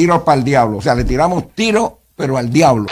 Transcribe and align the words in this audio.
tiros 0.00 0.22
para 0.22 0.38
el 0.38 0.44
diablo. 0.44 0.78
O 0.78 0.80
sea, 0.80 0.94
le 0.94 1.04
tiramos 1.04 1.54
tiros, 1.54 1.92
pero 2.16 2.38
al 2.38 2.50
diablo. 2.50 2.86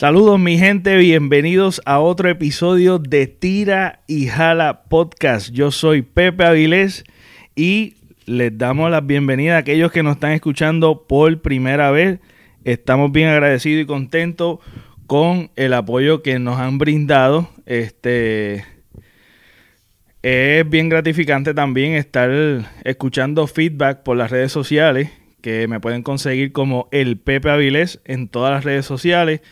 Saludos 0.00 0.40
mi 0.40 0.56
gente, 0.56 0.96
bienvenidos 0.96 1.82
a 1.84 2.00
otro 2.00 2.30
episodio 2.30 2.98
de 2.98 3.26
Tira 3.26 4.00
y 4.06 4.28
Jala 4.28 4.84
Podcast. 4.84 5.50
Yo 5.50 5.70
soy 5.70 6.00
Pepe 6.00 6.42
Avilés 6.42 7.04
y 7.54 7.96
les 8.24 8.56
damos 8.56 8.90
la 8.90 9.02
bienvenida 9.02 9.56
a 9.56 9.58
aquellos 9.58 9.92
que 9.92 10.02
nos 10.02 10.14
están 10.14 10.32
escuchando 10.32 11.06
por 11.06 11.42
primera 11.42 11.90
vez. 11.90 12.18
Estamos 12.64 13.12
bien 13.12 13.28
agradecidos 13.28 13.82
y 13.82 13.86
contentos 13.86 14.60
con 15.06 15.50
el 15.56 15.74
apoyo 15.74 16.22
que 16.22 16.38
nos 16.38 16.58
han 16.58 16.78
brindado. 16.78 17.50
Este 17.66 18.64
es 20.22 20.66
bien 20.66 20.88
gratificante 20.88 21.52
también 21.52 21.92
estar 21.92 22.30
escuchando 22.84 23.46
feedback 23.46 24.02
por 24.02 24.16
las 24.16 24.30
redes 24.30 24.50
sociales 24.50 25.10
que 25.42 25.68
me 25.68 25.78
pueden 25.78 26.02
conseguir 26.02 26.52
como 26.52 26.88
el 26.90 27.18
Pepe 27.18 27.50
Avilés 27.50 28.00
en 28.06 28.28
todas 28.28 28.50
las 28.50 28.64
redes 28.64 28.86
sociales 28.86 29.42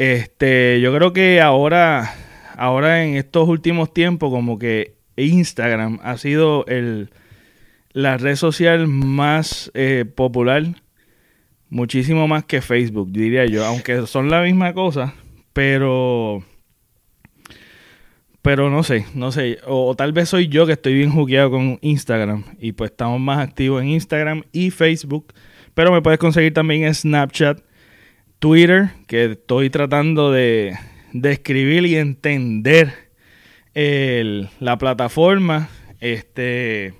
este, 0.00 0.80
yo 0.80 0.94
creo 0.94 1.12
que 1.12 1.42
ahora, 1.42 2.14
ahora 2.56 3.04
en 3.04 3.16
estos 3.16 3.46
últimos 3.46 3.92
tiempos, 3.92 4.30
como 4.30 4.58
que 4.58 4.94
Instagram 5.16 5.98
ha 6.02 6.16
sido 6.16 6.64
el, 6.68 7.10
la 7.92 8.16
red 8.16 8.36
social 8.36 8.86
más 8.88 9.70
eh, 9.74 10.06
popular, 10.06 10.64
muchísimo 11.68 12.26
más 12.26 12.44
que 12.44 12.62
Facebook, 12.62 13.12
diría 13.12 13.44
yo, 13.44 13.62
aunque 13.66 14.06
son 14.06 14.30
la 14.30 14.40
misma 14.40 14.72
cosa, 14.72 15.12
pero 15.52 16.42
pero 18.40 18.70
no 18.70 18.82
sé, 18.82 19.04
no 19.14 19.32
sé, 19.32 19.58
o, 19.66 19.94
tal 19.94 20.14
vez 20.14 20.30
soy 20.30 20.48
yo 20.48 20.64
que 20.64 20.72
estoy 20.72 20.94
bien 20.94 21.10
jugueado 21.10 21.50
con 21.50 21.78
Instagram 21.82 22.44
y 22.58 22.72
pues 22.72 22.90
estamos 22.90 23.20
más 23.20 23.46
activos 23.46 23.82
en 23.82 23.90
Instagram 23.90 24.44
y 24.50 24.70
Facebook, 24.70 25.34
pero 25.74 25.92
me 25.92 26.00
puedes 26.00 26.18
conseguir 26.18 26.54
también 26.54 26.84
en 26.84 26.94
Snapchat 26.94 27.60
Twitter, 28.40 28.90
que 29.06 29.32
estoy 29.32 29.68
tratando 29.68 30.32
de, 30.32 30.74
escribir 31.12 31.84
y 31.84 31.96
entender 31.96 33.10
la 33.74 34.78
plataforma. 34.78 35.68
Este. 36.00 36.94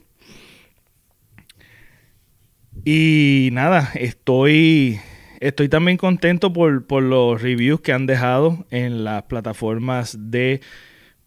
Y 2.85 3.49
nada, 3.53 3.91
estoy. 3.95 5.01
Estoy 5.41 5.71
también 5.71 5.97
contento 5.97 6.53
por, 6.53 7.03
los 7.03 7.41
reviews 7.41 7.81
que 7.81 7.95
han 7.95 8.05
dejado 8.05 8.67
en 8.71 9.05
las 9.05 9.23
plataformas 9.23 10.17
de 10.31 10.61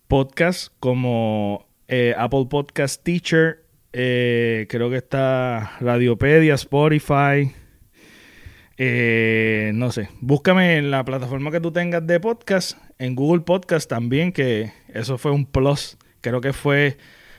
podcast 0.08 0.72
como 0.80 1.68
eh, 1.88 2.14
Apple 2.16 2.46
Podcast 2.48 3.04
Teacher, 3.04 3.66
eh, 3.92 4.68
creo 4.70 4.92
que 4.92 4.98
está 4.98 5.78
Radiopedia, 5.80 6.54
Spotify, 6.54 7.52
eh, 8.86 9.72
no 9.74 9.94
sé, 9.94 10.10
búscame 10.20 10.76
en 10.76 10.92
la 10.92 11.06
plataforma 11.06 11.52
que 11.52 11.62
tú 11.62 11.72
tengas 11.72 12.06
de 12.06 12.20
podcast, 12.20 12.78
en 13.00 13.16
Google 13.16 13.44
Podcast 13.44 13.90
también, 13.90 14.34
que 14.34 14.74
eso 14.94 15.18
fue 15.18 15.32
un 15.32 15.46
plus. 15.46 15.98
Creo 16.20 16.42
que 16.42 16.52
fue 16.52 16.98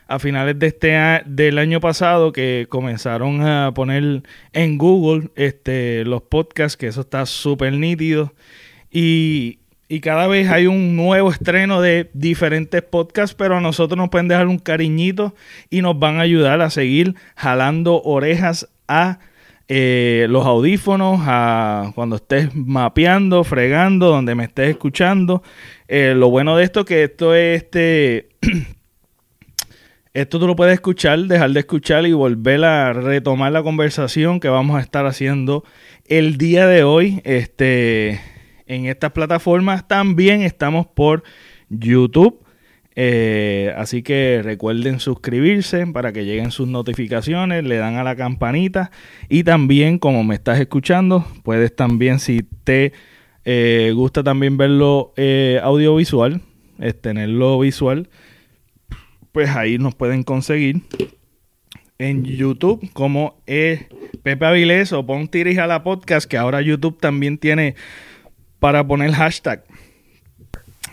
a 0.09 0.19
finales 0.19 0.59
de 0.59 0.69
este 0.69 1.22
del 1.27 1.59
año 1.59 1.81
pasado 1.81 2.33
que 2.33 2.66
comenzaron 2.71 3.47
a 3.47 3.75
poner 3.75 4.22
en 4.54 4.78
Google 4.78 5.28
este 5.34 6.06
los 6.06 6.22
podcasts, 6.22 6.78
que 6.78 6.87
eso 6.87 7.03
está 7.03 7.27
súper 7.27 7.75
nítido. 7.75 8.33
Y, 8.91 9.59
y 9.87 10.00
cada 10.00 10.27
vez 10.27 10.49
hay 10.49 10.66
un 10.66 10.97
nuevo 10.97 11.31
estreno 11.31 11.83
de 11.83 12.09
diferentes 12.15 12.81
podcasts, 12.81 13.37
pero 13.38 13.59
a 13.59 13.60
nosotros 13.60 13.99
nos 13.99 14.09
pueden 14.09 14.28
dejar 14.28 14.47
un 14.47 14.59
cariñito 14.59 15.34
y 15.69 15.83
nos 15.83 15.99
van 15.99 16.16
a 16.16 16.22
ayudar 16.22 16.62
a 16.62 16.71
seguir 16.71 17.16
jalando 17.37 18.00
orejas 18.03 18.66
a 18.88 19.19
eh, 19.66 20.26
los 20.28 20.44
audífonos 20.44 21.20
a 21.22 21.92
cuando 21.94 22.16
estés 22.16 22.54
mapeando, 22.54 23.44
fregando, 23.44 24.08
donde 24.08 24.34
me 24.34 24.44
estés 24.44 24.70
escuchando. 24.70 25.42
Eh, 25.88 26.14
lo 26.14 26.28
bueno 26.28 26.56
de 26.56 26.64
esto 26.64 26.80
es 26.80 26.86
que 26.86 27.04
esto 27.04 27.34
es 27.34 27.62
este. 27.62 28.28
esto 30.12 30.38
tú 30.38 30.47
lo 30.47 30.54
puedes 30.54 30.74
escuchar, 30.74 31.19
dejar 31.20 31.50
de 31.53 31.60
escuchar 31.60 32.06
y 32.06 32.12
volver 32.12 32.64
a 32.64 32.92
retomar 32.92 33.53
la 33.53 33.62
conversación 33.62 34.38
que 34.38 34.48
vamos 34.48 34.76
a 34.76 34.80
estar 34.80 35.06
haciendo 35.06 35.64
el 36.06 36.36
día 36.36 36.66
de 36.66 36.84
hoy. 36.84 37.22
Este, 37.24 38.20
en 38.66 38.86
estas 38.86 39.12
plataformas 39.12 39.88
también 39.88 40.42
estamos 40.42 40.86
por 40.86 41.22
YouTube. 41.70 42.44
Eh, 42.97 43.75
así 43.77 44.03
que 44.03 44.41
recuerden 44.43 45.00
suscribirse 45.00 45.87
para 45.88 46.12
que 46.12 46.25
lleguen 46.25 46.53
sus 46.53 46.69
notificaciones, 46.69 47.65
le 47.65 47.77
dan 47.77 47.97
a 47.97 48.05
la 48.05 48.16
campanita. 48.16 48.91
Y 49.28 49.44
también 49.44 49.99
como 49.99 50.25
me 50.25 50.34
estás 50.34 50.60
escuchando, 50.60 51.27
puedes 51.43 51.75
también 51.75 52.21
si 52.21 52.41
te 52.65 52.93
eh, 53.44 53.93
gusta 53.94 54.22
también 54.22 54.56
verlo 54.56 55.12
eh, 55.16 55.60
audiovisual, 55.62 56.41
tenerlo 57.00 57.59
visual, 57.60 58.09
pues 59.33 59.50
ahí 59.50 59.78
nos 59.78 59.94
pueden 59.94 60.22
conseguir 60.22 60.83
en 61.99 62.25
YouTube 62.25 62.91
como 62.93 63.41
Pepe 63.47 64.44
Avilés 64.44 64.93
o 64.93 65.06
pon 65.06 65.28
a 65.60 65.66
la 65.66 65.83
podcast 65.83 66.28
que 66.28 66.37
ahora 66.37 66.60
YouTube 66.60 66.99
también 66.99 67.38
tiene 67.38 67.75
para 68.59 68.87
poner 68.87 69.12
hashtag 69.12 69.65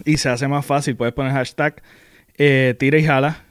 y 0.06 0.18
se 0.18 0.30
hace 0.30 0.48
más 0.48 0.66
fácil. 0.66 0.96
Puedes 0.96 1.14
poner 1.14 1.32
hashtag 1.34 1.82
eh, 2.38 2.76
tira 2.80 2.98
y 2.98 3.04
jala 3.04 3.44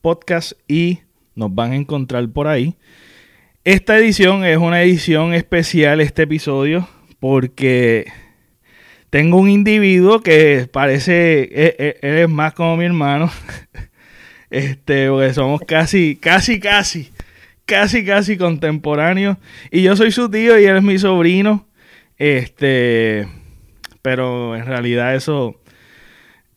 podcast 0.00 0.52
y 0.66 1.00
nos 1.34 1.54
van 1.54 1.72
a 1.72 1.76
encontrar 1.76 2.28
por 2.30 2.48
ahí. 2.48 2.76
Esta 3.64 3.98
edición 3.98 4.44
es 4.44 4.56
una 4.56 4.82
edición 4.82 5.34
especial, 5.34 6.00
este 6.00 6.22
episodio, 6.22 6.88
porque 7.18 8.10
tengo 9.10 9.36
un 9.36 9.50
individuo 9.50 10.20
que 10.22 10.68
parece, 10.72 11.42
e, 11.42 11.76
e, 11.78 11.98
él, 12.00 12.18
es 12.18 12.28
más 12.28 12.54
como 12.54 12.76
mi 12.76 12.84
hermano. 12.84 13.30
Este, 14.52 15.08
porque 15.08 15.32
somos 15.32 15.60
casi, 15.60 16.16
casi, 16.16 16.58
casi, 16.58 17.12
casi, 17.66 18.04
casi 18.04 18.36
contemporáneos. 18.36 19.36
Y 19.70 19.82
yo 19.82 19.94
soy 19.94 20.10
su 20.10 20.28
tío 20.28 20.58
y 20.58 20.64
él 20.64 20.78
es 20.78 20.82
mi 20.82 20.98
sobrino. 20.98 21.68
Este, 22.18 23.28
pero 24.02 24.56
en 24.56 24.66
realidad 24.66 25.14
eso 25.14 25.59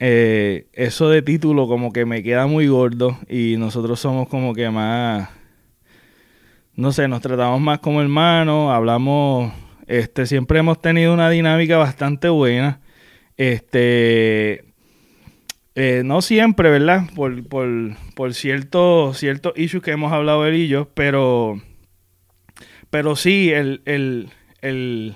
eh, 0.06 0.68
eso 0.74 1.08
de 1.08 1.22
título 1.22 1.66
como 1.66 1.94
que 1.94 2.06
me 2.06 2.24
queda 2.24 2.46
muy 2.46 2.68
gordo 2.68 3.18
y 3.30 3.56
nosotros 3.56 4.02
somos 4.02 4.28
como 4.28 4.53
que 4.53 4.69
más, 4.69 5.30
no 6.75 6.91
sé, 6.91 7.08
nos 7.08 7.22
tratamos 7.22 7.62
más 7.62 7.80
como 7.80 8.02
hermanos, 8.02 8.74
hablamos, 8.74 9.53
este, 9.88 10.25
siempre 10.25 10.59
hemos 10.59 10.81
tenido 10.81 11.14
una 11.14 11.30
dinámica 11.30 11.78
bastante 11.78 12.28
buena, 12.28 12.81
este, 13.38 14.66
eh, 15.75 16.02
no 16.03 16.22
siempre, 16.22 16.70
¿verdad? 16.70 17.03
Por, 17.16 17.47
por, 17.47 17.70
por 18.14 18.34
ciertos 18.34 19.17
ciertos 19.17 19.53
issues 19.55 19.82
que 19.82 19.91
hemos 19.91 20.11
hablado 20.11 20.46
él 20.46 20.55
y 20.55 20.67
yo, 20.67 20.90
pero, 20.94 21.61
pero 22.90 23.16
sí, 23.16 23.53
el, 23.53 23.82
el, 23.85 24.32
el, 24.59 25.16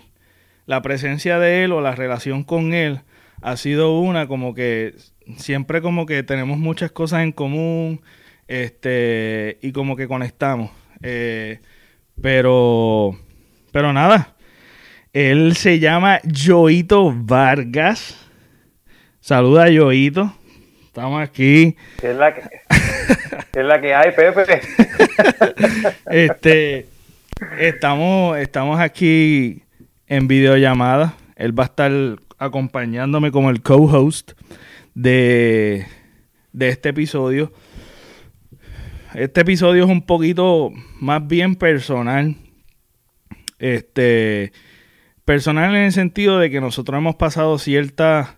la 0.66 0.82
presencia 0.82 1.40
de 1.40 1.66
él 1.66 1.74
o 1.74 1.82
la 1.82 1.94
relación 1.94 2.46
con 2.46 2.74
él 2.74 3.02
ha 3.42 3.58
sido 3.58 4.00
una 4.00 4.28
como 4.28 4.54
que 4.54 4.96
siempre 5.38 5.82
como 5.82 6.06
que 6.06 6.24
tenemos 6.24 6.58
muchas 6.58 6.92
cosas 6.92 7.24
en 7.24 7.32
común 7.32 8.02
este 8.48 9.58
y 9.62 9.72
como 9.72 9.96
que 9.96 10.08
conectamos 10.08 10.72
eh, 11.02 11.60
pero 12.22 13.18
pero 13.72 13.94
nada 13.94 14.36
él 15.14 15.56
se 15.56 15.80
llama 15.80 16.20
Joito 16.24 17.12
Vargas. 17.12 18.24
Saluda 19.20 19.66
Joito 19.66 20.32
estamos 20.86 21.22
aquí. 21.22 21.76
¿Qué 22.00 22.12
es 22.12 22.18
la 22.18 22.34
que, 22.36 22.42
¿Qué 23.52 23.60
es 23.60 23.66
la 23.66 23.82
que 23.82 23.94
hay 23.94 24.12
Pepe. 24.12 24.62
Este 26.12 26.86
estamos 27.60 28.38
estamos 28.38 28.80
aquí 28.80 29.64
en 30.08 30.28
videollamada 30.28 31.16
él 31.36 31.58
va 31.58 31.64
a 31.64 31.68
estar 31.68 31.92
acompañándome 32.38 33.32
como 33.32 33.50
el 33.50 33.62
co-host 33.62 34.32
de, 34.94 35.86
de 36.54 36.70
este 36.70 36.90
episodio. 36.90 37.52
este 39.14 39.42
episodio 39.42 39.86
es 39.86 39.90
un 39.90 40.02
poquito 40.02 40.72
más 41.00 41.26
bien 41.28 41.56
personal. 41.56 42.36
Este, 43.60 44.52
personal 45.26 45.76
en 45.76 45.84
el 45.84 45.92
sentido 45.92 46.40
de 46.40 46.50
que 46.50 46.62
nosotros 46.62 46.98
hemos 46.98 47.16
pasado 47.16 47.58
ciertas, 47.58 48.36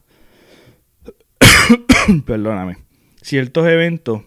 perdóname, 2.25 2.77
ciertos 3.21 3.67
eventos 3.67 4.23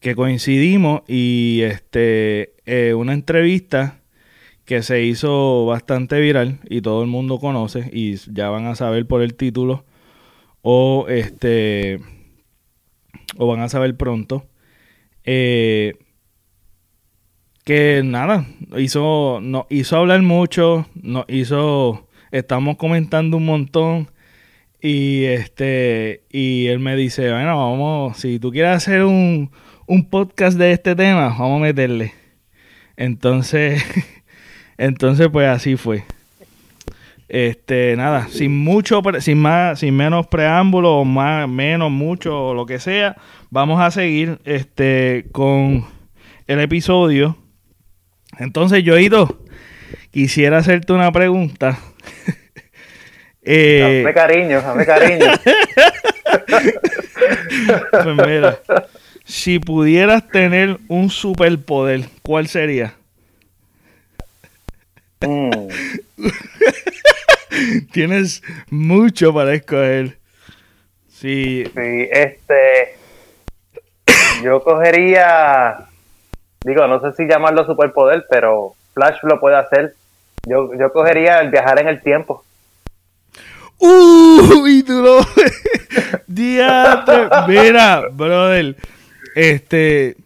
que 0.00 0.14
coincidimos 0.14 1.02
y 1.08 1.62
este, 1.62 2.54
eh, 2.66 2.94
una 2.94 3.14
entrevista 3.14 4.03
que 4.64 4.82
se 4.82 5.02
hizo 5.02 5.66
bastante 5.66 6.20
viral 6.20 6.60
y 6.68 6.80
todo 6.80 7.02
el 7.02 7.08
mundo 7.08 7.38
conoce 7.38 7.90
y 7.92 8.16
ya 8.32 8.48
van 8.48 8.66
a 8.66 8.74
saber 8.74 9.06
por 9.06 9.22
el 9.22 9.34
título 9.34 9.84
o 10.62 11.06
este 11.08 12.00
o 13.36 13.46
van 13.46 13.60
a 13.60 13.68
saber 13.68 13.96
pronto 13.96 14.46
eh, 15.24 15.94
que 17.64 18.02
nada 18.04 18.46
hizo 18.78 19.40
nos 19.42 19.66
hizo 19.68 19.96
hablar 19.96 20.22
mucho 20.22 20.86
nos 20.94 21.26
hizo 21.28 22.08
estamos 22.30 22.76
comentando 22.76 23.36
un 23.36 23.46
montón 23.46 24.10
y 24.80 25.24
este 25.24 26.24
y 26.30 26.66
él 26.68 26.78
me 26.78 26.96
dice 26.96 27.30
bueno 27.30 27.58
vamos 27.58 28.16
si 28.18 28.38
tú 28.38 28.50
quieres 28.50 28.72
hacer 28.72 29.04
un, 29.04 29.50
un 29.86 30.08
podcast 30.08 30.58
de 30.58 30.72
este 30.72 30.94
tema 30.94 31.28
vamos 31.28 31.60
a 31.60 31.64
meterle 31.64 32.14
entonces 32.96 33.82
entonces 34.78 35.28
pues 35.30 35.48
así 35.48 35.76
fue 35.76 36.04
este, 37.28 37.96
nada, 37.96 38.28
sin 38.28 38.56
mucho, 38.56 39.02
sin 39.20 39.38
más, 39.38 39.80
sin 39.80 39.96
menos 39.96 40.26
preámbulo, 40.26 40.98
o 40.98 41.04
más, 41.04 41.48
menos, 41.48 41.90
mucho, 41.90 42.48
o 42.48 42.54
lo 42.54 42.66
que 42.66 42.78
sea, 42.78 43.16
vamos 43.50 43.80
a 43.80 43.90
seguir 43.90 44.38
este 44.44 45.26
con 45.32 45.86
el 46.46 46.60
episodio. 46.60 47.36
Entonces, 48.38 48.84
Yoito, 48.84 49.40
quisiera 50.10 50.58
hacerte 50.58 50.92
una 50.92 51.10
pregunta. 51.12 51.78
eh, 53.42 54.02
dame 54.02 54.14
cariño, 54.14 54.60
dame 54.60 54.86
cariño. 54.86 55.26
pues 57.90 58.28
mira, 58.28 58.58
si 59.24 59.58
pudieras 59.58 60.28
tener 60.28 60.78
un 60.88 61.10
superpoder, 61.10 62.04
¿cuál 62.22 62.48
sería? 62.48 62.94
Mm. 65.26 65.68
Tienes 67.92 68.42
mucho 68.70 69.32
para 69.32 69.54
escoger. 69.54 70.18
Sí. 71.08 71.64
Sí, 71.64 72.08
este. 72.10 72.96
Yo 74.42 74.62
cogería. 74.62 75.86
Digo, 76.64 76.86
no 76.86 77.00
sé 77.00 77.12
si 77.16 77.28
llamarlo 77.28 77.64
superpoder, 77.64 78.26
pero 78.28 78.74
Flash 78.94 79.18
lo 79.22 79.40
puede 79.40 79.56
hacer. 79.56 79.94
Yo, 80.46 80.70
yo 80.78 80.92
cogería 80.92 81.40
el 81.40 81.50
viajar 81.50 81.80
en 81.80 81.88
el 81.88 82.02
tiempo. 82.02 82.44
¡Uy! 83.78 84.82
Tú 84.82 85.02
lo. 85.02 85.20
Mira, 87.48 88.08
brother. 88.12 88.76
Este. 89.34 90.16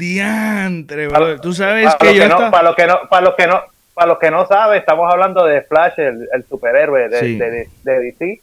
Diantre, 0.00 1.06
brother. 1.06 1.40
Tú 1.40 1.52
sabes 1.52 1.94
que 1.96 2.14
yo. 2.16 2.28
Para 2.50 2.62
los 2.62 2.74
que 2.74 2.86
no, 2.86 2.98
para 3.08 3.26
los 3.26 3.34
que 3.36 3.46
no, 3.46 3.62
para 3.94 4.08
los 4.08 4.18
que 4.18 4.30
no 4.30 4.46
saben, 4.46 4.78
estamos 4.78 5.12
hablando 5.12 5.44
de 5.44 5.62
Flash, 5.62 5.98
el, 5.98 6.44
superhéroe 6.48 7.08
de, 7.08 7.68
DC. 7.84 8.40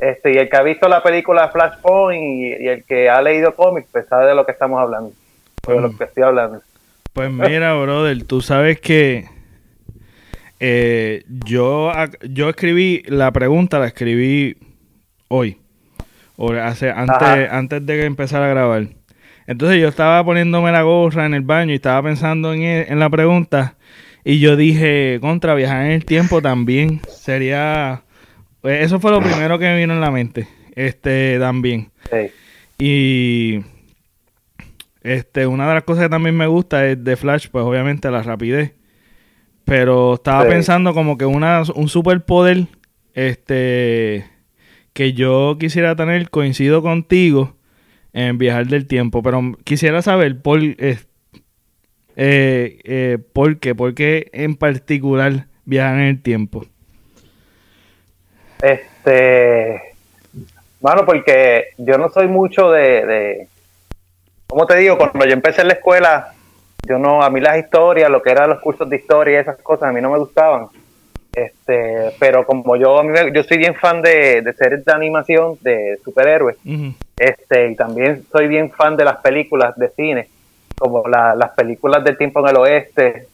Este, 0.00 0.32
y 0.32 0.36
el 0.36 0.50
que 0.50 0.56
ha 0.56 0.62
visto 0.62 0.88
la 0.88 1.02
película 1.02 1.48
Flashpoint 1.48 2.22
y, 2.22 2.64
y 2.64 2.68
el 2.68 2.84
que 2.84 3.08
ha 3.08 3.22
leído 3.22 3.54
cómics, 3.54 3.88
pues 3.92 4.06
sabe 4.06 4.26
de 4.26 4.34
lo 4.34 4.44
que 4.44 4.52
estamos 4.52 4.80
hablando. 4.80 5.12
de 5.66 5.80
lo 5.80 5.96
que 5.96 6.04
estoy 6.04 6.22
hablando. 6.22 6.60
Pues 7.12 7.30
mira, 7.32 7.74
brother, 7.74 8.24
tú 8.24 8.40
sabes 8.40 8.80
que 8.80 9.26
eh, 10.58 11.24
yo, 11.44 11.92
yo 12.28 12.48
escribí 12.48 13.02
la 13.06 13.30
pregunta, 13.32 13.78
la 13.78 13.86
escribí 13.86 14.56
hoy, 15.28 15.58
o 16.36 16.52
hace, 16.52 16.90
antes, 16.90 17.50
antes 17.50 17.84
de 17.84 18.04
empezar 18.06 18.42
a 18.42 18.48
grabar. 18.48 18.86
Entonces 19.46 19.80
yo 19.80 19.88
estaba 19.88 20.24
poniéndome 20.24 20.72
la 20.72 20.82
gorra 20.82 21.26
en 21.26 21.34
el 21.34 21.42
baño 21.42 21.72
y 21.72 21.76
estaba 21.76 22.02
pensando 22.02 22.52
en, 22.52 22.62
en 22.62 22.98
la 22.98 23.08
pregunta 23.10 23.76
y 24.28 24.40
yo 24.40 24.56
dije, 24.56 25.18
contra, 25.20 25.54
viajar 25.54 25.86
en 25.86 25.92
el 25.92 26.04
tiempo 26.04 26.42
también 26.42 27.00
sería... 27.06 28.02
Pues, 28.60 28.84
eso 28.84 28.98
fue 28.98 29.12
lo 29.12 29.20
primero 29.20 29.56
que 29.56 29.66
me 29.66 29.76
vino 29.76 29.94
en 29.94 30.00
la 30.00 30.10
mente. 30.10 30.48
Este, 30.74 31.38
también. 31.38 31.92
Y... 32.76 33.60
Este, 35.04 35.46
una 35.46 35.68
de 35.68 35.74
las 35.74 35.84
cosas 35.84 36.06
que 36.06 36.10
también 36.10 36.36
me 36.36 36.48
gusta 36.48 36.88
es 36.88 37.04
de 37.04 37.14
Flash, 37.14 37.46
pues 37.52 37.64
obviamente 37.64 38.10
la 38.10 38.24
rapidez. 38.24 38.72
Pero 39.64 40.14
estaba 40.14 40.44
pensando 40.48 40.92
como 40.92 41.16
que 41.16 41.24
una, 41.24 41.62
un 41.76 41.88
superpoder 41.88 42.66
este, 43.14 44.26
que 44.92 45.12
yo 45.12 45.56
quisiera 45.60 45.94
tener, 45.94 46.30
coincido 46.30 46.82
contigo 46.82 47.55
en 48.16 48.38
viajar 48.38 48.66
del 48.66 48.86
tiempo. 48.86 49.22
Pero 49.22 49.42
quisiera 49.62 50.00
saber 50.00 50.40
por, 50.40 50.58
eh, 50.62 50.98
eh, 52.16 53.18
¿Por 53.34 53.58
qué? 53.58 53.74
¿Por 53.74 53.94
qué 53.94 54.30
en 54.32 54.56
particular 54.56 55.46
viajan 55.66 56.00
en 56.00 56.06
el 56.06 56.22
tiempo? 56.22 56.64
Este, 58.62 59.82
bueno, 60.80 61.04
porque 61.04 61.66
yo 61.76 61.98
no 61.98 62.08
soy 62.08 62.26
mucho 62.26 62.70
de, 62.70 63.48
¿cómo 64.46 64.66
te 64.66 64.78
digo? 64.78 64.96
Cuando 64.96 65.26
yo 65.26 65.34
empecé 65.34 65.62
la 65.62 65.74
escuela, 65.74 66.32
yo 66.88 66.98
no, 66.98 67.22
a 67.22 67.28
mí 67.28 67.38
las 67.40 67.58
historias, 67.58 68.08
lo 68.08 68.22
que 68.22 68.30
eran 68.30 68.48
los 68.48 68.60
cursos 68.60 68.88
de 68.88 68.96
historia 68.96 69.34
y 69.34 69.42
esas 69.42 69.58
cosas, 69.58 69.90
a 69.90 69.92
mí 69.92 70.00
no 70.00 70.10
me 70.10 70.18
gustaban. 70.18 70.68
Este, 71.36 72.12
pero 72.18 72.46
como 72.46 72.76
yo, 72.76 73.02
yo 73.30 73.42
soy 73.42 73.58
bien 73.58 73.74
fan 73.74 74.00
de, 74.00 74.40
de 74.40 74.54
series 74.54 74.82
de 74.86 74.92
animación 74.92 75.58
de 75.60 75.98
superhéroes, 76.02 76.56
este, 77.18 77.72
y 77.72 77.76
también 77.76 78.24
soy 78.32 78.48
bien 78.48 78.70
fan 78.70 78.96
de 78.96 79.04
las 79.04 79.18
películas 79.18 79.76
de 79.76 79.90
cine 79.90 80.28
como 80.78 81.06
las 81.08 81.50
películas 81.52 82.04
del 82.04 82.16
tiempo 82.16 82.40
en 82.40 82.48
el 82.48 82.56
oeste, 82.56 83.26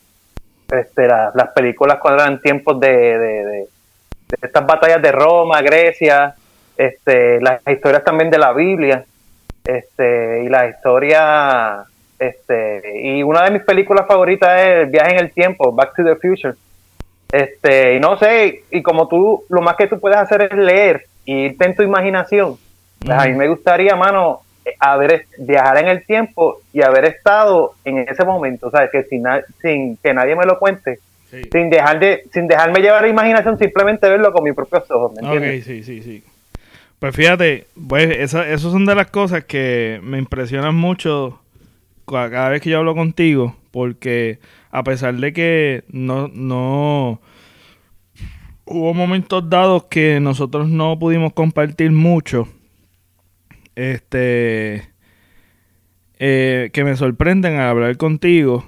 este, 0.68 1.06
las 1.06 1.48
películas 1.54 1.98
cuando 1.98 2.22
eran 2.22 2.40
tiempos 2.40 2.80
de, 2.80 3.66
estas 4.40 4.66
batallas 4.66 5.02
de 5.02 5.12
Roma, 5.12 5.60
Grecia, 5.62 6.34
este, 6.76 7.40
las 7.40 7.60
historias 7.68 8.04
también 8.04 8.30
de 8.30 8.38
la 8.38 8.52
Biblia, 8.52 9.04
este, 9.64 10.42
y 10.44 10.48
la 10.48 10.68
historia, 10.68 11.84
este, 12.18 13.00
y 13.00 13.22
una 13.22 13.44
de 13.44 13.50
mis 13.52 13.62
películas 13.62 14.06
favoritas 14.06 14.60
es 14.60 14.66
El 14.84 14.86
viaje 14.86 15.12
en 15.12 15.18
el 15.18 15.32
tiempo, 15.32 15.72
Back 15.72 15.94
to 15.94 16.04
the 16.04 16.16
Future. 16.16 16.54
Este, 17.32 17.96
y 17.96 18.00
no 18.00 18.18
sé, 18.18 18.62
y 18.70 18.82
como 18.82 19.08
tú, 19.08 19.44
lo 19.48 19.62
más 19.62 19.76
que 19.76 19.86
tú 19.86 19.98
puedes 19.98 20.18
hacer 20.18 20.42
es 20.42 20.56
leer 20.56 21.06
y 21.24 21.46
irte 21.46 21.64
en 21.64 21.74
tu 21.74 21.82
imaginación. 21.82 22.56
Pues 23.00 23.18
a 23.18 23.24
mí 23.24 23.32
me 23.32 23.48
gustaría, 23.48 23.96
mano, 23.96 24.42
haber 24.78 25.26
viajar 25.38 25.78
en 25.78 25.88
el 25.88 26.04
tiempo 26.04 26.60
y 26.72 26.82
haber 26.82 27.06
estado 27.06 27.72
en 27.84 27.98
ese 28.00 28.24
momento, 28.24 28.68
o 28.68 28.70
sea, 28.70 28.88
que 28.90 29.02
sin, 29.04 29.24
sin 29.60 29.96
que 29.96 30.14
nadie 30.14 30.36
me 30.36 30.44
lo 30.44 30.58
cuente, 30.58 30.98
sin 31.50 31.70
dejar 31.70 31.98
de 31.98 32.24
sin 32.32 32.46
dejarme 32.46 32.80
llevar 32.80 33.02
la 33.02 33.08
imaginación, 33.08 33.58
simplemente 33.58 34.08
verlo 34.08 34.32
con 34.32 34.44
mis 34.44 34.54
propios 34.54 34.88
ojos, 34.90 35.12
¿me 35.14 35.22
entiendes? 35.22 35.64
sí, 35.64 35.82
sí, 35.82 36.02
sí. 36.02 36.22
Pues 36.98 37.16
fíjate, 37.16 37.66
pues 37.88 38.16
esa, 38.18 38.46
esas 38.46 38.70
son 38.70 38.86
de 38.86 38.94
las 38.94 39.08
cosas 39.08 39.44
que 39.44 39.98
me 40.04 40.18
impresionan 40.18 40.76
mucho 40.76 41.40
cada 42.06 42.50
vez 42.50 42.62
que 42.62 42.70
yo 42.70 42.78
hablo 42.78 42.94
contigo, 42.94 43.56
porque 43.72 44.38
a 44.72 44.82
pesar 44.82 45.14
de 45.14 45.32
que 45.32 45.84
no, 45.88 46.28
no 46.28 47.20
hubo 48.64 48.94
momentos 48.94 49.48
dados 49.48 49.84
que 49.84 50.18
nosotros 50.18 50.68
no 50.68 50.98
pudimos 50.98 51.34
compartir 51.34 51.92
mucho, 51.92 52.48
este 53.76 54.90
eh, 56.18 56.70
que 56.72 56.84
me 56.84 56.96
sorprenden 56.96 57.54
al 57.56 57.68
hablar 57.68 57.96
contigo. 57.96 58.66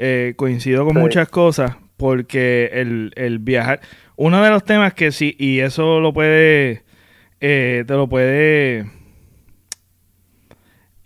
Eh, 0.00 0.34
coincido 0.36 0.84
con 0.84 0.94
muchas 0.94 1.28
cosas 1.28 1.76
porque 1.96 2.70
el, 2.72 3.10
el, 3.16 3.40
viajar, 3.40 3.80
uno 4.14 4.40
de 4.44 4.50
los 4.50 4.64
temas 4.64 4.94
que 4.94 5.10
sí, 5.10 5.34
y 5.40 5.58
eso 5.58 5.98
lo 5.98 6.12
puede, 6.12 6.84
eh, 7.40 7.82
te 7.84 7.94
lo 7.94 8.08
puede, 8.08 8.86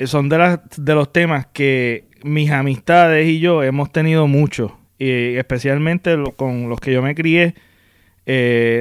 son 0.04 0.28
de, 0.28 0.37
las, 0.37 0.61
de 0.76 0.94
los 0.94 1.11
temas 1.11 1.46
que 1.46 2.12
mis 2.25 2.50
amistades 2.50 3.29
y 3.29 3.41
yo 3.41 3.62
hemos 3.62 3.93
tenido 3.93 4.26
mucho, 4.26 4.79
y 4.99 5.37
especialmente 5.37 6.17
con 6.37 6.69
los 6.69 6.81
que 6.81 6.93
yo 6.93 7.02
me 7.02 7.14
crié. 7.14 7.55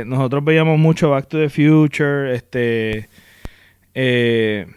nosotros 0.05 0.43
veíamos 0.43 0.79
mucho 0.79 1.10
Back 1.10 1.27
to 1.27 1.39
the 1.39 1.50
Future, 1.50 2.36
este, 2.36 3.10
eh, 3.93 4.67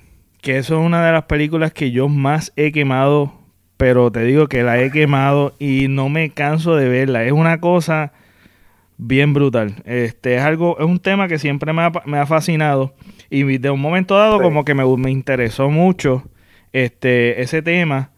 que 0.41 0.59
eso 0.59 0.79
es 0.79 0.87
una 0.87 1.05
de 1.07 1.13
las 1.13 1.25
películas 1.25 1.73
que 1.73 1.91
yo 1.91 2.09
más 2.09 2.53
he 2.57 2.73
quemado, 2.73 3.33
pero 3.77 4.11
te 4.11 4.25
digo 4.25 4.47
que 4.47 4.63
la 4.63 4.81
he 4.81 4.91
quemado 4.91 5.55
y 5.59 5.89
no 5.89 6.09
me 6.09 6.31
canso 6.31 6.77
de 6.77 6.89
verla. 6.89 7.25
Es 7.25 7.33
una 7.33 7.61
cosa 7.61 8.13
bien 8.99 9.35
brutal. 9.35 9.77
Este 9.85 10.37
es 10.37 10.43
algo, 10.43 10.79
es 10.79 10.85
un 10.85 10.99
tema 10.99 11.29
que 11.29 11.39
siempre 11.39 11.73
me 11.73 11.83
ha, 11.83 12.27
fascinado 12.27 12.95
y 13.31 13.59
de 13.59 13.71
un 13.71 13.81
momento 13.81 14.17
dado 14.17 14.41
como 14.41 14.65
que 14.65 14.75
me, 14.75 14.85
me 14.97 15.11
interesó 15.11 15.71
mucho 15.71 16.25
este, 16.73 17.41
ese 17.43 17.63
tema 17.63 18.11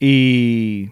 y, 0.00 0.90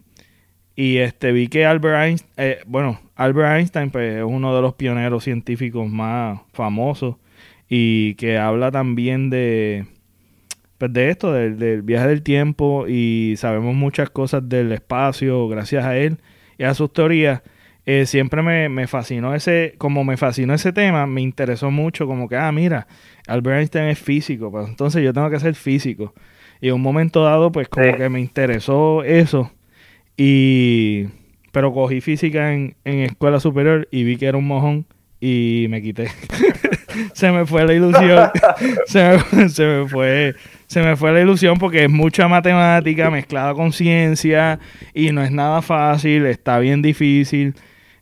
y 0.77 0.99
este, 0.99 1.33
vi 1.33 1.49
que 1.49 1.65
Albert 1.65 2.05
Einstein, 2.05 2.31
eh, 2.37 2.59
bueno, 2.67 3.01
Albert 3.17 3.57
Einstein 3.59 3.91
pues, 3.91 4.19
es 4.19 4.25
uno 4.25 4.55
de 4.55 4.63
los 4.63 4.75
pioneros 4.75 5.25
científicos 5.25 5.89
más 5.89 6.41
famosos 6.53 7.17
y 7.69 8.15
que 8.15 8.39
habla 8.39 8.71
también 8.71 9.31
de, 9.31 9.87
pues 10.77 10.93
de 10.93 11.11
esto, 11.11 11.33
del, 11.33 11.83
viaje 11.83 12.07
del 12.09 12.23
tiempo 12.23 12.87
y 12.87 13.35
sabemos 13.39 13.75
muchas 13.75 14.11
cosas 14.11 14.49
del 14.49 14.71
espacio 14.73 15.49
gracias 15.49 15.85
a 15.85 15.97
él 15.97 16.19
y 16.59 16.65
a 16.65 16.75
sus 16.75 16.93
teorías. 16.93 17.43
Eh, 17.87 18.05
siempre 18.05 18.43
me, 18.43 18.69
me, 18.69 18.87
fascinó 18.87 19.35
ese, 19.35 19.75
como 19.79 20.05
me 20.05 20.19
fascinó 20.19 20.53
ese 20.53 20.75
tema, 20.75 21.07
me 21.07 21.23
interesó 21.23 21.71
mucho, 21.71 22.07
como 22.07 22.29
que, 22.29 22.37
ah, 22.37 22.53
mira, 22.53 22.87
Albert 23.27 23.61
Einstein 23.61 23.89
es 23.89 23.99
físico, 23.99 24.51
pues 24.51 24.69
entonces 24.69 25.03
yo 25.03 25.15
tengo 25.15 25.31
que 25.31 25.41
ser 25.41 25.55
físico. 25.55 26.13
Y 26.61 26.69
en 26.69 26.75
un 26.75 26.83
momento 26.83 27.25
dado, 27.25 27.53
pues 27.53 27.69
como 27.69 27.97
que 27.97 28.09
me 28.09 28.21
interesó 28.21 29.05
eso. 29.05 29.51
Y, 30.17 31.07
pero 31.53 31.73
cogí 31.73 32.01
física 32.01 32.53
en, 32.53 32.77
en 32.85 33.01
escuela 33.01 33.41
superior 33.41 33.89
y 33.91 34.05
vi 34.05 34.17
que 34.17 34.27
era 34.27 34.39
un 34.39 34.47
mojón 34.47 34.87
y 35.21 35.67
me 35.69 35.83
quité. 35.83 36.09
se 37.13 37.31
me 37.33 37.47
fue 37.47 37.67
la 37.67 37.75
ilusión. 37.75 38.31
se, 38.87 39.19
me, 39.33 39.49
se, 39.49 39.67
me, 39.67 39.89
fue 39.89 40.35
se 40.67 40.83
me 40.83 40.97
fue 40.97 41.13
la 41.13 41.21
ilusión 41.21 41.59
porque 41.59 41.85
es 41.85 41.91
mucha 41.91 42.29
matemática 42.29 43.11
mezclada 43.11 43.55
con 43.55 43.73
ciencia 43.73 44.59
y 44.95 45.13
no 45.13 45.23
es 45.23 45.31
nada 45.31 45.63
fácil, 45.63 46.27
está 46.27 46.59
bien 46.59 46.83
difícil. 46.83 47.55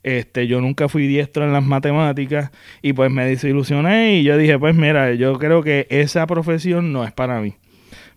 Este, 0.03 0.47
yo 0.47 0.61
nunca 0.61 0.89
fui 0.89 1.09
diestro 1.09 1.45
en 1.45 1.53
las 1.53 1.65
matemáticas 1.65 2.53
y 2.81 2.93
pues 2.93 3.11
me 3.11 3.27
desilusioné 3.27 4.19
y 4.19 4.23
yo 4.23 4.37
dije, 4.37 4.57
pues 4.57 4.75
mira, 4.75 5.15
yo 5.15 5.37
creo 5.39 5.63
que 5.63 5.89
esa 5.91 6.27
profesión 6.27 6.93
no 6.93 7.05
es 7.05 7.13
para 7.13 7.41
mí. 7.41 7.55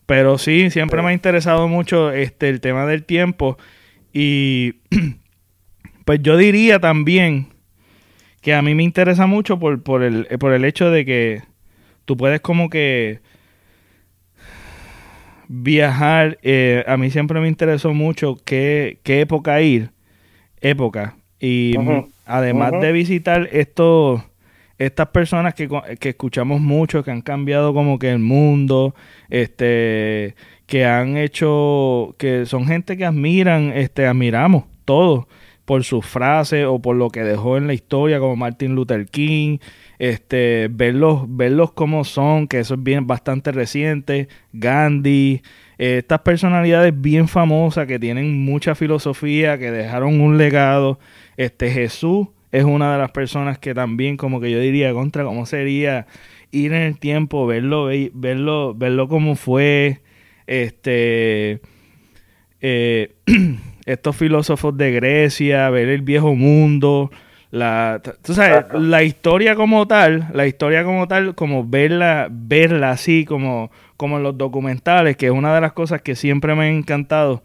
Pero 0.09 0.39
sí, 0.39 0.71
siempre 0.71 1.03
me 1.03 1.09
ha 1.09 1.13
interesado 1.13 1.67
mucho 1.67 2.11
este 2.11 2.49
el 2.49 2.61
tema 2.61 2.87
del 2.87 3.03
tiempo 3.03 3.59
y 4.11 4.73
pues 6.03 6.19
yo 6.23 6.35
diría 6.35 6.79
también 6.79 7.49
que 8.41 8.55
a 8.55 8.63
mí 8.63 8.73
me 8.73 8.81
interesa 8.81 9.27
mucho 9.27 9.59
por, 9.59 9.83
por, 9.83 10.01
el, 10.01 10.25
por 10.39 10.53
el 10.53 10.65
hecho 10.65 10.89
de 10.89 11.05
que 11.05 11.43
tú 12.05 12.17
puedes 12.17 12.41
como 12.41 12.71
que 12.71 13.19
viajar. 15.47 16.39
Eh, 16.41 16.83
a 16.87 16.97
mí 16.97 17.11
siempre 17.11 17.39
me 17.39 17.47
interesó 17.47 17.93
mucho 17.93 18.35
qué, 18.43 18.97
qué 19.03 19.21
época 19.21 19.61
ir. 19.61 19.91
Época. 20.59 21.17
Y 21.39 21.75
además 22.25 22.71
de 22.81 22.91
visitar 22.93 23.47
estos 23.51 24.23
estas 24.79 25.09
personas 25.09 25.53
que, 25.53 25.69
que, 25.99 26.09
escuchamos 26.09 26.61
mucho, 26.61 27.03
que 27.03 27.11
han 27.11 27.21
cambiado 27.21 27.73
como 27.73 27.99
que 27.99 28.11
el 28.11 28.19
mundo, 28.19 28.95
este, 29.29 30.35
que 30.65 30.85
han 30.85 31.17
hecho, 31.17 32.15
que 32.17 32.45
son 32.45 32.65
gente 32.65 32.95
que 32.95 33.05
admiran, 33.05 33.73
este, 33.75 34.07
admiramos 34.07 34.63
todos 34.85 35.25
por 35.65 35.83
sus 35.83 36.05
frases 36.05 36.65
o 36.65 36.79
por 36.79 36.95
lo 36.95 37.09
que 37.09 37.23
dejó 37.23 37.57
en 37.57 37.67
la 37.67 37.73
historia, 37.73 38.19
como 38.19 38.37
Martin 38.37 38.73
Luther 38.73 39.05
King, 39.05 39.57
este, 39.99 40.69
verlos, 40.71 41.25
verlos 41.27 41.73
como 41.73 42.05
son, 42.05 42.47
que 42.47 42.59
eso 42.59 42.75
es 42.75 42.83
bien 42.83 43.05
bastante 43.05 43.51
reciente, 43.51 44.29
Gandhi, 44.53 45.41
eh, 45.77 45.97
estas 45.99 46.21
personalidades 46.21 46.93
bien 46.99 47.27
famosas 47.27 47.85
que 47.85 47.99
tienen 47.99 48.45
mucha 48.45 48.75
filosofía, 48.75 49.57
que 49.57 49.71
dejaron 49.71 50.21
un 50.21 50.37
legado, 50.37 50.99
este 51.35 51.69
Jesús 51.69 52.29
es 52.51 52.63
una 52.63 52.93
de 52.93 52.97
las 52.97 53.11
personas 53.11 53.59
que 53.59 53.73
también 53.73 54.17
como 54.17 54.39
que 54.39 54.51
yo 54.51 54.59
diría 54.59 54.93
contra 54.93 55.23
cómo 55.23 55.45
sería 55.45 56.07
ir 56.51 56.73
en 56.73 56.81
el 56.81 56.99
tiempo, 56.99 57.45
verlo, 57.45 57.89
verlo, 58.13 58.73
verlo 58.73 59.07
como 59.07 59.35
fue, 59.35 60.01
este 60.47 61.61
eh, 62.61 63.15
estos 63.85 64.15
filósofos 64.15 64.75
de 64.77 64.91
Grecia, 64.91 65.69
ver 65.69 65.89
el 65.89 66.01
viejo 66.01 66.35
mundo, 66.35 67.11
la, 67.51 68.01
tú 68.21 68.33
sabes, 68.33 68.65
la 68.73 69.03
historia 69.03 69.55
como 69.55 69.87
tal, 69.87 70.27
la 70.33 70.45
historia 70.45 70.83
como 70.83 71.07
tal, 71.07 71.33
como 71.35 71.67
verla, 71.67 72.27
verla 72.29 72.91
así 72.91 73.25
como, 73.25 73.71
como 73.97 74.17
en 74.17 74.23
los 74.23 74.37
documentales, 74.37 75.17
que 75.17 75.27
es 75.27 75.31
una 75.31 75.53
de 75.55 75.61
las 75.61 75.73
cosas 75.73 76.01
que 76.01 76.15
siempre 76.15 76.53
me 76.55 76.65
ha 76.65 76.69
encantado. 76.69 77.43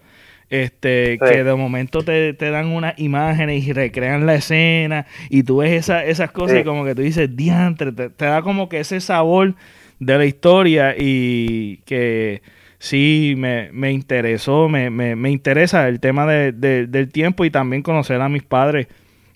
Este, 0.50 1.18
que 1.18 1.42
de 1.42 1.54
momento 1.54 2.02
te, 2.02 2.34
dan 2.34 2.66
unas 2.68 2.98
imágenes 2.98 3.64
y 3.66 3.72
recrean 3.72 4.26
la 4.26 4.34
escena 4.34 5.06
y 5.30 5.42
tú 5.42 5.56
ves 5.58 5.72
esa, 5.72 6.04
esas 6.04 6.30
cosas 6.30 6.60
y 6.60 6.64
como 6.64 6.84
que 6.84 6.94
tú 6.94 7.02
dices, 7.02 7.34
diantre, 7.34 7.92
te, 7.92 8.10
te 8.10 8.24
da 8.26 8.42
como 8.42 8.68
que 8.68 8.80
ese 8.80 9.00
sabor 9.00 9.54
de 9.98 10.18
la 10.18 10.26
historia 10.26 10.94
y 10.96 11.78
que 11.86 12.42
sí 12.78 13.34
me, 13.36 13.70
me 13.72 13.92
interesó, 13.92 14.68
me, 14.68 14.90
me, 14.90 15.16
me, 15.16 15.30
interesa 15.30 15.88
el 15.88 16.00
tema 16.00 16.26
de, 16.26 16.52
del 16.86 17.10
tiempo 17.10 17.44
y 17.44 17.50
también 17.50 17.82
conocer 17.82 18.20
a 18.20 18.28
mis 18.28 18.42
padres 18.42 18.88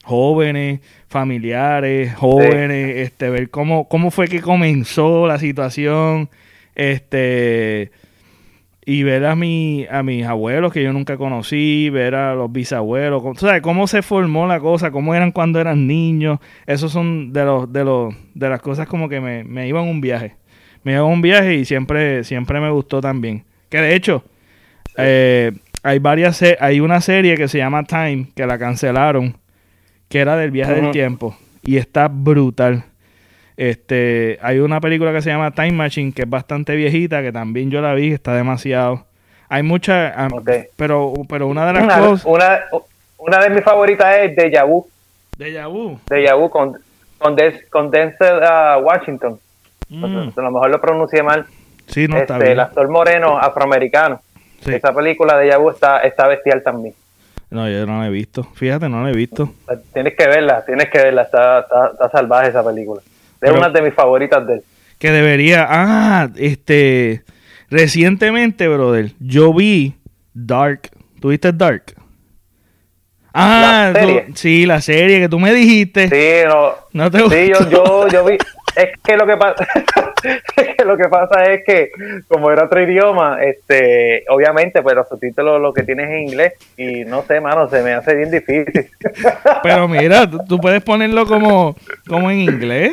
jóvenes, 0.04 0.80
familiares, 1.08 2.14
jóvenes, 2.14 2.96
este, 2.96 3.30
ver 3.30 3.50
cómo, 3.50 3.88
cómo 3.88 4.10
fue 4.10 4.28
que 4.28 4.40
comenzó 4.40 5.26
la 5.26 5.38
situación, 5.38 6.28
este, 6.74 7.90
y 8.88 9.02
ver 9.02 9.26
a 9.26 9.36
mi, 9.36 9.86
a 9.90 10.02
mis 10.02 10.24
abuelos 10.24 10.72
que 10.72 10.82
yo 10.82 10.92
nunca 10.94 11.18
conocí, 11.18 11.90
ver 11.90 12.14
a 12.14 12.34
los 12.34 12.50
bisabuelos, 12.50 13.22
¿sabes? 13.38 13.60
cómo 13.60 13.86
se 13.86 14.00
formó 14.00 14.46
la 14.46 14.60
cosa, 14.60 14.90
cómo 14.90 15.14
eran 15.14 15.30
cuando 15.30 15.60
eran 15.60 15.86
niños, 15.86 16.38
esos 16.66 16.90
son 16.90 17.32
de 17.32 17.44
los, 17.44 17.70
de 17.70 17.84
los, 17.84 18.14
de 18.34 18.48
las 18.48 18.62
cosas 18.62 18.86
como 18.86 19.08
que 19.08 19.20
me, 19.20 19.44
me 19.44 19.68
iban 19.68 19.84
un 19.84 20.00
viaje 20.00 20.36
me 20.82 20.92
llevó 20.92 21.08
un 21.08 21.20
viaje 21.20 21.54
y 21.54 21.64
siempre, 21.66 22.24
siempre 22.24 22.60
me 22.60 22.70
gustó 22.70 23.02
también. 23.02 23.44
Que 23.68 23.78
de 23.78 23.94
hecho, 23.94 24.24
eh, 24.96 25.52
hay 25.82 25.98
varias 25.98 26.42
hay 26.60 26.80
una 26.80 27.02
serie 27.02 27.36
que 27.36 27.48
se 27.48 27.58
llama 27.58 27.84
Time, 27.84 28.28
que 28.34 28.46
la 28.46 28.58
cancelaron, 28.58 29.36
que 30.08 30.20
era 30.20 30.36
del 30.36 30.50
viaje 30.50 30.74
del 30.74 30.90
tiempo. 30.90 31.36
Y 31.62 31.76
está 31.76 32.08
brutal. 32.08 32.84
Este, 33.58 34.38
hay 34.40 34.60
una 34.60 34.80
película 34.80 35.12
que 35.12 35.20
se 35.20 35.30
llama 35.30 35.50
Time 35.50 35.72
Machine, 35.72 36.12
que 36.12 36.22
es 36.22 36.30
bastante 36.30 36.76
viejita, 36.76 37.22
que 37.22 37.32
también 37.32 37.70
yo 37.70 37.80
la 37.80 37.92
vi, 37.92 38.12
está 38.12 38.34
demasiado. 38.34 39.04
Hay 39.48 39.64
muchas, 39.64 40.14
pero, 40.76 41.12
pero 41.28 41.48
una 41.48 41.66
de 41.66 41.72
las 41.72 41.98
cosas. 41.98 42.24
Una, 42.24 42.60
una 43.18 43.38
de 43.40 43.50
mis 43.50 43.64
favoritas 43.64 44.16
es 44.18 44.36
Deja 44.36 44.62
Vu. 44.62 44.86
Deja 45.36 45.66
Vu. 45.66 45.98
Deja 46.08 46.34
Vu 46.34 46.48
con, 46.48 46.78
con, 47.18 47.36
con 47.70 47.90
Denzel 47.90 48.38
uh, 48.38 48.80
Washington. 48.80 49.40
Mm. 49.88 50.04
a 50.04 50.42
lo 50.42 50.50
mejor 50.52 50.70
lo 50.70 50.80
pronuncié 50.80 51.22
mal. 51.22 51.44
Sí, 51.88 52.06
no 52.06 52.16
está 52.16 52.36
este, 52.36 52.52
El 52.52 52.60
actor 52.60 52.88
moreno 52.88 53.38
afroamericano. 53.38 54.20
Esa 54.64 54.92
película 54.92 55.36
de 55.36 55.48
Yabu 55.48 55.70
está, 55.70 56.00
está 56.00 56.28
bestial 56.28 56.62
también. 56.62 56.94
No, 57.50 57.68
yo 57.68 57.86
no 57.86 58.00
la 58.00 58.08
he 58.08 58.10
visto. 58.10 58.44
Fíjate, 58.44 58.88
no 58.88 59.02
la 59.02 59.10
he 59.10 59.14
visto. 59.14 59.50
Tienes 59.94 60.14
que 60.14 60.26
verla, 60.26 60.64
tienes 60.64 60.90
que 60.90 60.98
verla. 60.98 61.22
Está, 61.22 61.60
está, 61.60 62.10
salvaje 62.10 62.50
esa 62.50 62.64
película. 62.64 63.00
Es 63.40 63.50
una 63.50 63.68
de 63.68 63.82
mis 63.82 63.94
favoritas 63.94 64.46
de 64.46 64.54
él. 64.54 64.62
Que 64.98 65.10
debería. 65.10 65.66
Ah, 65.68 66.28
este. 66.36 67.22
Recientemente, 67.70 68.66
brother, 68.68 69.12
yo 69.20 69.52
vi 69.52 69.94
Dark. 70.32 70.90
¿Tuviste 71.20 71.52
Dark? 71.52 71.94
Ah, 73.34 73.90
¿La 73.92 74.00
serie? 74.00 74.26
sí, 74.34 74.66
la 74.66 74.80
serie 74.80 75.20
que 75.20 75.28
tú 75.28 75.38
me 75.38 75.52
dijiste. 75.52 76.08
Sí, 76.08 76.48
no. 76.48 76.72
no 76.92 77.10
te 77.10 77.18
sí, 77.18 77.52
yo, 77.52 77.70
yo, 77.70 78.08
yo, 78.08 78.24
vi, 78.24 78.38
es 78.74 78.88
que 79.04 79.16
lo 79.16 79.26
que 79.26 79.36
pasa 79.36 79.66
es 80.24 80.74
que 80.76 80.84
lo 80.84 80.96
que 80.96 81.08
pasa 81.08 81.44
es 81.44 81.64
que 81.64 81.90
como 82.26 82.50
era 82.50 82.64
otro 82.64 82.82
idioma, 82.82 83.38
este, 83.42 84.24
obviamente, 84.28 84.82
pues 84.82 84.96
los 84.96 85.08
subtítulos 85.08 85.60
lo 85.60 85.72
que 85.72 85.82
tienes 85.82 86.08
en 86.08 86.28
inglés 86.28 86.54
y 86.76 87.04
no 87.04 87.22
sé, 87.22 87.40
mano, 87.40 87.68
se 87.68 87.82
me 87.82 87.92
hace 87.92 88.14
bien 88.14 88.30
difícil. 88.30 88.90
Pero 89.62 89.88
mira, 89.88 90.28
tú, 90.28 90.58
puedes 90.58 90.82
ponerlo 90.82 91.26
como, 91.26 91.76
como 92.06 92.30
en 92.30 92.40
inglés. 92.40 92.92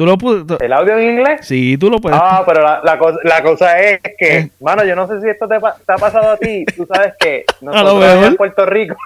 ¿Tú 0.00 0.06
lo 0.06 0.16
¿El 0.58 0.72
audio 0.72 0.96
en 0.96 1.10
inglés? 1.10 1.46
Sí, 1.46 1.76
tú 1.76 1.90
lo 1.90 1.98
puedes. 1.98 2.18
Ah, 2.18 2.42
pero 2.46 2.62
la, 2.62 2.80
la, 2.82 2.96
cosa, 2.96 3.18
la 3.22 3.42
cosa 3.42 3.78
es 3.82 4.00
que, 4.16 4.38
eh. 4.38 4.50
mano, 4.58 4.82
yo 4.82 4.96
no 4.96 5.06
sé 5.06 5.20
si 5.20 5.28
esto 5.28 5.46
te, 5.46 5.58
te, 5.58 5.92
ha 5.92 5.96
pasado 5.98 6.30
a 6.30 6.36
ti. 6.38 6.64
Tú 6.74 6.86
sabes 6.86 7.12
que 7.20 7.44
nosotros 7.60 8.24
en 8.24 8.36
Puerto 8.36 8.64
Rico 8.64 8.96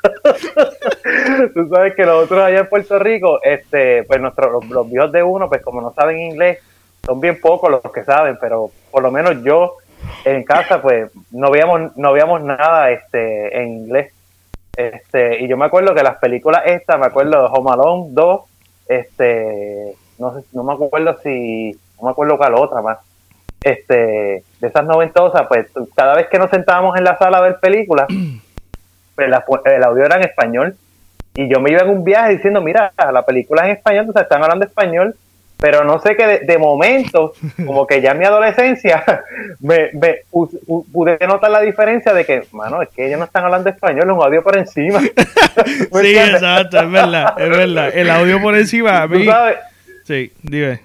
Tú 1.54 1.68
sabes 1.68 1.96
que 1.96 2.06
nosotros 2.06 2.40
allá 2.40 2.60
en 2.60 2.68
Puerto 2.68 3.00
Rico, 3.00 3.40
este, 3.42 4.04
pues 4.04 4.20
nuestros 4.20 4.64
los, 4.70 4.88
los 4.92 5.10
de 5.10 5.24
uno, 5.24 5.48
pues 5.48 5.60
como 5.60 5.80
no 5.80 5.92
saben 5.92 6.20
inglés, 6.20 6.60
son 7.04 7.18
bien 7.18 7.40
pocos 7.40 7.68
los 7.68 7.82
que 7.92 8.04
saben, 8.04 8.38
pero 8.40 8.70
por 8.92 9.02
lo 9.02 9.10
menos 9.10 9.42
yo 9.42 9.78
en 10.24 10.44
casa, 10.44 10.80
pues 10.80 11.10
no 11.32 11.50
veíamos, 11.50 11.96
no 11.96 12.12
veíamos 12.12 12.42
nada 12.42 12.92
este, 12.92 13.60
en 13.60 13.70
inglés. 13.70 14.12
Este, 14.76 15.42
y 15.42 15.48
yo 15.48 15.56
me 15.56 15.64
acuerdo 15.64 15.96
que 15.96 16.04
las 16.04 16.18
películas 16.18 16.62
estas, 16.64 17.00
me 17.00 17.06
acuerdo 17.06 17.42
de 17.42 17.48
Home 17.50 17.72
Alone 17.72 18.06
2, 18.10 18.40
este, 18.86 19.96
no 20.18 20.34
sé, 20.34 20.44
no 20.52 20.64
me 20.64 20.72
acuerdo 20.72 21.18
si, 21.22 21.72
no 21.98 22.06
me 22.06 22.10
acuerdo 22.10 22.36
cuál 22.36 22.54
otra 22.54 22.82
más. 22.82 22.98
Este, 23.62 24.44
de 24.60 24.68
esas 24.68 24.84
noventosas, 24.84 25.46
pues 25.48 25.66
cada 25.94 26.14
vez 26.14 26.26
que 26.28 26.38
nos 26.38 26.50
sentábamos 26.50 26.96
en 26.98 27.04
la 27.04 27.16
sala 27.16 27.38
a 27.38 27.42
ver 27.42 27.58
películas, 27.60 28.06
pues 29.14 29.28
el 29.64 29.82
audio 29.84 30.04
era 30.04 30.16
en 30.16 30.24
español. 30.24 30.76
Y 31.36 31.48
yo 31.48 31.60
me 31.60 31.72
iba 31.72 31.82
en 31.82 31.90
un 31.90 32.04
viaje 32.04 32.34
diciendo, 32.34 32.60
mira, 32.60 32.92
la 32.96 33.22
película 33.22 33.62
es 33.62 33.68
en 33.68 33.76
español, 33.76 34.06
o 34.08 34.12
sea, 34.12 34.22
están 34.22 34.42
hablando 34.42 34.64
español, 34.64 35.16
pero 35.58 35.82
no 35.82 35.98
sé 35.98 36.14
que 36.14 36.40
de, 36.40 36.58
momento, 36.58 37.32
como 37.66 37.86
que 37.86 38.00
ya 38.00 38.12
en 38.12 38.18
mi 38.18 38.24
adolescencia, 38.24 39.02
me, 39.60 39.90
me 39.94 40.18
pude 40.30 41.18
notar 41.26 41.50
la 41.50 41.60
diferencia 41.60 42.12
de 42.12 42.24
que, 42.24 42.42
mano, 42.52 42.82
es 42.82 42.90
que 42.90 43.06
ellos 43.06 43.18
no 43.18 43.24
están 43.24 43.44
hablando 43.44 43.70
español, 43.70 44.10
es 44.10 44.14
un 44.14 44.22
audio 44.22 44.42
por 44.42 44.58
encima. 44.58 45.00
sí, 45.92 46.18
exacto, 46.18 46.80
es 46.80 46.90
verdad, 46.90 47.34
es 47.38 47.48
verdad. 47.48 47.90
El 47.94 48.10
audio 48.10 48.40
por 48.42 48.54
encima, 48.56 49.02
a 49.02 49.08
mí... 49.08 49.26
Sí, 50.04 50.32
dime. 50.42 50.80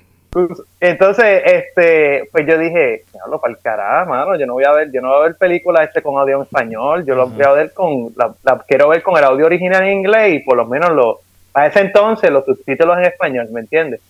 Entonces, 0.79 1.41
este, 1.43 2.29
pues 2.31 2.45
yo 2.47 2.57
dije, 2.57 3.03
hablo 3.23 3.39
para 3.39 3.53
el 3.53 3.59
carajo, 3.59 4.09
mano, 4.09 4.35
yo 4.37 4.45
no 4.45 4.53
voy 4.53 4.63
a 4.63 4.71
ver, 4.71 4.91
yo 4.91 5.01
no 5.01 5.09
voy 5.09 5.17
a 5.17 5.27
ver 5.27 5.35
películas 5.35 5.87
este 5.87 6.03
con 6.03 6.19
audio 6.19 6.37
en 6.37 6.43
español, 6.43 7.03
yo 7.03 7.15
lo 7.15 7.27
voy 7.27 7.43
a 7.43 7.51
ver 7.51 7.73
con, 7.73 8.13
la, 8.15 8.63
quiero 8.67 8.89
ver 8.89 9.01
con 9.01 9.17
el 9.17 9.23
audio 9.23 9.47
original 9.47 9.83
en 9.83 9.99
inglés 9.99 10.35
y 10.35 10.39
por 10.39 10.55
lo 10.55 10.65
menos 10.67 10.91
lo, 10.91 11.19
a 11.53 11.65
ese 11.65 11.79
entonces 11.81 12.29
los 12.29 12.45
subtítulos 12.45 12.97
en 12.99 13.05
español, 13.05 13.47
¿me 13.51 13.61
entiendes? 13.61 14.01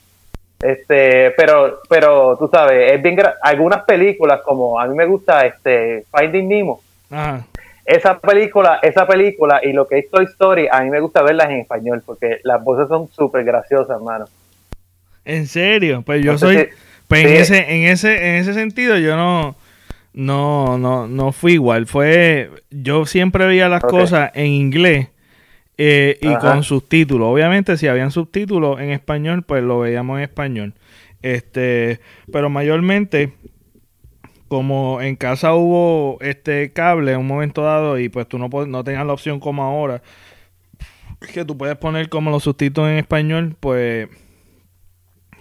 Este, 0.61 1.31
pero, 1.31 1.79
pero 1.87 2.35
tú 2.37 2.49
sabes, 2.51 2.91
es 2.91 3.01
bien 3.01 3.17
algunas 3.41 3.85
películas 3.85 4.41
como 4.41 4.77
a 4.77 4.87
mí 4.87 4.95
me 4.95 5.05
gusta 5.05 5.45
este 5.45 6.03
Finding 6.13 6.49
Nemo. 6.49 6.81
Esa 7.85 8.19
película, 8.19 8.79
esa 8.81 9.07
película 9.07 9.61
y 9.63 9.71
lo 9.71 9.87
que 9.87 9.99
es 9.99 10.09
Toy 10.11 10.25
Story, 10.25 10.67
a 10.69 10.81
mí 10.81 10.89
me 10.89 10.99
gusta 10.99 11.23
verlas 11.23 11.49
en 11.49 11.61
español 11.61 12.03
porque 12.05 12.39
las 12.43 12.61
voces 12.61 12.89
son 12.89 13.07
súper 13.07 13.45
graciosas, 13.45 13.97
hermano. 13.97 14.25
En 15.29 15.47
serio, 15.47 16.01
pues 16.01 16.23
yo 16.23 16.37
soy, 16.37 16.69
pues 17.07 17.25
en 17.25 17.33
ese, 17.33 17.75
en 17.75 17.83
ese, 17.91 18.29
en 18.29 18.35
ese 18.35 18.53
sentido 18.53 18.97
yo 18.97 19.15
no, 19.15 19.55
no, 20.13 20.77
no, 20.77 21.07
no 21.07 21.31
fui 21.31 21.53
igual. 21.53 21.85
Fue, 21.85 22.49
yo 22.71 23.05
siempre 23.05 23.45
veía 23.45 23.69
las 23.69 23.83
cosas 23.83 24.31
en 24.33 24.47
inglés 24.47 25.09
eh, 25.77 26.17
y 26.21 26.35
con 26.37 26.63
subtítulos. 26.63 27.27
Obviamente, 27.27 27.77
si 27.77 27.87
habían 27.87 28.11
subtítulos 28.11 28.79
en 28.79 28.89
español, 28.89 29.43
pues 29.43 29.63
lo 29.63 29.79
veíamos 29.79 30.17
en 30.17 30.23
español. 30.23 30.73
Este, 31.21 31.99
pero 32.31 32.49
mayormente, 32.49 33.33
como 34.47 34.99
en 35.01 35.15
casa 35.15 35.53
hubo 35.53 36.17
este 36.21 36.73
cable 36.73 37.11
en 37.11 37.19
un 37.19 37.27
momento 37.27 37.61
dado 37.61 37.99
y 37.99 38.09
pues 38.09 38.27
tú 38.27 38.39
no, 38.39 38.49
no 38.65 38.83
tenías 38.83 39.05
la 39.05 39.13
opción 39.13 39.39
como 39.39 39.63
ahora, 39.63 40.01
que 41.33 41.45
tú 41.45 41.57
puedes 41.57 41.77
poner 41.77 42.09
como 42.09 42.31
los 42.31 42.43
subtítulos 42.43 42.89
en 42.89 42.97
español, 42.97 43.55
pues 43.59 44.07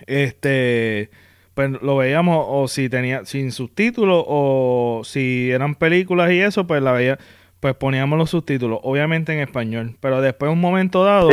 este 0.09 1.11
pues 1.55 1.71
lo 1.83 1.97
veíamos 1.97 2.47
o 2.49 2.69
si 2.69 2.89
tenía 2.89 3.25
sin 3.25 3.51
subtítulos 3.51 4.25
o 4.29 5.03
si 5.05 5.51
eran 5.51 5.75
películas 5.75 6.31
y 6.31 6.41
eso, 6.41 6.69
pues 6.69 6.81
la 6.81 6.93
veía 6.93 7.19
pues 7.59 7.75
poníamos 7.75 8.17
los 8.17 8.31
subtítulos, 8.31 8.79
obviamente 8.85 9.33
en 9.33 9.41
español, 9.41 9.97
pero 9.99 10.21
después 10.21 10.53
un 10.53 10.61
momento 10.61 11.03
dado 11.03 11.31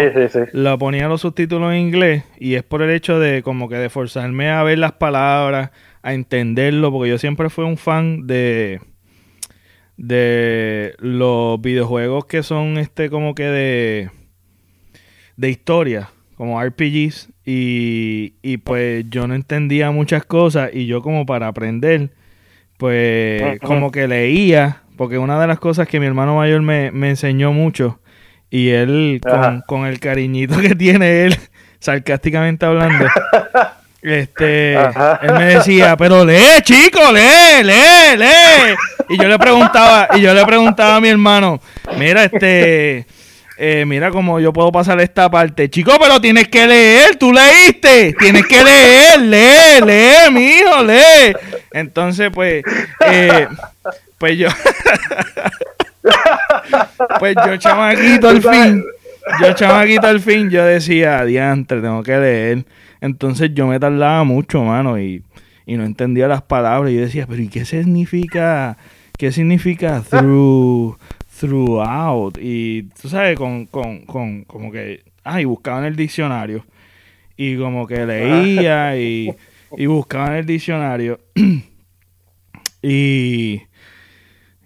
la 0.54 0.78
ponía 0.78 1.08
los 1.08 1.22
subtítulos 1.22 1.72
en 1.72 1.78
inglés 1.78 2.24
y 2.40 2.56
es 2.56 2.64
por 2.64 2.82
el 2.82 2.90
hecho 2.90 3.20
de 3.20 3.44
como 3.44 3.70
que 3.70 3.76
de 3.76 3.92
forzarme 3.92 4.50
a 4.50 4.64
ver 4.64 4.80
las 4.80 4.94
palabras, 4.94 5.70
a 6.02 6.14
entenderlo, 6.16 6.92
porque 6.92 7.12
yo 7.12 7.20
siempre 7.20 7.52
fui 7.52 7.64
un 7.66 7.78
fan 7.78 8.26
de 8.26 8.82
de 9.98 10.96
los 10.98 11.62
videojuegos 11.62 12.26
que 12.26 12.42
son 12.42 12.80
este 12.80 13.12
como 13.12 13.36
que 13.36 13.44
de 13.44 14.10
de 15.38 15.50
historia, 15.52 16.10
como 16.36 16.60
RPGs 16.60 17.35
y, 17.46 18.34
y 18.42 18.58
pues 18.58 19.06
yo 19.10 19.28
no 19.28 19.36
entendía 19.36 19.92
muchas 19.92 20.26
cosas 20.26 20.72
y 20.74 20.88
yo 20.88 21.02
como 21.02 21.26
para 21.26 21.48
aprender 21.48 22.10
pues 22.78 23.60
como 23.62 23.92
que 23.92 24.08
leía 24.08 24.82
porque 24.96 25.18
una 25.18 25.40
de 25.40 25.48
las 25.48 25.60
cosas 25.60 25.88
que 25.88 26.00
mi 26.00 26.06
hermano 26.06 26.36
mayor 26.36 26.62
me, 26.62 26.88
enseñó 26.88 27.52
mucho, 27.52 28.00
y 28.50 28.70
él, 28.70 29.22
con, 29.68 29.86
el 29.86 30.00
cariñito 30.00 30.58
que 30.60 30.76
tiene 30.76 31.26
él, 31.26 31.38
sarcásticamente 31.80 32.66
hablando, 32.66 33.06
este, 34.02 34.74
él 34.76 35.34
me 35.38 35.46
decía, 35.46 35.98
pero 35.98 36.24
lee, 36.24 36.62
chico, 36.64 37.00
lee, 37.12 37.64
lee, 37.64 38.18
lee. 38.18 38.76
Y 39.10 39.18
yo 39.18 39.28
le 39.28 39.38
preguntaba, 39.38 40.10
y 40.16 40.22
yo 40.22 40.34
le 40.34 40.46
preguntaba 40.46 40.96
a 40.96 41.02
mi 41.02 41.10
hermano, 41.10 41.60
mira, 41.98 42.24
este, 42.24 43.06
eh, 43.58 43.86
mira 43.86 44.12
cómo 44.12 44.40
yo 44.40 44.52
puedo 44.52 44.72
pasar 44.72 45.00
esta 45.02 45.30
parte. 45.30 45.70
Chico, 45.70 45.94
pero 46.00 46.20
tienes 46.20 46.48
que 46.50 46.68
leer, 46.68 47.16
tú 47.16 47.32
leíste, 47.32 48.14
tienes 48.20 48.46
que 48.46 48.64
leer, 48.64 49.22
lee, 49.22 49.86
lee, 49.86 50.32
mijo, 50.32 50.84
lee. 50.84 51.36
Entonces, 51.72 52.30
pues, 52.34 52.64
eh, 53.08 53.48
pues 54.18 54.38
yo. 54.38 54.50
pues 57.20 57.36
yo, 57.46 57.58
chamaquito, 57.58 58.30
al 58.30 58.42
fin. 58.42 58.84
Yo, 59.42 59.54
chamaquito, 59.54 60.08
al 60.08 60.20
fin, 60.20 60.50
yo 60.50 60.64
decía, 60.66 61.20
adiante, 61.20 61.82
tengo 61.82 62.04
que 62.04 62.18
leer. 62.18 62.66
Entonces 63.02 63.52
yo 63.54 63.68
me 63.68 63.80
tardaba 63.80 64.24
mucho, 64.24 64.64
mano, 64.64 65.00
y, 65.00 65.24
no 65.68 65.84
entendía 65.84 66.28
las 66.28 66.42
palabras. 66.42 66.92
Y 66.92 66.96
yo 66.96 67.02
decía, 67.02 67.26
pero 67.28 67.42
¿y 67.42 67.48
qué 67.48 67.66
significa? 67.66 68.78
¿Qué 69.18 69.32
significa 69.32 70.02
through, 70.02 70.98
throughout? 71.40 72.38
Y 72.40 72.84
tú 73.02 73.10
sabes, 73.10 73.38
con, 73.38 73.66
con, 73.66 74.06
con 74.06 74.44
como 74.46 74.72
que. 74.72 75.04
Ah, 75.24 75.42
y 75.42 75.46
buscaba 75.46 75.80
en 75.80 75.86
el 75.86 75.96
diccionario. 75.96 76.66
Y 77.38 77.58
como 77.58 77.88
que 77.88 78.06
leía 78.06 78.98
y, 78.98 79.34
y 79.78 79.86
buscaba 79.88 80.28
en 80.28 80.34
el 80.36 80.46
diccionario. 80.46 81.20
y 82.82 83.62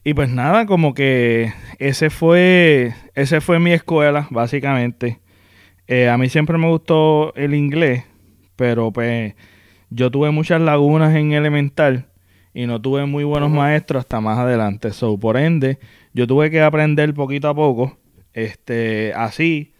y 0.09 0.13
pues 0.13 0.29
nada, 0.29 0.65
como 0.65 0.93
que 0.93 1.53
ese 1.77 2.09
fue, 2.09 2.93
ese 3.15 3.41
fue 3.41 3.59
mi 3.59 3.73
escuela, 3.73 4.27
básicamente. 4.31 5.19
Eh, 5.87 6.09
a 6.09 6.17
mí 6.17 6.29
siempre 6.29 6.57
me 6.57 6.67
gustó 6.67 7.33
el 7.35 7.53
inglés, 7.53 8.05
pero 8.55 8.91
pues 8.91 9.35
yo 9.89 10.09
tuve 10.09 10.31
muchas 10.31 10.61
lagunas 10.61 11.15
en 11.15 11.33
elemental 11.33 12.07
y 12.53 12.65
no 12.65 12.81
tuve 12.81 13.05
muy 13.05 13.23
buenos 13.23 13.51
maestros 13.51 14.01
hasta 14.01 14.21
más 14.21 14.39
adelante. 14.39 14.93
So, 14.93 15.19
por 15.19 15.37
ende, 15.37 15.79
yo 16.13 16.27
tuve 16.27 16.49
que 16.49 16.61
aprender 16.61 17.13
poquito 17.13 17.49
a 17.49 17.55
poco, 17.55 17.97
este, 18.33 19.13
así, 19.15 19.73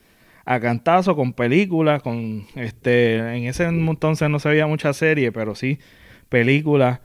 a 0.46 0.60
cantazo, 0.60 1.16
con 1.16 1.34
películas, 1.34 2.02
con, 2.02 2.46
este, 2.56 3.18
en 3.18 3.46
ese 3.46 3.66
entonces 3.66 4.30
no 4.30 4.40
se 4.40 4.50
veía 4.50 4.68
mucha 4.68 4.94
serie, 4.94 5.32
pero 5.32 5.56
sí 5.56 5.80
películas 6.30 7.00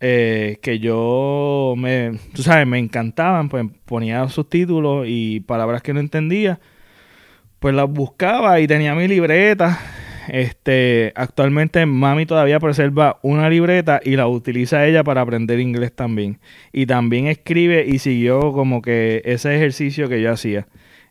eh, 0.00 0.58
que 0.62 0.78
yo 0.78 1.74
me, 1.76 2.18
tú 2.34 2.42
sabes, 2.42 2.66
me 2.66 2.78
encantaban, 2.78 3.48
pues 3.48 3.66
ponía 3.84 4.28
subtítulos 4.28 5.06
y 5.08 5.40
palabras 5.40 5.82
que 5.82 5.92
no 5.92 6.00
entendía, 6.00 6.60
pues 7.58 7.74
las 7.74 7.90
buscaba 7.90 8.60
y 8.60 8.66
tenía 8.68 8.94
mi 8.94 9.08
libreta. 9.08 9.80
Este, 10.28 11.12
actualmente 11.14 11.84
mami 11.86 12.26
todavía 12.26 12.60
preserva 12.60 13.18
una 13.22 13.48
libreta 13.48 14.00
y 14.04 14.16
la 14.16 14.26
utiliza 14.26 14.86
ella 14.86 15.04
para 15.04 15.22
aprender 15.22 15.60
inglés 15.60 15.92
también. 15.92 16.38
Y 16.72 16.86
también 16.86 17.26
escribe 17.26 17.84
y 17.86 17.98
siguió 17.98 18.52
como 18.52 18.82
que 18.82 19.22
ese 19.24 19.56
ejercicio 19.56 20.08
que 20.08 20.20
yo 20.22 20.32
hacía. 20.32 20.66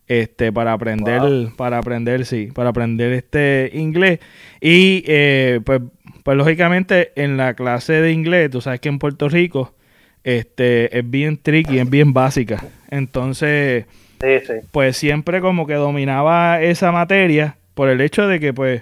Este, 0.07 0.53
para 0.53 0.71
aprender, 0.71 1.21
para 1.57 1.79
aprender, 1.79 2.25
sí, 2.25 2.47
para 2.53 2.69
aprender 2.69 3.11
este 3.11 3.71
inglés. 3.73 4.19
Y 4.61 5.03
eh, 5.05 5.59
pues 5.65 5.81
pues 6.27 6.35
lógicamente 6.35 7.13
en 7.15 7.37
la 7.37 7.53
clase 7.53 8.01
de 8.01 8.11
inglés, 8.11 8.49
tú 8.51 8.59
sabes 8.59 8.81
que 8.81 8.89
en 8.89 8.99
Puerto 8.99 9.29
Rico 9.29 9.73
este, 10.25 10.99
es 10.99 11.09
bien 11.09 11.37
tricky, 11.37 11.79
es 11.79 11.89
bien 11.89 12.11
básica. 12.11 12.65
Entonces, 12.91 13.85
pues 14.71 14.97
siempre 14.97 15.39
como 15.39 15.65
que 15.65 15.75
dominaba 15.75 16.61
esa 16.61 16.91
materia 16.91 17.55
por 17.75 17.87
el 17.87 18.01
hecho 18.01 18.27
de 18.27 18.41
que 18.41 18.53
pues 18.53 18.81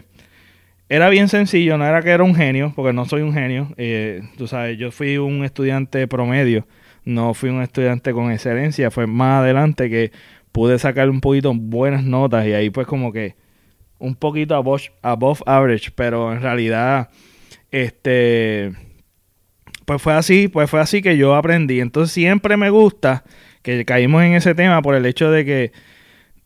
era 0.90 1.10
bien 1.10 1.30
sencillo, 1.30 1.78
no 1.78 1.86
era 1.86 2.02
que 2.02 2.12
era 2.12 2.24
un 2.24 2.36
genio, 2.36 2.74
porque 2.76 2.94
no 2.94 3.06
soy 3.06 3.22
un 3.22 3.34
genio. 3.34 3.70
Eh, 3.78 4.22
tú 4.38 4.48
sabes, 4.48 4.78
yo 4.78 4.92
fui 4.92 5.18
un 5.18 5.44
estudiante 5.44 6.08
promedio, 6.08 6.68
no 7.04 7.34
fui 7.34 7.50
un 7.50 7.62
estudiante 7.62 8.14
con 8.14 8.32
excelencia. 8.32 8.92
Fue 8.92 9.08
más 9.08 9.42
adelante 9.42 9.90
que 9.90 10.12
pude 10.52 10.80
sacar 10.80 11.10
un 11.10 11.22
poquito 11.22 11.54
buenas 11.54 12.04
notas 12.04 12.46
y 12.48 12.54
ahí 12.54 12.70
pues 12.70 12.88
como 12.88 13.12
que 13.12 13.36
un 13.98 14.16
poquito 14.16 14.56
above, 14.56 14.92
above 15.02 15.42
average, 15.46 15.92
pero 15.96 16.32
en 16.32 16.42
realidad 16.42 17.10
este, 17.72 18.72
pues 19.86 20.02
fue 20.02 20.14
así, 20.14 20.48
pues 20.48 20.70
fue 20.70 20.80
así 20.80 21.02
que 21.02 21.18
yo 21.18 21.36
aprendí. 21.36 21.80
Entonces 21.80 22.14
siempre 22.14 22.58
me 22.58 22.70
gusta 22.70 23.24
que 23.62 23.84
caímos 23.86 24.24
en 24.24 24.34
ese 24.34 24.56
tema 24.56 24.82
por 24.82 24.96
el 24.96 25.06
hecho 25.06 25.32
de 25.32 25.46
que, 25.46 25.72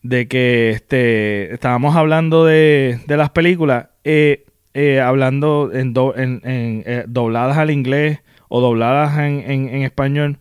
de 0.02 0.28
que 0.28 0.70
este, 0.72 1.54
estábamos 1.54 1.96
hablando 1.96 2.46
de, 2.46 3.00
de 3.06 3.18
las 3.18 3.32
películas, 3.32 3.88
eh, 4.04 4.46
eh, 4.74 5.00
hablando 5.02 5.72
en, 5.74 5.94
en, 6.16 6.42
eh, 6.86 7.04
dobladas 7.08 7.58
al 7.58 7.72
inglés 7.72 8.20
o 8.48 8.62
dobladas 8.62 9.18
en, 9.20 9.44
en, 9.48 9.82
español. 9.84 10.38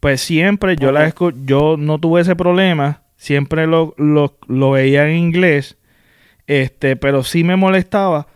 Pues 0.00 0.20
siempre 0.20 0.76
yo 0.76 0.92
la 0.92 1.12
yo 1.44 1.76
no 1.76 1.98
tuve 1.98 2.20
ese 2.20 2.36
problema, 2.36 3.02
siempre 3.16 3.66
lo, 3.66 3.94
lo, 3.96 4.38
lo 4.46 4.72
veía 4.72 5.08
en 5.08 5.16
inglés, 5.16 5.76
este, 6.46 6.96
pero 6.96 7.24
sí 7.24 7.42
me 7.42 7.56
molestaba 7.56 8.28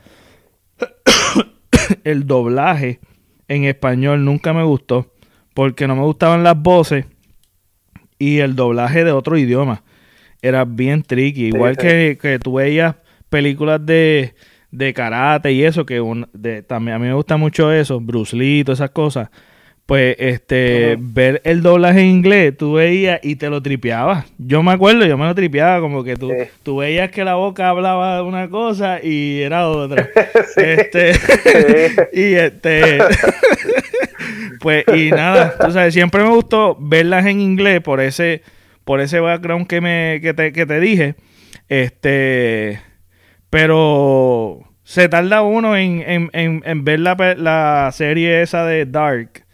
el 2.04 2.26
doblaje 2.26 3.00
en 3.46 3.64
español 3.64 4.24
nunca 4.24 4.52
me 4.52 4.64
gustó 4.64 5.12
porque 5.54 5.86
no 5.86 5.94
me 5.94 6.02
gustaban 6.02 6.42
las 6.42 6.60
voces 6.60 7.06
y 8.18 8.38
el 8.38 8.56
doblaje 8.56 9.04
de 9.04 9.12
otro 9.12 9.36
idioma 9.36 9.82
era 10.42 10.64
bien 10.64 11.02
tricky. 11.02 11.46
Igual 11.46 11.76
Que, 11.76 12.18
que 12.20 12.38
tú 12.38 12.54
veías 12.54 12.96
películas 13.30 13.84
de, 13.86 14.34
de 14.70 14.92
karate 14.92 15.52
y 15.52 15.64
eso, 15.64 15.86
que 15.86 16.00
un, 16.00 16.28
de, 16.34 16.62
también 16.62 16.96
a 16.96 16.98
mí 16.98 17.06
me 17.06 17.14
gusta 17.14 17.36
mucho 17.36 17.72
eso, 17.72 18.00
Bruce 18.00 18.36
Lee, 18.36 18.64
todas 18.64 18.80
esas 18.80 18.90
cosas. 18.90 19.30
Pues 19.86 20.14
este, 20.20 20.96
ver 20.98 21.42
el 21.44 21.60
doblaje 21.60 22.00
en 22.00 22.06
inglés, 22.06 22.56
tú 22.56 22.74
veías 22.74 23.18
y 23.22 23.34
te 23.36 23.50
lo 23.50 23.60
tripeabas. 23.60 24.32
Yo 24.38 24.62
me 24.62 24.70
acuerdo, 24.70 25.04
yo 25.04 25.18
me 25.18 25.26
lo 25.26 25.34
tripeaba, 25.34 25.80
como 25.80 26.04
que 26.04 26.16
tú, 26.16 26.28
Sí. 26.30 26.48
tú 26.62 26.76
veías 26.76 27.10
que 27.10 27.24
la 27.24 27.34
boca 27.34 27.68
hablaba 27.68 28.16
de 28.16 28.22
una 28.22 28.48
cosa 28.48 29.00
y 29.02 29.40
era 29.40 29.68
otra. 29.68 30.08
Este, 30.56 31.12
y 32.12 32.34
este, 32.34 32.98
pues, 34.60 34.84
y 34.94 35.10
nada, 35.10 35.54
tú 35.58 35.72
sabes, 35.72 35.92
siempre 35.94 36.22
me 36.22 36.30
gustó 36.30 36.76
verlas 36.80 37.26
en 37.26 37.40
inglés 37.40 37.80
por 37.80 38.00
ese, 38.00 38.42
por 38.84 39.00
ese 39.00 39.20
background 39.20 39.66
que 39.66 39.80
me, 39.80 40.20
que 40.22 40.34
te, 40.34 40.52
que 40.52 40.66
te 40.66 40.80
dije. 40.80 41.14
Este, 41.68 42.80
pero 43.50 44.60
se 44.84 45.08
tarda 45.08 45.42
uno 45.42 45.76
en, 45.76 46.02
en, 46.06 46.30
en, 46.32 46.62
en 46.64 46.84
ver 46.84 47.00
la, 47.00 47.14
la 47.36 47.90
serie 47.92 48.42
esa 48.42 48.64
de 48.66 48.86
Dark. 48.86 49.44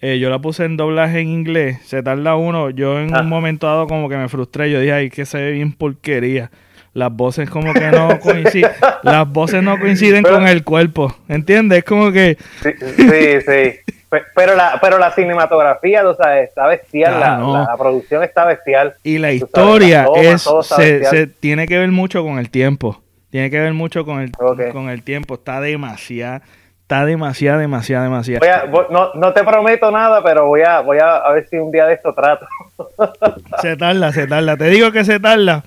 Eh, 0.00 0.18
yo 0.18 0.30
la 0.30 0.40
puse 0.40 0.64
en 0.64 0.76
doblaje 0.76 1.20
en 1.20 1.28
inglés. 1.28 1.78
Se 1.84 2.02
tarda 2.02 2.36
uno. 2.36 2.70
Yo 2.70 3.00
en 3.00 3.14
Ah. 3.14 3.20
un 3.20 3.28
momento 3.28 3.66
dado 3.66 3.86
como 3.86 4.08
que 4.08 4.16
me 4.16 4.28
frustré. 4.28 4.70
Yo 4.70 4.80
dije, 4.80 4.92
ay, 4.92 5.10
que 5.10 5.24
se 5.26 5.38
ve 5.40 5.52
bien 5.52 5.72
porquería. 5.72 6.50
Las 6.92 7.10
voces 7.12 7.48
como 7.48 7.72
que 7.72 7.90
no 7.90 8.18
coinciden. 8.20 8.70
las 9.02 9.28
voces 9.28 9.62
no 9.62 9.78
coinciden 9.78 10.22
Pero- 10.24 10.36
con 10.36 10.48
el 10.48 10.64
cuerpo. 10.64 11.16
¿Entiendes? 11.28 11.78
Es 11.78 11.84
como 11.84 12.10
que... 12.12 12.36
Sí, 12.62 12.70
sí, 12.96 13.40
sí. 13.46 13.94
Pe- 14.12 14.24
Pero 14.36 14.54
la, 14.54 14.78
pero 14.78 14.98
la 14.98 15.10
cinematografía, 15.10 16.06
o 16.06 16.14
sea, 16.14 16.38
está 16.40 16.66
bestial, 16.66 17.14
Ah, 17.16 17.18
la, 17.18 17.36
no. 17.38 17.54
la, 17.54 17.64
la 17.64 17.76
producción 17.78 18.22
está 18.22 18.44
bestial. 18.44 18.92
Y 19.02 19.16
la 19.16 19.28
sabes, 19.28 19.42
historia 19.42 20.06
es 20.16 20.46
se, 20.66 21.04
se 21.06 21.26
tiene 21.26 21.66
que 21.66 21.78
ver 21.78 21.90
mucho 21.90 22.22
con 22.22 22.38
el 22.38 22.50
tiempo. 22.50 23.00
Tiene 23.30 23.48
que 23.50 23.58
ver 23.58 23.72
mucho 23.72 24.04
con 24.04 24.20
el, 24.20 24.30
Ok. 24.38 24.70
con 24.72 24.90
el 24.90 25.02
tiempo. 25.02 25.34
Está 25.36 25.62
demasiado, 25.62 26.42
está 26.82 27.06
demasiado, 27.06 27.58
demasiado, 27.58 28.04
demasiado. 28.04 28.40
Voy 28.40 28.48
a- 28.50 28.64
voy- 28.66 28.84
no, 28.90 29.14
no 29.14 29.32
te 29.32 29.42
prometo 29.44 29.90
nada, 29.90 30.22
pero 30.22 30.44
voy 30.46 30.60
a, 30.60 30.80
voy 30.80 30.98
a, 30.98 31.16
a 31.16 31.32
ver 31.32 31.48
si 31.48 31.56
un 31.56 31.72
día 31.72 31.86
de 31.86 31.94
esto 31.94 32.12
trato. 32.12 32.46
Se 33.62 33.76
tarda, 33.78 34.12
se 34.12 34.26
tarda. 34.26 34.58
Te 34.58 34.66
digo 34.66 34.92
que 34.92 35.04
se 35.06 35.20
tarda, 35.20 35.64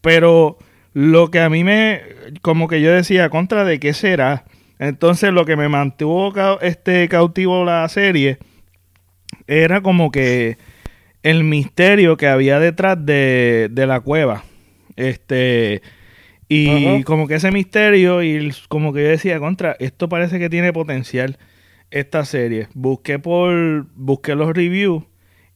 pero 0.00 0.58
lo 0.92 1.30
que 1.32 1.40
a 1.40 1.48
mí 1.50 1.64
me, 1.64 2.02
como 2.42 2.68
que 2.68 2.80
yo 2.80 2.92
decía, 2.92 3.28
contra 3.30 3.64
de 3.64 3.80
qué 3.80 3.92
será. 3.94 4.44
Entonces 4.80 5.30
lo 5.32 5.44
que 5.44 5.56
me 5.56 5.68
mantuvo 5.68 6.32
este 6.62 7.06
cautivo 7.10 7.66
la 7.66 7.86
serie 7.90 8.38
era 9.46 9.82
como 9.82 10.10
que 10.10 10.56
el 11.22 11.44
misterio 11.44 12.16
que 12.16 12.26
había 12.26 12.58
detrás 12.58 12.96
de, 13.04 13.68
de 13.70 13.86
la 13.86 14.00
cueva. 14.00 14.42
Este, 14.96 15.82
y 16.48 17.02
como 17.04 17.28
que 17.28 17.34
ese 17.34 17.52
misterio 17.52 18.22
y 18.22 18.52
como 18.68 18.94
que 18.94 19.02
yo 19.02 19.08
decía, 19.10 19.38
contra, 19.38 19.76
esto 19.78 20.08
parece 20.08 20.38
que 20.38 20.48
tiene 20.48 20.72
potencial 20.72 21.38
esta 21.90 22.24
serie. 22.24 22.68
Busqué 22.72 23.18
por, 23.18 23.86
busqué 23.94 24.34
los 24.34 24.48
reviews 24.54 25.04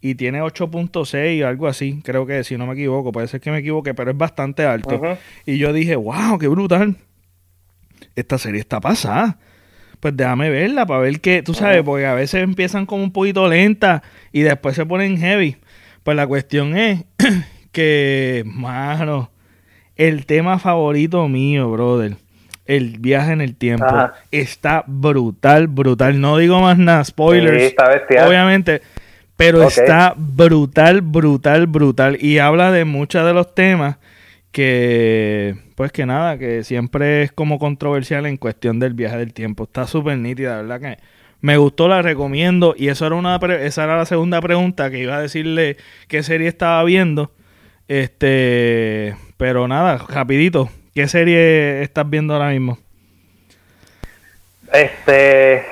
y 0.02 0.16
tiene 0.16 0.42
8.6 0.42 1.42
o 1.42 1.48
algo 1.48 1.66
así, 1.66 2.02
creo 2.04 2.26
que 2.26 2.44
si 2.44 2.58
no 2.58 2.66
me 2.66 2.74
equivoco, 2.74 3.10
puede 3.10 3.26
ser 3.26 3.40
que 3.40 3.50
me 3.50 3.60
equivoque, 3.60 3.94
pero 3.94 4.10
es 4.10 4.18
bastante 4.18 4.66
alto. 4.66 5.00
Y 5.46 5.56
yo 5.56 5.72
dije, 5.72 5.96
wow, 5.96 6.38
qué 6.38 6.46
brutal. 6.46 6.98
Esta 8.16 8.38
serie 8.38 8.60
está 8.60 8.80
pasada. 8.80 9.38
Pues 10.00 10.16
déjame 10.16 10.50
verla 10.50 10.84
para 10.86 11.00
ver 11.00 11.20
que, 11.20 11.42
tú 11.42 11.54
sabes, 11.54 11.82
porque 11.82 12.06
a 12.06 12.14
veces 12.14 12.42
empiezan 12.42 12.84
como 12.84 13.02
un 13.02 13.12
poquito 13.12 13.48
lenta 13.48 14.02
y 14.32 14.42
después 14.42 14.76
se 14.76 14.84
ponen 14.84 15.16
heavy. 15.16 15.56
Pues 16.02 16.16
la 16.16 16.26
cuestión 16.26 16.76
es 16.76 17.04
que, 17.72 18.42
mano, 18.44 19.30
el 19.96 20.26
tema 20.26 20.58
favorito 20.58 21.26
mío, 21.28 21.70
brother, 21.70 22.16
el 22.66 22.98
viaje 22.98 23.32
en 23.32 23.40
el 23.40 23.54
tiempo, 23.56 23.86
Ajá. 23.86 24.14
está 24.30 24.84
brutal, 24.86 25.68
brutal. 25.68 26.20
No 26.20 26.36
digo 26.36 26.60
más 26.60 26.78
nada, 26.78 27.04
spoilers. 27.04 27.60
Sí, 27.60 27.66
está 27.68 27.88
bestial. 27.88 28.28
Obviamente, 28.28 28.82
pero 29.36 29.62
está 29.62 30.14
brutal, 30.16 31.00
brutal, 31.00 31.66
brutal. 31.66 32.18
Y 32.20 32.38
habla 32.38 32.70
de 32.72 32.84
muchos 32.84 33.24
de 33.26 33.32
los 33.32 33.54
temas 33.54 33.96
que, 34.54 35.56
pues 35.74 35.90
que 35.90 36.06
nada, 36.06 36.38
que 36.38 36.62
siempre 36.62 37.24
es 37.24 37.32
como 37.32 37.58
controversial 37.58 38.24
en 38.24 38.36
cuestión 38.36 38.78
del 38.78 38.94
viaje 38.94 39.18
del 39.18 39.34
tiempo. 39.34 39.64
Está 39.64 39.88
súper 39.88 40.16
nítida, 40.16 40.62
¿verdad? 40.62 40.80
Que 40.80 40.98
me 41.40 41.56
gustó, 41.56 41.88
la 41.88 42.02
recomiendo. 42.02 42.72
Y 42.78 42.86
eso 42.88 43.04
era 43.04 43.16
una 43.16 43.36
pre- 43.40 43.66
esa 43.66 43.82
era 43.82 43.96
la 43.98 44.06
segunda 44.06 44.40
pregunta 44.40 44.90
que 44.90 45.00
iba 45.00 45.16
a 45.16 45.20
decirle 45.20 45.76
qué 46.06 46.22
serie 46.22 46.46
estaba 46.46 46.82
viendo. 46.84 47.32
Este, 47.88 49.16
pero 49.36 49.66
nada, 49.66 49.98
rapidito. 50.08 50.70
¿Qué 50.94 51.08
serie 51.08 51.82
estás 51.82 52.08
viendo 52.08 52.34
ahora 52.34 52.50
mismo? 52.50 52.78
Este, 54.72 55.64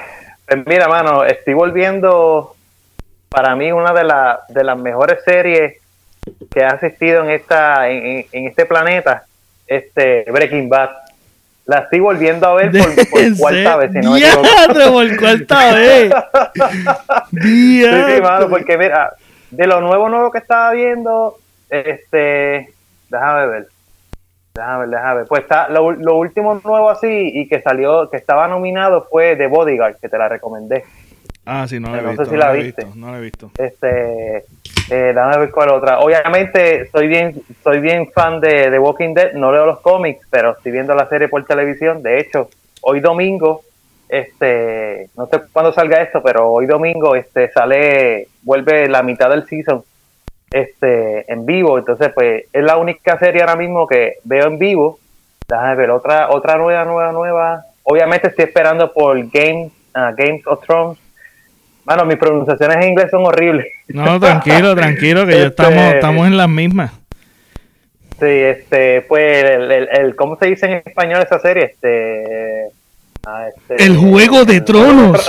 pues 0.46 0.66
mira, 0.66 0.88
mano, 0.88 1.24
estoy 1.24 1.54
volviendo 1.54 2.56
para 3.28 3.54
mí 3.54 3.70
una 3.70 3.92
de, 3.92 4.02
la- 4.04 4.40
de 4.48 4.64
las 4.64 4.76
mejores 4.76 5.18
series 5.24 5.76
que 6.50 6.62
ha 6.62 6.68
asistido 6.68 7.24
en 7.24 7.30
esta 7.30 7.88
en, 7.88 8.26
este 8.32 8.66
planeta, 8.66 9.24
este 9.66 10.24
Breaking 10.30 10.68
Bad. 10.68 10.90
La 11.64 11.78
estoy 11.78 12.00
volviendo 12.00 12.46
a 12.46 12.54
ver 12.54 12.72
por, 12.72 12.94
por 13.10 13.36
cuarta 13.38 13.76
vez, 13.76 13.92
si 13.92 13.98
no 13.98 14.12
me 14.12 14.18
equivoco. 14.18 14.42
¡Diatre, 14.42 14.90
por 14.90 15.16
cuarta 15.16 15.74
vez! 15.74 16.12
Sí, 17.40 17.84
sí, 17.84 18.20
mano, 18.20 18.48
porque 18.48 18.76
mira, 18.76 19.12
de 19.50 19.66
lo 19.66 19.80
nuevo 19.80 20.08
nuevo 20.08 20.30
que 20.32 20.38
estaba 20.38 20.72
viendo, 20.72 21.38
este, 21.70 22.72
déjame 23.08 23.46
ver, 23.46 23.68
déjame 24.54 24.78
ver, 24.80 24.88
déjame 24.88 25.14
ver. 25.18 25.26
Pues 25.28 25.42
está, 25.42 25.68
lo, 25.68 25.92
lo 25.92 26.16
último 26.16 26.60
nuevo 26.64 26.90
así 26.90 27.30
y 27.32 27.48
que 27.48 27.62
salió, 27.62 28.10
que 28.10 28.16
estaba 28.16 28.48
nominado 28.48 29.06
fue 29.08 29.36
The 29.36 29.46
Bodyguard, 29.46 29.98
que 30.00 30.08
te 30.08 30.18
la 30.18 30.28
recomendé. 30.28 30.84
Ah, 31.44 31.66
sí, 31.68 31.80
no 31.80 31.90
la 31.90 31.98
he 31.98 32.02
No 32.02 32.10
sé 32.12 32.18
visto. 32.18 32.24
si 32.26 32.30
no 32.32 32.38
la 32.38 32.52
viste. 32.52 32.84
visto, 32.84 32.98
no 33.00 33.10
la 33.12 33.18
he 33.18 33.20
visto. 33.20 33.50
Este, 33.58 34.36
eh, 34.38 34.44
déjame 35.12 35.38
ver 35.38 35.50
cuál 35.50 35.70
otra. 35.70 35.98
Obviamente 36.00 36.88
soy 36.90 37.08
bien, 37.08 37.42
soy 37.64 37.80
bien 37.80 38.10
fan 38.12 38.40
de 38.40 38.78
Walking 38.78 39.14
Dead, 39.14 39.32
no 39.34 39.50
leo 39.52 39.66
los 39.66 39.80
cómics, 39.80 40.26
pero 40.30 40.52
estoy 40.52 40.70
viendo 40.72 40.94
la 40.94 41.08
serie 41.08 41.28
por 41.28 41.44
televisión. 41.44 42.02
De 42.02 42.20
hecho, 42.20 42.48
hoy 42.82 43.00
domingo, 43.00 43.62
este, 44.08 45.08
no 45.16 45.26
sé 45.26 45.40
cuándo 45.52 45.72
salga 45.72 46.00
esto, 46.02 46.22
pero 46.22 46.48
hoy 46.50 46.66
domingo, 46.66 47.16
este, 47.16 47.50
sale, 47.50 48.28
vuelve 48.42 48.88
la 48.88 49.02
mitad 49.02 49.30
del 49.30 49.46
season, 49.46 49.82
este, 50.50 51.30
en 51.32 51.44
vivo. 51.46 51.78
Entonces, 51.78 52.10
pues, 52.14 52.44
es 52.52 52.62
la 52.62 52.76
única 52.76 53.18
serie 53.18 53.40
ahora 53.40 53.56
mismo 53.56 53.86
que 53.86 54.18
veo 54.24 54.46
en 54.46 54.58
vivo. 54.58 54.98
Déjame 55.48 55.74
ver 55.74 55.90
otra, 55.90 56.30
otra 56.30 56.56
nueva, 56.56 56.84
nueva, 56.84 57.10
nueva. 57.12 57.64
Obviamente 57.84 58.28
estoy 58.28 58.44
esperando 58.44 58.92
por 58.92 59.16
Game, 59.30 59.70
ah, 59.94 60.12
Games 60.16 60.46
of 60.46 60.64
Thrones. 60.64 60.98
Mano, 61.84 62.04
mis 62.04 62.16
pronunciaciones 62.16 62.76
en 62.76 62.90
inglés 62.90 63.08
son 63.10 63.24
horribles. 63.26 63.66
No, 63.88 64.18
tranquilo, 64.20 64.74
tranquilo, 64.76 65.26
que 65.26 65.32
ya 65.32 65.46
Este- 65.46 65.62
estamos, 65.62 65.94
estamos 65.94 66.26
en 66.28 66.36
las 66.36 66.48
mismas. 66.48 66.92
Sí, 68.20 68.26
este, 68.28 69.02
pues, 69.02 69.44
el, 69.44 69.70
el, 69.72 69.88
el- 69.92 70.16
¿cómo 70.16 70.36
se 70.36 70.46
dice 70.46 70.66
en 70.66 70.82
español 70.86 71.22
esa 71.22 71.40
serie? 71.40 71.64
Este, 71.64 72.66
ah, 73.26 73.46
este- 73.48 73.84
El 73.84 73.96
Juego 73.96 74.44
de 74.44 74.60
Tronos. 74.60 75.28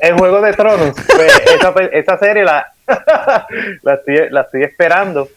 El, 0.00 0.08
el 0.12 0.18
Juego 0.18 0.40
de 0.40 0.52
Tronos. 0.54 0.94
Pues, 1.06 1.42
esa, 1.60 1.74
pe- 1.74 1.90
esa 1.98 2.18
serie 2.18 2.44
la, 2.44 2.66
la, 3.82 3.94
estoy, 3.94 4.30
la 4.30 4.40
estoy 4.42 4.62
esperando. 4.62 5.28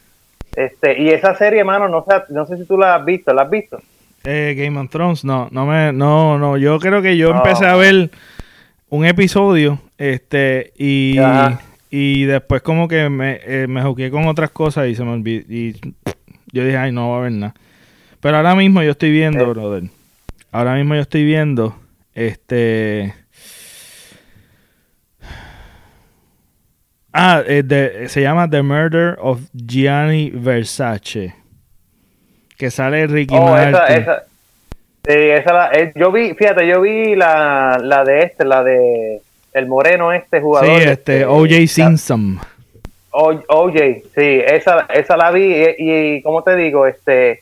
Este, 0.56 1.00
y 1.02 1.10
esa 1.10 1.36
serie, 1.36 1.64
mano, 1.66 1.90
no 1.90 2.06
sé, 2.08 2.16
no 2.30 2.46
sé 2.48 2.56
si 2.58 2.66
tú 2.66 2.78
la 2.78 2.96
has 2.96 3.06
visto, 3.06 3.34
¿la 3.34 3.42
has 3.44 3.50
visto? 3.50 3.80
Eh, 4.24 4.56
Game 4.58 4.80
of 4.80 4.90
Thrones, 4.90 5.24
no, 5.26 5.48
no 5.52 5.66
me, 5.66 5.92
no, 5.94 6.38
no, 6.40 6.58
yo 6.58 6.80
creo 6.80 7.02
que 7.02 7.16
yo 7.18 7.32
No. 7.32 7.38
empecé 7.38 7.66
a 7.66 7.76
ver 7.76 8.10
un 8.90 9.06
episodio, 9.06 9.80
este, 9.98 10.72
y, 10.78 11.18
y 11.90 12.24
después 12.26 12.62
como 12.62 12.88
que 12.88 13.10
me, 13.10 13.40
eh, 13.44 13.68
me 13.68 13.82
jugué 13.84 14.10
con 14.12 14.26
otras 14.28 14.50
cosas 14.52 14.88
y 14.88 14.96
se 14.96 15.04
me 15.04 15.12
olvidó, 15.12 15.46
y 15.54 15.74
yo 16.54 16.64
dije, 16.64 16.78
ay, 16.78 16.92
no 16.92 17.10
va 17.10 17.16
a 17.18 17.20
haber 17.20 17.32
nada. 17.34 17.54
Pero 18.20 18.38
ahora 18.38 18.56
mismo 18.56 18.82
yo 18.82 18.92
estoy 18.92 19.12
viendo, 19.12 19.44
Eh. 19.44 19.48
brother, 19.48 19.84
ahora 20.52 20.76
mismo 20.76 20.96
yo 20.96 21.02
estoy 21.02 21.24
viendo, 21.26 21.76
este... 22.14 23.14
Ah, 27.14 27.42
eh, 27.48 27.64
de- 27.64 28.10
se 28.10 28.22
llama 28.22 28.48
The 28.50 28.62
Murder 28.62 29.18
of 29.20 29.42
Gianni 29.54 30.30
Versace. 30.30 31.34
Que 32.58 32.70
sale 32.70 33.08
Ricky 33.08 33.36
Oh, 33.36 33.46
Martin. 33.50 33.70
esa, 33.76 33.88
esa. 33.88 34.24
Sí, 35.08 35.14
esa 35.14 35.54
la, 35.54 35.72
eh, 35.72 35.94
yo 35.96 36.12
vi, 36.12 36.34
fíjate, 36.34 36.68
yo 36.68 36.82
vi 36.82 37.16
la, 37.16 37.80
la 37.82 38.04
de 38.04 38.24
este, 38.24 38.44
la 38.44 38.64
de 38.64 39.22
el 39.54 39.66
moreno 39.68 40.12
este 40.12 40.42
jugador. 40.42 40.70
Sí, 40.82 40.88
este, 40.90 41.26
O.J. 41.26 41.66
Simpson. 41.68 42.40
OJ, 43.20 43.76
sí, 44.14 44.42
esa, 44.46 44.86
esa 44.94 45.18
la 45.18 45.32
vi 45.32 45.52
y, 45.78 46.18
y 46.18 46.22
como 46.22 46.44
te 46.44 46.56
digo, 46.56 46.86
este, 46.86 47.42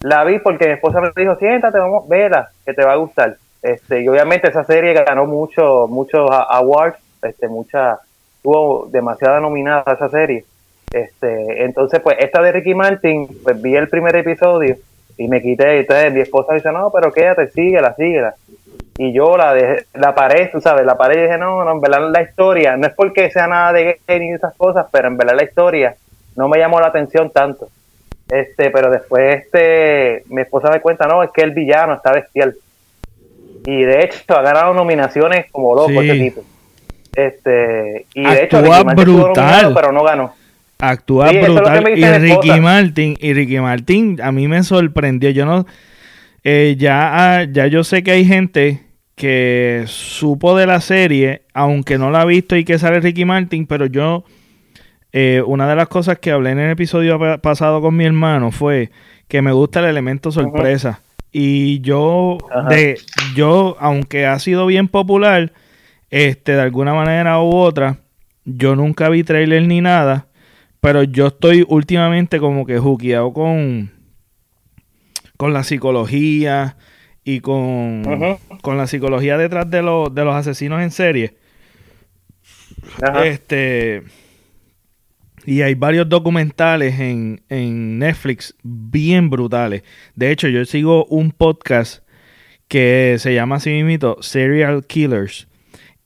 la 0.00 0.22
vi 0.24 0.38
porque 0.38 0.66
mi 0.66 0.72
esposa 0.74 1.00
me 1.00 1.10
dijo, 1.16 1.34
siéntate, 1.36 1.78
vamos, 1.78 2.06
vela, 2.08 2.50
que 2.64 2.74
te 2.74 2.84
va 2.84 2.92
a 2.92 2.96
gustar. 2.96 3.36
Este, 3.62 4.02
y 4.02 4.08
obviamente 4.08 4.48
esa 4.48 4.62
serie 4.62 4.92
ganó 4.92 5.24
mucho, 5.26 5.86
muchos 5.88 6.30
a- 6.30 6.42
awards, 6.42 6.98
este, 7.22 7.48
mucha, 7.48 7.98
tuvo 8.42 8.86
demasiada 8.92 9.40
nominada 9.40 9.94
esa 9.94 10.08
serie. 10.10 10.44
Este, 10.92 11.64
entonces, 11.64 12.00
pues, 12.00 12.16
esta 12.20 12.40
de 12.42 12.52
Ricky 12.52 12.74
Martin, 12.74 13.26
pues 13.42 13.60
vi 13.60 13.74
el 13.74 13.88
primer 13.88 14.14
episodio 14.14 14.76
Y 15.16 15.28
me 15.28 15.40
quité, 15.40 15.76
y 15.76 15.80
entonces 15.80 16.12
mi 16.12 16.20
esposa 16.20 16.54
dice, 16.54 16.72
no, 16.72 16.90
pero 16.90 17.12
quédate, 17.12 17.48
síguela, 17.50 17.94
síguela. 17.94 18.34
Y 18.98 19.12
yo 19.12 19.36
la 19.36 19.54
dejé, 19.54 19.86
la 19.94 20.14
paré, 20.14 20.48
tú 20.48 20.60
sabes, 20.60 20.84
la 20.86 20.96
paré 20.96 21.18
y 21.18 21.22
dije, 21.24 21.38
no, 21.38 21.64
no, 21.64 21.72
en 21.72 21.80
verdad 21.80 22.10
la 22.10 22.22
historia, 22.22 22.76
no 22.76 22.86
es 22.86 22.94
porque 22.94 23.30
sea 23.30 23.46
nada 23.46 23.72
de 23.72 24.00
gay 24.06 24.20
ni 24.20 24.32
esas 24.32 24.54
cosas, 24.54 24.86
pero 24.90 25.08
en 25.08 25.16
verdad 25.16 25.34
la 25.36 25.44
historia 25.44 25.96
no 26.36 26.48
me 26.48 26.58
llamó 26.58 26.80
la 26.80 26.88
atención 26.88 27.30
tanto. 27.30 27.68
Este, 28.28 28.70
pero 28.70 28.90
después 28.90 29.42
este, 29.42 30.24
mi 30.28 30.40
esposa 30.42 30.70
me 30.70 30.80
cuenta, 30.80 31.06
no, 31.06 31.22
es 31.22 31.30
que 31.30 31.42
el 31.42 31.50
villano 31.52 31.94
está 31.94 32.12
bestial. 32.12 32.54
Y 33.66 33.82
de 33.82 34.04
hecho 34.04 34.34
ha 34.36 34.42
ganado 34.42 34.74
nominaciones 34.74 35.50
como 35.50 35.74
loco 35.74 35.88
Sí. 35.88 35.98
este 35.98 36.18
tipo. 36.18 36.42
Este, 37.14 38.06
y 38.14 38.24
de 38.24 38.44
hecho 38.44 38.60
brutal. 38.60 38.96
nominado, 38.96 39.74
pero 39.74 39.92
no 39.92 40.02
ganó. 40.02 40.34
Actúa 40.78 41.28
Sí, 41.30 41.36
es 41.36 41.46
brutal. 41.46 41.84
Y 41.96 42.04
Ricky. 42.04 42.60
Martin, 42.60 43.16
y 43.20 43.32
Ricky 43.32 43.58
Martin 43.60 44.20
a 44.22 44.32
mí 44.32 44.48
me 44.48 44.62
sorprendió. 44.62 45.30
Yo 45.30 45.46
no, 45.46 45.66
eh, 46.42 46.74
ya, 46.78 47.38
ah, 47.38 47.44
ya 47.44 47.66
yo 47.68 47.84
sé 47.84 48.02
que 48.02 48.10
hay 48.10 48.24
gente 48.24 48.82
que 49.14 49.84
supo 49.86 50.56
de 50.56 50.66
la 50.66 50.80
serie, 50.80 51.42
aunque 51.54 51.98
no 51.98 52.10
la 52.10 52.22
ha 52.22 52.24
visto 52.24 52.56
y 52.56 52.64
que 52.64 52.78
sale 52.78 53.00
Ricky 53.00 53.24
Martin, 53.24 53.66
pero 53.66 53.86
yo, 53.86 54.24
eh, 55.12 55.42
una 55.46 55.68
de 55.68 55.76
las 55.76 55.86
cosas 55.88 56.18
que 56.18 56.32
hablé 56.32 56.50
en 56.50 56.58
el 56.58 56.70
episodio 56.72 57.18
pa- 57.18 57.38
pasado 57.38 57.80
con 57.80 57.96
mi 57.96 58.04
hermano 58.04 58.50
fue 58.50 58.90
que 59.28 59.40
me 59.40 59.52
gusta 59.52 59.78
el 59.80 59.86
elemento 59.86 60.32
sorpresa. 60.32 61.00
Y 61.30 61.80
yo, 61.80 62.38
Ajá. 62.52 62.68
de, 62.68 62.96
yo, 63.34 63.76
aunque 63.80 64.26
ha 64.26 64.38
sido 64.40 64.66
bien 64.66 64.88
popular, 64.88 65.52
este, 66.10 66.52
de 66.52 66.60
alguna 66.62 66.94
manera 66.94 67.40
u 67.40 67.54
otra, 67.56 67.98
yo 68.44 68.76
nunca 68.76 69.08
vi 69.08 69.22
trailer 69.24 69.62
ni 69.66 69.80
nada, 69.80 70.26
pero 70.84 71.02
yo 71.02 71.28
estoy 71.28 71.64
últimamente 71.66 72.38
como 72.38 72.66
que 72.66 72.78
juqueado 72.78 73.32
con, 73.32 73.90
con 75.38 75.54
la 75.54 75.64
psicología 75.64 76.76
y 77.24 77.40
con, 77.40 78.02
con 78.60 78.76
la 78.76 78.86
psicología 78.86 79.38
detrás 79.38 79.70
de, 79.70 79.80
los 79.80 80.14
de 80.14 80.26
los 80.26 80.34
asesinos 80.34 80.82
en 80.82 80.90
serie. 80.90 81.38
Este. 83.24 84.02
Y 85.46 85.62
hay 85.62 85.74
varios 85.74 86.06
documentales 86.06 87.00
en, 87.00 87.40
en 87.48 87.98
Netflix 87.98 88.54
bien 88.62 89.30
brutales. 89.30 89.84
De 90.14 90.32
hecho, 90.32 90.48
yo 90.48 90.66
sigo 90.66 91.06
un 91.06 91.30
podcast 91.30 92.06
que 92.68 93.16
se 93.18 93.32
llama 93.32 93.56
así 93.56 93.70
mismito 93.70 94.18
Serial 94.20 94.84
Killers. 94.86 95.48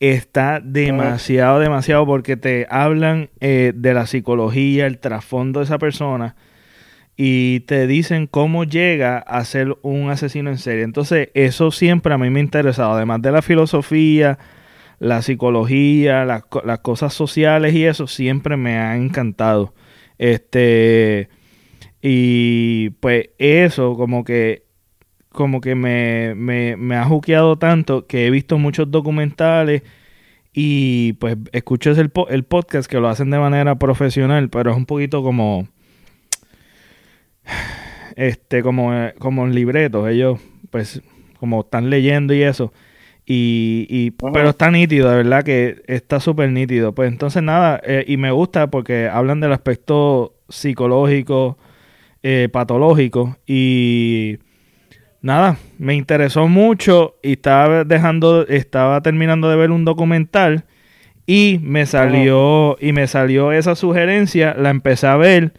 Está 0.00 0.60
demasiado, 0.60 1.58
demasiado 1.58 2.06
porque 2.06 2.36
te 2.36 2.66
hablan 2.70 3.30
eh, 3.40 3.72
de 3.74 3.94
la 3.94 4.06
psicología, 4.06 4.86
el 4.86 4.98
trasfondo 4.98 5.60
de 5.60 5.64
esa 5.64 5.78
persona 5.78 6.36
y 7.20 7.60
te 7.60 7.88
dicen 7.88 8.28
cómo 8.28 8.62
llega 8.62 9.18
a 9.18 9.44
ser 9.44 9.76
un 9.82 10.08
asesino 10.08 10.50
en 10.50 10.58
serie. 10.58 10.84
Entonces, 10.84 11.30
eso 11.34 11.72
siempre 11.72 12.14
a 12.14 12.18
mí 12.18 12.30
me 12.30 12.38
ha 12.38 12.42
interesado, 12.44 12.92
además 12.92 13.20
de 13.22 13.32
la 13.32 13.42
filosofía, 13.42 14.38
la 15.00 15.20
psicología, 15.22 16.24
las, 16.24 16.44
las 16.64 16.78
cosas 16.78 17.12
sociales 17.12 17.74
y 17.74 17.84
eso 17.84 18.06
siempre 18.06 18.56
me 18.56 18.78
ha 18.78 18.96
encantado. 18.96 19.74
Este 20.16 21.28
y 22.00 22.90
pues 23.00 23.30
eso 23.38 23.96
como 23.96 24.22
que 24.22 24.67
como 25.38 25.60
que 25.60 25.76
me, 25.76 26.34
me, 26.34 26.76
me 26.76 26.96
ha 26.96 27.04
juqueado 27.04 27.56
tanto 27.56 28.08
que 28.08 28.26
he 28.26 28.30
visto 28.30 28.58
muchos 28.58 28.90
documentales 28.90 29.82
y 30.52 31.12
pues 31.14 31.36
escucho 31.52 31.92
el, 31.92 32.10
po- 32.10 32.28
el 32.28 32.42
podcast 32.42 32.90
que 32.90 32.98
lo 32.98 33.08
hacen 33.08 33.30
de 33.30 33.38
manera 33.38 33.76
profesional, 33.78 34.48
pero 34.50 34.72
es 34.72 34.76
un 34.76 34.84
poquito 34.84 35.22
como 35.22 35.68
este 38.16 38.62
como 38.64 38.92
eh, 38.92 39.14
como 39.20 39.46
en 39.46 39.54
libretos, 39.54 40.08
ellos 40.08 40.40
pues 40.70 41.00
como 41.38 41.60
están 41.60 41.88
leyendo 41.88 42.34
y 42.34 42.42
eso. 42.42 42.72
Y, 43.30 44.10
pero 44.32 44.48
está 44.48 44.70
nítido, 44.70 45.10
de 45.10 45.16
verdad 45.18 45.44
que 45.44 45.82
está 45.86 46.18
súper 46.18 46.50
nítido. 46.50 46.94
Pues 46.94 47.12
entonces 47.12 47.42
nada, 47.42 47.78
eh, 47.84 48.02
y 48.08 48.16
me 48.16 48.30
gusta 48.32 48.70
porque 48.70 49.06
hablan 49.06 49.40
del 49.40 49.52
aspecto 49.52 50.34
psicológico, 50.48 51.58
eh, 52.22 52.48
patológico 52.50 53.36
y 53.46 54.38
nada, 55.20 55.58
me 55.78 55.94
interesó 55.94 56.48
mucho 56.48 57.16
y 57.22 57.32
estaba 57.32 57.84
dejando, 57.84 58.46
estaba 58.46 59.00
terminando 59.02 59.48
de 59.48 59.56
ver 59.56 59.70
un 59.70 59.84
documental 59.84 60.64
y 61.26 61.60
me 61.62 61.86
salió 61.86 62.76
y 62.80 62.92
me 62.92 63.06
salió 63.06 63.52
esa 63.52 63.74
sugerencia, 63.74 64.54
la 64.58 64.70
empecé 64.70 65.06
a 65.06 65.16
ver 65.16 65.52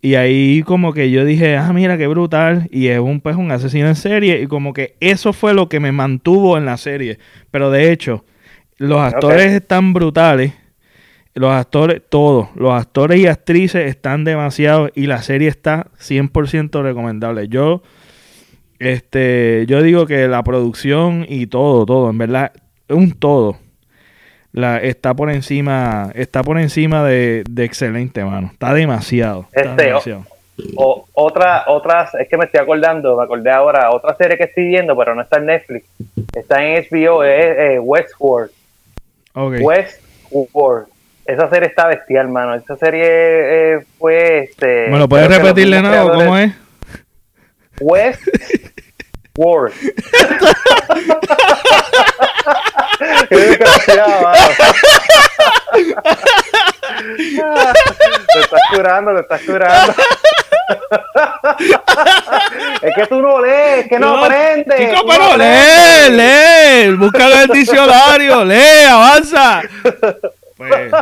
y 0.00 0.14
ahí 0.14 0.62
como 0.62 0.92
que 0.92 1.10
yo 1.10 1.24
dije, 1.24 1.56
ah, 1.56 1.72
mira 1.72 1.96
qué 1.98 2.06
brutal 2.06 2.68
y 2.70 2.88
es 2.88 2.98
un 2.98 3.20
pues 3.20 3.36
un 3.36 3.52
asesino 3.52 3.88
en 3.88 3.94
serie 3.94 4.40
y 4.42 4.46
como 4.46 4.72
que 4.72 4.96
eso 5.00 5.32
fue 5.32 5.54
lo 5.54 5.68
que 5.68 5.80
me 5.80 5.92
mantuvo 5.92 6.58
en 6.58 6.64
la 6.64 6.76
serie, 6.76 7.18
pero 7.50 7.70
de 7.70 7.92
hecho 7.92 8.24
los 8.78 9.00
actores 9.00 9.52
están 9.52 9.92
brutales. 9.92 10.54
Los 11.34 11.52
actores, 11.52 12.02
todos, 12.10 12.48
los 12.56 12.74
actores 12.74 13.18
y 13.20 13.26
actrices 13.26 13.88
están 13.88 14.24
demasiado 14.24 14.90
y 14.94 15.06
la 15.06 15.22
serie 15.22 15.48
está 15.48 15.86
100% 15.98 16.82
recomendable. 16.82 17.48
Yo, 17.48 17.82
este, 18.82 19.64
yo 19.66 19.82
digo 19.82 20.06
que 20.06 20.28
la 20.28 20.42
producción 20.42 21.24
y 21.28 21.46
todo, 21.46 21.86
todo, 21.86 22.10
en 22.10 22.18
verdad, 22.18 22.52
un 22.88 23.12
todo, 23.12 23.56
la, 24.52 24.78
está 24.78 25.14
por 25.14 25.30
encima, 25.30 26.10
está 26.14 26.42
por 26.42 26.58
encima 26.58 27.04
de, 27.04 27.44
de 27.48 27.64
excelente, 27.64 28.24
mano. 28.24 28.50
Está 28.52 28.74
demasiado. 28.74 29.46
está 29.52 29.70
Este, 29.70 29.84
demasiado. 29.84 30.24
O, 30.76 31.06
otra, 31.14 31.64
otras, 31.68 32.14
es 32.16 32.28
que 32.28 32.36
me 32.36 32.44
estoy 32.44 32.60
acordando, 32.60 33.16
me 33.16 33.24
acordé 33.24 33.50
ahora, 33.50 33.90
otra 33.90 34.14
serie 34.16 34.36
que 34.36 34.44
estoy 34.44 34.68
viendo, 34.68 34.96
pero 34.96 35.14
no 35.14 35.22
está 35.22 35.38
en 35.38 35.46
Netflix, 35.46 35.86
está 36.34 36.62
en 36.62 36.84
HBO, 36.84 37.24
es 37.24 37.58
eh, 37.58 37.78
Westworld. 37.78 38.50
Ok. 39.34 39.54
Westworld. 39.60 40.86
Esa 41.24 41.48
serie 41.48 41.68
está 41.68 41.86
bestial, 41.86 42.28
mano. 42.28 42.54
Esa 42.54 42.76
serie 42.76 43.04
eh, 43.04 43.84
fue 43.98 44.40
este. 44.40 44.88
¿Me 44.88 44.98
lo 44.98 45.08
puedes 45.08 45.28
repetir 45.28 45.70
de 45.70 45.80
nuevo? 45.80 46.12
¿Cómo 46.12 46.36
es? 46.36 46.52
Desgraciado, 53.30 54.22
mano. 54.22 54.48
Te 58.32 58.40
estás 58.40 58.60
curando, 58.70 59.14
te 59.14 59.20
estás 59.20 59.40
curando. 59.42 59.94
es 62.82 62.94
que 62.94 63.06
tú 63.06 63.20
no 63.20 63.40
lees, 63.40 63.84
es 63.84 63.88
que 63.88 63.98
no, 63.98 64.24
aprendes. 64.24 64.78
Chico, 64.78 65.06
pero 65.08 65.28
no 65.30 65.36
lee, 65.36 66.10
lee, 66.10 66.94
búscalo 66.96 67.34
en 67.34 67.40
el 67.40 67.48
diccionario, 67.48 68.44
lee, 68.44 68.84
avanza. 68.88 69.62
Pues, 70.56 70.92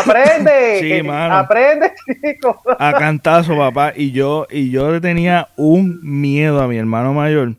Aprende, 0.00 0.78
Sí, 0.80 0.88
que- 0.88 1.02
mano. 1.02 1.36
aprende, 1.36 1.92
chico. 2.22 2.60
a 2.78 2.92
cantazo, 2.94 3.56
papá. 3.56 3.92
Y 3.94 4.12
yo, 4.12 4.46
y 4.50 4.70
yo 4.70 4.90
le 4.92 5.00
tenía 5.00 5.48
un 5.56 6.00
miedo 6.02 6.60
a 6.62 6.66
mi 6.68 6.76
hermano 6.78 7.12
mayor. 7.12 7.52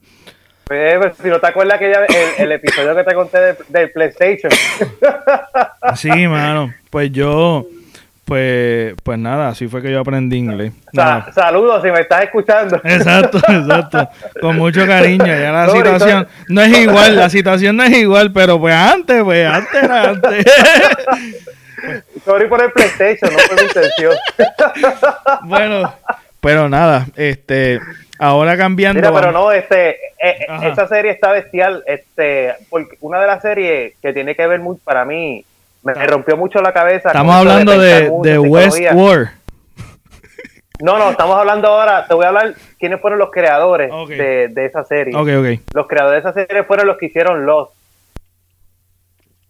Pues, 0.65 0.97
pues, 0.97 1.13
si 1.21 1.27
no 1.29 1.39
te 1.39 1.47
acuerdas 1.47 1.77
que 1.77 1.91
el, 1.91 1.95
el 2.39 2.51
episodio 2.53 2.95
que 2.95 3.03
te 3.03 3.13
conté 3.13 3.39
del, 3.39 3.55
del 3.69 3.91
PlayStation. 3.91 4.51
Sí, 5.95 6.27
mano. 6.27 6.73
Pues 6.89 7.11
yo, 7.11 7.67
pues, 8.25 8.95
pues 9.03 9.19
nada, 9.19 9.49
así 9.49 9.67
fue 9.67 9.83
que 9.83 9.91
yo 9.91 9.99
aprendí 9.99 10.37
inglés. 10.37 10.73
Sa- 10.91 11.31
saludos 11.35 11.83
si 11.83 11.91
me 11.91 11.99
estás 12.01 12.23
escuchando. 12.23 12.81
Exacto, 12.83 13.37
exacto. 13.47 14.09
Con 14.41 14.57
mucho 14.57 14.87
cariño. 14.87 15.27
Ya 15.27 15.51
la 15.51 15.69
situación 15.69 16.27
no 16.49 16.61
es 16.63 16.75
igual, 16.79 17.15
la 17.15 17.29
situación 17.29 17.77
no 17.77 17.83
es 17.83 17.91
igual, 17.95 18.33
pero 18.33 18.59
pues 18.59 18.73
antes, 18.73 19.23
pues 19.23 19.47
antes 19.47 19.83
era 19.83 20.09
antes. 20.09 20.45
Sorry 22.25 22.47
por 22.47 22.61
el 22.61 22.71
PlayStation, 22.71 23.31
no 23.31 23.39
fue 23.39 23.55
mi 23.55 23.63
intención. 23.63 24.13
bueno, 25.43 25.93
pero 26.39 26.69
nada, 26.69 27.05
este, 27.15 27.79
ahora 28.19 28.57
cambiando. 28.57 28.99
Mira, 28.99 29.13
pero 29.13 29.31
no, 29.31 29.51
este, 29.51 29.97
eh, 30.21 30.45
Ajá. 30.47 30.67
esa 30.67 30.87
serie 30.87 31.11
está 31.11 31.31
bestial, 31.31 31.83
este, 31.87 32.55
porque 32.69 32.97
una 33.01 33.19
de 33.19 33.27
las 33.27 33.41
series 33.41 33.93
que 34.01 34.13
tiene 34.13 34.35
que 34.35 34.47
ver 34.47 34.59
mucho, 34.59 34.81
para 34.83 35.05
mí, 35.05 35.45
me 35.83 35.93
rompió 36.07 36.35
mucho 36.35 36.61
la 36.61 36.73
cabeza. 36.73 37.09
Estamos 37.09 37.35
hablando 37.35 37.77
de, 37.77 38.05
en 38.05 38.49
West. 38.49 38.79
War. 38.93 39.31
No, 40.81 40.97
no, 40.97 41.11
estamos 41.11 41.37
hablando 41.37 41.69
ahora, 41.69 42.05
te 42.05 42.13
voy 42.13 42.25
a 42.25 42.29
hablar 42.29 42.53
quiénes 42.77 42.99
fueron 42.99 43.17
los 43.19 43.31
creadores 43.31 43.89
de, 44.09 44.49
de 44.49 44.65
esa 44.65 44.83
serie. 44.83 45.15
Ok, 45.15 45.29
ok. 45.39 45.61
Los 45.73 45.87
creadores 45.87 46.23
de 46.23 46.29
esa 46.29 46.45
serie 46.47 46.63
fueron 46.63 46.87
los 46.87 46.97
que 46.97 47.05
hicieron 47.05 47.45
Lost. 47.45 47.74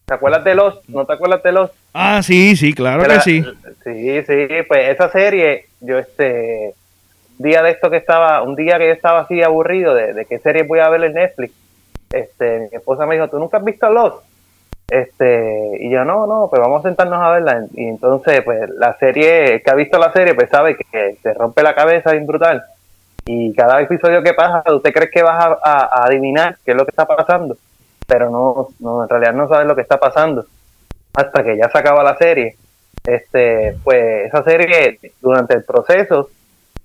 ¿Te 0.06 0.13
acuerdas 0.13 0.44
de 0.44 0.56
Lost? 0.56 0.88
¿No 0.88 1.06
te 1.06 1.13
acuerdas 1.13 1.41
de 1.41 1.52
Lost? 1.52 1.74
Ah, 1.94 2.22
sí, 2.22 2.56
sí, 2.56 2.74
claro 2.74 3.04
que 3.04 3.20
sí. 3.22 3.44
Sí, 3.84 4.22
sí, 4.24 4.48
pues 4.68 4.89
esa 4.89 5.10
serie, 5.10 5.65
yo 5.82 5.98
este 5.98 6.74
día 7.38 7.63
de 7.63 7.72
esto 7.72 7.89
que 7.89 7.98
estaba, 7.98 8.41
un 8.44 8.56
día 8.56 8.78
que 8.78 8.88
yo 8.88 8.94
estaba 8.94 9.22
así 9.22 9.41
aburrido 9.41 9.94
de, 9.94 10.13
de 10.13 10.26
qué 10.26 10.39
serie 10.39 10.63
voy 10.63 10.80
a 10.80 10.89
ver 10.89 11.04
en 11.06 11.13
Netflix, 11.13 11.54
este, 12.12 12.70
mi 12.72 12.78
esposa 12.78 13.06
me 13.06 13.15
dijo, 13.15 13.30
¿tú 13.30 13.39
nunca 13.39 13.58
has 13.58 13.65
visto 13.65 13.89
Lost? 13.89 14.24
Este, 14.88 15.78
y 15.80 15.89
yo, 15.89 16.06
no, 16.06 16.28
no, 16.28 16.48
pues 16.50 16.62
vamos 16.62 16.86
a 16.86 16.88
sentarnos 16.88 17.20
a 17.20 17.32
verla. 17.32 17.65
Y 17.74 17.88
entonces, 17.88 18.44
pues 18.44 18.70
la 18.70 18.96
serie, 18.98 19.56
el 19.56 19.63
que 19.63 19.72
ha 19.72 19.76
visto 19.76 19.98
la 19.98 20.13
serie, 20.13 20.36
pues 20.36 20.50
sabe 20.50 20.78
que, 20.78 20.84
que 20.91 21.18
se 21.24 21.34
rompe 21.34 21.63
la 21.63 21.74
cabeza 21.74 22.12
bien 22.12 22.28
brutal. 22.28 22.63
Y 23.26 23.54
cada 23.56 23.82
episodio 23.82 24.22
que 24.22 24.34
pasa, 24.36 24.63
usted 24.72 24.94
cree 24.94 25.10
que 25.10 25.24
vas 25.24 25.44
a, 25.44 25.58
a 25.63 26.06
adivinar 26.06 26.58
qué 26.63 26.72
es 26.72 26.78
lo 26.78 26.86
que 26.86 26.91
está 26.91 27.08
pasando, 27.08 27.58
pero 28.08 28.30
no, 28.30 28.70
no, 28.80 29.04
en 29.04 29.10
realidad 29.10 29.34
no 29.34 29.48
sabes 29.48 29.68
lo 29.68 29.76
que 29.76 29.82
está 29.82 30.00
pasando 30.00 30.46
hasta 31.13 31.44
que 31.44 31.58
ya 31.58 31.70
se 31.70 31.78
acaba 31.78 32.04
la 32.04 32.18
serie. 32.18 32.56
Este, 33.04 33.76
pues 33.84 34.28
esa 34.28 34.44
serie 34.44 35.00
durante 35.22 35.54
el 35.54 35.63
proceso 35.63 36.30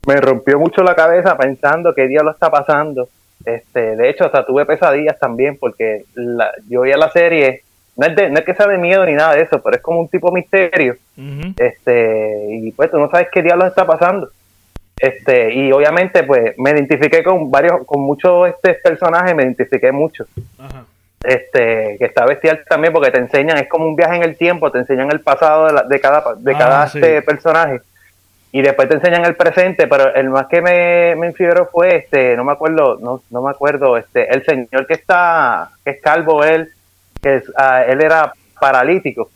me 0.06 0.16
rompió 0.16 0.58
mucho 0.58 0.82
la 0.82 0.94
cabeza 0.94 1.36
pensando 1.36 1.94
qué 1.94 2.06
día 2.06 2.22
lo 2.22 2.30
está 2.30 2.50
pasando. 2.50 3.08
Este, 3.44 3.96
de 3.96 4.10
hecho, 4.10 4.24
hasta 4.24 4.44
tuve 4.44 4.66
pesadillas 4.66 5.18
también 5.18 5.56
porque 5.58 6.04
la, 6.14 6.52
yo 6.68 6.82
veía 6.82 6.96
la 6.96 7.10
serie, 7.10 7.62
no 7.96 8.06
es, 8.06 8.16
de, 8.16 8.30
no 8.30 8.38
es 8.38 8.44
que 8.44 8.54
sea 8.54 8.66
de 8.66 8.78
miedo 8.78 9.04
ni 9.04 9.14
nada 9.14 9.34
de 9.34 9.42
eso, 9.42 9.60
pero 9.62 9.76
es 9.76 9.82
como 9.82 10.00
un 10.00 10.08
tipo 10.08 10.30
misterio. 10.30 10.96
Este, 11.56 12.46
y 12.50 12.72
pues 12.72 12.90
tú 12.90 12.98
no 12.98 13.10
sabes 13.10 13.28
qué 13.32 13.42
día 13.42 13.56
lo 13.56 13.66
está 13.66 13.86
pasando. 13.86 14.30
Este, 14.98 15.54
y 15.54 15.72
obviamente 15.72 16.22
pues 16.24 16.58
me 16.58 16.70
identifiqué 16.70 17.22
con 17.22 17.50
varios, 17.50 17.86
con 17.86 18.02
muchos 18.02 18.48
este 18.48 18.74
personajes, 18.74 19.34
me 19.34 19.44
identifiqué 19.44 19.90
mucho. 19.92 20.26
Este, 21.22 21.96
que 21.98 22.06
está 22.06 22.24
bestial 22.24 22.64
también 22.66 22.94
porque 22.94 23.10
te 23.10 23.18
enseñan, 23.18 23.58
es 23.58 23.68
como 23.68 23.86
un 23.86 23.94
viaje 23.94 24.16
en 24.16 24.22
el 24.22 24.38
tiempo, 24.38 24.72
te 24.72 24.78
enseñan 24.78 25.12
el 25.12 25.20
pasado 25.20 25.66
de, 25.66 25.82
de 25.86 26.00
cada, 26.00 26.34
de 26.34 26.54
ah, 26.54 26.58
cada 26.58 26.86
este 26.86 27.22
personaje. 27.22 27.80
Y 28.52 28.62
después 28.62 28.88
te 28.88 28.94
enseñan 28.96 29.24
el 29.24 29.36
presente, 29.36 29.86
pero 29.86 30.12
el 30.14 30.30
más 30.30 30.46
que 30.46 30.60
me, 30.60 31.14
me 31.16 31.32
fue 31.70 31.96
este, 31.96 32.36
no 32.36 32.44
me 32.44 32.52
acuerdo, 32.52 32.98
no, 33.00 33.22
no 33.30 33.42
me 33.42 33.50
acuerdo, 33.50 33.96
este, 33.96 34.32
el 34.34 34.44
señor 34.44 34.86
que 34.86 34.94
está, 34.94 35.70
que 35.84 35.90
es 35.92 36.00
calvo 36.00 36.42
él, 36.42 36.70
que 37.22 37.36
es, 37.36 37.44
ah, 37.56 37.84
él 37.86 38.02
era 38.02 38.32
paralítico, 38.58 39.30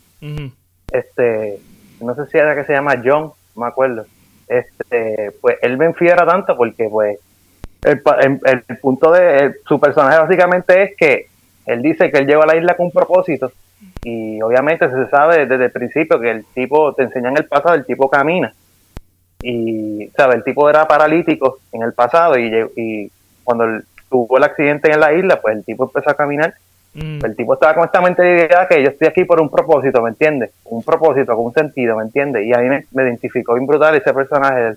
este, 0.91 1.59
no 2.01 2.13
sé 2.15 2.25
si 2.27 2.37
era 2.37 2.55
que 2.55 2.65
se 2.65 2.73
llama 2.73 3.01
John, 3.03 3.31
no 3.55 3.61
me 3.61 3.67
acuerdo, 3.67 4.05
este, 4.47 5.31
pues 5.39 5.59
él 5.61 5.77
me 5.77 5.85
enfiera 5.85 6.25
tanto 6.25 6.57
porque 6.57 6.89
pues 6.89 7.17
el, 7.83 8.01
el, 8.43 8.77
punto 8.79 9.11
de 9.11 9.55
su 9.67 9.79
personaje 9.79 10.17
básicamente 10.17 10.83
es 10.83 10.97
que 10.97 11.27
él 11.65 11.81
dice 11.81 12.11
que 12.11 12.19
él 12.19 12.27
llegó 12.27 12.43
a 12.43 12.47
la 12.47 12.55
isla 12.55 12.75
con 12.75 12.87
un 12.87 12.91
propósito 12.91 13.51
y 14.03 14.41
obviamente 14.41 14.89
se 14.89 15.07
sabe 15.09 15.45
desde 15.45 15.65
el 15.65 15.71
principio 15.71 16.19
que 16.19 16.31
el 16.31 16.45
tipo, 16.45 16.93
te 16.93 17.03
enseñan 17.03 17.37
el 17.37 17.45
pasado, 17.45 17.75
el 17.75 17.85
tipo 17.85 18.09
camina 18.09 18.53
y, 19.41 20.07
¿sabe? 20.15 20.35
El 20.35 20.43
tipo 20.43 20.69
era 20.69 20.87
paralítico 20.87 21.59
en 21.71 21.83
el 21.83 21.93
pasado 21.93 22.37
y, 22.37 22.51
y 22.75 23.11
cuando 23.43 23.65
tuvo 24.09 24.37
el 24.37 24.43
accidente 24.43 24.91
en 24.91 24.99
la 24.99 25.13
isla, 25.13 25.39
pues 25.41 25.57
el 25.57 25.65
tipo 25.65 25.85
empezó 25.85 26.09
a 26.09 26.15
caminar. 26.15 26.53
Mm. 26.93 27.25
El 27.25 27.35
tipo 27.35 27.53
estaba 27.53 27.75
con 27.75 27.85
esta 27.85 28.01
mentalidad 28.01 28.67
que 28.67 28.81
yo 28.81 28.89
estoy 28.89 29.07
aquí 29.07 29.25
por 29.25 29.41
un 29.41 29.49
propósito, 29.49 30.01
¿me 30.01 30.09
entiendes? 30.09 30.51
Un 30.65 30.81
propósito, 30.81 31.35
con 31.35 31.45
un 31.45 31.53
sentido, 31.53 31.97
¿me 31.97 32.03
entiendes? 32.03 32.45
Y 32.45 32.53
a 32.53 32.59
mí 32.59 32.69
me, 32.69 33.03
identificó 33.03 33.53
bien 33.53 33.67
brutal 33.67 33.95
ese 33.95 34.13
personaje. 34.13 34.75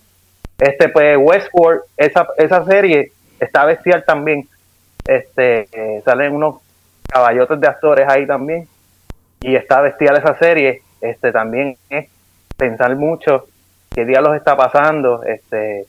Este, 0.59 0.89
pues 0.89 1.17
Westworld, 1.19 1.83
esa, 1.97 2.27
esa 2.37 2.65
serie 2.65 3.13
está 3.39 3.65
bestial 3.65 4.05
también. 4.05 4.47
Este, 5.07 5.69
eh, 5.73 6.03
salen 6.05 6.35
unos 6.35 6.57
caballotes 7.09 7.61
de 7.61 7.67
actores 7.67 8.09
ahí 8.09 8.27
también. 8.27 8.69
Y 9.41 9.57
está 9.57 9.81
bestial 9.81 10.17
esa 10.17 10.37
serie. 10.39 10.83
Este, 11.01 11.33
también 11.33 11.77
es 11.91 12.09
pensar 12.57 12.95
mucho 12.97 13.47
qué 13.95 14.05
día 14.05 14.21
los 14.21 14.37
está 14.37 14.57
pasando, 14.57 15.25
este, 15.25 15.87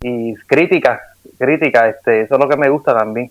y 0.00 0.34
crítica, 0.46 1.00
crítica, 1.38 1.88
este, 1.88 2.22
eso 2.22 2.34
es 2.34 2.40
lo 2.40 2.48
que 2.48 2.56
me 2.56 2.68
gusta 2.68 2.96
también. 2.96 3.30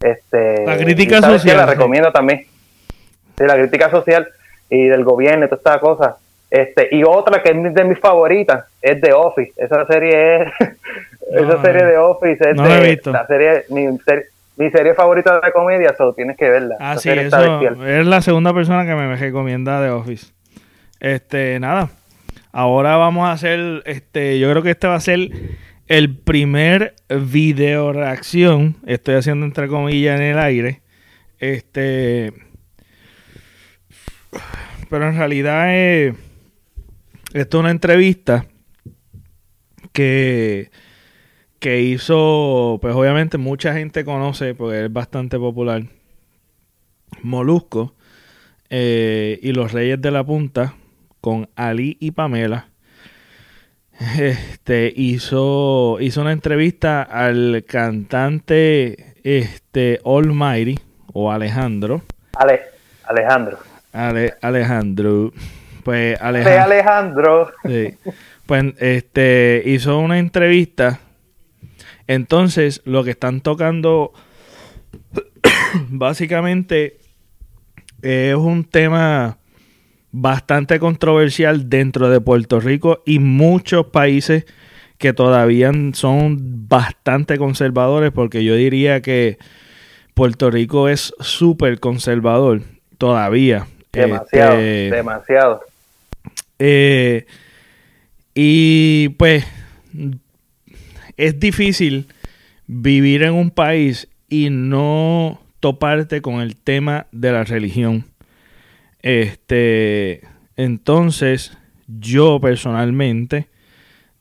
Este, 0.00 0.66
la 0.66 0.76
crítica 0.76 1.20
social. 1.20 1.56
La 1.58 1.66
recomiendo 1.66 2.10
también. 2.10 2.46
Sí, 3.38 3.44
la 3.44 3.54
crítica 3.54 3.90
social 3.90 4.28
y 4.68 4.86
del 4.86 5.04
gobierno 5.04 5.44
y 5.44 5.48
todas 5.48 5.60
estas 5.60 5.78
cosas. 5.78 6.14
Este, 6.50 6.88
y 6.90 7.02
otra 7.04 7.42
que 7.42 7.50
es 7.50 7.74
de 7.74 7.84
mis 7.84 7.98
favoritas 7.98 8.64
es 8.80 9.00
The 9.00 9.12
Office. 9.12 9.52
Esa 9.56 9.86
serie 9.86 10.42
es, 10.42 10.52
esa 11.30 11.62
serie 11.62 11.84
de 11.84 11.98
Office 11.98 12.50
es 12.50 12.56
la 13.06 13.26
serie, 13.26 13.64
mi, 13.70 13.86
serie, 14.56 14.94
favorita 14.94 15.40
de 15.40 15.52
comedia, 15.52 15.94
so 15.96 16.12
tienes 16.14 16.36
que 16.36 16.48
verla. 16.48 16.76
Ah, 16.78 16.96
sí, 16.96 17.08
eso 17.10 17.84
es 17.86 18.06
la 18.06 18.20
segunda 18.20 18.52
persona 18.54 18.86
que 18.86 18.94
me 18.94 19.16
recomienda 19.16 19.82
The 19.82 19.90
Office. 19.90 20.32
Este, 21.00 21.58
nada, 21.58 21.90
Ahora 22.54 22.96
vamos 22.96 23.26
a 23.26 23.32
hacer, 23.32 23.82
este, 23.86 24.38
yo 24.38 24.50
creo 24.50 24.62
que 24.62 24.72
este 24.72 24.86
va 24.86 24.96
a 24.96 25.00
ser 25.00 25.30
el 25.86 26.18
primer 26.18 26.94
video 27.08 27.94
reacción. 27.94 28.76
Estoy 28.84 29.14
haciendo 29.14 29.46
entre 29.46 29.68
comillas 29.68 30.20
en 30.20 30.26
el 30.26 30.38
aire. 30.38 30.82
Este, 31.38 32.34
pero 34.90 35.08
en 35.08 35.16
realidad 35.16 35.74
es, 35.74 36.14
esto 37.32 37.56
es 37.56 37.60
una 37.60 37.70
entrevista 37.70 38.44
que, 39.94 40.70
que 41.62 41.80
hizo, 41.80 42.80
pues 42.82 42.92
obviamente 42.92 43.38
mucha 43.38 43.72
gente 43.72 44.04
conoce 44.04 44.52
porque 44.52 44.86
es 44.86 44.92
bastante 44.92 45.38
popular. 45.38 45.84
Molusco 47.22 47.94
eh, 48.68 49.38
y 49.40 49.52
los 49.52 49.70
Reyes 49.70 50.02
de 50.02 50.10
la 50.10 50.24
Punta 50.24 50.74
con 51.20 51.48
Ali 51.54 51.96
y 52.00 52.10
Pamela. 52.10 52.66
Este 54.18 54.92
hizo, 54.96 55.98
hizo 56.00 56.20
una 56.22 56.32
entrevista 56.32 57.02
al 57.02 57.64
cantante 57.68 59.14
este 59.22 60.00
Almighty 60.04 60.80
o 61.12 61.30
Alejandro. 61.30 62.02
Ale, 62.34 62.60
Alejandro. 63.04 63.58
Ale, 63.92 64.34
Alejandro. 64.42 65.32
Pues 65.84 66.20
Alejandro. 66.20 66.62
Alejandro. 66.64 67.52
Sí. 67.64 67.94
Pues 68.46 68.74
este 68.80 69.62
hizo 69.64 70.00
una 70.00 70.18
entrevista. 70.18 70.98
Entonces, 72.06 72.82
lo 72.84 73.04
que 73.04 73.10
están 73.10 73.40
tocando 73.40 74.12
básicamente 75.88 76.98
es 78.02 78.34
un 78.34 78.64
tema 78.64 79.38
bastante 80.10 80.78
controversial 80.78 81.70
dentro 81.70 82.10
de 82.10 82.20
Puerto 82.20 82.60
Rico 82.60 83.02
y 83.06 83.18
muchos 83.18 83.86
países 83.86 84.44
que 84.98 85.12
todavía 85.12 85.72
son 85.94 86.68
bastante 86.68 87.38
conservadores 87.38 88.12
porque 88.12 88.44
yo 88.44 88.54
diría 88.54 89.00
que 89.00 89.38
Puerto 90.14 90.50
Rico 90.50 90.88
es 90.88 91.14
súper 91.20 91.80
conservador 91.80 92.62
todavía. 92.98 93.66
Demasiado, 93.92 94.52
este, 94.58 94.96
demasiado. 94.96 95.60
Eh, 96.58 97.26
y 98.34 99.08
pues 99.10 99.44
es 101.22 101.38
difícil 101.38 102.08
vivir 102.66 103.22
en 103.22 103.34
un 103.34 103.50
país 103.50 104.08
y 104.28 104.50
no 104.50 105.40
toparte 105.60 106.20
con 106.20 106.40
el 106.40 106.56
tema 106.56 107.06
de 107.12 107.30
la 107.30 107.44
religión. 107.44 108.06
Este, 109.02 110.22
entonces, 110.56 111.56
yo 111.86 112.40
personalmente 112.40 113.48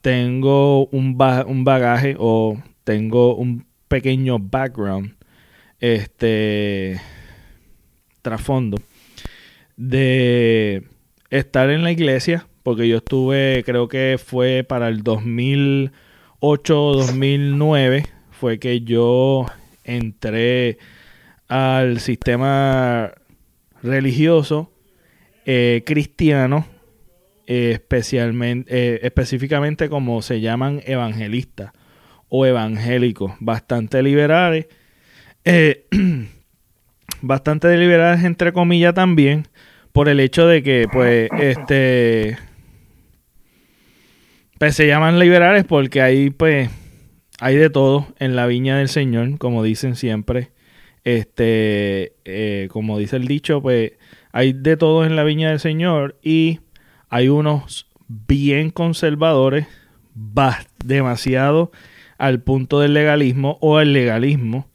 tengo 0.01 0.85
un, 0.87 1.17
un 1.47 1.63
bagaje 1.63 2.15
o 2.19 2.61
tengo 2.83 3.35
un 3.35 3.65
pequeño 3.87 4.37
background, 4.37 5.15
este, 5.79 7.01
trasfondo 8.21 8.77
de 9.75 10.83
estar 11.31 11.71
en 11.71 11.83
la 11.83 11.91
iglesia, 11.91 12.45
porque 12.61 12.87
yo 12.87 12.97
estuve, 12.97 13.63
creo 13.65 13.87
que 13.87 14.19
fue 14.23 14.63
para 14.63 14.87
el 14.87 15.01
2008-2009, 16.41 18.07
fue 18.31 18.59
que 18.59 18.81
yo 18.81 19.45
entré 19.83 20.79
al 21.47 21.99
sistema 21.99 23.13
religioso 23.83 24.71
eh, 25.45 25.83
cristiano, 25.85 26.65
eh, 27.45 27.71
especialmente, 27.73 28.71
eh, 28.75 28.99
específicamente 29.03 29.89
como 29.89 30.21
se 30.21 30.41
llaman 30.41 30.81
evangelistas 30.85 31.71
o 32.29 32.45
evangélicos, 32.45 33.33
bastante 33.39 34.01
liberales, 34.01 34.67
bastante 37.21 37.75
liberales 37.77 38.23
entre 38.23 38.53
comillas 38.53 38.93
también, 38.93 39.47
por 39.91 40.09
el 40.09 40.19
hecho 40.19 40.47
de 40.47 40.63
que, 40.63 40.87
pues, 40.91 41.29
este, 41.39 42.37
pues 44.61 44.75
se 44.75 44.85
llaman 44.85 45.17
liberales 45.17 45.65
porque 45.65 46.03
ahí, 46.03 46.29
pues, 46.29 46.69
hay 47.39 47.55
de 47.55 47.71
todo 47.71 48.05
en 48.19 48.35
la 48.35 48.45
viña 48.45 48.77
del 48.77 48.89
Señor, 48.89 49.39
como 49.39 49.63
dicen 49.63 49.95
siempre. 49.95 50.51
Este, 51.03 52.13
eh, 52.25 52.67
como 52.69 52.99
dice 52.99 53.15
el 53.15 53.27
dicho, 53.27 53.63
pues 53.63 53.93
hay 54.31 54.53
de 54.53 54.77
todo 54.77 55.03
en 55.03 55.15
la 55.15 55.23
viña 55.23 55.49
del 55.49 55.59
Señor 55.59 56.19
y 56.21 56.59
hay 57.09 57.27
unos 57.27 57.87
bien 58.07 58.69
conservadores, 58.69 59.65
demasiado 60.85 61.71
al 62.19 62.43
punto 62.43 62.81
del 62.81 62.93
legalismo 62.93 63.57
o 63.61 63.79
el 63.79 63.93
legalismo. 63.93 64.69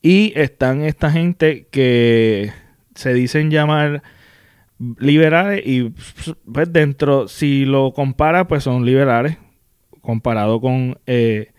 Y 0.00 0.32
están 0.34 0.80
esta 0.80 1.10
gente 1.10 1.68
que 1.70 2.52
se 2.94 3.12
dicen 3.12 3.50
llamar 3.50 4.02
liberales 4.78 5.66
y 5.66 5.92
pues 6.52 6.72
dentro, 6.72 7.28
si 7.28 7.64
lo 7.64 7.92
compara, 7.92 8.46
pues 8.46 8.64
son 8.64 8.84
liberales 8.84 9.38
comparado 10.00 10.60
con 10.60 10.98
eh, 11.06 11.52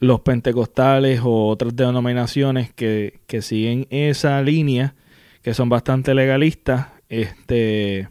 los 0.00 0.20
pentecostales 0.20 1.20
o 1.22 1.48
otras 1.48 1.76
denominaciones 1.76 2.72
que, 2.72 3.20
que 3.26 3.40
siguen 3.42 3.86
esa 3.90 4.42
línea, 4.42 4.94
que 5.42 5.54
son 5.54 5.68
bastante 5.68 6.14
legalistas, 6.14 6.88
este, 7.08 8.08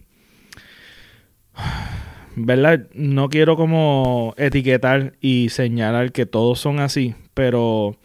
¿verdad? 2.36 2.88
No 2.94 3.30
quiero 3.30 3.58
como 3.58 4.34
etiquetar 4.38 5.14
y 5.20 5.50
señalar 5.50 6.12
que 6.12 6.26
todos 6.26 6.60
son 6.60 6.80
así, 6.80 7.16
pero 7.34 7.98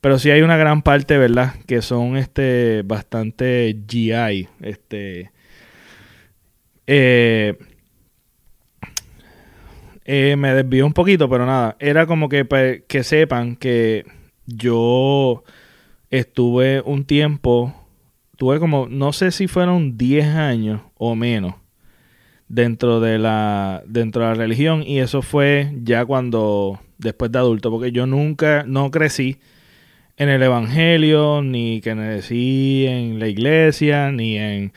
pero 0.00 0.18
sí 0.18 0.30
hay 0.30 0.42
una 0.42 0.56
gran 0.56 0.82
parte, 0.82 1.18
¿verdad? 1.18 1.54
Que 1.66 1.82
son 1.82 2.16
este 2.16 2.82
bastante 2.84 3.76
GI, 3.88 4.48
este 4.60 5.32
eh, 6.90 7.58
eh, 10.06 10.36
me 10.36 10.54
desvió 10.54 10.86
un 10.86 10.94
poquito, 10.94 11.28
pero 11.28 11.44
nada, 11.44 11.76
era 11.78 12.06
como 12.06 12.30
que 12.30 12.46
pues, 12.46 12.82
que 12.88 13.04
sepan 13.04 13.56
que 13.56 14.06
yo 14.46 15.44
estuve 16.08 16.80
un 16.80 17.04
tiempo, 17.04 17.74
tuve 18.36 18.58
como, 18.58 18.88
no 18.88 19.12
sé 19.12 19.32
si 19.32 19.48
fueron 19.48 19.98
10 19.98 20.28
años 20.28 20.80
o 20.96 21.14
menos 21.14 21.56
dentro 22.48 23.00
de 23.00 23.18
la 23.18 23.82
dentro 23.86 24.22
de 24.22 24.28
la 24.28 24.34
religión 24.34 24.82
y 24.82 25.00
eso 25.00 25.20
fue 25.20 25.70
ya 25.82 26.06
cuando 26.06 26.80
después 26.96 27.30
de 27.30 27.38
adulto 27.38 27.70
porque 27.70 27.92
yo 27.92 28.06
nunca 28.06 28.64
no 28.66 28.90
crecí 28.90 29.36
en 30.16 30.30
el 30.30 30.42
evangelio 30.42 31.42
ni 31.42 31.82
que 31.82 31.92
crecí 31.92 32.86
en 32.86 33.18
la 33.18 33.28
iglesia 33.28 34.10
ni 34.10 34.38
en 34.38 34.72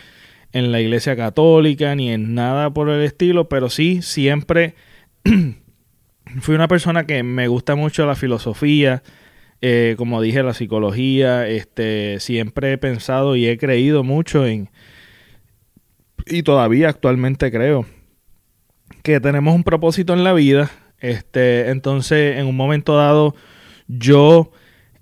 en 0.54 0.72
la 0.72 0.82
iglesia 0.82 1.16
católica 1.16 1.95
ni 1.95 2.10
en 2.12 2.34
nada 2.34 2.72
por 2.72 2.89
el 2.89 3.02
estilo 3.04 3.49
pero 3.49 3.70
sí 3.70 4.02
siempre 4.02 4.76
fui 6.41 6.56
una 6.56 6.68
persona 6.68 7.06
que 7.06 7.24
me 7.24 7.47
gusta 7.47 7.76
mucho 7.76 8.06
la 8.06 8.16
filosofía 8.16 9.04
eh, 9.62 9.95
como 9.97 10.22
dije 10.22 10.43
la 10.43 10.54
psicología 10.54 11.47
este 11.47 12.20
siempre 12.20 12.74
he 12.74 12.78
pensado 12.78 13.36
y 13.36 13.47
he 13.47 13.58
creído 13.58 14.04
mucho 14.04 14.45
en 14.45 14.70
y 16.26 16.43
todavía 16.43 16.89
actualmente 16.89 17.52
creo 17.52 17.86
que 19.04 19.20
tenemos 19.20 19.56
un 19.56 19.64
propósito 19.64 20.14
en 20.14 20.24
la 20.24 20.34
vida. 20.34 20.70
Este, 20.99 21.70
entonces, 21.70 22.38
en 22.38 22.45
un 22.45 22.56
momento 22.56 22.95
dado, 22.95 23.36
yo, 23.88 24.52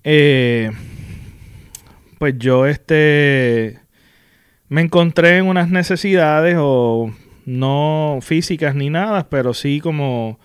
eh, 0.04 0.72
pues 2.18 2.36
yo, 2.38 2.66
este, 2.66 3.80
me 4.70 4.82
encontré 4.82 5.38
en 5.38 5.48
unas 5.48 5.70
necesidades 5.70 6.56
o 6.60 7.12
no 7.46 8.20
físicas 8.22 8.76
ni 8.76 8.90
nada, 8.90 9.28
pero 9.30 9.54
sí 9.56 9.80
como, 9.82 10.40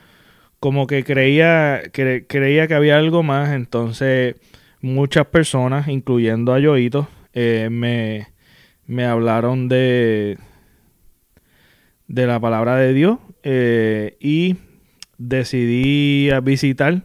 como 0.61 0.87
que 0.87 1.05
creía, 1.05 1.83
que, 1.93 2.25
creía 2.27 2.67
que 2.67 2.75
había 2.75 2.97
algo 2.97 3.23
más. 3.23 3.51
Entonces, 3.51 4.37
muchas 4.81 5.27
personas, 5.27 5.89
incluyendo 5.89 6.55
a 6.55 6.59
Yoito, 6.59 7.07
eh, 7.35 7.69
me, 7.71 8.29
me 8.87 9.05
hablaron 9.05 9.69
de, 9.69 10.39
de 12.09 12.27
la 12.27 12.41
palabra 12.41 12.77
de 12.77 12.95
Dios 12.95 13.19
eh, 13.43 14.17
y 14.21 14.57
decidí 15.19 16.31
visitar. 16.43 17.03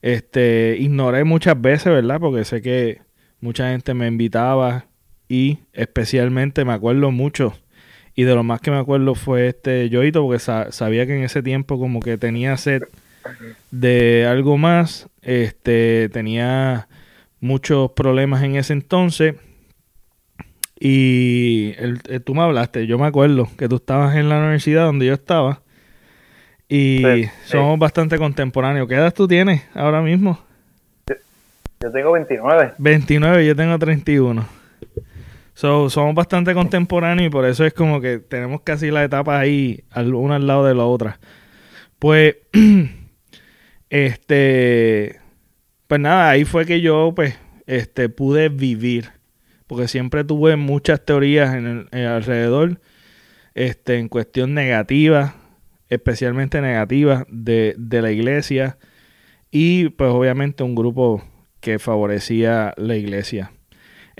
Este, 0.00 0.76
ignoré 0.78 1.24
muchas 1.24 1.60
veces, 1.60 1.92
¿verdad? 1.92 2.18
Porque 2.18 2.44
sé 2.46 2.62
que 2.62 3.02
mucha 3.40 3.70
gente 3.70 3.92
me 3.92 4.06
invitaba 4.06 4.86
y 5.30 5.60
especialmente 5.72 6.64
me 6.64 6.72
acuerdo 6.72 7.12
mucho 7.12 7.54
y 8.16 8.24
de 8.24 8.34
lo 8.34 8.42
más 8.42 8.60
que 8.60 8.72
me 8.72 8.78
acuerdo 8.78 9.14
fue 9.14 9.46
este 9.46 9.88
Yoito 9.88 10.22
porque 10.22 10.40
sabía 10.40 11.06
que 11.06 11.16
en 11.16 11.22
ese 11.22 11.40
tiempo 11.40 11.78
como 11.78 12.00
que 12.00 12.18
tenía 12.18 12.56
sed 12.56 12.82
de 13.70 14.26
algo 14.28 14.58
más, 14.58 15.08
este 15.22 16.08
tenía 16.08 16.88
muchos 17.38 17.92
problemas 17.92 18.42
en 18.42 18.56
ese 18.56 18.72
entonces 18.72 19.36
y 20.80 21.74
el, 21.78 22.00
eh, 22.08 22.18
tú 22.18 22.34
me 22.34 22.42
hablaste, 22.42 22.88
yo 22.88 22.98
me 22.98 23.06
acuerdo 23.06 23.48
que 23.56 23.68
tú 23.68 23.76
estabas 23.76 24.16
en 24.16 24.28
la 24.28 24.38
universidad 24.38 24.86
donde 24.86 25.06
yo 25.06 25.12
estaba. 25.12 25.60
Y 26.68 27.26
somos 27.44 27.78
bastante 27.78 28.16
contemporáneos. 28.16 28.88
¿Qué 28.88 28.94
edad 28.94 29.12
tú 29.12 29.26
tienes 29.28 29.62
ahora 29.74 30.00
mismo? 30.00 30.38
Yo, 31.82 31.90
tengo 31.90 32.12
29. 32.12 32.74
29, 32.78 33.46
yo 33.46 33.56
tengo 33.56 33.78
31. 33.78 34.59
So, 35.60 35.90
somos 35.90 36.14
bastante 36.14 36.54
contemporáneos 36.54 37.26
y 37.26 37.30
por 37.30 37.44
eso 37.44 37.66
es 37.66 37.74
como 37.74 38.00
que 38.00 38.18
tenemos 38.18 38.62
casi 38.62 38.90
la 38.90 39.04
etapa 39.04 39.38
ahí, 39.38 39.84
una 39.94 40.36
al 40.36 40.46
lado 40.46 40.64
de 40.64 40.74
la 40.74 40.86
otra. 40.86 41.20
Pues, 41.98 42.36
este, 43.90 45.20
pues 45.86 46.00
nada, 46.00 46.30
ahí 46.30 46.46
fue 46.46 46.64
que 46.64 46.80
yo, 46.80 47.12
pues, 47.14 47.38
este, 47.66 48.08
pude 48.08 48.48
vivir 48.48 49.10
porque 49.66 49.86
siempre 49.86 50.24
tuve 50.24 50.56
muchas 50.56 51.04
teorías 51.04 51.54
en 51.54 51.86
el, 51.92 52.06
alrededor, 52.06 52.80
este, 53.52 53.98
en 53.98 54.08
cuestión 54.08 54.54
negativa, 54.54 55.34
especialmente 55.90 56.62
negativa 56.62 57.26
de, 57.28 57.74
de 57.76 58.00
la 58.00 58.12
iglesia 58.12 58.78
y 59.50 59.90
pues 59.90 60.10
obviamente 60.10 60.62
un 60.62 60.74
grupo 60.74 61.22
que 61.60 61.78
favorecía 61.78 62.72
la 62.78 62.96
iglesia. 62.96 63.52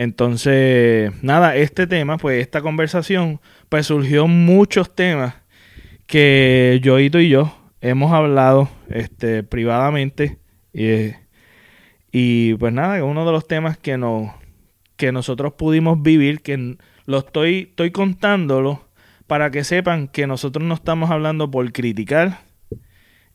Entonces, 0.00 1.12
nada, 1.22 1.56
este 1.56 1.86
tema, 1.86 2.16
pues 2.16 2.40
esta 2.40 2.62
conversación, 2.62 3.38
pues 3.68 3.84
surgió 3.88 4.26
muchos 4.26 4.94
temas 4.94 5.34
que 6.06 6.80
Yoito 6.82 7.20
y 7.20 7.28
yo 7.28 7.54
hemos 7.82 8.10
hablado 8.10 8.70
este, 8.88 9.42
privadamente. 9.42 10.38
Y, 10.72 11.10
y 12.12 12.54
pues 12.54 12.72
nada, 12.72 13.04
uno 13.04 13.26
de 13.26 13.32
los 13.32 13.46
temas 13.46 13.76
que 13.76 13.98
nos, 13.98 14.30
que 14.96 15.12
nosotros 15.12 15.52
pudimos 15.52 16.00
vivir, 16.00 16.40
que 16.40 16.78
lo 17.04 17.18
estoy, 17.18 17.68
estoy 17.68 17.90
contándolo 17.90 18.88
para 19.26 19.50
que 19.50 19.64
sepan 19.64 20.08
que 20.08 20.26
nosotros 20.26 20.64
no 20.64 20.72
estamos 20.72 21.10
hablando 21.10 21.50
por 21.50 21.70
criticar, 21.72 22.40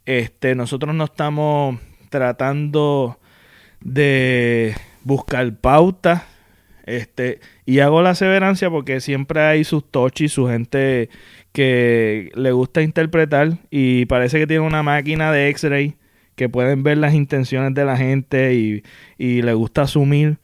este, 0.08 0.56
nosotros 0.56 0.96
no 0.96 1.04
estamos 1.04 1.80
tratando 2.10 3.20
de 3.82 4.74
buscar 5.04 5.56
pautas, 5.58 6.24
este, 6.86 7.40
y 7.66 7.80
hago 7.80 8.02
la 8.02 8.12
aseverancia 8.12 8.70
porque 8.70 9.02
siempre 9.02 9.42
hay 9.42 9.64
sus 9.64 9.90
tochis, 9.90 10.32
su 10.32 10.48
gente 10.48 11.10
que 11.52 12.32
le 12.36 12.52
gusta 12.52 12.82
interpretar 12.82 13.58
y 13.72 14.06
parece 14.06 14.40
que 14.40 14.48
tiene 14.48 14.66
una 14.66 14.84
máquina 14.84 15.32
de 15.32 15.50
X-ray 15.50 15.96
que 16.36 16.50
pueden 16.50 16.84
ver 16.84 16.98
las 16.98 17.14
intenciones 17.14 17.74
de 17.74 17.86
la 17.86 17.98
gente 17.98 18.54
y, 18.54 18.84
y 19.18 19.42
le 19.42 19.54
gusta 19.54 19.84
asumir 19.84 20.38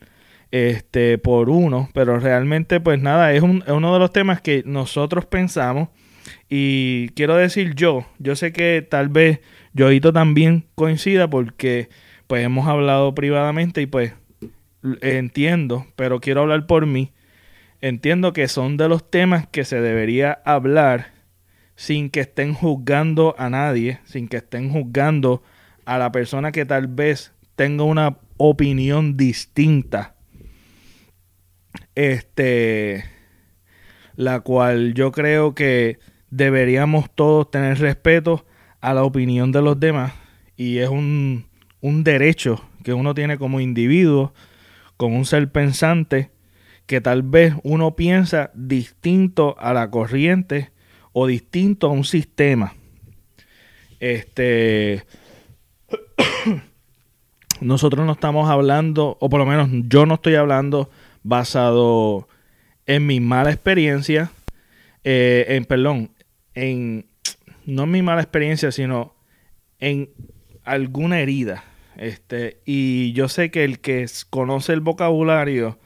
este, 0.51 1.17
por 1.17 1.49
uno, 1.49 1.89
pero 1.93 2.19
realmente 2.19 2.79
pues 2.79 3.01
nada, 3.01 3.33
es, 3.33 3.41
un, 3.41 3.63
uno 3.67 3.93
de 3.93 3.99
los 3.99 4.11
temas 4.11 4.41
que 4.41 4.63
nosotros 4.65 5.25
pensamos. 5.25 5.89
Y 6.49 7.09
quiero 7.09 7.35
decir 7.35 7.75
yo, 7.75 8.05
yo 8.19 8.35
sé 8.35 8.51
que 8.51 8.85
tal 8.87 9.09
vez 9.09 9.39
Yoito 9.73 10.13
también 10.13 10.65
coincida 10.75 11.29
porque 11.29 11.89
pues 12.27 12.43
hemos 12.43 12.67
hablado 12.67 13.13
privadamente 13.15 13.81
y 13.81 13.85
pues 13.85 14.13
entiendo, 15.01 15.85
pero 15.95 16.19
quiero 16.19 16.41
hablar 16.41 16.67
por 16.67 16.85
mí, 16.85 17.11
entiendo 17.81 18.33
que 18.33 18.47
son 18.47 18.77
de 18.77 18.89
los 18.89 19.09
temas 19.09 19.47
que 19.47 19.65
se 19.65 19.81
debería 19.81 20.41
hablar 20.45 21.11
sin 21.75 22.09
que 22.09 22.21
estén 22.21 22.53
juzgando 22.53 23.35
a 23.37 23.49
nadie, 23.49 23.99
sin 24.05 24.27
que 24.27 24.37
estén 24.37 24.69
juzgando 24.69 25.41
a 25.85 25.97
la 25.97 26.11
persona 26.11 26.51
que 26.51 26.65
tal 26.65 26.87
vez 26.87 27.33
tenga 27.55 27.83
una 27.83 28.17
opinión 28.37 29.17
distinta. 29.17 30.15
Este, 31.95 33.03
la 34.15 34.41
cual 34.41 34.93
yo 34.93 35.11
creo 35.11 35.55
que 35.55 35.99
deberíamos 36.29 37.09
todos 37.13 37.49
tener 37.51 37.79
respeto 37.79 38.45
a 38.79 38.93
la 38.93 39.03
opinión 39.03 39.51
de 39.51 39.61
los 39.61 39.79
demás 39.79 40.13
y 40.55 40.77
es 40.77 40.89
un, 40.89 41.45
un 41.81 42.03
derecho 42.03 42.63
que 42.83 42.93
uno 42.93 43.13
tiene 43.13 43.37
como 43.37 43.59
individuo, 43.59 44.33
como 45.01 45.17
un 45.17 45.25
ser 45.25 45.51
pensante, 45.51 46.29
que 46.85 47.01
tal 47.01 47.23
vez 47.23 47.55
uno 47.63 47.95
piensa 47.95 48.51
distinto 48.53 49.55
a 49.57 49.73
la 49.73 49.89
corriente 49.89 50.69
o 51.11 51.25
distinto 51.25 51.87
a 51.87 51.89
un 51.89 52.03
sistema. 52.03 52.75
Este 53.99 55.03
nosotros 57.61 58.05
no 58.05 58.11
estamos 58.11 58.47
hablando, 58.47 59.17
o 59.19 59.27
por 59.27 59.39
lo 59.39 59.47
menos 59.47 59.69
yo 59.87 60.05
no 60.05 60.13
estoy 60.13 60.35
hablando 60.35 60.91
basado 61.23 62.27
en 62.85 63.07
mi 63.07 63.19
mala 63.19 63.49
experiencia, 63.49 64.29
eh, 65.03 65.45
en, 65.47 65.65
perdón, 65.65 66.11
en, 66.53 67.07
no 67.65 67.85
en 67.85 67.91
mi 67.91 68.03
mala 68.03 68.21
experiencia, 68.21 68.71
sino 68.71 69.15
en 69.79 70.11
alguna 70.63 71.21
herida. 71.21 71.63
Este, 71.97 72.61
y 72.65 73.13
yo 73.13 73.27
sé 73.27 73.51
que 73.51 73.63
el 73.63 73.79
que 73.79 74.05
conoce 74.29 74.73
el 74.73 74.81
vocabulario 74.81 75.77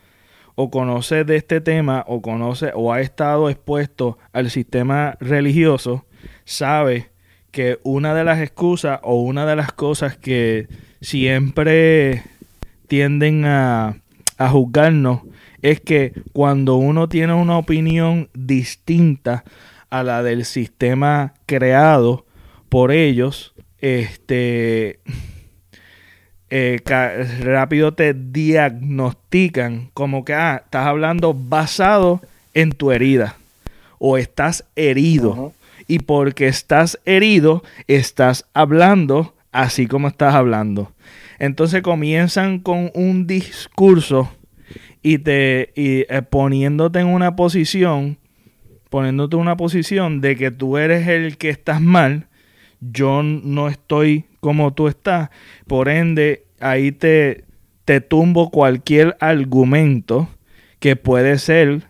o 0.55 0.69
conoce 0.69 1.23
de 1.23 1.35
este 1.35 1.61
tema 1.61 2.03
o 2.07 2.21
conoce 2.21 2.71
o 2.73 2.93
ha 2.93 3.01
estado 3.01 3.49
expuesto 3.49 4.17
al 4.31 4.49
sistema 4.49 5.17
religioso, 5.19 6.05
sabe 6.45 7.09
que 7.51 7.79
una 7.83 8.13
de 8.13 8.23
las 8.23 8.39
excusas 8.39 8.99
o 9.03 9.21
una 9.21 9.45
de 9.45 9.55
las 9.55 9.71
cosas 9.71 10.17
que 10.17 10.67
siempre 11.01 12.23
tienden 12.87 13.45
a, 13.45 13.97
a 14.37 14.49
juzgarnos 14.49 15.21
es 15.61 15.81
que 15.81 16.13
cuando 16.33 16.75
uno 16.75 17.09
tiene 17.09 17.33
una 17.33 17.57
opinión 17.57 18.29
distinta 18.33 19.43
a 19.89 20.03
la 20.03 20.23
del 20.23 20.45
sistema 20.45 21.33
creado 21.45 22.25
por 22.69 22.91
ellos, 22.91 23.53
este 23.79 24.99
eh, 26.49 26.79
rápido 27.41 27.93
te 27.93 28.13
diagnostican 28.13 29.89
como 29.93 30.23
que 30.23 30.33
ah, 30.33 30.61
estás 30.63 30.85
hablando 30.85 31.33
basado 31.33 32.21
en 32.53 32.71
tu 32.71 32.91
herida 32.91 33.35
o 33.99 34.17
estás 34.17 34.65
herido. 34.75 35.53
Y 35.87 35.99
porque 35.99 36.47
estás 36.47 36.99
herido, 37.05 37.63
estás 37.87 38.45
hablando 38.53 39.35
así 39.51 39.87
como 39.87 40.07
estás 40.07 40.33
hablando. 40.33 40.91
Entonces 41.39 41.81
comienzan 41.81 42.59
con 42.59 42.91
un 42.93 43.27
discurso 43.27 44.31
y 45.01 45.19
te 45.19 45.71
y, 45.75 46.01
eh, 46.09 46.21
poniéndote 46.27 46.99
en 46.99 47.07
una 47.07 47.35
posición, 47.35 48.17
poniéndote 48.89 49.35
en 49.35 49.41
una 49.41 49.57
posición 49.57 50.21
de 50.21 50.35
que 50.35 50.51
tú 50.51 50.77
eres 50.77 51.07
el 51.07 51.37
que 51.37 51.49
estás 51.49 51.81
mal, 51.81 52.27
yo 52.91 53.23
no 53.23 53.67
estoy 53.67 54.25
como 54.39 54.73
tú 54.73 54.87
estás, 54.87 55.29
por 55.67 55.89
ende 55.89 56.45
ahí 56.59 56.91
te, 56.91 57.45
te 57.85 58.01
tumbo 58.01 58.51
cualquier 58.51 59.17
argumento 59.19 60.29
que 60.79 60.95
puede 60.95 61.37
ser 61.39 61.83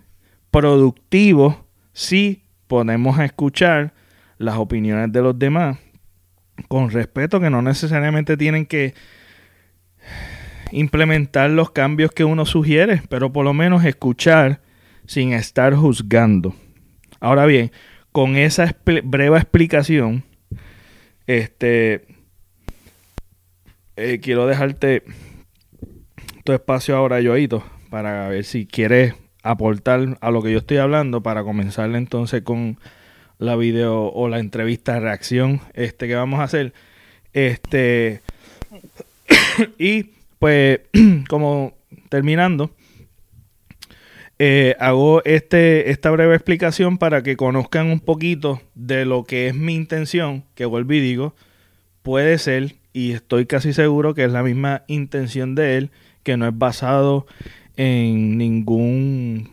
productivo 0.52 1.66
si 1.94 2.44
podemos 2.68 3.20
escuchar 3.20 3.94
las 4.38 4.56
opiniones 4.58 5.12
de 5.12 5.22
los 5.22 5.38
demás 5.38 5.78
con 6.68 6.90
respeto 6.90 7.40
que 7.40 7.50
no 7.50 7.62
necesariamente 7.62 8.38
tienen 8.38 8.66
que 8.66 8.94
implementar 10.72 11.50
los 11.50 11.72
cambios 11.72 12.12
que 12.12 12.24
uno 12.24 12.46
sugiere, 12.46 13.02
pero 13.10 13.32
por 13.32 13.46
lo 13.46 13.54
menos 13.54 13.86
escuchar 13.86 14.62
sin 15.06 15.34
estar 15.34 15.76
juzgando. 15.76 16.56
Ahora 17.20 17.46
bien, 17.46 17.72
con 18.12 18.36
esa 18.36 18.76
breve 18.86 19.38
explicación, 19.38 20.24
este, 21.28 22.06
eh, 23.96 24.20
quiero 24.22 24.48
dejarte 24.48 25.04
tu 26.44 26.54
espacio 26.54 26.96
ahora, 26.96 27.22
Yoito, 27.22 27.64
para 27.90 28.28
ver 28.30 28.44
si 28.44 28.66
quieres 28.66 29.16
aportar 29.42 30.18
a 30.22 30.32
lo 30.32 30.42
que 30.42 30.52
yo 30.52 30.60
estoy 30.60 30.78
hablando 30.78 31.22
para 31.22 31.44
comenzar 31.44 31.94
entonces 31.96 32.42
con 32.42 32.80
la 33.38 33.56
video 33.56 34.08
o 34.08 34.28
la 34.28 34.40
entrevista 34.40 35.00
reacción 35.00 35.62
este 35.74 36.08
que 36.08 36.16
vamos 36.16 36.40
a 36.40 36.44
hacer. 36.44 36.74
Este 37.34 38.22
y 39.78 40.12
pues 40.40 40.80
como 41.30 41.74
terminando 42.10 42.72
eh, 44.38 44.76
hago 44.80 45.24
este, 45.24 45.92
esta 45.92 46.12
breve 46.12 46.36
explicación 46.36 46.98
para 46.98 47.24
que 47.24 47.38
conozcan 47.38 47.88
un 47.88 48.00
poquito 48.00 48.62
de 48.76 49.06
lo 49.06 49.24
que 49.24 49.48
es 49.48 49.56
mi 49.56 49.76
intención, 49.76 50.44
que 50.56 50.66
vuelvo 50.66 50.94
y 50.94 51.00
digo, 51.00 51.36
puede 52.04 52.38
ser, 52.38 52.76
y 52.92 53.12
estoy 53.12 53.46
casi 53.46 53.74
seguro 53.74 54.14
que 54.14 54.26
es 54.26 54.32
la 54.32 54.44
misma 54.44 54.84
intención 54.88 55.56
de 55.56 55.78
él, 55.78 55.92
que 56.24 56.38
no 56.38 56.48
es 56.48 56.58
basado 56.58 57.28
en 57.78 58.38
ningún 58.38 59.50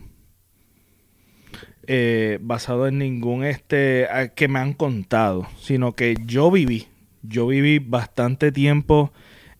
eh, 1.86 2.38
basado 2.40 2.86
en 2.86 2.98
ningún 2.98 3.44
este 3.44 4.06
que 4.36 4.48
me 4.48 4.60
han 4.60 4.72
contado, 4.72 5.48
sino 5.60 5.92
que 5.92 6.14
yo 6.24 6.50
viví, 6.50 6.86
yo 7.22 7.46
viví 7.46 7.78
bastante 7.80 8.52
tiempo 8.52 9.12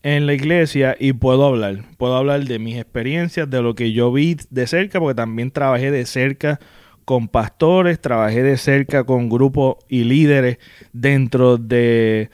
en 0.03 0.27
la 0.27 0.35
iglesia 0.35 0.97
y 0.99 1.13
puedo 1.13 1.45
hablar. 1.47 1.85
Puedo 1.97 2.17
hablar 2.17 2.45
de 2.45 2.59
mis 2.59 2.77
experiencias, 2.77 3.49
de 3.49 3.63
lo 3.63 3.75
que 3.75 3.93
yo 3.93 4.13
vi 4.13 4.37
de 4.51 4.67
cerca, 4.67 4.99
porque 5.01 5.15
también 5.15 5.51
trabajé 5.51 5.91
de 5.91 6.07
cerca 6.07 6.59
con 7.05 7.29
pastores, 7.29 8.01
trabajé 8.01 8.43
de 8.43 8.57
cerca 8.57 9.05
con 9.05 9.29
grupos 9.29 9.77
y 9.89 10.05
líderes 10.05 10.59
dentro 10.93 11.59
de 11.59 12.31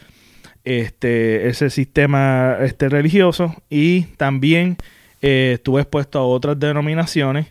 este, 0.64 1.48
ese 1.48 1.70
sistema 1.70 2.58
este, 2.60 2.88
religioso 2.88 3.54
y 3.70 4.02
también 4.16 4.76
eh, 5.22 5.52
estuve 5.54 5.82
expuesto 5.82 6.18
a 6.18 6.26
otras 6.26 6.58
denominaciones 6.58 7.46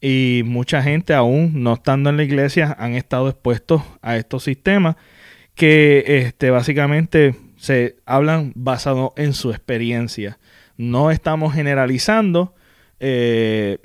y 0.00 0.42
mucha 0.44 0.82
gente 0.82 1.14
aún 1.14 1.62
no 1.62 1.74
estando 1.74 2.10
en 2.10 2.16
la 2.16 2.24
iglesia 2.24 2.74
han 2.78 2.94
estado 2.94 3.28
expuestos 3.28 3.82
a 4.02 4.16
estos 4.16 4.42
sistemas 4.42 4.96
que 5.54 6.04
este, 6.06 6.50
básicamente 6.50 7.34
se 7.60 7.96
hablan 8.06 8.52
basado 8.56 9.12
en 9.18 9.34
su 9.34 9.50
experiencia. 9.50 10.38
No 10.78 11.10
estamos 11.10 11.52
generalizando 11.52 12.54
eh, 13.00 13.78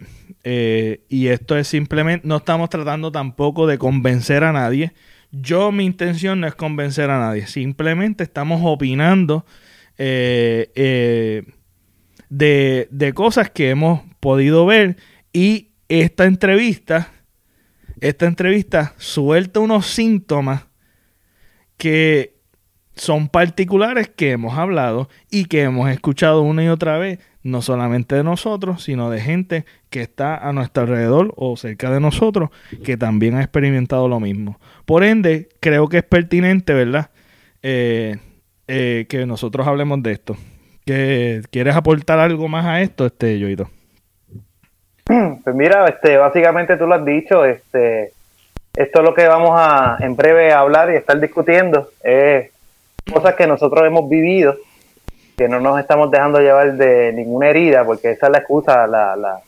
eh, 0.45 1.03
y 1.09 1.27
esto 1.27 1.57
es 1.57 1.67
simplemente, 1.67 2.25
no 2.25 2.37
estamos 2.37 2.69
tratando 2.69 3.11
tampoco 3.11 3.67
de 3.67 3.77
convencer 3.77 4.45
a 4.45 4.53
nadie. 4.53 4.93
Yo 5.29 5.73
mi 5.73 5.83
intención 5.83 6.39
no 6.39 6.47
es 6.47 6.55
convencer 6.55 7.09
a 7.09 7.19
nadie, 7.19 7.47
simplemente 7.47 8.23
estamos 8.23 8.61
opinando 8.63 9.45
eh, 9.97 11.43
de, 12.29 12.87
de 12.89 13.13
cosas 13.13 13.49
que 13.49 13.71
hemos 13.71 14.03
podido 14.21 14.65
ver 14.65 14.95
y 15.33 15.71
esta 15.89 16.23
entrevista, 16.23 17.11
esta 17.99 18.25
entrevista 18.25 18.93
suelta 18.97 19.59
unos 19.59 19.85
síntomas 19.87 20.67
que 21.77 22.34
son 22.95 23.27
particulares 23.27 24.09
que 24.09 24.31
hemos 24.31 24.57
hablado 24.57 25.09
y 25.29 25.45
que 25.45 25.63
hemos 25.63 25.89
escuchado 25.89 26.41
una 26.41 26.63
y 26.63 26.69
otra 26.69 26.97
vez, 26.97 27.19
no 27.43 27.61
solamente 27.61 28.15
de 28.15 28.23
nosotros, 28.23 28.83
sino 28.83 29.09
de 29.09 29.21
gente 29.21 29.65
que 29.89 30.01
está 30.01 30.35
a 30.37 30.53
nuestro 30.53 30.83
alrededor 30.83 31.33
o 31.35 31.57
cerca 31.57 31.91
de 31.91 31.99
nosotros, 31.99 32.49
que 32.83 32.97
también 32.97 33.35
ha 33.35 33.41
experimentado 33.41 34.07
lo 34.07 34.19
mismo. 34.19 34.59
Por 34.85 35.03
ende, 35.03 35.49
creo 35.59 35.87
que 35.89 35.97
es 35.97 36.03
pertinente, 36.03 36.73
¿verdad? 36.73 37.09
Eh, 37.61 38.17
eh, 38.67 39.05
que 39.09 39.25
nosotros 39.25 39.67
hablemos 39.67 40.01
de 40.01 40.11
esto. 40.11 40.37
¿Quieres 40.85 41.75
aportar 41.75 42.19
algo 42.19 42.47
más 42.47 42.65
a 42.65 42.81
esto, 42.81 43.05
este 43.05 43.39
Yoito? 43.39 43.69
Pues 45.05 45.55
mira, 45.55 45.85
este, 45.85 46.17
básicamente 46.17 46.77
tú 46.77 46.87
lo 46.87 46.95
has 46.95 47.05
dicho, 47.05 47.45
este, 47.45 48.11
esto 48.75 48.99
es 48.99 49.05
lo 49.05 49.13
que 49.13 49.27
vamos 49.27 49.51
a 49.53 49.97
en 49.99 50.15
breve 50.15 50.51
hablar 50.51 50.91
y 50.91 50.95
estar 50.95 51.19
discutiendo. 51.19 51.89
Cosas 53.11 53.35
que 53.35 53.47
nosotros 53.47 53.85
hemos 53.85 54.09
vivido, 54.09 54.55
que 55.37 55.47
no 55.47 55.59
nos 55.59 55.79
estamos 55.79 56.09
dejando 56.11 56.39
llevar 56.39 56.73
de 56.73 57.13
ninguna 57.13 57.49
herida, 57.49 57.83
porque 57.83 58.11
esa 58.11 58.27
es 58.27 58.31
la 58.31 58.37
excusa, 58.39 58.87
la, 58.87 59.15
la, 59.15 59.39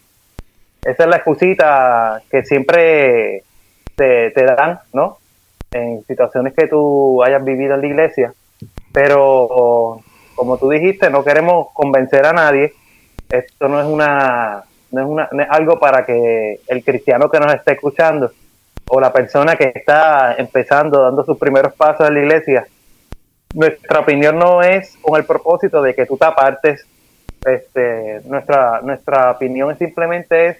esa 0.83 1.03
es 1.03 1.09
la 1.09 1.17
excusita 1.17 2.21
que 2.29 2.43
siempre 2.43 3.43
te, 3.95 4.31
te 4.31 4.43
dan, 4.43 4.79
¿no? 4.93 5.17
En 5.71 6.03
situaciones 6.05 6.53
que 6.53 6.67
tú 6.67 7.23
hayas 7.23 7.43
vivido 7.43 7.75
en 7.75 7.81
la 7.81 7.87
iglesia. 7.87 8.33
Pero, 8.93 9.99
como 10.35 10.57
tú 10.57 10.69
dijiste, 10.69 11.09
no 11.09 11.23
queremos 11.23 11.67
convencer 11.73 12.25
a 12.25 12.33
nadie. 12.33 12.73
Esto 13.29 13.67
no 13.67 13.81
es 13.81 13.85
una, 13.85 14.63
no 14.91 15.01
es, 15.01 15.07
una, 15.07 15.29
no 15.31 15.43
es 15.43 15.49
algo 15.49 15.77
para 15.79 16.05
que 16.05 16.61
el 16.67 16.83
cristiano 16.83 17.29
que 17.29 17.39
nos 17.39 17.53
esté 17.53 17.73
escuchando 17.73 18.31
o 18.89 19.01
la 19.01 19.11
persona 19.11 19.57
que 19.57 19.73
está 19.75 20.35
empezando, 20.37 21.01
dando 21.01 21.25
sus 21.25 21.37
primeros 21.37 21.73
pasos 21.73 22.07
en 22.07 22.13
la 22.13 22.21
iglesia, 22.21 22.67
nuestra 23.53 23.99
opinión 23.99 24.37
no 24.37 24.61
es 24.61 24.97
con 25.01 25.19
el 25.19 25.25
propósito 25.25 25.81
de 25.81 25.93
que 25.95 26.05
tú 26.05 26.17
te 26.17 26.25
apartes. 26.25 26.85
Este, 27.45 28.21
nuestra, 28.25 28.81
nuestra 28.81 29.31
opinión 29.31 29.77
simplemente 29.77 30.47
es 30.47 30.57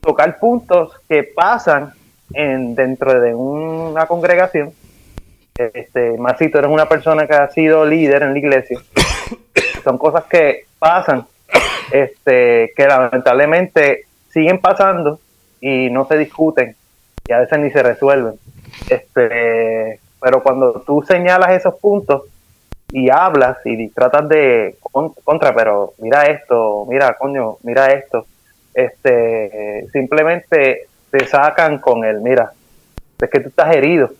tocar 0.00 0.38
puntos 0.38 0.92
que 1.08 1.22
pasan 1.22 1.92
en, 2.32 2.74
dentro 2.74 3.20
de 3.20 3.34
una 3.34 4.06
congregación. 4.06 4.72
Este, 5.56 6.16
más 6.16 6.38
si 6.38 6.48
tú 6.48 6.58
eres 6.58 6.70
una 6.70 6.88
persona 6.88 7.26
que 7.26 7.34
ha 7.34 7.48
sido 7.50 7.84
líder 7.84 8.22
en 8.22 8.32
la 8.32 8.38
iglesia, 8.38 8.80
son 9.84 9.98
cosas 9.98 10.24
que 10.24 10.64
pasan, 10.78 11.26
este, 11.92 12.72
que 12.74 12.86
lamentablemente 12.86 14.06
siguen 14.30 14.58
pasando 14.58 15.20
y 15.60 15.90
no 15.90 16.06
se 16.06 16.16
discuten 16.16 16.74
y 17.28 17.32
a 17.32 17.40
veces 17.40 17.58
ni 17.58 17.70
se 17.70 17.82
resuelven. 17.82 18.34
Este, 18.88 20.00
pero 20.20 20.42
cuando 20.42 20.82
tú 20.86 21.02
señalas 21.02 21.52
esos 21.52 21.74
puntos 21.76 22.22
y 22.92 23.08
hablas 23.10 23.58
y 23.64 23.88
tratas 23.88 24.28
de 24.28 24.76
contra, 25.24 25.54
pero 25.54 25.94
mira 25.98 26.24
esto, 26.24 26.86
mira, 26.88 27.16
coño, 27.18 27.56
mira 27.62 27.92
esto, 27.92 28.26
este, 28.74 29.86
simplemente 29.92 30.88
te 31.10 31.26
sacan 31.26 31.78
con 31.78 32.04
el, 32.04 32.20
mira, 32.20 32.52
es 33.20 33.30
que 33.30 33.40
tú 33.40 33.48
estás 33.48 33.74
herido. 33.74 34.10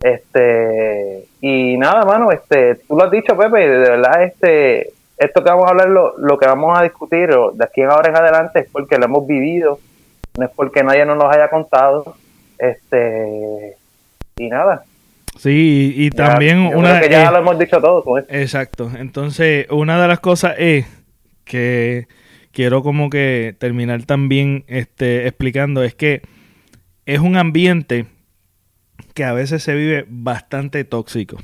Este, 0.00 1.26
y 1.40 1.76
nada, 1.78 2.04
mano, 2.04 2.30
este, 2.30 2.76
tú 2.86 2.96
lo 2.96 3.04
has 3.04 3.10
dicho, 3.10 3.36
Pepe, 3.36 3.68
de 3.68 3.90
verdad, 3.90 4.22
este, 4.22 4.92
esto 5.16 5.42
que 5.42 5.50
vamos 5.50 5.66
a 5.66 5.70
hablar, 5.70 5.88
lo, 5.88 6.16
lo 6.18 6.38
que 6.38 6.46
vamos 6.46 6.78
a 6.78 6.82
discutir 6.82 7.30
de 7.30 7.64
aquí 7.64 7.80
en 7.80 7.90
ahora 7.90 8.10
en 8.10 8.16
adelante 8.16 8.60
es 8.60 8.68
porque 8.70 8.98
lo 8.98 9.06
hemos 9.06 9.26
vivido, 9.26 9.78
no 10.38 10.44
es 10.44 10.50
porque 10.54 10.82
nadie 10.82 11.06
nos 11.06 11.16
lo 11.16 11.30
haya 11.30 11.48
contado, 11.48 12.14
este, 12.58 13.76
y 14.36 14.48
nada, 14.48 14.84
Sí, 15.36 15.92
y, 15.96 16.10
también 16.10 16.60
una... 16.60 16.98
creo 16.98 17.02
que 17.02 17.10
ya 17.10 17.28
eh, 17.28 17.32
lo 17.32 17.38
hemos 17.38 17.58
dicho 17.58 17.76
esto. 17.76 18.18
Exacto. 18.28 18.90
Entonces, 18.98 19.66
una 19.70 20.00
de 20.00 20.08
las 20.08 20.20
cosas 20.20 20.54
es 20.58 20.86
que 21.44 22.08
quiero 22.52 22.82
como 22.82 23.10
que 23.10 23.54
terminar 23.58 24.04
también 24.04 24.64
este, 24.66 25.26
explicando 25.26 25.82
es 25.82 25.94
que 25.94 26.22
es 27.04 27.20
un 27.20 27.36
ambiente 27.36 28.06
que 29.14 29.24
a 29.24 29.32
veces 29.32 29.62
se 29.62 29.74
vive 29.74 30.06
bastante 30.08 30.84
tóxico. 30.84 31.38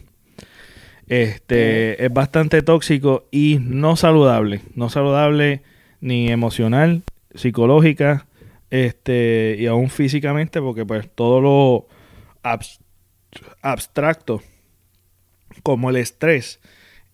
Este 1.06 2.02
es 2.04 2.12
bastante 2.12 2.62
tóxico 2.62 3.26
y 3.30 3.58
no 3.60 3.96
saludable, 3.96 4.62
no 4.74 4.88
saludable 4.88 5.62
ni 6.00 6.28
emocional, 6.28 7.02
psicológica, 7.34 8.26
este 8.70 9.56
y 9.58 9.66
aún 9.66 9.90
físicamente 9.90 10.60
porque 10.62 10.86
pues 10.86 11.10
todo 11.14 11.42
lo 11.42 11.86
abs- 13.32 13.56
abstracto 13.62 14.42
como 15.62 15.90
el 15.90 15.96
estrés 15.96 16.60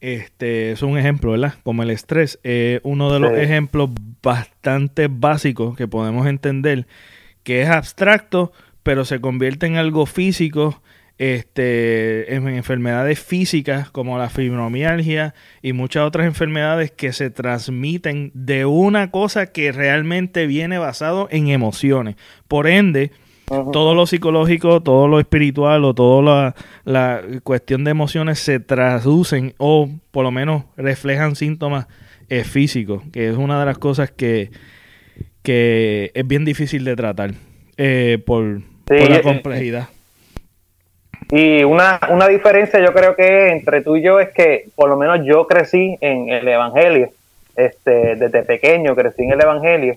este 0.00 0.70
es 0.70 0.82
un 0.82 0.96
ejemplo, 0.96 1.32
¿verdad? 1.32 1.54
Como 1.64 1.82
el 1.82 1.90
estrés 1.90 2.38
es 2.44 2.80
uno 2.84 3.12
de 3.12 3.18
los 3.18 3.32
Sí. 3.34 3.40
ejemplos 3.40 3.90
bastante 4.22 5.08
básicos 5.10 5.76
que 5.76 5.88
podemos 5.88 6.28
entender 6.28 6.86
que 7.42 7.62
es 7.62 7.68
abstracto, 7.68 8.52
pero 8.84 9.04
se 9.04 9.20
convierte 9.20 9.66
en 9.66 9.74
algo 9.76 10.06
físico, 10.06 10.80
este, 11.18 12.32
en 12.32 12.46
enfermedades 12.46 13.18
físicas 13.18 13.90
como 13.90 14.18
la 14.18 14.30
fibromialgia 14.30 15.34
y 15.62 15.72
muchas 15.72 16.04
otras 16.04 16.26
enfermedades 16.26 16.92
que 16.92 17.12
se 17.12 17.30
transmiten 17.30 18.30
de 18.34 18.66
una 18.66 19.10
cosa 19.10 19.46
que 19.46 19.72
realmente 19.72 20.46
viene 20.46 20.78
basado 20.78 21.26
en 21.32 21.48
emociones. 21.48 22.14
Por 22.46 22.68
ende, 22.68 23.10
Todo 23.48 23.94
lo 23.94 24.06
psicológico, 24.06 24.82
todo 24.82 25.08
lo 25.08 25.20
espiritual 25.20 25.84
o 25.84 25.94
toda 25.94 26.22
la, 26.22 26.54
la 26.84 27.22
cuestión 27.42 27.84
de 27.84 27.90
emociones 27.90 28.38
se 28.38 28.60
traducen 28.60 29.54
o 29.56 29.88
por 30.10 30.24
lo 30.24 30.30
menos 30.30 30.64
reflejan 30.76 31.34
síntomas 31.34 31.86
eh, 32.28 32.44
físicos, 32.44 33.02
que 33.10 33.30
es 33.30 33.36
una 33.36 33.58
de 33.58 33.64
las 33.64 33.78
cosas 33.78 34.10
que, 34.10 34.50
que 35.42 36.10
es 36.12 36.26
bien 36.26 36.44
difícil 36.44 36.84
de 36.84 36.94
tratar 36.94 37.30
eh, 37.78 38.18
por, 38.26 38.58
Sí, 38.58 38.62
por 38.86 39.10
la 39.10 39.16
eh, 39.16 39.22
complejidad. 39.22 39.88
Y 41.30 41.64
una, 41.64 42.00
una 42.10 42.28
diferencia 42.28 42.80
yo 42.84 42.92
creo 42.92 43.16
que 43.16 43.48
entre 43.48 43.82
tú 43.82 43.96
y 43.96 44.02
yo 44.02 44.20
es 44.20 44.28
que 44.34 44.66
por 44.74 44.90
lo 44.90 44.96
menos 44.96 45.20
yo 45.24 45.46
crecí 45.46 45.96
en 46.00 46.28
el 46.28 46.46
Evangelio, 46.46 47.10
este, 47.56 48.16
desde 48.16 48.42
pequeño 48.42 48.94
crecí 48.94 49.22
en 49.22 49.32
el 49.32 49.42
Evangelio. 49.42 49.96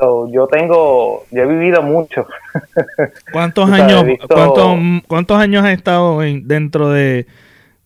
So, 0.00 0.28
yo 0.32 0.46
tengo, 0.46 1.26
yo 1.30 1.42
he 1.42 1.46
vivido 1.46 1.82
mucho. 1.82 2.26
¿Cuántos 3.32 3.70
años, 3.70 4.04
visto- 4.06 4.28
cuántos, 4.28 4.78
cuántos 5.06 5.38
años 5.38 5.62
has 5.64 5.72
estado 5.72 6.22
en- 6.22 6.48
dentro 6.48 6.88
de, 6.88 7.26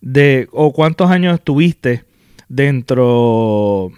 de, 0.01 0.49
o 0.53 0.73
cuántos 0.73 1.11
años 1.11 1.35
estuviste 1.35 2.05
dentro 2.49 3.91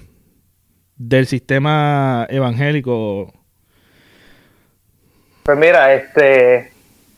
del 0.97 1.27
sistema 1.27 2.27
evangélico? 2.31 3.33
Pues 5.43 5.59
mira, 5.59 5.93
este, 5.95 6.73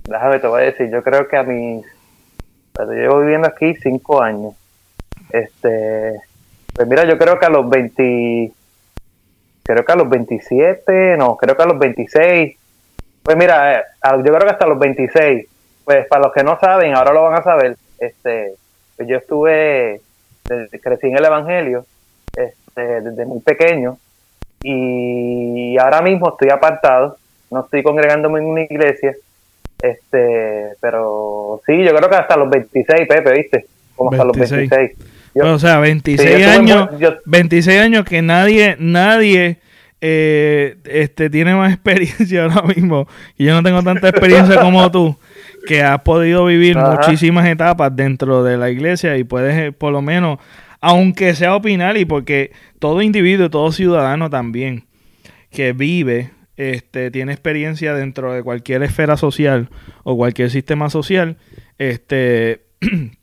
déjame 0.04 0.40
te 0.40 0.46
voy 0.48 0.62
a 0.62 0.64
decir, 0.66 0.90
yo 0.90 1.02
creo 1.04 1.28
que 1.28 1.36
a 1.36 1.44
mis, 1.44 1.86
pero 2.72 2.92
llevo 2.92 3.20
viviendo 3.20 3.46
aquí 3.46 3.74
cinco 3.76 4.20
años. 4.20 4.54
Este, 5.30 6.14
pues 6.74 6.88
mira, 6.88 7.04
yo 7.08 7.16
creo 7.18 7.38
que 7.38 7.46
a 7.46 7.50
los 7.50 7.68
20, 7.70 8.52
creo 9.68 9.84
que 9.84 9.92
a 9.92 9.96
los 9.96 10.08
27, 10.08 11.16
no, 11.18 11.36
creo 11.36 11.54
que 11.54 11.62
a 11.62 11.66
los 11.66 11.78
26. 11.78 12.56
Pues 13.22 13.36
mira, 13.36 13.80
eh, 13.80 13.82
yo 14.02 14.32
creo 14.32 14.38
que 14.40 14.50
hasta 14.50 14.66
los 14.66 14.78
26. 14.78 15.46
Pues 15.84 16.06
para 16.06 16.24
los 16.24 16.32
que 16.32 16.42
no 16.42 16.58
saben, 16.58 16.94
ahora 16.94 17.12
lo 17.12 17.22
van 17.24 17.34
a 17.34 17.42
saber. 17.42 17.76
Este, 17.98 18.54
pues 18.96 19.08
yo 19.08 19.18
estuve, 19.18 20.00
crecí 20.82 21.08
en 21.08 21.18
el 21.18 21.24
Evangelio, 21.24 21.84
este, 22.34 23.02
desde 23.02 23.26
muy 23.26 23.40
pequeño 23.40 23.98
y 24.62 25.78
ahora 25.78 26.00
mismo 26.00 26.30
estoy 26.30 26.50
apartado, 26.50 27.16
no 27.50 27.60
estoy 27.60 27.82
congregándome 27.82 28.40
en 28.40 28.46
una 28.46 28.62
iglesia, 28.62 29.14
este, 29.80 30.72
pero 30.80 31.60
sí, 31.66 31.84
yo 31.84 31.94
creo 31.94 32.08
que 32.08 32.16
hasta 32.16 32.36
los 32.36 32.50
26, 32.50 33.06
Pepe, 33.06 33.32
¿viste? 33.32 33.66
Como 33.94 34.10
hasta 34.10 34.24
26. 34.24 34.50
los 34.50 34.70
26. 34.70 35.17
Yo- 35.34 35.52
o 35.54 35.58
sea, 35.58 35.78
26 35.78 36.20
Sí, 36.20 36.26
yo 36.40 36.48
estuve 36.48 36.54
en 36.54 36.60
años, 36.60 36.88
yo- 37.00 37.16
26 37.26 37.80
años 37.80 38.04
que 38.04 38.22
nadie, 38.22 38.76
nadie 38.78 39.58
eh, 40.00 40.76
este, 40.84 41.28
tiene 41.30 41.54
más 41.54 41.72
experiencia 41.74 42.44
ahora 42.44 42.62
mismo. 42.62 43.08
Y 43.36 43.44
yo 43.46 43.54
no 43.54 43.62
tengo 43.62 43.82
tanta 43.82 44.08
experiencia 44.08 44.60
como 44.60 44.90
tú, 44.90 45.18
que 45.66 45.82
has 45.82 46.00
podido 46.02 46.44
vivir 46.44 46.78
Ajá. 46.78 46.92
muchísimas 46.92 47.46
etapas 47.46 47.94
dentro 47.94 48.42
de 48.44 48.56
la 48.56 48.70
iglesia 48.70 49.16
y 49.18 49.24
puedes, 49.24 49.56
eh, 49.56 49.72
por 49.72 49.92
lo 49.92 50.00
menos, 50.02 50.38
aunque 50.80 51.34
sea 51.34 51.54
opinar, 51.56 51.96
y 51.96 52.04
porque 52.04 52.52
todo 52.78 53.02
individuo, 53.02 53.50
todo 53.50 53.72
ciudadano 53.72 54.30
también 54.30 54.84
que 55.50 55.72
vive, 55.72 56.30
este, 56.56 57.10
tiene 57.10 57.32
experiencia 57.32 57.94
dentro 57.94 58.32
de 58.32 58.42
cualquier 58.42 58.82
esfera 58.84 59.16
social 59.16 59.68
o 60.04 60.16
cualquier 60.16 60.50
sistema 60.50 60.90
social, 60.90 61.36
este, 61.78 62.62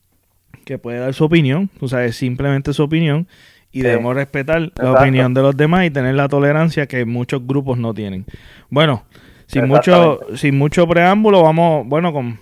que 0.66 0.78
puede 0.78 1.00
dar 1.00 1.14
su 1.14 1.24
opinión, 1.24 1.70
o 1.80 1.88
sea, 1.88 2.04
es 2.06 2.16
simplemente 2.18 2.74
su 2.74 2.84
opinión 2.84 3.28
y 3.72 3.80
Sí. 3.82 3.88
debemos 3.88 4.16
respetar 4.16 4.72
la 4.76 4.92
opinión 4.92 5.34
de 5.34 5.42
los 5.42 5.56
demás 5.56 5.86
y 5.86 5.92
tener 5.92 6.16
la 6.16 6.28
tolerancia 6.28 6.88
que 6.88 7.06
muchos 7.06 7.46
grupos 7.46 7.78
no 7.78 7.94
tienen. 7.94 8.26
Bueno, 8.70 9.06
sin 9.48 9.68
mucho, 9.68 10.20
sin 10.36 10.58
mucho 10.58 10.88
preámbulo, 10.88 11.44
vamos, 11.44 11.86
bueno, 11.88 12.12
con 12.12 12.40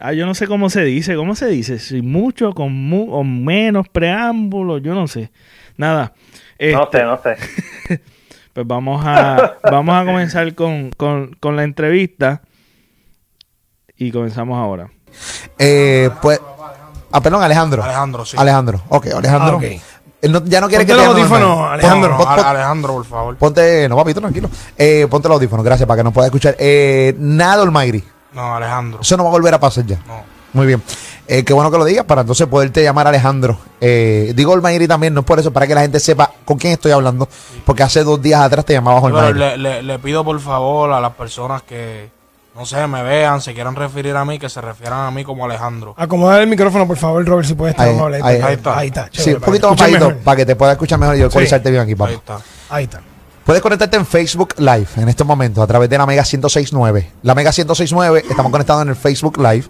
ah, 0.00 0.12
yo 0.12 0.26
no 0.26 0.34
sé 0.34 0.46
cómo 0.46 0.68
se 0.70 0.84
dice, 0.84 1.14
¿cómo 1.16 1.34
se 1.34 1.46
dice? 1.48 1.78
Sin 1.78 2.10
mucho, 2.10 2.52
con 2.52 2.72
mu- 2.72 3.12
o 3.12 3.24
menos 3.24 3.88
preámbulo, 3.88 4.78
yo 4.78 4.94
no 4.94 5.06
sé. 5.06 5.30
Nada. 5.76 6.12
no 6.60 6.82
Este, 6.82 6.98
sé, 6.98 7.04
no 7.04 7.20
sé. 7.22 7.36
pues 8.52 8.66
vamos 8.66 9.02
a, 9.06 9.54
vamos 9.70 9.94
a 9.94 10.04
comenzar 10.04 10.54
con, 10.54 10.90
con, 10.90 11.34
con 11.40 11.56
la 11.56 11.62
entrevista 11.64 12.42
y 13.96 14.10
comenzamos 14.10 14.58
ahora. 14.58 14.90
Eh, 15.58 16.10
pues. 16.20 16.40
Ah, 17.12 17.20
perdón, 17.20 17.42
Alejandro. 17.42 17.82
Alejandro, 17.84 18.24
sí. 18.24 18.36
Alejandro. 18.38 18.80
Ok, 18.88 19.06
Alejandro. 19.08 19.54
Ah, 19.54 19.56
ok. 19.56 19.80
Él 20.22 20.30
no- 20.32 20.44
ya 20.44 20.60
no 20.60 20.68
quiere 20.68 20.84
Ponte 20.84 20.92
que 20.98 21.00
te 21.00 21.04
audífono, 21.06 21.48
normal. 21.48 21.72
Alejandro. 21.74 22.08
Pon- 22.10 22.18
pon- 22.18 22.28
Ale- 22.28 22.42
pon- 22.42 22.50
Alejandro, 22.50 22.92
por 22.94 23.04
favor. 23.04 23.36
Ponte, 23.36 23.88
no 23.88 23.96
papito, 23.96 24.20
tranquilo. 24.20 24.48
Eh, 24.78 25.06
ponte 25.10 25.26
el 25.28 25.34
audífono, 25.34 25.62
gracias, 25.62 25.86
para 25.86 25.98
que 25.98 26.04
nos 26.04 26.12
pueda 26.12 26.26
escuchar. 26.28 26.54
Eh, 26.58 27.14
nada, 27.18 27.62
Olmairi. 27.62 28.02
No, 28.32 28.54
Alejandro. 28.56 29.00
Eso 29.02 29.16
no 29.16 29.24
va 29.24 29.30
a 29.30 29.32
volver 29.32 29.52
a 29.54 29.60
pasar 29.60 29.84
ya. 29.84 29.98
No. 30.06 30.22
Muy 30.52 30.66
bien. 30.66 30.82
Eh, 31.26 31.44
qué 31.44 31.52
bueno 31.52 31.70
que 31.70 31.78
lo 31.78 31.84
digas 31.84 32.04
para 32.04 32.20
entonces 32.20 32.46
poderte 32.46 32.82
llamar 32.82 33.06
Alejandro. 33.08 33.56
Eh, 33.80 34.32
digo 34.36 34.52
Olmairi 34.52 34.86
también, 34.86 35.14
no 35.14 35.20
es 35.20 35.26
por 35.26 35.38
eso, 35.40 35.50
para 35.52 35.66
que 35.66 35.74
la 35.74 35.80
gente 35.80 35.98
sepa 35.98 36.30
con 36.44 36.58
quién 36.58 36.74
estoy 36.74 36.92
hablando. 36.92 37.26
Porque 37.64 37.82
hace 37.82 38.04
dos 38.04 38.20
días 38.20 38.40
atrás 38.42 38.64
te 38.64 38.74
llamabas 38.74 39.02
Olmairi. 39.02 39.38
le, 39.38 39.56
le- 39.56 39.82
le 39.82 39.98
pido 39.98 40.24
por 40.24 40.38
favor 40.40 40.92
a 40.92 41.00
las 41.00 41.12
personas 41.12 41.62
que, 41.62 42.10
no 42.54 42.66
sé, 42.66 42.86
me 42.86 43.02
vean, 43.02 43.40
se 43.40 43.54
quieran 43.54 43.74
referir 43.74 44.14
a 44.14 44.24
mí, 44.24 44.38
que 44.38 44.48
se 44.48 44.60
refieran 44.60 45.00
a 45.06 45.10
mí 45.10 45.24
como 45.24 45.44
Alejandro. 45.44 45.94
Acomodar 45.96 46.42
el 46.42 46.48
micrófono, 46.48 46.86
por 46.86 46.96
favor, 46.98 47.24
Robert, 47.24 47.48
si 47.48 47.54
puedes 47.54 47.72
estar 47.74 47.88
Ahí, 47.88 47.94
amable. 47.96 48.20
ahí, 48.22 48.40
ahí 48.40 48.54
está. 48.54 48.78
Ahí 48.78 48.88
está. 48.88 49.08
Sí, 49.12 49.32
un 49.32 49.40
poquito 49.40 49.70
más 49.70 49.78
bajito 49.78 50.16
para 50.22 50.36
que 50.36 50.46
te 50.46 50.56
pueda 50.56 50.72
escuchar 50.72 50.98
mejor 50.98 51.16
y 51.16 51.22
ecualizarte 51.22 51.70
bien 51.70 51.82
aquí, 51.82 51.94
papá. 51.94 52.10
Ahí 52.10 52.16
está. 52.16 52.38
Ahí 52.68 52.84
está. 52.84 53.00
Puedes 53.44 53.60
conectarte 53.60 53.96
en 53.96 54.06
Facebook 54.06 54.54
Live 54.58 54.86
en 54.96 55.08
estos 55.08 55.26
momentos 55.26 55.64
a 55.64 55.66
través 55.66 55.90
de 55.90 55.98
la 55.98 56.06
Mega 56.06 56.22
1069. 56.22 57.10
La 57.22 57.34
Mega 57.34 57.50
1069, 57.50 58.24
estamos 58.30 58.52
conectados 58.52 58.82
en 58.82 58.90
el 58.90 58.96
Facebook 58.96 59.36
Live. 59.38 59.64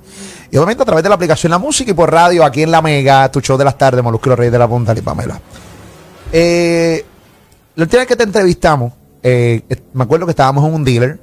Y 0.51 0.57
obviamente 0.59 0.83
a 0.83 0.87
través 0.87 1.03
de 1.03 1.09
la 1.09 1.15
aplicación 1.15 1.51
La 1.53 1.59
Música 1.59 1.91
y 1.91 1.95
por 1.95 2.13
radio 2.13 2.45
aquí 2.45 2.63
en 2.63 2.71
la 2.71 2.83
Mega, 2.83 3.31
tu 3.31 3.41
show 3.41 3.57
de 3.57 3.65
las 3.65 3.79
tardes, 3.79 4.03
Molusco 4.05 4.37
Rey 4.37 4.51
de 4.51 4.59
la 4.59 4.69
Punta 4.69 4.93
y 4.95 5.01
Pamela. 5.01 5.41
Eh, 6.33 7.05
la 7.77 7.85
última 7.85 8.01
vez 8.01 8.09
que 8.09 8.17
te 8.17 8.25
entrevistamos, 8.25 8.93
eh, 9.23 9.63
me 9.95 10.05
acuerdo 10.05 10.27
que 10.27 10.33
estábamos 10.33 10.67
en 10.69 10.75
un 10.75 10.85
dealer. 10.85 11.19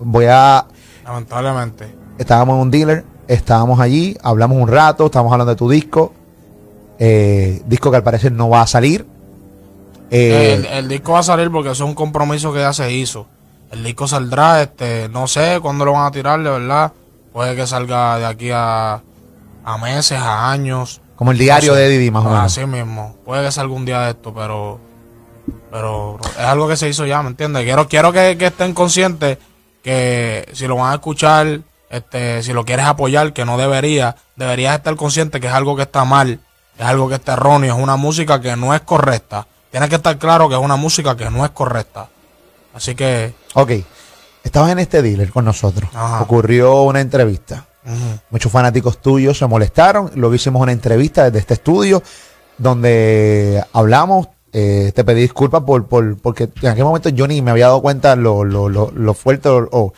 Voy 0.00 0.26
a. 0.28 0.66
Lamentablemente. 1.04 1.94
Estábamos 2.18 2.54
en 2.56 2.60
un 2.62 2.70
dealer, 2.70 3.04
estábamos 3.28 3.80
allí, 3.80 4.16
hablamos 4.22 4.58
un 4.58 4.68
rato, 4.68 5.06
estábamos 5.06 5.32
hablando 5.32 5.52
de 5.52 5.56
tu 5.56 5.68
disco. 5.68 6.12
eh, 6.98 7.60
disco 7.66 7.90
que 7.90 7.96
al 7.96 8.02
parecer 8.04 8.32
no 8.32 8.48
va 8.48 8.62
a 8.62 8.66
salir. 8.66 9.04
Eh, 10.10 10.54
el, 10.54 10.66
el 10.66 10.88
disco 10.88 11.12
va 11.12 11.18
a 11.20 11.22
salir 11.24 11.50
porque 11.50 11.70
eso 11.70 11.84
es 11.84 11.88
un 11.88 11.94
compromiso 11.96 12.52
que 12.52 12.60
ya 12.60 12.72
se 12.72 12.92
hizo. 12.92 13.26
El 13.72 13.82
disco 13.82 14.06
saldrá, 14.06 14.62
este, 14.62 15.08
no 15.08 15.26
sé 15.26 15.58
cuándo 15.60 15.84
lo 15.84 15.92
van 15.92 16.06
a 16.06 16.10
tirar, 16.12 16.40
de 16.42 16.50
verdad. 16.50 16.92
Puede 17.32 17.56
que 17.56 17.66
salga 17.66 18.18
de 18.18 18.26
aquí 18.26 18.50
a, 18.52 19.02
a 19.64 19.78
meses, 19.78 20.18
a 20.18 20.52
años. 20.52 21.00
como 21.16 21.32
el 21.32 21.38
diario 21.38 21.72
No 21.72 21.76
sé. 21.76 21.82
de 21.82 21.88
Didi, 21.88 22.10
más 22.12 22.24
o 22.24 22.28
menos. 22.28 22.44
Así 22.44 22.64
mismo. 22.64 23.16
Puede 23.24 23.44
que 23.44 23.50
salga 23.50 23.74
un 23.74 23.84
día 23.84 24.00
de 24.02 24.10
esto, 24.10 24.32
pero 24.32 24.78
pero 25.72 26.18
es 26.38 26.44
algo 26.44 26.68
que 26.68 26.76
se 26.76 26.88
hizo 26.88 27.04
ya, 27.04 27.20
¿me 27.22 27.30
entiendes? 27.30 27.64
Quiero 27.64 27.88
quiero 27.88 28.12
que, 28.12 28.36
que 28.38 28.46
estén 28.46 28.72
conscientes 28.72 29.38
que 29.84 30.48
si 30.52 30.66
lo 30.66 30.76
van 30.76 30.90
a 30.90 30.94
escuchar, 30.94 31.60
este, 31.90 32.42
si 32.42 32.52
lo 32.52 32.64
quieres 32.64 32.86
apoyar, 32.86 33.32
que 33.32 33.44
no 33.44 33.56
debería, 33.56 34.16
deberías 34.34 34.74
estar 34.74 34.96
consciente 34.96 35.38
que 35.38 35.46
es 35.46 35.52
algo 35.52 35.76
que 35.76 35.82
está 35.82 36.04
mal, 36.04 36.40
es 36.76 36.84
algo 36.84 37.08
que 37.08 37.16
está 37.16 37.34
erróneo, 37.34 37.76
es 37.76 37.80
una 37.80 37.94
música 37.96 38.40
que 38.40 38.56
no 38.56 38.74
es 38.74 38.80
correcta. 38.80 39.46
Tienes 39.70 39.88
que 39.90 39.96
estar 39.96 40.16
claro 40.18 40.48
que 40.48 40.54
es 40.54 40.60
una 40.60 40.76
música 40.76 41.16
que 41.16 41.30
no 41.30 41.44
es 41.44 41.50
correcta. 41.50 42.08
Así 42.74 42.94
que 42.94 43.34
Ok. 43.54 43.70
Estabas 44.42 44.72
en 44.72 44.78
este 44.78 45.00
dealer 45.00 45.30
con 45.30 45.44
nosotros. 45.44 45.88
Ajá. 45.94 46.20
Ocurrió 46.22 46.82
una 46.82 47.00
entrevista. 47.00 47.66
Muchos 48.30 48.50
fanáticos 48.50 49.00
tuyos 49.00 49.38
se 49.38 49.46
molestaron. 49.46 50.10
Luego 50.14 50.34
hicimos 50.34 50.62
una 50.62 50.72
entrevista 50.72 51.24
desde 51.24 51.38
este 51.38 51.54
estudio 51.54 52.02
donde 52.58 53.62
hablamos. 53.72 54.28
Eh, 54.54 54.92
te 54.94 55.04
pedí 55.04 55.20
disculpas 55.20 55.62
por, 55.64 55.86
por, 55.88 56.16
porque 56.16 56.48
en 56.62 56.68
aquel 56.68 56.84
momento 56.84 57.08
yo 57.10 57.26
ni 57.26 57.42
me 57.42 57.50
había 57.50 57.66
dado 57.66 57.82
cuenta 57.82 58.16
lo, 58.16 58.44
lo, 58.44 58.68
lo, 58.70 58.90
lo 58.94 59.12
fuerte 59.14 59.48
o, 59.50 59.92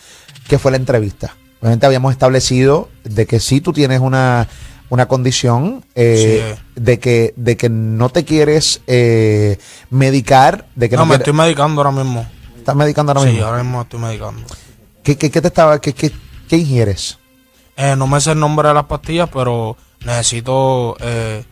que 0.48 0.58
fue 0.58 0.70
la 0.72 0.78
entrevista. 0.78 1.36
Obviamente 1.60 1.86
habíamos 1.86 2.10
establecido 2.12 2.88
de 3.04 3.26
que 3.26 3.38
sí 3.38 3.60
tú 3.60 3.72
tienes 3.72 4.00
una, 4.00 4.48
una 4.90 5.06
condición 5.08 5.84
eh, 5.94 6.56
de, 6.74 6.98
que, 6.98 7.34
de 7.36 7.56
que 7.56 7.68
no 7.68 8.08
te 8.08 8.24
quieres 8.24 8.80
eh, 8.86 9.58
medicar, 9.90 10.66
de 10.74 10.88
que 10.88 10.96
no, 10.96 11.02
no, 11.02 11.06
me 11.06 11.10
quieres- 11.16 11.28
estoy 11.28 11.38
medicando 11.44 11.80
ahora 11.82 11.90
mismo. 12.02 12.26
estás 12.56 12.74
medicando 12.76 13.12
ahora 13.12 13.22
Sí, 13.22 13.28
mismo. 13.32 13.46
ahora 13.46 13.62
mismo 13.62 13.82
estoy 13.82 14.00
medicando. 14.00 14.42
¿Qué, 15.02 15.16
qué, 15.16 15.30
qué 15.30 15.40
te 15.40 15.48
estaba, 15.48 15.80
qué, 15.80 15.92
qué, 15.92 16.10
qué 16.48 16.56
ingieres? 16.56 17.18
Eh, 17.76 17.94
no 17.96 18.06
me 18.06 18.20
sé 18.22 18.32
el 18.32 18.38
nombre 18.40 18.68
de 18.68 18.74
las 18.74 18.84
pastillas, 18.84 19.28
pero 19.32 19.76
necesito, 20.04 20.96
eh, 21.00 21.44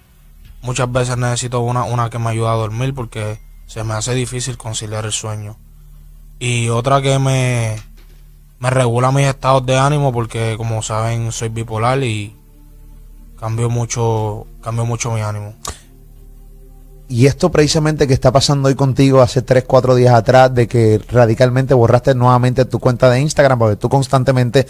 muchas 0.65 0.91
veces 0.91 1.17
necesito 1.17 1.61
una, 1.61 1.85
una 1.85 2.11
que 2.11 2.19
me 2.19 2.31
ayude 2.31 2.49
a 2.49 2.53
dormir 2.53 2.95
porque 2.95 3.39
se 3.67 3.85
me 3.85 3.95
hace 3.95 4.15
difícil 4.15 4.57
conciliar 4.57 5.05
el 5.05 5.13
sueño. 5.13 5.57
Y 6.39 6.69
otra 6.71 7.01
que 7.01 7.19
me, 7.19 7.77
me 8.59 8.71
regula 8.71 9.13
mis 9.13 9.27
estados 9.27 9.65
de 9.67 9.77
ánimo 9.77 10.13
porque 10.13 10.55
como 10.57 10.83
saben 10.83 11.31
soy 11.33 11.51
bipolar 11.51 12.03
y 12.03 12.35
cambio 13.39 13.69
mucho, 13.69 14.47
cambio 14.63 14.87
mucho 14.87 15.13
mi 15.13 15.21
ánimo. 15.21 15.55
Y 17.09 17.27
esto 17.27 17.51
precisamente 17.51 18.07
que 18.07 18.15
está 18.15 18.33
pasando 18.33 18.69
hoy 18.69 18.75
contigo 18.75 19.21
hace 19.21 19.43
3, 19.43 19.65
4 19.65 19.95
días 19.95 20.15
atrás, 20.15 20.55
de 20.55 20.67
que 20.67 20.99
radicalmente 21.11 21.75
borraste 21.75 22.15
nuevamente 22.15 22.65
tu 22.65 22.81
cuenta 22.81 23.11
de 23.11 23.21
Instagram, 23.21 23.59
porque 23.59 23.77
tú 23.77 23.91
constantemente 23.91 24.67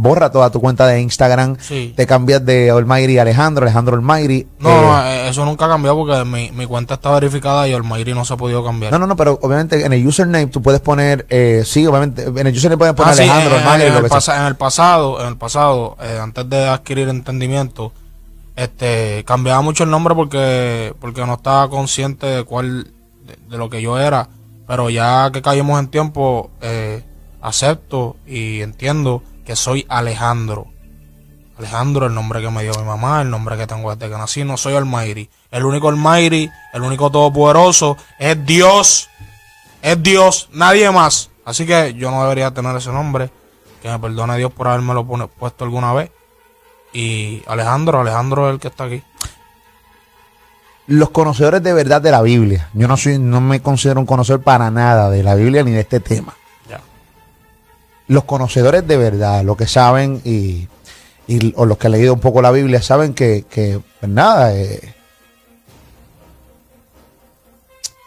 borras 0.00 0.30
toda 0.30 0.48
tu 0.50 0.60
cuenta 0.60 0.86
de 0.86 1.00
Instagram, 1.00 1.56
Sí. 1.60 1.92
te 1.96 2.06
cambias 2.06 2.44
de 2.46 2.70
Olmairi 2.70 3.18
a 3.18 3.22
Alejandro, 3.22 3.64
Alejandro 3.64 3.96
Olmairi. 3.96 4.46
No, 4.60 4.70
eh, 4.70 4.80
no, 4.82 5.04
eh, 5.04 5.28
eso 5.28 5.44
nunca 5.44 5.64
ha 5.64 5.68
cambiado 5.68 5.96
porque 5.96 6.24
mi, 6.24 6.52
mi 6.52 6.66
cuenta 6.66 6.94
está 6.94 7.10
verificada 7.10 7.66
y 7.66 7.72
el 7.72 7.82
Mayri 7.82 8.14
no 8.14 8.24
se 8.24 8.34
ha 8.34 8.36
podido 8.36 8.64
cambiar. 8.64 8.92
no, 8.92 8.98
no, 9.00 9.08
no, 9.08 9.16
pero 9.16 9.38
obviamente 9.42 9.84
en 9.84 9.92
el 9.92 10.06
username 10.06 10.46
tú 10.46 10.62
puedes 10.62 10.80
poner, 10.80 11.26
eh, 11.30 11.62
sí, 11.66 11.84
obviamente, 11.84 12.22
en 12.22 12.46
el 12.46 12.54
username 12.54 12.78
puedes 12.78 12.94
poner 12.94 13.12
Ah, 13.12 13.16
sí, 13.16 13.22
Alejandro 13.22 13.56
en, 13.56 13.60
Olmairi, 13.62 13.84
en 13.86 13.92
lo 13.94 13.98
el 13.98 14.06
pasa- 14.08 14.40
en 14.40 14.46
el 14.46 14.54
pasado, 14.56 15.20
en 15.20 15.26
el 15.26 15.36
pasado, 15.36 15.96
eh, 16.00 16.18
antes 16.22 16.48
de 16.48 16.68
adquirir 16.68 17.08
entendimiento, 17.08 17.92
este, 18.54 19.24
cambiaba 19.24 19.60
mucho 19.62 19.82
el 19.84 19.90
nombre 19.90 20.14
porque, 20.14 20.94
porque 21.00 21.26
no 21.26 21.34
estaba 21.34 21.68
consciente 21.68 22.26
de 22.26 22.44
cuál, 22.44 22.84
de, 23.26 23.36
de 23.50 23.58
lo 23.58 23.68
que 23.68 23.82
yo 23.82 23.98
era. 23.98 24.28
Pero 24.68 24.90
ya 24.90 25.30
que 25.32 25.42
caímos 25.42 25.80
en 25.80 25.88
tiempo, 25.88 26.50
acepto 27.40 28.16
y 28.26 28.60
entiendo 28.60 29.22
que 29.48 29.56
soy 29.56 29.86
Alejandro. 29.88 30.66
Alejandro, 31.58 32.04
el 32.04 32.14
nombre 32.14 32.42
que 32.42 32.50
me 32.50 32.64
dio 32.64 32.72
mi 32.78 32.84
mamá, 32.84 33.22
el 33.22 33.30
nombre 33.30 33.56
que 33.56 33.66
tengo 33.66 33.96
desde 33.96 34.12
que 34.12 34.18
nací, 34.18 34.44
no 34.44 34.58
soy 34.58 34.74
Almighty. 34.74 35.30
El 35.50 35.64
único 35.64 35.88
Almighty, 35.88 36.50
el 36.74 36.82
único 36.82 37.10
todopoderoso, 37.10 37.96
es 38.18 38.44
Dios. 38.44 39.08
Es 39.80 40.02
Dios, 40.02 40.50
nadie 40.52 40.90
más. 40.90 41.30
Así 41.46 41.64
que 41.64 41.94
yo 41.94 42.10
no 42.10 42.22
debería 42.24 42.50
tener 42.52 42.76
ese 42.76 42.92
nombre. 42.92 43.30
Que 43.80 43.88
me 43.88 43.98
perdone 43.98 44.36
Dios 44.36 44.52
por 44.52 44.68
haberme 44.68 44.92
lo 44.92 45.06
puesto 45.28 45.64
alguna 45.64 45.94
vez. 45.94 46.10
Y 46.92 47.42
Alejandro, 47.46 48.02
Alejandro 48.02 48.48
es 48.48 48.52
el 48.52 48.60
que 48.60 48.68
está 48.68 48.84
aquí. 48.84 49.02
Los 50.88 51.08
conocedores 51.08 51.62
de 51.62 51.72
verdad 51.72 52.02
de 52.02 52.10
la 52.10 52.20
Biblia, 52.20 52.68
yo 52.74 52.86
no 52.86 52.98
soy, 52.98 53.18
no 53.18 53.40
me 53.40 53.62
considero 53.62 53.98
un 53.98 54.06
conocedor 54.06 54.42
para 54.42 54.70
nada 54.70 55.08
de 55.08 55.22
la 55.22 55.34
Biblia 55.36 55.62
ni 55.62 55.70
de 55.70 55.80
este 55.80 56.00
tema. 56.00 56.34
Los 58.08 58.24
conocedores 58.24 58.86
de 58.86 58.96
verdad, 58.96 59.44
los 59.44 59.56
que 59.56 59.66
saben 59.66 60.20
y, 60.24 60.68
o 61.54 61.66
los 61.66 61.78
que 61.78 61.86
han 61.86 61.92
leído 61.92 62.14
un 62.14 62.20
poco 62.20 62.42
la 62.42 62.50
Biblia, 62.50 62.82
saben 62.82 63.14
que, 63.14 63.44
que 63.48 63.80
pues 64.00 64.10
nada, 64.10 64.54
eh, 64.54 64.94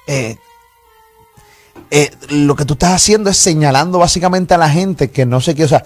eh, 0.08 0.38
eh, 1.92 2.12
lo 2.30 2.56
que 2.56 2.66
tú 2.66 2.74
estás 2.74 2.94
haciendo 2.94 3.30
es 3.30 3.38
señalando 3.38 4.00
básicamente 4.00 4.54
a 4.54 4.58
la 4.58 4.70
gente 4.70 5.12
que 5.12 5.26
no 5.26 5.42
sé 5.42 5.56
qué, 5.56 5.66
o 5.66 5.68
sea, 5.68 5.84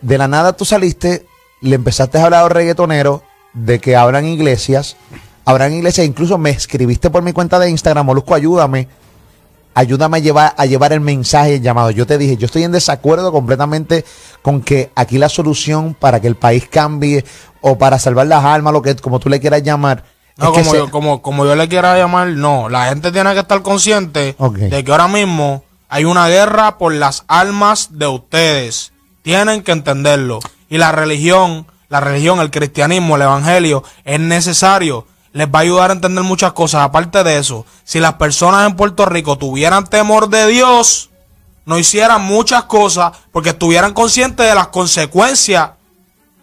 de 0.00 0.18
la 0.18 0.26
nada 0.26 0.54
tú 0.54 0.64
saliste, 0.64 1.26
le 1.60 1.76
empezaste 1.76 2.18
a 2.18 2.24
hablar 2.24 2.40
a 2.40 2.42
los 2.44 2.52
reggaetoneros 2.52 3.20
de 3.52 3.78
que 3.78 3.94
abran 3.94 4.24
iglesias, 4.26 4.96
abran 5.44 5.72
iglesias, 5.72 6.06
incluso 6.06 6.38
me 6.38 6.50
escribiste 6.50 7.10
por 7.10 7.22
mi 7.22 7.32
cuenta 7.32 7.58
de 7.58 7.70
Instagram, 7.70 8.06
Molusco, 8.06 8.34
ayúdame, 8.34 8.88
ayúdame 9.78 10.16
a 10.18 10.20
llevar, 10.20 10.54
a 10.56 10.66
llevar 10.66 10.92
el 10.92 11.00
mensaje, 11.00 11.54
el 11.56 11.62
llamado. 11.62 11.90
Yo 11.90 12.06
te 12.06 12.18
dije, 12.18 12.36
yo 12.36 12.46
estoy 12.46 12.64
en 12.64 12.72
desacuerdo 12.72 13.30
completamente 13.32 14.04
con 14.42 14.60
que 14.60 14.90
aquí 14.94 15.18
la 15.18 15.28
solución 15.28 15.94
para 15.94 16.20
que 16.20 16.26
el 16.26 16.34
país 16.36 16.66
cambie 16.68 17.24
o 17.60 17.78
para 17.78 17.98
salvar 17.98 18.26
las 18.26 18.44
almas, 18.44 18.72
lo 18.72 18.82
que 18.82 18.96
como 18.96 19.18
tú 19.20 19.28
le 19.28 19.40
quieras 19.40 19.62
llamar, 19.62 20.04
No, 20.36 20.46
es 20.46 20.50
como, 20.58 20.70
se- 20.70 20.76
yo, 20.78 20.90
como, 20.90 21.22
como 21.22 21.44
yo 21.44 21.54
le 21.56 21.68
quiera 21.68 21.96
llamar, 21.96 22.28
no. 22.28 22.68
La 22.68 22.88
gente 22.88 23.10
tiene 23.12 23.32
que 23.34 23.40
estar 23.40 23.62
consciente 23.62 24.36
de 24.70 24.84
que 24.84 24.90
ahora 24.92 25.08
mismo 25.08 25.64
hay 25.88 26.04
una 26.04 26.28
guerra 26.28 26.76
por 26.78 26.92
las 26.94 27.24
almas 27.28 27.88
de 27.92 28.06
ustedes. 28.06 28.92
Tienen 29.22 29.62
que 29.62 29.72
entenderlo. 29.72 30.38
Y 30.68 30.78
la 30.78 30.92
religión, 30.92 31.66
la 31.88 32.00
religión, 32.00 32.40
el 32.40 32.50
cristianismo, 32.50 33.16
el 33.16 33.22
evangelio, 33.22 33.82
es 34.04 34.20
necesario. 34.20 35.06
Les 35.32 35.46
va 35.46 35.60
a 35.60 35.62
ayudar 35.62 35.90
a 35.90 35.94
entender 35.94 36.24
muchas 36.24 36.52
cosas. 36.52 36.82
Aparte 36.82 37.22
de 37.22 37.38
eso, 37.38 37.66
si 37.84 38.00
las 38.00 38.14
personas 38.14 38.66
en 38.66 38.76
Puerto 38.76 39.06
Rico 39.06 39.36
tuvieran 39.36 39.86
temor 39.86 40.28
de 40.28 40.46
Dios, 40.46 41.10
no 41.66 41.78
hicieran 41.78 42.22
muchas 42.22 42.64
cosas 42.64 43.12
porque 43.30 43.50
estuvieran 43.50 43.92
conscientes 43.92 44.46
de 44.46 44.54
las 44.54 44.68
consecuencias 44.68 45.70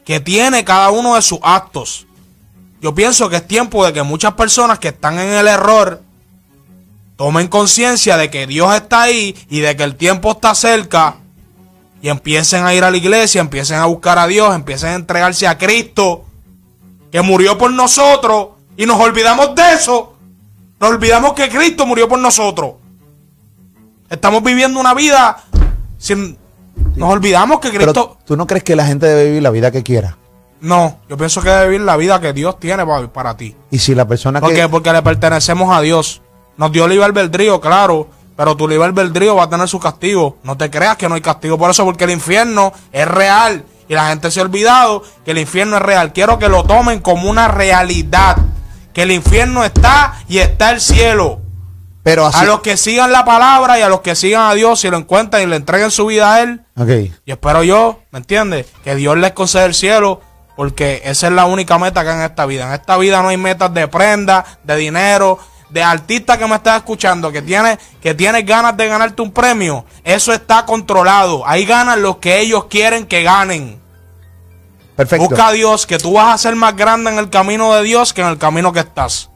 que 0.06 0.20
tiene 0.20 0.64
cada 0.64 0.92
uno 0.92 1.16
de 1.16 1.22
sus 1.24 1.40
actos. 1.42 2.06
Yo 2.80 2.94
pienso 2.94 3.28
que 3.30 3.38
es 3.38 3.48
tiempo 3.48 3.84
de 3.84 3.92
que 3.92 4.04
muchas 4.04 4.34
personas 4.36 4.78
que 4.78 4.90
están 4.90 5.18
en 5.18 5.34
el 5.34 5.48
error 5.48 6.04
tomen 7.16 7.48
conciencia 7.48 8.18
de 8.18 8.30
que 8.30 8.46
Dios 8.46 8.74
está 8.76 9.04
ahí 9.04 9.36
y 9.50 9.62
de 9.62 9.76
que 9.76 9.84
el 9.84 9.96
tiempo 9.96 10.34
está 10.34 10.54
cerca 10.54 11.16
y 12.02 12.10
empiecen 12.10 12.66
a 12.66 12.76
ir 12.76 12.84
a 12.84 12.92
la 12.92 12.98
iglesia, 12.98 13.42
empiecen 13.42 13.78
a 13.78 13.86
buscar 13.86 14.20
a 14.20 14.28
Dios, 14.28 14.54
empiecen 14.54 14.90
a 14.90 14.96
entregarse 14.96 15.48
a 15.48 15.58
Cristo 15.58 16.26
que 17.12 17.22
murió 17.22 17.58
por 17.58 17.72
nosotros 17.72 18.50
y 18.78 18.86
nos 18.86 19.00
olvidamos 19.00 19.56
de 19.56 19.74
eso. 19.74 20.14
Nos 20.80 20.90
olvidamos 20.90 21.34
que 21.34 21.50
Cristo 21.50 21.86
murió 21.86 22.08
por 22.08 22.20
nosotros. 22.20 22.76
Estamos 24.10 24.44
viviendo 24.44 24.80
una 24.80 24.94
vida 24.94 25.38
sin... 25.98 26.38
Nos 26.96 27.10
olvidamos 27.10 27.60
que 27.60 27.70
pero 27.70 27.94
Cristo... 27.94 28.18
tú 28.26 28.36
no 28.36 28.46
crees 28.46 28.64
que 28.64 28.76
la 28.76 28.86
gente 28.86 29.06
debe 29.06 29.26
vivir 29.26 29.44
la 29.44 29.50
vida 29.50 29.72
que 29.72 29.84
quiera. 29.84 30.18
No, 30.62 31.00
yo 31.10 31.18
pienso 31.18 31.42
que 31.42 31.50
debe 31.50 31.66
vivir 31.66 31.82
la 31.82 31.98
vida 31.98 32.20
que 32.20 32.34
Dios 32.34 32.60
tiene 32.60 32.86
para, 32.86 33.08
para 33.12 33.38
ti. 33.38 33.56
Y 33.72 33.80
si 33.80 33.96
la 33.96 34.08
persona 34.08 34.40
¿Por 34.40 34.50
que 34.50 34.56
qué? 34.56 34.70
Porque 34.70 34.92
le 34.92 35.02
pertenecemos 35.02 35.76
a 35.76 35.82
Dios. 35.82 36.22
Nos 36.58 36.72
dio 36.72 36.88
libre 36.88 37.06
albedrío, 37.06 37.60
claro. 37.62 38.10
Pero 38.36 38.58
tu 38.58 38.68
libre 38.68 38.86
albedrío 38.86 39.36
va 39.36 39.44
a 39.44 39.50
tener 39.50 39.68
su 39.68 39.80
castigo. 39.80 40.38
No 40.44 40.58
te 40.58 40.70
creas 40.70 40.98
que 40.98 41.08
no 41.08 41.16
hay 41.16 41.22
castigo 41.22 41.58
por 41.58 41.72
eso, 41.72 41.86
porque 41.86 42.04
el 42.04 42.12
infierno 42.12 42.74
es 42.92 43.08
real. 43.08 43.64
Y 43.88 43.94
la 43.94 44.10
gente 44.10 44.32
se 44.32 44.40
ha 44.40 44.44
olvidado 44.44 45.04
que 45.24 45.32
el 45.32 45.38
infierno 45.38 45.78
es 45.78 45.82
real. 45.82 46.12
Quiero 46.12 46.40
que 46.40 46.50
lo 46.50 46.64
tomen 46.64 47.00
como 47.00 47.30
una 47.30 47.48
realidad. 47.48 48.38
Que 48.96 49.04
el 49.04 49.12
infierno 49.12 49.64
está 49.64 50.16
y 50.28 50.40
está 50.40 50.72
el 50.72 50.82
cielo. 50.82 51.42
pero 52.02 52.26
así 52.26 52.40
A 52.40 52.44
los 52.46 52.62
que 52.62 52.78
sigan 52.78 53.12
la 53.12 53.26
palabra 53.26 53.78
y 53.78 53.82
a 53.82 53.90
los 53.90 54.02
que 54.02 54.16
sigan 54.16 54.44
a 54.50 54.54
Dios 54.54 54.84
y 54.86 54.90
lo 54.90 54.98
encuentran 54.98 55.44
y 55.44 55.46
le 55.48 55.58
entreguen 55.58 55.92
su 55.92 56.06
vida 56.08 56.34
a 56.34 56.42
Él. 56.42 56.62
Y 57.26 57.32
espero 57.32 57.64
yo, 57.64 58.00
¿me 58.12 58.20
entiendes? 58.20 58.68
Que 58.84 58.96
Dios 58.96 59.18
les 59.18 59.34
conceda 59.34 59.66
el 59.66 59.74
cielo, 59.74 60.22
porque 60.56 61.02
esa 61.04 61.28
es 61.28 61.34
la 61.34 61.46
única 61.46 61.78
meta 61.78 62.04
que 62.04 62.10
hay 62.10 62.16
en 62.16 62.22
esta 62.24 62.46
vida. 62.46 62.68
En 62.68 62.74
esta 62.74 62.98
vida 62.98 63.22
no 63.22 63.28
hay 63.28 63.38
metas 63.38 63.74
de 63.74 63.88
prenda, 63.88 64.46
de 64.64 64.76
dinero, 64.78 65.40
de 65.70 65.84
artista 65.84 66.38
que 66.38 66.48
me 66.48 66.56
estás 66.56 66.78
escuchando, 66.78 67.32
que 67.32 67.42
tiene, 67.42 67.78
que 68.02 68.14
tienes 68.14 68.46
ganas 68.46 68.78
de 68.78 68.88
ganarte 68.88 69.22
un 69.22 69.32
premio. 69.32 69.86
Eso 70.04 70.32
está 70.32 70.66
controlado. 70.66 71.46
Ahí 71.46 71.66
ganan 71.66 72.02
los 72.02 72.18
que 72.18 72.40
ellos 72.40 72.66
quieren 72.66 73.06
que 73.08 73.24
ganen. 73.24 73.82
Perfecto. 74.96 75.28
Busca 75.30 75.48
a 75.48 75.52
Dios, 75.52 75.86
que 75.86 75.98
tú 75.98 76.14
vas 76.14 76.34
a 76.34 76.38
ser 76.38 76.56
más 76.56 76.76
grande 76.76 77.12
en 77.12 77.18
el 77.20 77.30
camino 77.30 77.74
de 77.74 77.84
Dios 77.84 78.14
que 78.14 78.22
en 78.22 78.28
el 78.28 78.38
camino 78.38 78.72
que 78.72 78.80
estás. 78.80 79.30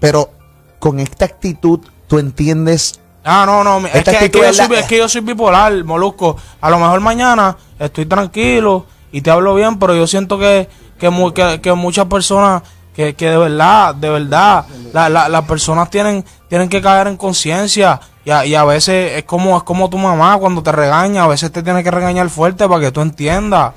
Pero 0.00 0.30
con 0.78 0.98
esta 1.00 1.24
actitud 1.26 1.80
tú 2.08 2.18
entiendes 2.18 2.98
Ah, 3.24 3.44
no, 3.46 3.62
no, 3.62 3.86
es 3.86 3.92
que, 3.92 4.10
es, 4.10 4.30
que 4.32 4.38
es 4.48 4.56
la- 4.58 4.66
soy, 4.66 4.76
es 4.76 4.86
que 4.86 4.98
yo 4.98 5.08
soy 5.08 5.20
bipolar, 5.20 5.84
molusco. 5.84 6.36
A 6.60 6.68
lo 6.70 6.78
mejor 6.80 6.98
mañana 6.98 7.56
estoy 7.78 8.04
tranquilo 8.06 8.86
y 9.12 9.20
te 9.20 9.30
hablo 9.30 9.54
bien, 9.54 9.78
pero 9.78 9.94
yo 9.94 10.08
siento 10.08 10.40
que, 10.40 10.68
que, 10.98 11.60
que, 11.62 11.72
muchas 11.74 12.06
personas, 12.06 12.62
que, 12.96 13.14
que 13.14 13.30
de 13.30 13.36
verdad, 13.38 13.94
de 13.94 14.10
verdad, 14.10 14.64
la- 14.92 15.08
la- 15.08 15.28
las 15.28 15.42
personas 15.44 15.88
tienen, 15.88 16.24
tienen 16.48 16.68
que 16.68 16.82
caer 16.82 17.06
en 17.06 17.16
conciencia. 17.16 18.00
Y 18.24 18.30
a, 18.30 18.44
y 18.44 18.56
a 18.56 18.64
veces 18.64 19.12
es 19.18 19.24
como, 19.24 19.56
es 19.56 19.62
como 19.62 19.88
tu 19.88 19.98
mamá 19.98 20.36
cuando 20.38 20.60
te 20.60 20.72
regaña, 20.72 21.22
a 21.22 21.28
veces 21.28 21.52
te 21.52 21.62
tiene 21.62 21.84
que 21.84 21.90
regañar 21.92 22.28
fuerte 22.28 22.66
para 22.68 22.80
que 22.80 22.90
tú 22.90 23.02
entiendas. 23.02 23.72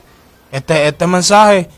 Este, 0.55 0.87
este 0.87 1.05
mensaje, 1.05 1.69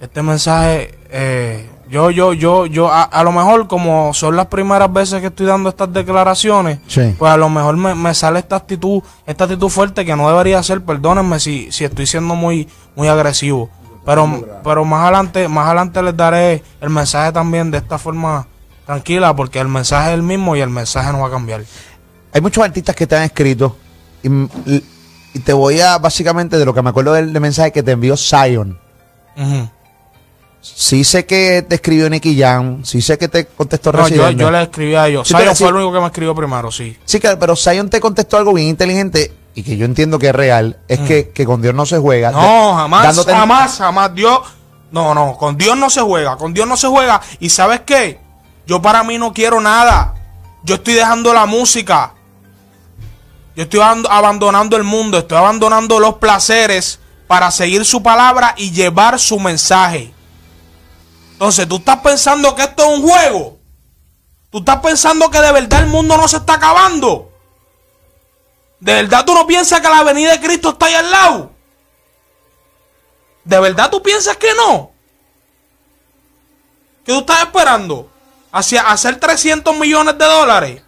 este 0.00 0.22
mensaje, 0.22 0.96
eh, 1.10 1.68
Yo, 1.90 2.10
yo, 2.10 2.32
yo, 2.32 2.66
yo, 2.66 2.88
a, 2.90 3.02
a 3.02 3.22
lo 3.22 3.30
mejor 3.30 3.66
como 3.68 4.14
son 4.14 4.36
las 4.36 4.46
primeras 4.46 4.90
veces 4.92 5.20
que 5.20 5.26
estoy 5.26 5.46
dando 5.46 5.68
estas 5.68 5.92
declaraciones, 5.92 6.78
Sí. 6.86 7.14
pues 7.18 7.30
a 7.32 7.36
lo 7.36 7.48
mejor 7.50 7.76
me, 7.76 7.94
me 7.94 8.14
sale 8.14 8.38
esta 8.38 8.56
actitud, 8.56 9.02
esta 9.26 9.44
actitud 9.44 9.68
fuerte 9.68 10.04
que 10.04 10.16
no 10.16 10.28
debería 10.28 10.62
ser, 10.62 10.80
perdónenme 10.82 11.38
si, 11.40 11.70
si 11.72 11.84
estoy 11.84 12.06
siendo 12.06 12.34
muy, 12.34 12.68
muy 12.96 13.08
agresivo. 13.08 13.70
Pero, 14.06 14.44
pero 14.64 14.84
más 14.84 15.02
adelante, 15.02 15.46
más 15.48 15.66
adelante 15.66 16.02
les 16.02 16.16
daré 16.16 16.62
el 16.80 16.90
mensaje 16.90 17.32
también 17.32 17.70
de 17.70 17.78
esta 17.78 17.98
forma 17.98 18.46
tranquila, 18.86 19.34
porque 19.36 19.58
el 19.60 19.68
mensaje 19.68 20.08
es 20.10 20.14
el 20.14 20.22
mismo 20.22 20.56
y 20.56 20.60
el 20.60 20.70
mensaje 20.70 21.12
no 21.12 21.20
va 21.20 21.28
a 21.28 21.30
cambiar. 21.30 21.62
Hay 22.32 22.40
muchos 22.40 22.64
artistas 22.64 22.94
que 22.96 23.06
te 23.06 23.14
han 23.16 23.22
escrito 23.24 23.76
y, 24.22 24.28
y 25.34 25.40
te 25.40 25.52
voy 25.52 25.80
a, 25.80 25.98
básicamente, 25.98 26.56
de 26.56 26.64
lo 26.64 26.72
que 26.72 26.80
me 26.80 26.90
acuerdo 26.90 27.12
del, 27.12 27.32
del 27.32 27.42
mensaje 27.42 27.72
que 27.72 27.82
te 27.82 27.90
envió 27.90 28.16
Zion. 28.16 28.78
Sí 30.60 31.04
sé 31.04 31.26
que 31.26 31.62
te 31.68 31.74
escribió 31.74 32.08
Nicky 32.08 32.40
Jam, 32.40 32.84
sí 32.84 33.02
sé 33.02 33.18
que 33.18 33.28
te 33.28 33.44
contestó 33.46 33.92
No, 33.92 34.08
yo, 34.08 34.30
yo 34.30 34.50
le 34.50 34.62
escribí 34.62 34.94
a 34.94 35.08
ellos. 35.08 35.28
Sí, 35.28 35.34
Zion 35.36 35.56
fue 35.56 35.68
el 35.68 35.74
único 35.74 35.92
que 35.92 36.00
me 36.00 36.06
escribió 36.06 36.34
primero, 36.34 36.70
sí. 36.70 36.96
Sí, 37.04 37.20
claro, 37.20 37.38
pero 37.38 37.54
Zion 37.54 37.90
te 37.90 38.00
contestó 38.00 38.38
algo 38.38 38.54
bien 38.54 38.68
inteligente 38.68 39.30
y 39.54 39.62
que 39.62 39.76
yo 39.76 39.84
entiendo 39.84 40.18
que 40.18 40.28
es 40.28 40.34
real, 40.34 40.78
es 40.88 41.00
que, 41.00 41.30
que 41.30 41.44
con 41.44 41.60
Dios 41.60 41.74
no 41.74 41.84
se 41.84 41.98
juega. 41.98 42.30
No, 42.30 42.74
jamás, 42.74 43.24
jamás, 43.26 43.76
jamás. 43.76 44.14
Dios, 44.14 44.40
no, 44.90 45.14
no, 45.14 45.36
con 45.36 45.58
Dios 45.58 45.76
no 45.76 45.90
se 45.90 46.00
juega, 46.00 46.36
con 46.36 46.54
Dios 46.54 46.66
no 46.66 46.76
se 46.76 46.88
juega. 46.88 47.20
Y 47.40 47.50
sabes 47.50 47.80
qué, 47.80 48.20
yo 48.66 48.80
para 48.80 49.04
mí 49.04 49.18
no 49.18 49.32
quiero 49.32 49.60
nada. 49.60 50.14
Yo 50.62 50.76
estoy 50.76 50.94
dejando 50.94 51.34
la 51.34 51.44
música. 51.44 52.14
Yo 53.56 53.62
estoy 53.64 53.80
aband- 53.80 54.06
abandonando 54.10 54.76
el 54.76 54.82
mundo, 54.82 55.18
estoy 55.18 55.38
abandonando 55.38 56.00
los 56.00 56.14
placeres 56.14 56.98
para 57.26 57.50
seguir 57.50 57.84
su 57.84 58.02
palabra 58.02 58.54
y 58.56 58.70
llevar 58.72 59.18
su 59.18 59.38
mensaje. 59.38 60.12
Entonces, 61.32 61.68
tú 61.68 61.76
estás 61.76 61.98
pensando 61.98 62.54
que 62.54 62.62
esto 62.62 62.82
es 62.84 62.98
un 62.98 63.08
juego. 63.08 63.58
Tú 64.50 64.58
estás 64.58 64.78
pensando 64.78 65.30
que 65.30 65.40
de 65.40 65.52
verdad 65.52 65.80
el 65.80 65.86
mundo 65.88 66.16
no 66.16 66.28
se 66.28 66.36
está 66.36 66.54
acabando. 66.54 67.30
¿De 68.80 68.94
verdad 68.94 69.24
tú 69.24 69.34
no 69.34 69.46
piensas 69.46 69.80
que 69.80 69.88
la 69.88 70.02
venida 70.02 70.32
de 70.32 70.40
Cristo 70.40 70.70
está 70.70 70.86
ahí 70.86 70.94
al 70.94 71.10
lado? 71.10 71.50
¿De 73.44 73.58
verdad 73.60 73.90
tú 73.90 74.02
piensas 74.02 74.36
que 74.36 74.52
no? 74.54 74.92
¿Qué 77.04 77.12
tú 77.12 77.18
estás 77.20 77.40
esperando? 77.42 78.10
¿Hacia 78.52 78.82
hacer 78.90 79.18
300 79.18 79.76
millones 79.76 80.16
de 80.16 80.24
dólares? 80.24 80.82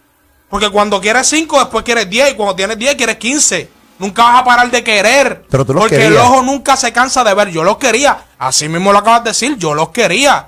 Porque 0.49 0.69
cuando 0.69 1.01
quieres 1.01 1.27
5, 1.27 1.59
después 1.59 1.83
quieres 1.83 2.09
10. 2.09 2.31
Y 2.31 2.35
cuando 2.35 2.55
tienes 2.55 2.77
10, 2.77 2.95
quieres 2.95 3.17
15. 3.17 3.69
Nunca 3.99 4.23
vas 4.23 4.41
a 4.41 4.43
parar 4.45 4.69
de 4.71 4.83
querer. 4.83 5.43
Pero 5.49 5.65
tú 5.65 5.73
los 5.73 5.81
porque 5.83 6.05
el 6.05 6.17
ojo 6.17 6.43
nunca 6.43 6.77
se 6.77 6.93
cansa 6.93 7.23
de 7.23 7.33
ver. 7.33 7.49
Yo 7.49 7.63
los 7.63 7.77
quería. 7.77 8.17
Así 8.37 8.69
mismo 8.69 8.91
lo 8.93 8.99
acabas 8.99 9.23
de 9.23 9.31
decir. 9.31 9.57
Yo 9.57 9.73
los 9.73 9.89
quería. 9.89 10.47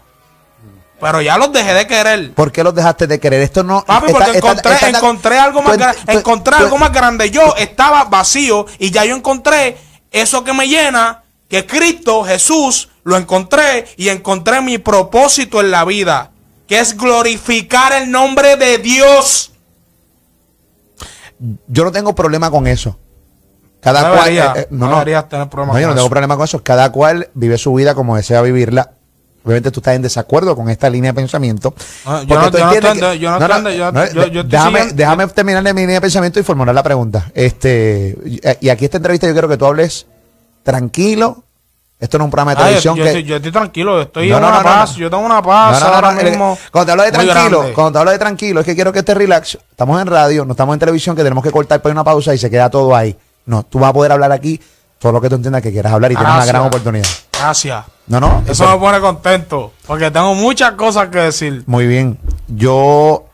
Pero 1.01 1.21
ya 1.21 1.37
los 1.37 1.51
dejé 1.51 1.73
de 1.73 1.87
querer. 1.87 2.33
¿Por 2.33 2.51
qué 2.51 2.63
los 2.63 2.75
dejaste 2.75 3.07
de 3.07 3.19
querer? 3.19 3.41
Esto 3.41 3.63
no. 3.63 3.83
Papi, 3.85 4.11
porque 4.11 4.31
está- 4.31 4.37
encontré, 4.37 4.73
está- 4.73 4.89
encontré 4.89 5.39
algo 5.39 5.61
más 5.61 5.77
grande. 5.77 5.99
Encontré 6.07 6.57
tú- 6.57 6.63
algo 6.63 6.77
más 6.77 6.91
grande. 6.91 7.31
Yo 7.31 7.55
estaba 7.55 8.03
vacío 8.05 8.65
y 8.77 8.91
ya 8.91 9.05
yo 9.05 9.15
encontré 9.15 9.77
eso 10.11 10.43
que 10.43 10.51
me 10.53 10.67
llena, 10.67 11.23
que 11.49 11.65
Cristo, 11.65 12.23
Jesús, 12.25 12.89
lo 13.03 13.15
encontré 13.17 13.87
y 13.97 14.09
encontré 14.09 14.59
mi 14.61 14.77
propósito 14.77 15.61
en 15.61 15.71
la 15.71 15.85
vida, 15.85 16.31
que 16.67 16.79
es 16.79 16.95
glorificar 16.97 17.93
el 17.93 18.11
nombre 18.11 18.57
de 18.57 18.77
Dios. 18.79 19.53
Yo 21.67 21.83
no 21.83 21.91
tengo 21.91 22.13
problema 22.15 22.51
con 22.51 22.67
eso. 22.67 22.97
Cada 23.81 24.01
No 24.01 24.07
cual. 24.15 24.19
debería- 24.25 24.53
eh, 24.55 24.59
eh, 24.61 24.67
no 24.71 24.89
deberías 24.91 25.29
tener 25.29 25.47
problema 25.49 25.73
No, 25.73 25.79
yo 25.79 25.87
no 25.87 25.93
tengo 25.93 26.05
eso. 26.05 26.09
problema 26.09 26.35
con 26.35 26.43
eso. 26.43 26.61
Cada 26.63 26.91
cual 26.91 27.29
vive 27.33 27.57
su 27.57 27.73
vida 27.73 27.95
como 27.95 28.15
desea 28.17 28.41
vivirla. 28.41 28.91
Obviamente 29.45 29.71
tú 29.71 29.79
estás 29.79 29.95
en 29.95 30.01
desacuerdo 30.01 30.53
con 30.53 30.69
esta 30.69 30.89
línea 30.89 31.11
de 31.11 31.15
pensamiento. 31.15 31.73
Yo 32.05 32.11
no- 32.11 32.19
tú 32.21 32.27
yo 32.27 32.35
no 32.35 32.45
entiendes 32.73 32.75
estoy- 32.95 33.17
que- 33.17 33.19
yo 33.19 33.29
no 33.31 33.37
estoy- 33.45 33.77
yo- 33.77 33.91
yo- 33.91 34.27
yo 34.27 34.41
estoy 34.41 34.91
déjame, 34.93 35.27
terminar 35.27 35.63
de 35.63 35.73
mi 35.73 35.81
línea 35.81 35.95
de 35.95 36.01
pensamiento 36.01 36.39
y 36.41 36.43
formular 36.43 36.75
la 36.75 36.83
pregunta. 36.83 37.31
Este, 37.33 38.17
y 38.59 38.69
aquí 38.69 38.83
esta 38.85 38.97
entrevista 38.97 39.27
yo 39.27 39.33
quiero 39.33 39.47
que 39.47 39.55
tú 39.57 39.65
hables 39.65 40.07
tranquilo. 40.63 41.45
Esto 41.99 42.17
no 42.17 42.23
es 42.23 42.25
un 42.27 42.31
programa 42.31 42.55
de 42.55 42.61
Ah, 42.61 42.65
televisión 42.65 42.95
yo 42.95 43.03
que. 43.03 43.09
estoy, 43.09 43.23
yo 43.25 43.35
estoy 43.35 43.51
tranquilo, 43.51 44.01
estoy 44.01 44.29
No, 44.29 44.35
en 44.37 44.41
no, 44.41 44.47
una 44.47 44.57
no, 44.59 44.63
paz, 44.63 44.95
yo 44.95 45.09
tengo 45.09 45.23
una 45.23 45.41
paz 45.41 45.83
ahora 45.83 46.11
mismo. 46.13 46.57
Cuando 46.71 46.85
te 46.85 46.91
hablo 46.93 47.03
de 47.03 47.11
tranquilo, 47.11 47.65
cuando 47.75 47.91
te 47.91 47.97
hablo 47.99 48.11
de 48.11 48.19
tranquilo, 48.19 48.59
es 48.61 48.65
que 48.65 48.73
quiero 48.75 48.93
que 48.93 48.99
estés 48.99 49.17
relax. 49.17 49.57
Estamos 49.69 50.01
en 50.01 50.07
radio, 50.07 50.45
no 50.45 50.51
estamos 50.51 50.73
en 50.75 50.79
televisión, 50.79 51.13
que 51.15 51.23
tenemos 51.23 51.43
que 51.43 51.51
cortar 51.51 51.81
para 51.81 51.91
una 51.91 52.03
pausa 52.05 52.33
y 52.33 52.37
se 52.37 52.49
queda 52.49 52.69
todo 52.69 52.95
ahí. 52.95 53.15
No, 53.45 53.63
tú 53.63 53.79
vas 53.79 53.89
a 53.89 53.93
poder 53.93 54.13
hablar 54.13 54.31
aquí 54.31 54.61
todo 54.97 55.11
lo 55.11 55.19
que 55.21 55.27
tú 55.29 55.35
entiendas 55.35 55.61
que 55.61 55.71
quieras 55.71 55.91
hablar 55.91 56.11
y 56.11 56.15
tienes 56.15 56.33
una 56.33 56.45
gran 56.45 56.61
oportunidad. 56.63 57.07
Gracias. 57.33 57.85
No, 58.07 58.19
no, 58.19 58.43
Eso 58.47 58.67
me 58.69 58.77
pone 58.77 58.99
contento, 59.01 59.73
porque 59.85 60.09
tengo 60.09 60.33
muchas 60.35 60.71
cosas 60.73 61.09
que 61.09 61.19
decir. 61.19 61.63
Muy 61.67 61.85
bien. 61.85 62.17
Yo, 62.47 63.25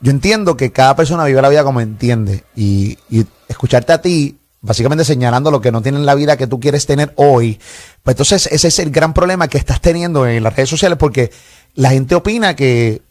yo 0.00 0.10
entiendo 0.10 0.56
que 0.56 0.72
cada 0.72 0.96
persona 0.96 1.24
vive 1.24 1.42
la 1.42 1.48
vida 1.48 1.62
como 1.64 1.80
entiende. 1.80 2.44
Y, 2.56 2.98
y 3.10 3.26
escucharte 3.46 3.92
a 3.92 4.00
ti, 4.00 4.38
básicamente 4.60 5.04
señalando 5.04 5.50
lo 5.50 5.60
que 5.60 5.72
no 5.72 5.82
tiene 5.82 5.98
en 5.98 6.06
la 6.06 6.14
vida 6.14 6.36
que 6.36 6.46
tú 6.46 6.60
quieres 6.60 6.86
tener 6.86 7.12
hoy. 7.16 7.58
Pues 8.02 8.14
entonces 8.14 8.48
ese 8.52 8.68
es 8.68 8.78
el 8.78 8.90
gran 8.90 9.14
problema 9.14 9.48
que 9.48 9.58
estás 9.58 9.80
teniendo 9.80 10.26
en 10.26 10.42
las 10.42 10.54
redes 10.54 10.70
sociales 10.70 10.98
porque 10.98 11.30
la 11.74 11.90
gente 11.90 12.14
opina 12.14 12.56
que... 12.56 13.02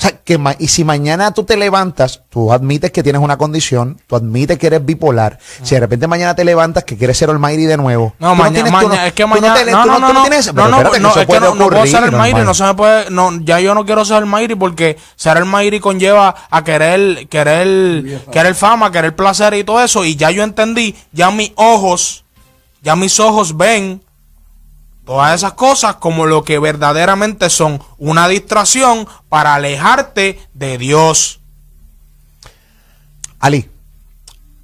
O 0.00 0.02
sea, 0.02 0.12
que 0.24 0.40
y 0.58 0.68
si 0.68 0.82
mañana 0.82 1.30
tú 1.34 1.44
te 1.44 1.58
levantas, 1.58 2.22
tú 2.30 2.50
admites 2.54 2.90
que 2.90 3.02
tienes 3.02 3.20
una 3.20 3.36
condición, 3.36 4.00
tú 4.06 4.16
admites 4.16 4.58
que 4.58 4.68
eres 4.68 4.82
bipolar, 4.82 5.38
si 5.62 5.74
de 5.74 5.80
repente 5.82 6.06
mañana 6.06 6.34
te 6.34 6.42
levantas 6.42 6.84
que 6.84 6.96
quieres 6.96 7.18
ser 7.18 7.28
Almighty 7.28 7.66
de 7.66 7.76
nuevo. 7.76 8.14
No, 8.18 8.34
mañana, 8.34 8.70
no- 8.70 8.94
es 8.94 9.12
que 9.12 9.24
no 9.24 9.28
mañana, 9.28 9.62
no, 9.70 9.84
no, 9.84 9.98
no, 9.98 10.12
no, 10.14 10.22
tienes- 10.22 10.54
no, 10.54 10.68
no, 10.68 10.76
espérate, 10.78 11.00
no, 11.00 11.10
eso 11.10 11.20
es 11.20 11.26
que 11.26 11.40
no, 11.40 11.54
no 11.54 11.68
puedo 11.68 11.84
ser 11.86 12.00
normal. 12.12 12.44
no 12.46 12.54
se 12.54 12.64
me 12.64 12.74
puede, 12.74 13.10
no, 13.10 13.30
ya 13.42 13.60
yo 13.60 13.74
no 13.74 13.84
quiero 13.84 14.02
ser 14.06 14.18
el 14.22 14.26
Mayri 14.26 14.54
porque 14.54 14.96
ser 15.16 15.36
el 15.36 15.44
Mayri 15.44 15.80
conlleva 15.80 16.34
a 16.50 16.64
querer, 16.64 17.28
querer, 17.28 18.22
querer 18.32 18.54
fama, 18.54 18.90
querer 18.90 19.14
placer 19.14 19.52
y 19.52 19.64
todo 19.64 19.82
eso, 19.84 20.06
y 20.06 20.16
ya 20.16 20.30
yo 20.30 20.42
entendí, 20.44 20.96
ya 21.12 21.30
mis 21.30 21.52
ojos, 21.56 22.24
ya 22.80 22.96
mis 22.96 23.20
ojos 23.20 23.54
ven 23.54 24.02
todas 25.04 25.34
esas 25.34 25.52
cosas 25.54 25.96
como 25.96 26.26
lo 26.26 26.44
que 26.44 26.58
verdaderamente 26.58 27.50
son 27.50 27.80
una 27.98 28.28
distracción 28.28 29.06
para 29.28 29.54
alejarte 29.54 30.38
de 30.54 30.78
Dios. 30.78 31.40
Ali, 33.40 33.68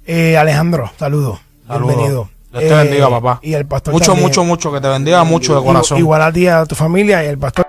Eh, 0.05 0.37
Alejandro, 0.37 0.89
saludos. 0.97 1.39
Saludos. 1.67 1.87
Bienvenido. 1.95 2.29
Dios 2.51 2.63
te 2.63 2.69
Eh, 2.69 2.75
bendiga, 2.83 3.09
papá. 3.09 3.39
Y 3.41 3.53
el 3.55 3.65
pastor 3.65 3.93
Mucho, 3.93 4.05
también. 4.11 4.25
mucho, 4.27 4.43
mucho, 4.45 4.71
que 4.71 4.79
te 4.79 4.87
bendiga 4.87 5.23
mucho 5.25 5.59
de 5.59 5.65
corazón. 5.65 5.97
Igual 5.97 6.21
a 6.21 6.31
ti, 6.31 6.47
a 6.47 6.65
tu 6.65 6.75
familia 6.75 7.23
y 7.23 7.27
el 7.27 7.37
pastor. 7.37 7.65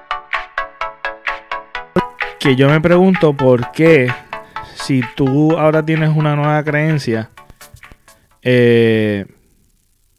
que 2.39 2.55
yo 2.55 2.69
me 2.69 2.81
pregunto 2.81 3.37
por 3.37 3.73
qué, 3.73 4.13
si 4.77 5.03
tú 5.17 5.59
ahora 5.59 5.85
tienes 5.85 6.17
una 6.17 6.37
nueva 6.37 6.63
creencia, 6.63 7.31
eh, 8.43 9.27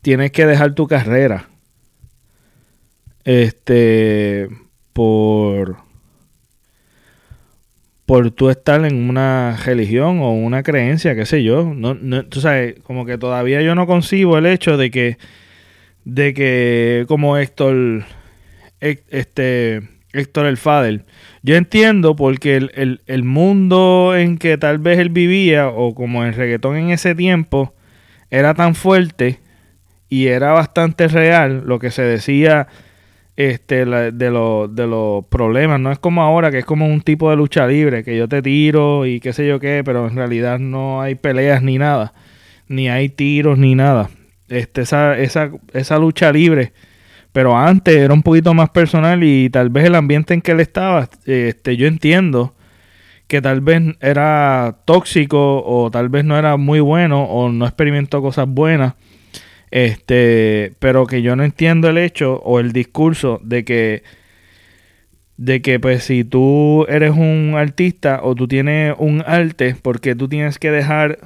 tienes 0.01 0.31
que 0.33 0.45
dejar 0.45 0.73
tu 0.73 0.85
carrera. 0.85 1.45
Este, 3.29 4.49
por, 4.91 5.77
por 8.05 8.31
tú 8.31 8.49
estar 8.49 8.83
en 8.85 9.07
una 9.07 9.55
religión 9.65 10.19
o 10.19 10.31
una 10.33 10.63
creencia, 10.63 11.13
qué 11.15 11.25
sé 11.25 11.43
yo. 11.43 11.71
No, 11.75 11.93
no, 11.93 12.25
tú 12.25 12.41
sabes, 12.41 12.75
como 12.83 13.05
que 13.05 13.17
todavía 13.19 13.61
yo 13.61 13.75
no 13.75 13.85
concibo 13.85 14.37
el 14.37 14.47
hecho 14.47 14.77
de 14.77 14.89
que, 14.89 15.17
de 16.05 16.33
que 16.33 17.05
como 17.07 17.37
Héctor, 17.37 18.05
este, 18.79 19.81
Héctor 20.13 20.47
el 20.47 20.57
Fader, 20.57 21.05
yo 21.43 21.55
entiendo 21.55 22.15
porque 22.15 22.57
el, 22.57 22.71
el- 22.75 23.01
el 23.07 23.23
mundo 23.23 24.15
en 24.17 24.37
que 24.39 24.57
tal 24.57 24.79
vez 24.79 24.99
él 24.99 25.09
vivía, 25.09 25.69
o 25.69 25.93
como 25.95 26.23
el 26.25 26.33
reggaetón 26.33 26.77
en 26.77 26.89
ese 26.91 27.15
tiempo, 27.15 27.75
era 28.31 28.55
tan 28.55 28.75
fuerte 28.75 29.39
y 30.09 30.27
era 30.27 30.51
bastante 30.53 31.07
real 31.07 31.63
lo 31.65 31.79
que 31.79 31.91
se 31.91 32.01
decía 32.03 32.67
este, 33.39 33.85
la- 33.85 34.11
de, 34.11 34.29
los 34.31 34.75
de 34.75 34.85
los 34.85 35.25
problemas. 35.27 35.79
No 35.79 35.91
es 35.91 35.99
como 35.99 36.21
ahora, 36.21 36.51
que 36.51 36.59
es 36.59 36.65
como 36.65 36.85
un 36.87 37.01
tipo 37.01 37.29
de 37.29 37.37
lucha 37.37 37.65
libre, 37.67 38.03
que 38.03 38.17
yo 38.17 38.27
te 38.27 38.41
tiro 38.41 39.05
y 39.05 39.19
qué 39.21 39.31
sé 39.33 39.47
yo 39.47 39.59
qué, 39.59 39.81
pero 39.85 40.07
en 40.07 40.15
realidad 40.15 40.59
no 40.59 41.01
hay 41.01 41.15
peleas 41.15 41.63
ni 41.63 41.77
nada, 41.77 42.13
ni 42.67 42.89
hay 42.89 43.09
tiros 43.09 43.57
ni 43.57 43.75
nada. 43.75 44.09
Este, 44.49 44.81
esa, 44.81 45.17
esa, 45.17 45.51
esa 45.73 45.97
lucha 45.99 46.31
libre 46.31 46.73
pero 47.31 47.55
antes 47.55 47.95
era 47.95 48.13
un 48.13 48.23
poquito 48.23 48.53
más 48.55 48.71
personal 48.71 49.23
y 49.23 49.49
tal 49.51 49.69
vez 49.69 49.85
el 49.85 49.95
ambiente 49.95 50.33
en 50.33 50.41
que 50.41 50.51
él 50.51 50.59
estaba, 50.59 51.07
este, 51.25 51.77
yo 51.77 51.87
entiendo 51.87 52.55
que 53.27 53.41
tal 53.41 53.61
vez 53.61 53.81
era 54.01 54.79
tóxico 54.85 55.63
o 55.63 55.91
tal 55.91 56.09
vez 56.09 56.25
no 56.25 56.37
era 56.37 56.57
muy 56.57 56.79
bueno 56.79 57.23
o 57.23 57.49
no 57.51 57.65
experimentó 57.65 58.21
cosas 58.21 58.47
buenas, 58.47 58.95
este, 59.71 60.73
pero 60.79 61.05
que 61.05 61.21
yo 61.21 61.35
no 61.35 61.43
entiendo 61.43 61.89
el 61.89 61.97
hecho 61.97 62.41
o 62.43 62.59
el 62.59 62.71
discurso 62.71 63.39
de 63.43 63.63
que 63.63 64.03
de 65.37 65.61
que 65.61 65.79
pues 65.79 66.03
si 66.03 66.25
tú 66.25 66.85
eres 66.89 67.11
un 67.11 67.53
artista 67.55 68.19
o 68.23 68.35
tú 68.35 68.47
tienes 68.47 68.93
un 68.97 69.23
arte, 69.25 69.75
porque 69.81 70.13
tú 70.13 70.27
tienes 70.27 70.59
que 70.59 70.69
dejar 70.69 71.19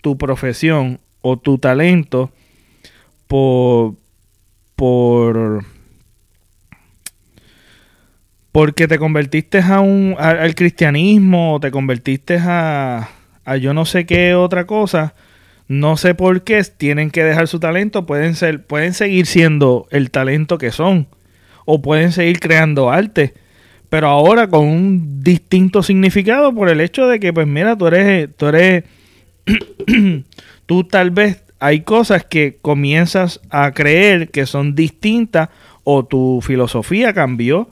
tu 0.00 0.16
profesión 0.16 1.00
o 1.20 1.38
tu 1.38 1.58
talento 1.58 2.30
por 3.26 3.94
por 4.74 5.64
porque 8.52 8.88
te 8.88 8.98
convertiste 8.98 9.58
a 9.58 9.80
un, 9.80 10.16
al 10.18 10.54
cristianismo, 10.54 11.54
o 11.54 11.60
te 11.60 11.70
convertiste 11.70 12.38
a, 12.40 13.08
a 13.44 13.56
yo 13.56 13.74
no 13.74 13.84
sé 13.84 14.06
qué 14.06 14.34
otra 14.34 14.66
cosa, 14.66 15.14
no 15.68 15.96
sé 15.96 16.14
por 16.14 16.42
qué 16.42 16.62
tienen 16.64 17.10
que 17.10 17.22
dejar 17.22 17.46
su 17.46 17.60
talento, 17.60 18.06
pueden 18.06 18.34
ser, 18.34 18.64
pueden 18.64 18.94
seguir 18.94 19.26
siendo 19.26 19.86
el 19.90 20.10
talento 20.10 20.58
que 20.58 20.72
son, 20.72 21.06
o 21.66 21.82
pueden 21.82 22.12
seguir 22.12 22.40
creando 22.40 22.90
arte, 22.90 23.34
pero 23.90 24.08
ahora 24.08 24.48
con 24.48 24.66
un 24.66 25.22
distinto 25.22 25.82
significado 25.82 26.54
por 26.54 26.68
el 26.68 26.80
hecho 26.80 27.06
de 27.06 27.20
que, 27.20 27.32
pues 27.32 27.46
mira, 27.46 27.76
tú 27.76 27.86
eres, 27.86 28.28
tú 28.36 28.46
eres, 28.46 28.84
tú 30.66 30.84
tal 30.84 31.10
vez 31.10 31.42
hay 31.60 31.80
cosas 31.80 32.24
que 32.24 32.58
comienzas 32.60 33.40
a 33.50 33.72
creer 33.72 34.30
que 34.30 34.46
son 34.46 34.74
distintas 34.74 35.48
o 35.84 36.04
tu 36.04 36.40
filosofía 36.42 37.12
cambió. 37.12 37.68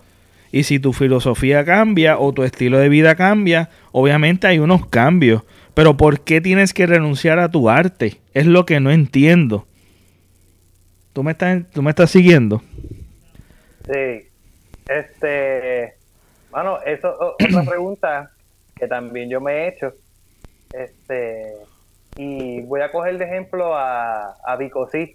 Y 0.52 0.62
si 0.62 0.78
tu 0.78 0.92
filosofía 0.92 1.64
cambia 1.64 2.18
o 2.18 2.32
tu 2.32 2.42
estilo 2.42 2.78
de 2.78 2.88
vida 2.88 3.14
cambia, 3.14 3.68
obviamente 3.92 4.46
hay 4.46 4.58
unos 4.58 4.86
cambios. 4.86 5.42
Pero 5.76 5.94
¿por 5.98 6.20
qué 6.20 6.40
tienes 6.40 6.72
que 6.72 6.86
renunciar 6.86 7.38
a 7.38 7.50
tu 7.50 7.68
arte? 7.68 8.22
Es 8.32 8.46
lo 8.46 8.64
que 8.64 8.80
no 8.80 8.90
entiendo. 8.90 9.66
¿Tú 11.12 11.22
me 11.22 11.32
estás, 11.32 11.70
tú 11.70 11.82
me 11.82 11.90
estás 11.90 12.10
siguiendo? 12.10 12.62
Sí. 13.86 14.26
Este, 14.88 15.92
bueno, 16.50 16.78
eso 16.82 17.10
o- 17.10 17.34
otra 17.34 17.62
pregunta 17.68 18.30
que 18.74 18.88
también 18.88 19.28
yo 19.28 19.38
me 19.42 19.52
he 19.52 19.68
hecho. 19.68 19.92
Este, 20.72 21.52
y 22.16 22.62
voy 22.62 22.80
a 22.80 22.90
coger 22.90 23.18
de 23.18 23.26
ejemplo 23.26 23.76
a, 23.76 24.34
a 24.46 24.56
Vicosí. 24.56 25.14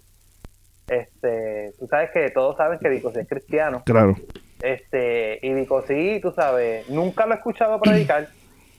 Este, 0.86 1.72
tú 1.76 1.88
sabes 1.88 2.10
que 2.12 2.30
todos 2.30 2.56
saben 2.56 2.78
que 2.78 2.88
Vicosí 2.88 3.18
es 3.18 3.28
cristiano. 3.28 3.82
Claro. 3.84 4.16
Este, 4.60 5.40
y 5.42 5.54
Vicosí, 5.54 6.20
tú 6.22 6.30
sabes, 6.30 6.88
nunca 6.88 7.26
lo 7.26 7.32
he 7.34 7.38
escuchado 7.38 7.80
predicar. 7.80 8.28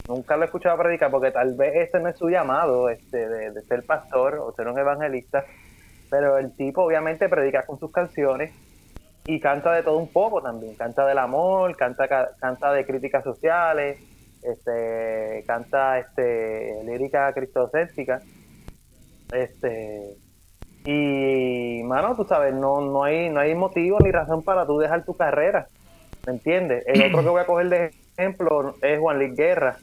Nunca 0.07 0.35
lo 0.35 0.43
he 0.43 0.45
escuchado 0.45 0.77
predicar 0.77 1.09
porque 1.09 1.31
tal 1.31 1.55
vez 1.55 1.73
ese 1.75 1.99
no 1.99 2.09
es 2.09 2.17
su 2.17 2.29
llamado, 2.29 2.89
este, 2.89 3.17
de, 3.17 3.61
ser 3.61 3.85
pastor 3.85 4.35
o 4.35 4.53
ser 4.53 4.67
un 4.67 4.77
evangelista. 4.77 5.45
Pero 6.09 6.37
el 6.37 6.55
tipo 6.55 6.83
obviamente 6.83 7.29
predica 7.29 7.65
con 7.65 7.79
sus 7.79 7.91
canciones 7.91 8.51
y 9.25 9.39
canta 9.39 9.71
de 9.73 9.83
todo 9.83 9.97
un 9.97 10.11
poco 10.11 10.41
también. 10.41 10.75
Canta 10.75 11.05
del 11.05 11.17
amor, 11.17 11.75
canta, 11.77 12.07
ca- 12.07 12.31
canta 12.39 12.73
de 12.73 12.85
críticas 12.85 13.23
sociales, 13.23 13.97
este, 14.41 15.43
canta 15.47 15.99
este, 15.99 16.83
lírica 16.85 17.31
cristocéntrica. 17.33 18.21
Este, 19.31 20.17
y, 20.85 21.81
mano, 21.85 22.15
tú 22.15 22.25
sabes, 22.25 22.53
no, 22.53 22.81
no, 22.81 23.03
hay, 23.03 23.29
no 23.29 23.39
hay 23.39 23.55
motivo 23.55 23.99
ni 24.01 24.11
razón 24.11 24.43
para 24.43 24.65
tú 24.65 24.77
dejar 24.79 25.05
tu 25.05 25.15
carrera. 25.15 25.67
¿Me 26.25 26.33
entiendes? 26.33 26.83
El 26.87 27.01
otro 27.01 27.23
que 27.23 27.29
voy 27.29 27.41
a 27.41 27.45
coger 27.45 27.69
de 27.69 27.93
ejemplo 28.17 28.75
es 28.81 28.99
Juan 28.99 29.17
Luis 29.17 29.35
Guerra. 29.35 29.77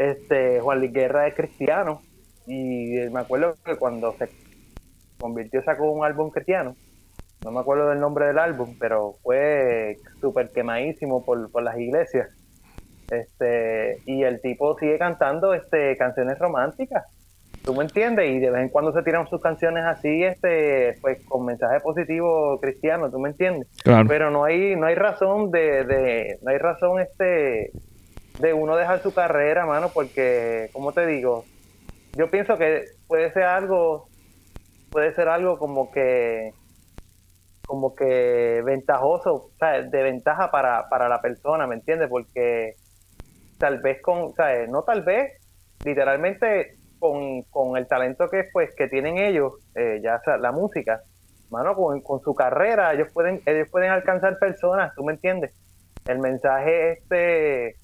Este, 0.00 0.60
Juan 0.60 0.78
Luis 0.78 0.92
Guerra 0.94 1.26
es 1.26 1.34
cristiano. 1.34 2.00
Y 2.46 2.96
me 3.12 3.20
acuerdo 3.20 3.54
que 3.62 3.76
cuando 3.76 4.14
se 4.14 4.30
convirtió, 5.18 5.62
sacó 5.62 5.92
un 5.92 6.06
álbum 6.06 6.30
cristiano. 6.30 6.74
No 7.44 7.52
me 7.52 7.60
acuerdo 7.60 7.90
del 7.90 8.00
nombre 8.00 8.26
del 8.26 8.38
álbum, 8.38 8.76
pero 8.80 9.16
fue 9.22 9.98
súper 10.20 10.50
quemadísimo 10.52 11.22
por, 11.22 11.50
por 11.50 11.62
las 11.62 11.78
iglesias. 11.78 12.30
Este, 13.10 13.98
y 14.06 14.22
el 14.22 14.40
tipo 14.40 14.78
sigue 14.78 14.98
cantando 14.98 15.52
este 15.52 15.96
canciones 15.98 16.38
románticas. 16.38 17.04
¿Tú 17.62 17.74
me 17.74 17.82
entiendes? 17.84 18.30
Y 18.30 18.38
de 18.38 18.50
vez 18.50 18.62
en 18.62 18.68
cuando 18.70 18.92
se 18.94 19.02
tiran 19.02 19.28
sus 19.28 19.42
canciones 19.42 19.84
así, 19.84 20.24
este, 20.24 20.96
pues 21.02 21.22
con 21.26 21.44
mensaje 21.44 21.78
positivo 21.80 22.58
cristiano, 22.58 23.10
¿tú 23.10 23.18
me 23.18 23.28
entiendes? 23.28 23.68
Claro. 23.84 24.08
Pero 24.08 24.30
no 24.30 24.44
hay, 24.44 24.76
no 24.76 24.86
hay 24.86 24.94
razón 24.94 25.50
de, 25.50 25.84
de, 25.84 26.38
no 26.40 26.52
hay 26.52 26.58
razón 26.58 27.00
este 27.00 27.70
de 28.40 28.54
uno 28.54 28.76
dejar 28.76 29.02
su 29.02 29.12
carrera, 29.14 29.66
mano, 29.66 29.92
porque, 29.94 30.68
como 30.72 30.92
te 30.94 31.06
digo, 31.06 31.48
yo 32.14 32.30
pienso 32.30 32.58
que 32.58 32.84
puede 33.08 33.32
ser 33.32 33.44
algo, 33.44 34.10
puede 34.90 35.14
ser 35.14 35.28
algo 35.28 35.58
como 35.58 35.90
que, 35.92 36.52
como 37.64 37.94
que 37.94 38.62
ventajoso, 38.64 39.34
o 39.34 39.52
sea, 39.58 39.82
de 39.82 40.02
ventaja 40.02 40.50
para, 40.50 40.88
para 40.88 41.08
la 41.08 41.20
persona, 41.22 41.66
¿me 41.66 41.76
entiendes? 41.76 42.08
Porque 42.08 42.74
tal 43.58 43.80
vez 43.82 44.00
con, 44.02 44.18
o 44.20 44.34
no 44.70 44.84
tal 44.84 45.02
vez, 45.04 45.32
literalmente 45.84 46.78
con, 46.98 47.42
con 47.50 47.76
el 47.78 47.88
talento 47.88 48.28
que 48.30 48.44
pues 48.52 48.70
que 48.76 48.88
tienen 48.88 49.18
ellos, 49.18 49.54
eh, 49.76 50.00
ya 50.04 50.20
sea 50.24 50.38
la 50.38 50.52
música, 50.52 51.02
mano, 51.50 51.74
con, 51.76 52.02
con 52.02 52.20
su 52.22 52.34
carrera, 52.34 52.94
ellos 52.94 53.08
pueden, 53.14 53.42
ellos 53.46 53.68
pueden 53.72 53.90
alcanzar 53.92 54.38
personas, 54.38 54.92
¿tú 54.96 55.04
me 55.04 55.14
entiendes? 55.14 55.52
El 56.06 56.20
mensaje 56.20 56.92
este 56.94 57.79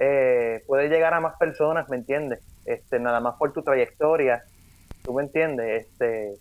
eh, 0.00 0.62
puede 0.66 0.88
llegar 0.88 1.14
a 1.14 1.20
más 1.20 1.36
personas, 1.38 1.88
¿me 1.88 1.96
entiendes? 1.98 2.40
Este, 2.64 2.98
nada 2.98 3.20
más 3.20 3.36
por 3.38 3.52
tu 3.52 3.62
trayectoria, 3.62 4.42
¿tú 5.04 5.14
me 5.14 5.22
entiendes? 5.24 5.86
Este, 5.86 6.34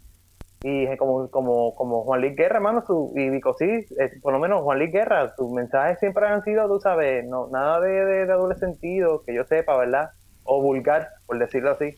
y 0.62 0.98
como, 0.98 1.30
como, 1.30 1.76
como 1.76 2.04
Juan 2.04 2.22
Luis 2.22 2.36
Guerra, 2.36 2.58
hermano, 2.58 2.84
su, 2.86 3.14
y 3.16 3.30
Vico 3.30 3.54
sí, 3.54 3.66
eh, 3.66 4.12
por 4.22 4.34
lo 4.34 4.40
menos 4.40 4.62
Juan 4.64 4.80
Luis 4.80 4.92
Guerra, 4.92 5.34
sus 5.36 5.52
mensajes 5.52 6.00
siempre 6.00 6.28
han 6.28 6.44
sido, 6.44 6.68
tú 6.68 6.80
sabes, 6.80 7.26
no, 7.28 7.50
nada 7.50 7.80
de, 7.82 7.92
de, 7.92 8.26
de 8.26 8.34
doble 8.34 8.56
sentido, 8.56 9.24
que 9.26 9.34
yo 9.36 9.46
sepa, 9.46 9.78
¿verdad? 9.78 10.10
O 10.44 10.62
vulgar, 10.62 11.10
por 11.26 11.40
decirlo 11.40 11.72
así. 11.72 11.96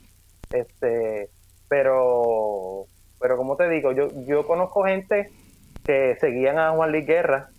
Este, 0.52 1.30
pero, 1.70 2.86
pero 3.20 3.38
como 3.38 3.56
te 3.58 3.70
digo, 3.70 3.92
yo, 3.94 4.12
yo 4.28 4.46
conozco 4.46 4.84
gente 4.84 5.30
que 5.86 6.16
seguían 6.20 6.60
a 6.60 6.72
Juan 6.72 6.92
Luis 6.92 7.06
Guerra 7.08 7.50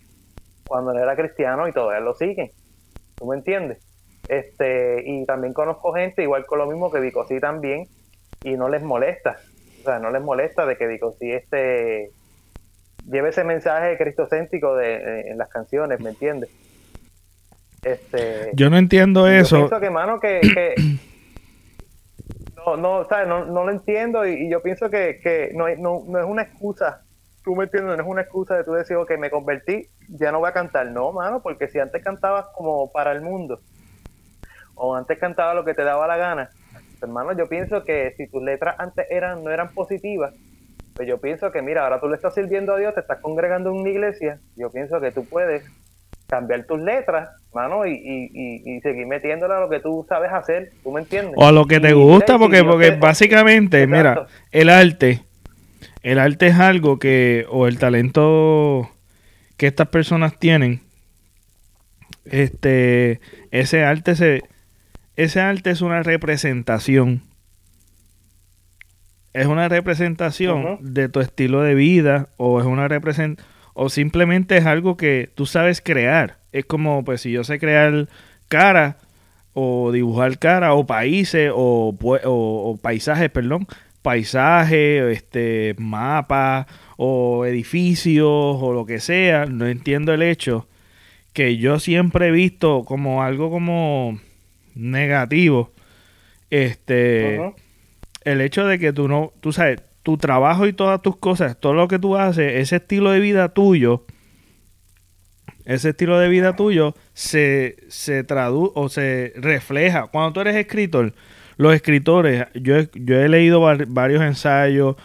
cuando 0.65 0.91
él 0.91 0.99
era 0.99 1.15
cristiano 1.15 1.67
y 1.67 1.73
todavía 1.73 2.01
lo 2.01 2.13
siguen. 2.15 2.49
¿Tú 3.19 3.27
me 3.27 3.37
entiendes? 3.37 3.79
Este, 4.27 5.03
y 5.05 5.25
también 5.25 5.53
conozco 5.53 5.93
gente 5.93 6.23
igual 6.23 6.45
con 6.45 6.59
lo 6.59 6.67
mismo 6.67 6.91
que 6.91 6.99
Vicosí 6.99 7.39
también, 7.39 7.89
y 8.43 8.53
no 8.57 8.69
les 8.69 8.81
molesta. 8.83 9.39
O 9.79 9.83
sea, 9.83 9.99
no 9.99 10.11
les 10.11 10.21
molesta 10.21 10.65
de 10.65 10.77
que 10.77 10.87
Vicosí 10.87 11.31
este 11.31 12.13
lleve 13.05 13.29
ese 13.29 13.43
mensaje 13.43 13.97
cristocéntrico 13.97 14.75
de, 14.75 15.29
en 15.31 15.37
las 15.37 15.49
canciones, 15.49 15.99
¿me 16.01 16.11
entiendes? 16.11 16.49
Este, 17.83 18.53
Yo 18.55 18.69
no 18.69 18.77
entiendo 18.77 19.27
yo 19.27 19.33
eso. 19.41 19.57
pienso 19.57 19.79
que, 19.79 19.89
mano, 19.89 20.19
que, 20.19 20.51
que- 20.53 20.75
no, 22.65 22.77
no, 22.77 23.05
¿sabes? 23.09 23.27
No, 23.27 23.45
no 23.45 23.65
lo 23.65 23.71
entiendo 23.71 24.25
y, 24.27 24.47
y 24.47 24.51
yo 24.51 24.61
pienso 24.61 24.89
que, 24.89 25.19
que 25.23 25.51
no, 25.53 25.67
es- 25.67 25.79
no, 25.79 26.03
no 26.07 26.19
es 26.19 26.25
una 26.25 26.43
excusa. 26.43 27.03
Tú 27.43 27.55
me 27.55 27.65
entiendes, 27.65 27.97
no 27.97 28.03
es 28.03 28.09
una 28.09 28.21
excusa 28.21 28.55
de 28.55 28.63
tú 28.63 28.71
decir, 28.73 28.95
ok, 28.97 29.11
me 29.19 29.29
convertí, 29.29 29.89
ya 30.07 30.31
no 30.31 30.39
voy 30.39 30.49
a 30.49 30.53
cantar. 30.53 30.87
No, 30.91 31.11
mano, 31.11 31.41
porque 31.43 31.67
si 31.67 31.79
antes 31.79 32.01
cantabas 32.03 32.45
como 32.55 32.91
para 32.91 33.11
el 33.11 33.21
mundo, 33.21 33.61
o 34.75 34.95
antes 34.95 35.17
cantaba 35.19 35.53
lo 35.53 35.65
que 35.65 35.73
te 35.73 35.83
daba 35.83 36.07
la 36.07 36.17
gana, 36.17 36.49
hermano, 37.01 37.33
yo 37.33 37.47
pienso 37.47 37.83
que 37.83 38.13
si 38.17 38.27
tus 38.27 38.41
letras 38.41 38.75
antes 38.79 39.05
eran 39.09 39.43
no 39.43 39.51
eran 39.51 39.73
positivas, 39.73 40.33
pues 40.93 41.07
yo 41.07 41.19
pienso 41.19 41.51
que, 41.51 41.61
mira, 41.61 41.83
ahora 41.83 41.99
tú 41.99 42.07
le 42.07 42.15
estás 42.15 42.33
sirviendo 42.33 42.73
a 42.73 42.77
Dios, 42.77 42.93
te 42.93 43.01
estás 43.01 43.19
congregando 43.19 43.71
en 43.71 43.77
una 43.77 43.89
iglesia, 43.89 44.39
yo 44.55 44.69
pienso 44.69 45.01
que 45.01 45.11
tú 45.11 45.25
puedes 45.25 45.63
cambiar 46.27 46.65
tus 46.65 46.79
letras, 46.79 47.29
mano, 47.53 47.85
y, 47.85 47.91
y, 47.91 48.29
y, 48.33 48.75
y 48.75 48.81
seguir 48.81 49.05
metiéndole 49.05 49.53
a 49.53 49.59
lo 49.59 49.69
que 49.69 49.79
tú 49.79 50.05
sabes 50.07 50.31
hacer, 50.31 50.71
¿tú 50.83 50.91
me 50.91 51.01
entiendes? 51.01 51.33
O 51.35 51.45
a 51.45 51.51
lo 51.51 51.65
que 51.65 51.79
te 51.79 51.93
gusta, 51.93 52.37
porque, 52.37 52.63
porque 52.63 52.91
básicamente, 52.91 53.85
mira, 53.87 54.27
el 54.51 54.69
arte, 54.69 55.23
el 56.01 56.19
arte 56.19 56.47
es 56.47 56.59
algo 56.59 56.99
que, 56.99 57.45
o 57.49 57.67
el 57.67 57.77
talento 57.77 58.89
que 59.57 59.67
estas 59.67 59.87
personas 59.89 60.37
tienen, 60.39 60.81
este, 62.25 63.19
ese 63.51 63.83
arte 63.83 64.15
se, 64.15 64.41
ese 65.15 65.41
arte 65.41 65.69
es 65.71 65.81
una 65.81 66.03
representación. 66.03 67.21
Es 69.33 69.47
una 69.47 69.67
representación 69.67 70.77
de 70.81 71.09
tu 71.09 71.19
estilo 71.19 71.61
de 71.61 71.75
vida, 71.75 72.29
o 72.37 72.59
es 72.59 72.65
una 72.65 72.87
represent 72.87 73.39
o 73.73 73.89
simplemente 73.89 74.57
es 74.57 74.65
algo 74.65 74.97
que 74.97 75.29
tú 75.33 75.45
sabes 75.45 75.81
crear. 75.81 76.37
Es 76.51 76.65
como, 76.65 77.03
pues, 77.03 77.21
si 77.21 77.31
yo 77.31 77.43
sé 77.43 77.59
crear 77.59 78.07
cara, 78.47 78.97
o 79.53 79.91
dibujar 79.91 80.37
cara, 80.39 80.73
o 80.73 80.85
países, 80.85 81.51
o, 81.53 81.95
o, 82.01 82.71
o 82.71 82.77
paisajes, 82.77 83.29
perdón, 83.29 83.67
paisajes, 84.01 85.03
este, 85.11 85.75
mapas, 85.77 86.67
o 86.97 87.45
edificios, 87.45 88.27
o 88.29 88.73
lo 88.73 88.85
que 88.85 88.99
sea. 88.99 89.45
No 89.45 89.67
entiendo 89.67 90.13
el 90.13 90.21
hecho 90.21 90.67
que 91.33 91.57
yo 91.57 91.79
siempre 91.79 92.27
he 92.27 92.31
visto 92.31 92.83
como 92.85 93.23
algo 93.23 93.49
como 93.49 94.19
negativo. 94.75 95.71
Este, 96.49 97.37
el 98.23 98.41
hecho 98.41 98.65
de 98.65 98.79
que 98.79 98.93
tú 98.93 99.07
no, 99.07 99.33
tú 99.41 99.51
sabes, 99.51 99.81
tu 100.03 100.17
trabajo 100.17 100.67
y 100.67 100.73
todas 100.73 101.01
tus 101.01 101.15
cosas, 101.17 101.57
todo 101.59 101.73
lo 101.73 101.87
que 101.87 101.97
tú 101.99 102.15
haces, 102.17 102.55
ese 102.61 102.75
estilo 102.77 103.11
de 103.11 103.19
vida 103.19 103.49
tuyo, 103.53 104.05
ese 105.65 105.89
estilo 105.89 106.19
de 106.19 106.27
vida 106.27 106.55
tuyo 106.55 106.93
se, 107.13 107.77
se 107.87 108.23
traduce 108.23 108.71
o 108.75 108.89
se 108.89 109.33
refleja. 109.37 110.07
Cuando 110.07 110.33
tú 110.33 110.41
eres 110.41 110.55
escritor, 110.55 111.13
los 111.57 111.73
escritores, 111.73 112.47
yo, 112.53 112.77
he- 112.77 112.89
yo 112.95 113.19
he 113.21 113.29
leído 113.29 113.61
var- 113.61 113.85
varios 113.87 114.21
ensayos 114.21 114.95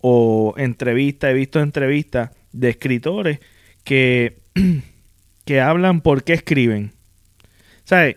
o 0.00 0.54
entrevistas, 0.56 1.30
he 1.30 1.34
visto 1.34 1.60
entrevistas 1.60 2.30
de 2.52 2.70
escritores 2.70 3.38
que, 3.84 4.38
que 5.44 5.60
hablan 5.60 6.00
por 6.00 6.24
qué 6.24 6.32
escriben. 6.32 6.92
¿Sabes? 7.84 8.16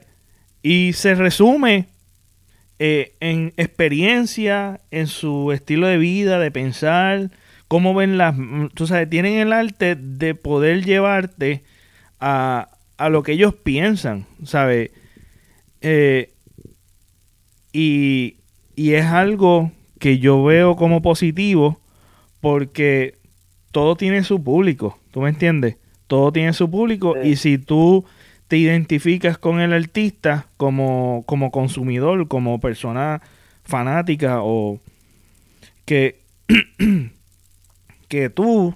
Y 0.64 0.94
se 0.94 1.14
resume 1.14 1.88
eh, 2.80 3.16
en 3.20 3.54
experiencia, 3.58 4.80
en 4.90 5.08
su 5.08 5.52
estilo 5.52 5.88
de 5.88 5.98
vida, 5.98 6.40
de 6.40 6.50
pensar, 6.50 7.30
cómo 7.68 7.94
ven 7.94 8.18
las... 8.18 8.36
Tú 8.74 8.88
sabes, 8.88 9.10
tienen 9.10 9.34
el 9.34 9.54
arte 9.54 9.96
de 9.96 10.34
poder 10.34 10.84
llevarte 10.86 11.64
a, 12.20 12.70
a 12.98 13.10
lo 13.10 13.22
que 13.22 13.34
ellos 13.34 13.54
piensan, 13.54 14.26
¿sabes? 14.46 14.92
Eh, 15.82 16.34
y, 17.74 18.38
y 18.76 18.94
es 18.94 19.06
algo 19.06 19.72
que 20.00 20.20
yo 20.20 20.44
veo 20.44 20.76
como 20.76 21.02
positivo 21.02 21.82
porque 22.40 23.18
todo 23.72 23.96
tiene 23.96 24.24
su 24.24 24.44
público, 24.44 25.00
¿tú 25.12 25.22
me 25.22 25.30
entiendes? 25.30 25.78
Todo 26.08 26.32
tiene 26.32 26.54
su 26.54 26.70
público 26.70 27.16
y 27.22 27.36
si 27.38 27.58
tú 27.58 28.06
te 28.54 28.58
identificas 28.58 29.40
con 29.40 29.62
el 29.62 29.74
artista 29.74 30.46
como, 30.58 31.24
como 31.26 31.50
consumidor, 31.50 32.28
como 32.28 32.60
persona 32.60 33.20
fanática 33.64 34.44
o 34.44 34.80
que, 35.86 36.22
que 38.08 38.30
tú 38.30 38.76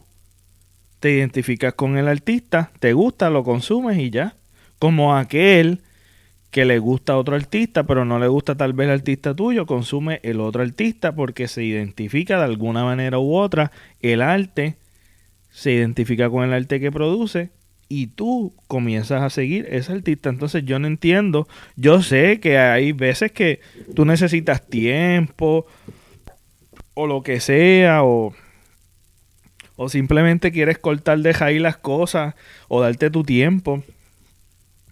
te 1.00 1.12
identificas 1.12 1.76
con 1.76 1.96
el 1.96 2.08
artista, 2.08 2.72
te 2.80 2.94
gusta, 2.94 3.30
lo 3.30 3.44
consumes 3.44 4.00
y 4.00 4.10
ya. 4.10 4.34
Como 4.80 5.16
aquel 5.16 5.84
que 6.50 6.66
le 6.66 6.80
gusta 6.80 7.14
a 7.14 7.18
otro 7.18 7.36
artista, 7.36 7.84
pero 7.84 8.04
no 8.04 8.18
le 8.18 8.30
gusta 8.30 8.56
tal 8.56 8.74
vez 8.74 8.86
el 8.86 8.94
artista 8.96 9.36
tuyo, 9.36 9.68
consume 9.68 10.22
el 10.24 10.40
otro 10.40 10.64
artista 10.64 11.14
porque 11.14 11.48
se 11.48 11.64
identifica 11.64 12.40
de 12.40 12.46
alguna 12.46 12.84
manera 12.84 13.20
u 13.20 13.36
otra. 13.36 13.72
El 14.02 14.24
arte 14.24 14.78
se 15.52 15.74
identifica 15.74 16.32
con 16.32 16.46
el 16.46 16.54
arte 16.54 16.80
que 16.80 16.92
produce 16.92 17.52
y 17.90 18.08
tú 18.08 18.54
comienzas 18.68 19.22
a 19.24 19.30
seguir 19.30 19.68
ese 19.70 19.94
artista. 19.94 20.30
Entonces 20.30 20.64
yo 20.66 20.80
no 20.80 20.88
entiendo. 20.88 21.48
Yo 21.76 22.02
sé 22.02 22.40
que 22.40 22.58
hay 22.58 22.92
veces 22.92 23.32
que 23.32 23.62
tú 23.96 24.06
necesitas 24.06 24.68
tiempo 24.68 25.66
o 26.94 27.08
lo 27.08 27.22
que 27.22 27.40
sea 27.40 28.04
o, 28.04 28.34
o 29.76 29.90
simplemente 29.90 30.52
quieres 30.52 30.80
cortar 30.80 31.20
de 31.20 31.36
ahí 31.40 31.60
las 31.60 31.78
cosas 31.78 32.36
o 32.68 32.82
darte 32.82 33.10
tu 33.10 33.24
tiempo. 33.24 33.84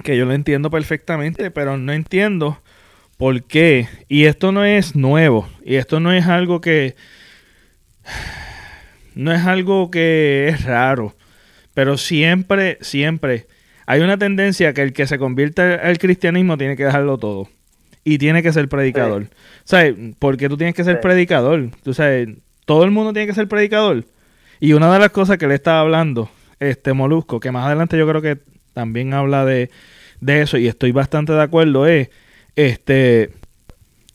Que 0.04 0.18
yo 0.18 0.26
lo 0.26 0.34
entiendo 0.34 0.70
perfectamente, 0.70 1.52
pero 1.52 1.78
no 1.78 1.92
entiendo 1.94 2.62
por 3.18 3.44
qué. 3.44 3.88
Y 4.08 4.26
esto 4.26 4.52
no 4.52 4.64
es 4.64 4.96
nuevo. 4.96 5.48
Y 5.64 5.76
esto 5.76 6.00
no 6.00 6.12
es 6.14 6.28
algo 6.28 6.62
que... 6.62 6.96
No 9.16 9.32
es 9.32 9.46
algo 9.46 9.92
que 9.92 10.50
es 10.50 10.66
raro 10.66 11.15
pero 11.76 11.98
siempre, 11.98 12.80
siempre 12.82 13.46
hay 13.86 14.02
una 14.02 14.18
tendencia 14.18 14.74
que 14.74 14.82
el 14.82 14.94
que 14.94 15.06
se 15.06 15.20
convierte 15.20 15.62
al 15.62 16.00
cristianismo 16.00 16.58
tiene 16.58 16.76
que 16.76 16.86
dejarlo 16.86 17.20
todo. 17.20 17.50
Y 18.04 18.18
tiene 18.18 18.42
que 18.42 18.54
ser 18.54 18.68
predicador. 18.70 19.28
¿Sabes? 19.64 19.96
Porque 20.18 20.48
tú 20.50 20.58
tienes 20.58 20.76
que 20.76 20.84
ser 20.84 21.02
predicador. 21.02 21.70
Tú 21.84 21.94
sabes, 21.94 22.30
todo 22.66 22.84
el 22.84 22.92
mundo 22.92 23.14
tiene 23.14 23.28
que 23.28 23.34
ser 23.34 23.48
predicador. 23.48 24.06
Y 24.60 24.74
una 24.74 24.92
de 24.92 25.00
las 25.00 25.10
cosas 25.10 25.38
que 25.38 25.48
le 25.48 25.56
estaba 25.56 25.82
hablando, 25.82 26.30
este 26.60 26.94
Molusco, 26.94 27.40
que 27.40 27.52
más 27.52 27.66
adelante 27.66 27.98
yo 27.98 28.08
creo 28.08 28.22
que 28.22 28.38
también 28.74 29.14
habla 29.14 29.46
de, 29.46 29.70
de 30.22 30.42
eso, 30.42 30.58
y 30.58 30.68
estoy 30.68 30.92
bastante 30.92 31.34
de 31.34 31.42
acuerdo, 31.42 31.88
es, 31.88 32.10
este, 32.56 33.32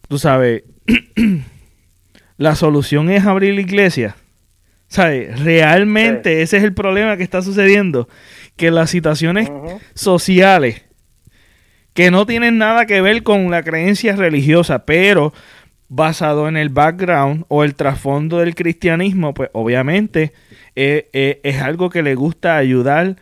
tú 0.08 0.18
sabes, 0.18 0.64
la 2.36 2.54
solución 2.54 3.10
es 3.10 3.26
abrir 3.26 3.54
la 3.54 3.60
iglesia. 3.60 4.16
¿Sabes? 4.90 5.38
Realmente 5.38 6.42
ese 6.42 6.56
es 6.56 6.64
el 6.64 6.74
problema 6.74 7.16
que 7.16 7.22
está 7.22 7.42
sucediendo. 7.42 8.08
Que 8.56 8.72
las 8.72 8.90
situaciones 8.90 9.50
sociales 9.94 10.82
que 11.94 12.10
no 12.10 12.26
tienen 12.26 12.58
nada 12.58 12.86
que 12.86 13.00
ver 13.00 13.22
con 13.22 13.50
la 13.52 13.62
creencia 13.62 14.16
religiosa, 14.16 14.84
pero 14.84 15.32
basado 15.88 16.48
en 16.48 16.56
el 16.56 16.70
background 16.70 17.44
o 17.48 17.62
el 17.62 17.76
trasfondo 17.76 18.38
del 18.38 18.56
cristianismo, 18.56 19.32
pues 19.32 19.50
obviamente 19.52 20.32
eh, 20.74 21.08
eh, 21.12 21.40
es 21.44 21.62
algo 21.62 21.88
que 21.88 22.02
le 22.02 22.16
gusta 22.16 22.56
ayudar, 22.56 23.16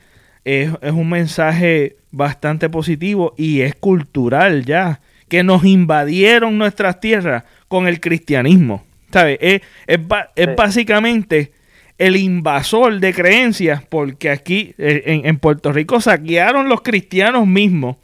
es, 0.44 0.70
es, 0.80 0.92
un 0.92 1.10
mensaje 1.10 1.96
bastante 2.10 2.70
positivo 2.70 3.34
y 3.36 3.60
es 3.60 3.74
cultural 3.74 4.64
ya, 4.64 5.00
que 5.28 5.42
nos 5.42 5.66
invadieron 5.66 6.56
nuestras 6.56 6.98
tierras 7.00 7.44
con 7.68 7.88
el 7.88 8.00
cristianismo. 8.00 8.84
¿Sabes? 9.10 9.38
Es, 9.40 9.60
es, 9.86 10.00
es 10.36 10.56
básicamente 10.56 11.57
el 11.98 12.16
invasor 12.16 13.00
de 13.00 13.12
creencias, 13.12 13.82
porque 13.82 14.30
aquí 14.30 14.74
eh, 14.78 15.20
en, 15.24 15.38
Puerto 15.38 15.72
Rico 15.72 16.00
saquearon 16.00 16.68
los 16.68 16.80
cristianos 16.82 17.46
mismos, 17.46 17.96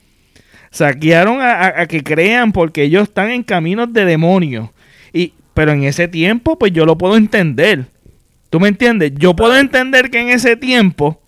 saquearon 0.70 1.38
a, 1.40 1.86
que 1.86 2.02
crean 2.02 2.50
porque 2.50 2.82
ellos 2.82 3.04
están 3.04 3.30
en 3.30 3.44
caminos 3.44 3.92
de 3.92 4.04
demonios. 4.04 4.70
Y, 5.12 5.32
pero 5.54 5.72
en 5.72 5.84
ese 5.84 6.08
tiempo, 6.08 6.58
pues 6.58 6.72
yo 6.72 6.84
lo 6.84 6.98
puedo 6.98 7.16
entender. 7.16 7.86
¿Tú 8.50 8.58
me 8.58 8.68
entiendes? 8.68 9.12
Yo 9.16 9.36
puedo 9.36 9.56
entender 9.56 10.10
que 10.10 10.20
en 10.20 10.30
ese 10.30 10.56
tiempo 10.56 11.20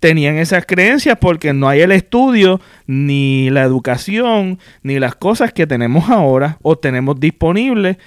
tenían 0.00 0.36
esas 0.36 0.64
creencias 0.64 1.18
porque 1.20 1.52
no 1.52 1.68
hay 1.68 1.80
el 1.80 1.92
estudio, 1.92 2.62
ni 2.86 3.50
la 3.50 3.62
educación, 3.62 4.58
ni 4.82 4.98
las 4.98 5.16
cosas 5.16 5.52
que 5.52 5.66
tenemos 5.66 6.08
ahora 6.08 6.56
o 6.62 6.78
tenemos 6.78 7.20
disponibles 7.20 7.98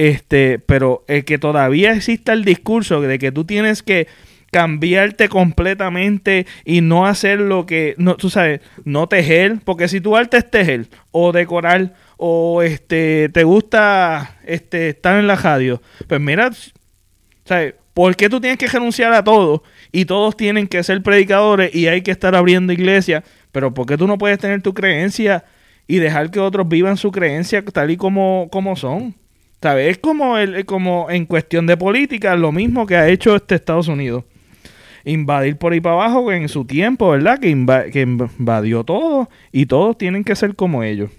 este, 0.00 0.58
pero 0.58 1.04
el 1.08 1.26
que 1.26 1.36
todavía 1.36 1.92
exista 1.92 2.32
el 2.32 2.42
discurso 2.42 3.02
de 3.02 3.18
que 3.18 3.32
tú 3.32 3.44
tienes 3.44 3.82
que 3.82 4.08
cambiarte 4.50 5.28
completamente 5.28 6.46
y 6.64 6.80
no 6.80 7.04
hacer 7.04 7.38
lo 7.38 7.66
que, 7.66 7.96
no, 7.98 8.16
tú 8.16 8.30
sabes, 8.30 8.62
no 8.86 9.08
tejer, 9.08 9.58
porque 9.62 9.88
si 9.88 10.00
tu 10.00 10.16
arte 10.16 10.38
es 10.38 10.50
tejer 10.50 10.86
o 11.10 11.32
decorar 11.32 11.92
o 12.16 12.62
este 12.62 13.28
te 13.28 13.44
gusta 13.44 14.38
este 14.46 14.88
estar 14.88 15.18
en 15.18 15.26
la 15.26 15.36
radio, 15.36 15.82
pues 16.08 16.18
mira, 16.18 16.50
¿sabes? 17.44 17.74
¿Por 17.92 18.16
qué 18.16 18.30
tú 18.30 18.40
tienes 18.40 18.58
que 18.58 18.68
renunciar 18.68 19.12
a 19.12 19.22
todo 19.22 19.62
y 19.92 20.06
todos 20.06 20.34
tienen 20.34 20.66
que 20.66 20.82
ser 20.82 21.02
predicadores 21.02 21.74
y 21.74 21.88
hay 21.88 22.00
que 22.00 22.10
estar 22.10 22.34
abriendo 22.34 22.72
iglesias? 22.72 23.22
Pero 23.52 23.74
¿por 23.74 23.84
qué 23.84 23.98
tú 23.98 24.06
no 24.06 24.16
puedes 24.16 24.38
tener 24.38 24.62
tu 24.62 24.72
creencia 24.72 25.44
y 25.86 25.96
dejar 25.96 26.30
que 26.30 26.40
otros 26.40 26.66
vivan 26.68 26.96
su 26.96 27.12
creencia 27.12 27.62
tal 27.66 27.90
y 27.90 27.98
como, 27.98 28.48
como 28.50 28.76
son? 28.76 29.20
¿Sabes? 29.62 29.90
Es 29.90 29.98
como, 29.98 30.38
el, 30.38 30.64
como 30.64 31.10
en 31.10 31.26
cuestión 31.26 31.66
de 31.66 31.76
política, 31.76 32.34
lo 32.34 32.50
mismo 32.50 32.86
que 32.86 32.96
ha 32.96 33.08
hecho 33.08 33.36
este 33.36 33.56
Estados 33.56 33.88
Unidos. 33.88 34.24
Invadir 35.04 35.56
por 35.56 35.72
ahí 35.72 35.80
para 35.80 35.94
abajo 35.94 36.32
en 36.32 36.48
su 36.48 36.64
tiempo, 36.66 37.10
¿verdad? 37.10 37.38
Que, 37.38 37.50
que 37.92 38.00
invadió 38.00 38.84
todo 38.84 39.28
y 39.52 39.66
todos 39.66 39.98
tienen 39.98 40.24
que 40.24 40.36
ser 40.36 40.54
como 40.54 40.82
ellos. 40.82 41.10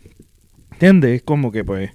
¿Entiendes? 0.73 1.17
Es 1.17 1.23
como 1.23 1.51
que 1.51 1.63
pues, 1.63 1.91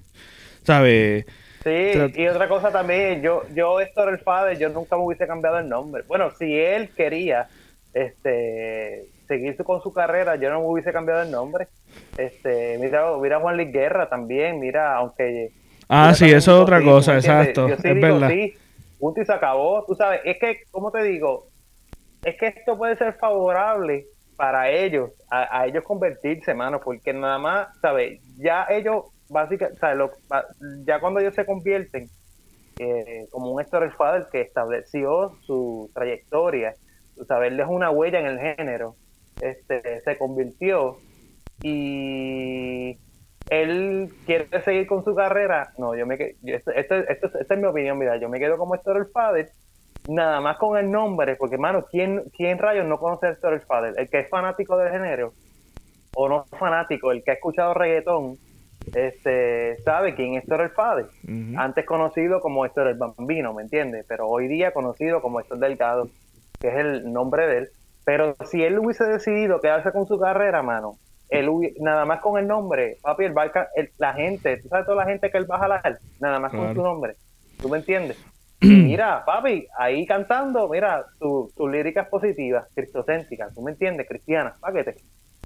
¿sabes? 0.63 1.25
Sí, 1.63 1.71
y 2.15 2.27
otra 2.27 2.47
cosa 2.47 2.71
también, 2.71 3.21
yo, 3.21 3.43
yo 3.53 3.81
Héctor 3.81 4.13
el 4.13 4.19
Fader, 4.19 4.57
yo 4.57 4.69
nunca 4.69 4.95
me 4.95 5.03
hubiese 5.03 5.27
cambiado 5.27 5.59
el 5.59 5.67
nombre. 5.67 6.03
Bueno, 6.07 6.31
si 6.31 6.55
él 6.55 6.89
quería 6.95 7.47
este 7.93 9.09
seguir 9.27 9.57
con 9.57 9.81
su 9.81 9.91
carrera, 9.91 10.37
yo 10.37 10.49
no 10.49 10.61
me 10.61 10.67
hubiese 10.67 10.93
cambiado 10.93 11.23
el 11.23 11.31
nombre. 11.31 11.67
Este, 12.17 12.77
mira, 12.79 13.05
mira 13.21 13.41
Juan 13.41 13.57
Luis 13.57 13.71
Guerra 13.73 14.07
también, 14.07 14.61
mira, 14.61 14.95
aunque 14.95 15.51
Ah, 15.89 16.13
sí, 16.13 16.25
eso 16.25 16.35
es 16.37 16.61
otra 16.61 16.83
cosa, 16.83 17.15
exacto. 17.15 17.67
es 17.67 17.81
verdad. 17.81 18.29
Sí, 18.29 18.53
punto 18.99 19.21
y 19.21 19.25
se 19.25 19.33
acabó. 19.33 19.85
Tú 19.85 19.95
sabes, 19.95 20.21
es 20.25 20.37
que, 20.37 20.63
¿cómo 20.71 20.91
te 20.91 21.03
digo? 21.03 21.47
Es 22.23 22.37
que 22.37 22.47
esto 22.47 22.77
puede 22.77 22.97
ser 22.97 23.13
favorable 23.13 24.05
para 24.35 24.69
ellos, 24.69 25.11
a, 25.31 25.65
ellos 25.65 25.83
convertirse, 25.83 26.53
mano, 26.53 26.79
porque 26.79 27.11
nada 27.13 27.39
más, 27.39 27.69
¿sabes? 27.81 28.21
Ya 28.37 28.67
ellos, 28.69 29.05
básicamente, 29.29 29.79
¿sabes? 29.79 30.11
ya 30.85 30.99
cuando 30.99 31.19
ellos 31.19 31.33
se 31.33 31.45
convierten 31.45 32.09
eh, 32.77 33.27
como 33.31 33.51
un 33.51 33.61
Héctor 33.61 33.91
Father 33.95 34.27
que 34.31 34.41
estableció 34.41 35.35
su 35.45 35.89
trayectoria, 35.95 36.75
él 37.45 37.57
dejó 37.57 37.71
una 37.71 37.89
huella 37.89 38.19
en 38.19 38.27
el 38.27 38.39
género, 38.39 38.95
este, 39.39 40.01
se 40.01 40.17
convirtió 40.17 40.97
y 41.61 42.97
él 43.49 44.09
quiere 44.25 44.61
seguir 44.63 44.87
con 44.87 45.03
su 45.03 45.15
carrera, 45.15 45.71
no, 45.77 45.95
yo 45.95 46.05
me 46.05 46.17
quedo, 46.17 46.35
esto, 46.43 46.71
esta 46.71 47.53
es 47.53 47.59
mi 47.59 47.65
opinión, 47.65 47.97
mira, 47.97 48.17
yo 48.17 48.29
me 48.29 48.39
quedo 48.39 48.57
como 48.57 48.75
Héctor 48.75 48.97
el 48.97 49.05
Father, 49.07 49.49
nada 50.05 50.41
más 50.41 50.57
con 50.57 50.77
el 50.77 50.91
nombre, 50.91 51.35
porque 51.35 51.55
hermano, 51.55 51.85
¿quién, 51.89 52.23
quién 52.35 52.57
rayos 52.57 52.85
no 52.85 52.99
conoce 52.99 53.27
a 53.27 53.29
Héctor 53.31 53.53
el 53.53 53.61
Father? 53.61 53.93
El 53.97 54.09
que 54.09 54.19
es 54.19 54.29
fanático 54.29 54.77
del 54.77 54.91
género, 54.91 55.33
o 56.13 56.27
no 56.27 56.45
fanático, 56.59 57.11
el 57.11 57.23
que 57.23 57.31
ha 57.31 57.35
escuchado 57.35 57.73
reggaetón, 57.73 58.37
este, 58.93 59.77
sabe 59.83 60.15
quién 60.15 60.35
es 60.35 60.43
Héctor 60.43 60.61
el 60.61 60.69
Father, 60.71 61.05
antes 61.57 61.85
conocido 61.85 62.41
como 62.41 62.65
Héctor 62.65 62.87
el 62.87 62.97
Bambino, 62.97 63.53
¿me 63.53 63.63
entiendes? 63.63 64.05
Pero 64.07 64.27
hoy 64.27 64.47
día 64.47 64.71
conocido 64.71 65.21
como 65.21 65.39
Héctor 65.39 65.59
Delgado, 65.59 66.09
que 66.59 66.69
es 66.69 66.75
el 66.75 67.13
nombre 67.13 67.47
de 67.47 67.57
él, 67.59 67.69
pero 68.05 68.35
si 68.45 68.63
él 68.63 68.79
hubiese 68.79 69.03
decidido 69.05 69.59
quedarse 69.59 69.91
con 69.91 70.07
su 70.07 70.17
carrera, 70.17 70.63
mano, 70.63 70.93
nada 71.79 72.05
más 72.05 72.21
con 72.21 72.39
el 72.39 72.47
nombre, 72.47 72.99
papi, 73.01 73.25
el 73.25 73.33
la 73.97 74.13
gente, 74.13 74.57
tú 74.61 74.69
sabes 74.69 74.85
toda 74.85 75.03
la 75.05 75.09
gente 75.11 75.29
que 75.31 75.37
él 75.37 75.49
va 75.49 75.57
a 75.57 75.59
jalar, 75.59 75.99
nada 76.19 76.39
más 76.39 76.53
con 76.53 76.71
su 76.71 76.81
nombre. 76.81 77.17
¿Tú 77.61 77.69
me 77.69 77.79
entiendes? 77.79 78.19
Mira, 78.61 79.23
papi, 79.25 79.67
ahí 79.77 80.05
cantando, 80.07 80.67
mira, 80.69 81.05
tu, 81.19 81.53
tu 81.55 81.67
lírica 81.67 82.01
es 82.03 82.07
positiva, 82.09 82.67
cristocéntrica, 82.75 83.51
tú 83.53 83.61
me 83.61 83.71
entiendes, 83.71 84.07
cristiana, 84.07 84.57
paquete. 84.61 84.97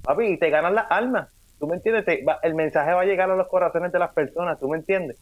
Papi, 0.02 0.26
y 0.26 0.38
te 0.38 0.50
ganan 0.50 0.74
las 0.74 0.86
almas, 0.90 1.28
tú 1.58 1.66
me 1.68 1.76
entiendes, 1.76 2.04
Te- 2.06 2.24
va- 2.24 2.38
el 2.42 2.54
mensaje 2.54 2.92
va 2.94 3.02
a 3.02 3.04
llegar 3.04 3.30
a 3.30 3.36
los 3.36 3.48
corazones 3.48 3.92
de 3.92 3.98
las 3.98 4.12
personas, 4.14 4.58
tú 4.60 4.68
me 4.68 4.78
entiendes. 4.78 5.18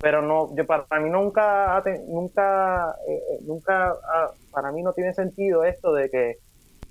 Pero 0.00 0.22
no, 0.22 0.54
yo 0.56 0.66
para 0.66 0.86
mí 1.00 1.10
nunca, 1.10 1.82
nunca, 2.08 2.90
eh, 3.08 3.14
eh, 3.16 3.38
nunca, 3.46 3.90
ah, 3.92 4.32
para 4.50 4.72
mí 4.72 4.82
no 4.82 4.92
tiene 4.92 5.14
sentido 5.14 5.64
esto 5.64 5.92
de 5.94 6.10
que 6.10 6.34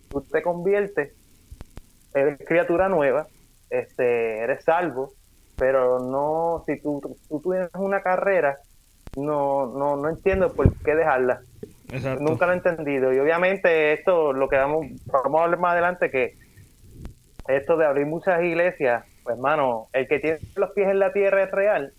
tú 0.09 0.25
te 0.31 0.41
conviertes, 0.43 1.15
eres 2.13 2.39
criatura 2.45 2.89
nueva, 2.89 3.27
este, 3.69 4.39
eres 4.39 4.63
salvo, 4.63 5.13
pero 5.57 5.99
no, 5.99 6.63
si 6.65 6.79
tú, 6.81 7.01
tú 7.29 7.41
tienes 7.41 7.69
una 7.75 8.01
carrera, 8.01 8.57
no, 9.15 9.67
no, 9.67 9.95
no 9.95 10.09
entiendo 10.09 10.51
por 10.53 10.73
qué 10.79 10.95
dejarla. 10.95 11.41
Exacto. 11.91 12.23
Nunca 12.23 12.47
lo 12.47 12.53
he 12.53 12.55
entendido. 12.55 13.13
Y 13.13 13.19
obviamente 13.19 13.93
esto, 13.93 14.33
lo 14.33 14.49
que 14.49 14.57
vamos, 14.57 14.87
vamos 15.05 15.41
a 15.41 15.43
hablar 15.43 15.59
más 15.59 15.73
adelante, 15.73 16.09
que 16.09 16.35
esto 17.47 17.77
de 17.77 17.85
abrir 17.85 18.07
muchas 18.07 18.41
iglesias, 18.43 19.05
pues 19.23 19.37
mano, 19.37 19.87
el 19.93 20.07
que 20.07 20.19
tiene 20.19 20.39
los 20.55 20.71
pies 20.71 20.89
en 20.89 20.99
la 20.99 21.13
tierra 21.13 21.43
es 21.43 21.51
real. 21.51 21.93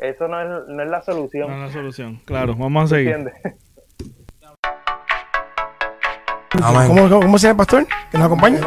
Eso 0.00 0.28
no 0.28 0.40
es, 0.40 0.68
no 0.68 0.82
es 0.82 0.90
la 0.90 1.02
solución. 1.02 1.48
No 1.48 1.56
es 1.56 1.68
la 1.68 1.72
solución. 1.72 2.20
Claro, 2.24 2.54
vamos 2.56 2.84
a 2.84 2.96
seguir. 2.96 3.32
¿Cómo, 6.52 6.88
cómo, 6.88 7.20
cómo 7.20 7.38
se 7.38 7.46
llama 7.46 7.52
el 7.52 7.56
pastor? 7.56 7.86
¿Que 8.10 8.18
nos 8.18 8.26
acompaña? 8.26 8.60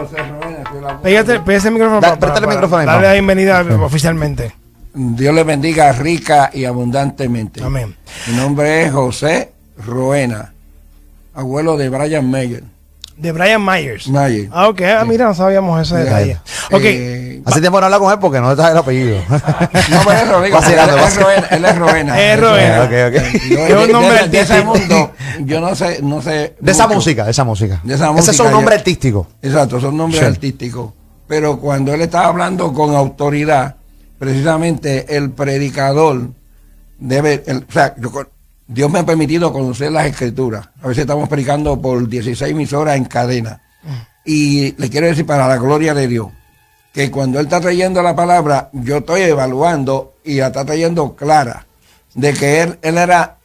Pégate, 1.02 1.40
pégate 1.42 1.68
el 1.68 1.74
micrófono. 1.74 2.02
Da- 2.02 2.10
para- 2.10 2.20
préstale 2.20 2.40
el 2.40 2.46
para- 2.46 2.56
micrófono 2.56 2.80
ahí, 2.82 2.86
Darle 2.86 3.00
papá. 3.02 3.08
la 3.08 3.14
bienvenida 3.14 3.62
oficialmente. 3.86 4.54
Dios 4.96 5.34
le 5.34 5.44
bendiga 5.44 5.92
rica 5.94 6.50
y 6.54 6.66
abundantemente. 6.66 7.64
Amén. 7.64 7.96
Mi 8.28 8.36
nombre 8.36 8.84
es 8.84 8.92
José 8.92 9.52
Roena, 9.86 10.54
abuelo 11.34 11.78
de 11.78 11.90
Brian 11.90 12.30
Mayer. 12.30 12.64
De 13.18 13.32
Brian 13.32 13.64
Myers. 13.64 14.08
Mayer. 14.08 14.50
Ah, 14.52 14.68
ok. 14.70 14.82
Ah, 14.82 15.06
mira, 15.06 15.26
no 15.26 15.34
sabíamos 15.34 15.82
ese 15.82 16.04
detalle. 16.04 16.40
Ok. 16.72 16.82
Eh, 16.84 17.42
Hace 17.46 17.60
tiempo 17.62 17.80
no 17.80 17.86
habla 17.86 18.00
con 18.00 18.12
él 18.12 18.20
porque 18.20 18.40
no 18.40 18.52
está 18.52 18.72
el 18.72 18.78
apellido. 18.78 19.18
no, 19.30 19.38
pero 20.06 20.12
es 20.12 20.30
Rodrigo, 20.30 20.58
él, 20.60 20.64
es 20.74 21.52
él 21.52 21.66
es 21.66 21.78
Roena. 21.78 22.84
Ok, 22.84 22.92
ok. 23.10 23.70
Yo, 23.70 23.84
un 23.84 23.92
nombre 23.92 24.24
de- 24.24 24.28
de 24.30 24.40
ese 24.40 24.64
mundo, 24.64 25.12
yo 25.42 25.60
no 25.62 25.76
sé, 25.76 26.00
no 26.02 26.22
sé. 26.22 26.56
De 26.60 26.72
esa 26.72 26.86
mucho. 26.88 26.96
música, 26.98 27.26
de 27.26 27.32
esa 27.32 27.44
música. 27.44 27.82
De 27.84 27.94
esa 27.96 28.06
Ese 28.12 28.20
es 28.20 28.28
música, 28.28 28.44
un 28.46 28.52
nombre 28.52 28.76
artístico. 28.76 29.28
Exacto, 29.42 29.80
son 29.80 29.96
nombres 29.98 30.20
Sí. 30.22 30.26
artísticos. 30.26 30.94
Pero 31.28 31.60
cuando 31.60 31.94
él 31.94 32.02
estaba 32.02 32.28
hablando 32.28 32.74
con 32.74 32.96
autoridad, 32.96 33.76
precisamente 34.18 35.16
el 35.16 35.32
predicador 35.32 36.30
debe, 36.98 37.44
el- 37.46 37.66
o 37.68 37.72
sea, 37.72 37.94
yo 37.98 38.10
Dios 38.68 38.90
me 38.90 39.00
ha 39.00 39.06
permitido 39.06 39.52
conocer 39.52 39.92
las 39.92 40.06
escrituras. 40.06 40.70
A 40.82 40.88
veces 40.88 41.02
estamos 41.02 41.28
predicando 41.30 41.80
por 41.82 42.08
16 42.08 42.52
emisoras 42.52 42.96
en 42.96 43.06
cadena. 43.06 43.62
Y 44.26 44.74
le 44.78 44.90
quiero 44.90 45.08
decir 45.08 45.26
para 45.26 45.48
la 45.48 45.58
gloria 45.58 45.94
de 45.94 46.08
Dios, 46.08 46.28
que 46.94 47.12
cuando 47.12 47.40
él 47.40 47.46
está 47.48 47.60
trayendo 47.60 48.02
la 48.02 48.16
palabra, 48.16 48.70
yo 48.72 48.98
estoy 48.98 49.22
evaluando 49.22 50.14
y 50.24 50.36
la 50.38 50.48
está 50.48 50.64
trayendo 50.64 51.16
clara, 51.16 51.66
de 52.14 52.34
que 52.34 52.62
él, 52.62 52.80
él 52.82 52.98
era 52.98 53.38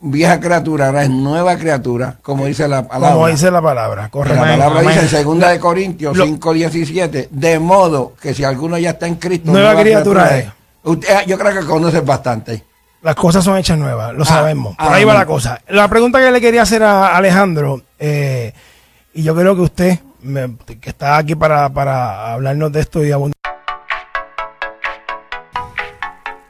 vieja 0.00 0.38
criatura, 0.40 0.88
ahora 0.88 1.04
es 1.04 1.10
nueva 1.10 1.56
criatura, 1.56 2.18
como 2.20 2.44
dice 2.46 2.68
la 2.68 2.86
palabra. 2.86 3.14
Como 3.14 3.28
dice 3.28 3.50
la 3.50 3.62
palabra. 3.62 4.08
Correcto. 4.10 4.44
La 4.44 4.50
palabra 4.52 4.80
dice 4.82 5.00
en 5.00 5.08
segunda 5.08 5.48
de 5.50 5.58
Corintios 5.58 6.16
Lo- 6.16 6.26
5:17, 6.26 7.28
de 7.30 7.58
modo 7.58 8.12
que 8.20 8.34
si 8.34 8.44
alguno 8.44 8.76
ya 8.76 8.90
está 8.90 9.06
en 9.06 9.14
Cristo, 9.14 9.52
Nueva 9.52 9.80
criatura 9.80 10.38
es. 10.38 10.46
Usted, 10.82 11.08
ah, 11.16 11.24
yo 11.24 11.38
creo 11.38 11.60
que 11.60 11.66
conoce 11.66 12.00
bastante. 12.00 12.62
Las 13.06 13.14
cosas 13.14 13.44
son 13.44 13.56
hechas 13.56 13.78
nuevas, 13.78 14.12
lo 14.14 14.22
Ah, 14.24 14.26
sabemos. 14.26 14.74
Por 14.76 14.84
ah, 14.88 14.94
ahí 14.94 15.04
va 15.04 15.14
la 15.14 15.24
cosa. 15.26 15.60
La 15.68 15.86
pregunta 15.86 16.18
que 16.18 16.28
le 16.32 16.40
quería 16.40 16.62
hacer 16.62 16.82
a 16.82 17.16
Alejandro, 17.16 17.82
eh, 18.00 18.52
y 19.14 19.22
yo 19.22 19.32
creo 19.36 19.54
que 19.54 19.62
usted, 19.62 19.98
me- 20.22 20.56
que 20.80 20.90
está 20.90 21.16
aquí 21.16 21.36
para, 21.36 21.68
para 21.68 22.32
hablarnos 22.32 22.72
de 22.72 22.80
esto 22.80 23.04
y 23.04 23.12
abundar. 23.12 23.36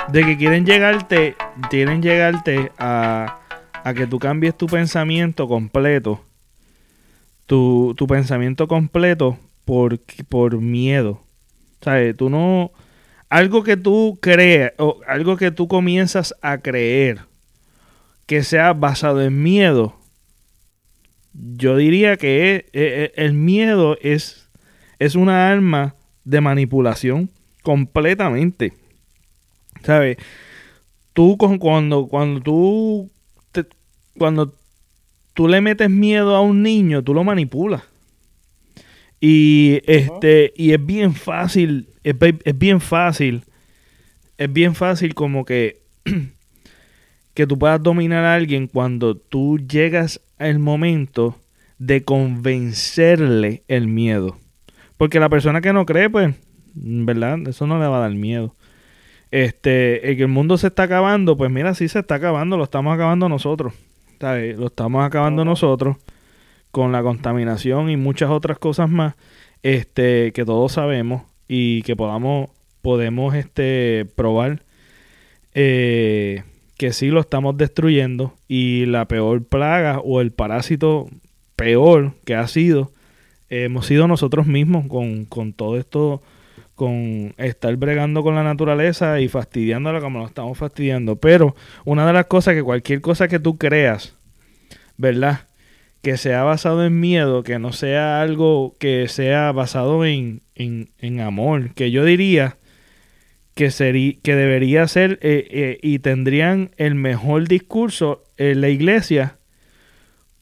De 0.09 0.25
que 0.25 0.39
quieren 0.39 0.65
llegarte, 0.65 1.37
quieren 1.69 2.01
llegarte 2.01 2.73
a, 2.79 3.37
a 3.85 3.93
que 3.93 4.07
tú 4.07 4.19
cambies 4.19 4.57
tu 4.57 4.67
pensamiento 4.67 5.47
completo. 5.49 6.23
Tu, 7.45 7.93
tu 7.99 8.07
pensamiento 8.07 8.67
completo 8.67 9.37
por, 9.67 9.99
por 10.31 10.57
miedo. 10.59 11.21
¿Sabes? 11.83 12.17
Tú 12.17 12.31
no. 12.31 12.71
Algo 13.37 13.63
que 13.63 13.77
tú 13.77 14.19
creas, 14.23 14.73
o 14.79 15.01
algo 15.07 15.37
que 15.37 15.51
tú 15.51 15.69
comienzas 15.69 16.35
a 16.41 16.59
creer 16.63 17.21
que 18.25 18.43
sea 18.43 18.73
basado 18.73 19.23
en 19.23 19.43
miedo, 19.43 19.95
yo 21.35 21.77
diría 21.77 22.17
que 22.17 22.57
es- 22.57 22.63
eh, 22.63 22.69
eh, 22.73 23.13
el 23.17 23.35
miedo 23.35 23.99
es, 24.01 24.49
es 24.99 25.15
una 25.17 25.51
arma 25.51 25.97
de 26.25 26.41
manipulación 26.41 27.29
completamente. 27.63 28.73
¿Sabes? 29.83 30.17
Tú 31.13 31.37
con- 31.37 31.59
cuando, 31.59 32.07
cuando 32.09 32.41
tú 32.41 33.11
te- 33.53 33.67
cuando 34.19 34.55
tú 35.35 35.47
le 35.47 35.61
metes 35.61 35.91
miedo 35.91 36.35
a 36.35 36.41
un 36.41 36.63
niño, 36.63 37.05
tú 37.05 37.13
lo 37.13 37.23
manipulas. 37.23 37.83
Y 39.21 39.81
este, 39.87 40.53
y 40.57 40.73
es 40.73 40.85
bien 40.85 41.15
fácil, 41.15 41.89
es, 42.07 42.35
es 42.45 42.59
bien 42.59 42.81
fácil, 42.81 43.45
es 44.39 44.53
bien 44.53 44.75
fácil 44.75 45.15
como 45.15 45.45
que 45.45 45.83
que 47.35 47.47
tú 47.47 47.59
puedas 47.59 47.83
dominar 47.83 48.25
a 48.25 48.35
alguien 48.35 48.67
cuando 48.67 49.17
tú 49.17 49.59
llegas 49.59 50.21
al 50.39 50.59
momento 50.59 51.37
de 51.79 52.05
convencerle 52.05 53.63
el 53.69 53.89
miedo. 53.89 54.39
Porque 54.97 55.21
la 55.21 55.29
persona 55.29 55.61
que 55.61 55.73
no 55.73 55.85
cree, 55.85 56.09
pues, 56.09 56.35
¿verdad? 56.75 57.39
Eso 57.47 57.67
no 57.67 57.79
le 57.79 57.87
va 57.87 57.99
a 57.99 58.01
dar 58.01 58.15
miedo. 58.15 58.55
Este, 59.31 60.09
el 60.09 60.17
que 60.17 60.23
el 60.23 60.29
mundo 60.29 60.57
se 60.57 60.69
está 60.69 60.85
acabando, 60.85 61.37
pues 61.37 61.51
mira, 61.51 61.75
sí 61.75 61.89
se 61.89 61.99
está 61.99 62.15
acabando, 62.15 62.57
lo 62.57 62.65
estamos 62.65 62.95
acabando 62.95 63.29
nosotros. 63.29 63.75
¿sabes? 64.21 64.57
Lo 64.57 64.69
estamos 64.69 65.05
acabando 65.05 65.45
nosotros 65.45 65.97
con 66.71 66.93
la 66.93 67.03
contaminación 67.03 67.91
y 67.91 67.97
muchas 67.97 68.31
otras 68.31 68.59
cosas 68.59 68.89
más, 68.89 69.15
este, 69.63 70.33
que 70.33 70.45
todos 70.45 70.73
sabemos 70.73 71.23
y 71.49 71.83
que 71.83 71.97
podamos, 71.97 72.51
podemos, 72.83 73.35
este, 73.35 74.07
probar 74.17 74.63
eh, 75.55 76.43
que 76.77 76.93
sí 76.93 77.09
lo 77.09 77.21
estamos 77.21 77.57
destruyendo 77.57 78.35
y 78.49 78.87
la 78.87 79.07
peor 79.07 79.45
plaga 79.45 80.01
o 80.01 80.21
el 80.21 80.33
parásito 80.33 81.09
peor 81.57 82.15
que 82.25 82.35
ha 82.35 82.47
sido 82.49 82.93
hemos 83.49 83.87
sido 83.87 84.09
nosotros 84.09 84.47
mismos 84.47 84.87
con, 84.89 85.25
con 85.25 85.53
todo 85.53 85.79
esto 85.79 86.23
con 86.77 87.35
estar 87.39 87.75
bregando 87.77 88.23
con 88.23 88.35
la 88.35 88.43
naturaleza 88.43 89.19
y 89.21 89.29
fastidiándola 89.29 90.01
como 90.01 90.19
lo 90.19 90.27
estamos 90.27 90.57
fastidiando. 90.59 91.17
Pero 91.17 91.57
una 91.87 92.07
de 92.07 92.13
las 92.13 92.27
cosas 92.27 92.55
que 92.55 92.63
cualquier 92.63 93.01
cosa 93.01 93.29
que 93.29 93.41
tú 93.41 93.57
creas, 93.57 94.15
¿verdad? 94.99 95.41
Que 96.07 96.19
sea 96.19 96.45
basado 96.45 96.87
en 96.87 97.01
miedo, 97.01 97.43
que 97.43 97.59
no 97.59 97.73
sea 97.73 98.23
algo 98.23 98.77
que 98.79 99.09
sea 99.09 99.51
basado 99.51 100.05
en, 100.05 100.41
en, 100.55 101.21
amor, 101.21 101.75
que 101.75 101.91
yo 101.91 102.05
diría 102.05 102.59
que, 103.57 103.73
sería, 103.73 104.15
que 104.23 104.37
debería 104.37 104.87
ser 104.87 105.19
eh, 105.21 105.49
eh, 105.51 105.79
y 105.83 105.99
tendrían 105.99 106.71
el 106.77 106.95
mejor 106.95 107.49
discurso 107.49 108.23
en 108.37 108.61
la 108.61 108.69
iglesia 108.69 109.39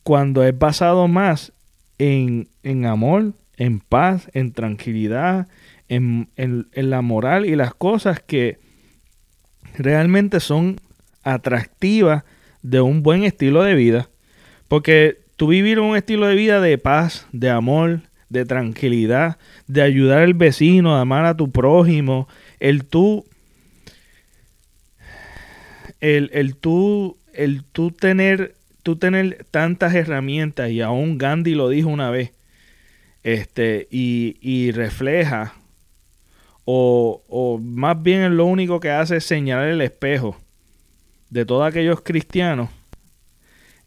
cuando 0.03 0.45
es 0.45 0.59
basado 0.59 1.09
más 1.09 1.55
en, 1.97 2.49
en 2.63 2.85
amor, 2.85 3.33
en 3.57 3.81
paz, 3.81 4.29
en 4.35 4.53
tranquilidad, 4.53 5.49
en, 5.89 6.29
en 6.37 6.91
la 6.91 7.01
moral 7.01 7.47
y 7.47 7.57
las 7.57 7.73
cosas 7.73 8.21
que 8.21 8.59
realmente 9.79 10.41
son 10.41 10.79
atractivas 11.23 12.25
de 12.61 12.83
un 12.83 13.03
buen 13.03 13.25
estilo 13.25 13.63
de 13.63 13.75
vida. 13.75 14.11
Porque 14.69 15.24
tú 15.37 15.49
vivir 15.49 15.81
un 15.81 15.97
estilo 15.97 16.27
de 16.27 16.35
vida 16.35 16.61
de 16.61 16.79
paz, 16.79 17.27
de 17.33 17.51
amor, 17.51 18.01
de 18.29 18.45
tranquilidad, 18.45 19.39
de 19.67 19.83
ayudar 19.83 20.21
al 20.21 20.35
vecino, 20.35 20.95
de 20.95 21.01
amar 21.01 21.25
a 21.25 21.37
tu 21.37 21.51
prójimo, 21.51 22.29
el 22.61 22.85
tú, 22.85 23.25
el, 26.01 26.31
el 26.33 26.57
tú, 26.57 27.17
el 27.33 27.65
tú 27.65 27.91
tener, 27.91 28.55
tú 28.83 28.97
tener 28.97 29.47
tantas 29.51 29.95
herramientas, 29.95 30.71
y 30.71 30.81
aún 30.81 31.19
Gandhi 31.19 31.55
lo 31.55 31.69
dijo 31.69 31.89
una 31.89 32.11
vez, 32.11 32.33
este, 33.23 33.89
y, 33.91 34.37
y 34.41 34.71
refleja, 34.73 35.55
o, 36.65 37.23
o 37.29 37.59
más 37.59 38.03
bien 38.03 38.37
lo 38.37 38.47
único 38.47 38.81
que 38.81 38.91
hace 38.91 39.17
es 39.17 39.25
señalar 39.25 39.69
el 39.69 39.81
espejo 39.83 40.37
de 41.31 41.45
todos 41.45 41.67
aquellos 41.67 42.01
cristianos, 42.01 42.71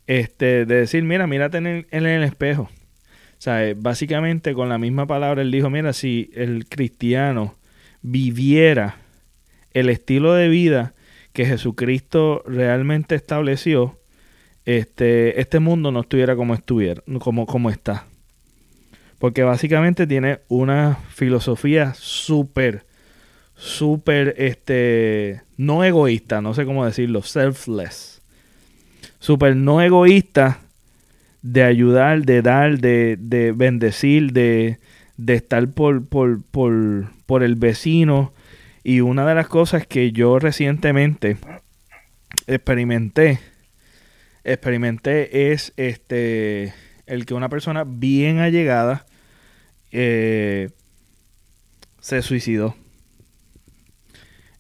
este, 0.07 0.65
de 0.65 0.75
decir, 0.75 1.03
mira, 1.03 1.27
mírate 1.27 1.57
en 1.57 1.67
en 1.67 2.05
el 2.05 2.23
espejo. 2.23 2.69
O 3.37 3.41
sea, 3.41 3.63
eh, 3.67 3.75
básicamente 3.77 4.55
con 4.55 4.67
la 4.67 4.79
misma 4.79 5.05
palabra 5.05 5.43
él 5.43 5.51
dijo, 5.51 5.69
mira, 5.69 5.93
si 5.93 6.31
el 6.33 6.67
cristiano 6.67 7.55
viviera 8.01 8.97
el 9.73 9.89
estilo 9.89 10.33
de 10.33 10.49
vida 10.49 10.95
que 11.33 11.45
Jesucristo 11.45 12.41
realmente 12.47 13.13
estableció, 13.13 13.99
este, 14.65 15.39
este 15.39 15.59
mundo 15.59 15.91
no 15.91 15.99
estuviera 16.01 16.35
como 16.35 16.55
estuviera, 16.55 17.03
como, 17.19 17.45
como 17.45 17.69
está. 17.69 18.05
Porque 19.19 19.43
básicamente 19.43 20.07
tiene 20.07 20.39
una 20.47 20.95
filosofía 21.09 21.93
súper, 21.93 22.85
súper, 23.55 24.33
este, 24.39 25.43
no 25.57 25.83
egoísta, 25.83 26.41
no 26.41 26.55
sé 26.55 26.65
cómo 26.65 26.85
decirlo, 26.85 27.21
selfless. 27.21 28.16
Súper 29.27 29.57
no 29.57 29.81
egoísta 29.81 30.61
de 31.41 31.61
ayudar, 31.61 32.21
de 32.21 32.41
dar, 32.41 32.79
de, 32.79 33.17
de 33.19 33.51
bendecir, 33.51 34.31
de, 34.31 34.77
de 35.17 35.33
estar 35.33 35.67
por, 35.67 36.07
por, 36.07 36.41
por, 36.45 37.11
por 37.25 37.43
el 37.43 37.55
vecino. 37.55 38.31
Y 38.85 39.01
una 39.01 39.25
de 39.25 39.35
las 39.35 39.49
cosas 39.49 39.85
que 39.85 40.13
yo 40.13 40.39
recientemente 40.39 41.35
experimenté, 42.47 43.41
experimenté 44.45 45.51
es 45.51 45.73
este 45.75 46.73
el 47.05 47.25
que 47.25 47.33
una 47.33 47.49
persona 47.49 47.83
bien 47.85 48.39
allegada 48.39 49.05
eh, 49.91 50.69
se 51.99 52.21
suicidó. 52.21 52.77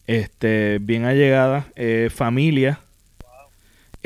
Este, 0.07 0.79
bien 0.81 1.05
allegada, 1.05 1.67
eh, 1.77 2.09
familia, 2.13 2.81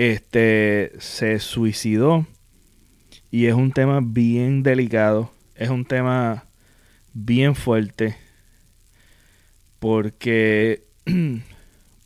este, 0.10 0.94
se 1.00 1.40
suicidó. 1.40 2.26
Y 3.30 3.46
es 3.46 3.54
un 3.54 3.72
tema 3.72 4.00
bien 4.04 4.64
delicado, 4.64 5.32
es 5.56 5.70
un 5.70 5.86
tema 5.86 6.46
bien 7.14 7.56
fuerte. 7.56 8.18
Porque 9.80 10.84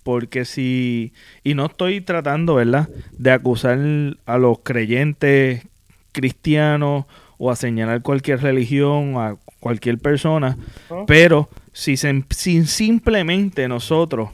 Porque 0.06 0.46
si, 0.46 1.14
y 1.44 1.56
no 1.56 1.66
estoy 1.66 2.00
tratando, 2.00 2.54
¿verdad?, 2.54 2.88
de 3.18 3.32
acusar 3.32 3.80
a 4.28 4.38
los 4.38 4.60
creyentes 4.60 5.66
cristianos 6.12 7.06
o 7.40 7.50
a 7.50 7.56
señalar 7.56 8.04
cualquier 8.04 8.40
religión, 8.44 9.16
a 9.18 9.38
cualquier 9.60 9.98
persona, 9.98 10.60
pero 11.08 11.50
si, 11.74 11.98
si 11.98 12.66
simplemente 12.68 13.68
nosotros, 13.68 14.30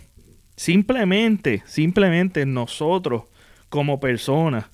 simplemente, 0.57 1.63
simplemente 1.65 2.45
nosotros 2.45 3.23
como 3.71 4.01
personas, 4.01 4.65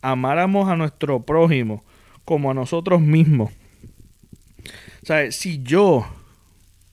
amáramos 0.00 0.68
a 0.68 0.76
nuestro 0.76 1.24
prójimo 1.24 1.84
como 2.24 2.52
a 2.52 2.54
nosotros 2.54 3.00
mismos. 3.00 3.50
Si 5.30 5.60
yo 5.64 6.06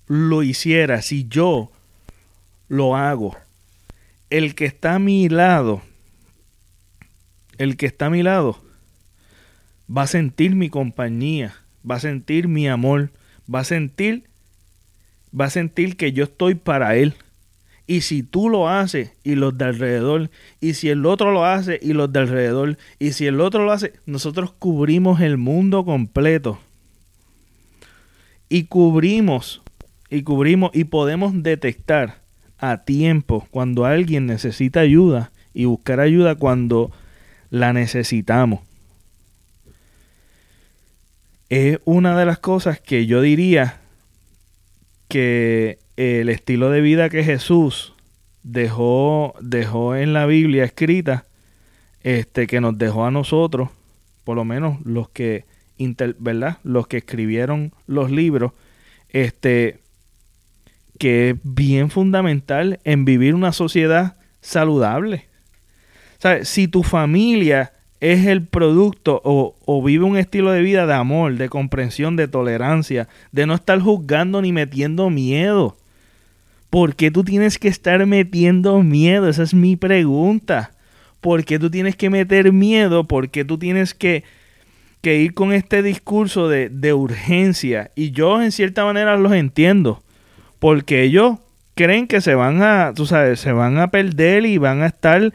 lo 0.07 0.41
hiciera, 0.41 1.03
si 1.03 1.27
yo 1.27 1.71
lo 2.67 2.95
hago. 2.95 3.37
El 4.31 4.55
que 4.55 4.65
está 4.65 4.95
a 4.95 4.99
mi 4.99 5.29
lado, 5.29 5.83
el 7.59 7.77
que 7.77 7.85
está 7.85 8.07
a 8.07 8.09
mi 8.09 8.23
lado, 8.23 8.59
va 9.95 10.01
a 10.01 10.07
sentir 10.07 10.55
mi 10.55 10.69
compañía, 10.69 11.55
va 11.89 11.95
a 11.95 11.99
sentir 11.99 12.47
mi 12.47 12.67
amor, 12.67 13.11
va 13.53 13.59
a 13.59 13.65
sentir, 13.65 14.27
va 15.39 15.45
a 15.45 15.51
sentir 15.51 15.95
que 15.95 16.11
yo 16.11 16.23
estoy 16.23 16.55
para 16.55 16.95
él. 16.95 17.13
Y 17.87 18.01
si 18.01 18.23
tú 18.23 18.49
lo 18.49 18.67
haces 18.67 19.11
y 19.23 19.35
los 19.35 19.57
de 19.57 19.65
alrededor, 19.65 20.31
y 20.59 20.73
si 20.73 20.89
el 20.89 21.05
otro 21.05 21.31
lo 21.31 21.45
hace 21.45 21.79
y 21.81 21.93
los 21.93 22.11
de 22.11 22.19
alrededor, 22.19 22.77
y 22.97 23.11
si 23.11 23.27
el 23.27 23.39
otro 23.39 23.63
lo 23.63 23.71
hace, 23.71 23.93
nosotros 24.05 24.53
cubrimos 24.57 25.21
el 25.21 25.37
mundo 25.37 25.85
completo. 25.85 26.59
Y 28.49 28.63
cubrimos, 28.63 29.61
y 30.09 30.23
cubrimos, 30.23 30.71
y 30.73 30.85
podemos 30.85 31.43
detectar 31.43 32.21
a 32.57 32.83
tiempo 32.85 33.47
cuando 33.51 33.85
alguien 33.85 34.25
necesita 34.25 34.79
ayuda 34.79 35.31
y 35.53 35.65
buscar 35.65 35.99
ayuda 35.99 36.35
cuando 36.35 36.91
la 37.51 37.71
necesitamos. 37.73 38.61
Es 41.49 41.79
una 41.85 42.17
de 42.17 42.25
las 42.25 42.39
cosas 42.39 42.79
que 42.79 43.05
yo 43.05 43.21
diría 43.21 43.79
que 45.07 45.77
el 45.97 46.29
estilo 46.29 46.69
de 46.69 46.81
vida 46.81 47.09
que 47.09 47.23
Jesús 47.23 47.93
dejó, 48.43 49.33
dejó 49.41 49.95
en 49.95 50.13
la 50.13 50.25
Biblia 50.25 50.63
escrita, 50.63 51.25
este, 52.03 52.47
que 52.47 52.61
nos 52.61 52.77
dejó 52.77 53.05
a 53.05 53.11
nosotros, 53.11 53.69
por 54.23 54.35
lo 54.35 54.45
menos 54.45 54.79
los 54.85 55.09
que, 55.09 55.45
¿verdad? 56.19 56.57
Los 56.63 56.87
que 56.87 56.97
escribieron 56.97 57.73
los 57.87 58.11
libros, 58.11 58.51
este, 59.09 59.79
que 60.97 61.31
es 61.31 61.35
bien 61.43 61.89
fundamental 61.89 62.79
en 62.83 63.05
vivir 63.05 63.35
una 63.35 63.51
sociedad 63.51 64.17
saludable. 64.41 65.25
Si 66.43 66.67
tu 66.67 66.83
familia 66.83 67.73
es 67.99 68.25
el 68.25 68.45
producto 68.45 69.21
o, 69.23 69.83
vive 69.83 70.03
un 70.03 70.17
estilo 70.17 70.51
de 70.51 70.61
vida 70.61 70.85
de 70.85 70.93
amor, 70.93 71.35
de 71.35 71.49
comprensión, 71.49 72.15
de 72.15 72.27
tolerancia, 72.27 73.07
de 73.31 73.45
no 73.45 73.55
estar 73.55 73.79
juzgando 73.79 74.41
ni 74.41 74.51
metiendo 74.51 75.09
miedo. 75.09 75.77
¿Por 76.75 76.97
qué 76.97 77.09
tú 77.09 77.23
tienes 77.23 77.57
que 77.57 77.69
estar 77.69 78.05
metiendo 78.05 78.83
miedo? 78.83 79.29
Esa 79.29 79.43
es 79.43 79.53
mi 79.53 79.77
pregunta. 79.77 80.71
¿Por 81.21 81.45
qué 81.45 81.57
tú 81.57 81.71
tienes 81.71 81.95
que 81.95 82.09
meter 82.09 82.51
miedo? 82.51 83.05
¿Por 83.05 83.29
qué 83.29 83.45
tú 83.45 83.57
tienes 83.57 83.93
que, 83.93 84.25
que 84.99 85.15
ir 85.15 85.33
con 85.33 85.53
este 85.53 85.81
discurso 85.81 86.49
de, 86.49 86.67
de 86.67 86.93
urgencia? 86.93 87.91
Y 87.95 88.11
yo 88.11 88.41
en 88.41 88.51
cierta 88.51 88.83
manera 88.83 89.15
los 89.15 89.31
entiendo 89.31 90.03
porque 90.59 91.03
ellos 91.03 91.37
creen 91.75 92.07
que 92.07 92.19
se 92.19 92.35
van 92.35 92.61
a, 92.61 92.91
tú 92.93 93.05
sabes, 93.05 93.39
se 93.39 93.53
van 93.53 93.77
a 93.77 93.89
perder 93.89 94.45
y 94.45 94.57
van 94.57 94.81
a 94.81 94.87
estar 94.87 95.31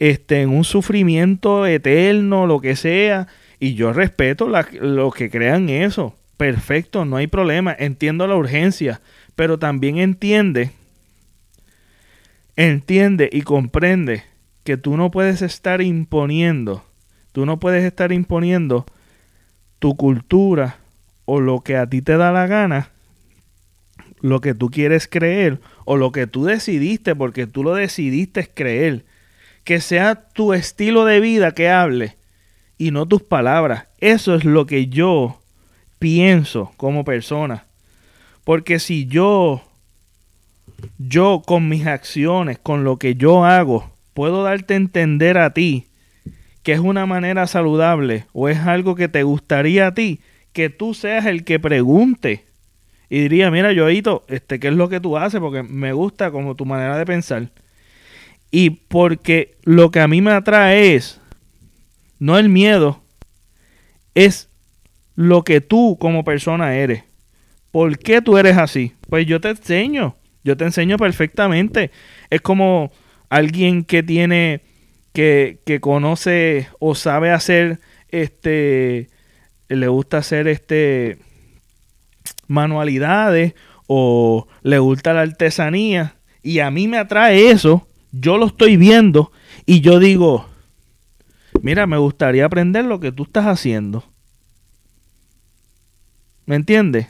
este, 0.00 0.40
en 0.40 0.48
un 0.48 0.64
sufrimiento 0.64 1.66
eterno, 1.66 2.48
lo 2.48 2.60
que 2.60 2.74
sea. 2.74 3.28
Y 3.60 3.74
yo 3.74 3.92
respeto 3.92 4.48
la, 4.48 4.66
los 4.80 5.14
que 5.14 5.30
crean 5.30 5.68
eso. 5.68 6.16
Perfecto, 6.36 7.04
no 7.04 7.14
hay 7.14 7.28
problema. 7.28 7.76
Entiendo 7.78 8.26
la 8.26 8.34
urgencia, 8.34 9.00
pero 9.36 9.56
también 9.60 9.98
entiende, 9.98 10.72
entiende 12.68 13.28
y 13.32 13.42
comprende 13.42 14.24
que 14.64 14.76
tú 14.76 14.96
no 14.96 15.10
puedes 15.10 15.42
estar 15.42 15.80
imponiendo, 15.80 16.84
tú 17.32 17.46
no 17.46 17.58
puedes 17.58 17.84
estar 17.84 18.12
imponiendo 18.12 18.86
tu 19.78 19.96
cultura 19.96 20.78
o 21.24 21.40
lo 21.40 21.60
que 21.60 21.76
a 21.76 21.88
ti 21.88 22.02
te 22.02 22.16
da 22.16 22.32
la 22.32 22.46
gana 22.46 22.90
lo 24.20 24.40
que 24.40 24.54
tú 24.54 24.70
quieres 24.70 25.08
creer 25.08 25.60
o 25.84 25.96
lo 25.96 26.12
que 26.12 26.26
tú 26.26 26.44
decidiste 26.44 27.14
porque 27.14 27.46
tú 27.46 27.62
lo 27.64 27.74
decidiste 27.74 28.48
creer. 28.48 29.04
Que 29.64 29.80
sea 29.80 30.28
tu 30.28 30.52
estilo 30.52 31.04
de 31.04 31.20
vida 31.20 31.52
que 31.52 31.68
hable 31.68 32.16
y 32.78 32.90
no 32.90 33.06
tus 33.06 33.22
palabras. 33.22 33.86
Eso 33.98 34.34
es 34.34 34.44
lo 34.44 34.66
que 34.66 34.86
yo 34.88 35.40
pienso 35.98 36.72
como 36.76 37.04
persona. 37.04 37.66
Porque 38.44 38.78
si 38.78 39.06
yo, 39.06 39.62
yo 40.98 41.42
con 41.44 41.68
mis 41.68 41.86
acciones, 41.86 42.58
con 42.58 42.84
lo 42.84 42.98
que 42.98 43.14
yo 43.14 43.44
hago, 43.44 43.90
puedo 44.14 44.42
darte 44.42 44.74
a 44.74 44.78
entender 44.78 45.38
a 45.38 45.52
ti 45.52 45.86
que 46.62 46.72
es 46.72 46.80
una 46.80 47.06
manera 47.06 47.46
saludable 47.46 48.26
o 48.32 48.48
es 48.48 48.58
algo 48.58 48.94
que 48.94 49.08
te 49.08 49.22
gustaría 49.22 49.88
a 49.88 49.94
ti, 49.94 50.20
que 50.52 50.68
tú 50.68 50.92
seas 50.94 51.26
el 51.26 51.44
que 51.44 51.58
pregunte 51.58 52.44
y 53.10 53.22
diría, 53.22 53.50
mira, 53.50 53.74
Joito, 53.74 54.24
este, 54.28 54.60
¿qué 54.60 54.68
es 54.68 54.74
lo 54.74 54.88
que 54.88 55.00
tú 55.00 55.18
haces? 55.18 55.40
Porque 55.40 55.64
me 55.64 55.92
gusta 55.92 56.30
como 56.30 56.54
tu 56.54 56.64
manera 56.64 56.96
de 56.96 57.04
pensar. 57.04 57.50
Y 58.52 58.70
porque 58.70 59.56
lo 59.64 59.90
que 59.90 59.98
a 59.98 60.06
mí 60.06 60.20
me 60.20 60.30
atrae 60.30 60.94
es, 60.94 61.20
no 62.20 62.38
el 62.38 62.48
miedo, 62.48 63.02
es 64.14 64.48
lo 65.16 65.42
que 65.42 65.60
tú 65.60 65.98
como 66.00 66.22
persona 66.22 66.76
eres. 66.76 67.02
¿Por 67.72 67.98
qué 67.98 68.22
tú 68.22 68.38
eres 68.38 68.56
así? 68.56 68.92
Pues 69.08 69.26
yo 69.26 69.40
te 69.40 69.50
enseño, 69.50 70.14
yo 70.44 70.56
te 70.56 70.64
enseño 70.64 70.96
perfectamente. 70.96 71.90
Es 72.30 72.40
como 72.40 72.92
alguien 73.28 73.84
que 73.84 74.02
tiene, 74.02 74.62
que, 75.12 75.60
que 75.64 75.80
conoce 75.80 76.68
o 76.78 76.94
sabe 76.94 77.30
hacer, 77.30 77.80
este, 78.08 79.08
le 79.68 79.88
gusta 79.88 80.18
hacer 80.18 80.48
este, 80.48 81.18
manualidades 82.46 83.54
o 83.86 84.46
le 84.62 84.78
gusta 84.78 85.12
la 85.12 85.22
artesanía 85.22 86.16
y 86.42 86.60
a 86.60 86.70
mí 86.70 86.88
me 86.88 86.98
atrae 86.98 87.50
eso, 87.50 87.86
yo 88.12 88.38
lo 88.38 88.46
estoy 88.46 88.76
viendo 88.76 89.32
y 89.66 89.80
yo 89.80 89.98
digo, 89.98 90.48
mira, 91.62 91.86
me 91.86 91.98
gustaría 91.98 92.44
aprender 92.44 92.84
lo 92.84 93.00
que 93.00 93.12
tú 93.12 93.24
estás 93.24 93.46
haciendo. 93.46 94.04
¿Me 96.46 96.56
entiendes? 96.56 97.08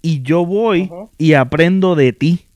Y 0.00 0.22
yo 0.22 0.46
voy 0.46 0.90
y 1.18 1.34
aprendo 1.34 1.94
de 1.96 2.12
ti. 2.12 2.46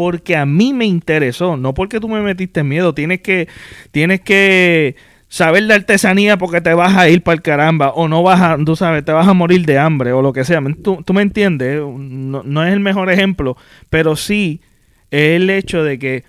Porque 0.00 0.34
a 0.34 0.46
mí 0.46 0.72
me 0.72 0.86
interesó, 0.86 1.58
no 1.58 1.74
porque 1.74 2.00
tú 2.00 2.08
me 2.08 2.22
metiste 2.22 2.64
miedo. 2.64 2.94
Tienes 2.94 3.20
que, 3.20 3.48
tienes 3.90 4.22
que 4.22 4.96
saber 5.28 5.66
de 5.66 5.74
artesanía 5.74 6.38
porque 6.38 6.62
te 6.62 6.72
vas 6.72 6.96
a 6.96 7.06
ir 7.10 7.22
para 7.22 7.34
el 7.34 7.42
caramba 7.42 7.90
o 7.90 8.08
no 8.08 8.22
vas 8.22 8.40
a, 8.40 8.56
tú 8.64 8.76
sabes, 8.76 9.04
te 9.04 9.12
vas 9.12 9.28
a 9.28 9.34
morir 9.34 9.66
de 9.66 9.78
hambre 9.78 10.14
o 10.14 10.22
lo 10.22 10.32
que 10.32 10.46
sea. 10.46 10.62
Tú, 10.82 11.04
me 11.12 11.20
entiendes, 11.20 11.82
no, 11.82 12.64
es 12.64 12.72
el 12.72 12.80
mejor 12.80 13.10
ejemplo, 13.10 13.58
pero 13.90 14.16
sí 14.16 14.62
es 15.10 15.36
el 15.36 15.50
hecho 15.50 15.84
de 15.84 15.98
que, 15.98 16.24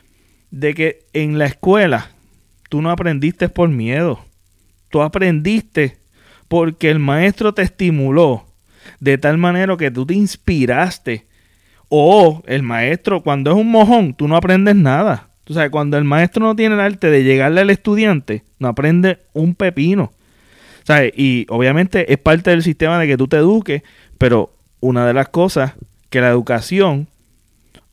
de 0.50 0.74
que 0.74 1.00
en 1.14 1.40
la 1.40 1.46
escuela 1.46 2.10
tú 2.68 2.82
no 2.82 2.92
aprendiste 2.92 3.48
por 3.48 3.70
miedo. 3.70 4.20
tú 4.90 5.02
aprendiste 5.02 5.96
porque 6.50 6.90
el 6.90 7.00
maestro 7.00 7.54
te 7.54 7.62
estimuló 7.62 8.48
de 9.00 9.18
tal 9.18 9.38
manera 9.38 9.78
que 9.78 9.92
tú 9.92 10.06
te 10.06 10.14
inspiraste. 10.14 11.31
O 11.94 12.42
el 12.48 12.64
maestro, 12.64 13.22
cuando 13.22 13.52
es 13.52 13.58
un 13.58 13.70
mojón, 13.70 14.14
tú 14.14 14.30
no 14.30 14.38
aprendes 14.38 14.78
nada. 14.78 15.28
Tú 15.44 15.54
sabes, 15.54 15.72
cuando 15.72 15.98
el 15.98 16.06
maestro 16.06 16.46
no 16.46 16.56
tiene 16.56 16.76
el 16.76 16.80
arte 16.80 17.12
de 17.12 17.26
llegarle 17.26 17.60
al 17.60 17.70
estudiante, 17.70 18.46
no 18.60 18.70
aprende 18.70 19.20
un 19.34 19.56
pepino. 19.56 20.14
¿Sabes? 20.84 21.12
Y 21.18 21.46
obviamente 21.50 22.14
es 22.14 22.18
parte 22.18 22.52
del 22.52 22.64
sistema 22.64 22.98
de 22.98 23.08
que 23.08 23.18
tú 23.18 23.28
te 23.28 23.36
eduques, 23.36 23.84
pero 24.18 24.56
una 24.80 25.06
de 25.06 25.14
las 25.14 25.28
cosas 25.28 25.74
que 26.10 26.22
la 26.22 26.30
educación 26.30 27.10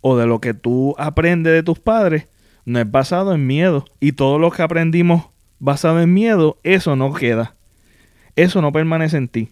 o 0.01 0.17
de 0.17 0.27
lo 0.27 0.41
que 0.41 0.55
tú 0.55 0.95
aprendes 0.97 1.53
de 1.53 1.65
tus 1.65 1.81
padres 1.81 2.29
no 2.65 2.79
es 2.79 2.89
basado 2.89 3.35
en 3.35 3.49
miedo. 3.49 3.85
Y 3.99 4.13
todo 4.13 4.39
lo 4.39 4.53
que 4.53 4.63
aprendimos 4.63 5.27
basado 5.59 6.01
en 6.01 6.15
miedo, 6.15 6.59
eso 6.63 6.95
no 6.95 7.13
queda. 7.13 7.57
Eso 8.37 8.63
no 8.63 8.71
permanece 8.71 9.17
en 9.17 9.27
ti. 9.27 9.49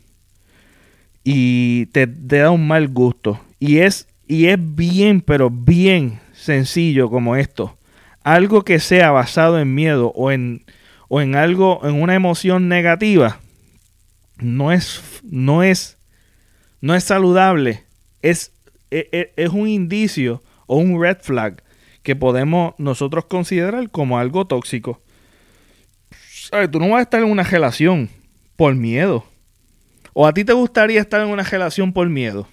Y 1.24 1.86
te, 1.86 2.06
te 2.06 2.38
da 2.38 2.52
un 2.52 2.68
mal 2.68 2.86
gusto. 2.86 3.40
Y 3.58 3.78
es, 3.78 4.06
y 4.26 4.46
es 4.46 4.58
bien, 4.58 5.20
pero 5.20 5.50
bien 5.50 6.20
sencillo 6.32 7.10
como 7.10 7.36
esto. 7.36 7.76
Algo 8.22 8.64
que 8.64 8.80
sea 8.80 9.10
basado 9.10 9.58
en 9.60 9.74
miedo 9.74 10.12
o 10.14 10.32
en, 10.32 10.64
o 11.08 11.20
en 11.20 11.36
algo, 11.36 11.80
en 11.84 12.00
una 12.00 12.14
emoción 12.14 12.68
negativa, 12.68 13.40
no 14.38 14.72
es, 14.72 15.22
no 15.22 15.62
es, 15.62 15.98
no 16.80 16.94
es 16.94 17.04
saludable. 17.04 17.84
Es, 18.22 18.52
es, 18.90 19.06
e, 19.12 19.32
es 19.36 19.50
un 19.50 19.68
indicio 19.68 20.42
o 20.66 20.76
un 20.76 21.00
red 21.00 21.18
flag 21.20 21.62
que 22.02 22.16
podemos 22.16 22.74
nosotros 22.78 23.26
considerar 23.26 23.90
como 23.90 24.18
algo 24.18 24.46
tóxico. 24.46 25.00
¿Sabes? 26.50 26.70
Tú 26.70 26.80
no 26.80 26.90
vas 26.90 26.98
a 26.98 27.02
estar 27.02 27.22
en 27.22 27.30
una 27.30 27.42
relación 27.42 28.08
por 28.56 28.74
miedo. 28.74 29.24
¿O 30.12 30.26
a 30.26 30.32
ti 30.32 30.44
te 30.44 30.52
gustaría 30.52 31.00
estar 31.00 31.20
en 31.20 31.28
una 31.28 31.42
relación 31.42 31.92
por 31.92 32.08
miedo? 32.08 32.48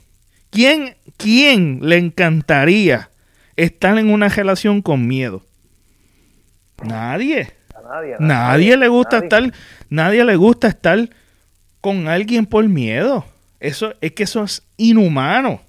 ¿Quién, 0.54 0.96
quién 1.18 1.80
le 1.82 1.98
encantaría 1.98 3.10
estar 3.56 3.98
en 3.98 4.12
una 4.12 4.30
relación 4.30 4.84
con 4.84 5.08
miedo? 5.08 5.44
Nadie. 6.84 7.52
nadie, 7.84 8.16
nadie, 8.20 8.78
le 8.78 8.88
gusta 8.88 9.18
estar, 9.18 9.52
nadie 9.90 10.24
le 10.24 10.36
gusta 10.36 10.68
estar 10.68 11.10
con 11.82 12.08
alguien 12.08 12.46
por 12.46 12.68
miedo. 12.70 13.26
Eso 13.60 13.96
es 14.00 14.12
que 14.12 14.24
eso 14.24 14.44
es 14.44 14.62
inhumano. 14.78 15.60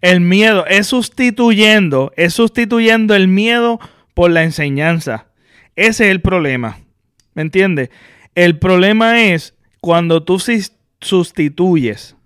El 0.00 0.20
miedo 0.20 0.66
es 0.66 0.88
sustituyendo, 0.88 2.12
es 2.16 2.34
sustituyendo 2.34 3.14
el 3.14 3.28
miedo 3.28 3.78
por 4.12 4.32
la 4.32 4.42
enseñanza. 4.42 5.26
Ese 5.76 6.06
es 6.06 6.10
el 6.10 6.20
problema. 6.20 6.80
¿Me 7.34 7.42
entiendes? 7.42 7.90
El 8.34 8.58
problema 8.58 9.22
es 9.22 9.54
cuando 9.80 10.24
tú 10.24 10.42
sustituyes 11.00 12.16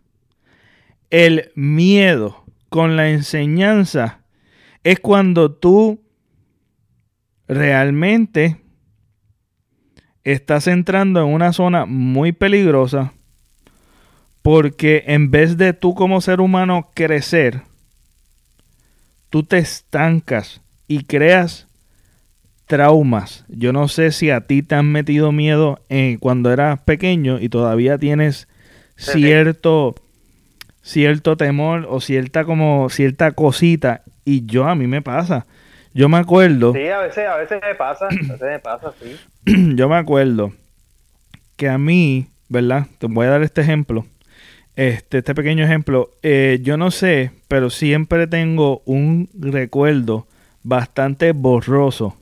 el 1.10 1.52
miedo 1.54 2.44
con 2.68 2.96
la 2.96 3.10
enseñanza, 3.10 4.20
es 4.84 5.00
cuando 5.00 5.52
tú 5.52 6.00
realmente 7.48 8.60
estás 10.24 10.66
entrando 10.66 11.20
en 11.20 11.32
una 11.32 11.52
zona 11.52 11.86
muy 11.86 12.32
peligrosa 12.32 13.12
porque 14.42 15.02
en 15.08 15.32
vez 15.32 15.56
de 15.56 15.72
tú 15.72 15.96
como 15.96 16.20
ser 16.20 16.40
humano 16.40 16.90
crecer, 16.94 17.62
tú 19.28 19.42
te 19.42 19.58
estancas 19.58 20.60
y 20.86 21.02
creas 21.02 21.66
traumas. 22.66 23.44
Yo 23.48 23.72
no 23.72 23.88
sé 23.88 24.12
si 24.12 24.30
a 24.30 24.42
ti 24.42 24.62
te 24.62 24.76
han 24.76 24.92
metido 24.92 25.32
miedo 25.32 25.80
en, 25.88 26.18
cuando 26.18 26.52
eras 26.52 26.80
pequeño 26.82 27.40
y 27.40 27.48
todavía 27.48 27.98
tienes 27.98 28.46
cierto 28.96 29.96
cierto 30.86 31.36
temor 31.36 31.86
o 31.88 32.00
cierta 32.00 32.44
como 32.44 32.88
cierta 32.90 33.32
cosita 33.32 34.02
y 34.24 34.46
yo 34.46 34.66
a 34.66 34.74
mí 34.74 34.86
me 34.86 35.02
pasa. 35.02 35.46
Yo 35.92 36.08
me 36.08 36.18
acuerdo. 36.18 36.74
Sí, 36.74 36.88
a 36.88 37.00
veces, 37.00 37.26
a 37.26 37.36
veces 37.36 37.60
me 37.62 37.74
pasa, 37.74 38.06
a 38.06 38.08
veces 38.08 38.40
me 38.40 38.58
pasa, 38.58 38.92
sí. 39.02 39.16
yo 39.76 39.88
me 39.88 39.96
acuerdo 39.96 40.52
que 41.56 41.68
a 41.68 41.78
mí, 41.78 42.28
¿verdad? 42.48 42.86
Te 42.98 43.06
voy 43.06 43.26
a 43.26 43.30
dar 43.30 43.42
este 43.42 43.62
ejemplo 43.62 44.04
este, 44.76 45.18
este 45.18 45.34
pequeño 45.34 45.64
ejemplo, 45.64 46.10
eh, 46.22 46.58
yo 46.62 46.76
no 46.76 46.90
sé, 46.90 47.32
pero 47.48 47.70
siempre 47.70 48.26
tengo 48.26 48.82
un 48.84 49.30
recuerdo 49.34 50.28
bastante 50.62 51.32
borroso 51.32 52.18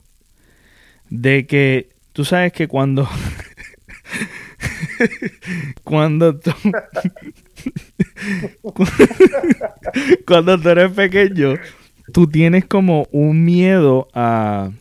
de 1.09 1.45
que 1.45 1.89
tú 2.13 2.23
sabes 2.23 2.53
que 2.53 2.69
cuando 2.69 3.09
cuando 5.83 6.39
tú 6.39 6.51
cuando 10.27 10.59
tú 10.59 10.69
eres 10.69 10.91
pequeño 10.91 11.55
tú 12.11 12.27
tienes 12.27 12.65
como 12.65 13.07
un 13.11 13.43
miedo 13.43 14.07
a 14.13 14.71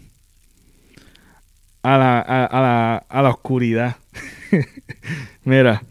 a 1.82 1.98
la, 1.98 2.20
a, 2.20 2.60
la, 2.60 2.96
a 3.08 3.22
la 3.22 3.30
oscuridad 3.30 3.96
mira 5.44 5.82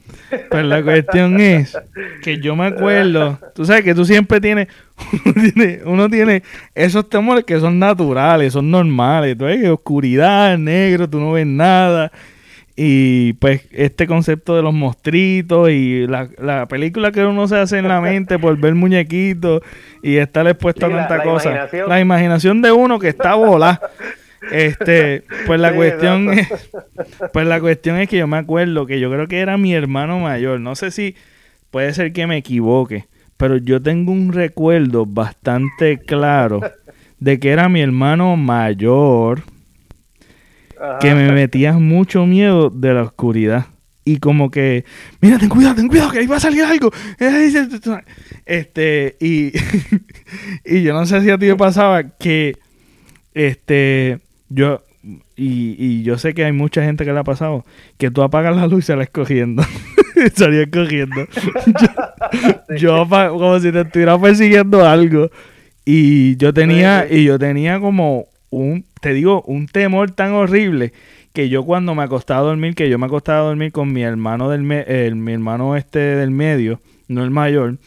pues 0.50 0.66
la 0.66 0.84
cuestión 0.84 1.40
es 1.40 1.78
que 2.22 2.40
yo 2.40 2.56
me 2.56 2.66
acuerdo, 2.66 3.40
tú 3.54 3.66
sabes 3.66 3.84
que 3.84 3.94
tú 3.94 4.06
siempre 4.06 4.40
tienes, 4.42 4.68
uno 5.86 6.10
tiene, 6.10 6.44
esos 6.76 7.10
temores 7.10 7.44
que 7.44 7.60
son 7.60 7.80
naturales, 7.80 8.54
son 8.54 8.72
normales, 8.72 9.38
tú 9.38 9.46
ves, 9.46 9.68
oscuridad, 9.70 10.58
negro, 10.58 11.10
tú 11.10 11.20
no 11.20 11.34
ves 11.34 11.48
nada. 11.48 12.12
Y 12.76 13.34
pues 13.34 13.68
este 13.72 14.08
concepto 14.08 14.56
de 14.56 14.64
los 14.64 14.74
mostritos 14.74 15.70
y 15.70 16.08
la, 16.08 16.66
película 16.68 17.12
que 17.12 17.24
uno 17.24 17.48
se 17.48 17.58
hace 17.58 17.78
en 17.78 17.88
la 17.88 18.02
mente 18.02 18.40
por 18.40 18.58
ver 18.58 18.74
muñequitos 18.74 19.62
y 20.02 20.18
estar 20.18 20.48
expuesto 20.48 20.88
a 20.88 20.90
tanta 20.90 21.22
cosa. 21.22 21.70
La 21.88 22.00
imaginación 22.00 22.62
de 22.62 22.72
uno 22.72 22.98
que 22.98 23.10
está 23.10 23.36
volada. 23.36 23.80
Este, 24.52 25.24
pues 25.46 25.60
la 25.60 25.74
cuestión 25.74 26.34
es, 26.34 26.50
pues 27.32 27.48
la 27.48 27.62
cuestión 27.62 27.98
es 27.98 28.10
que 28.10 28.18
yo 28.18 28.28
me 28.28 28.38
acuerdo 28.38 28.86
que 28.86 29.00
yo 29.00 29.10
creo 29.10 29.28
que 29.28 29.40
era 29.40 29.58
mi 29.58 29.74
hermano 29.74 30.20
mayor. 30.20 30.60
No 30.60 30.76
sé 30.76 30.92
si 30.92 31.16
puede 31.72 31.94
ser 31.94 32.12
que 32.12 32.28
me 32.28 32.38
equivoque, 32.38 33.06
pero 33.38 33.58
yo 33.58 33.82
tengo 33.82 34.12
un 34.12 34.34
recuerdo 34.34 35.06
bastante 35.06 36.00
claro 36.00 36.60
de 37.20 37.40
que 37.40 37.52
era 37.52 37.70
mi 37.70 37.82
hermano 37.82 38.36
mayor 38.36 39.44
que 41.00 41.16
me 41.16 41.32
metía 41.32 41.74
mucho 41.74 42.26
miedo 42.26 42.70
de 42.70 42.94
la 42.94 43.04
oscuridad. 43.04 43.68
Y 44.06 44.18
como 44.18 44.52
que, 44.52 44.84
mira, 45.22 45.40
ten 45.40 45.48
cuidado, 45.48 45.76
ten 45.76 45.88
cuidado, 45.88 46.12
que 46.12 46.20
ahí 46.20 46.28
va 46.28 46.36
a 46.36 46.42
salir 46.42 46.64
algo. 46.64 46.92
Este, 48.46 49.16
y, 49.22 49.54
y 50.66 50.84
yo 50.84 50.94
no 50.94 51.06
sé 51.06 51.22
si 51.22 51.30
a 51.30 51.38
ti 51.38 51.46
me 51.46 51.56
pasaba 51.56 52.04
que, 52.04 52.58
este, 53.34 54.20
yo, 54.50 54.84
y, 55.38 55.76
y, 55.78 56.04
yo 56.04 56.18
sé 56.18 56.34
que 56.34 56.44
hay 56.44 56.52
mucha 56.52 56.84
gente 56.84 57.06
que 57.06 57.14
le 57.14 57.20
ha 57.20 57.24
pasado, 57.24 57.66
que 57.98 58.12
tú 58.12 58.22
apagas 58.22 58.56
la 58.56 58.68
luz 58.68 58.84
y 58.84 58.88
sales 58.88 59.10
cogiendo. 59.10 59.64
Salías 60.36 60.68
cogiendo. 60.72 61.26
yo, 62.78 63.08
como 63.10 63.60
si 63.60 63.72
te 63.72 63.82
estuviera 63.82 64.20
persiguiendo 64.20 64.86
algo. 64.86 65.30
Y 65.86 66.38
yo 66.38 66.54
tenía, 66.54 67.08
y 67.10 67.26
yo 67.26 67.38
tenía 67.38 67.80
como 67.80 68.26
un, 68.50 68.86
te 69.04 69.14
digo, 69.14 69.42
un 69.48 69.68
temor 69.68 70.12
tan 70.12 70.32
horrible 70.32 70.94
que 71.34 71.50
yo 71.50 71.66
cuando 71.66 71.94
me 71.94 72.04
acostaba 72.04 72.40
a 72.40 72.44
dormir, 72.44 72.74
que 72.74 72.90
yo 72.90 72.98
me 72.98 73.06
acostaba 73.06 73.40
a 73.40 73.44
dormir 73.44 73.74
con 73.74 73.92
mi 73.92 74.02
hermano 74.02 74.50
del 74.50 74.62
mi 74.64 75.34
hermano 75.34 75.76
este 75.76 76.00
del 76.00 76.32
medio, 76.32 76.80
no 77.10 77.22
el 77.22 77.30
mayor. 77.30 77.80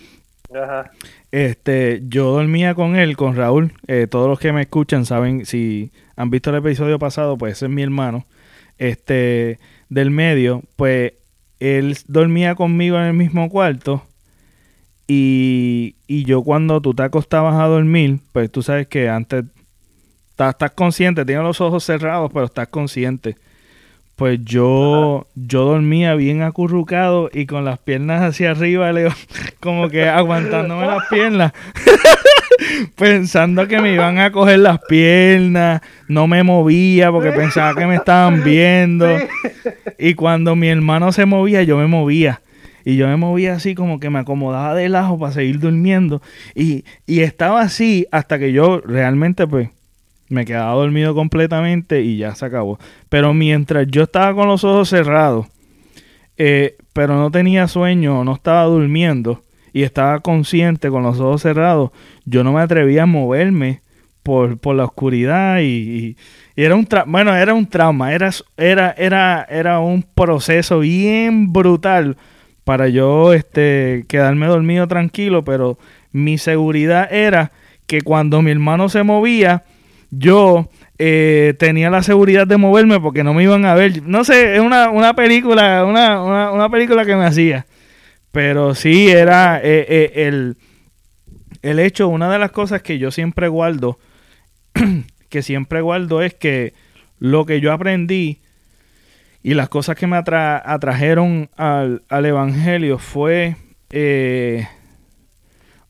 Este, 1.32 2.02
yo 2.06 2.32
dormía 2.32 2.74
con 2.74 2.96
él, 2.96 3.16
con 3.16 3.34
Raúl. 3.34 3.72
Eh, 3.86 4.06
todos 4.10 4.28
los 4.28 4.38
que 4.38 4.52
me 4.52 4.60
escuchan 4.60 5.06
saben 5.06 5.46
si 5.46 5.90
han 6.16 6.28
visto 6.28 6.50
el 6.50 6.56
episodio 6.56 6.98
pasado, 6.98 7.38
pues 7.38 7.54
ese 7.54 7.64
es 7.64 7.72
mi 7.72 7.82
hermano, 7.82 8.26
este, 8.76 9.58
del 9.88 10.10
medio, 10.10 10.64
pues 10.76 11.14
él 11.60 11.96
dormía 12.08 12.56
conmigo 12.56 12.98
en 12.98 13.04
el 13.04 13.14
mismo 13.14 13.48
cuarto 13.48 14.02
y, 15.06 15.96
y 16.06 16.24
yo 16.24 16.42
cuando 16.42 16.82
tú 16.82 16.92
te 16.92 17.04
acostabas 17.04 17.54
a 17.54 17.68
dormir, 17.68 18.18
pues 18.32 18.50
tú 18.50 18.62
sabes 18.62 18.86
que 18.86 19.08
antes 19.08 19.44
estás, 20.38 20.70
consciente, 20.72 21.24
tienes 21.24 21.44
los 21.44 21.60
ojos 21.60 21.84
cerrados, 21.84 22.30
pero 22.32 22.46
estás 22.46 22.68
consciente. 22.68 23.36
Pues 24.16 24.38
yo, 24.44 25.26
yo 25.34 25.64
dormía 25.64 26.14
bien 26.14 26.42
acurrucado 26.42 27.28
y 27.32 27.46
con 27.46 27.64
las 27.64 27.78
piernas 27.78 28.22
hacia 28.22 28.52
arriba, 28.52 28.90
como 29.60 29.88
que 29.88 30.08
aguantándome 30.08 30.86
las 30.86 31.06
piernas. 31.08 31.52
pensando 32.96 33.68
que 33.68 33.80
me 33.80 33.92
iban 33.92 34.18
a 34.18 34.32
coger 34.32 34.60
las 34.60 34.78
piernas, 34.88 35.82
no 36.08 36.26
me 36.26 36.42
movía 36.42 37.10
porque 37.10 37.32
pensaba 37.32 37.74
que 37.74 37.86
me 37.86 37.96
estaban 37.96 38.42
viendo. 38.42 39.06
Y 39.98 40.14
cuando 40.14 40.56
mi 40.56 40.68
hermano 40.68 41.12
se 41.12 41.26
movía, 41.26 41.62
yo 41.62 41.76
me 41.76 41.86
movía. 41.86 42.40
Y 42.84 42.96
yo 42.96 43.08
me 43.08 43.16
movía 43.16 43.54
así 43.54 43.74
como 43.74 43.98
que 43.98 44.10
me 44.10 44.20
acomodaba 44.20 44.74
de 44.74 44.88
lado 44.88 45.18
para 45.18 45.32
seguir 45.32 45.58
durmiendo. 45.58 46.22
Y, 46.54 46.84
y 47.04 47.20
estaba 47.20 47.60
así 47.62 48.06
hasta 48.12 48.38
que 48.38 48.52
yo 48.52 48.80
realmente 48.80 49.46
pues 49.46 49.70
Me 50.28 50.44
quedaba 50.44 50.72
dormido 50.74 51.14
completamente 51.14 52.02
y 52.02 52.16
ya 52.18 52.34
se 52.34 52.46
acabó. 52.46 52.78
Pero 53.08 53.32
mientras 53.34 53.86
yo 53.88 54.02
estaba 54.02 54.34
con 54.34 54.48
los 54.48 54.64
ojos 54.64 54.88
cerrados, 54.88 55.46
eh, 56.36 56.76
pero 56.92 57.16
no 57.16 57.30
tenía 57.30 57.68
sueño, 57.68 58.24
no 58.24 58.34
estaba 58.34 58.64
durmiendo 58.64 59.42
y 59.72 59.82
estaba 59.82 60.20
consciente 60.20 60.90
con 60.90 61.02
los 61.02 61.20
ojos 61.20 61.42
cerrados, 61.42 61.90
yo 62.24 62.42
no 62.42 62.52
me 62.52 62.60
atrevía 62.60 63.04
a 63.04 63.06
moverme 63.06 63.82
por, 64.22 64.58
por 64.58 64.74
la 64.74 64.84
oscuridad 64.84 65.60
y, 65.60 66.16
y 66.56 66.62
era 66.62 66.74
un 66.74 66.88
bueno, 67.06 67.36
era 67.36 67.54
un 67.54 67.66
trauma, 67.66 68.12
era, 68.12 68.30
era, 68.56 68.90
era, 68.92 69.46
era 69.48 69.78
un 69.78 70.02
proceso 70.02 70.80
bien 70.80 71.52
brutal 71.52 72.16
para 72.64 72.88
yo 72.88 73.32
este, 73.32 74.04
quedarme 74.08 74.46
dormido 74.46 74.88
tranquilo, 74.88 75.44
pero 75.44 75.78
mi 76.10 76.38
seguridad 76.38 77.06
era 77.12 77.52
que 77.86 78.00
cuando 78.00 78.42
mi 78.42 78.50
hermano 78.50 78.88
se 78.88 79.04
movía, 79.04 79.62
yo 80.10 80.68
eh, 80.98 81.54
tenía 81.58 81.90
la 81.90 82.02
seguridad 82.02 82.46
de 82.46 82.56
moverme 82.56 83.00
porque 83.00 83.24
no 83.24 83.34
me 83.34 83.42
iban 83.42 83.64
a 83.64 83.74
ver. 83.74 84.02
No 84.02 84.24
sé, 84.24 84.56
es 84.56 84.60
una, 84.60 84.90
una 84.90 85.14
película, 85.14 85.84
una, 85.84 86.22
una, 86.22 86.50
una, 86.52 86.68
película 86.68 87.04
que 87.04 87.16
me 87.16 87.24
hacía. 87.24 87.66
Pero 88.32 88.74
sí 88.74 89.08
era 89.08 89.58
eh, 89.58 89.86
eh, 89.88 90.12
el, 90.26 90.56
el 91.62 91.78
hecho, 91.78 92.08
una 92.08 92.30
de 92.30 92.38
las 92.38 92.50
cosas 92.50 92.82
que 92.82 92.98
yo 92.98 93.10
siempre 93.10 93.48
guardo 93.48 93.98
que 95.28 95.42
siempre 95.42 95.80
guardo 95.80 96.22
es 96.22 96.34
que 96.34 96.74
lo 97.18 97.46
que 97.46 97.60
yo 97.60 97.72
aprendí 97.72 98.40
y 99.42 99.54
las 99.54 99.68
cosas 99.68 99.96
que 99.96 100.06
me 100.06 100.16
atrajeron 100.16 101.50
al, 101.56 102.02
Evangelio 102.10 102.98
fue 102.98 103.56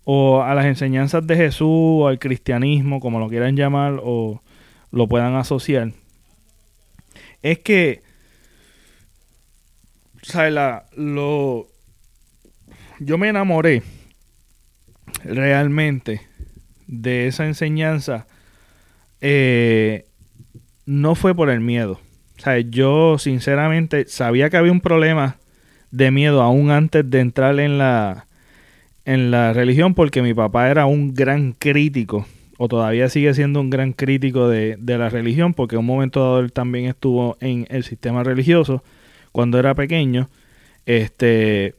o 0.08 0.40
a 0.40 0.54
las 0.54 0.66
enseñanzas 0.66 1.26
de 1.26 1.34
Jesús 1.34 1.68
o 1.68 2.06
al 2.06 2.20
cristianismo, 2.20 3.00
como 3.00 3.18
lo 3.18 3.28
quieran 3.28 3.56
llamar 3.56 4.00
o 4.00 4.40
lo 4.92 5.08
puedan 5.08 5.34
asociar. 5.34 5.90
Es 7.42 7.58
que, 7.58 8.02
¿sabes? 10.22 10.52
La, 10.52 10.86
lo, 10.96 11.66
yo 13.00 13.18
me 13.18 13.28
enamoré 13.28 13.82
realmente 15.24 16.20
de 16.86 17.26
esa 17.26 17.44
enseñanza 17.44 18.28
eh, 19.20 20.06
no 20.84 21.16
fue 21.16 21.34
por 21.34 21.50
el 21.50 21.60
miedo. 21.60 22.00
Sea, 22.36 22.60
yo 22.60 23.18
sinceramente 23.18 24.06
sabía 24.06 24.50
que 24.50 24.56
había 24.56 24.70
un 24.70 24.80
problema 24.80 25.38
de 25.90 26.12
miedo 26.12 26.42
aún 26.42 26.70
antes 26.70 27.10
de 27.10 27.18
entrar 27.18 27.58
en 27.58 27.78
la, 27.78 28.25
en 29.06 29.30
la 29.30 29.54
religión 29.54 29.94
porque 29.94 30.20
mi 30.20 30.34
papá 30.34 30.68
era 30.68 30.84
un 30.84 31.14
gran 31.14 31.52
crítico 31.52 32.26
o 32.58 32.68
todavía 32.68 33.08
sigue 33.08 33.32
siendo 33.32 33.60
un 33.60 33.70
gran 33.70 33.94
crítico 33.94 34.48
de, 34.48 34.76
de 34.78 34.98
la 34.98 35.08
religión 35.08 35.54
porque 35.54 35.76
en 35.76 35.80
un 35.80 35.86
momento 35.86 36.20
dado 36.20 36.40
él 36.40 36.52
también 36.52 36.84
estuvo 36.86 37.38
en 37.40 37.66
el 37.70 37.84
sistema 37.84 38.22
religioso 38.22 38.82
cuando 39.32 39.58
era 39.58 39.74
pequeño. 39.74 40.28
Este, 40.86 41.74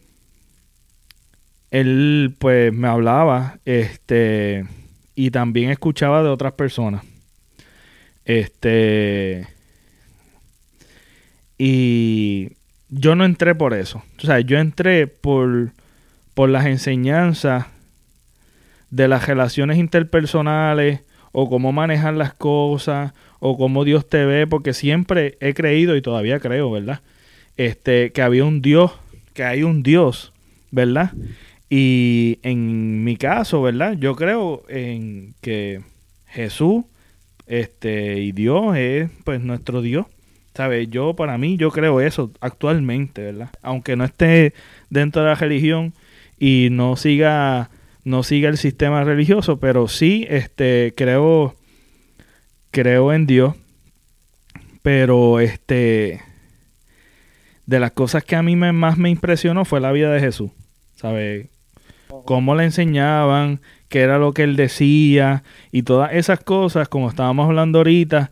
él 1.72 2.36
pues 2.40 2.74
me 2.74 2.88
hablaba 2.88 3.60
este, 3.66 4.66
y 5.16 5.32
también 5.32 5.72
escuchaba 5.72 6.24
de 6.24 6.30
otras 6.30 6.54
personas. 6.54 7.04
Este. 8.26 9.48
Y 11.58 12.52
yo 12.90 13.16
no 13.16 13.26
entré 13.26 13.56
por 13.56 13.74
eso. 13.74 14.04
O 14.22 14.26
sea, 14.26 14.40
yo 14.42 14.60
entré 14.60 15.08
por, 15.08 15.72
por 16.38 16.50
las 16.50 16.68
enseñanzas 16.68 17.66
de 18.92 19.08
las 19.08 19.26
relaciones 19.26 19.80
interpersonales 19.80 21.02
o 21.32 21.50
cómo 21.50 21.72
manejar 21.72 22.14
las 22.14 22.32
cosas 22.32 23.14
o 23.40 23.58
cómo 23.58 23.84
Dios 23.84 24.08
te 24.08 24.24
ve, 24.24 24.46
porque 24.46 24.76
siempre 24.76 25.40
he 25.42 25.56
creído 25.56 25.96
y 25.96 26.04
todavía 26.04 26.40
creo, 26.40 26.70
¿verdad? 26.70 27.02
Este, 27.56 28.12
que 28.12 28.22
había 28.22 28.46
un 28.46 28.62
Dios, 28.62 28.92
que 29.34 29.46
hay 29.46 29.64
un 29.64 29.82
Dios, 29.82 30.32
¿verdad? 30.70 31.12
Y 31.72 32.38
en 32.44 33.04
mi 33.04 33.18
caso, 33.18 33.64
¿verdad? 33.64 33.94
Yo 33.94 34.16
creo 34.16 34.62
en 34.70 35.34
que 35.42 35.82
Jesús 36.28 36.86
este, 37.48 38.20
y 38.20 38.32
Dios 38.32 38.78
es 38.78 39.10
pues 39.24 39.42
nuestro 39.42 39.82
Dios. 39.82 40.06
¿Sabes? 40.54 40.88
Yo, 40.92 41.16
para 41.16 41.40
mí, 41.40 41.58
yo 41.58 41.72
creo 41.72 42.00
eso 42.00 42.32
actualmente, 42.42 43.24
¿verdad? 43.24 43.50
Aunque 43.64 43.96
no 43.96 44.06
esté 44.06 44.54
dentro 44.92 45.24
de 45.24 45.30
la 45.30 45.36
religión 45.36 45.94
y 46.40 46.70
no 46.72 46.96
siga, 46.96 47.70
no 48.04 48.24
siga 48.24 48.50
el 48.50 48.58
sistema 48.58 49.04
religioso, 49.04 49.60
pero 49.60 49.88
sí, 49.88 50.26
este, 50.30 50.94
creo, 50.96 51.56
creo 52.72 53.14
en 53.14 53.26
Dios. 53.26 53.56
Pero, 54.82 55.40
este, 55.40 56.22
de 57.66 57.80
las 57.80 57.92
cosas 57.92 58.24
que 58.24 58.36
a 58.36 58.44
mí 58.44 58.56
me, 58.56 58.72
más 58.72 58.98
me 58.98 59.10
impresionó 59.10 59.66
fue 59.66 59.82
la 59.82 59.92
vida 59.92 60.12
de 60.12 60.20
Jesús. 60.20 60.52
¿Sabes? 60.96 61.50
Cómo 62.26 62.56
le 62.56 62.64
enseñaban, 62.64 63.60
qué 63.90 64.02
era 64.02 64.18
lo 64.18 64.34
que 64.34 64.44
él 64.44 64.56
decía 64.56 65.44
y 65.72 65.84
todas 65.84 66.14
esas 66.14 66.40
cosas, 66.40 66.88
como 66.88 67.10
estábamos 67.10 67.48
hablando 67.48 67.80
ahorita, 67.80 68.32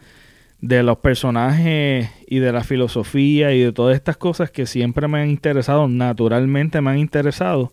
de 0.62 0.82
los 0.82 0.98
personajes 0.98 2.10
y 2.28 2.40
de 2.40 2.52
la 2.52 2.64
filosofía 2.64 3.54
y 3.54 3.60
de 3.60 3.72
todas 3.72 3.96
estas 3.96 4.18
cosas 4.18 4.50
que 4.50 4.66
siempre 4.66 5.08
me 5.08 5.22
han 5.22 5.30
interesado, 5.30 5.88
naturalmente 5.88 6.82
me 6.82 6.92
han 6.92 6.98
interesado, 6.98 7.72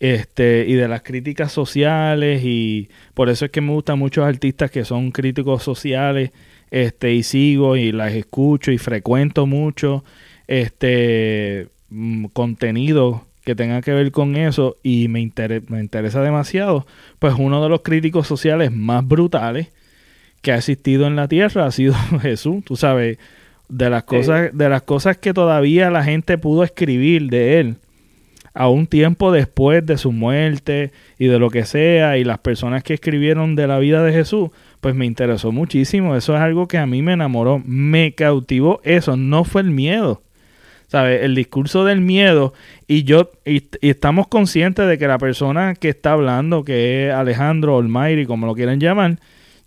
este, 0.00 0.66
y 0.68 0.74
de 0.74 0.88
las 0.88 1.02
críticas 1.02 1.52
sociales, 1.52 2.42
y 2.44 2.88
por 3.14 3.28
eso 3.28 3.46
es 3.46 3.50
que 3.50 3.60
me 3.60 3.72
gustan 3.72 3.98
muchos 3.98 4.24
artistas 4.24 4.70
que 4.70 4.84
son 4.84 5.10
críticos 5.10 5.62
sociales, 5.62 6.32
este, 6.70 7.14
y 7.14 7.22
sigo 7.22 7.76
y 7.76 7.92
las 7.92 8.12
escucho 8.12 8.72
y 8.72 8.78
frecuento 8.78 9.46
mucho, 9.46 10.04
este, 10.46 11.68
mm, 11.90 12.26
contenido 12.26 13.24
que 13.44 13.54
tenga 13.54 13.80
que 13.80 13.92
ver 13.92 14.10
con 14.10 14.36
eso 14.36 14.76
y 14.82 15.08
me, 15.08 15.30
me 15.68 15.80
interesa 15.80 16.20
demasiado, 16.20 16.86
pues 17.18 17.34
uno 17.38 17.62
de 17.62 17.68
los 17.68 17.82
críticos 17.82 18.26
sociales 18.26 18.72
más 18.72 19.06
brutales 19.06 19.68
que 20.42 20.52
ha 20.52 20.56
existido 20.56 21.06
en 21.06 21.16
la 21.16 21.28
tierra 21.28 21.66
ha 21.66 21.70
sido 21.70 21.94
Jesús, 22.22 22.64
tú 22.64 22.76
sabes, 22.76 23.18
de 23.68 23.90
las 23.90 24.04
cosas 24.04 24.50
de 24.52 24.68
las 24.68 24.82
cosas 24.82 25.16
que 25.16 25.34
todavía 25.34 25.90
la 25.90 26.04
gente 26.04 26.38
pudo 26.38 26.62
escribir 26.62 27.28
de 27.30 27.58
él 27.60 27.76
a 28.56 28.68
un 28.68 28.86
tiempo 28.86 29.30
después 29.32 29.84
de 29.84 29.98
su 29.98 30.12
muerte 30.12 30.92
y 31.18 31.26
de 31.26 31.38
lo 31.38 31.50
que 31.50 31.64
sea 31.64 32.18
y 32.18 32.24
las 32.24 32.38
personas 32.38 32.82
que 32.82 32.94
escribieron 32.94 33.54
de 33.54 33.66
la 33.66 33.78
vida 33.78 34.02
de 34.02 34.12
Jesús, 34.12 34.50
pues 34.80 34.94
me 34.94 35.06
interesó 35.06 35.52
muchísimo, 35.52 36.16
eso 36.16 36.34
es 36.34 36.40
algo 36.40 36.66
que 36.66 36.78
a 36.78 36.86
mí 36.86 37.02
me 37.02 37.12
enamoró, 37.12 37.62
me 37.64 38.12
cautivó 38.12 38.80
eso, 38.82 39.16
no 39.16 39.44
fue 39.44 39.62
el 39.62 39.70
miedo 39.70 40.22
¿sabes? 40.88 41.22
El 41.22 41.34
discurso 41.34 41.84
del 41.84 42.00
miedo 42.00 42.52
y 42.86 43.04
yo 43.04 43.32
y, 43.44 43.64
estamos 43.80 44.28
conscientes 44.28 44.86
de 44.88 44.98
que 44.98 45.08
la 45.08 45.18
persona 45.18 45.74
que 45.74 45.88
está 45.88 46.12
hablando, 46.12 46.64
que 46.64 47.08
es 47.08 47.14
Alejandro 47.14 47.76
Olmairi, 47.76 48.26
como 48.26 48.46
lo 48.46 48.54
quieran 48.54 48.80
llamar, 48.80 49.18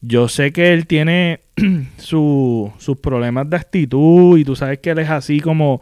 yo 0.02 0.28
sé 0.30 0.52
que 0.53 0.74
él 0.74 0.88
tiene 0.88 1.41
sus 1.98 2.72
problemas 3.02 3.49
de 3.49 3.57
actitud 3.57 4.38
y 4.38 4.45
tú 4.45 4.56
sabes 4.56 4.80
que 4.80 4.91
él 4.91 4.99
es 4.99 5.10
así 5.10 5.40
como 5.40 5.82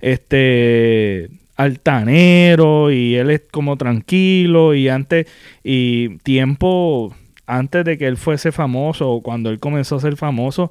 este 0.00 1.30
altanero 1.62 2.90
y 2.90 3.14
él 3.16 3.30
es 3.30 3.42
como 3.50 3.76
tranquilo 3.76 4.74
y 4.74 4.88
antes 4.88 5.26
y 5.62 6.18
tiempo 6.18 7.14
antes 7.46 7.84
de 7.84 7.98
que 7.98 8.06
él 8.06 8.16
fuese 8.16 8.52
famoso 8.52 9.10
o 9.10 9.22
cuando 9.22 9.50
él 9.50 9.58
comenzó 9.58 9.96
a 9.96 10.00
ser 10.00 10.16
famoso 10.16 10.70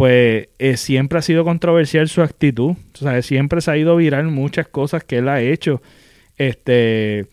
pues 0.00 0.48
eh, 0.58 0.78
siempre 0.78 1.18
ha 1.18 1.22
sido 1.22 1.44
controversial 1.44 2.08
su 2.08 2.22
actitud. 2.22 2.74
Siempre 3.20 3.60
se 3.60 3.70
ha 3.70 3.76
ido 3.76 3.96
viral 3.96 4.28
muchas 4.28 4.66
cosas 4.66 5.04
que 5.04 5.18
él 5.18 5.28
ha 5.28 5.42
hecho. 5.42 5.82
Este, 6.38 7.26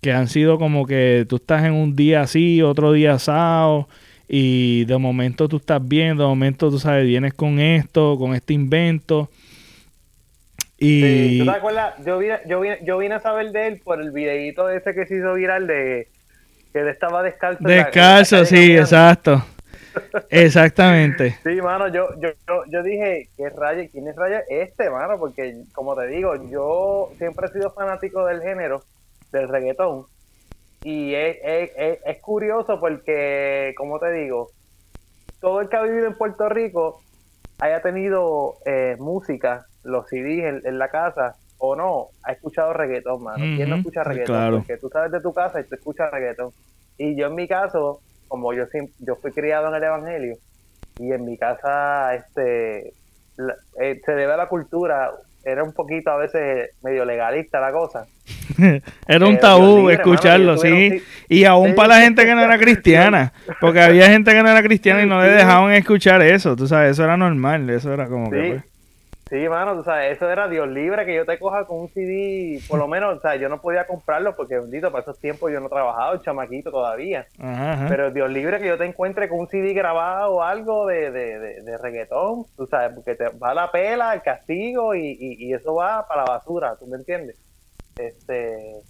que 0.00 0.12
han 0.12 0.28
sido 0.28 0.56
como 0.56 0.86
que 0.86 1.26
tú 1.28 1.34
estás 1.34 1.64
en 1.64 1.72
un 1.72 1.96
día 1.96 2.20
así, 2.20 2.62
otro 2.62 2.92
día 2.92 3.14
asado, 3.14 3.88
y 4.28 4.84
de 4.84 4.98
momento 4.98 5.48
tú 5.48 5.56
estás 5.56 5.86
bien, 5.86 6.16
de 6.16 6.22
momento 6.22 6.70
tú 6.70 6.78
sabes, 6.78 7.04
vienes 7.06 7.34
con 7.34 7.58
esto, 7.58 8.16
con 8.16 8.36
este 8.36 8.54
invento. 8.54 9.28
Y... 10.78 11.38
¿Tú 11.38 11.44
te 11.44 11.50
acuerdas? 11.50 11.94
Yo 12.04 12.18
vine, 12.18 12.38
yo, 12.46 12.60
vine, 12.60 12.78
yo 12.82 12.98
vine 12.98 13.14
a 13.14 13.20
saber 13.20 13.50
de 13.52 13.66
él 13.66 13.80
por 13.82 14.00
el 14.00 14.10
videito 14.10 14.68
ese 14.68 14.94
que 14.94 15.06
se 15.06 15.16
hizo 15.16 15.34
viral 15.34 15.66
de 15.66 16.08
que 16.72 16.80
él 16.80 16.88
estaba 16.88 17.22
descalzo. 17.22 17.64
Descalzo, 17.64 18.44
sí, 18.44 18.76
exacto. 18.76 19.42
Exactamente. 20.30 21.38
Sí, 21.42 21.60
mano, 21.62 21.88
yo, 21.88 22.08
yo, 22.18 22.30
yo, 22.68 22.82
dije, 22.82 23.28
¿qué 23.36 23.48
rayo? 23.50 23.88
¿Quién 23.90 24.08
es 24.08 24.16
rayo? 24.16 24.38
Este, 24.48 24.90
mano, 24.90 25.18
porque 25.18 25.62
como 25.72 25.94
te 25.96 26.06
digo, 26.08 26.34
yo 26.50 27.10
siempre 27.18 27.46
he 27.46 27.52
sido 27.52 27.70
fanático 27.70 28.26
del 28.26 28.42
género, 28.42 28.82
del 29.32 29.48
reggaetón. 29.48 30.06
Y 30.82 31.14
es, 31.14 31.38
es, 31.42 32.18
curioso 32.20 32.78
porque, 32.78 33.74
como 33.76 33.98
te 33.98 34.12
digo, 34.12 34.50
todo 35.40 35.60
el 35.60 35.68
que 35.68 35.76
ha 35.76 35.82
vivido 35.82 36.06
en 36.06 36.14
Puerto 36.14 36.48
Rico 36.48 37.02
haya 37.58 37.80
tenido 37.82 38.54
eh, 38.64 38.96
música, 38.98 39.66
los 39.86 40.08
CDs 40.08 40.62
en, 40.64 40.78
la 40.78 40.88
casa 40.88 41.36
o 41.58 41.74
no, 41.74 42.06
ha 42.24 42.32
escuchado 42.32 42.72
reggaetón, 42.72 43.22
mano. 43.22 43.38
¿Quién 43.56 43.70
no 43.70 43.76
escucha 43.76 44.04
reggaetón? 44.04 44.56
Porque 44.58 44.76
tú 44.76 44.88
sabes 44.90 45.10
de 45.12 45.20
tu 45.20 45.32
casa 45.32 45.60
y 45.60 45.64
tú 45.64 45.74
escuchas 45.74 46.10
reggaetón. 46.10 46.50
Y 46.98 47.16
yo 47.16 47.26
en 47.28 47.34
mi 47.34 47.48
caso, 47.48 48.00
como 48.28 48.52
yo, 48.52 48.64
yo 49.00 49.16
fui 49.16 49.32
criado 49.32 49.68
en 49.68 49.74
el 49.76 49.82
Evangelio, 49.84 50.36
y 50.98 51.12
en 51.12 51.24
mi 51.24 51.36
casa 51.38 52.14
este 52.14 52.92
la- 53.36 53.54
eh, 53.80 54.00
se 54.04 54.12
debe 54.12 54.32
a 54.32 54.36
la 54.38 54.48
cultura, 54.48 55.10
era 55.44 55.62
un 55.62 55.72
poquito 55.72 56.10
a 56.10 56.16
veces 56.16 56.70
medio 56.82 57.04
legalista 57.04 57.60
la 57.60 57.70
cosa. 57.72 58.06
Era 59.06 59.26
un 59.26 59.34
Eh, 59.34 59.38
tabú 59.38 59.78
libre, 59.78 59.94
escucharlo, 59.94 60.56
sí. 60.56 60.90
un 60.90 61.02
Y 61.28 61.44
aún 61.44 61.68
Sí. 61.68 61.72
para 61.74 61.88
la 61.90 62.00
gente 62.00 62.24
que 62.24 62.34
no 62.34 62.40
era 62.42 62.58
cristiana. 62.58 63.32
Porque 63.60 63.80
había 63.80 64.06
gente 64.08 64.32
que 64.32 64.42
no 64.42 64.48
era 64.48 64.62
cristiana 64.62 65.02
y 65.02 65.06
no 65.06 65.20
le 65.20 65.30
dejaban 65.30 65.72
escuchar 65.74 66.22
eso. 66.22 66.56
Tú 66.56 66.66
sabes, 66.66 66.92
eso 66.92 67.04
era 67.04 67.16
normal. 67.16 67.68
Eso 67.70 67.92
era 67.92 68.06
como 68.08 68.30
que. 68.30 68.48
Pues, 68.48 68.62
Sí, 69.28 69.48
mano, 69.48 69.74
tú 69.74 69.82
sabes, 69.82 70.16
eso 70.16 70.30
era 70.30 70.46
Dios 70.46 70.68
libre 70.68 71.04
que 71.04 71.16
yo 71.16 71.26
te 71.26 71.36
coja 71.36 71.64
con 71.64 71.80
un 71.80 71.88
CD, 71.88 72.60
por 72.68 72.78
lo 72.78 72.86
menos, 72.86 73.18
o 73.18 73.20
sea, 73.20 73.34
yo 73.34 73.48
no 73.48 73.60
podía 73.60 73.84
comprarlo 73.84 74.36
porque, 74.36 74.56
bendito, 74.56 74.92
para 74.92 75.02
esos 75.02 75.18
tiempos 75.18 75.50
yo 75.50 75.58
no 75.58 75.68
trabajaba, 75.68 76.22
chamaquito 76.22 76.70
todavía. 76.70 77.26
Ajá, 77.40 77.72
ajá. 77.72 77.86
Pero 77.88 78.12
Dios 78.12 78.30
libre 78.30 78.60
que 78.60 78.68
yo 78.68 78.78
te 78.78 78.84
encuentre 78.84 79.28
con 79.28 79.40
un 79.40 79.48
CD 79.48 79.72
grabado 79.72 80.34
o 80.34 80.42
algo 80.44 80.86
de, 80.86 81.10
de, 81.10 81.38
de, 81.40 81.62
de 81.62 81.78
reggaetón, 81.78 82.44
tú 82.56 82.68
sabes, 82.68 82.92
porque 82.94 83.16
te 83.16 83.28
va 83.30 83.52
la 83.52 83.72
pela, 83.72 84.14
el 84.14 84.22
castigo 84.22 84.94
y, 84.94 85.16
y, 85.18 85.46
y 85.48 85.54
eso 85.54 85.74
va 85.74 86.06
para 86.06 86.24
la 86.24 86.30
basura, 86.34 86.76
¿tú 86.78 86.86
me 86.86 86.96
entiendes? 86.96 87.36
Este. 87.96 88.82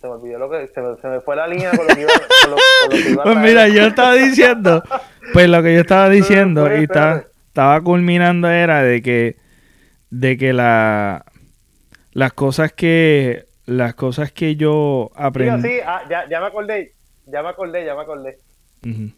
Se 0.00 0.06
me 0.06 0.12
olvidó 0.12 0.38
lo 0.38 0.50
que. 0.50 0.68
Se 0.68 0.80
me, 0.80 0.96
se 0.96 1.08
me 1.08 1.20
fue 1.20 1.36
la 1.36 1.46
línea 1.46 1.70
con 1.70 1.86
lo 1.86 1.94
que 1.94 2.02
iba, 2.02 2.12
con 2.42 2.50
lo, 2.50 2.56
con 2.56 2.90
lo 2.90 3.02
que 3.02 3.10
iba 3.10 3.22
a 3.22 3.24
Pues 3.32 3.36
mira, 3.38 3.68
yo 3.68 3.86
estaba 3.86 4.14
diciendo, 4.14 4.82
pues 5.32 5.48
lo 5.48 5.62
que 5.62 5.74
yo 5.74 5.80
estaba 5.80 6.08
diciendo 6.08 6.68
y 6.78 6.84
estaba. 6.84 7.24
Estaba 7.52 7.82
culminando 7.82 8.48
era 8.48 8.82
de 8.82 9.02
que, 9.02 9.36
de 10.08 10.38
que 10.38 10.54
la, 10.54 11.26
las 12.12 12.32
cosas 12.32 12.72
que, 12.72 13.44
las 13.66 13.94
cosas 13.94 14.32
que 14.32 14.56
yo 14.56 15.10
Sí, 15.12 15.18
aprendí. 15.18 15.68
sí, 15.68 15.78
ah, 15.84 16.00
ya, 16.08 16.26
ya 16.30 16.40
me 16.40 16.46
acordé, 16.46 16.94
ya 17.26 17.42
me 17.42 17.50
acordé, 17.50 17.84
ya 17.84 17.94
me 17.94 18.00
acordé. 18.00 18.38
Ujú. 18.86 19.10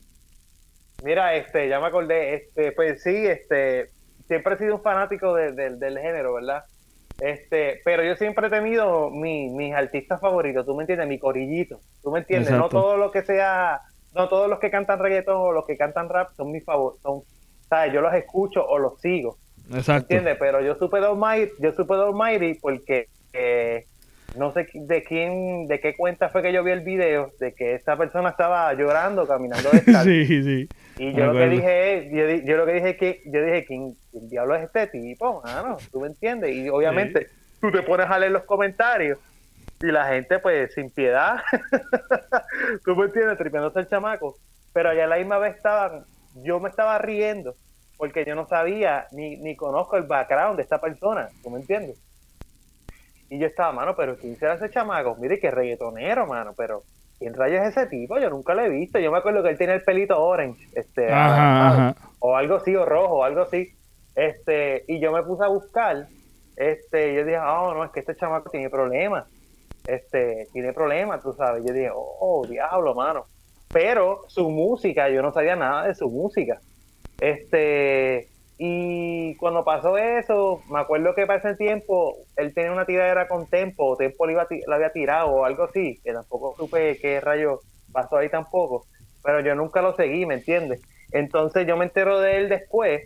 Mira, 1.05 1.37
este, 1.37 1.69
ya 1.69 1.79
me 1.79 1.87
acordé, 1.87 2.35
este, 2.35 2.73
pues 2.73 3.05
sí, 3.05 3.15
este, 3.15 3.91
siempre 4.27 4.55
he 4.55 4.59
sido 4.59 4.75
un 4.77 4.83
fanático 4.83 5.33
de- 5.37 5.53
de- 5.53 5.77
del 5.77 5.97
género, 6.01 6.35
¿verdad? 6.35 6.65
Este, 7.21 7.83
pero 7.85 8.03
yo 8.03 8.17
siempre 8.17 8.49
he 8.49 8.51
tenido 8.51 9.11
mi- 9.11 9.49
mis 9.51 9.73
artistas 9.75 10.21
favoritos, 10.21 10.67
tú 10.67 10.75
me 10.75 10.83
entiendes, 10.83 11.07
mi 11.07 11.21
corillito, 11.21 11.79
tú 12.03 12.11
me 12.11 12.19
entiendes, 12.19 12.51
no 12.51 12.69
todo 12.69 12.97
lo 12.97 13.13
que 13.13 13.23
sea, 13.23 13.81
no 14.13 14.29
todos 14.29 14.51
los 14.51 14.59
que 14.59 14.73
cantan 14.73 14.99
reggaetón 14.99 15.37
o 15.37 15.53
los 15.53 15.65
que 15.67 15.77
cantan 15.77 16.09
rap 16.09 16.33
son 16.37 16.51
mis 16.51 16.65
favoritos, 16.65 17.01
son, 17.03 17.23
sabes, 17.69 17.93
yo 17.93 18.01
los 18.01 18.15
escucho 18.15 18.65
o 18.67 18.79
los 18.79 19.01
sigo, 19.01 19.39
Exacto. 19.73 20.15
¿entiendes? 20.15 20.37
Pero 20.39 20.61
yo 20.61 20.77
supe 20.77 21.01
de 21.01 21.07
Almighty, 21.07 21.53
yo 21.59 21.73
supe 21.73 21.95
de 21.95 22.03
Almighty 22.03 22.55
porque 22.55 23.09
eh, 23.33 23.87
no 24.37 24.53
sé 24.53 24.67
de 24.75 25.03
quién, 25.03 25.67
de 25.67 25.81
qué 25.81 25.95
cuenta 25.95 26.29
fue 26.29 26.43
que 26.43 26.53
yo 26.53 26.65
vi 26.65 26.73
el 26.73 26.81
video 26.81 27.31
de 27.39 27.55
que 27.55 27.75
esta 27.75 27.97
persona 27.97 28.31
estaba 28.31 28.73
llorando 28.75 29.27
caminando 29.27 29.71
descalzo. 29.71 30.05
Sí, 30.11 30.43
sí. 30.43 30.69
Y 30.97 31.13
yo 31.13 31.27
lo 31.27 31.33
que 31.33 31.49
dije 31.49 31.97
es, 31.97 32.13
yo, 32.13 32.47
yo 32.47 32.57
lo 32.57 32.67
que 32.67 32.73
dije 32.75 32.91
es 32.91 32.97
que, 32.97 33.23
yo 33.27 33.43
dije, 33.43 33.65
¿quién, 33.67 33.95
quién 34.13 34.29
diablo 34.29 34.55
es 34.55 34.63
este 34.63 34.87
tipo, 34.87 35.43
mano? 35.43 35.77
¿Tú 35.91 36.01
me 36.01 36.07
entiendes? 36.07 36.55
Y 36.55 36.69
obviamente 36.69 37.29
tú 37.61 37.73
te 37.73 37.83
pones 37.83 38.09
a 38.09 38.19
leer 38.19 38.31
los 38.31 38.45
comentarios 38.45 39.19
y 39.81 39.87
la 39.87 40.07
gente 40.07 40.39
pues 40.39 40.73
sin 40.73 40.91
piedad, 40.91 41.39
tú 42.85 42.95
me 42.95 43.07
entiendes, 43.07 43.39
tripeándose 43.39 43.81
el 43.81 43.89
chamaco. 43.89 44.37
Pero 44.73 44.91
allá 44.91 45.05
a 45.05 45.09
la 45.09 45.17
misma 45.17 45.39
vez 45.39 45.57
estaban, 45.57 46.05
yo 46.35 46.61
me 46.61 46.69
estaba 46.69 46.99
riendo 46.99 47.55
porque 47.97 48.25
yo 48.25 48.35
no 48.35 48.47
sabía 48.47 49.07
ni, 49.13 49.37
ni 49.37 49.57
conozco 49.57 49.97
el 49.97 50.05
background 50.05 50.57
de 50.57 50.63
esta 50.63 50.81
persona, 50.81 51.29
¿tú 51.43 51.51
me 51.51 51.61
entiendes? 51.61 51.99
Y 53.31 53.39
yo 53.39 53.47
estaba, 53.47 53.73
mano, 53.73 53.95
pero 53.97 54.17
¿quién 54.17 54.37
será 54.37 54.55
ese 54.55 54.71
chamaco? 54.71 55.17
Mire 55.17 55.39
que 55.39 55.51
reggaetonero, 55.51 56.27
mano, 56.27 56.53
pero 56.57 56.83
¿quién 57.19 57.35
rayos 57.35 57.63
es 57.63 57.77
ese 57.77 57.87
tipo? 57.87 58.19
Yo 58.19 58.31
nunca 58.31 58.55
lo 58.55 58.63
he 58.63 58.69
visto. 58.69 58.99
Yo 58.99 59.11
me 59.11 59.19
acuerdo 59.19 59.43
que 59.43 59.51
él 59.51 59.59
tenía 59.59 59.75
el 59.75 59.83
pelito 59.83 60.23
orange, 60.23 60.69
este, 60.75 61.11
Ajá, 61.11 61.25
anaranjado, 61.35 61.91
ajá. 61.91 62.11
o 62.19 62.37
algo 62.37 62.57
así, 62.57 62.77
o 62.77 62.85
rojo, 62.85 63.15
o 63.17 63.25
algo 63.25 63.43
así. 63.43 63.73
Este, 64.15 64.85
y 64.87 65.01
yo 65.01 65.11
me 65.13 65.23
puse 65.23 65.45
a 65.45 65.49
buscar, 65.49 66.07
este, 66.57 67.13
y 67.13 67.17
yo 67.17 67.25
dije, 67.25 67.39
oh, 67.39 67.75
no, 67.75 67.85
es 67.85 67.91
que 67.93 68.01
este 68.01 68.15
chamaco 68.15 68.51
tiene 68.51 68.71
problemas. 68.71 69.27
Este, 69.87 70.47
tiene 70.53 70.73
problemas, 70.73 71.23
tú 71.23 71.33
sabes. 71.33 71.65
Yo 71.65 71.73
dije, 71.73 71.91
oh, 71.95 72.47
diablo, 72.47 72.95
mano. 72.95 73.27
Pero 73.75 74.23
su 74.29 74.51
música, 74.51 75.11
yo 75.11 75.23
no 75.23 75.33
sabía 75.35 75.57
nada 75.57 75.89
de 75.89 75.97
su 75.97 76.11
música. 76.11 76.63
Este, 77.21 78.31
y 78.59 79.37
cuando 79.39 79.65
pasó 79.65 79.99
eso, 79.99 80.65
me 80.69 80.81
acuerdo 80.81 81.15
que 81.15 81.27
para 81.27 81.41
ese 81.41 81.57
tiempo 81.57 82.27
él 82.37 82.55
tenía 82.55 82.73
una 82.73 82.87
tiradera 82.87 83.29
con 83.29 83.49
Tempo, 83.49 83.87
o 83.93 83.97
Tempo 83.99 84.27
le, 84.27 84.33
iba 84.35 84.43
a 84.45 84.49
ti- 84.49 84.63
le 84.67 84.75
había 84.77 84.93
tirado 84.93 85.31
o 85.31 85.45
algo 85.47 85.65
así, 85.65 86.01
que 86.05 86.13
tampoco 86.15 86.57
supe 86.59 86.99
qué 87.03 87.21
rayo 87.21 87.63
pasó 87.93 88.17
ahí 88.19 88.31
tampoco, 88.31 88.89
pero 89.23 89.41
yo 89.41 89.55
nunca 89.57 89.83
lo 89.83 89.95
seguí, 89.97 90.27
¿me 90.27 90.35
entiendes? 90.37 90.83
Entonces 91.13 91.67
yo 91.67 91.77
me 91.79 91.87
entero 91.87 92.21
de 92.21 92.39
él 92.39 92.51
después, 92.51 93.03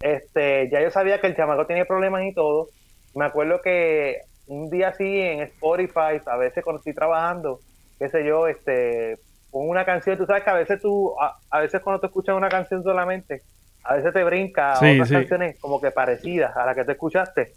este, 0.00 0.68
ya 0.70 0.82
yo 0.82 0.90
sabía 0.90 1.20
que 1.20 1.26
el 1.28 1.36
chamaco 1.36 1.66
tenía 1.66 1.86
problemas 1.86 2.22
y 2.24 2.34
todo, 2.34 2.70
me 3.14 3.24
acuerdo 3.24 3.60
que 3.62 4.18
un 4.46 4.68
día 4.70 4.88
así 4.88 5.04
en 5.04 5.40
Spotify, 5.42 6.20
a 6.26 6.36
veces 6.36 6.62
cuando 6.64 6.78
estoy 6.80 6.94
trabajando, 6.94 7.62
qué 7.98 8.08
sé 8.10 8.24
yo, 8.26 8.46
este, 8.48 9.18
con 9.54 9.68
una 9.70 9.86
canción, 9.86 10.18
tú 10.18 10.26
sabes 10.26 10.44
que 10.44 10.50
a 10.50 10.54
veces 10.54 10.80
tú, 10.82 11.14
a, 11.20 11.36
a 11.50 11.60
veces 11.60 11.82
cuando 11.82 12.00
tú 12.00 12.08
escuchas 12.08 12.36
una 12.36 12.50
canción 12.50 12.82
solamente, 12.84 13.44
a 13.84 13.96
veces 13.96 14.12
te 14.14 14.24
brinca 14.24 14.80
Sí, 14.80 14.86
otras 14.86 15.08
sí. 15.08 15.14
canciones 15.14 15.56
como 15.60 15.80
que 15.80 15.92
parecidas 15.92 16.56
a 16.56 16.66
la 16.66 16.74
que 16.74 16.84
te 16.84 16.92
escuchaste. 16.92 17.56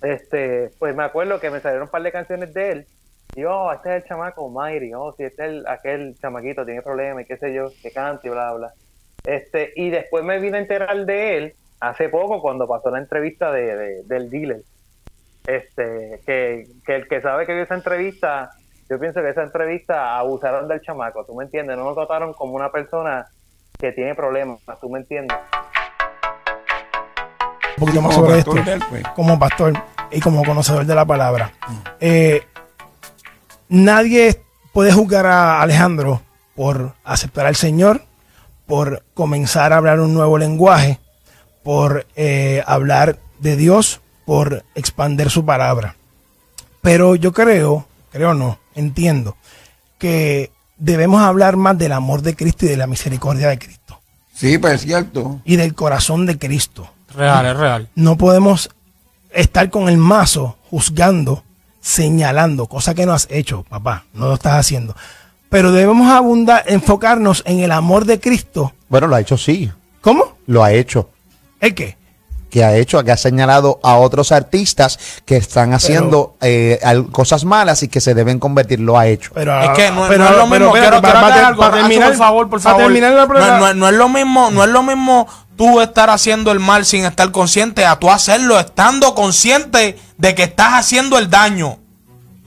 Este, 0.00 0.70
pues 0.78 0.94
me 0.94 1.04
acuerdo 1.04 1.40
que 1.40 1.50
me 1.50 1.60
salieron 1.60 1.84
un 1.88 1.90
par 1.90 2.02
de 2.02 2.12
canciones 2.12 2.52
de 2.54 2.72
él. 2.72 2.88
Y 3.34 3.42
yo, 3.42 3.52
oh, 3.52 3.72
este 3.72 3.90
es 3.96 4.02
el 4.02 4.08
chamaco 4.08 4.50
Mayri, 4.50 4.94
oh, 4.94 5.14
si 5.16 5.24
este 5.24 5.44
es 5.44 5.50
el- 5.50 5.66
aquel 5.68 6.16
chamaquito, 6.20 6.64
tiene 6.64 6.82
problemas 6.82 7.24
y 7.24 7.26
qué 7.26 7.36
sé 7.38 7.54
yo, 7.54 7.74
que 7.82 7.92
cante 7.92 8.28
y 8.28 8.30
bla, 8.30 8.52
bla. 8.54 8.74
Este, 9.24 9.72
y 9.76 9.90
después 9.90 10.24
me 10.24 10.40
vine 10.40 10.58
a 10.58 10.60
enterar 10.62 11.04
de 11.06 11.36
él 11.38 11.54
hace 11.80 12.08
poco 12.08 12.40
cuando 12.42 12.68
pasó 12.68 12.90
la 12.90 12.98
entrevista 13.00 13.52
de, 13.52 13.76
de- 13.76 14.02
del 14.04 14.30
dealer. 14.30 14.62
Este, 15.46 16.22
que, 16.26 16.66
que 16.84 16.96
el 16.96 17.08
que 17.08 17.22
sabe 17.22 17.46
que 17.46 17.54
vio 17.54 17.62
esa 17.64 17.74
entrevista, 17.74 18.54
yo 18.88 18.98
pienso 18.98 19.20
que 19.20 19.30
esa 19.30 19.42
entrevista 19.42 20.18
abusaron 20.18 20.66
del 20.66 20.80
chamaco, 20.80 21.24
¿tú 21.24 21.34
me 21.34 21.44
entiendes? 21.44 21.76
No 21.76 21.84
lo 21.84 21.94
trataron 21.94 22.32
como 22.32 22.54
una 22.54 22.70
persona 22.70 23.26
que 23.78 23.92
tiene 23.92 24.14
problemas, 24.14 24.60
¿tú 24.80 24.88
me 24.88 25.00
entiendes? 25.00 25.36
Un 27.76 27.80
poquito 27.80 28.02
más 28.02 28.14
sobre 28.14 28.36
pastor 28.42 28.68
esto. 28.68 28.86
pues. 28.88 29.02
como 29.14 29.38
pastor 29.38 29.72
y 30.10 30.20
como 30.20 30.44
conocedor 30.44 30.86
de 30.86 30.94
la 30.94 31.04
palabra. 31.04 31.52
Eh, 32.00 32.42
nadie 33.68 34.40
puede 34.72 34.92
juzgar 34.92 35.26
a 35.26 35.60
Alejandro 35.60 36.22
por 36.56 36.94
aceptar 37.04 37.46
al 37.46 37.56
Señor, 37.56 38.02
por 38.66 39.04
comenzar 39.14 39.72
a 39.72 39.76
hablar 39.76 40.00
un 40.00 40.14
nuevo 40.14 40.38
lenguaje, 40.38 40.98
por 41.62 42.06
eh, 42.16 42.64
hablar 42.66 43.18
de 43.38 43.54
Dios, 43.54 44.00
por 44.24 44.64
expander 44.74 45.30
su 45.30 45.44
palabra. 45.44 45.94
Pero 46.80 47.14
yo 47.14 47.32
creo, 47.32 47.86
creo 48.10 48.34
no, 48.34 48.58
entiendo, 48.78 49.36
que 49.98 50.50
debemos 50.78 51.20
hablar 51.22 51.56
más 51.56 51.76
del 51.76 51.92
amor 51.92 52.22
de 52.22 52.36
Cristo 52.36 52.64
y 52.66 52.68
de 52.68 52.76
la 52.76 52.86
misericordia 52.86 53.48
de 53.48 53.58
Cristo 53.58 54.00
Sí, 54.32 54.58
pues 54.58 54.74
es 54.74 54.80
cierto. 54.82 55.40
y 55.44 55.56
del 55.56 55.74
corazón 55.74 56.24
de 56.26 56.38
Cristo 56.38 56.88
Real, 57.14 57.46
es 57.46 57.56
real. 57.56 57.88
no 57.96 58.16
podemos 58.16 58.70
estar 59.32 59.68
con 59.70 59.88
el 59.88 59.96
mazo 59.96 60.56
juzgando, 60.70 61.42
señalando, 61.80 62.66
cosa 62.66 62.94
que 62.94 63.06
no 63.06 63.12
has 63.12 63.26
hecho, 63.30 63.64
papá, 63.68 64.04
no 64.14 64.28
lo 64.28 64.34
estás 64.34 64.54
haciendo. 64.54 64.94
Pero 65.48 65.72
debemos 65.72 66.10
abundar, 66.12 66.62
enfocarnos 66.66 67.42
en 67.46 67.60
el 67.60 67.72
amor 67.72 68.04
de 68.04 68.20
Cristo. 68.20 68.74
Bueno, 68.88 69.06
lo 69.06 69.16
ha 69.16 69.20
hecho 69.20 69.36
sí. 69.38 69.70
¿Cómo? 70.02 70.36
Lo 70.46 70.62
ha 70.62 70.72
hecho. 70.72 71.08
¿El 71.60 71.74
qué? 71.74 71.96
Que 72.50 72.64
ha 72.64 72.74
hecho, 72.76 73.02
que 73.04 73.12
ha 73.12 73.16
señalado 73.16 73.78
a 73.82 73.96
otros 73.96 74.32
artistas 74.32 74.98
que 75.24 75.36
están 75.36 75.74
haciendo 75.74 76.36
eh, 76.40 76.78
al- 76.82 77.10
cosas 77.10 77.44
malas 77.44 77.82
y 77.82 77.88
que 77.88 78.00
se 78.00 78.14
deben 78.14 78.38
convertir. 78.38 78.80
Lo 78.80 78.98
ha 78.98 79.06
hecho. 79.06 79.30
Pero, 79.34 79.60
Es 79.60 79.70
que 79.70 79.90
no, 79.90 80.06
pero- 80.08 80.24
no 80.24 80.30
es 80.30 80.36
lo 80.36 80.48
pero 80.48 80.64
mismo. 80.66 80.72
quiero, 80.72 81.00
terminar- 81.02 81.54
por 81.56 82.16
favor, 82.16 82.48
por 82.48 82.60
favor. 82.60 82.82
terminar 82.82 83.12
la 83.12 83.26
no, 83.26 83.58
no- 83.58 83.74
no 83.74 83.88
es 83.88 83.94
lo 83.94 84.08
mismo, 84.08 84.50
no 84.50 84.64
es 84.64 84.70
lo 84.70 84.82
mismo 84.82 85.26
tú 85.56 85.80
estar 85.80 86.08
haciendo 86.08 86.52
el 86.52 86.60
mal 86.60 86.86
sin 86.86 87.04
estar 87.04 87.30
consciente 87.32 87.84
a 87.84 87.96
tú 87.98 88.10
hacerlo 88.10 88.58
estando 88.60 89.14
consciente 89.14 89.98
de 90.16 90.34
que 90.34 90.44
estás 90.44 90.74
haciendo 90.74 91.18
el 91.18 91.28
daño. 91.28 91.78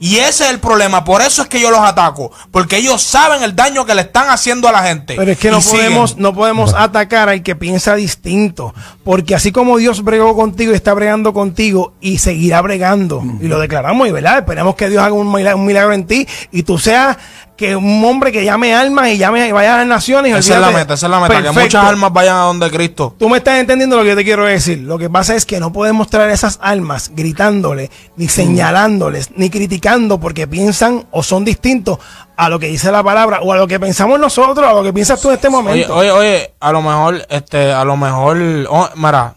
Y 0.02 0.16
ese 0.16 0.46
es 0.46 0.50
el 0.50 0.58
problema, 0.58 1.04
por 1.04 1.22
eso 1.22 1.42
es 1.42 1.48
que 1.48 1.60
yo 1.60 1.70
los 1.70 1.78
ataco, 1.78 2.32
porque 2.50 2.78
ellos 2.78 3.00
saben 3.00 3.44
el 3.44 3.54
daño 3.54 3.86
que 3.86 3.94
le 3.94 4.00
están 4.00 4.30
haciendo 4.30 4.66
a 4.66 4.72
la 4.72 4.82
gente. 4.82 5.14
Pero 5.16 5.30
es 5.30 5.38
que 5.38 5.48
no 5.48 5.60
siguen. 5.60 5.78
podemos, 5.78 6.16
no 6.16 6.34
podemos 6.34 6.74
atacar 6.74 7.28
al 7.28 7.44
que 7.44 7.54
piensa 7.54 7.94
distinto. 7.94 8.74
Porque 9.04 9.36
así 9.36 9.52
como 9.52 9.78
Dios 9.78 10.02
bregó 10.02 10.34
contigo 10.34 10.72
y 10.72 10.74
está 10.74 10.92
bregando 10.92 11.32
contigo 11.32 11.92
y 12.00 12.18
seguirá 12.18 12.60
bregando. 12.62 13.22
Y 13.40 13.46
lo 13.46 13.60
declaramos, 13.60 14.08
y 14.08 14.10
verdad, 14.10 14.38
esperemos 14.38 14.74
que 14.74 14.90
Dios 14.90 15.00
haga 15.04 15.14
un 15.14 15.32
milagro, 15.32 15.58
un 15.58 15.66
milagro 15.66 15.92
en 15.92 16.04
ti 16.04 16.26
y 16.50 16.64
tú 16.64 16.78
seas 16.78 17.16
que 17.56 17.76
un 17.76 18.04
hombre 18.04 18.32
que 18.32 18.44
llame 18.44 18.74
almas 18.74 19.08
y 19.08 19.18
llame 19.18 19.46
y 19.46 19.52
vaya 19.52 19.74
a 19.74 19.78
las 19.78 19.86
naciones. 19.86 20.36
Esa 20.36 20.54
es 20.54 20.60
la 20.60 20.70
meta, 20.70 20.94
esa 20.94 21.06
es 21.06 21.10
la 21.10 21.20
meta. 21.20 21.42
Que 21.42 21.50
muchas 21.50 21.84
almas 21.84 22.12
vayan 22.12 22.36
a 22.36 22.40
donde 22.40 22.70
Cristo. 22.70 23.14
Tú 23.18 23.28
me 23.28 23.38
estás 23.38 23.58
entendiendo 23.58 23.96
lo 23.96 24.02
que 24.02 24.10
yo 24.10 24.16
te 24.16 24.24
quiero 24.24 24.44
decir. 24.44 24.78
Lo 24.78 24.98
que 24.98 25.10
pasa 25.10 25.34
es 25.34 25.46
que 25.46 25.60
no 25.60 25.72
podemos 25.72 26.08
traer 26.08 26.30
esas 26.30 26.58
almas 26.62 27.10
gritándole, 27.14 27.90
ni 28.16 28.28
señalándoles, 28.28 29.30
ni 29.36 29.50
criticando 29.50 30.18
porque 30.18 30.46
piensan 30.46 31.06
o 31.10 31.22
son 31.22 31.44
distintos 31.44 31.98
a 32.36 32.48
lo 32.48 32.58
que 32.58 32.66
dice 32.66 32.90
la 32.90 33.02
palabra 33.02 33.40
o 33.42 33.52
a 33.52 33.56
lo 33.56 33.66
que 33.66 33.78
pensamos 33.78 34.18
nosotros, 34.18 34.66
a 34.66 34.72
lo 34.72 34.82
que 34.82 34.92
piensas 34.92 35.20
tú 35.20 35.28
en 35.28 35.34
este 35.34 35.48
Oye, 35.48 35.56
momento. 35.56 35.96
oye, 35.96 36.10
oye, 36.10 36.54
a 36.58 36.72
lo 36.72 36.82
mejor, 36.82 37.26
este, 37.28 37.72
a 37.72 37.84
lo 37.84 37.96
mejor, 37.96 38.38
oh, 38.68 38.88
mira, 38.96 39.34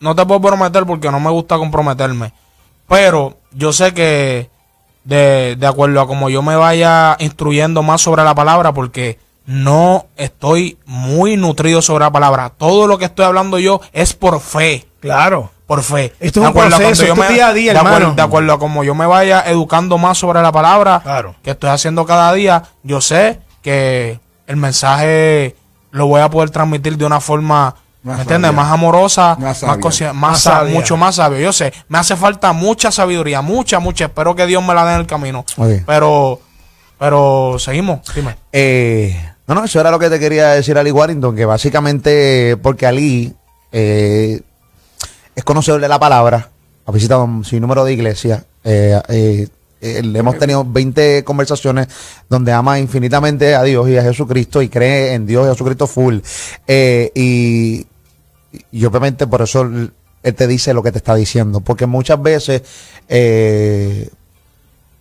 no 0.00 0.14
te 0.14 0.24
puedo 0.26 0.40
prometer 0.40 0.84
porque 0.86 1.10
no 1.10 1.18
me 1.18 1.30
gusta 1.30 1.56
comprometerme, 1.56 2.32
pero 2.86 3.38
yo 3.52 3.72
sé 3.72 3.92
que 3.92 4.50
de, 5.08 5.56
de 5.58 5.66
acuerdo 5.66 6.00
a 6.02 6.06
como 6.06 6.28
yo 6.28 6.42
me 6.42 6.54
vaya 6.54 7.16
instruyendo 7.18 7.82
más 7.82 8.02
sobre 8.02 8.22
la 8.24 8.34
palabra, 8.34 8.72
porque 8.74 9.18
no 9.46 10.04
estoy 10.16 10.76
muy 10.84 11.38
nutrido 11.38 11.80
sobre 11.80 12.04
la 12.04 12.10
palabra. 12.12 12.50
Todo 12.50 12.86
lo 12.86 12.98
que 12.98 13.06
estoy 13.06 13.24
hablando 13.24 13.58
yo 13.58 13.80
es 13.94 14.12
por 14.12 14.38
fe, 14.40 14.86
Claro. 15.00 15.50
por 15.66 15.82
fe. 15.82 16.12
Esto 16.20 16.24
es 16.26 16.32
De 16.34 16.40
un 16.40 16.46
acuerdo 16.48 16.76
a 16.76 16.78
proceso, 16.78 17.04
esto 17.04 17.22
es 17.24 17.28
día 17.30 17.46
a 17.48 17.52
día, 17.54 17.72
de 17.72 17.78
acuerdo- 17.78 17.96
hermano. 17.96 18.14
de 18.16 18.22
acuerdo 18.22 18.52
a 18.52 18.58
como 18.58 18.84
yo 18.84 18.94
me 18.94 19.06
vaya 19.06 19.42
educando 19.46 19.96
más 19.96 20.18
sobre 20.18 20.42
la 20.42 20.52
palabra, 20.52 21.00
Claro. 21.02 21.34
que 21.42 21.52
estoy 21.52 21.70
haciendo 21.70 22.04
cada 22.04 22.30
día, 22.34 22.64
yo 22.82 23.00
sé 23.00 23.40
que 23.62 24.20
el 24.46 24.56
mensaje 24.56 25.56
lo 25.90 26.06
voy 26.06 26.20
a 26.20 26.28
poder 26.28 26.50
transmitir 26.50 26.98
de 26.98 27.06
una 27.06 27.20
forma, 27.20 27.74
Más 28.02 28.16
¿me 28.16 28.22
entiendes? 28.22 28.52
Más 28.54 28.72
amorosa, 28.72 29.36
Más 29.40 29.62
más, 29.62 29.76
más 29.86 30.14
Más 30.14 30.40
sa- 30.40 30.50
sabia. 30.58 30.74
mucho 30.74 30.96
más 30.96 31.16
sabio. 31.16 31.38
Yo 31.40 31.52
sé, 31.52 31.72
me 31.88 31.98
hace 31.98 32.16
falta 32.16 32.52
mucha 32.52 32.90
sabiduría, 32.92 33.42
mucha, 33.42 33.80
mucha. 33.80 34.06
Espero 34.06 34.34
que 34.36 34.46
Dios 34.46 34.64
me 34.64 34.72
la 34.74 34.84
dé 34.86 34.94
en 34.94 35.00
el 35.00 35.06
camino. 35.06 35.44
Pero, 35.86 36.40
pero 36.98 37.56
seguimos, 37.58 38.00
dime. 38.14 38.36
Eh, 38.52 39.16
no, 39.46 39.54
no, 39.56 39.64
eso 39.64 39.80
era 39.80 39.90
lo 39.90 39.98
que 39.98 40.10
te 40.10 40.18
quería 40.20 40.48
decir 40.50 40.78
Ali 40.78 40.90
Warrington, 40.92 41.34
que 41.34 41.44
básicamente, 41.44 42.56
porque 42.62 42.86
Ali 42.86 43.34
eh, 43.72 44.40
es 45.34 45.44
conocedor 45.44 45.80
de 45.80 45.88
la 45.88 45.98
palabra, 45.98 46.48
ha 46.86 46.92
visitado 46.92 47.24
un 47.24 47.44
sinnúmero 47.44 47.84
de 47.84 47.92
iglesias, 47.94 48.44
eh, 48.64 49.48
eh, 49.80 50.02
eh, 50.04 50.12
hemos 50.14 50.38
tenido 50.38 50.64
20 50.64 51.24
conversaciones 51.24 51.88
donde 52.28 52.52
ama 52.52 52.78
infinitamente 52.78 53.54
a 53.54 53.62
Dios 53.62 53.88
y 53.88 53.96
a 53.96 54.02
Jesucristo 54.02 54.62
y 54.62 54.68
cree 54.68 55.14
en 55.14 55.26
Dios 55.26 55.46
y 55.46 55.48
a 55.48 55.52
Jesucristo 55.52 55.86
full. 55.86 56.18
Eh, 56.66 57.12
y, 57.14 57.86
obviamente 58.86 59.26
por 59.26 59.42
eso 59.42 59.62
él 59.62 60.34
te 60.34 60.46
dice 60.46 60.74
lo 60.74 60.82
que 60.82 60.92
te 60.92 60.98
está 60.98 61.14
diciendo, 61.14 61.60
porque 61.60 61.86
muchas 61.86 62.20
veces... 62.20 62.62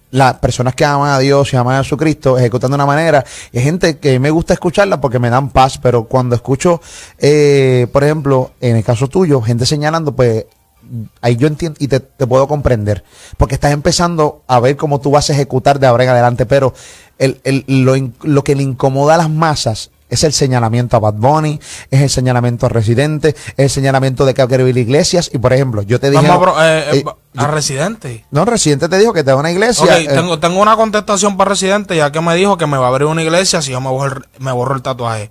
Las 0.10 0.36
personas 0.36 0.74
que 0.74 0.86
aman 0.86 1.10
a 1.10 1.20
Dios 1.20 1.52
y 1.52 1.58
aman 1.58 1.76
a 1.76 1.84
Jesucristo 1.84 2.38
ejecutan 2.38 2.72
de 2.72 2.76
una 2.76 2.86
manera. 2.86 3.26
Y 3.52 3.58
hay 3.58 3.64
gente 3.66 3.98
que 3.98 4.20
me 4.20 4.32
gusta 4.32 4.54
escucharla 4.54 5.02
porque 5.02 5.20
me 5.20 5.30
dan 5.30 5.50
paz, 5.50 5.78
pero 5.78 6.06
cuando 6.06 6.34
escucho, 6.34 6.80
por 6.80 8.04
ejemplo, 8.06 8.52
en 8.62 8.78
el 8.78 8.86
caso 8.86 9.10
tuyo, 9.10 9.42
gente 9.42 9.66
señalando, 9.66 10.16
pues 10.16 10.46
ahí 11.22 11.36
yo 11.36 11.48
entiendo 11.48 11.78
y 11.80 11.88
te, 11.88 12.00
te 12.00 12.28
puedo 12.28 12.48
comprender. 12.48 13.04
Porque 13.38 13.56
estás 13.56 13.72
empezando 13.72 14.44
a 14.48 14.60
ver 14.60 14.76
cómo 14.78 15.00
tú 15.00 15.12
vas 15.12 15.30
a 15.30 15.34
ejecutar 15.34 15.80
de 15.80 15.88
ahora 15.88 16.04
en 16.04 16.10
adelante, 16.12 16.46
pero 16.46 16.74
el, 17.18 17.40
el- 17.44 17.66
lo, 17.68 17.94
lo 18.24 18.44
que 18.44 18.56
le 18.56 18.64
incomoda 18.64 19.16
a 19.16 19.18
las 19.18 19.30
masas 19.30 19.92
es 20.10 20.24
el 20.24 20.32
señalamiento 20.32 20.96
a 20.96 21.00
Bad 21.02 21.16
Bunny, 21.16 21.60
es 21.92 22.02
el 22.02 22.10
señalamiento 22.10 22.66
a 22.66 22.70
Residente, 22.70 23.30
es 23.30 23.56
el 23.58 23.70
señalamiento 23.70 24.26
de 24.26 24.34
que 24.34 24.48
quiero 24.48 24.66
ir 24.66 24.78
a 24.78 24.80
iglesias. 24.80 25.30
Y 25.34 25.38
por 25.38 25.52
ejemplo, 25.52 25.82
yo 25.82 26.00
te 26.00 26.10
dije. 26.10 26.26
Vamos 26.26 26.48
eh, 26.62 26.86
eh, 26.94 27.04
eh, 27.06 27.12
a 27.36 27.48
Residente. 27.48 28.26
no, 28.32 28.46
Residente 28.46 28.88
te 28.88 28.98
dijo 29.00 29.12
que 29.12 29.24
te 29.26 29.32
da 29.32 29.36
una 29.36 29.52
iglesia. 29.52 29.84
Ok, 29.84 29.92
eh, 29.92 30.08
tengo, 30.08 30.40
tengo 30.40 30.62
una 30.62 30.78
contestación 30.78 31.36
para 31.36 31.50
Residente, 31.50 31.98
ya 31.98 32.10
que 32.14 32.22
me 32.22 32.36
dijo 32.36 32.58
que 32.58 32.66
me 32.68 32.78
va 32.78 32.86
a 32.86 32.90
abrir 32.90 33.08
una 33.08 33.22
iglesia 33.22 33.62
si 33.62 33.72
yo 33.72 33.82
me 33.82 33.90
borro, 33.90 34.22
el- 34.38 34.42
me 34.44 34.54
borro 34.54 34.76
el 34.76 34.82
tatuaje. 34.82 35.30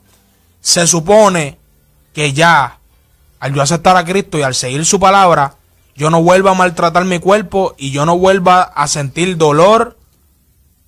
Se 0.61 0.87
supone 0.87 1.59
que 2.13 2.35
ya, 2.35 2.79
al 3.41 3.55
yo 3.55 3.63
aceptar 3.63 3.97
a 3.97 4.05
Cristo 4.05 4.39
y 4.39 4.43
al 4.43 4.55
seguir 4.55 4.85
su 4.85 4.99
palabra, 4.99 5.55
yo 5.95 6.11
no 6.11 6.23
vuelva 6.23 6.51
a 6.51 6.55
maltratar 6.55 7.05
mi 7.05 7.19
cuerpo 7.19 7.75
y 7.79 7.91
yo 7.91 8.05
no 8.07 8.19
vuelva 8.19 8.63
a 8.63 8.87
sentir 8.87 9.37
dolor 9.37 9.97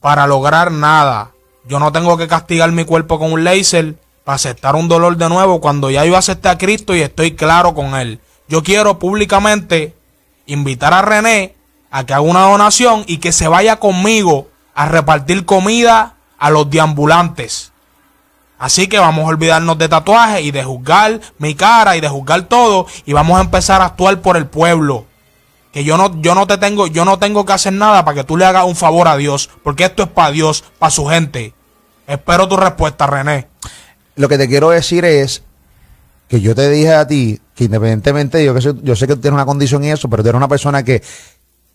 para 0.01 0.27
lograr 0.27 0.71
nada. 0.71 1.33
Yo 1.67 1.79
no 1.79 1.93
tengo 1.93 2.17
que 2.17 2.29
castigar 2.29 2.73
mi 2.73 2.85
cuerpo 2.85 3.19
con 3.19 3.33
un 3.33 3.45
láser 3.45 3.95
para 4.25 4.37
aceptar 4.37 4.77
un 4.77 4.89
dolor 4.89 5.17
de 5.17 5.29
nuevo 5.29 5.61
cuando 5.61 5.91
ya 5.91 6.05
yo 6.05 6.17
acepté 6.17 6.49
a 6.49 6.59
Cristo 6.59 6.95
y 6.95 7.01
estoy 7.01 7.35
claro 7.35 7.75
con 7.75 7.95
Él. 7.95 8.21
Yo 8.49 8.63
quiero 8.63 8.99
públicamente 8.99 9.95
invitar 10.47 10.93
a 10.95 11.03
René 11.03 11.55
a 11.91 12.05
que 12.05 12.13
haga 12.13 12.23
una 12.23 12.43
donación 12.43 13.05
y 13.07 13.19
que 13.19 13.33
se 13.33 13.49
vaya 13.49 13.77
conmigo 13.77 14.49
a 14.75 14.87
repartir 14.87 15.45
comida 15.45 16.17
a 16.39 16.51
los 16.51 16.71
deambulantes. 16.71 17.73
Así 18.59 18.89
que 18.89 18.99
vamos 18.99 19.25
a 19.25 19.29
olvidarnos 19.29 19.79
de 19.79 19.89
tatuajes 19.89 20.45
y 20.45 20.51
de 20.51 20.65
juzgar 20.65 21.21
mi 21.39 21.55
cara 21.55 21.97
y 21.97 22.01
de 22.01 22.09
juzgar 22.09 22.43
todo 22.43 22.87
y 23.07 23.13
vamos 23.13 23.39
a 23.39 23.43
empezar 23.43 23.81
a 23.81 23.87
actuar 23.87 24.21
por 24.21 24.37
el 24.37 24.47
pueblo. 24.47 25.07
Que 25.73 25.85
yo 25.85 25.97
no, 25.97 26.21
yo 26.21 26.35
no 26.35 26.47
te 26.47 26.59
tengo, 26.59 26.87
yo 26.89 27.05
no 27.05 27.19
tengo 27.19 27.45
que 27.45 27.53
hacer 27.53 27.73
nada 27.73 28.05
para 28.05 28.17
que 28.17 28.25
tú 28.25 28.37
le 28.37 28.45
hagas 28.45 28.65
un 28.65 28.75
favor 28.75 29.07
a 29.07 29.17
Dios, 29.17 29.49
porque 29.63 29.85
esto 29.85 30.03
es 30.03 30.09
para 30.09 30.33
Dios, 30.33 30.65
para 30.79 30.91
su 30.91 31.07
gente. 31.07 31.55
Espero 32.07 32.49
tu 32.49 32.57
respuesta, 32.57 33.07
René. 33.07 33.49
lo 34.17 34.29
que 34.29 34.39
te 34.39 34.49
quiero 34.49 34.71
decir 34.71 35.05
es 35.05 35.43
que 36.27 36.41
yo 36.41 36.55
te 36.55 36.69
dije 36.69 36.95
a 36.95 37.07
ti 37.07 37.41
que 37.55 37.65
independientemente, 37.65 38.45
yo, 38.45 38.55
que 38.55 38.61
sé, 38.61 38.73
yo 38.83 38.97
sé 38.97 39.07
que 39.07 39.15
tú 39.15 39.21
tienes 39.21 39.35
una 39.35 39.47
condición 39.47 39.85
y 39.85 39.91
eso, 39.91 40.09
pero 40.09 40.23
tú 40.23 40.31
eres 40.31 40.39
una 40.39 40.49
persona 40.49 40.83
que, 40.83 41.03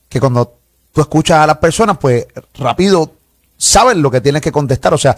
que 0.10 0.20
cuando 0.20 0.58
tú 0.92 1.02
escuchas 1.02 1.40
a 1.40 1.48
las 1.48 1.58
personas, 1.58 1.98
pues 1.98 2.26
rápido 2.56 3.14
sabes 3.58 3.98
lo 3.98 4.12
que 4.12 4.22
tienes 4.22 4.42
que 4.42 4.52
contestar. 4.52 4.94
O 4.94 4.98
sea, 4.98 5.16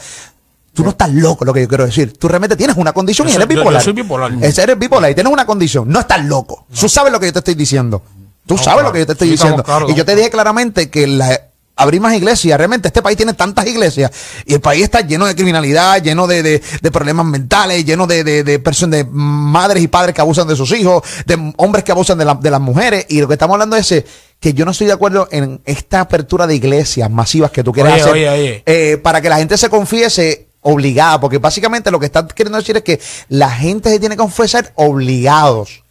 tú 0.76 0.84
no 0.84 0.92
estás 0.92 1.12
loco, 1.12 1.44
lo 1.46 1.54
que 1.54 1.62
yo 1.62 1.68
quiero 1.68 1.86
decir. 1.86 2.16
Tú 2.18 2.28
realmente 2.28 2.56
tienes 2.56 2.76
una 2.78 2.94
condición 2.94 3.28
Yo 3.28 3.32
y 3.32 3.34
soy- 3.34 3.42
eres 3.44 3.50
yo- 3.50 3.56
yo 3.56 3.62
bipolar. 3.62 3.82
soy 3.82 3.94
bipolar. 3.94 4.32
Es- 4.42 4.58
eres 4.60 4.78
bipolar 4.78 5.10
y 5.10 5.16
tienes 5.16 5.34
una 5.34 5.46
condición. 5.48 5.90
No 5.90 6.00
estás 6.02 6.24
loco. 6.26 6.68
Tú 6.80 6.88
sabes 6.88 7.12
lo 7.12 7.20
que 7.20 7.26
yo 7.28 7.34
te 7.34 7.40
estoy 7.40 7.56
diciendo. 7.56 8.04
Tú 8.46 8.56
No, 8.56 8.58
sabes 8.60 8.74
claro. 8.76 8.88
lo 8.90 8.94
que 8.94 9.00
yo 9.00 9.06
te 9.08 9.14
estoy 9.14 9.28
Sí, 9.30 9.32
diciendo. 9.32 9.64
y 9.88 9.96
yo 9.96 10.06
te 10.06 10.16
dije 10.16 10.30
claramente 10.30 10.90
que 10.92 11.08
la, 11.08 11.42
abrir 11.78 12.00
más 12.00 12.14
iglesias. 12.16 12.58
Realmente 12.58 12.88
este 12.90 13.02
país 13.02 13.18
tiene 13.18 13.34
tantas 13.34 13.66
iglesias 13.68 14.12
y 14.46 14.54
el 14.54 14.62
país 14.62 14.84
está 14.84 15.02
lleno 15.02 15.26
de 15.26 15.36
criminalidad, 15.36 16.02
lleno 16.02 16.26
de, 16.28 16.44
de- 16.44 16.62
de 16.82 16.92
problemas 16.92 17.26
mentales, 17.26 17.84
lleno 17.84 18.06
de, 18.08 18.24
de, 18.24 18.44
de 18.44 18.60
personas, 18.60 19.00
de 19.00 19.06
madres 19.12 19.82
y 19.84 19.88
padres 19.88 20.14
que 20.16 20.22
abusan 20.22 20.48
de 20.48 20.56
sus 20.56 20.72
hijos, 20.74 21.02
de 21.26 21.54
hombres 21.58 21.84
que 21.84 21.92
abusan 21.92 22.18
de, 22.18 22.26
la- 22.26 22.36
de 22.36 22.52
las 22.52 22.62
mujeres. 22.62 23.06
Y 23.10 23.20
lo 23.20 23.28
que 23.28 23.34
estamos 23.34 23.56
hablando 23.56 23.76
es 23.78 23.94
que 24.40 24.54
yo 24.54 24.64
no 24.64 24.72
estoy 24.72 24.88
de 24.88 24.94
acuerdo 24.94 25.28
en 25.32 25.60
esta 25.66 26.02
apertura 26.02 26.46
de 26.46 26.56
iglesias 26.56 27.10
masivas 27.10 27.50
que 27.52 27.64
tú 27.64 27.72
quieres 27.74 27.94
Oye, 27.94 28.02
hacer 28.02 28.14
oye, 28.14 28.30
oye. 28.30 28.64
eh, 28.66 28.98
para 28.98 29.20
que 29.22 29.30
la 29.30 29.38
gente 29.38 29.58
se 29.58 29.70
confiese 29.70 30.45
obligada, 30.68 31.20
porque 31.20 31.38
básicamente 31.38 31.92
lo 31.92 32.00
que 32.00 32.08
están 32.08 32.28
queriendo 32.28 32.58
decir 32.58 32.76
es 32.76 32.84
que 32.84 33.00
la 33.30 33.52
gente 33.52 33.90
se 33.90 34.00
tiene 34.00 34.16
que 34.16 34.22
confesar 34.22 34.72
obligados. 34.76 35.84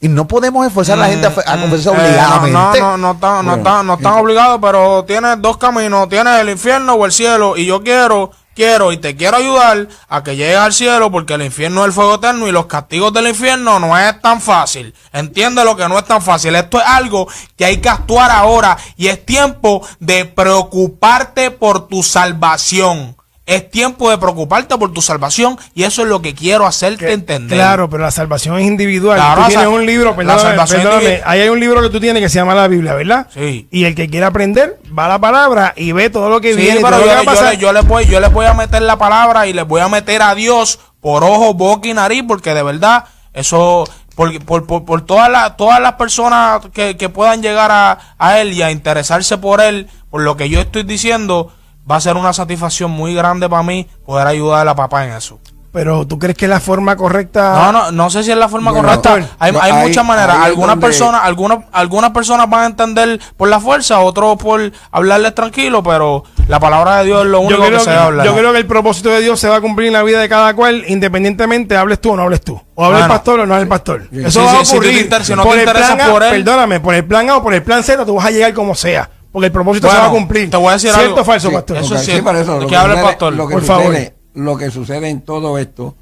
Y 0.00 0.08
no 0.08 0.26
podemos 0.26 0.66
esforzar 0.66 0.98
a 0.98 1.02
la 1.02 1.08
gente 1.08 1.26
a, 1.26 1.30
a 1.30 1.60
confesarse 1.60 1.88
Eh, 1.90 2.06
obligadamente. 2.08 2.80
No, 2.80 2.96
no, 2.96 2.98
no, 2.98 3.12
están, 3.12 3.46
no, 3.46 3.54
están, 3.56 3.86
no 3.86 3.94
están 3.94 4.12
obligados, 4.14 4.58
pero 4.62 5.04
tienes 5.04 5.42
dos 5.42 5.56
caminos, 5.58 6.08
tienes 6.08 6.40
el 6.40 6.50
infierno 6.50 6.94
o 6.94 7.04
el 7.04 7.12
cielo, 7.12 7.56
y 7.56 7.66
yo 7.66 7.82
quiero, 7.82 8.30
quiero 8.54 8.92
y 8.92 8.96
te 8.98 9.16
quiero 9.16 9.38
ayudar 9.38 9.88
a 10.08 10.22
que 10.22 10.36
llegues 10.36 10.56
al 10.56 10.72
cielo, 10.72 11.10
porque 11.10 11.34
el 11.34 11.42
infierno 11.42 11.80
es 11.80 11.86
el 11.86 11.92
fuego 11.92 12.16
eterno 12.16 12.46
y 12.46 12.52
los 12.52 12.66
castigos 12.66 13.12
del 13.12 13.26
infierno 13.28 13.80
no 13.80 13.98
es 13.98 14.20
tan 14.20 14.40
fácil. 14.40 14.94
Entiende 15.12 15.64
lo 15.64 15.76
que 15.76 15.88
no 15.88 15.98
es 15.98 16.04
tan 16.04 16.22
fácil. 16.22 16.54
Esto 16.54 16.78
es 16.78 16.86
algo 16.86 17.26
que 17.56 17.64
hay 17.64 17.78
que 17.78 17.88
actuar 17.88 18.30
ahora 18.30 18.76
y 18.96 19.08
es 19.08 19.24
tiempo 19.24 19.86
de 19.98 20.24
preocuparte 20.26 21.50
por 21.50 21.88
tu 21.88 22.02
salvación. 22.04 23.16
Es 23.54 23.70
tiempo 23.70 24.10
de 24.10 24.18
preocuparte 24.18 24.76
por 24.78 24.92
tu 24.92 25.02
salvación 25.02 25.58
y 25.74 25.82
eso 25.84 26.02
es 26.02 26.08
lo 26.08 26.22
que 26.22 26.34
quiero 26.34 26.66
hacerte 26.66 27.06
Que- 27.06 27.12
entender. 27.12 27.58
Claro, 27.58 27.88
pero 27.90 28.02
la 28.04 28.10
salvación 28.10 28.58
es 28.58 28.66
individual. 28.66 29.18
Claro, 29.18 29.42
tú 29.42 29.48
tienes 29.48 29.66
un 29.66 29.84
libro, 29.86 30.14
la 30.22 30.38
salvación 30.38 30.80
perdóname, 30.82 31.02
individual. 31.04 31.30
ahí 31.32 31.40
hay 31.40 31.48
un 31.48 31.60
libro 31.60 31.82
que 31.82 31.88
tú 31.90 32.00
tienes 32.00 32.22
que 32.22 32.28
se 32.28 32.36
llama 32.38 32.54
la 32.54 32.68
Biblia, 32.68 32.94
¿verdad? 32.94 33.26
Sí. 33.34 33.68
Y 33.70 33.84
el 33.84 33.94
que 33.94 34.08
quiera 34.08 34.28
aprender, 34.28 34.78
va 34.96 35.06
a 35.06 35.08
la 35.08 35.18
palabra 35.18 35.74
y 35.76 35.92
ve 35.92 36.08
todo 36.10 36.28
lo 36.30 36.40
que 36.40 36.54
Sí, 36.54 36.60
viene. 36.60 36.80
pero 36.82 36.98
yo, 36.98 37.04
que 37.04 37.56
yo 37.58 37.72
le, 37.72 37.80
yo, 37.80 37.84
voy, 37.88 38.06
yo 38.06 38.20
les 38.20 38.32
voy 38.32 38.46
a 38.46 38.54
meter 38.54 38.82
la 38.82 38.96
palabra 38.96 39.46
y 39.46 39.52
les 39.52 39.66
voy 39.66 39.80
a 39.80 39.88
meter 39.88 40.22
a 40.22 40.34
Dios 40.34 40.78
por 41.00 41.24
ojo, 41.24 41.54
boca 41.54 41.88
y 41.88 41.94
nariz, 41.94 42.22
porque 42.28 42.54
de 42.54 42.62
verdad, 42.62 43.04
eso, 43.34 43.84
por, 44.14 44.38
por, 44.44 44.66
por, 44.66 44.84
por 44.84 45.04
todas, 45.04 45.28
las, 45.30 45.56
todas 45.56 45.80
las 45.80 45.94
personas 45.94 46.60
que, 46.72 46.96
que 46.96 47.08
puedan 47.08 47.42
llegar 47.42 47.70
a, 47.70 48.14
a 48.18 48.38
Él 48.40 48.52
y 48.52 48.62
a 48.62 48.70
interesarse 48.70 49.36
por 49.38 49.60
Él, 49.60 49.88
por 50.10 50.22
lo 50.22 50.36
que 50.36 50.48
yo 50.48 50.60
estoy 50.60 50.84
diciendo, 50.84 51.52
va 51.90 51.96
a 51.96 52.00
ser 52.00 52.16
una 52.16 52.32
satisfacción 52.32 52.90
muy 52.90 53.14
grande 53.14 53.48
para 53.48 53.62
mí 53.62 53.86
poder 54.06 54.26
ayudar 54.26 54.60
a 54.60 54.64
la 54.64 54.74
papá 54.74 55.04
en 55.06 55.12
eso. 55.12 55.38
Pero 55.72 56.06
tú 56.06 56.18
crees 56.18 56.36
que 56.36 56.44
es 56.44 56.50
la 56.50 56.60
forma 56.60 56.96
correcta. 56.96 57.54
No, 57.54 57.72
no, 57.72 57.92
no 57.92 58.10
sé 58.10 58.22
si 58.22 58.30
es 58.30 58.36
la 58.36 58.46
forma 58.50 58.72
Bueno, 58.72 58.88
correcta. 58.88 59.14
Hay, 59.38 59.52
no, 59.52 59.58
hay 59.62 59.72
ahí- 59.72 59.88
muchas 59.88 60.04
maneras. 60.04 60.36
Algunas 60.38 60.72
donde- 60.72 60.86
personas, 60.86 61.22
algunas, 61.24 61.60
algunas 61.72 62.10
personas 62.10 62.50
van 62.50 62.60
a 62.60 62.66
entender 62.66 63.18
por 63.38 63.48
la 63.48 63.58
fuerza, 63.58 64.00
otros 64.00 64.36
por 64.36 64.70
hablarles 64.90 65.34
tranquilo, 65.34 65.82
pero 65.82 66.24
la 66.46 66.60
palabra 66.60 66.98
de 66.98 67.06
Dios 67.06 67.22
es 67.24 67.28
lo 67.30 67.40
único 67.40 67.62
que 67.70 67.78
se 67.78 67.86
que, 67.86 67.90
hablar. 67.96 68.26
yo 68.26 68.34
creo 68.36 68.52
que 68.52 68.58
el 68.58 68.66
propósito 68.66 69.08
de 69.08 69.22
Dios 69.22 69.40
se 69.40 69.48
va 69.48 69.56
a 69.56 69.60
cumplir 69.62 69.86
en 69.88 69.94
la 69.94 70.02
vida 70.02 70.20
de 70.20 70.28
cada 70.28 70.52
cual, 70.52 70.84
independientemente 70.88 71.74
hables 71.74 72.02
tú 72.02 72.10
o 72.12 72.16
no 72.16 72.24
hables 72.24 72.42
tú. 72.42 72.60
O 72.74 72.84
hable 72.84 73.00
el 73.00 73.08
pastor 73.08 73.40
o 73.40 73.46
no 73.46 73.54
hable 73.54 73.62
el 73.62 73.68
pastor. 73.70 74.08
Eso 74.12 74.40
Sí, 74.40 74.46
va 74.46 74.60
a 74.60 74.64
si 74.66 74.74
tú 74.76 74.80
te 74.82 74.88
ocurrir. 74.88 75.00
inter- 75.04 75.24
si 75.24 75.32
no 75.34 75.42
te 75.42 75.48
por 75.48 75.58
el 75.58 75.64
plan 75.70 76.00
A, 76.02 76.06
por 76.10 76.22
él. 76.22 76.30
Perdóname, 76.44 76.80
por 76.80 76.94
el 76.94 77.04
plan 77.06 77.30
A 77.30 77.38
o 77.38 77.42
por 77.42 77.54
el 77.54 77.62
plan 77.62 77.82
Z, 77.82 78.04
tú 78.04 78.16
vas 78.16 78.26
a 78.26 78.30
llegar 78.30 78.52
como 78.52 78.74
sea. 78.74 79.08
Porque 79.32 79.46
el 79.46 79.52
propósito 79.52 79.86
Bueno, 79.88 80.00
se 80.02 80.06
va 80.06 80.12
a 80.12 80.14
cumplir. 80.16 80.50
te 80.50 80.56
voy 80.56 80.68
a 80.68 80.72
decir 80.72 80.90
¿Cierto 80.90 81.08
algo. 81.10 81.20
o 81.20 81.24
falso, 81.24 81.48
Sí, 81.48 81.54
pastor? 81.54 81.76
eso 81.78 81.94
es 81.94 82.00
sí, 82.00 82.06
cierto. 82.06 82.24
por 82.24 82.36
eso, 82.36 82.60
lo 82.60 82.66
que 82.68 82.76
hable 82.76 82.92
el 82.92 82.98
sucede- 82.98 83.08
pastor. 83.10 83.32
Lo 83.34 83.48
que, 83.48 83.52
Por 83.54 83.62
sucede, 83.62 83.76
favor. 84.04 84.12
lo 84.34 84.56
que 84.58 84.70
sucede 84.70 85.08
en 85.08 85.20
todo 85.22 85.58
esto 85.58 85.96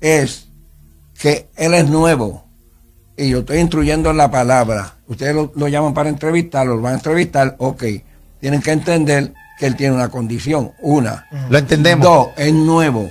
es 0.00 0.48
que 1.18 1.48
él 1.56 1.74
es 1.74 1.88
nuevo 1.88 2.44
y 3.16 3.30
yo 3.30 3.38
estoy 3.40 3.58
instruyendo 3.58 4.10
en 4.10 4.16
la 4.16 4.30
palabra. 4.30 4.94
Ustedes 5.06 5.34
lo, 5.34 5.52
lo 5.54 5.68
llaman 5.68 5.94
para 5.94 6.08
entrevistarlo, 6.08 6.76
lo 6.76 6.82
van 6.82 6.94
a 6.94 6.96
entrevistar, 6.96 7.54
ok. 7.58 7.84
Tienen 8.40 8.60
que 8.60 8.72
entender 8.72 9.32
que 9.58 9.66
él 9.66 9.76
tiene 9.76 9.94
una 9.94 10.08
condición. 10.08 10.72
Una. 10.80 11.26
Lo 11.48 11.56
entendemos. 11.58 12.04
Dos, 12.04 12.28
es 12.36 12.52
nuevo. 12.52 13.08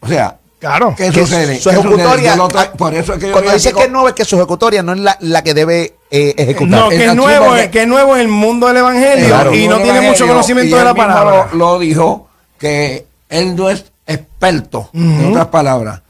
O 0.00 0.08
sea, 0.08 0.38
Claro. 0.58 0.94
¿qué 0.96 1.10
Que 1.10 1.20
sucede? 1.20 1.60
Su 1.60 1.70
ejecutoria. 1.70 2.36
Por 2.76 2.94
eso 2.94 3.14
es 3.14 3.18
que 3.20 3.26
yo 3.28 3.32
cuando 3.32 3.52
dice 3.52 3.72
que 3.72 3.82
es 3.84 3.90
nuevo, 3.90 4.08
es 4.08 4.14
que 4.14 4.24
su 4.24 4.36
ejecutoria 4.36 4.82
no 4.82 4.92
es 4.92 4.98
la, 4.98 5.16
la 5.20 5.42
que 5.42 5.54
debe 5.54 5.94
eh, 6.10 6.34
ejecutar. 6.36 6.80
No, 6.80 6.88
que 6.88 7.04
es 7.04 7.14
nuevo, 7.14 7.54
que 7.70 7.82
es 7.82 7.86
nuevo 7.88 8.14
en 8.16 8.22
el 8.22 8.28
mundo 8.28 8.66
del 8.66 8.78
evangelio 8.78 9.26
Claro, 9.28 9.54
y 9.54 9.68
no 9.68 9.78
tiene 9.78 10.00
mucho 10.00 10.26
conocimiento 10.26 10.74
y 10.74 10.78
de 10.78 10.84
la 10.84 10.94
palabra. 10.94 11.48
Lo, 11.52 11.58
lo 11.74 11.78
dijo 11.78 12.28
que 12.58 13.06
él 13.28 13.54
no 13.54 13.70
es 13.70 13.84
experto, 14.06 14.90
en 14.92 15.26
otras 15.30 15.46
palabras. 15.46 16.00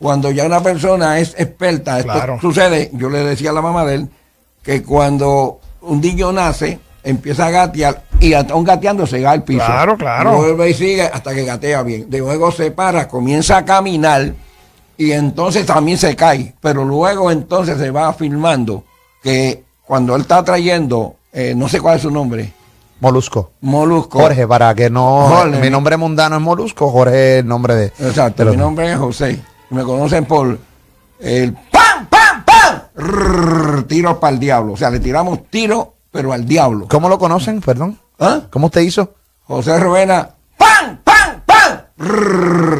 Cuando 0.00 0.30
ya 0.30 0.44
una 0.46 0.62
persona 0.62 1.18
es 1.18 1.34
experta, 1.36 1.98
esto 1.98 2.12
Claro. 2.12 2.38
sucede, 2.40 2.88
yo 2.94 3.10
le 3.10 3.18
decía 3.24 3.50
a 3.50 3.52
la 3.52 3.60
mamá 3.62 3.84
de 3.84 3.96
él, 3.96 4.08
que 4.62 4.82
cuando 4.84 5.60
un 5.82 6.00
niño 6.00 6.30
nace, 6.32 6.78
empieza 7.02 7.46
a 7.46 7.50
gatear 7.50 8.02
y 8.20 8.32
hasta 8.34 8.54
un 8.54 8.64
gateando 8.64 9.06
se 9.06 9.22
va 9.22 9.30
al 9.32 9.42
piso. 9.44 9.64
Claro, 9.64 9.96
claro. 9.96 10.36
Vuelve 10.36 10.70
y 10.70 10.74
sigue 10.74 11.02
hasta 11.02 11.34
que 11.34 11.44
gatea 11.44 11.82
bien. 11.82 12.08
De 12.10 12.18
luego 12.18 12.50
se 12.50 12.70
para, 12.70 13.08
comienza 13.08 13.58
a 13.58 13.64
caminar 13.64 14.32
y 14.96 15.12
entonces 15.12 15.64
también 15.66 15.96
se 15.98 16.14
cae. 16.16 16.54
Pero 16.60 16.84
luego 16.84 17.30
entonces 17.30 17.78
se 17.78 17.90
va 17.90 18.08
afirmando 18.08 18.84
que 19.22 19.62
cuando 19.84 20.14
él 20.16 20.22
está 20.22 20.42
trayendo, 20.44 21.14
eh, 21.32 21.54
no 21.56 21.68
sé 21.68 21.80
cuál 21.80 21.96
es 21.96 22.02
su 22.02 22.10
nombre, 22.10 22.52
Molusco. 23.00 23.52
Molusco. 23.60 24.18
Jorge, 24.18 24.46
para 24.48 24.74
que 24.74 24.90
no. 24.90 25.28
Jorge. 25.28 25.60
Mi 25.60 25.70
nombre 25.70 25.96
mundano 25.96 26.34
es 26.36 26.42
Molusco, 26.42 26.90
Jorge 26.90 27.36
es 27.36 27.40
el 27.42 27.46
nombre 27.48 27.76
de. 27.76 27.86
Exacto, 27.86 28.38
de 28.42 28.44
los- 28.46 28.56
mi 28.56 28.60
nombre 28.60 28.90
es 28.92 28.98
José. 28.98 29.38
Me 29.70 29.84
conocen 29.84 30.24
por 30.24 30.58
el 31.20 31.52
¡pam, 31.70 32.08
pam, 32.08 32.44
pam! 32.44 33.84
Tiros 33.86 34.16
para 34.18 34.32
el 34.34 34.40
diablo. 34.40 34.72
O 34.72 34.76
sea, 34.76 34.90
le 34.90 34.98
tiramos 34.98 35.48
tiros, 35.48 35.86
pero 36.10 36.32
al 36.32 36.46
diablo. 36.46 36.86
¿Cómo 36.88 37.08
lo 37.08 37.18
conocen? 37.18 37.60
Perdón. 37.60 37.98
¿Ah? 38.18 38.42
¿Cómo 38.50 38.66
usted 38.66 38.80
hizo? 38.80 39.14
José 39.44 39.78
Rubena, 39.78 40.28
¡pam, 40.56 40.98
pam, 41.04 41.42
pam! 41.46 41.78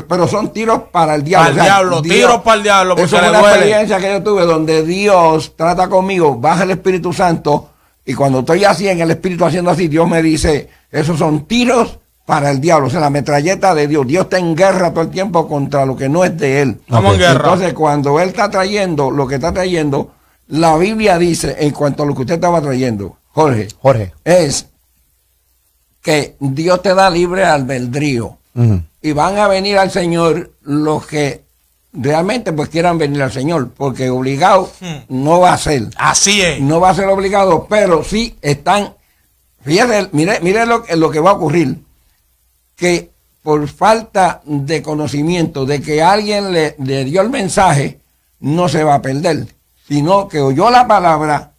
Pero 0.08 0.28
son 0.28 0.52
tiros 0.52 0.82
para 0.92 1.14
el 1.14 1.24
diablo. 1.24 1.50
Para 1.50 1.60
el 1.60 1.64
diablo, 1.64 2.02
tiros 2.02 2.42
para 2.42 2.56
el 2.56 2.62
diablo, 2.62 2.90
porque 2.96 3.04
Eso 3.06 3.16
es 3.16 3.28
una 3.28 3.38
duele. 3.38 3.54
experiencia 3.54 3.98
que 3.98 4.10
yo 4.12 4.22
tuve 4.22 4.44
donde 4.44 4.84
Dios 4.84 5.54
trata 5.56 5.88
conmigo, 5.88 6.36
baja 6.36 6.64
el 6.64 6.72
Espíritu 6.72 7.12
Santo, 7.12 7.70
y 8.04 8.14
cuando 8.14 8.40
estoy 8.40 8.64
así 8.64 8.88
en 8.88 9.00
el 9.00 9.10
Espíritu 9.10 9.44
haciendo 9.44 9.70
así, 9.70 9.88
Dios 9.88 10.08
me 10.08 10.22
dice, 10.22 10.68
esos 10.90 11.18
son 11.18 11.46
tiros 11.46 11.98
para 12.24 12.50
el 12.50 12.60
diablo, 12.60 12.88
o 12.88 12.90
sea, 12.90 13.00
la 13.00 13.10
metralleta 13.10 13.74
de 13.74 13.86
Dios. 13.86 14.06
Dios 14.06 14.24
está 14.24 14.38
en 14.38 14.54
guerra 14.54 14.90
todo 14.90 15.02
el 15.02 15.10
tiempo 15.10 15.46
contra 15.48 15.86
lo 15.86 15.96
que 15.96 16.08
no 16.08 16.24
es 16.24 16.36
de 16.36 16.62
Él. 16.62 16.80
Estamos 16.80 17.14
en 17.14 17.20
guerra. 17.20 17.32
Entonces, 17.44 17.74
cuando 17.74 18.20
Él 18.20 18.28
está 18.30 18.50
trayendo 18.50 19.10
lo 19.10 19.26
que 19.26 19.36
está 19.36 19.52
trayendo, 19.52 20.10
la 20.48 20.76
Biblia 20.76 21.18
dice, 21.18 21.56
en 21.58 21.70
cuanto 21.70 22.02
a 22.02 22.06
lo 22.06 22.14
que 22.14 22.22
usted 22.22 22.34
estaba 22.34 22.60
trayendo, 22.60 23.17
Jorge, 23.32 23.68
Jorge. 23.80 24.12
es 24.24 24.66
que 26.02 26.36
Dios 26.40 26.82
te 26.82 26.94
da 26.94 27.10
libre 27.10 27.44
albedrío 27.44 28.36
y 29.00 29.12
van 29.12 29.38
a 29.38 29.46
venir 29.46 29.78
al 29.78 29.90
Señor 29.92 30.50
los 30.62 31.06
que 31.06 31.44
realmente 31.92 32.52
pues 32.52 32.68
quieran 32.68 32.98
venir 32.98 33.22
al 33.22 33.30
Señor, 33.32 33.70
porque 33.76 34.10
obligado 34.10 34.70
Hmm. 34.80 34.96
no 35.24 35.40
va 35.40 35.52
a 35.52 35.58
ser, 35.58 35.88
Así 35.96 36.40
es. 36.42 36.60
no 36.60 36.80
va 36.80 36.90
a 36.90 36.94
ser 36.94 37.06
obligado, 37.08 37.66
pero 37.68 38.02
sí 38.02 38.36
están, 38.42 38.94
fíjate, 39.62 40.08
mire, 40.12 40.40
mire 40.40 40.66
lo, 40.66 40.82
que- 40.82 40.96
lo 40.96 41.10
que 41.10 41.20
va 41.20 41.30
a 41.30 41.34
ocurrir, 41.34 41.76
que 42.74 43.10
por 43.42 43.66
falta 43.68 44.42
de 44.44 44.82
conocimiento 44.82 45.64
de 45.64 45.80
que 45.80 46.02
alguien 46.02 46.52
le, 46.52 46.74
le 46.78 47.04
dio 47.04 47.20
el 47.20 47.30
mensaje, 47.30 48.00
no 48.40 48.68
se 48.68 48.82
va 48.82 48.94
a 48.94 49.02
perder, 49.02 49.46
sino 49.86 50.26
que 50.28 50.40
oyó 50.40 50.70
la 50.70 50.86
palabra, 50.86 51.52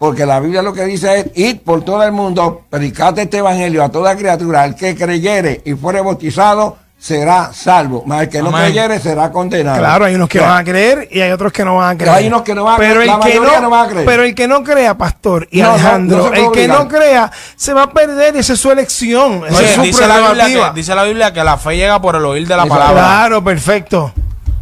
porque 0.00 0.24
la 0.24 0.40
Biblia 0.40 0.62
lo 0.62 0.72
que 0.72 0.82
dice 0.86 1.18
es, 1.20 1.26
ir 1.34 1.62
por 1.62 1.84
todo 1.84 2.02
el 2.02 2.10
mundo, 2.10 2.62
predicate 2.70 3.20
este 3.20 3.36
evangelio 3.36 3.84
a 3.84 3.90
toda 3.90 4.16
criatura, 4.16 4.64
el 4.64 4.74
que 4.74 4.96
creyere 4.96 5.60
y 5.62 5.74
fuere 5.74 6.00
bautizado, 6.00 6.78
será 6.98 7.52
salvo, 7.52 8.02
mas 8.06 8.22
el 8.22 8.28
que 8.30 8.40
no 8.40 8.50
creyere 8.50 8.98
será 8.98 9.30
condenado. 9.30 9.76
Claro, 9.76 10.06
hay 10.06 10.14
unos 10.14 10.30
que 10.30 10.40
van 10.40 10.56
a 10.56 10.64
creer 10.64 11.06
y 11.10 11.20
hay 11.20 11.30
otros 11.30 11.52
que 11.52 11.66
no 11.66 11.76
van 11.76 11.96
a 11.96 11.98
creer. 11.98 12.14
Hay 12.16 12.26
unos 12.28 12.40
que 12.40 12.54
no 12.54 12.64
van 12.64 12.76
a 12.76 12.78
pero 12.78 12.94
creer, 12.94 13.10
el 13.10 13.20
que 13.20 13.40
no, 13.40 13.60
no 13.60 13.68
van 13.68 13.84
a 13.86 13.88
creer. 13.90 14.06
Pero 14.06 14.22
el 14.22 14.34
que 14.34 14.48
no 14.48 14.64
crea, 14.64 14.96
pastor 14.96 15.46
y 15.50 15.60
No, 15.60 15.72
Alejandro, 15.72 16.30
no 16.30 16.34
el 16.34 16.50
que 16.50 16.66
no 16.66 16.88
crea 16.88 17.30
se 17.54 17.74
va 17.74 17.82
a 17.82 17.90
perder, 17.90 18.38
esa 18.38 18.54
es 18.54 18.58
su 18.58 18.70
elección, 18.70 19.44
esa 19.48 19.58
Oye, 19.58 19.68
es 19.68 19.74
su 19.74 19.82
dice, 19.82 20.06
la 20.06 20.18
Biblia 20.30 20.46
que, 20.46 20.80
dice 20.80 20.94
la 20.94 21.04
Biblia 21.04 21.32
que 21.34 21.44
la 21.44 21.58
fe 21.58 21.76
llega 21.76 22.00
por 22.00 22.16
el 22.16 22.24
oír 22.24 22.48
de 22.48 22.56
la 22.56 22.62
Eso, 22.62 22.70
palabra. 22.70 23.02
Claro, 23.02 23.44
perfecto. 23.44 24.14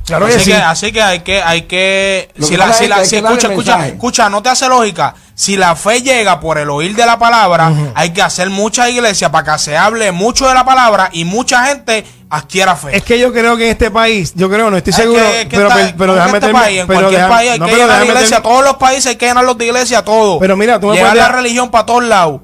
Claro 0.05 0.27
que 0.27 0.35
así, 0.35 0.45
sí. 0.47 0.51
que, 0.51 0.57
así 0.57 0.93
que 0.93 1.03
hay 1.03 1.21
que, 1.21 1.43
hay 1.43 1.63
que, 1.63 2.31
Lo 2.37 2.47
si 2.47 2.53
que 2.53 2.59
la, 2.59 2.73
si 2.73 2.89
la- 2.89 3.05
si 3.05 3.17
escucha, 3.17 3.49
escucha, 3.49 3.87
escucha, 3.87 4.31
no 4.31 4.43
te 4.43 4.49
hace 4.49 4.67
lógica. 4.67 5.15
Si 5.39 5.57
la 5.57 5.77
fe 5.77 6.03
llega 6.03 6.41
por 6.41 6.59
el 6.59 6.69
oír 6.69 6.97
de 6.97 7.07
la 7.07 7.17
palabra, 7.17 7.71
hay 7.95 8.13
que 8.13 8.21
hacer 8.21 8.51
muchas 8.51 8.91
iglesias 8.91 9.31
para 9.31 9.53
que 9.53 9.59
se 9.61 9.77
hable 9.77 10.11
mucho 10.11 10.49
de 10.49 10.55
la 10.55 10.65
palabra 10.65 11.11
y 11.13 11.25
mucha 11.25 11.65
gente 11.67 12.05
adquiera 12.29 12.75
fe. 12.75 12.97
Es 12.97 13.05
que 13.05 13.21
yo 13.21 13.33
creo 13.33 13.57
que 13.57 13.67
en 13.67 13.71
este 13.71 13.89
país, 13.93 14.33
yo 14.35 14.51
creo, 14.51 14.69
no 14.69 14.77
estoy 14.77 14.91
Es 14.91 14.97
seguro, 14.97 15.23
que- 15.23 15.43
es 15.43 15.47
que 15.47 15.57
pero, 15.57 15.69
está- 15.69 15.95
pero, 15.97 16.15
déjame 16.17 16.39
este 16.39 16.51
país, 16.53 16.81
en 16.81 16.87
pero 16.89 16.99
cualquier 17.03 17.21
déjame- 17.23 17.35
país 17.37 17.51
hay 17.53 17.59
no, 17.61 17.67
que 17.67 17.73
llenar 17.73 17.89
la 17.89 18.05
iglesia, 18.05 18.21
terminar- 18.23 18.43
todos 18.43 18.65
los 18.65 18.77
países 18.79 19.07
hay 19.07 19.15
que 19.17 19.27
llenarlos 19.27 19.57
de 19.59 19.67
iglesia, 19.67 20.05
todo. 20.05 20.41
Pero 20.41 20.57
mira, 20.57 20.81
tú 20.81 20.89
me 20.89 20.95
Llevar 20.97 21.13
puedes- 21.13 21.27
la 21.29 21.33
religión 21.33 21.71
para 21.71 21.87
todos 21.87 22.03
lados. 22.03 22.41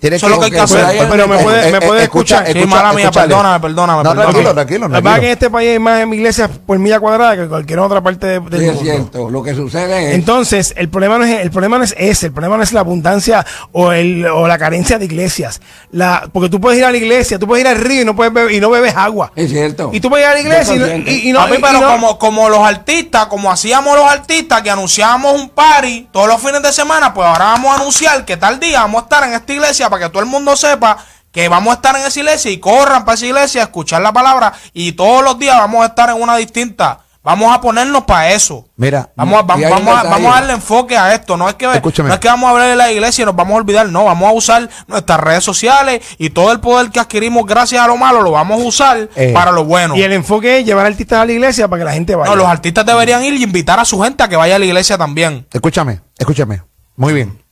Tiene 0.00 0.14
Eso 0.16 0.26
es 0.26 0.32
lo 0.32 0.38
que 0.38 0.44
hay 0.44 0.50
que 0.52 0.56
ok, 0.58 0.62
hacer. 0.62 1.08
pero 1.10 1.26
me 1.26 1.38
puede, 1.38 1.72
me 1.72 1.78
Eh, 1.78 1.80
puede 1.80 2.00
eh, 2.00 2.04
escuchar. 2.04 2.46
Sí, 2.52 2.64
mala 2.66 2.92
mía, 2.92 3.04
escúchale. 3.06 3.26
perdóname, 3.28 3.60
perdóname, 3.60 4.02
No, 4.04 4.10
perdóname. 4.10 4.32
tranquilo, 4.32 4.54
tranquilo, 4.54 4.88
La 4.88 5.00
verdad 5.00 5.18
que 5.20 5.26
en 5.26 5.32
este 5.32 5.50
país 5.50 5.70
hay 5.72 5.78
más 5.80 6.06
iglesias 6.06 6.50
por 6.66 6.78
milla 6.78 7.00
cuadrada 7.00 7.34
que 7.34 7.42
en 7.42 7.48
cualquier 7.48 7.80
otra 7.80 8.00
parte 8.00 8.26
de- 8.28 8.38
del 8.40 8.60
sí, 8.60 8.66
es 8.66 8.74
mundo. 8.74 8.80
cierto. 8.92 9.30
Lo 9.30 9.42
que 9.42 9.54
sucede 9.56 10.10
es 10.10 10.14
Entonces, 10.14 10.72
el 10.76 10.88
problema 10.88 11.18
no 11.18 11.24
es 11.24 11.40
el 11.40 11.50
problema 11.50 11.78
no 11.78 11.84
es 11.84 11.96
ese, 11.98 12.26
el 12.26 12.32
problema 12.32 12.56
no 12.56 12.62
es 12.62 12.72
la 12.72 12.78
abundancia 12.80 13.44
o 13.72 13.90
el 13.90 14.24
o 14.26 14.46
la 14.46 14.56
carencia 14.56 14.98
de 15.00 15.04
iglesias. 15.04 15.60
La 15.90 16.28
porque 16.32 16.48
tú 16.48 16.60
puedes 16.60 16.78
ir 16.78 16.84
a 16.84 16.92
la 16.92 16.96
iglesia, 16.96 17.38
tú 17.40 17.48
puedes 17.48 17.64
ir 17.64 17.68
al 17.68 17.78
río 17.78 18.02
y 18.02 18.04
no 18.04 18.14
puedes 18.14 18.32
beber, 18.32 18.52
y 18.54 18.60
no 18.60 18.70
bebes 18.70 18.94
agua. 18.94 19.32
es 19.34 19.50
cierto. 19.50 19.90
Y 19.92 19.98
tú 20.00 20.08
puedes 20.10 20.24
ir 20.24 20.30
a 20.30 20.34
la 20.34 20.40
iglesia 20.40 20.74
y 20.76 20.78
no, 20.78 20.86
y- 21.10 21.28
y 21.28 21.32
no- 21.32 21.40
Papi, 21.40 21.54
y- 21.54 21.58
pero 21.60 21.78
y 21.78 21.80
no- 21.80 21.90
como, 21.90 22.18
como 22.20 22.48
los 22.48 22.60
artistas, 22.60 23.26
como 23.26 23.50
hacíamos 23.50 23.96
los 23.96 24.08
artistas 24.08 24.62
que 24.62 24.70
anunciábamos 24.70 25.32
un 25.40 25.48
party 25.48 26.08
todos 26.12 26.28
los 26.28 26.40
fines 26.40 26.62
de 26.62 26.72
semana, 26.72 27.12
pues 27.12 27.26
ahora 27.26 27.46
vamos 27.46 27.72
a 27.72 27.80
anunciar 27.80 28.24
que 28.24 28.36
tal 28.36 28.60
día 28.60 28.82
vamos 28.82 29.00
a 29.02 29.04
estar 29.06 29.24
en 29.24 29.34
esta 29.34 29.52
iglesia 29.52 29.87
para 29.90 30.04
que 30.06 30.10
todo 30.10 30.22
el 30.22 30.28
mundo 30.28 30.56
sepa 30.56 30.98
que 31.30 31.48
vamos 31.48 31.72
a 31.72 31.74
estar 31.74 31.94
en 31.96 32.04
esa 32.06 32.18
iglesia 32.20 32.50
y 32.50 32.58
corran 32.58 33.04
para 33.04 33.14
esa 33.16 33.26
iglesia 33.26 33.60
a 33.60 33.64
escuchar 33.64 34.00
la 34.02 34.12
palabra 34.12 34.52
y 34.72 34.92
todos 34.92 35.22
los 35.22 35.38
días 35.38 35.56
vamos 35.58 35.82
a 35.82 35.86
estar 35.88 36.08
en 36.10 36.20
una 36.22 36.36
distinta. 36.36 37.00
Vamos 37.20 37.54
a 37.54 37.60
ponernos 37.60 38.04
para 38.04 38.30
eso. 38.30 38.66
Mira, 38.76 39.10
Vamos 39.14 39.40
a, 39.40 39.42
vamos, 39.42 39.66
a, 39.66 40.02
vamos 40.04 40.32
a 40.32 40.36
darle 40.36 40.54
enfoque 40.54 40.96
a 40.96 41.12
esto. 41.12 41.36
No 41.36 41.46
es, 41.46 41.56
que, 41.56 41.70
Escúchame. 41.70 42.08
no 42.08 42.14
es 42.14 42.20
que 42.20 42.28
vamos 42.28 42.46
a 42.48 42.50
hablar 42.52 42.68
de 42.68 42.76
la 42.76 42.90
iglesia 42.90 43.22
y 43.22 43.26
nos 43.26 43.36
vamos 43.36 43.52
a 43.52 43.56
olvidar. 43.58 43.86
No, 43.90 44.04
vamos 44.04 44.30
a 44.30 44.32
usar 44.32 44.70
nuestras 44.86 45.20
redes 45.20 45.44
sociales 45.44 46.00
y 46.16 46.30
todo 46.30 46.52
el 46.52 46.60
poder 46.60 46.90
que 46.90 47.00
adquirimos 47.00 47.44
gracias 47.44 47.82
a 47.82 47.86
lo 47.86 47.98
malo 47.98 48.22
lo 48.22 48.30
vamos 48.30 48.62
a 48.62 48.64
usar 48.64 49.10
Eh, 49.14 49.32
para 49.34 49.50
lo 49.50 49.64
bueno. 49.66 49.94
y 49.94 50.02
el 50.02 50.12
enfoque 50.14 50.60
es 50.60 50.64
llevar 50.64 50.86
artistas 50.86 51.18
a 51.20 51.26
la 51.26 51.32
iglesia 51.32 51.68
para 51.68 51.80
que 51.80 51.84
la 51.84 51.92
gente 51.92 52.14
vaya. 52.14 52.30
No, 52.30 52.36
los 52.36 52.46
artistas 52.46 52.86
deberían 52.86 53.22
ir 53.22 53.34
y 53.34 53.42
invitar 53.42 53.78
a 53.78 53.84
su 53.84 54.00
gente 54.00 54.22
a 54.22 54.28
que 54.28 54.36
vaya 54.36 54.56
a 54.56 54.58
la 54.58 54.64
iglesia 54.64 54.96
también. 54.96 55.46
Escúchame, 55.52 56.00
escúchame. 56.16 56.62
Muy 56.96 57.12
bien. 57.12 57.42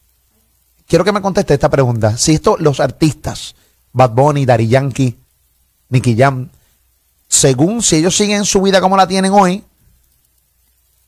Quiero 0.86 1.04
que 1.04 1.12
me 1.12 1.20
conteste 1.20 1.54
esta 1.54 1.68
pregunta. 1.68 2.16
Si 2.16 2.34
esto, 2.34 2.56
los 2.58 2.80
artistas, 2.80 3.54
Bad 3.92 4.10
Bunny, 4.10 4.46
Daddy 4.46 4.68
Yankee, 4.68 5.16
Nicky 5.88 6.16
Jam, 6.16 6.48
según 7.28 7.82
si 7.82 7.96
ellos 7.96 8.16
siguen 8.16 8.44
su 8.44 8.62
vida 8.62 8.80
como 8.80 8.96
la 8.96 9.06
tienen 9.06 9.32
hoy, 9.32 9.62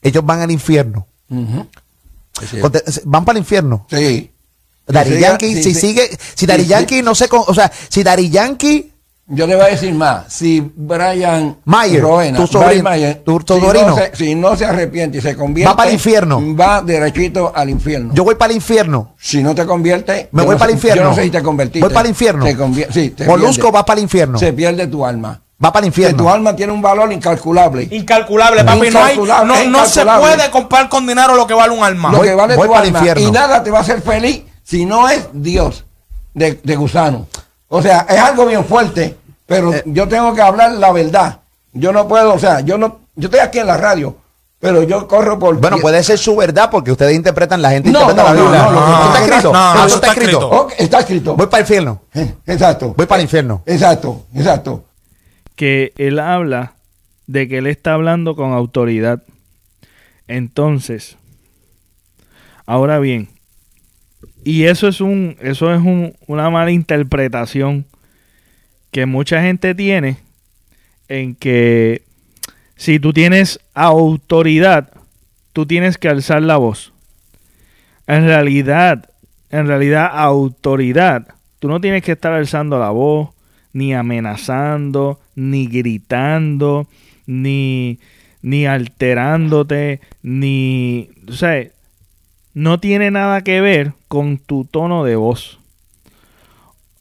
ellos 0.03 0.25
van 0.25 0.41
al 0.41 0.51
infierno. 0.51 1.07
Van 3.05 3.25
para 3.25 3.39
el 3.39 3.43
infierno. 3.43 3.87
Sí. 3.91 4.31
Sí, 4.89 5.19
Yankee, 5.21 5.55
sí, 5.55 5.63
si 5.63 5.75
sigue, 5.75 6.19
si 6.35 6.47
Sí, 6.47 6.67
Yankee 6.67 7.03
no 7.03 7.15
sé, 7.15 7.29
o 7.31 7.55
sea, 7.55 7.71
si 7.91 8.03
Daddy 8.03 8.31
Yankee, 8.31 8.91
Yo 9.31 9.47
le 9.47 9.57
voy 9.57 9.65
a 9.67 9.69
decir 9.69 9.93
más. 9.93 10.25
Si 10.33 10.73
Brian 10.75 11.59
Mayer, 11.67 12.01
Roena, 12.03 12.39
tu 12.39 12.47
sobrino, 12.47 12.69
Brian 12.71 12.85
Mayer, 12.85 13.23
tu- 13.25 13.39
tu 13.41 13.55
si, 13.57 13.61
sobrino. 13.61 13.87
no 13.89 13.97
se, 13.97 14.17
si 14.17 14.35
no 14.35 14.57
se 14.57 14.65
arrepiente 14.65 15.19
y 15.19 15.21
se 15.21 15.37
convierte, 15.37 15.71
Va 15.71 15.77
para 15.77 15.91
el 15.91 15.95
infierno. 15.95 16.43
Va 16.57 16.81
derechito 16.81 17.53
al 17.55 17.69
infierno. 17.69 18.15
yo 18.15 18.25
voy 18.25 18.37
para 18.37 18.53
el 18.53 18.57
infierno. 18.57 19.15
si 19.21 19.43
no 19.43 19.55
te 19.55 19.67
conviertes, 19.67 20.29
Me 20.33 20.45
voy 20.45 20.55
no 20.55 20.59
para 20.59 20.71
el 20.71 20.77
infierno. 20.77 21.03
Yo 21.03 21.09
no 21.11 21.15
sé 21.15 21.25
si 21.25 21.31
te 21.31 21.43
convertiste. 21.43 21.81
Voy 21.87 21.93
para 21.95 22.07
el 22.07 22.11
infierno. 22.13 22.45
Te 22.45 22.93
sí, 22.93 23.11
te 23.11 23.27
Molusco 23.27 23.63
pierde. 23.65 23.71
va 23.73 23.85
para 23.85 23.99
el 23.99 24.03
infierno. 24.05 24.39
Se 24.39 24.53
pierde 24.55 24.87
tu 24.87 25.05
alma. 25.05 25.43
Va 25.63 25.73
para 25.73 25.85
el 25.87 25.93
Que 25.93 26.01
infierno. 26.01 26.23
tu 26.23 26.31
alma 26.31 26.57
tiene 26.57 26.73
un 26.73 26.81
valor 26.81 27.13
incalculable. 27.13 27.87
Incalculable, 27.91 28.65
papi. 28.65 28.91
No, 28.91 29.05
hay- 29.05 29.17
no, 29.19 29.65
no 29.67 29.85
se 29.87 30.07
puede 30.07 30.51
comprar 30.51 30.89
con 30.89 31.07
dinero 31.07 31.35
lo 31.35 31.47
que 31.47 31.53
vale 31.53 31.75
un 31.77 31.85
alma. 31.85 32.13
Lo 32.13 32.19
Voy- 32.19 32.29
que 32.29 32.35
vale 32.35 32.57
voy 32.57 32.67
tu 32.69 32.73
para 32.73 32.85
el 32.85 32.89
alma. 32.89 32.99
infierno. 33.01 33.29
Y 33.29 33.31
nada 33.31 33.63
te 33.63 33.71
va 33.71 33.79
a 33.79 33.81
hacer 33.83 34.01
feliz 34.01 34.43
si 34.63 34.87
no 34.87 35.09
es 35.09 35.29
Dios 35.35 35.85
de, 36.33 36.59
de 36.63 36.77
gusano. 36.77 37.27
O 37.69 37.83
sea, 37.83 38.07
es 38.09 38.19
algo 38.19 38.47
bien 38.47 38.65
fuerte, 38.65 39.17
pero 39.47 39.73
Eh. 39.75 39.83
yo 39.87 40.09
tengo 40.09 40.35
que 40.35 40.43
hablar 40.43 40.73
la 40.73 40.91
verdad. 40.93 41.41
Yo 41.73 41.93
no 41.93 42.09
puedo, 42.09 42.35
o 42.35 42.39
sea, 42.39 42.61
yo 42.61 42.79
no, 42.79 43.01
yo 43.15 43.27
estoy 43.27 43.41
aquí 43.41 43.59
en 43.59 43.67
la 43.67 43.77
radio, 43.77 44.17
pero 44.59 44.83
yo 44.83 45.07
corro 45.07 45.39
por... 45.39 45.61
Bueno, 45.61 45.79
puede 45.79 46.03
ser 46.03 46.19
su 46.19 46.35
verdad 46.35 46.71
porque 46.71 46.91
ustedes 46.91 47.15
interpretan, 47.15 47.61
la 47.63 47.71
gente 47.71 47.91
No, 47.91 48.01
interpreta 48.01 48.23
no, 48.23 48.35
la 48.35 48.41
no, 48.41 48.45
Biblia. 48.45 48.63
no, 48.65 48.71
lo 48.73 48.81
que 48.81 48.89
¿Eso 48.89 49.07
está 49.13 49.19
escrito? 49.27 49.53
no, 49.53 49.59
Ah, 49.59 49.75
no, 49.77 49.87
eso 49.87 49.95
está 49.97 50.07
está 50.09 50.21
escrito. 50.21 50.69
está 50.79 50.99
escrito. 51.01 51.37
Voy 51.37 51.47
para 51.47 51.59
el 51.59 51.63
infierno. 51.65 52.03
Eh, 52.15 52.35
Exacto. 52.47 52.95
Voy 52.97 53.07
para 53.07 53.21
el 53.21 53.25
infierno. 53.27 53.63
Exacto, 53.67 54.23
exacto. 54.35 54.85
que 55.55 55.93
él 55.99 56.19
habla 56.21 56.73
de 57.27 57.47
que 57.49 57.59
él 57.59 57.67
está 57.67 57.93
hablando 57.93 58.35
con 58.35 58.53
autoridad. 58.53 59.23
Entonces, 60.27 61.17
ahora 62.67 62.99
bien, 62.99 63.29
y 64.49 64.65
eso 64.65 64.89
es 64.89 65.01
un, 65.03 65.37
eso 65.43 65.75
es 65.75 65.81
un- 65.81 66.15
una 66.27 66.49
mala 66.49 66.71
interpretación 66.71 67.85
que 68.91 69.05
mucha 69.05 69.43
gente 69.43 69.75
tiene 69.75 70.17
en 71.09 71.35
que 71.35 72.01
si 72.77 72.99
tú 72.99 73.13
tienes 73.13 73.61
autoridad, 73.75 74.91
tú 75.53 75.67
tienes 75.67 75.99
que 75.99 76.09
alzar 76.09 76.43
la 76.43 76.57
voz. 76.57 76.95
En 78.07 78.25
realidad, 78.25 79.11
en 79.51 79.67
realidad, 79.67 80.09
autoridad, 80.15 81.27
tú 81.59 81.69
no 81.69 81.79
tienes 81.81 82.03
que 82.03 82.13
estar 82.13 82.33
alzando 82.33 82.79
la 82.79 82.89
voz, 82.91 83.31
ni 83.75 83.93
amenazando, 83.93 85.21
ni 85.35 85.67
gritando, 85.67 86.89
ni, 87.27 87.99
ni 88.41 88.65
alterándote, 88.65 90.01
ni... 90.23 91.11
O 91.29 91.33
no 92.55 92.81
tiene 92.81 93.11
nada 93.11 93.43
que 93.43 93.61
ver 93.61 93.93
con 94.09 94.39
tu 94.39 94.65
tono 94.65 95.05
de 95.05 95.17
voz. 95.17 95.59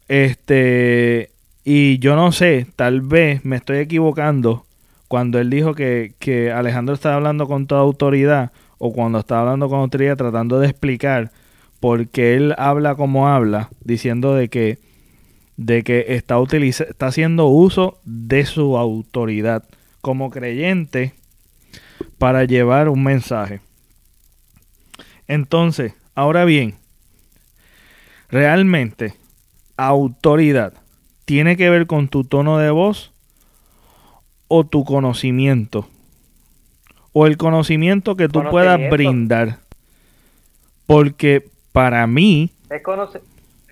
Este, 0.08 1.30
y 1.64 1.98
yo 1.98 2.16
no 2.16 2.32
sé, 2.32 2.66
tal 2.76 3.00
vez 3.00 3.44
me 3.44 3.56
estoy 3.56 3.78
equivocando 3.78 4.64
cuando 5.08 5.38
él 5.38 5.50
dijo 5.50 5.74
que, 5.74 6.14
que 6.18 6.52
Alejandro 6.52 6.94
estaba 6.94 7.16
hablando 7.16 7.46
con 7.46 7.66
toda 7.66 7.80
autoridad 7.80 8.52
o 8.78 8.92
cuando 8.92 9.18
estaba 9.18 9.42
hablando 9.42 9.68
con 9.68 9.80
autoridad 9.80 10.16
tratando 10.16 10.60
de 10.60 10.68
explicar 10.68 11.30
por 11.80 12.08
qué 12.08 12.36
él 12.36 12.54
habla 12.58 12.94
como 12.94 13.28
habla, 13.28 13.70
diciendo 13.84 14.34
de 14.34 14.48
que 14.48 14.78
de 15.56 15.82
que 15.82 16.06
está 16.08 16.38
utiliza 16.38 16.84
está 16.84 17.08
haciendo 17.08 17.46
uso 17.46 17.98
de 18.04 18.46
su 18.46 18.78
autoridad 18.78 19.64
como 20.00 20.30
creyente 20.30 21.14
para 22.18 22.44
llevar 22.44 22.88
un 22.88 23.02
mensaje. 23.02 23.60
Entonces, 25.28 25.94
ahora 26.14 26.44
bien, 26.44 26.74
realmente 28.28 29.14
autoridad 29.76 30.72
tiene 31.24 31.56
que 31.56 31.70
ver 31.70 31.86
con 31.86 32.08
tu 32.08 32.24
tono 32.24 32.58
de 32.58 32.70
voz 32.70 33.12
o 34.48 34.64
tu 34.66 34.84
conocimiento 34.84 35.88
o 37.12 37.26
el 37.26 37.36
conocimiento 37.36 38.16
que 38.16 38.28
tú 38.28 38.42
puedas 38.50 38.78
brindar. 38.90 39.58
Porque 40.86 41.46
para 41.72 42.06
mí, 42.06 42.50
Es, 42.70 42.82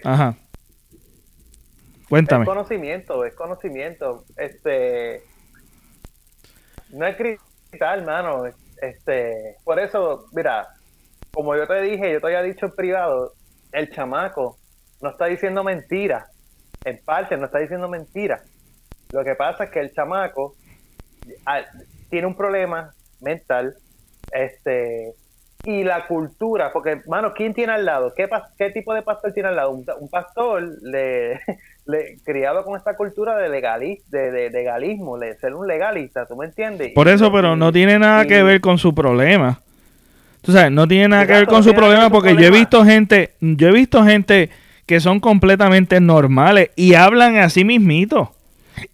ajá. 0.05 0.37
es 0.39 2.09
Cuéntame. 2.09 2.45
conocimiento, 2.45 3.25
es 3.25 3.35
conocimiento. 3.35 4.25
Este. 4.37 5.23
No 6.91 7.07
es 7.07 7.17
cristal, 7.17 8.01
hermano. 8.01 8.45
Este. 8.83 9.57
Por 9.65 9.79
eso, 9.79 10.27
mira, 10.33 10.69
como 11.37 11.55
yo 11.55 11.67
te 11.67 11.83
dije, 11.83 12.15
yo 12.15 12.19
te 12.19 12.29
había 12.29 12.41
dicho 12.41 12.65
en 12.65 12.73
privado, 12.75 13.35
el 13.71 13.91
chamaco 13.91 14.57
no 15.03 15.11
está 15.11 15.27
diciendo 15.27 15.63
mentira. 15.63 16.29
En 16.83 16.99
parte, 17.05 17.37
no 17.37 17.45
está 17.45 17.59
diciendo 17.59 17.91
mentira. 17.91 18.41
Lo 19.13 19.23
que 19.23 19.35
pasa 19.35 19.65
es 19.65 19.71
que 19.71 19.81
el 19.81 19.93
chamaco 19.93 20.55
ah, 21.45 21.61
tiene 22.09 22.27
un 22.27 22.35
problema 22.35 22.95
mental. 23.21 23.75
Este. 24.33 25.13
Y 25.63 25.85
la 25.85 26.07
cultura, 26.07 26.73
porque, 26.73 27.03
mano, 27.07 27.35
¿quién 27.35 27.53
tiene 27.53 27.75
al 27.75 27.85
lado? 27.85 28.15
¿Qué, 28.17 28.71
tipo 28.71 28.95
de 28.95 29.03
pastor 29.03 29.35
tiene 29.35 29.51
al 29.51 29.57
lado? 29.57 29.73
Un, 29.73 29.85
un 30.01 30.09
pastor 30.09 30.63
le, 30.81 31.39
le- 31.85 32.17
criado 32.25 32.65
con 32.65 32.79
esta 32.79 32.97
cultura 32.97 33.37
de, 33.37 33.51
legali, 33.51 34.01
de, 34.09 34.31
de, 34.31 34.41
de 34.45 34.51
legalismo, 34.51 35.19
de 35.19 35.37
ser 35.37 35.53
un 35.55 35.67
legalista, 35.67 36.25
¿tú 36.27 36.35
me 36.35 36.47
entiendes? 36.47 36.93
Por 36.95 37.09
Y- 37.09 37.11
eso, 37.11 37.31
pero 37.31 37.57
no 37.57 37.73
tiene 37.73 37.99
nada 37.99 38.25
y- 38.25 38.29
que 38.29 38.43
ver 38.43 38.63
con 38.63 38.79
su 38.79 38.95
problema. 38.95 39.61
Tú 40.47 40.53
sabes, 40.53 40.71
no 40.71 40.87
tiene 40.87 41.09
nada 41.09 41.27
que 41.27 41.33
ver 41.33 41.47
con 41.49 41.65
su 41.65 41.75
problema 41.75 42.09
porque 42.09 42.37
yo 42.37 42.43
he 42.43 42.51
visto 42.53 42.85
gente, 42.85 43.33
yo 43.41 43.67
he 43.67 43.73
visto 43.73 44.05
gente 44.05 44.51
que 44.87 45.01
son 45.01 45.19
completamente 45.19 46.01
normales 46.01 46.71
y 46.77 46.95
hablan 46.95 47.37
así 47.39 47.65
mismito 47.65 48.33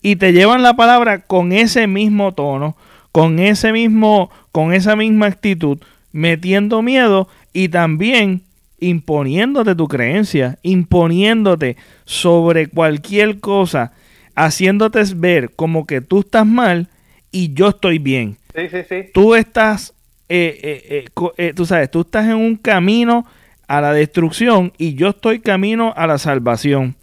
y 0.01 0.17
te 0.17 0.33
llevan 0.33 0.63
la 0.63 0.75
palabra 0.75 1.21
con 1.21 1.53
ese 1.53 1.87
mismo 1.87 2.33
tono, 2.33 2.75
con 3.13 3.39
ese 3.39 3.71
mismo, 3.71 4.31
con 4.51 4.73
esa 4.73 4.97
misma 4.97 5.27
actitud, 5.27 5.77
metiendo 6.11 6.81
miedo 6.81 7.29
y 7.53 7.69
también 7.69 8.41
imponiéndote 8.81 9.75
tu 9.75 9.89
creencia, 9.89 10.59
imponiéndote 10.63 11.77
sobre 12.07 12.67
cualquier 12.69 13.41
cosa, 13.41 13.93
haciéndote 14.35 15.03
ver 15.15 15.51
como 15.55 15.87
que 15.87 16.01
tú 16.01 16.21
estás 16.21 16.47
mal 16.47 16.89
y 17.31 17.53
yo 17.53 17.69
estoy 17.69 17.99
bien 17.99 18.39
Sí, 18.55 18.69
sí, 18.71 18.79
sí. 18.89 19.11
tú 19.13 19.35
estás, 19.35 19.93
eh, 20.35 20.83
eh, 20.89 21.33
eh, 21.37 21.53
tú 21.55 21.67
sabes, 21.67 21.91
tú 21.91 22.01
estás 22.01 22.25
en 22.25 22.37
un 22.37 22.57
camino 22.57 23.27
a 23.69 23.83
la 23.83 23.93
destrucción 23.93 24.73
y 24.79 24.95
yo 24.95 25.09
estoy 25.11 25.41
camino 25.41 25.93
a 25.95 26.07
la 26.07 26.17
salvación. 26.17 26.97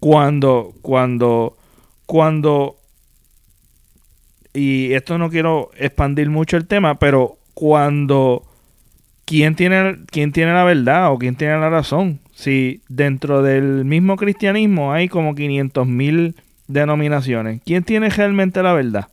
Cuando, 0.00 0.72
cuando, 0.80 1.58
cuando, 2.06 2.76
y 4.54 4.94
esto 4.94 5.18
no 5.18 5.28
quiero 5.28 5.72
expandir 5.76 6.30
mucho 6.30 6.56
el 6.56 6.66
tema, 6.66 6.98
pero 6.98 7.36
cuando, 7.52 8.44
¿quién 9.26 9.56
tiene, 9.56 9.98
quién 10.06 10.32
tiene 10.32 10.54
la 10.54 10.64
verdad 10.64 11.12
o 11.12 11.18
quién 11.18 11.36
tiene 11.36 11.58
la 11.58 11.68
razón? 11.68 12.20
Si 12.32 12.80
dentro 12.88 13.42
del 13.42 13.84
mismo 13.84 14.16
cristianismo 14.16 14.94
hay 14.94 15.10
como 15.10 15.34
500 15.34 15.86
mil 15.86 16.34
denominaciones, 16.66 17.60
¿quién 17.66 17.84
tiene 17.84 18.08
realmente 18.08 18.62
la 18.62 18.72
verdad? 18.72 19.08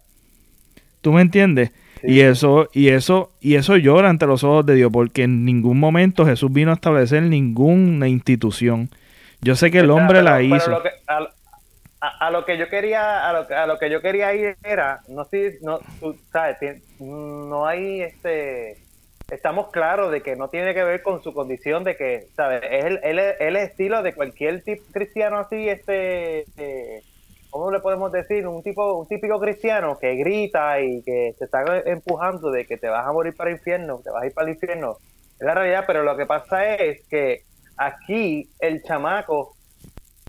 ¿Tú 1.02 1.12
me 1.12 1.22
entiendes? 1.22 1.72
Y 2.04 2.22
eso, 2.22 2.70
y 2.74 2.90
eso, 2.90 3.32
y 3.40 3.56
eso 3.56 3.78
llora 3.78 4.10
ante 4.10 4.26
los 4.26 4.44
ojos 4.44 4.66
de 4.66 4.76
Dios, 4.76 4.92
porque 4.92 5.24
en 5.24 5.46
ningún 5.46 5.80
momento 5.80 6.26
Jesús 6.26 6.52
vino 6.52 6.72
a 6.72 6.76
establecer 6.76 7.24
ninguna 7.24 8.08
institución. 8.08 8.90
Yo 9.42 9.56
sé 9.56 9.72
que 9.72 9.80
el 9.80 9.90
hombre 9.92 10.20
pero- 10.20 10.24
la 10.24 10.38
pero 10.38 10.56
hizo. 10.56 10.72
lo 10.72 10.84
que- 10.84 10.90
a, 11.08 11.18
a- 12.02 12.28
a 12.28 12.32
lo 12.32 12.46
que 12.46 12.58
yo 12.58 12.68
quería, 12.70 13.28
a 13.30 13.34
lo, 13.34 13.48
que- 13.48 13.54
a 13.54 13.66
lo 13.68 13.78
que 13.78 13.90
yo 13.90 14.02
quería 14.02 14.34
ir 14.34 14.56
era, 14.64 15.02
no 15.08 15.26
sé, 15.26 15.60
no, 15.62 15.80
tú 16.00 16.16
sabes, 16.32 16.58
no 17.00 17.66
hay 17.68 18.02
este, 18.02 18.78
estamos 19.30 19.70
claros 19.72 20.12
de 20.12 20.22
que 20.22 20.36
no 20.36 20.48
tiene 20.50 20.74
que 20.74 20.84
ver 20.84 21.02
con 21.04 21.24
su 21.24 21.34
condición 21.34 21.84
de 21.84 21.96
que, 21.96 22.28
sabes, 22.36 22.62
es 22.70 22.86
el, 22.86 23.00
él, 23.04 23.20
es- 23.20 23.36
él 23.40 23.56
es 23.56 23.70
estilo 23.70 24.02
de 24.04 24.14
cualquier 24.14 24.64
tipo 24.64 24.84
cristiano 24.92 25.38
así, 25.38 25.70
este, 25.70 26.46
eh, 26.58 27.02
¿cómo 27.52 27.72
le 27.72 27.82
podemos 27.82 28.12
decir? 28.12 28.48
Un 28.48 28.64
tipo, 28.64 28.96
un 28.96 29.08
típico 29.08 29.40
cristiano 29.40 30.00
que 30.00 30.16
grita 30.16 30.82
y 30.82 31.04
que 31.04 31.36
te 31.40 31.46
está 31.46 31.64
empujando 31.86 32.52
de 32.52 32.66
que 32.66 32.78
te 32.78 32.90
vas 32.90 33.06
a 33.08 33.14
morir 33.14 33.36
para 33.36 33.52
el 33.52 33.58
infierno, 33.58 34.02
te 34.04 34.10
vas 34.12 34.24
a 34.24 34.28
ir 34.28 34.34
para 34.34 34.48
el 34.50 34.56
infierno. 34.56 34.98
Es 35.40 35.46
la 35.48 35.56
realidad, 35.56 35.86
pero 35.88 36.04
lo 36.04 36.18
que 36.18 36.26
pasa 36.28 36.76
es 36.76 37.06
que 37.10 37.44
aquí 37.78 38.50
el 38.60 38.84
chamaco 38.84 39.56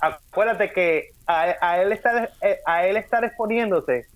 acuérdate 0.01 0.73
que 0.73 1.11
a, 1.27 1.81
él 1.81 1.93
estar 1.93 2.31
a 2.67 2.87
él 2.87 2.97
estar 2.97 3.25
exponiéndose 3.25 4.07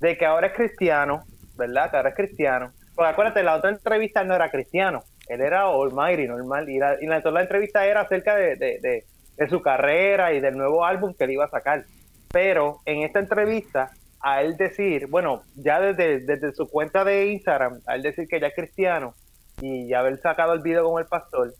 de 0.00 0.16
que 0.16 0.26
ahora 0.26 0.48
es 0.48 0.54
cristiano, 0.54 1.24
¿verdad? 1.56 1.90
Que 1.90 1.96
ahora 1.98 2.10
es 2.10 2.16
cristiano. 2.16 2.72
Porque 2.94 3.10
acuérdate, 3.12 3.42
la 3.42 3.56
otra 3.56 3.70
entrevista 3.70 4.24
no 4.24 4.34
era 4.34 4.50
cristiano, 4.50 5.04
él 5.28 5.40
era 5.40 5.62
Almighty, 5.64 6.26
normal. 6.26 6.68
Y 6.68 6.78
la, 6.78 6.96
y 7.00 7.06
la, 7.06 7.20
la 7.20 7.40
entrevista 7.42 7.86
era 7.86 8.02
acerca 8.02 8.36
de, 8.36 8.56
de, 8.56 8.78
de- 8.80 9.04
de 9.36 9.48
su 9.48 9.62
carrera 9.62 10.32
y 10.32 10.40
del 10.40 10.56
nuevo 10.56 10.84
álbum 10.84 11.14
que 11.16 11.24
él 11.24 11.30
iba 11.32 11.44
a 11.44 11.48
sacar. 11.50 11.84
Pero 12.30 12.80
en 12.84 13.02
esta 13.02 13.20
entrevista, 13.20 13.90
a 14.20 14.42
él 14.42 14.56
decir, 14.56 15.06
bueno, 15.08 15.42
ya 15.56 15.80
desde, 15.80 16.20
desde 16.20 16.52
su 16.52 16.68
cuenta 16.68 17.04
de 17.04 17.26
Instagram, 17.26 17.80
a 17.86 17.94
él 17.94 18.02
decir 18.02 18.26
que 18.28 18.40
ya 18.40 18.48
es 18.48 18.54
cristiano 18.54 19.14
y 19.60 19.92
haber 19.94 20.18
sacado 20.18 20.52
el 20.52 20.60
video 20.60 20.88
con 20.90 21.00
el 21.00 21.08
pastor, 21.08 21.52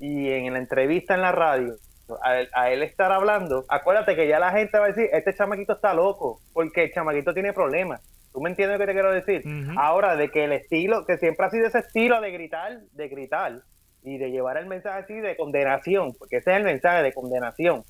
y 0.00 0.30
en 0.30 0.52
la 0.52 0.58
entrevista 0.58 1.14
en 1.14 1.22
la 1.22 1.32
radio, 1.32 1.74
a 2.22 2.38
él, 2.38 2.48
a 2.54 2.70
él 2.70 2.82
estar 2.82 3.12
hablando, 3.12 3.64
acuérdate 3.68 4.16
que 4.16 4.28
ya 4.28 4.38
la 4.38 4.52
gente 4.52 4.78
va 4.78 4.86
a 4.86 4.88
decir, 4.88 5.08
este 5.12 5.34
chamaquito 5.34 5.74
está 5.74 5.94
loco, 5.94 6.40
porque 6.52 6.84
el 6.84 6.92
chamaquito 6.92 7.34
tiene 7.34 7.52
problemas. 7.52 8.00
¿Tú 8.32 8.40
me 8.40 8.50
entiendes 8.50 8.78
lo 8.78 8.82
que 8.82 8.92
te 8.92 8.92
quiero 8.92 9.12
decir? 9.12 9.42
Ahora, 9.78 10.14
de 10.14 10.30
que 10.30 10.44
el 10.44 10.52
estilo, 10.52 11.06
que 11.06 11.16
siempre 11.16 11.46
ha 11.46 11.50
sido 11.50 11.68
ese 11.68 11.78
estilo 11.78 12.20
de 12.20 12.30
gritar, 12.32 12.80
de 12.92 13.08
gritar, 13.08 13.62
y 14.06 14.18
de 14.18 14.30
llevar 14.30 14.56
el 14.56 14.66
mensaje 14.66 15.00
así 15.00 15.14
de 15.14 15.36
condenación, 15.36 16.12
porque 16.16 16.36
ese 16.36 16.52
es 16.52 16.58
el 16.58 16.62
mensaje 16.62 17.02
de 17.02 17.12
condenación. 17.12 17.82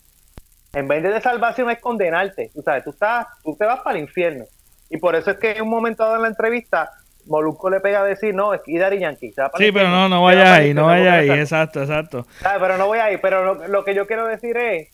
En 0.73 0.89
vez 0.89 1.03
de, 1.03 1.21
salvación 1.21 1.71
es 1.71 1.79
condenarte. 1.81 2.51
Tú 2.55 2.63
sabes, 2.63 2.85
tú, 2.85 2.91
estás, 2.91 3.27
tú 3.43 3.57
te 3.57 3.65
vas 3.65 3.81
para 3.81 3.97
el 3.97 4.03
infierno. 4.05 4.45
Y 4.91 4.99
por 4.99 5.15
eso 5.17 5.31
es 5.31 5.39
que 5.39 5.53
en 5.53 5.63
un 5.63 5.71
momento 5.71 6.03
dado 6.05 6.17
en 6.17 6.23
la 6.23 6.29
entrevista, 6.29 6.91
Molusco 7.27 7.71
le 7.71 7.81
pega 7.81 8.03
a 8.03 8.05
decir, 8.05 8.35
no, 8.35 8.55
es 8.55 8.61
Daddy 8.67 8.99
Yankee. 9.01 9.33
se 9.33 9.41
va 9.43 9.49
para 9.49 9.63
el 9.65 9.69
Sí, 9.69 9.73
pero 9.73 9.87
infierno, 9.87 10.09
no, 10.09 10.09
no 10.09 10.17
se 10.17 10.21
va 10.21 10.25
vayas 10.27 10.45
para 10.45 10.57
el 10.59 10.63
ahí, 10.65 10.75
no 10.75 10.87
vayas 10.87 11.15
ahí, 11.15 11.31
exacto, 11.31 11.81
exacto. 11.83 12.27
Ah, 12.45 12.57
pero 12.61 12.77
no 12.79 12.87
voy 12.87 12.99
ahí, 12.99 13.17
pero 13.17 13.45
lo, 13.45 13.69
lo 13.69 13.85
que 13.85 13.95
yo 13.95 14.07
quiero 14.07 14.27
decir 14.27 14.57
es 14.57 14.89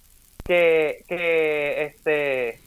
que, 0.44 1.05
que 1.09 1.85
este 1.85 2.61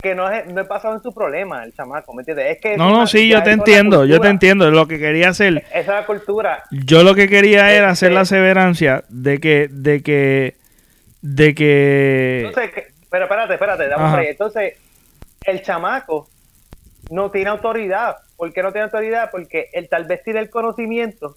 que 0.00 0.14
no 0.14 0.30
es, 0.30 0.46
no 0.46 0.60
es 0.60 0.68
basado 0.68 0.94
en 0.94 1.02
su 1.02 1.12
problema, 1.12 1.64
el 1.64 1.74
chamaco, 1.74 2.14
¿me 2.14 2.22
entiendes? 2.22 2.52
Es 2.56 2.60
que 2.60 2.76
No, 2.76 2.90
no, 2.90 3.06
sí, 3.08 3.28
yo 3.28 3.42
te 3.42 3.50
entiendo, 3.50 4.04
yo 4.04 4.20
te 4.20 4.28
entiendo. 4.28 4.70
Lo 4.70 4.86
que 4.86 4.98
quería 4.98 5.30
hacer, 5.30 5.64
Esa 5.70 5.78
es 5.80 5.86
la 5.88 6.06
cultura. 6.06 6.62
yo 6.70 7.02
lo 7.02 7.16
que 7.16 7.28
quería 7.28 7.72
era 7.72 7.90
hacer 7.90 8.08
Este- 8.10 8.14
la 8.14 8.20
aseverancia 8.20 9.04
de 9.08 9.38
que, 9.38 9.66
de 9.68 10.02
que, 10.04 10.56
de 11.20 11.54
que, 11.54 12.42
Entonces, 12.46 12.70
pero 13.10 13.24
espérate, 13.24 13.54
espérate, 13.54 13.88
dame. 13.88 14.30
Entonces, 14.30 14.74
el 15.44 15.62
chamaco 15.62 16.28
no 17.10 17.30
tiene 17.30 17.50
autoridad. 17.50 18.16
¿Por 18.36 18.52
qué 18.52 18.62
no 18.62 18.72
tiene 18.72 18.84
autoridad? 18.84 19.30
Porque 19.30 19.68
él 19.72 19.88
tal 19.88 20.04
vez 20.04 20.22
tiene 20.22 20.40
el 20.40 20.50
conocimiento, 20.50 21.36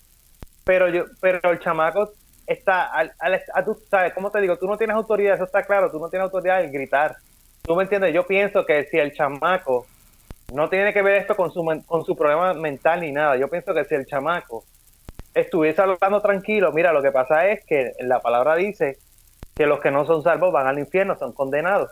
pero 0.65 0.87
yo, 0.89 1.05
pero 1.19 1.39
el 1.51 1.59
chamaco 1.59 2.11
está, 2.45 2.85
al, 2.85 3.13
al- 3.19 3.41
a 3.53 3.65
tú 3.65 3.77
sabes, 3.89 4.13
¿cómo 4.13 4.29
te 4.31 4.41
digo? 4.41 4.57
Tú 4.57 4.67
no 4.67 4.77
tienes 4.77 4.95
autoridad, 4.95 5.35
eso 5.35 5.45
está 5.45 5.63
claro, 5.65 5.89
tú 5.91 5.99
no 5.99 6.09
tienes 6.09 6.25
autoridad 6.25 6.63
en 6.63 6.71
gritar. 6.71 7.15
¿Tú 7.65 7.75
me 7.75 7.83
entiendes? 7.83 8.13
Yo 8.13 8.25
pienso 8.25 8.65
que 8.65 8.85
si 8.85 8.97
el 8.97 9.13
chamaco 9.13 9.87
no 10.53 10.69
tiene 10.69 10.93
que 10.93 11.01
ver 11.01 11.21
esto 11.21 11.35
con 11.35 11.51
su, 11.51 11.63
con 11.85 12.03
su 12.05 12.15
problema 12.15 12.53
mental 12.53 13.01
ni 13.01 13.11
nada, 13.11 13.37
yo 13.37 13.47
pienso 13.49 13.73
que 13.73 13.85
si 13.85 13.95
el 13.95 14.05
chamaco 14.05 14.63
estuviese 15.33 15.81
hablando 15.81 16.21
tranquilo, 16.21 16.71
mira, 16.73 16.91
lo 16.91 17.01
que 17.01 17.11
pasa 17.11 17.47
es 17.47 17.63
que 17.65 17.93
la 18.01 18.19
palabra 18.19 18.55
dice 18.55 18.97
que 19.61 19.67
los 19.67 19.79
que 19.79 19.91
no 19.91 20.07
son 20.07 20.23
salvos 20.23 20.51
van 20.51 20.65
al 20.65 20.79
infierno, 20.79 21.15
son 21.15 21.33
condenados. 21.33 21.91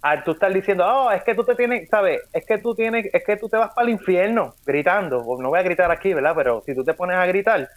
Al 0.00 0.22
tú 0.22 0.30
estar 0.30 0.52
diciendo, 0.52 0.86
oh, 0.86 1.10
es 1.10 1.24
que 1.24 1.34
tú 1.34 1.42
te 1.42 1.56
tienes, 1.56 1.88
¿sabes? 1.88 2.20
Es 2.32 2.46
que 2.46 2.58
tú 2.58 2.72
tienes, 2.72 3.12
es 3.12 3.24
que 3.24 3.36
tú 3.36 3.48
te 3.48 3.56
vas 3.56 3.74
para 3.74 3.88
el 3.88 3.94
infierno 3.94 4.54
gritando. 4.64 5.18
O 5.18 5.42
No 5.42 5.48
voy 5.48 5.58
a 5.58 5.64
gritar 5.64 5.90
aquí, 5.90 6.14
¿verdad? 6.14 6.34
Pero 6.36 6.62
si 6.64 6.76
tú 6.76 6.84
te 6.84 6.94
pones 6.94 7.16
a 7.16 7.26
gritar, 7.26 7.68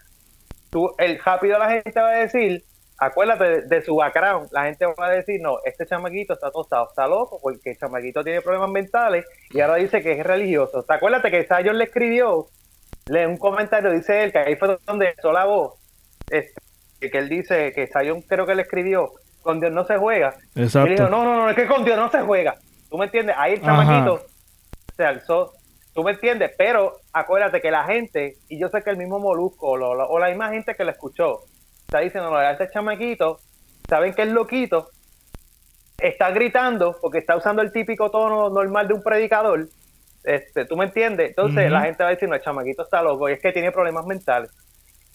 tú, 0.69 0.93
el 0.99 1.17
rápido 1.17 1.57
la 1.57 1.71
gente 1.71 1.99
va 1.99 2.09
a 2.09 2.17
decir, 2.17 2.63
acuérdate 2.99 3.63
de, 3.63 3.81
su 3.81 3.95
background, 3.95 4.49
la 4.51 4.65
gente 4.65 4.85
va 4.85 5.07
a 5.07 5.09
decir, 5.09 5.41
no, 5.41 5.57
este 5.65 5.87
chamaquito 5.87 6.33
está 6.33 6.51
tostado, 6.51 6.87
está 6.87 7.07
loco, 7.07 7.39
porque 7.41 7.71
el 7.71 7.79
chamaquito 7.79 8.23
tiene 8.23 8.41
problemas 8.41 8.69
mentales 8.69 9.25
y 9.49 9.61
ahora 9.61 9.77
dice 9.77 10.03
que 10.03 10.11
es 10.11 10.23
religioso. 10.23 10.83
¿Te 10.83 10.93
acuérdate 10.93 11.31
que 11.31 11.47
Sayon 11.47 11.79
le 11.79 11.85
escribió, 11.85 12.49
lee 13.07 13.25
un 13.25 13.37
comentario, 13.37 13.89
dice 13.89 14.25
él, 14.25 14.31
que 14.31 14.37
ahí 14.37 14.55
fue 14.57 14.77
donde 14.85 15.09
empezó 15.09 15.31
la 15.31 15.45
voz, 15.45 15.73
este, 16.29 16.61
que 17.09 17.17
él 17.17 17.29
dice 17.29 17.71
que 17.73 17.87
Sayon 17.87 18.21
creo 18.21 18.45
que 18.45 18.53
le 18.55 18.61
escribió, 18.63 19.11
con 19.41 19.59
Dios 19.59 19.71
no 19.71 19.85
se 19.85 19.97
juega. 19.97 20.35
Él 20.65 20.69
dijo, 20.97 21.09
no, 21.09 21.23
no, 21.23 21.35
no, 21.35 21.49
es 21.49 21.55
que 21.55 21.65
con 21.67 21.83
Dios 21.83 21.97
no 21.97 22.09
se 22.11 22.21
juega. 22.21 22.55
¿Tú 22.89 22.97
me 22.97 23.05
entiendes? 23.05 23.35
Ahí 23.39 23.53
el 23.53 23.61
chamaquito 23.61 24.25
se 24.95 25.03
alzó. 25.05 25.53
¿Tú 25.93 26.03
me 26.03 26.11
entiendes? 26.11 26.51
Pero 26.57 26.97
acuérdate 27.11 27.59
que 27.61 27.71
la 27.71 27.83
gente, 27.85 28.35
y 28.49 28.59
yo 28.59 28.69
sé 28.69 28.81
que 28.83 28.91
el 28.91 28.97
mismo 28.97 29.19
Molusco 29.19 29.69
o, 29.71 29.77
lo- 29.77 30.07
o 30.07 30.19
la 30.19 30.27
misma 30.27 30.49
gente 30.49 30.75
que 30.75 30.83
lo 30.85 30.91
escuchó, 30.91 31.39
está 31.85 31.99
diciendo, 31.99 32.29
no, 32.29 32.41
este 32.41 32.69
chamaquito, 32.69 33.39
saben 33.89 34.13
que 34.13 34.21
es 34.21 34.29
loquito, 34.29 34.89
está 35.97 36.31
gritando 36.31 36.97
porque 37.01 37.19
está 37.19 37.35
usando 37.35 37.61
el 37.61 37.71
típico 37.71 38.09
tono 38.09 38.49
normal 38.49 38.87
de 38.87 38.93
un 38.93 39.03
predicador. 39.03 39.67
Este, 40.23 40.65
¿Tú 40.65 40.77
me 40.77 40.85
entiendes? 40.85 41.29
Entonces 41.29 41.65
la 41.71 41.81
gente 41.81 42.03
va 42.03 42.09
a 42.09 42.13
decir, 42.13 42.29
no, 42.29 42.35
el 42.35 42.41
chamaquito 42.41 42.83
está 42.83 43.01
loco 43.01 43.27
y 43.29 43.33
es 43.33 43.39
que 43.41 43.51
tiene 43.51 43.71
problemas 43.71 44.05
mentales. 44.05 44.51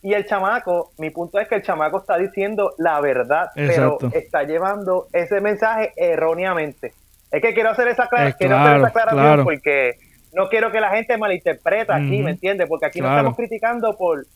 Y 0.03 0.13
el 0.15 0.27
chamaco, 0.27 0.93
mi 0.99 1.11
punto 1.11 1.39
es 1.41 1.49
que 1.49 1.57
el 1.57 1.63
chamaco 1.63 1.99
está 1.99 2.17
diciendo 2.19 2.75
la 2.79 3.01
verdad, 3.01 3.49
Exacto. 3.57 3.99
pero 4.01 4.13
está 4.15 4.43
llevando 4.45 5.09
ese 5.13 5.41
mensaje 5.41 5.93
erróneamente. 5.97 6.93
Es 7.31 7.43
que 7.43 7.55
quiero 7.55 7.71
hacer 7.71 7.89
esa, 7.89 8.05
aclara- 8.05 8.29
Eh, 8.31 8.35
quiero 8.39 8.57
hacer 8.57 8.67
claro, 8.69 8.79
esa 8.87 8.89
aclaración 8.89 9.25
claro. 9.25 9.45
porque 9.45 9.95
no 10.33 10.49
quiero 10.49 10.71
que 10.71 10.81
la 10.81 10.91
gente 10.91 11.17
malinterprete 11.17 11.93
aquí, 11.93 12.15
Ujú. 12.17 12.25
¿me 12.25 12.31
entiendes? 12.33 12.69
Porque 12.69 12.87
aquí 12.87 13.01
no 13.01 13.07
Claro. 13.07 13.19
estamos 13.19 13.37
criticando 13.37 13.97
por, 13.97 14.27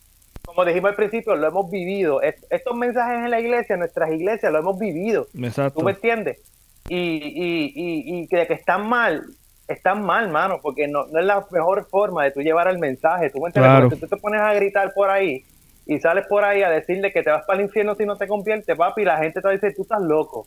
como 0.45 0.65
dijimos 0.65 0.91
al 0.91 0.97
principio, 0.97 1.37
lo 1.37 1.47
hemos 1.47 1.71
vivido. 1.71 2.21
Es- 2.23 2.45
estos 2.51 2.75
mensajes 2.77 3.19
en 3.25 3.31
la 3.31 3.39
iglesia, 3.39 3.75
en 3.75 3.81
nuestras 3.81 4.11
iglesias, 4.11 4.51
lo 4.51 4.59
hemos 4.59 4.79
vivido. 4.79 5.27
Exacto. 5.41 5.79
¿Tú 5.79 5.85
me 5.85 5.93
entiendes? 5.93 6.41
Y, 6.89 6.97
y, 6.97 7.73
y, 7.75 8.23
y 8.23 8.27
que 8.27 8.39
de 8.39 8.47
que 8.49 8.55
están 8.55 8.89
mal, 8.89 9.25
están 9.73 10.03
mal, 10.03 10.29
mano, 10.29 10.59
porque 10.63 10.89
no, 10.89 11.07
no 11.07 11.19
es 11.21 11.25
la 11.27 11.45
mejor 11.51 11.87
forma 11.89 12.25
de 12.25 12.31
tú 12.33 12.41
llevar 12.41 12.69
el 12.69 12.79
mensaje. 12.79 13.31
¿Tú 13.31 13.41
me 13.41 13.47
entiendes? 13.47 13.71
Claro. 13.71 13.89
Porque 13.89 14.07
tú 14.07 14.15
te 14.15 14.21
pones 14.21 14.41
a 14.41 14.53
gritar 14.55 14.93
por 14.95 15.11
ahí 15.11 15.45
y 15.87 15.99
sales 15.99 16.27
por 16.29 16.45
ahí 16.45 16.63
a 16.63 16.71
decirle 16.71 17.13
que 17.13 17.23
te 17.23 17.31
vas 17.31 17.45
para 17.45 17.59
el 17.59 17.67
infierno 17.67 17.95
si 17.95 18.05
no 18.05 18.17
te 18.17 18.29
conviertes, 18.29 18.77
papi, 18.77 19.03
y 19.03 19.05
la 19.05 19.19
gente 19.19 19.41
te 19.41 19.51
dice, 19.51 19.73
tú 19.75 19.83
estás 19.83 20.01
loco. 20.01 20.47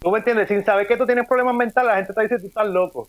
¿Tú 0.00 0.10
me 0.10 0.18
entiendes? 0.18 0.48
Sin 0.48 0.64
saber 0.64 0.86
que 0.86 0.96
tú 0.96 1.06
tienes 1.06 1.26
problemas 1.26 1.54
mentales, 1.54 1.90
la 1.90 1.96
gente 1.96 2.12
te 2.12 2.22
dice, 2.22 2.38
tú 2.38 2.46
estás 2.48 2.66
loco. 2.66 3.08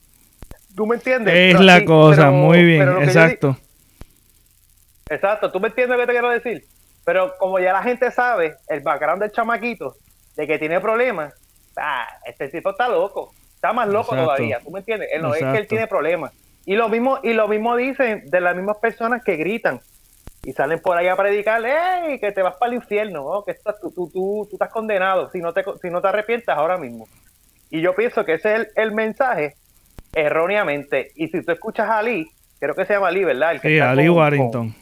¿Tú 0.75 0.85
me 0.87 0.95
entiendes? 0.95 1.33
Es 1.33 1.53
Pero 1.53 1.63
la 1.63 1.79
sí, 1.79 1.85
cosa, 1.85 2.17
pero- 2.17 2.31
muy 2.31 2.63
bien, 2.63 2.85
yo 2.85 3.01
exacto. 3.01 3.57
Exacto, 5.09 5.51
¿tú 5.51 5.59
me 5.59 5.69
entiendes 5.69 5.97
lo 5.97 6.01
que 6.03 6.07
te 6.07 6.13
quiero 6.13 6.29
decir? 6.29 6.63
Pero 7.05 7.33
como 7.39 7.59
ya 7.59 7.71
la 7.73 7.81
gente 7.83 8.11
sabe 8.11 8.55
el 8.67 8.81
background 8.81 9.21
del 9.21 9.31
chamaquito, 9.31 9.95
de 10.35 10.45
que 10.45 10.59
tiene 10.59 10.79
problemas, 10.81 11.33
ah, 11.77 12.05
este 12.25 12.49
tipo 12.49 12.71
está 12.71 12.89
loco, 12.89 13.33
está 13.57 13.73
más 13.73 13.87
loco 13.87 14.13
Exacto. 14.13 14.23
todavía, 14.23 14.59
¿tú 14.63 14.71
me 14.71 14.79
entiendes? 14.79 15.09
Él 15.11 15.21
no, 15.21 15.33
es 15.33 15.43
que 15.43 15.57
él 15.57 15.67
tiene 15.67 15.87
problemas. 15.87 16.31
Y 16.65 16.75
lo 16.75 16.87
mismo 16.89 17.19
y 17.23 17.33
lo 17.33 17.47
mismo 17.47 17.75
dicen 17.75 18.23
de 18.29 18.39
las 18.41 18.55
mismas 18.55 18.77
personas 18.77 19.23
que 19.23 19.35
gritan 19.35 19.79
y 20.43 20.53
salen 20.53 20.79
por 20.79 20.97
ahí 20.97 21.07
a 21.07 21.15
predicar, 21.15 21.61
¡Ey! 21.65 22.19
Que 22.19 22.31
te 22.31 22.41
vas 22.41 22.55
para 22.57 22.71
el 22.71 22.75
infierno, 22.75 23.23
¿no? 23.23 23.43
que 23.43 23.51
estás, 23.51 23.79
tú, 23.81 23.91
tú, 23.91 24.09
tú, 24.09 24.47
tú 24.49 24.55
estás 24.55 24.69
condenado 24.69 25.29
si 25.31 25.39
no, 25.39 25.53
te, 25.53 25.63
si 25.81 25.89
no 25.89 26.01
te 26.01 26.07
arrepientas 26.07 26.57
ahora 26.57 26.77
mismo. 26.77 27.07
Y 27.69 27.81
yo 27.81 27.95
pienso 27.95 28.23
que 28.23 28.35
ese 28.35 28.53
es 28.53 28.59
el, 28.59 28.67
el 28.75 28.91
mensaje 28.93 29.55
erróneamente. 30.13 31.11
Y 31.15 31.27
si 31.27 31.41
tú 31.43 31.51
escuchas 31.51 31.89
a 31.89 31.97
Ali, 31.99 32.27
creo 32.59 32.75
que 32.75 32.85
se 32.85 32.93
llama 32.93 33.09
Ali, 33.09 33.23
¿verdad? 33.25 33.53
El 33.53 33.61
que 33.61 33.67
Sí, 33.69 33.73
está 33.75 33.91
Ali 33.91 34.05
con- 34.05 34.07
con- 34.15 34.17
Warrington. 34.23 34.75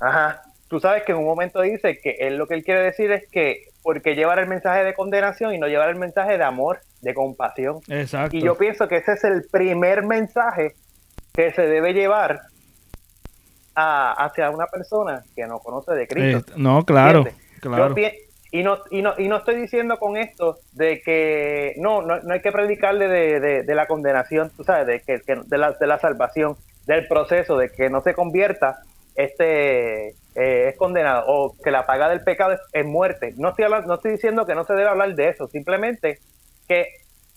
Ajá. 0.00 0.42
Tú 0.68 0.80
sabes 0.80 1.02
que 1.02 1.12
en 1.12 1.18
un 1.18 1.24
momento 1.24 1.60
dice 1.60 1.98
que 2.00 2.16
él 2.20 2.36
lo 2.36 2.46
que 2.46 2.54
él 2.54 2.64
quiere 2.64 2.82
decir 2.82 3.10
es 3.10 3.28
que 3.30 3.64
porque 3.82 4.14
llevar 4.14 4.38
el 4.38 4.46
mensaje 4.46 4.84
de 4.84 4.94
condenación 4.94 5.54
y 5.54 5.58
no 5.58 5.66
llevar 5.66 5.88
el 5.90 5.96
mensaje 5.96 6.36
de 6.38 6.44
amor, 6.44 6.80
de 7.00 7.14
compasión. 7.14 7.80
Exacto. 7.88 8.36
Y 8.36 8.42
yo 8.42 8.56
pienso 8.58 8.88
que 8.88 8.96
ese 8.98 9.12
es 9.14 9.24
el 9.24 9.44
primer 9.50 10.04
mensaje 10.04 10.74
que 11.32 11.52
se 11.52 11.62
debe 11.62 11.92
llevar 11.94 12.40
a- 13.74 14.12
hacia 14.24 14.50
una 14.50 14.66
persona 14.66 15.22
que 15.34 15.46
no 15.46 15.58
conoce 15.60 15.92
de 15.94 16.06
Cristo. 16.06 16.52
Eh, 16.52 16.54
no, 16.56 16.84
claro, 16.84 17.24
claro. 17.60 17.94
Yo 17.96 18.08
y 18.52 18.64
no, 18.64 18.78
y, 18.90 19.00
no, 19.00 19.14
y 19.16 19.28
no 19.28 19.36
estoy 19.36 19.54
diciendo 19.60 19.96
con 20.00 20.16
esto 20.16 20.58
de 20.72 21.00
que 21.02 21.74
no, 21.78 22.02
no, 22.02 22.18
no 22.20 22.34
hay 22.34 22.40
que 22.42 22.50
predicarle 22.50 23.06
de, 23.06 23.38
de- 23.38 23.62
de 23.62 23.74
la 23.76 23.86
condenación, 23.86 24.50
tú 24.56 24.64
sabes, 24.64 24.86
de, 24.88 25.00
que, 25.02 25.20
que- 25.20 25.40
de, 25.46 25.56
la, 25.58 25.70
de 25.72 25.86
la 25.86 26.00
salvación, 26.00 26.56
del 26.84 27.06
proceso, 27.06 27.56
de 27.56 27.70
que 27.70 27.88
no 27.90 28.00
se 28.00 28.12
convierta, 28.12 28.80
este 29.24 30.08
eh, 30.34 30.68
es 30.68 30.76
condenado, 30.76 31.24
o 31.26 31.54
que 31.62 31.70
la 31.70 31.86
paga 31.86 32.08
del 32.08 32.22
pecado 32.22 32.56
es, 32.72 32.86
muerte. 32.86 33.34
No 33.36 33.50
estoy, 33.50 33.64
hablando- 33.64 33.88
no 33.88 33.94
estoy 33.94 34.12
diciendo 34.12 34.46
que 34.46 34.54
no 34.54 34.64
se 34.64 34.74
debe 34.74 34.88
hablar 34.88 35.14
de 35.14 35.28
eso, 35.28 35.48
simplemente 35.48 36.18
que 36.68 36.86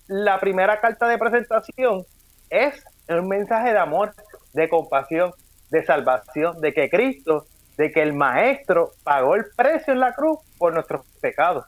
la 0.08 0.40
primera 0.40 0.80
carta 0.80 1.08
de 1.08 1.18
presentación 1.18 2.06
es 2.50 2.84
un 3.10 3.28
mensaje 3.28 3.72
de 3.72 3.80
amor, 3.80 4.14
de 4.54 4.70
compasión, 4.70 5.34
de 5.72 5.84
salvación, 5.86 6.62
de 6.62 6.74
que 6.74 6.90
Cristo, 6.90 7.46
de 7.78 7.92
que 7.92 8.02
el 8.04 8.14
Maestro 8.14 8.92
pagó 9.04 9.36
el 9.36 9.46
precio 9.56 9.94
en 9.94 10.00
la 10.00 10.14
cruz 10.14 10.40
por 10.60 10.74
nuestros 10.74 11.02
pecados. 11.20 11.66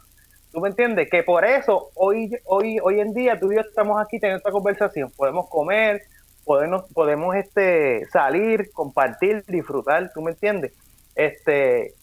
¿Tú 0.51 0.61
me 0.61 0.69
entiendes? 0.69 1.09
Que 1.09 1.23
por 1.23 1.43
eso 1.43 1.89
hoy, 1.95 2.31
hoy, 2.45 2.77
hoy 2.81 2.99
en 2.99 3.13
día 3.13 3.39
tú 3.39 3.51
y 3.51 3.55
yo 3.55 3.61
estamos 3.61 3.99
aquí 3.99 4.19
teniendo 4.19 4.37
esta 4.37 4.51
conversación. 4.51 5.11
Podemos 5.17 5.49
comer, 5.49 6.03
podemos, 6.45 6.85
podemos 6.93 7.35
este, 7.35 8.05
salir, 8.11 8.71
compartir, 8.71 9.43
disfrutar, 9.47 10.11
¿tú 10.13 10.21
me 10.21 10.31
entiendes? 10.31 10.73
Este, 11.15 11.93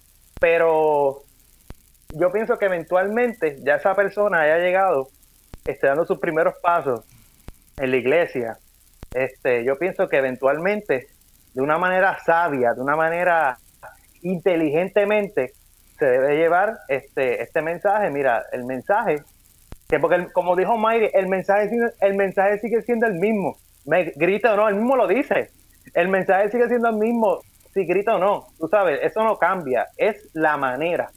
pero 0.41 1.23
yo 2.11 2.31
pienso 2.33 2.59
que 2.59 2.67
eventualmente 2.67 3.59
ya 3.63 3.77
esa 3.77 3.95
persona 3.95 4.43
haya 4.43 4.59
llegado, 4.59 5.09
esté 5.65 5.87
dando 5.87 6.05
sus 6.05 6.19
primeros 6.19 6.55
pasos 6.63 7.05
en 7.79 7.91
la 7.91 7.97
iglesia. 7.97 8.59
Este, 9.15 9.65
yo 9.65 9.79
pienso 9.79 10.09
que 10.09 10.17
eventualmente, 10.19 11.07
de 11.55 11.63
una 11.63 11.79
manera 11.79 12.19
sabia, 12.25 12.75
de 12.75 12.81
una 12.81 12.97
manera 12.97 13.59
inteligentemente, 14.23 15.53
se 15.99 16.05
debe 16.07 16.37
llevar 16.37 16.79
este, 16.89 17.43
este 17.43 17.63
mensaje. 17.63 18.11
Mira, 18.11 18.45
el 18.53 18.65
mensaje, 18.65 19.23
que 19.89 20.01
porque 20.01 20.17
el- 20.17 20.33
como 20.33 20.57
dijo 20.57 20.77
Mayri, 20.77 21.11
el 21.13 21.29
mensaje, 21.29 21.71
el 22.01 22.15
mensaje 22.17 22.59
sigue 22.59 22.83
siendo 22.83 23.07
el 23.07 23.15
mismo. 23.15 23.57
Me 23.85 24.13
grita 24.17 24.55
o 24.55 24.57
no, 24.57 24.69
él 24.69 24.77
mismo 24.77 24.97
lo 24.97 25.07
dice. 25.07 25.51
El 25.95 26.09
mensaje 26.09 26.51
sigue 26.51 26.69
siendo 26.69 26.89
el 26.89 26.97
mismo, 26.97 27.41
si 27.75 27.85
grita 27.85 28.17
o 28.17 28.19
no. 28.19 28.47
Tú 28.59 28.69
sabes, 28.69 29.01
eso 29.03 29.23
no 29.25 29.37
cambia, 29.39 29.89
es 29.97 30.29
la 30.35 30.57
manera. 30.57 31.11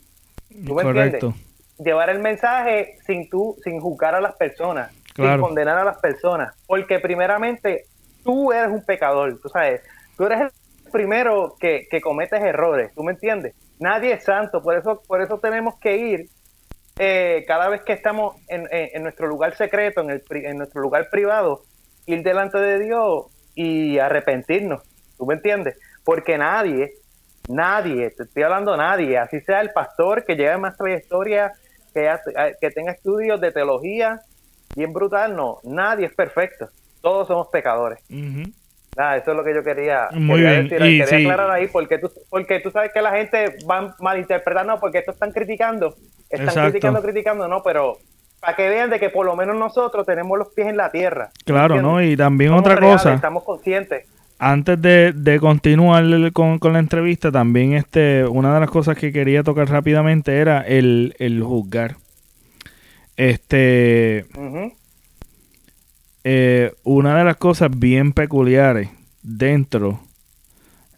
¿Tú 0.65 0.73
me 0.73 0.83
Correcto. 0.83 1.27
entiendes? 1.27 1.41
Llevar 1.77 2.09
el 2.09 2.19
mensaje 2.19 2.97
sin 3.05 3.29
tú, 3.29 3.57
sin 3.63 3.79
juzgar 3.79 4.15
a 4.15 4.21
las 4.21 4.35
personas, 4.35 4.91
sin 5.15 5.25
condenar 5.41 5.77
a 5.77 5.83
las 5.83 5.97
personas. 5.99 6.53
Porque 6.65 6.99
primeramente, 6.99 7.85
tú 8.23 8.51
eres 8.53 8.69
un 8.71 8.83
pecador, 8.85 9.37
tú 9.41 9.49
sabes. 9.49 9.81
Tú 10.17 10.25
eres 10.25 10.39
el 10.41 10.91
primero 10.91 11.55
que, 11.59 11.87
que 11.91 11.99
cometes 11.99 12.41
errores, 12.41 12.91
¿tú 12.95 13.03
me 13.03 13.11
entiendes? 13.11 13.53
Nadie 13.79 14.13
es 14.13 14.23
santo, 14.23 14.61
por 14.63 14.77
eso, 14.77 15.03
por 15.05 15.21
eso 15.21 15.37
tenemos 15.39 15.77
que 15.79 15.97
ir 15.97 16.29
eh, 16.97 17.43
cada 17.45 17.67
vez 17.67 17.81
que 17.81 17.91
estamos 17.91 18.37
en, 18.47 18.61
en- 18.71 18.89
en 18.93 19.03
nuestro 19.03 19.27
lugar 19.27 19.53
secreto, 19.57 19.99
en, 20.01 20.11
el, 20.11 20.23
en 20.29 20.57
nuestro 20.57 20.81
lugar 20.81 21.09
privado, 21.11 21.63
ir 22.05 22.23
delante 22.23 22.57
de 22.57 22.79
Dios 22.79 23.25
y 23.55 23.97
arrepentirnos, 23.99 24.81
¿tú 25.17 25.25
me 25.25 25.35
entiendes? 25.35 25.77
Porque 26.03 26.37
nadie, 26.37 26.93
nadie, 27.47 28.11
te 28.11 28.23
estoy 28.23 28.43
hablando 28.43 28.75
nadie, 28.77 29.17
así 29.17 29.39
sea 29.41 29.61
el 29.61 29.71
pastor 29.71 30.25
que 30.25 30.35
lleve 30.35 30.57
más 30.57 30.77
trayectoria, 30.77 31.53
que, 31.93 32.13
que 32.59 32.71
tenga 32.71 32.91
estudios 32.91 33.39
de 33.39 33.51
teología, 33.51 34.19
bien 34.75 34.93
brutal, 34.93 35.35
no, 35.35 35.59
nadie 35.63 36.07
es 36.07 36.13
perfecto, 36.13 36.69
todos 37.01 37.27
somos 37.27 37.47
pecadores. 37.47 37.99
Ujú. 38.09 38.51
Nada, 38.95 39.17
eso 39.17 39.31
es 39.31 39.37
lo 39.37 39.43
que 39.43 39.53
yo 39.53 39.63
quería, 39.63 40.07
Muy 40.11 40.37
quería 40.37 40.51
bien, 40.51 40.69
decir, 40.69 40.85
y 40.85 40.97
quería 40.97 41.19
sí. 41.19 41.25
aclarar 41.25 41.51
ahí, 41.51 41.67
porque 41.67 41.97
tú, 41.97 42.09
porque 42.29 42.59
tú 42.61 42.71
sabes 42.71 42.91
que 42.93 43.01
la 43.01 43.11
gente 43.11 43.57
va 43.69 43.93
no, 44.63 44.79
porque 44.79 44.99
esto 44.99 45.11
están 45.11 45.31
criticando, 45.31 45.95
están 46.29 46.47
Exacto. 46.47 46.61
criticando, 46.61 47.01
criticando, 47.01 47.47
no, 47.47 47.61
pero 47.61 47.97
para 48.45 48.55
que 48.55 48.69
vean 48.69 48.91
de 48.91 48.99
que 48.99 49.09
por 49.09 49.25
lo 49.25 49.35
menos 49.35 49.57
nosotros 49.57 50.05
tenemos 50.05 50.37
los 50.37 50.49
pies 50.49 50.67
en 50.67 50.77
la 50.77 50.91
tierra. 50.91 51.31
Claro, 51.45 51.81
¿no? 51.81 51.99
Y 52.03 52.15
también 52.15 52.51
Somos 52.51 52.61
otra 52.61 52.75
reales, 52.75 52.97
cosa. 52.97 53.15
Estamos 53.15 53.43
conscientes. 53.43 54.05
Antes 54.37 54.79
de, 54.79 55.13
de 55.13 55.39
continuar 55.39 56.03
con, 56.31 56.59
con 56.59 56.73
la 56.73 56.79
entrevista, 56.79 57.31
también 57.31 57.73
este, 57.73 58.23
una 58.27 58.53
de 58.53 58.59
las 58.59 58.69
cosas 58.69 58.97
que 58.97 59.11
quería 59.11 59.41
tocar 59.41 59.67
rápidamente 59.67 60.37
era 60.37 60.61
el, 60.61 61.15
el 61.17 61.41
juzgar. 61.41 61.95
Este, 63.17 64.25
eh, 66.23 66.71
una 66.83 67.17
de 67.17 67.23
las 67.23 67.37
cosas 67.37 67.71
bien 67.75 68.11
peculiares 68.11 68.89
dentro 69.23 70.01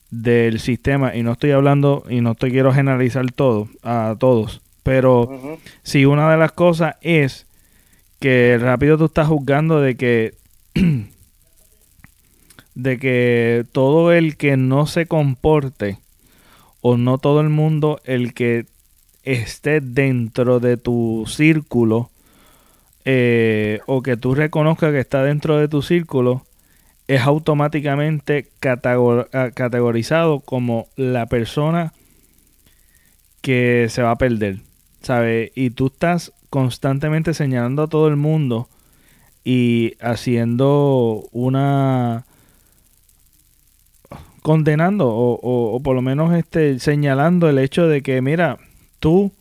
del 0.09 0.59
sistema, 0.59 1.15
y 1.15 1.23
no 1.23 1.31
estoy 1.31 1.51
hablando, 1.51 2.03
y 2.09 2.19
no 2.19 2.35
te 2.35 2.49
quiero 2.49 2.73
generalizar 2.73 3.31
todo, 3.31 3.69
a 3.83 4.15
todos, 4.19 4.61
pero 4.87 5.57
si 5.83 6.05
una 6.05 6.31
de 6.31 6.37
las 6.37 6.53
cosas 6.53 6.95
es 7.01 7.45
que 8.21 8.57
rápido 8.57 8.97
tú 8.97 9.03
estás 9.05 9.27
juzgando 9.27 9.81
de 9.81 9.97
que 9.97 10.35
de 12.73 12.97
que 12.97 13.65
todo 13.73 14.13
el 14.13 14.37
que 14.37 14.55
no 14.55 14.87
se 14.87 15.05
comporte 15.05 15.97
o 16.79 16.95
no 16.95 17.17
todo 17.17 17.41
el 17.41 17.49
mundo 17.49 17.99
el 18.05 18.33
que 18.33 18.65
esté 19.23 19.81
dentro 19.81 20.61
de 20.61 20.77
tu 20.77 21.25
círculo 21.27 22.09
eh, 23.03 23.81
o 23.87 24.01
que 24.01 24.15
tú 24.15 24.35
reconozcas 24.35 24.93
que 24.93 25.01
está 25.01 25.21
dentro 25.21 25.57
de 25.57 25.67
tu 25.67 25.81
círculo 25.81 26.45
es 27.09 27.23
automáticamente 27.23 28.47
categor- 28.61 29.27
ah, 29.33 29.49
categorizado 29.53 30.39
como 30.39 30.87
la 30.95 31.25
persona 31.25 31.91
que 33.41 33.87
se 33.89 34.01
va 34.01 34.11
a 34.11 34.17
perder, 34.17 34.59
¿sabes? 35.01 35.51
Y 35.55 35.71
tú 35.71 35.87
estás 35.87 36.33
constantemente 36.49 37.33
señalando 37.33 37.83
a 37.83 37.87
todo 37.87 38.07
el 38.07 38.15
mundo 38.15 38.67
y 39.43 39.93
haciendo 40.01 41.27
una 41.31 42.25
condenando 44.41 45.07
o, 45.09 45.39
o- 45.75 45.79
por 45.81 45.95
lo 45.95 46.01
menos 46.01 46.33
este 46.33 46.79
señalando 46.79 47.49
el 47.49 47.57
hecho 47.59 47.87
de 47.87 48.01
que 48.01 48.21
mira 48.21 48.57
tú 48.99 49.31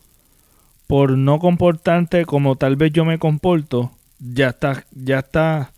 por 0.87 1.11
no 1.17 1.39
comportarte 1.39 2.25
como 2.25 2.55
tal 2.55 2.75
vez 2.75 2.91
yo 2.93 3.05
me 3.05 3.19
comporto 3.19 3.91
ya 4.19 4.49
estás 4.49 4.85
ya 4.93 5.19
está 5.19 5.71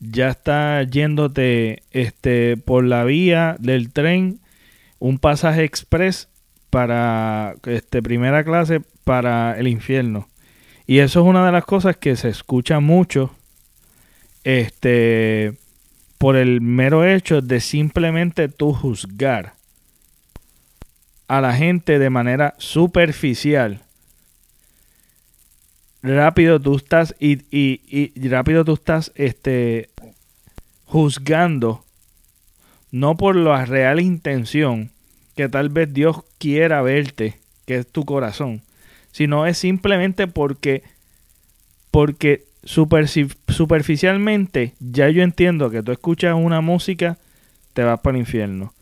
ya 0.00 0.30
está 0.30 0.82
yéndote 0.84 1.82
este 1.92 2.56
por 2.56 2.84
la 2.84 3.04
vía 3.04 3.56
del 3.58 3.92
tren 3.92 4.40
un 4.98 5.18
pasaje 5.18 5.64
express 5.64 6.28
para 6.74 7.54
este 7.66 8.02
primera 8.02 8.42
clase 8.42 8.80
para 9.04 9.56
el 9.56 9.68
infierno. 9.68 10.28
Y 10.88 10.98
eso 10.98 11.20
es 11.20 11.26
una 11.26 11.46
de 11.46 11.52
las 11.52 11.64
cosas 11.64 11.96
que 11.96 12.16
se 12.16 12.28
escucha 12.28 12.80
mucho 12.80 13.30
este 14.42 15.54
por 16.18 16.34
el 16.34 16.60
mero 16.60 17.04
hecho 17.04 17.42
de 17.42 17.60
simplemente 17.60 18.48
tú 18.48 18.72
juzgar 18.72 19.54
a 21.28 21.40
la 21.40 21.54
gente 21.54 22.00
de 22.00 22.10
manera 22.10 22.54
superficial. 22.58 23.82
Rápido 26.02 26.58
tú 26.58 26.74
estás 26.74 27.14
y, 27.20 27.34
y- 27.56 27.80
y 28.16 28.28
rápido 28.28 28.64
tú 28.64 28.74
estás 28.74 29.12
este 29.14 29.90
juzgando 30.86 31.84
no 32.90 33.16
por 33.16 33.36
la 33.36 33.64
real 33.64 34.00
intención 34.00 34.90
que 35.36 35.48
tal 35.48 35.68
vez 35.68 35.92
Dios 35.94 36.16
quiera 36.44 36.82
verte 36.82 37.38
que 37.64 37.76
es 37.76 37.86
tu 37.86 38.04
corazón 38.04 38.60
sino 39.14 39.46
es 39.46 39.56
simplemente 39.56 40.26
porque 40.26 40.82
porque 41.90 42.44
superficialmente 42.64 44.74
ya 44.80 45.08
yo 45.08 45.22
entiendo 45.22 45.70
que 45.70 45.82
tú 45.82 45.92
escuchas 45.92 46.34
una 46.34 46.60
música 46.60 47.16
te 47.72 47.84
vas 47.84 48.00
para 48.00 48.16
el 48.16 48.22
infierno. 48.22 48.74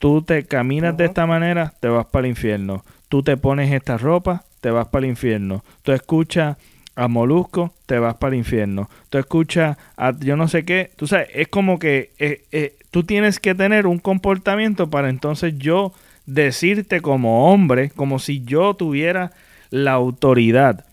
Tú 0.00 0.22
te 0.22 0.42
caminas 0.42 0.96
de 0.96 1.04
esta 1.04 1.26
manera 1.26 1.74
te 1.78 1.86
vas 1.86 2.06
para 2.06 2.26
el 2.26 2.30
infierno. 2.30 2.84
Tú 3.08 3.22
te 3.22 3.36
pones 3.36 3.72
esta 3.72 3.98
ropa 3.98 4.42
te 4.60 4.72
vas 4.72 4.88
para 4.88 5.04
el 5.04 5.10
infierno. 5.10 5.62
Tú 5.82 5.92
escuchas 5.92 6.56
a 6.96 7.06
Molusco 7.06 7.72
te 7.86 8.00
vas 8.00 8.16
para 8.16 8.34
el 8.34 8.38
infierno. 8.38 8.90
Tú 9.10 9.18
escuchas 9.18 9.76
a 9.96 10.10
yo 10.18 10.36
no 10.36 10.48
sé 10.48 10.64
qué 10.64 10.90
tú 10.96 11.06
sabes 11.06 11.28
es 11.32 11.46
como 11.46 11.78
que 11.78 12.10
eh, 12.18 12.42
eh, 12.50 12.74
tú 12.90 13.04
tienes 13.04 13.38
que 13.38 13.54
tener 13.54 13.86
un 13.86 14.00
comportamiento 14.00 14.90
para 14.90 15.08
entonces 15.08 15.54
yo 15.56 15.92
decirte 16.26 17.00
como 17.00 17.52
hombre 17.52 17.90
como 17.90 18.18
si 18.18 18.44
yo 18.44 18.74
tuviera 18.74 19.32
la 19.70 19.92
autoridad 19.92 20.84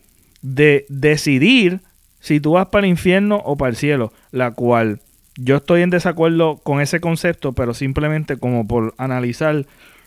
de 0.41 0.85
decidir 0.89 1.81
si 2.19 2.39
tú 2.39 2.53
vas 2.53 2.67
para 2.67 2.85
el 2.85 2.91
infierno 2.91 3.41
o 3.45 3.55
para 3.55 3.69
el 3.69 3.75
cielo, 3.75 4.11
la 4.31 4.51
cual 4.51 4.99
yo 5.37 5.57
estoy 5.57 5.81
en 5.81 5.89
desacuerdo 5.89 6.57
con 6.57 6.81
ese 6.81 6.99
concepto, 6.99 7.53
pero 7.53 7.73
simplemente 7.73 8.37
como 8.37 8.67
por 8.67 8.93
analizar 8.97 9.65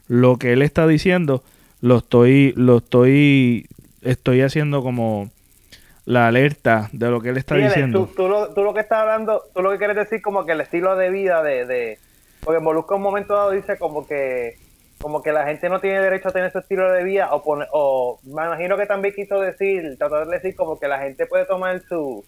lo 0.08 0.36
que 0.36 0.52
él 0.52 0.62
está 0.62 0.86
diciendo, 0.86 1.42
lo 1.80 1.98
estoy, 1.98 2.52
lo 2.56 2.78
estoy, 2.78 3.66
estoy 4.02 4.42
haciendo 4.42 4.82
como 4.82 5.30
la 6.04 6.26
alerta 6.26 6.90
de 6.92 7.10
lo 7.10 7.20
que 7.20 7.30
él 7.30 7.36
está 7.36 7.56
Sí, 7.56 7.62
diciendo. 7.62 8.06
Tú, 8.06 8.14
tú 8.14 8.28
lo, 8.28 8.52
tú 8.52 8.62
lo 8.62 8.74
que 8.74 8.80
estás 8.80 8.98
hablando, 8.98 9.42
tú 9.54 9.62
lo 9.62 9.70
que 9.70 9.78
quieres 9.78 9.96
decir 9.96 10.20
como 10.20 10.44
que 10.44 10.52
el 10.52 10.60
estilo 10.60 10.96
de 10.96 11.10
vida 11.10 11.42
de... 11.42 11.64
de 11.66 11.98
porque 12.40 12.58
Molusco 12.60 12.94
en 12.94 12.98
un 12.98 13.04
momento 13.04 13.34
dado 13.34 13.52
dice 13.52 13.78
como 13.78 14.06
que 14.06 14.56
como 15.02 15.22
que 15.22 15.32
la 15.32 15.44
gente 15.44 15.68
no 15.68 15.80
tiene 15.80 16.00
derecho 16.00 16.28
a 16.28 16.32
tener 16.32 16.48
ese 16.48 16.60
estilo 16.60 16.90
de 16.90 17.04
vida 17.04 17.28
o, 17.32 17.42
pone- 17.42 17.66
o 17.72 18.18
me 18.24 18.44
imagino 18.46 18.76
que 18.78 18.86
también 18.86 19.14
quiso 19.14 19.40
decir, 19.40 19.96
tratar 19.98 20.26
de 20.26 20.36
decir 20.36 20.54
como 20.54 20.78
que 20.78 20.88
la 20.88 20.98
gente 21.00 21.26
puede 21.26 21.44
tomar 21.44 21.82
su, 21.88 22.24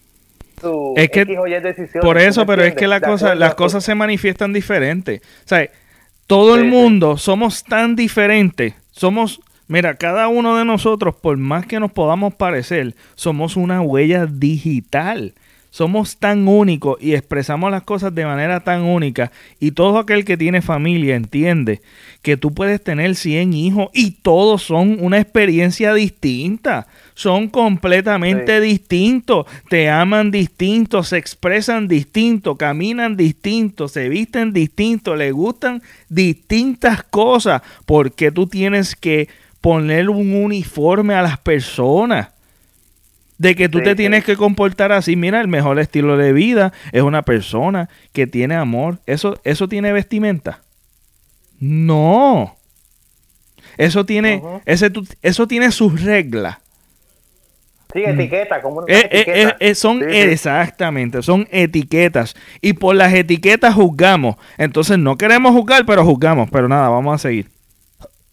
su 0.60 0.92
Es 0.96 1.08
que 1.10 1.22
X 1.22 1.38
o 1.38 1.46
Y 1.46 1.60
decisión. 1.60 2.02
Por 2.02 2.18
eso, 2.18 2.44
pero 2.44 2.62
es 2.62 2.74
que 2.74 2.86
la 2.88 3.00
cosa, 3.00 3.34
las 3.34 3.54
cosas 3.54 3.84
se 3.84 3.94
manifiestan 3.94 4.52
diferentes. 4.52 5.20
O 5.22 5.48
sea, 5.48 5.68
todo 6.26 6.56
el 6.56 6.62
sí. 6.62 6.66
mundo 6.68 7.16
somos 7.16 7.64
tan 7.64 7.96
diferentes. 7.96 8.74
Somos, 8.90 9.40
mira, 9.68 9.94
cada 9.94 10.28
uno 10.28 10.56
de 10.56 10.64
nosotros, 10.64 11.14
por 11.14 11.36
más 11.36 11.66
que 11.66 11.80
nos 11.80 11.92
podamos 11.92 12.34
parecer, 12.34 12.94
somos 13.14 13.56
una 13.56 13.80
huella 13.82 14.26
digital. 14.26 15.34
Somos 15.74 16.18
tan 16.18 16.46
únicos 16.46 16.98
y 17.00 17.14
expresamos 17.14 17.68
las 17.68 17.82
cosas 17.82 18.14
de 18.14 18.24
manera 18.24 18.60
tan 18.60 18.82
única. 18.82 19.32
Y 19.58 19.72
todo 19.72 19.98
aquel 19.98 20.24
que 20.24 20.36
tiene 20.36 20.62
familia 20.62 21.16
entiende 21.16 21.82
que 22.22 22.36
tú 22.36 22.54
puedes 22.54 22.80
tener 22.80 23.16
100 23.16 23.54
hijos 23.54 23.88
y 23.92 24.12
todos 24.12 24.62
son 24.62 24.98
una 25.00 25.18
experiencia 25.18 25.92
distinta. 25.92 26.86
Son 27.14 27.48
completamente 27.48 28.60
distintos. 28.60 29.46
Te 29.68 29.90
aman 29.90 30.30
distintos, 30.30 31.08
se 31.08 31.16
expresan 31.16 31.88
distintos, 31.88 32.56
caminan 32.56 33.16
distintos, 33.16 33.90
se 33.90 34.08
visten 34.08 34.52
distintos, 34.52 35.18
le 35.18 35.32
gustan 35.32 35.82
distintas 36.08 37.02
cosas. 37.02 37.62
porque 37.84 38.30
tú 38.30 38.46
tienes 38.46 38.94
que 38.94 39.28
poner 39.60 40.08
un 40.08 40.36
uniforme 40.36 41.14
a 41.14 41.22
las 41.22 41.38
personas? 41.38 42.33
De 43.38 43.54
que 43.56 43.68
tú 43.68 43.78
Sí, 43.78 43.84
te 43.84 43.90
sí. 43.90 43.96
tienes 43.96 44.24
que 44.24 44.36
comportar 44.36 44.92
así. 44.92 45.16
Mira, 45.16 45.40
el 45.40 45.48
mejor 45.48 45.78
estilo 45.78 46.16
de 46.16 46.32
vida 46.32 46.72
es 46.92 47.02
una 47.02 47.22
persona 47.22 47.88
que 48.12 48.26
tiene 48.26 48.54
amor. 48.54 48.98
¿Eso, 49.06 49.38
eso 49.44 49.68
tiene 49.68 49.92
vestimenta? 49.92 50.60
No. 51.60 52.56
Eso 53.76 54.04
tiene, 54.06 54.42
ese 54.66 54.90
eso 55.22 55.48
tiene 55.48 55.72
sus 55.72 56.02
reglas. 56.02 56.58
Sí, 57.92 58.02
etiqueta, 58.04 58.60
como 58.60 58.78
una 58.80 58.86
Eh, 58.92 58.98
eh, 59.02 59.08
etiqueta. 59.20 59.50
eh, 59.50 59.56
eh, 59.60 59.74
son 59.74 60.00
Sí, 60.00 60.06
sí. 60.10 60.16
exactamente, 60.18 61.22
son 61.22 61.46
etiquetas. 61.52 62.34
Y 62.60 62.72
por 62.74 62.96
las 62.96 63.12
etiquetas 63.14 63.74
juzgamos. 63.74 64.36
Entonces 64.58 64.98
no 64.98 65.16
queremos 65.16 65.52
juzgar, 65.52 65.86
pero 65.86 66.04
juzgamos. 66.04 66.50
Pero 66.50 66.68
nada, 66.68 66.88
vamos 66.88 67.14
a 67.14 67.18
seguir. 67.18 67.50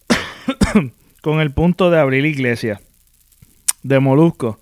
Con 1.21 1.41
el 1.41 1.51
punto 1.51 1.91
de 1.91 1.99
abrir 1.99 2.25
iglesia. 2.25 2.81
De 3.83 3.99
Molusco. 3.99 4.59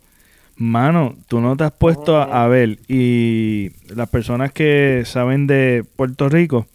Mano, 0.59 1.15
tú 1.27 1.39
no 1.39 1.55
te 1.55 1.63
has 1.63 1.71
puesto 1.71 2.17
a, 2.17 2.43
a 2.43 2.47
ver. 2.47 2.79
Y 2.87 3.71
las 3.87 4.09
personas 4.09 4.51
que 4.51 5.03
saben 5.05 5.47
de 5.47 5.85
Puerto 5.95 6.27
Rico. 6.29 6.67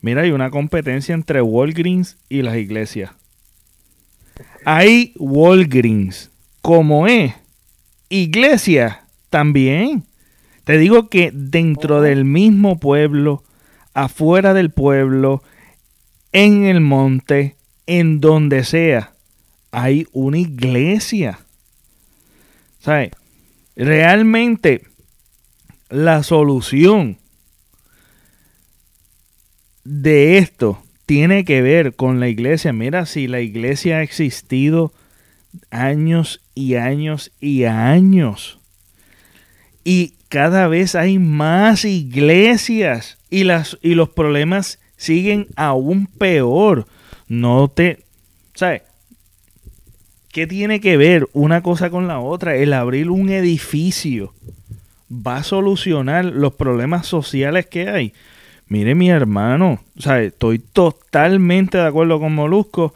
Mira, 0.00 0.22
hay 0.22 0.30
una 0.30 0.50
competencia 0.50 1.14
entre 1.14 1.42
Walgreens 1.42 2.16
y 2.30 2.40
las 2.40 2.56
iglesias. 2.56 3.10
Hay 4.64 5.12
Walgreens, 5.16 6.30
como 6.62 7.06
es, 7.06 7.34
iglesia 8.08 9.04
también. 9.28 10.04
Te 10.64 10.78
digo 10.78 11.08
que 11.08 11.30
dentro 11.34 12.00
del 12.00 12.24
mismo 12.24 12.78
pueblo, 12.78 13.42
afuera 13.92 14.54
del 14.54 14.70
pueblo, 14.70 15.42
en 16.32 16.64
el 16.64 16.80
monte, 16.80 17.56
en 17.86 18.20
donde 18.20 18.64
sea, 18.64 19.12
hay 19.72 20.06
una 20.12 20.38
iglesia. 20.38 21.40
¿Sabes? 22.80 23.12
realmente 23.76 24.82
la 25.88 26.22
solución 26.22 27.18
de 29.84 30.38
esto 30.38 30.82
tiene 31.06 31.44
que 31.44 31.62
ver 31.62 31.96
con 31.96 32.20
la 32.20 32.28
iglesia. 32.28 32.72
Mira, 32.72 33.06
si 33.06 33.26
la 33.26 33.40
iglesia 33.40 33.98
ha 33.98 34.02
existido 34.02 34.92
años 35.70 36.42
y 36.54 36.76
años 36.76 37.32
y 37.40 37.64
años. 37.64 38.60
Y 39.82 40.14
cada 40.28 40.68
vez 40.68 40.94
hay 40.94 41.18
más 41.18 41.84
iglesias 41.84 43.18
y, 43.30 43.44
las, 43.44 43.78
y 43.82 43.94
los 43.94 44.10
problemas 44.10 44.78
siguen 44.96 45.48
aún 45.56 46.06
peor. 46.06 46.86
No 47.26 47.68
te... 47.68 48.04
¿Sabes? 48.54 48.82
¿Qué 50.32 50.46
tiene 50.46 50.80
que 50.80 50.96
ver 50.96 51.28
una 51.32 51.62
cosa 51.62 51.90
con 51.90 52.06
la 52.06 52.20
otra? 52.20 52.54
El 52.54 52.72
abrir 52.72 53.10
un 53.10 53.30
edificio 53.30 54.32
va 55.10 55.38
a 55.38 55.42
solucionar 55.42 56.24
los 56.24 56.54
problemas 56.54 57.06
sociales 57.06 57.66
que 57.66 57.88
hay. 57.88 58.12
Mire 58.68 58.94
mi 58.94 59.10
hermano, 59.10 59.80
estoy 59.96 60.60
totalmente 60.60 61.78
de 61.78 61.86
acuerdo 61.86 62.20
con 62.20 62.32
Molusco 62.32 62.94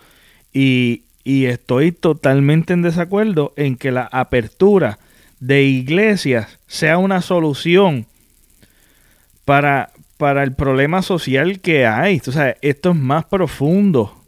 y, 0.52 1.02
y 1.24 1.46
estoy 1.46 1.90
totalmente 1.90 2.72
en 2.72 2.82
desacuerdo 2.82 3.52
en 3.56 3.76
que 3.76 3.90
la 3.90 4.08
apertura 4.12 5.00
de 5.40 5.64
iglesias 5.64 6.60
sea 6.68 6.98
una 6.98 7.20
solución 7.20 8.06
para, 9.44 9.90
para 10.18 10.44
el 10.44 10.52
problema 10.52 11.02
social 11.02 11.58
que 11.58 11.84
hay. 11.84 12.22
O 12.24 12.30
sea, 12.30 12.56
esto 12.62 12.90
es 12.90 12.96
más 12.96 13.24
profundo. 13.24 14.22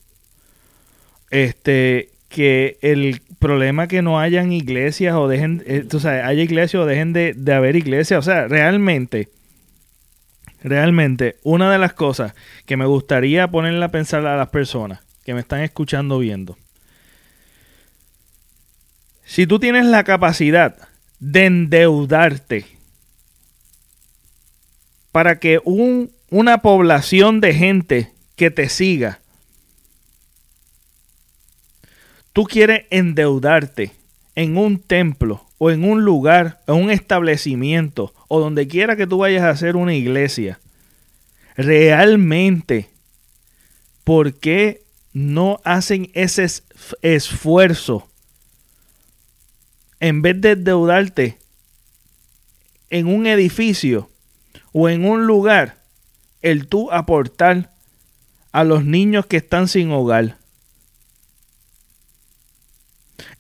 Este, 1.31 2.11
que 2.37 2.77
el 2.83 3.23
problema 3.39 3.89
que 3.89 4.03
no 4.03 4.21
hayan 4.21 4.53
iglesias 4.53 5.15
o 5.15 5.27
dejen, 5.27 5.65
eh, 5.65 5.89
o 5.91 5.99
sea, 5.99 6.27
haya 6.27 6.43
iglesias 6.43 6.83
o 6.83 6.85
dejen 6.85 7.15
de, 7.15 7.33
de 7.33 7.55
haber 7.55 7.77
iglesias. 7.77 8.19
O 8.19 8.23
sea, 8.23 8.47
realmente, 8.47 9.31
realmente, 10.63 11.37
una 11.45 11.73
de 11.73 11.79
las 11.79 11.95
cosas 11.95 12.35
que 12.67 12.77
me 12.77 12.85
gustaría 12.85 13.49
ponerle 13.49 13.83
a 13.83 13.91
pensar 13.91 14.27
a 14.27 14.37
las 14.37 14.51
personas 14.51 15.01
que 15.25 15.33
me 15.33 15.41
están 15.41 15.63
escuchando 15.63 16.19
viendo. 16.19 16.59
Si 19.25 19.47
tú 19.47 19.59
tienes 19.59 19.87
la 19.87 20.05
capacidad 20.05 20.77
de 21.19 21.47
endeudarte 21.47 22.67
para 25.11 25.39
que 25.39 25.59
un, 25.65 26.13
una 26.29 26.59
población 26.59 27.41
de 27.41 27.55
gente 27.55 28.13
que 28.37 28.51
te 28.51 28.69
siga 28.69 29.21
tú 32.37 32.45
quieres 32.45 32.85
endeudarte 32.91 33.93
en 34.35 34.59
un 34.59 34.79
templo 34.79 35.47
o 35.57 35.71
en 35.71 35.85
un 35.85 36.05
lugar, 36.05 36.61
en 36.67 36.75
un 36.75 36.91
establecimiento 36.91 38.13
o 38.29 38.41
donde 38.41 38.69
quiera 38.69 38.95
que 38.95 39.07
tú 39.07 39.17
vayas 39.17 39.45
a 39.45 39.49
hacer 39.49 39.75
una 39.75 39.95
iglesia, 39.95 40.61
realmente, 41.57 42.91
¿por 44.05 44.35
qué 44.35 44.83
no 45.15 45.63
hacen 45.65 46.11
ese 46.13 46.47
esfuerzo 47.01 48.07
en 49.99 50.21
vez 50.21 50.39
de 50.39 50.51
endeudarte 50.51 51.39
en 52.91 53.07
un 53.07 53.27
edificio 53.27 54.11
o 54.75 54.91
en 54.91 55.07
un 55.07 55.27
lugar, 55.27 55.79
el 56.43 56.67
tú 56.67 56.93
aportar 56.93 57.73
a 58.53 58.63
los 58.63 58.85
niños 58.85 59.25
que 59.25 59.39
están 59.39 59.69
sin 59.69 59.91
hogar? 59.91 60.37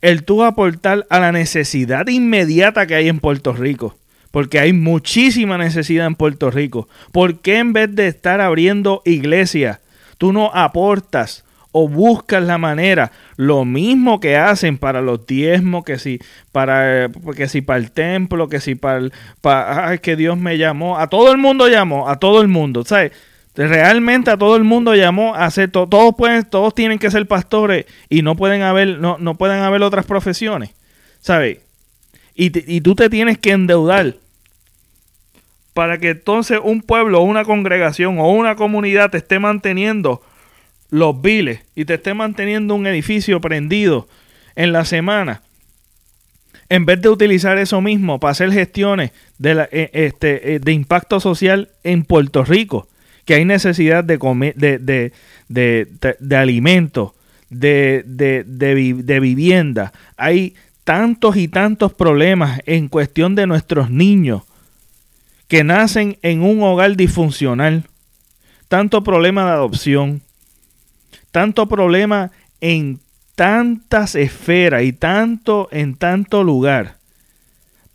El 0.01 0.25
tú 0.25 0.43
aportar 0.43 1.07
a 1.11 1.21
la 1.21 1.33
necesidad 1.33 2.07
inmediata 2.09 2.87
que 2.87 2.95
hay 2.95 3.09
en 3.09 3.21
Puerto 3.21 3.53
Rico. 3.53 3.97
Porque 4.31 4.59
hay 4.59 4.73
muchísima 4.73 5.57
necesidad 5.57 6.07
en 6.07 6.15
Puerto 6.15 6.51
Rico. 6.51 6.89
¿Por 7.13 7.41
qué 7.41 7.59
en 7.59 7.73
vez 7.73 7.95
de 7.95 8.09
estar 8.09 8.41
abriendo 8.41 9.03
iglesias, 9.05 9.81
tú 10.19 10.33
no 10.33 10.51
aportas 10.55 11.45
o 11.79 11.89
buscas 11.89 12.43
la 12.43 12.57
manera, 12.57 13.13
lo 13.37 13.67
mismo 13.67 14.19
que 14.19 14.39
hacen 14.39 14.79
para 14.79 15.03
los 15.03 15.27
diezmos, 15.27 15.85
que 15.85 15.99
si 15.99 16.19
para, 16.51 17.11
que 17.37 17.49
si 17.49 17.61
para 17.61 17.79
el 17.79 17.91
templo, 17.91 18.49
que 18.49 18.61
si 18.61 18.77
para, 18.77 19.11
para 19.43 19.99
que 19.99 20.17
Dios 20.17 20.39
me 20.39 20.57
llamó, 20.57 20.99
a 20.99 21.09
todo 21.09 21.33
el 21.33 21.37
mundo 21.37 21.69
llamó, 21.69 22.09
a 22.09 22.19
todo 22.19 22.41
el 22.41 22.49
mundo, 22.49 22.83
¿sabes? 22.87 23.13
Realmente 23.57 24.31
a 24.31 24.37
todo 24.37 24.57
el 24.57 24.65
mundo 24.65 24.95
llamó 24.95 25.35
a 25.35 25.51
ser, 25.51 25.71
todos 25.71 26.15
pueden, 26.17 26.45
todos 26.45 26.75
tienen 26.75 26.99
que 26.99 27.11
ser 27.11 27.27
pastores 27.27 27.87
y 28.11 28.21
no 28.21 28.37
pueden 28.37 28.61
haber, 28.63 28.99
no, 28.99 29.17
no 29.19 29.37
pueden 29.37 29.61
haber 29.61 29.83
otras 29.83 30.05
profesiones, 30.05 30.71
¿sabes? 31.21 31.59
Y, 32.35 32.53
y 32.75 32.83
tú 32.83 32.95
te 32.95 33.09
tienes 33.09 33.39
que 33.39 33.53
endeudar 33.53 34.17
para 35.73 35.99
que 35.99 36.11
entonces 36.11 36.61
un 36.63 36.83
pueblo, 36.83 37.23
una 37.23 37.45
congregación 37.45 38.19
o 38.19 38.31
una 38.31 38.57
comunidad 38.57 39.11
te 39.11 39.19
esté 39.19 39.39
manteniendo 39.39 40.23
los 40.91 41.21
biles 41.21 41.61
y 41.75 41.87
te 41.87 41.95
esté 41.95 42.15
manteniendo 42.15 42.75
un 42.75 42.87
edificio 42.87 43.41
prendido 43.41 44.07
en 44.55 44.73
la 44.73 44.85
semana, 44.85 45.43
en 46.69 46.85
vez 46.85 47.01
de 47.01 47.09
utilizar 47.09 47.59
eso 47.59 47.81
mismo 47.81 48.19
para 48.21 48.33
hacer 48.33 48.53
gestiones 48.53 49.13
de, 49.39 49.55
la, 49.55 49.69
eh, 49.71 49.91
este, 49.93 50.55
eh, 50.55 50.59
de 50.59 50.73
impacto 50.73 51.21
social 51.21 51.71
en 51.85 52.05
Puerto 52.05 52.45
Rico, 52.45 52.89
que 53.27 53.35
hay 53.35 53.45
necesidad 53.45 54.03
de, 54.05 54.19
comer, 54.19 54.55
de, 54.55 54.79
de, 54.79 55.13
de, 55.49 56.17
de 56.19 56.37
alimentos, 56.37 57.13
de, 57.51 58.03
de 58.07 59.21
vivienda. 59.21 59.93
Hay 60.17 60.55
tantos 60.85 61.37
y 61.37 61.49
tantos 61.49 61.93
problemas 61.93 62.61
en 62.65 62.89
cuestión 62.89 63.35
de 63.35 63.47
nuestros 63.47 63.91
niños 63.91 64.45
que 65.49 65.65
nacen 65.65 66.19
en 66.23 66.43
un 66.43 66.63
hogar 66.63 66.97
disfuncional. 66.97 67.85
Tanto 68.69 69.05
problema 69.05 69.45
de 69.45 69.51
adopción, 69.51 70.23
tanto 71.31 71.69
problema 71.69 72.31
en 72.61 73.01
tantas 73.35 74.15
esferas 74.15 74.83
y 74.83 74.93
tanto 74.93 75.69
en 75.71 75.95
tanto 75.95 76.43
lugar 76.43 76.97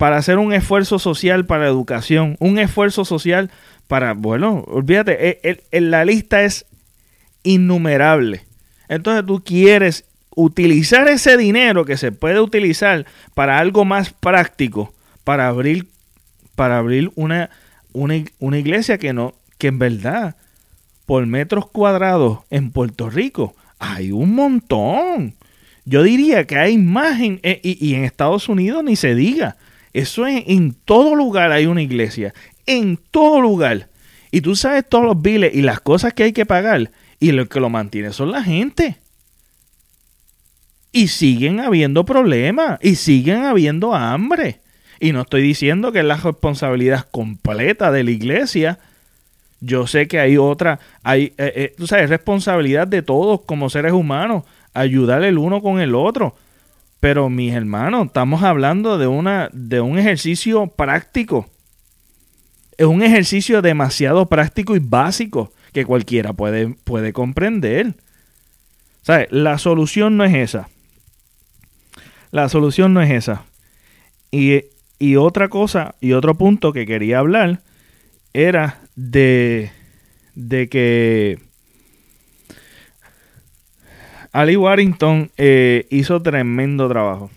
para 0.02 0.18
hacer 0.18 0.40
un 0.40 0.52
esfuerzo 0.52 0.98
social 0.98 1.46
para 1.46 1.68
educación, 1.68 2.36
un 2.40 2.58
esfuerzo 2.58 3.06
social 3.06 3.52
para, 3.92 4.14
bueno, 4.14 4.64
olvídate, 4.68 5.42
e, 5.44 5.82
la 5.82 6.06
lista 6.06 6.44
es 6.44 6.66
innumerable. 7.44 8.46
Entonces 8.88 9.26
tú 9.26 9.44
quieres 9.44 10.06
utilizar 10.34 11.10
ese 11.10 11.36
dinero 11.36 11.84
que 11.84 11.98
se 11.98 12.14
puede 12.14 12.40
utilizar 12.40 13.06
para 13.34 13.60
algo 13.60 13.84
más 13.84 14.14
práctico, 14.14 14.94
para 15.26 15.50
abrir, 15.50 15.90
para 16.56 16.78
abrir 16.78 17.12
una, 17.16 17.50
una, 17.92 18.58
iglesia 18.58 18.98
que 18.98 19.12
no, 19.12 19.34
que 19.58 19.68
en 19.68 19.80
verdad, 19.80 20.38
por 21.06 21.26
metros 21.26 21.68
cuadrados 21.68 22.40
en 22.50 22.72
Puerto 22.72 23.10
Rico, 23.10 23.58
hay 23.78 24.14
un 24.14 24.34
montón. 24.36 25.34
Yo 25.84 26.02
diría 26.02 26.48
que 26.48 26.58
hay 26.58 26.78
más 26.78 27.20
en, 27.20 27.42
eh, 27.44 27.60
y, 27.62 27.94
en 27.96 28.06
Estados 28.06 28.48
Unidos 28.48 28.86
ni 28.86 28.96
se 28.96 29.16
diga. 29.16 29.58
Eso 29.92 30.26
es 30.26 30.46
en 30.48 30.74
todo 30.86 31.14
lugar 31.14 31.52
hay 31.52 31.66
una 31.66 31.82
iglesia 31.82 32.34
en 32.66 32.98
todo 32.98 33.42
lugar. 33.42 33.90
Y 34.32 34.42
tú 34.42 34.56
sabes 34.56 34.88
todos 34.88 35.06
los 35.06 35.22
biles 35.22 35.54
y 35.54 35.62
las 35.62 35.82
cosas 35.82 36.14
que 36.14 36.24
hay 36.24 36.34
que 36.34 36.46
pagar. 36.46 36.92
Y 37.20 37.32
lo 37.34 37.48
que 37.48 37.60
lo 37.60 37.70
mantiene 37.70 38.14
son 38.14 38.32
la 38.32 38.44
gente. 38.44 38.98
Y 40.92 41.10
siguen 41.10 41.60
habiendo 41.60 42.06
problemas. 42.06 42.80
Y 42.82 42.96
siguen 42.96 43.44
habiendo 43.44 43.94
hambre. 43.94 44.60
Y 45.00 45.12
no 45.12 45.22
estoy 45.22 45.42
diciendo 45.42 45.92
que 45.92 46.00
es 46.00 46.06
la 46.06 46.18
responsabilidad 46.18 47.08
completa 47.12 47.92
de 47.92 48.04
la 48.04 48.12
iglesia. 48.12 48.80
Yo 49.60 49.86
sé 49.86 50.08
que 50.08 50.20
hay 50.20 50.38
otra, 50.38 50.80
hay, 51.04 51.34
eh, 51.38 51.54
eh, 51.56 51.76
tú 51.78 51.86
sabes, 51.86 52.10
responsabilidad 52.10 52.88
de 52.88 53.04
todos 53.04 53.42
como 53.42 53.70
seres 53.70 53.94
humanos, 53.94 54.44
ayudar 54.74 55.24
el 55.24 55.38
uno 55.38 55.62
con 55.62 55.80
el 55.80 55.94
otro. 55.94 56.36
Pero 57.00 57.30
mis 57.30 57.54
hermanos, 57.54 58.08
estamos 58.08 58.44
hablando 58.44 58.98
de, 58.98 59.08
una, 59.08 59.50
de 59.54 59.82
un 59.82 59.98
ejercicio 60.00 60.68
práctico 60.68 61.48
es 62.82 62.88
un 62.88 63.04
ejercicio 63.04 63.62
demasiado 63.62 64.28
práctico 64.28 64.76
y 64.76 64.80
básico 64.80 65.54
que 65.72 65.86
cualquiera 65.86 66.34
puede, 66.34 66.70
puede 66.84 67.14
comprender. 67.14 67.94
¿Sabes? 69.04 69.28
La 69.30 69.60
solución 69.60 70.18
no 70.18 70.24
es 70.24 70.34
esa. 70.34 70.68
La 72.32 72.50
solución 72.50 72.96
no 72.96 73.04
es 73.04 73.12
esa. 73.12 73.46
Y, 74.32 74.64
y 74.98 75.16
otra 75.18 75.48
cosa, 75.48 75.94
y 76.02 76.14
otro 76.14 76.34
punto 76.34 76.74
que 76.74 76.88
quería 76.88 77.20
hablar, 77.20 77.62
era 78.34 78.80
de, 78.96 79.70
de 80.34 80.68
que 80.68 81.38
Ali 84.32 84.58
Warrington 84.58 85.30
eh, 85.38 85.86
hizo 85.92 86.20
tremendo 86.24 86.90
trabajo. 86.90 87.30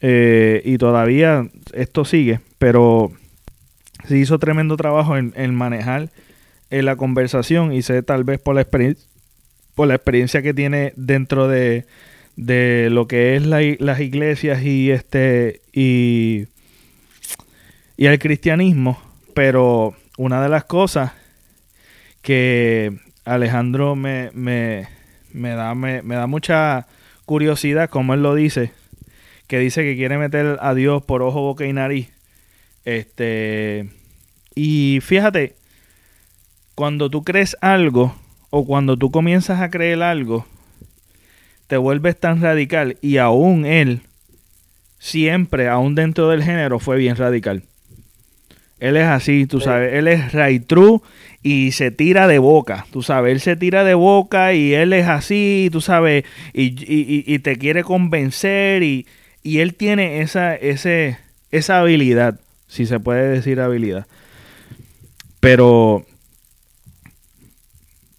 Eh, 0.00 0.62
y 0.64 0.78
todavía 0.78 1.46
esto 1.74 2.06
sigue, 2.06 2.40
pero 2.56 3.12
se 4.06 4.18
hizo 4.18 4.38
tremendo 4.38 4.76
trabajo 4.76 5.16
en, 5.16 5.54
manejar 5.54 6.10
eh, 6.70 6.82
la 6.82 6.96
conversación 6.96 7.72
y 7.72 7.82
sé 7.82 8.02
tal 8.02 8.24
vez 8.24 8.40
por 8.40 8.54
la 8.54 9.94
experiencia 9.94 10.42
que 10.42 10.54
tiene 10.54 10.92
dentro 10.96 11.48
de, 11.48 11.86
lo 12.36 13.06
que 13.06 13.36
es 13.36 13.46
las 13.46 14.00
iglesias 14.00 14.62
y 14.62 14.90
este 14.90 15.60
y, 15.72 16.46
al 18.06 18.18
cristianismo, 18.18 19.00
pero 19.34 19.94
una 20.18 20.42
de 20.42 20.48
las 20.48 20.64
cosas 20.64 21.12
que 22.20 22.98
Alejandro 23.24 23.94
me, 23.94 24.30
me, 24.34 24.88
me 25.32 25.50
da, 25.50 25.74
me 25.74 26.02
da 26.02 26.26
mucha 26.26 26.86
curiosidad, 27.24 27.88
como 27.88 28.14
él 28.14 28.22
lo 28.22 28.34
dice, 28.34 28.72
que 29.46 29.58
dice 29.58 29.82
que 29.82 29.96
quiere 29.96 30.18
meter 30.18 30.58
a 30.60 30.74
Dios 30.74 31.02
por 31.02 31.22
ojo, 31.22 31.42
boca 31.42 31.64
y 31.64 31.72
nariz. 31.72 32.10
Este, 32.84 33.88
y 34.54 34.98
fíjate, 35.02 35.54
cuando 36.74 37.10
tú 37.10 37.22
crees 37.22 37.56
algo 37.60 38.14
o 38.50 38.66
cuando 38.66 38.96
tú 38.96 39.10
comienzas 39.10 39.60
a 39.60 39.70
creer 39.70 40.02
algo, 40.02 40.46
te 41.66 41.76
vuelves 41.76 42.18
tan 42.18 42.42
radical 42.42 42.96
y 43.00 43.16
aún 43.16 43.64
él, 43.64 44.00
siempre, 44.98 45.68
aún 45.68 45.94
dentro 45.94 46.28
del 46.28 46.42
género, 46.42 46.78
fue 46.78 46.96
bien 46.96 47.16
radical. 47.16 47.62
Él 48.78 48.96
es 48.96 49.06
así, 49.06 49.46
tú 49.46 49.60
sabes, 49.60 49.94
él 49.94 50.08
es 50.08 50.32
right 50.32 50.66
true 50.66 51.00
y 51.40 51.70
se 51.70 51.92
tira 51.92 52.26
de 52.26 52.40
boca, 52.40 52.84
tú 52.90 53.02
sabes, 53.02 53.32
él 53.32 53.40
se 53.40 53.54
tira 53.54 53.84
de 53.84 53.94
boca 53.94 54.54
y 54.54 54.74
él 54.74 54.92
es 54.92 55.06
así, 55.06 55.68
tú 55.70 55.80
sabes, 55.80 56.24
y, 56.52 56.74
y, 57.32 57.38
te 57.38 57.56
quiere 57.56 57.84
convencer 57.84 58.82
y, 58.82 59.06
y, 59.42 59.60
él 59.60 59.74
tiene 59.74 60.20
esa, 60.20 60.56
ese, 60.56 61.16
esa 61.52 61.78
habilidad, 61.78 62.40
si 62.72 62.86
se 62.86 62.98
puede 62.98 63.28
decir 63.28 63.60
habilidad. 63.60 64.06
Pero, 65.40 66.06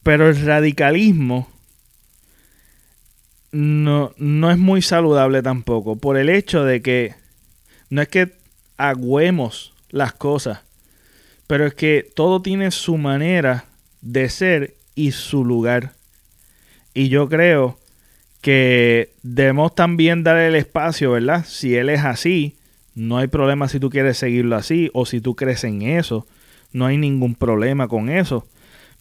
pero 0.03 0.29
el 0.29 0.45
radicalismo 0.45 1.49
no, 3.51 4.13
no 4.17 4.51
es 4.51 4.59
muy 4.59 4.83
saludable 4.83 5.41
tampoco, 5.41 5.95
por 5.95 6.17
el 6.17 6.29
hecho 6.29 6.63
de 6.63 6.83
que 6.83 7.15
no 7.89 8.03
es 8.03 8.09
que 8.09 8.33
agüemos 8.77 9.73
las 9.89 10.13
cosas. 10.13 10.59
Pero 11.47 11.65
es 11.65 11.73
que 11.73 12.07
todo 12.15 12.43
tiene 12.43 12.69
su 12.69 12.97
manera 12.97 13.65
de 14.01 14.29
ser 14.29 14.75
y 14.93 15.13
su 15.13 15.43
lugar. 15.43 15.93
Y 16.93 17.09
yo 17.09 17.27
creo 17.27 17.79
que 18.41 19.13
debemos 19.23 19.73
también 19.73 20.23
darle 20.23 20.49
el 20.49 20.55
espacio, 20.55 21.13
¿verdad? 21.13 21.43
Si 21.43 21.75
él 21.75 21.89
es 21.89 22.01
así, 22.01 22.55
no 22.95 23.17
hay 23.17 23.27
problema 23.27 23.67
si 23.67 23.79
tú 23.79 23.89
quieres 23.89 24.17
seguirlo 24.17 24.55
así 24.55 24.89
o 24.93 25.05
si 25.05 25.19
tú 25.19 25.35
crees 25.35 25.63
en 25.63 25.81
eso. 25.81 26.27
No 26.71 26.85
hay 26.85 26.97
ningún 26.97 27.35
problema 27.35 27.87
con 27.87 28.09
eso. 28.09 28.47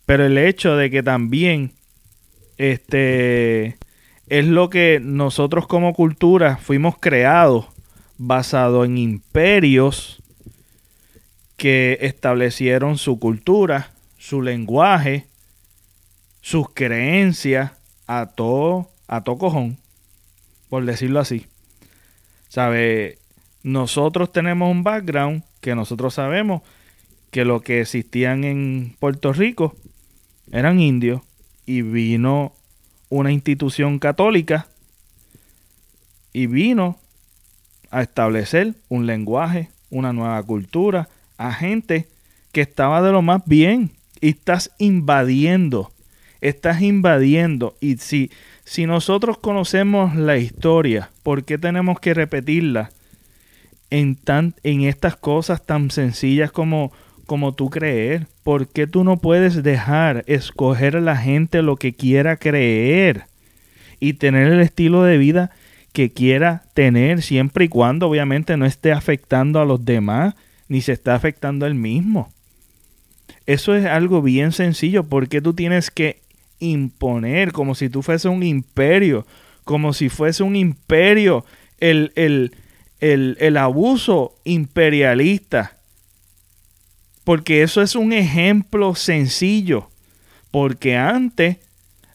Pero 0.07 0.25
el 0.25 0.39
hecho 0.39 0.77
de 0.77 0.91
que 0.91 1.03
también 1.03 1.73
este 2.59 3.77
es 4.29 4.47
lo 4.47 4.71
que 4.71 5.01
nosotros 5.03 5.67
como 5.67 5.95
cultura 5.95 6.57
fuimos 6.57 6.97
creados 6.99 7.67
basado 8.19 8.85
en 8.85 8.99
imperios 8.99 10.23
que 11.57 11.99
establecieron 12.01 12.99
su 12.99 13.19
cultura, 13.19 13.93
su 14.19 14.43
lenguaje, 14.43 15.27
sus 16.41 16.69
creencias 16.73 17.73
a 18.07 18.27
todo, 18.27 18.91
a 19.07 19.23
todo 19.23 19.39
cojón, 19.39 19.79
por 20.69 20.85
decirlo 20.85 21.21
así. 21.21 21.47
¿Sabe? 22.49 23.19
Nosotros 23.63 24.33
tenemos 24.33 24.71
un 24.71 24.83
background 24.83 25.43
que 25.61 25.75
nosotros 25.75 26.15
sabemos 26.15 26.63
que 27.31 27.45
lo 27.45 27.61
que 27.61 27.81
existían 27.81 28.45
en 28.45 28.97
Puerto 28.99 29.33
Rico 29.33 29.75
eran 30.51 30.81
indios 30.81 31.23
y 31.65 31.83
vino 31.83 32.53
una 33.09 33.31
institución 33.33 33.99
católica 33.99 34.67
y 36.33 36.47
vino 36.47 36.99
a 37.91 38.03
establecer 38.03 38.75
un 38.89 39.07
lenguaje, 39.07 39.69
una 39.91 40.13
nueva 40.13 40.43
cultura, 40.43 41.09
a 41.37 41.53
gente 41.53 42.09
que 42.53 42.63
estaba 42.63 43.03
de 43.03 43.13
lo 43.13 43.23
más 43.23 43.43
bien 43.47 43.91
y 44.21 44.31
estás 44.31 44.71
invadiendo, 44.79 45.93
estás 46.41 46.83
invadiendo. 46.83 47.77
Y 47.81 47.97
si, 47.99 48.31
si 48.65 48.87
nosotros 48.87 49.39
conocemos 49.39 50.17
la 50.17 50.39
historia, 50.39 51.11
¿por 51.23 51.45
qué 51.45 51.59
tenemos 51.59 52.01
que 52.01 52.15
repetirla 52.15 52.91
en, 53.93 54.17
tan, 54.17 54.55
en 54.63 54.83
estas 54.83 55.17
cosas 55.17 55.65
tan 55.65 55.91
sencillas 55.91 56.51
como, 56.51 56.93
como 57.27 57.55
tú 57.55 57.71
creer? 57.71 58.27
¿Por 58.43 58.69
qué 58.69 58.87
tú 58.87 59.05
no 59.05 59.19
puedes 59.19 59.63
dejar 59.63 60.25
escoger 60.27 60.97
a 60.97 61.01
la 61.01 61.17
gente 61.17 61.63
lo 61.63 61.77
que 61.77 61.95
quiera 61.95 62.37
creer 62.37 63.25
y 64.01 64.15
tener 64.15 64.53
el 64.53 64.61
estilo 64.61 65.05
de 65.05 65.19
vida 65.19 65.51
que 65.93 66.11
quiera 66.11 66.65
tener 66.75 67.23
siempre 67.23 67.67
y 67.67 67.69
cuando 67.69 68.09
obviamente 68.09 68.57
no 68.57 68.67
esté 68.67 68.93
afectando 68.93 69.61
a 69.61 69.65
los 69.65 69.85
demás? 69.85 70.35
ni 70.73 70.81
se 70.81 70.93
está 70.93 71.15
afectando 71.15 71.67
al 71.67 71.75
mismo. 71.75 72.33
Eso 73.45 73.75
es 73.75 73.85
algo 73.85 74.23
bien 74.23 74.53
sencillo, 74.53 75.05
porque 75.05 75.43
tú 75.43 75.53
tienes 75.53 75.91
que 75.91 76.23
imponer 76.61 77.53
como 77.53 77.75
si 77.75 77.91
tú 77.91 78.01
fuese 78.01 78.31
un 78.31 78.43
imperio, 78.43 79.27
como 79.65 79.93
si 79.93 80.09
fuese 80.09 80.43
un 80.43 80.57
imperio 80.57 81.45
el, 81.79 82.11
el, 82.15 82.53
el, 83.03 83.37
el 83.41 83.57
abuso 83.57 84.37
imperialista. 84.45 85.77
Porque 87.25 87.63
eso 87.63 87.83
es 87.83 87.95
un 87.97 88.13
ejemplo 88.13 88.95
sencillo. 88.95 89.91
Porque 90.51 90.97
antes 90.97 91.59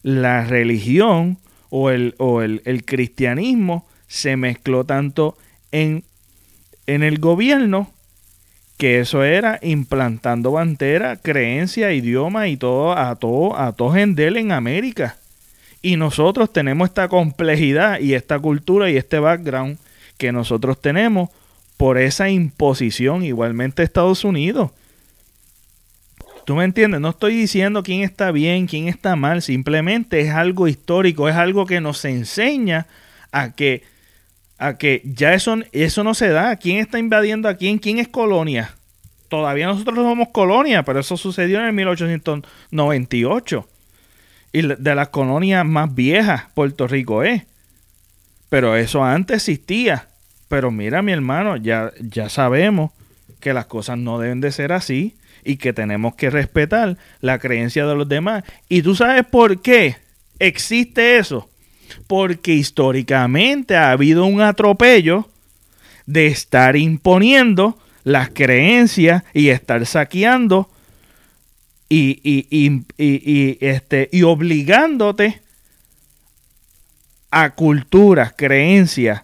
la 0.02 0.44
religión 0.44 1.38
o 1.68 1.90
el, 1.90 2.14
o 2.18 2.40
el, 2.40 2.62
el 2.64 2.84
cristianismo 2.84 3.86
se 4.06 4.36
mezcló 4.36 4.84
tanto 4.84 5.36
en, 5.70 6.04
en 6.86 7.02
el 7.02 7.18
gobierno 7.18 7.92
que 8.78 9.00
eso 9.00 9.24
era 9.24 9.58
implantando 9.60 10.52
bandera, 10.52 11.16
creencia, 11.16 11.92
idioma 11.92 12.48
y 12.48 12.56
todo 12.56 12.96
a 12.96 13.16
todo 13.16 13.58
a 13.58 13.72
todo 13.72 13.92
gendel 13.92 14.36
en 14.38 14.52
América. 14.52 15.18
Y 15.82 15.96
nosotros 15.96 16.52
tenemos 16.52 16.88
esta 16.88 17.08
complejidad 17.08 18.00
y 18.00 18.14
esta 18.14 18.38
cultura 18.38 18.88
y 18.88 18.96
este 18.96 19.18
background 19.18 19.78
que 20.18 20.32
nosotros 20.32 20.80
tenemos 20.80 21.30
por 21.78 21.96
esa 21.96 22.28
imposición 22.28 23.24
igualmente 23.24 23.82
Estados 23.82 24.24
Unidos. 24.24 24.72
¿Tú 26.44 26.54
me 26.54 26.64
entiendes? 26.64 27.00
No 27.00 27.10
estoy 27.10 27.36
diciendo 27.36 27.82
quién 27.82 28.02
está 28.02 28.30
bien, 28.32 28.66
quién 28.66 28.88
está 28.88 29.16
mal, 29.16 29.42
simplemente 29.42 30.20
es 30.20 30.30
algo 30.30 30.66
histórico, 30.66 31.28
es 31.28 31.36
algo 31.36 31.66
que 31.66 31.80
nos 31.80 32.04
enseña 32.04 32.86
a 33.32 33.52
que 33.54 33.82
a 34.58 34.76
que 34.76 35.02
ya 35.04 35.34
eso, 35.34 35.56
eso 35.72 36.04
no 36.04 36.14
se 36.14 36.28
da. 36.30 36.56
¿Quién 36.56 36.78
está 36.78 36.98
invadiendo 36.98 37.48
a 37.48 37.54
quién? 37.54 37.78
¿Quién 37.78 37.98
es 37.98 38.08
colonia? 38.08 38.74
Todavía 39.28 39.66
nosotros 39.66 39.96
no 39.96 40.02
somos 40.02 40.28
colonia, 40.30 40.82
pero 40.82 41.00
eso 41.00 41.16
sucedió 41.16 41.60
en 41.60 41.66
el 41.66 41.72
1898. 41.74 43.68
Y 44.52 44.62
de 44.62 44.94
las 44.94 45.08
colonias 45.08 45.64
más 45.64 45.94
viejas, 45.94 46.46
Puerto 46.54 46.88
Rico 46.88 47.22
es. 47.22 47.44
Pero 48.48 48.76
eso 48.76 49.04
antes 49.04 49.36
existía. 49.48 50.08
Pero 50.48 50.70
mira, 50.70 51.02
mi 51.02 51.12
hermano, 51.12 51.56
ya, 51.56 51.92
ya 52.00 52.28
sabemos 52.28 52.92
que 53.40 53.52
las 53.52 53.66
cosas 53.66 53.98
no 53.98 54.18
deben 54.18 54.40
de 54.40 54.52
ser 54.52 54.72
así 54.72 55.14
y 55.44 55.56
que 55.56 55.72
tenemos 55.72 56.14
que 56.14 56.30
respetar 56.30 56.96
la 57.20 57.38
creencia 57.38 57.86
de 57.86 57.94
los 57.94 58.08
demás. 58.08 58.44
¿Y 58.68 58.82
tú 58.82 58.94
sabes 58.94 59.24
por 59.26 59.60
qué 59.60 59.96
existe 60.38 61.18
eso? 61.18 61.48
porque 62.06 62.54
históricamente 62.54 63.76
ha 63.76 63.90
habido 63.90 64.24
un 64.24 64.40
atropello 64.40 65.28
de 66.06 66.26
estar 66.26 66.76
imponiendo 66.76 67.78
las 68.04 68.30
creencias 68.30 69.22
y 69.34 69.48
estar 69.48 69.84
saqueando 69.86 70.70
y, 71.88 72.20
y, 72.22 72.84
este, 73.60 74.08
y 74.12 74.22
obligándote 74.22 75.40
a 77.30 77.50
culturas, 77.50 78.32
creencias, 78.36 79.22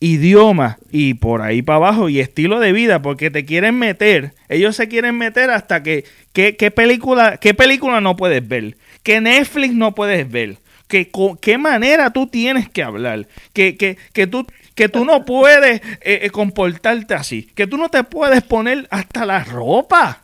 idiomas 0.00 0.76
y 0.90 1.14
por 1.14 1.42
ahí 1.42 1.62
para 1.62 1.76
abajo 1.76 2.08
y 2.08 2.20
estilo 2.20 2.60
de 2.60 2.72
vida 2.72 3.02
porque 3.02 3.30
te 3.30 3.44
quieren 3.44 3.78
meter, 3.78 4.34
ellos 4.48 4.76
se 4.76 4.88
quieren 4.88 5.16
meter 5.16 5.50
hasta 5.50 5.82
que 5.82 6.04
qué 6.32 6.70
película, 6.70 7.38
qué 7.38 7.54
película 7.54 8.00
no 8.00 8.16
puedes 8.16 8.46
ver, 8.46 8.76
qué 9.02 9.20
Netflix 9.20 9.74
no 9.74 9.94
puedes 9.94 10.30
ver, 10.30 10.58
que 10.88 11.10
qué 11.40 11.58
manera 11.58 12.10
tú 12.10 12.26
tienes 12.26 12.68
que 12.68 12.82
hablar, 12.82 13.26
que, 13.52 13.76
que, 13.76 13.96
que, 14.12 14.26
tú, 14.26 14.46
que 14.74 14.88
tú 14.88 15.04
no 15.04 15.24
puedes 15.24 15.80
eh, 15.80 16.20
eh, 16.22 16.30
comportarte 16.30 17.14
así, 17.14 17.44
que 17.54 17.66
tú 17.66 17.76
no 17.76 17.88
te 17.88 18.04
puedes 18.04 18.42
poner 18.42 18.86
hasta 18.90 19.24
la 19.26 19.44
ropa. 19.44 20.22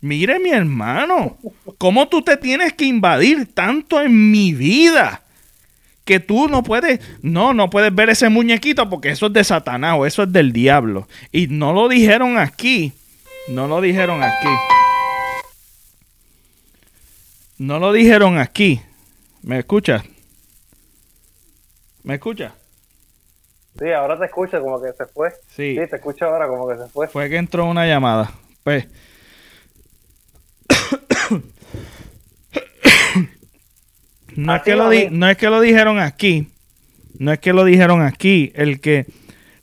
Mire 0.00 0.38
mi 0.38 0.50
hermano, 0.50 1.38
cómo 1.76 2.06
tú 2.06 2.22
te 2.22 2.36
tienes 2.36 2.72
que 2.74 2.84
invadir 2.84 3.52
tanto 3.52 4.00
en 4.00 4.30
mi 4.30 4.52
vida 4.52 5.22
que 6.08 6.20
tú 6.20 6.48
no 6.48 6.62
puedes, 6.62 7.00
no, 7.20 7.52
no 7.52 7.68
puedes 7.68 7.94
ver 7.94 8.08
ese 8.08 8.30
muñequito 8.30 8.88
porque 8.88 9.10
eso 9.10 9.26
es 9.26 9.32
de 9.34 9.44
Satanás 9.44 9.96
o 9.98 10.06
eso 10.06 10.22
es 10.22 10.32
del 10.32 10.54
diablo. 10.54 11.06
Y 11.32 11.48
no 11.48 11.74
lo 11.74 11.86
dijeron 11.86 12.38
aquí, 12.38 12.94
no 13.48 13.68
lo 13.68 13.82
dijeron 13.82 14.22
aquí. 14.22 14.48
No 17.58 17.78
lo 17.78 17.92
dijeron 17.92 18.38
aquí. 18.38 18.80
¿Me 19.42 19.58
escuchas? 19.58 20.02
¿Me 22.04 22.14
escuchas? 22.14 22.54
Sí, 23.78 23.92
ahora 23.92 24.18
te 24.18 24.24
escucho 24.24 24.62
como 24.62 24.80
que 24.80 24.90
se 24.94 25.04
fue. 25.04 25.28
Sí. 25.54 25.76
Sí, 25.78 25.90
te 25.90 25.96
escucho 25.96 26.24
ahora 26.24 26.48
como 26.48 26.66
que 26.68 26.76
se 26.78 26.88
fue. 26.88 27.06
Fue 27.08 27.28
que 27.28 27.36
entró 27.36 27.66
una 27.66 27.86
llamada. 27.86 28.30
Pues. 28.64 28.86
No, 34.46 34.56
es 34.56 34.62
que 34.62 34.76
lo 34.76 34.84
va 34.84 34.90
di- 34.90 34.98
bien. 34.98 35.18
no 35.18 35.28
es 35.28 35.36
que 35.36 35.48
lo 35.50 35.60
dijeron 35.60 35.98
aquí. 35.98 36.48
No 37.18 37.32
es 37.32 37.38
que 37.40 37.52
lo 37.52 37.64
dijeron 37.64 38.02
aquí. 38.02 38.52
El 38.54 38.80
que 38.80 39.06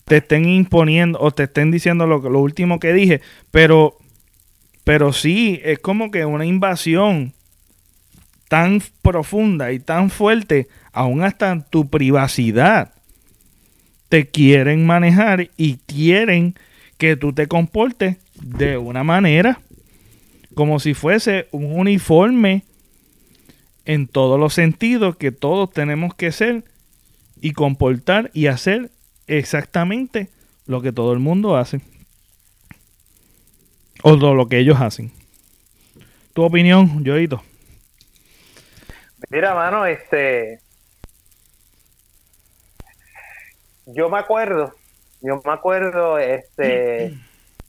te 0.05 0.17
estén 0.17 0.45
imponiendo 0.45 1.19
o 1.19 1.31
te 1.31 1.43
estén 1.43 1.71
diciendo 1.71 2.05
lo, 2.07 2.19
lo 2.19 2.39
último 2.39 2.79
que 2.79 2.93
dije. 2.93 3.21
Pero. 3.51 3.97
Pero 4.83 5.13
sí, 5.13 5.59
es 5.63 5.79
como 5.79 6.11
que 6.11 6.25
una 6.25 6.45
invasión 6.45 7.33
tan 8.47 8.81
profunda 9.01 9.71
y 9.71 9.79
tan 9.79 10.11
fuerte, 10.11 10.67
aún 10.93 11.23
hasta 11.23 11.51
en 11.51 11.63
tu 11.63 11.89
privacidad 11.89 12.93
te 14.09 14.27
quieren 14.27 14.85
manejar 14.85 15.49
y 15.57 15.77
quieren 15.87 16.53
que 16.99 17.15
tú 17.15 17.33
te 17.33 17.47
comportes 17.47 18.17
de 18.39 18.77
una 18.77 19.03
manera 19.03 19.59
como 20.53 20.79
si 20.79 20.93
fuese 20.93 21.47
un 21.51 21.65
uniforme 21.77 22.61
en 23.85 24.07
todos 24.07 24.39
los 24.39 24.53
sentidos 24.53 25.15
que 25.15 25.31
todos 25.31 25.71
tenemos 25.71 26.13
que 26.15 26.31
ser 26.31 26.63
y 27.39 27.53
comportar 27.53 28.31
y 28.33 28.47
hacer 28.47 28.91
exactamente 29.27 30.29
lo 30.65 30.81
que 30.81 30.91
todo 30.91 31.13
el 31.13 31.19
mundo 31.19 31.57
hace 31.57 31.81
o 34.03 34.15
lo 34.15 34.47
que 34.47 34.59
ellos 34.59 34.79
hacen. 34.79 35.11
Tu 36.33 36.43
opinión, 36.43 37.03
Yoito. 37.03 37.41
Mira, 39.29 39.55
mano, 39.55 39.85
este. 39.85 40.59
Yo 43.87 44.09
me 44.09 44.19
acuerdo, 44.19 44.73
yo 45.21 45.41
me 45.43 45.51
acuerdo, 45.51 46.19
este. 46.19 47.17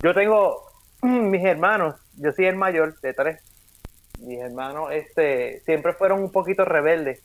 Yo 0.02 0.12
tengo 0.14 0.62
mis 1.02 1.44
hermanos, 1.44 1.94
yo 2.16 2.32
soy 2.32 2.46
el 2.46 2.56
mayor 2.56 3.00
de 3.00 3.14
tres. 3.14 3.42
Mis 4.20 4.40
hermanos, 4.40 4.90
este, 4.92 5.60
siempre 5.60 5.92
fueron 5.92 6.20
un 6.22 6.32
poquito 6.32 6.64
rebeldes. 6.64 7.22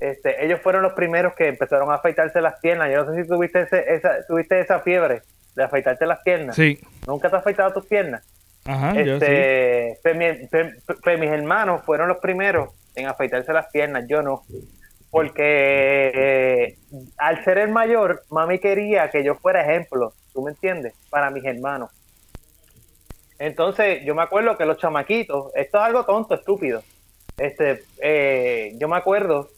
Este, 0.00 0.44
ellos 0.44 0.60
fueron 0.62 0.82
los 0.82 0.92
primeros 0.92 1.34
que 1.34 1.48
empezaron 1.48 1.90
a 1.90 1.96
afeitarse 1.96 2.40
las 2.40 2.58
piernas. 2.60 2.90
Yo 2.92 3.04
no 3.04 3.14
sé 3.14 3.22
si 3.22 3.28
tuviste 3.28 3.62
ese, 3.62 3.94
esa, 3.94 4.24
tuviste 4.26 4.60
esa 4.60 4.80
fiebre 4.80 5.22
de 5.56 5.64
afeitarte 5.64 6.06
las 6.06 6.20
piernas. 6.20 6.54
Sí. 6.54 6.78
¿Nunca 7.06 7.28
te 7.30 7.36
has 7.36 7.42
afeitado 7.42 7.72
tus 7.72 7.86
piernas? 7.86 8.22
Ajá, 8.64 8.94
yo 8.94 9.18
sí. 9.18 9.24
este, 9.24 9.98
pues, 10.02 10.16
mi- 10.16 10.46
pues, 10.46 10.74
pues, 11.02 11.18
mis 11.18 11.30
hermanos 11.30 11.82
fueron 11.84 12.08
los 12.08 12.18
primeros 12.18 12.70
en 12.94 13.06
afeitarse 13.06 13.52
las 13.52 13.66
piernas, 13.72 14.04
yo 14.08 14.22
no. 14.22 14.42
Porque 15.10 16.12
eh, 16.14 16.78
al 17.16 17.42
ser 17.44 17.58
el 17.58 17.70
mayor, 17.70 18.22
mami 18.30 18.58
quería 18.58 19.10
que 19.10 19.24
yo 19.24 19.34
fuera 19.36 19.62
ejemplo, 19.62 20.12
¿tú 20.32 20.42
me 20.42 20.50
entiendes? 20.52 20.94
Para 21.10 21.30
mis 21.30 21.44
hermanos. 21.44 21.90
Entonces, 23.38 24.02
yo 24.04 24.14
me 24.14 24.22
acuerdo 24.22 24.56
que 24.58 24.66
los 24.66 24.78
chamaquitos, 24.78 25.52
esto 25.54 25.78
es 25.78 25.84
algo 25.84 26.04
tonto, 26.04 26.34
estúpido. 26.34 26.84
Este, 27.38 27.88
eh, 28.02 28.72
yo 28.80 28.88
me 28.88 28.96
acuerdo 28.96 29.52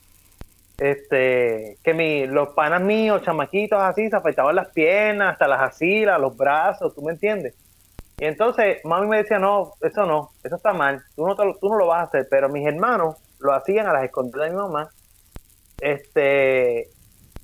este, 0.78 1.78
que 1.85 1.94
mi, 1.94 2.27
los 2.27 2.51
panas 2.51 2.82
míos, 2.82 3.23
chamaquitos 3.24 3.81
así, 3.82 4.09
se 4.11 4.16
afeitaban 4.16 4.57
las 4.57 4.70
piernas, 4.73 5.32
hasta 5.35 5.48
las 5.48 5.61
axilas, 5.62 6.20
los 6.20 6.36
brazos, 6.36 6.94
¿tú 6.94 7.02
me 7.02 7.12
entiendes? 7.12 7.55
Y 8.19 8.27
entonces 8.27 8.78
mami 8.85 9.09
me 9.09 9.19
decía, 9.19 9.39
no, 9.40 9.74
eso 9.81 10.07
no, 10.07 10.35
eso 10.43 10.57
está 10.57 10.73
mal, 10.74 11.02
tú 11.16 11.27
no, 11.27 11.36
te 11.36 11.44
lo- 11.47 11.59
tú 11.61 11.69
no 11.70 11.77
lo 11.78 11.86
vas 11.89 12.01
a 12.01 12.05
hacer, 12.05 12.28
pero 12.31 12.48
mis 12.51 12.66
hermanos 12.66 13.16
lo 13.39 13.55
hacían 13.55 13.86
a 13.89 13.93
las 13.94 14.05
escondidas 14.05 14.48
de 14.51 14.57
mi 14.57 14.62
mamá. 14.62 14.93
Este, 15.78 16.93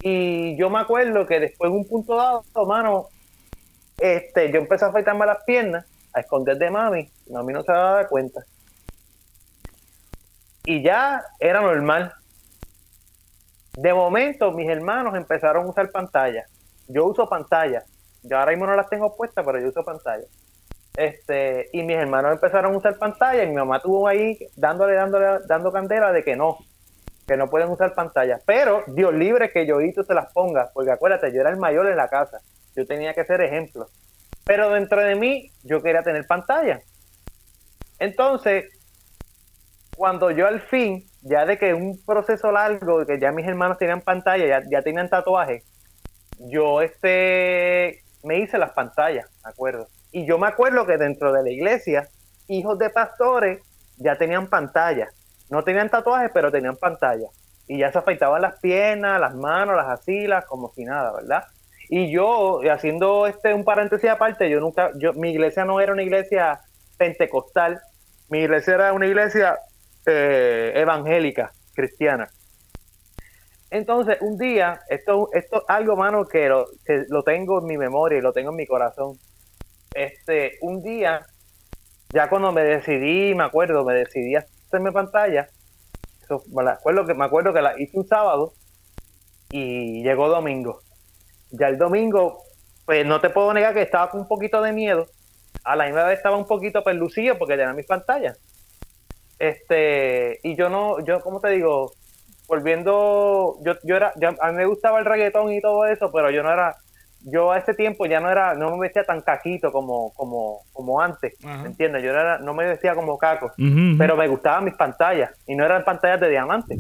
y 0.01 0.59
yo 0.59 0.71
me 0.71 0.81
acuerdo 0.81 1.27
que 1.27 1.41
después 1.41 1.71
en 1.71 1.77
un 1.79 1.89
punto 1.89 2.17
dado, 2.17 2.45
mano, 2.67 3.11
este, 3.99 4.53
yo 4.53 4.59
empecé 4.61 4.85
a 4.85 4.89
afeitarme 4.89 5.27
las 5.27 5.39
piernas, 5.47 5.87
a 6.17 6.21
esconder 6.21 6.57
de 6.57 6.71
mami, 6.71 7.11
mami 7.31 7.53
no 7.53 7.63
se 7.63 7.73
daba 7.73 8.09
cuenta. 8.09 8.41
Y 10.65 10.83
ya 10.83 11.23
era 11.39 11.61
normal. 11.61 12.13
De 13.77 13.93
momento, 13.93 14.51
mis 14.51 14.69
hermanos 14.69 15.15
empezaron 15.15 15.67
a 15.67 15.69
usar 15.69 15.91
pantalla. 15.91 16.47
Yo 16.89 17.05
uso 17.05 17.29
pantalla. 17.29 17.85
Yo 18.23 18.39
ahora 18.39 18.53
mismo 18.53 18.67
no 18.67 18.75
las 18.75 18.89
tengo 18.89 19.15
puestas, 19.15 19.45
pero 19.45 19.61
yo 19.61 19.69
uso 19.69 19.85
pantalla. 19.85 20.25
Este, 20.97 21.69
y 21.75 21.83
mis 21.83 21.97
hermanos 21.97 22.33
empezaron 22.33 22.75
a 22.75 22.79
usar 22.79 22.97
pantalla 22.97 23.45
y 23.45 23.49
mi 23.49 23.57
mamá 23.57 23.81
tuvo 23.81 24.09
ahí 24.09 24.39
dándole, 24.57 24.95
dándole, 24.95 25.41
dando 25.47 25.71
candela 25.71 26.11
de 26.13 26.25
que 26.25 26.35
no, 26.35 26.57
que 27.27 27.37
no 27.37 27.51
pueden 27.51 27.69
usar 27.69 27.95
pantalla. 27.95 28.41
Pero 28.47 28.85
Dios 28.87 29.13
libre 29.13 29.51
que 29.53 29.67
Yoito 29.67 30.03
se 30.03 30.15
las 30.15 30.33
ponga, 30.33 30.71
porque 30.73 30.93
acuérdate, 30.93 31.31
yo 31.31 31.43
era 31.43 31.51
el 31.51 31.59
mayor 31.59 31.87
en 31.87 31.99
la 31.99 32.09
casa. 32.09 32.41
Yo 32.75 32.87
tenía 32.87 33.13
que 33.13 33.27
ser 33.27 33.43
ejemplo. 33.43 33.87
Pero 34.47 34.71
dentro 34.71 35.01
de 35.03 35.17
mí, 35.17 35.51
yo 35.65 35.83
quería 35.83 36.03
tener 36.03 36.25
pantalla. 36.27 36.81
Entonces, 37.99 38.65
cuando 39.97 40.31
yo 40.31 40.47
al 40.47 40.61
fin, 40.61 41.05
ya 41.23 41.45
de 41.45 41.59
que 41.59 41.75
un 41.75 42.01
proceso 42.07 42.53
largo, 42.53 43.05
que 43.05 43.19
ya 43.19 43.33
mis 43.33 43.47
hermanos 43.47 43.77
tenían 43.77 44.03
pantalla, 44.03 44.47
ya, 44.47 44.63
ya 44.71 44.83
tenían 44.83 45.09
tatuaje, 45.09 45.65
yo 46.39 46.81
este 46.81 48.05
me 48.23 48.39
hice 48.39 48.57
las 48.59 48.71
pantallas, 48.71 49.29
me 49.43 49.51
acuerdo. 49.51 49.89
Y 50.13 50.27
yo 50.27 50.39
me 50.39 50.47
acuerdo 50.47 50.87
que 50.87 50.97
dentro 50.97 51.33
de 51.33 51.43
la 51.43 51.51
iglesia, 51.51 52.09
hijos 52.47 52.79
de 52.79 52.91
pastores 52.91 53.63
ya 53.97 54.17
tenían 54.17 54.47
pantalla. 54.47 55.09
No 55.51 55.65
tenían 55.65 55.91
tatuajes, 55.91 56.31
pero 56.33 56.53
tenían 56.53 56.77
pantalla. 56.77 57.29
Y 57.67 57.79
ya 57.79 57.91
se 57.91 57.99
afeitaban 57.99 58.43
las 58.43 58.61
piernas, 58.61 59.21
las 59.21 59.35
manos, 59.35 59.75
las 59.75 59.89
asilas, 59.89 60.45
como 60.45 60.73
si 60.73 60.85
nada, 60.85 61.13
¿verdad? 61.13 61.45
Y 61.89 62.11
yo, 62.11 62.61
haciendo 62.71 63.27
este 63.27 63.55
un 63.55 63.65
paréntesis 63.65 64.11
aparte, 64.11 64.51
yo 64.51 64.61
nunca, 64.61 64.91
yo, 64.99 65.13
mi 65.13 65.31
iglesia 65.31 65.65
no 65.65 65.81
era 65.81 65.93
una 65.93 66.03
iglesia 66.03 66.61
pentecostal, 66.97 67.81
mi 68.29 68.41
iglesia 68.41 68.75
era 68.75 68.93
una 68.93 69.07
iglesia 69.07 69.59
eh, 70.05 70.73
evangélica, 70.75 71.53
cristiana. 71.75 72.29
Entonces, 73.71 74.19
un 74.21 74.39
día, 74.39 74.81
esto, 74.89 75.29
es 75.33 75.47
algo, 75.69 75.97
mano, 75.97 76.27
que 76.27 76.49
lo, 76.49 76.67
que 76.85 77.05
lo 77.09 77.23
tengo 77.23 77.61
en 77.61 77.67
mi 77.67 77.77
memoria 77.77 78.19
y 78.19 78.23
lo 78.23 78.33
tengo 78.33 78.51
en 78.51 78.57
mi 78.57 78.67
corazón. 78.67 79.19
Este, 79.93 80.59
un 80.61 80.83
día, 80.83 81.27
ya 82.13 82.29
cuando 82.29 82.53
me 82.53 82.63
decidí, 82.63 83.35
me 83.35 83.45
acuerdo, 83.45 83.85
me 83.85 83.95
decidí 83.95 84.37
a 84.37 84.45
hacerme 84.67 84.93
pantalla, 84.93 85.49
me, 86.53 86.71
acuerdo 86.71 87.07
que, 87.07 87.15
me 87.15 87.25
acuerdo 87.25 87.53
que 87.53 87.63
la 87.63 87.81
hice 87.81 87.99
un 87.99 88.07
sábado 88.07 88.55
y 89.51 90.03
llegó 90.03 90.29
domingo. 90.29 90.81
Ya 91.51 91.69
el 91.69 91.79
domingo, 91.79 92.43
pues 92.85 93.05
no 93.07 93.21
te 93.21 93.31
puedo 93.31 93.53
negar 93.55 93.75
que 93.75 93.83
estaba 93.83 94.11
con 94.11 94.21
un 94.21 94.29
poquito 94.29 94.61
de 94.63 94.73
miedo. 94.73 95.07
A 95.65 95.75
la 95.77 95.87
misma 95.87 96.05
vez 96.05 96.19
estaba 96.19 96.37
un 96.37 96.47
poquito 96.47 96.83
perlucido 96.85 97.37
porque 97.39 97.57
tenía 97.57 97.73
mis 97.73 97.87
pantallas. 97.87 98.39
Este, 99.39 100.41
y 100.43 100.57
yo 100.57 100.69
no, 100.69 101.05
yo, 101.05 101.21
como 101.21 101.41
te 101.41 101.51
digo, 101.51 101.93
volviendo, 102.49 103.57
yo, 103.65 103.75
yo 103.83 103.97
era, 103.97 104.13
yo- 104.17 104.31
a 104.41 104.51
mí 104.51 104.57
me 104.57 104.67
gustaba 104.67 104.99
el 104.99 105.05
reggaetón 105.05 105.53
y 105.53 105.61
todo 105.61 105.85
eso, 105.87 106.11
pero 106.13 106.31
yo 106.31 106.43
no 106.43 106.53
era, 106.53 106.77
yo 107.21 107.53
a 107.53 107.59
ese 107.59 107.75
tiempo 107.75 108.07
ya 108.07 108.21
no 108.21 108.31
era, 108.31 108.55
no 108.55 108.71
me 108.77 108.81
vestía 108.83 109.05
tan 109.05 109.21
caquito 109.21 109.73
como, 109.73 110.13
como, 110.15 110.61
como 110.73 111.01
antes. 111.01 111.35
¿me 111.63 111.69
entiendes? 111.69 112.03
Yo 112.03 112.13
no 112.13 112.21
era, 112.21 112.39
no 112.39 112.55
me 112.55 112.67
vestía 112.67 112.95
como 112.95 113.19
caco, 113.19 113.53
pero 113.99 114.17
me 114.17 114.29
gustaban 114.29 114.65
mis 114.65 114.75
pantallas, 114.75 115.31
y 115.47 115.55
no 115.55 115.65
eran 115.65 115.85
pantallas 115.85 116.21
de 116.21 116.31
diamante. 116.31 116.77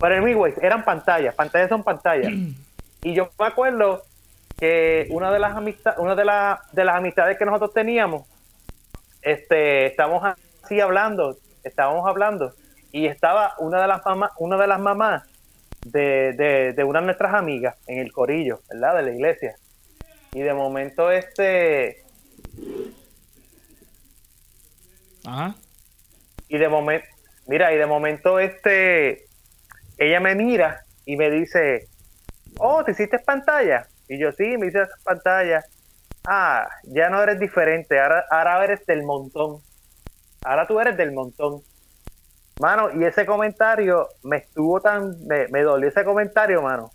Pero 0.00 0.14
anyways, 0.16 0.56
eran 0.62 0.84
pantallas, 0.84 1.34
pantallas 1.34 1.68
son 1.68 1.82
pantallas. 1.82 2.32
Y 3.02 3.14
yo 3.14 3.30
me 3.38 3.46
acuerdo 3.46 4.02
que 4.58 5.06
una 5.10 5.32
de 5.32 5.38
las 5.38 5.56
amistades, 5.56 5.98
una 5.98 6.14
de, 6.14 6.24
las 6.24 6.72
de 6.72 6.84
las 6.84 6.96
amistades 6.96 7.38
que 7.38 7.46
nosotros 7.46 7.72
teníamos, 7.72 8.26
este, 9.22 9.86
estábamos 9.86 10.36
así 10.62 10.80
hablando, 10.80 11.36
estábamos 11.64 12.06
hablando, 12.06 12.54
y 12.92 13.06
estaba 13.06 13.54
una 13.58 13.80
de 13.80 13.88
las 13.88 14.04
mamás, 14.04 14.32
una 14.38 14.56
de 14.56 14.66
las 14.66 14.80
mamás 14.80 15.22
de, 15.84 16.34
de, 16.34 16.72
de 16.74 16.84
una 16.84 17.00
de 17.00 17.06
nuestras 17.06 17.34
amigas 17.34 17.76
en 17.86 17.98
el 17.98 18.12
corillo, 18.12 18.60
¿verdad? 18.68 18.96
De 18.96 19.02
la 19.02 19.10
iglesia. 19.12 19.56
Y 20.32 20.40
de 20.40 20.54
momento 20.54 21.10
este, 21.10 22.04
Ajá. 25.26 25.54
y 26.48 26.58
de 26.58 26.68
momento, 26.68 27.06
mira, 27.46 27.72
y 27.72 27.76
de 27.76 27.86
momento 27.86 28.38
este, 28.38 29.24
ella 29.98 30.20
me 30.20 30.34
mira 30.34 30.84
y 31.04 31.16
me 31.16 31.30
dice, 31.30 31.88
oh, 32.58 32.84
¿te 32.84 32.92
hiciste 32.92 33.18
pantalla? 33.18 33.86
Y 34.08 34.18
yo, 34.18 34.32
sí, 34.32 34.56
me 34.58 34.66
hice 34.66 34.80
pantalla. 35.04 35.64
Ah, 36.26 36.68
ya 36.84 37.08
no 37.08 37.22
eres 37.22 37.38
diferente, 37.38 37.98
ahora, 37.98 38.24
ahora 38.30 38.64
eres 38.64 38.84
del 38.86 39.02
montón. 39.04 39.60
Ahora 40.42 40.66
tú 40.66 40.80
eres 40.80 40.96
del 40.96 41.12
montón. 41.12 41.62
Mano, 42.58 42.90
y 42.94 43.04
ese 43.04 43.24
comentario 43.24 44.08
me 44.22 44.38
estuvo 44.38 44.80
tan, 44.80 45.26
me, 45.26 45.48
me 45.48 45.62
dolió 45.62 45.88
ese 45.88 46.04
comentario, 46.04 46.60
mano. 46.60 46.90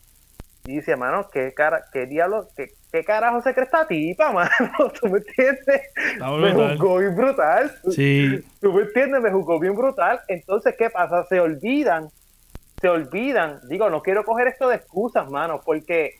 Y 0.65 0.77
dice, 0.77 0.95
mano, 0.95 1.29
qué 1.31 1.53
cara, 1.53 1.85
qué 1.93 2.07
diablo, 2.07 2.47
qué, 2.55 2.71
qué 2.91 3.03
carajo 3.03 3.41
se 3.41 3.53
cree 3.53 3.65
esta 3.65 3.87
tipa, 3.87 4.31
mano. 4.33 4.49
¿Tú 4.99 5.07
me 5.07 5.19
entiendes? 5.19 5.81
Me 6.19 6.53
juzgó 6.53 6.97
bien 6.97 7.15
brutal. 7.15 7.71
Sí. 7.91 8.43
¿Tú 8.59 8.73
me 8.73 8.81
entiendes? 8.83 9.21
Me 9.21 9.31
jugó 9.31 9.59
bien 9.59 9.75
brutal. 9.75 10.21
Entonces, 10.27 10.75
¿qué 10.77 10.89
pasa? 10.89 11.23
Se 11.25 11.39
olvidan, 11.39 12.09
se 12.85 12.89
olvidan. 12.89 13.59
Digo, 13.67 13.89
no 13.89 14.03
quiero 14.03 14.23
coger 14.23 14.47
esto 14.47 14.69
de 14.69 14.75
excusas, 14.75 15.27
mano, 15.27 15.59
porque 15.65 16.11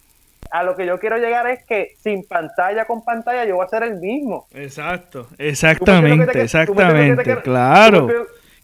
a 0.50 0.64
lo 0.64 0.76
que 0.76 0.88
yo 0.88 0.98
quiero 1.00 1.18
llegar 1.18 1.48
es 1.48 1.64
que 1.64 1.96
sin 2.02 2.28
pantalla 2.28 2.86
con 2.86 3.06
pantalla 3.06 3.46
yo 3.46 3.58
voy 3.58 3.66
a 3.66 3.70
ser 3.70 3.84
el 3.84 3.98
mismo. 3.98 4.48
Exacto, 4.52 5.28
exactamente, 5.38 6.32
te- 6.34 6.42
exactamente, 6.42 7.24
que 7.24 7.36
te- 7.36 7.42
claro. 7.44 8.08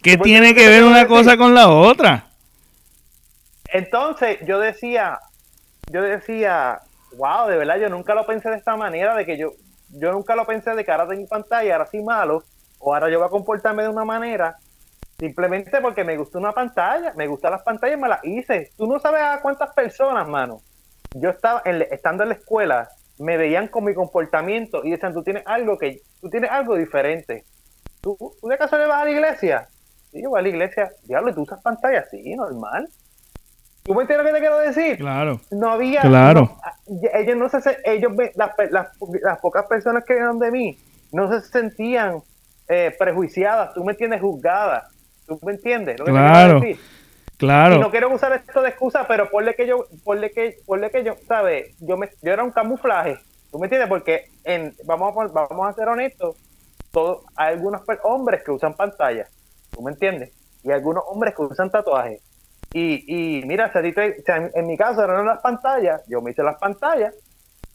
¿Qué 0.02 0.18
tiene 0.18 0.56
que 0.56 0.68
ver 0.68 0.84
una 0.84 1.06
cosa 1.06 1.38
con 1.38 1.54
la 1.54 1.70
otra? 1.70 2.26
Entonces 3.72 4.40
yo 4.48 4.60
decía, 4.60 5.20
yo 5.92 6.02
decía, 6.02 6.80
wow, 7.18 7.48
de 7.48 7.58
verdad 7.58 7.78
yo 7.78 7.88
nunca 7.90 8.16
lo 8.16 8.26
pensé 8.26 8.50
de 8.50 8.58
esta 8.58 8.76
manera, 8.76 9.16
de 9.16 9.28
que 9.28 9.38
yo, 9.38 9.52
yo 9.92 10.12
nunca 10.12 10.36
lo 10.36 10.46
pensé 10.48 10.74
de 10.74 10.84
que 10.84 10.92
ahora 10.92 11.08
tengo 11.08 11.28
pantalla, 11.28 11.74
ahora 11.74 11.86
soy 11.86 12.02
malo, 12.02 12.44
o 12.80 12.96
ahora 12.96 13.12
yo 13.12 13.20
voy 13.20 13.28
a 13.28 13.30
comportarme 13.30 13.84
de 13.84 13.90
una 13.90 14.04
manera, 14.06 14.58
simplemente 15.22 15.80
porque 15.82 16.04
me 16.04 16.18
gusta 16.18 16.40
una 16.40 16.52
pantalla, 16.52 17.14
me 17.16 17.28
gustan 17.28 17.52
las 17.52 17.62
pantallas 17.62 17.96
y 17.96 18.02
me 18.02 18.10
las 18.10 18.26
hice. 18.26 18.72
Tú 18.76 18.88
no 18.88 19.00
sabes 19.00 19.22
a 19.22 19.40
cuántas 19.40 19.72
personas, 19.72 20.28
mano. 20.28 20.62
Yo 21.14 21.30
estaba 21.30 21.62
en, 21.64 21.84
estando 21.92 22.24
en 22.24 22.30
la 22.30 22.36
escuela, 22.36 22.90
me 23.20 23.38
veían 23.38 23.68
con 23.68 23.84
mi 23.84 23.94
comportamiento 23.94 24.84
y 24.84 24.90
decían, 24.90 25.14
tú 25.14 25.22
tienes 25.22 25.44
algo 25.46 25.78
que, 25.78 26.02
tú 26.22 26.30
tienes 26.32 26.50
algo 26.50 26.76
diferente. 26.76 27.46
¿Tú, 28.02 28.18
tú 28.18 28.48
de 28.48 28.58
le 28.58 28.88
vas 28.88 29.02
a 29.02 29.06
la 29.06 29.12
iglesia? 29.12 29.70
Yo 30.12 30.32
voy 30.32 30.40
a 30.40 30.42
la 30.42 30.50
iglesia. 30.50 30.92
Diablo, 31.04 31.30
¿y 31.30 31.36
tú 31.36 31.44
usas 31.44 31.62
pantalla? 31.62 32.04
Sí, 32.10 32.36
normal. 32.36 32.90
¿Tú 33.84 33.94
me 33.94 34.02
entiendes 34.02 34.26
lo 34.26 34.34
que 34.34 34.34
te 34.34 34.40
quiero 34.40 34.58
decir? 34.58 34.98
Claro. 34.98 35.40
No 35.52 35.70
había. 35.70 36.02
Claro. 36.02 36.58
no, 36.88 37.10
ellos 37.14 37.38
no 37.38 37.48
se. 37.48 37.78
Ellos, 37.86 38.12
las, 38.34 38.52
las, 38.72 38.88
las 39.22 39.40
pocas 39.40 39.68
personas 39.68 40.04
que 40.04 40.16
vieron 40.16 40.40
de 40.40 40.50
mí 40.50 40.78
no 41.12 41.32
se 41.32 41.48
sentían 41.48 42.24
eh, 42.68 42.96
prejuiciadas, 42.98 43.74
tú 43.76 43.84
me 43.84 43.92
entiendes, 43.92 44.20
juzgadas. 44.20 44.92
¿Tú 45.26 45.40
me 45.44 45.54
entiendes? 45.54 46.00
Lo 46.00 46.06
que 46.06 46.12
Claro. 46.12 46.60
decir? 46.60 46.78
Y 46.78 47.38
Claro. 47.38 47.80
no 47.80 47.92
quiero 47.92 48.14
usar 48.14 48.34
esto 48.34 48.62
de 48.62 48.70
excusa, 48.70 49.08
pero 49.08 49.30
ponle 49.30 49.56
que 49.56 49.68
yo, 49.68 49.88
ponle 50.04 50.32
que, 50.34 50.58
ponle 50.66 50.92
que 50.92 51.04
yo, 51.04 51.16
¿sabes? 51.28 51.76
Yo 51.80 51.98
me, 51.98 52.10
yo 52.22 52.34
era 52.34 52.44
un 52.44 52.52
camuflaje. 52.52 53.18
¿Tú 53.52 53.60
me 53.60 53.68
entiendes? 53.68 53.90
Porque 53.90 54.26
en, 54.44 54.76
vamos 54.86 55.14
a, 55.18 55.28
vamos 55.28 55.68
a 55.68 55.74
ser 55.74 55.88
honestos, 55.88 56.38
todos, 56.92 57.26
hay 57.36 57.54
algunos 57.56 57.82
hombres 58.04 58.44
que 58.46 58.52
usan 58.52 58.76
pantalla. 58.76 59.30
¿Tú 59.74 59.82
me 59.82 59.92
entiendes? 59.92 60.34
Y 60.64 60.72
algunos 60.72 61.04
hombres 61.08 61.36
que 61.36 61.44
usan 61.44 61.72
tatuajes. 61.72 62.22
Y, 62.74 63.40
y 63.42 63.46
mira, 63.46 63.72
si 63.72 63.80
a 63.80 63.82
ti 63.84 63.94
te- 63.94 64.22
si 64.24 64.32
en, 64.32 64.52
en 64.54 64.68
mi 64.68 64.78
caso 64.78 65.04
eran 65.04 65.26
las 65.26 65.40
pantallas, 65.42 66.02
yo 66.08 66.22
me 66.22 66.32
hice 66.32 66.44
las 66.44 66.58
pantallas. 66.60 67.14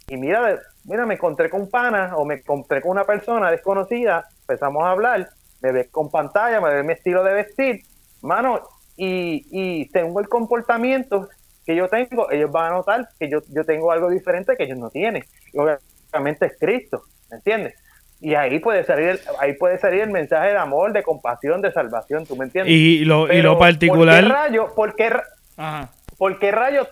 Y 0.09 0.17
mira, 0.17 0.61
mira, 0.85 1.07
me 1.07 1.15
encontré 1.15 1.51
con 1.51 1.63
un 1.63 1.71
pana 1.71 2.17
o 2.17 2.25
me 2.25 2.37
encontré 2.37 2.81
con 2.83 2.93
una 2.93 3.07
persona 3.07 3.51
desconocida, 3.51 4.29
empezamos 4.43 4.85
a 4.85 4.91
hablar, 4.93 5.29
me 5.63 5.73
ve 5.73 5.89
con 5.91 6.11
pantalla, 6.11 6.61
me 6.61 6.75
ve 6.75 6.83
mi 6.83 6.93
estilo 6.93 7.25
de 7.25 7.35
vestir, 7.35 7.81
mano, 8.23 8.61
y, 8.97 9.47
y 9.51 9.89
tengo 9.91 10.21
el 10.21 10.29
comportamiento 10.29 11.29
que 11.65 11.75
yo 11.75 11.89
tengo, 11.89 12.31
ellos 12.31 12.51
van 12.53 12.73
a 12.73 12.77
notar 12.77 13.09
que 13.19 13.29
yo, 13.29 13.41
yo 13.49 13.65
tengo 13.65 13.91
algo 13.91 14.09
diferente 14.09 14.57
que 14.57 14.65
ellos 14.65 14.79
no 14.79 14.89
tienen. 14.91 15.25
Y 15.53 15.59
obviamente 15.59 16.47
es 16.47 16.53
Cristo, 16.59 17.03
¿me 17.31 17.37
entiendes? 17.39 17.75
Y 18.21 18.35
ahí 18.35 18.61
puede 18.61 18.85
salir 18.85 19.09
el, 19.09 19.21
ahí 19.41 19.53
puede 19.55 19.79
salir 19.79 20.01
el 20.03 20.11
mensaje 20.11 20.51
de 20.51 20.57
amor, 20.57 20.93
de 20.93 21.03
compasión, 21.03 21.61
de 21.61 21.73
salvación, 21.73 22.25
¿tú 22.27 22.37
me 22.37 22.45
entiendes? 22.47 22.73
Y 22.73 23.05
lo, 23.05 23.31
y 23.33 23.43
lo 23.43 23.59
particular. 23.59 24.23
¿Por 24.23 24.29
qué 24.29 24.35
rayo? 24.35 24.75
¿Por 24.75 24.95
qué, 24.97 25.11
ra- 25.11 25.25
Ajá. 25.57 25.91
por 26.17 26.39
qué 26.39 26.51
rayo? 26.53 26.87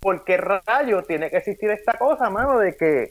¿Por 0.00 0.24
qué 0.24 0.36
rayo 0.36 1.02
tiene 1.02 1.28
que 1.30 1.38
existir 1.38 1.70
esta 1.70 1.94
cosa, 1.98 2.30
mano? 2.30 2.58
De 2.58 2.76
que 2.76 3.08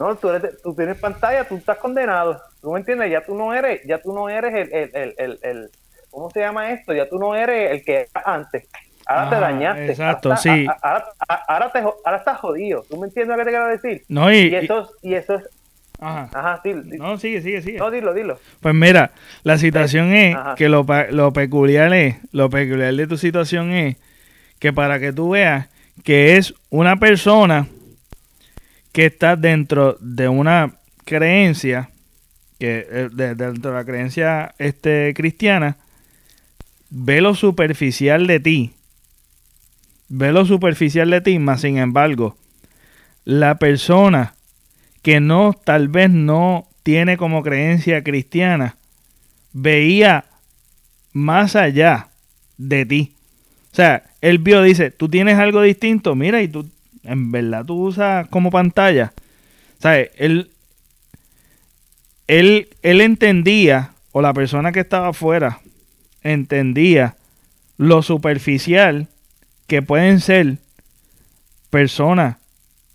no, 0.00 0.16
tú, 0.16 0.30
eres, 0.30 0.60
tú 0.62 0.74
tienes 0.74 0.96
pantalla, 0.98 1.44
tú 1.44 1.56
estás 1.56 1.76
condenado. 1.78 2.40
¿Tú 2.60 2.72
me 2.72 2.80
entiendes? 2.80 3.10
Ya 3.10 3.22
tú 3.24 3.34
no 3.36 3.54
eres, 3.54 3.80
ya 3.86 3.98
tú 4.02 4.12
no 4.12 4.28
eres 4.28 4.52
el, 4.54 4.72
el, 4.94 5.14
el, 5.18 5.38
el, 5.42 5.70
¿cómo 6.10 6.30
se 6.30 6.40
llama 6.40 6.72
esto? 6.72 6.92
Ya 6.92 7.08
tú 7.08 7.18
no 7.18 7.34
eres 7.34 7.70
el 7.72 7.84
que 7.84 8.08
era 8.12 8.22
antes. 8.24 8.66
Ahora 9.06 9.28
te 9.30 9.36
Ajá, 9.36 9.44
dañaste. 9.44 9.86
exacto, 9.90 10.28
ahora, 10.30 10.40
sí. 10.40 10.66
ahora, 11.48 11.72
te, 11.72 11.78
ahora 11.80 12.16
estás 12.18 12.38
jodido. 12.38 12.84
¿Tú 12.88 12.96
me 12.96 13.06
entiendes 13.08 13.36
lo 13.36 13.42
que 13.42 13.44
te 13.44 13.50
quiero 13.50 13.68
decir? 13.68 14.04
No, 14.08 14.32
y, 14.32 14.36
Y 14.36 14.46
y- 14.48 14.54
eso, 14.56 14.80
es- 14.80 14.88
y 15.02 15.14
eso 15.14 15.34
es, 15.34 15.44
ajá. 16.00 16.28
ajá, 16.32 16.60
sí, 16.62 16.72
sí. 16.90 16.96
No, 16.98 17.18
sigue, 17.18 17.42
sigue, 17.42 17.60
sigue. 17.62 17.78
no, 17.78 17.90
dilo, 17.90 18.14
dilo. 18.14 18.38
Pues 18.60 18.74
mira, 18.74 19.10
la 19.42 19.58
situación 19.58 20.12
es 20.12 20.36
Ajá. 20.36 20.54
que 20.54 20.68
lo, 20.68 20.86
lo 21.10 21.32
peculiar 21.32 21.92
es, 21.94 22.16
lo 22.32 22.48
peculiar 22.50 22.94
de 22.94 23.06
tu 23.06 23.16
situación 23.18 23.72
es 23.72 23.96
que 24.58 24.72
para 24.72 24.98
que 25.00 25.12
tú 25.12 25.30
veas 25.30 25.68
que 26.04 26.36
es 26.36 26.54
una 26.70 26.96
persona 26.96 27.66
que 28.92 29.06
está 29.06 29.36
dentro 29.36 29.96
de 30.00 30.28
una 30.28 30.74
creencia, 31.04 31.90
que 32.58 32.86
eh, 32.90 33.08
de- 33.12 33.34
dentro 33.34 33.70
de 33.72 33.76
la 33.76 33.84
creencia 33.84 34.54
este, 34.58 35.12
cristiana, 35.14 35.76
ve 36.90 37.20
lo 37.20 37.34
superficial 37.34 38.26
de 38.26 38.40
ti, 38.40 38.72
ve 40.08 40.32
lo 40.32 40.44
superficial 40.44 41.10
de 41.10 41.20
ti, 41.20 41.38
más 41.38 41.60
sin 41.60 41.78
embargo, 41.78 42.36
la 43.24 43.58
persona 43.58 44.34
que 45.02 45.20
no, 45.20 45.54
tal 45.64 45.88
vez 45.88 46.10
no 46.10 46.68
tiene 46.82 47.16
como 47.16 47.42
creencia 47.42 48.02
cristiana, 48.02 48.76
veía 49.52 50.24
más 51.12 51.56
allá 51.56 52.08
de 52.58 52.86
ti. 52.86 53.12
O 53.72 53.76
sea, 53.76 54.02
él 54.20 54.38
vio, 54.38 54.62
dice, 54.62 54.90
tú 54.90 55.08
tienes 55.08 55.38
algo 55.38 55.62
distinto, 55.62 56.14
mira, 56.14 56.42
y 56.42 56.48
tú, 56.48 56.68
en 57.02 57.32
verdad, 57.32 57.64
tú 57.64 57.86
usas 57.86 58.28
como 58.28 58.50
pantalla. 58.50 59.12
Sea, 59.78 60.00
él, 60.00 60.50
él, 62.26 62.68
él 62.82 63.00
entendía, 63.00 63.92
o 64.12 64.20
la 64.20 64.32
persona 64.32 64.72
que 64.72 64.80
estaba 64.80 65.08
afuera, 65.08 65.60
entendía 66.22 67.16
lo 67.76 68.02
superficial 68.02 69.08
que 69.66 69.82
pueden 69.82 70.20
ser 70.20 70.58
personas 71.70 72.36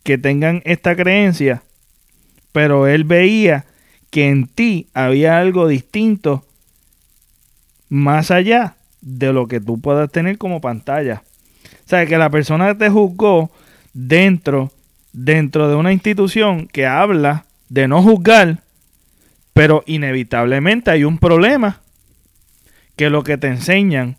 que 0.04 0.18
tengan 0.18 0.62
esta 0.66 0.96
creencia, 0.96 1.64
pero 2.52 2.88
él 2.88 3.04
veía 3.04 3.66
que 4.12 4.30
en 4.30 4.48
ti 4.48 4.88
había 4.94 5.40
algo 5.40 5.68
distinto 5.68 6.46
más 7.90 8.30
allá 8.30 8.76
de 9.02 9.34
lo 9.34 9.48
que 9.48 9.60
tú 9.60 9.80
puedas 9.80 10.12
tener 10.12 10.38
como 10.38 10.62
pantalla. 10.62 11.24
O 11.86 11.90
sea, 11.90 12.06
que 12.06 12.18
la 12.18 12.30
persona 12.30 12.78
te 12.78 12.90
juzgó 12.90 13.52
dentro, 13.96 14.72
dentro 15.14 15.70
de 15.70 15.76
una 15.76 15.94
institución 15.94 16.68
que 16.68 16.86
habla 16.86 17.46
de 17.70 17.88
no 17.88 18.04
juzgar, 18.04 18.60
pero 19.54 19.84
inevitablemente 19.88 20.92
hay 20.92 21.06
un 21.06 21.18
problema 21.18 21.82
que 22.96 23.10
lo 23.10 23.24
que 23.24 23.38
te 23.38 23.48
enseñan 23.48 24.18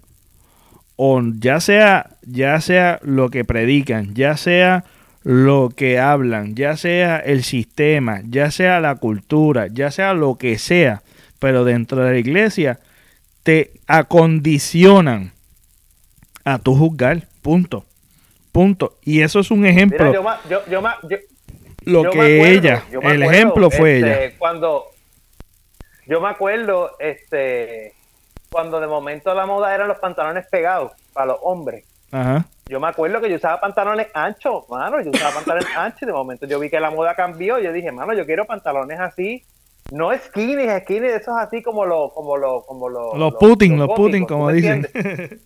o 0.97 1.23
ya 1.39 1.61
sea 1.61 2.17
ya 2.27 2.61
sea 2.61 2.99
lo 3.03 3.31
que 3.31 3.45
predican, 3.45 4.15
ya 4.15 4.37
sea 4.37 4.85
lo 5.23 5.71
que 5.75 5.99
hablan, 5.99 6.55
ya 6.55 6.77
sea 6.77 7.19
el 7.19 7.45
sistema, 7.45 8.23
ya 8.25 8.51
sea 8.51 8.81
la 8.81 8.95
cultura, 8.97 9.67
ya 9.67 9.91
sea 9.91 10.15
lo 10.15 10.37
que 10.37 10.59
sea, 10.59 11.03
pero 11.39 11.65
dentro 11.65 12.03
de 12.03 12.13
la 12.13 12.19
iglesia 12.19 12.81
te 13.43 13.73
acondicionan 13.87 15.33
a 16.45 16.59
tu 16.59 16.75
juzgar, 16.75 17.29
punto. 17.43 17.85
Punto. 18.57 18.97
Y 19.03 19.21
eso 19.21 19.39
es 19.41 19.51
un 19.51 19.67
ejemplo. 19.67 19.99
Mira, 19.99 20.13
yo, 20.15 20.23
ma- 20.23 20.41
yo, 20.49 20.61
yo, 20.67 20.81
ma- 20.81 20.97
yo- 21.03 21.19
lo 21.83 22.03
que 22.05 22.09
acuerdo, 22.09 22.45
ella, 22.47 22.83
el 22.91 22.97
acuerdo, 22.97 23.31
ejemplo 23.31 23.71
fue 23.71 23.99
este, 23.99 24.25
ella. 24.25 24.35
Cuando 24.39 24.85
yo 26.07 26.23
me 26.23 26.29
acuerdo, 26.31 26.93
este, 26.99 27.93
cuando 28.51 28.81
de 28.81 28.87
momento 28.87 29.35
la 29.35 29.45
moda 29.45 29.75
eran 29.75 29.89
los 29.89 29.99
pantalones 29.99 30.47
pegados 30.51 30.93
para 31.13 31.27
los 31.27 31.39
hombres. 31.43 31.85
Ajá. 32.11 32.47
Yo 32.67 32.81
me 32.81 32.89
acuerdo 32.89 33.21
que 33.21 33.29
yo 33.29 33.37
usaba 33.37 33.61
pantalones 33.61 34.07
anchos, 34.15 34.65
mano, 34.71 35.03
yo 35.03 35.11
usaba 35.11 35.35
pantalones 35.35 35.69
anchos 35.77 36.03
y 36.05 36.07
de 36.07 36.13
momento 36.15 36.47
yo 36.47 36.59
vi 36.59 36.71
que 36.71 36.81
la 36.81 36.91
moda 36.91 37.15
cambió, 37.15 37.59
yo 37.59 37.75
dije, 37.75 37.93
mano, 37.93 38.15
yo 38.15 38.25
quiero 38.25 38.47
pantalones 38.47 38.99
así, 38.99 39.45
no 39.93 40.17
skinny, 40.17 40.65
skinny 40.81 41.09
esos 41.09 41.35
así 41.39 41.63
como 41.63 41.85
los, 41.85 42.11
como 42.15 42.39
los, 42.39 42.65
como 42.65 42.89
los, 42.89 43.19
Los 43.19 43.35
Putin, 43.35 43.79
los 43.79 43.91
Putin, 43.91 44.23
¿tú 44.27 44.33
como 44.33 44.51
dicen. 44.51 44.89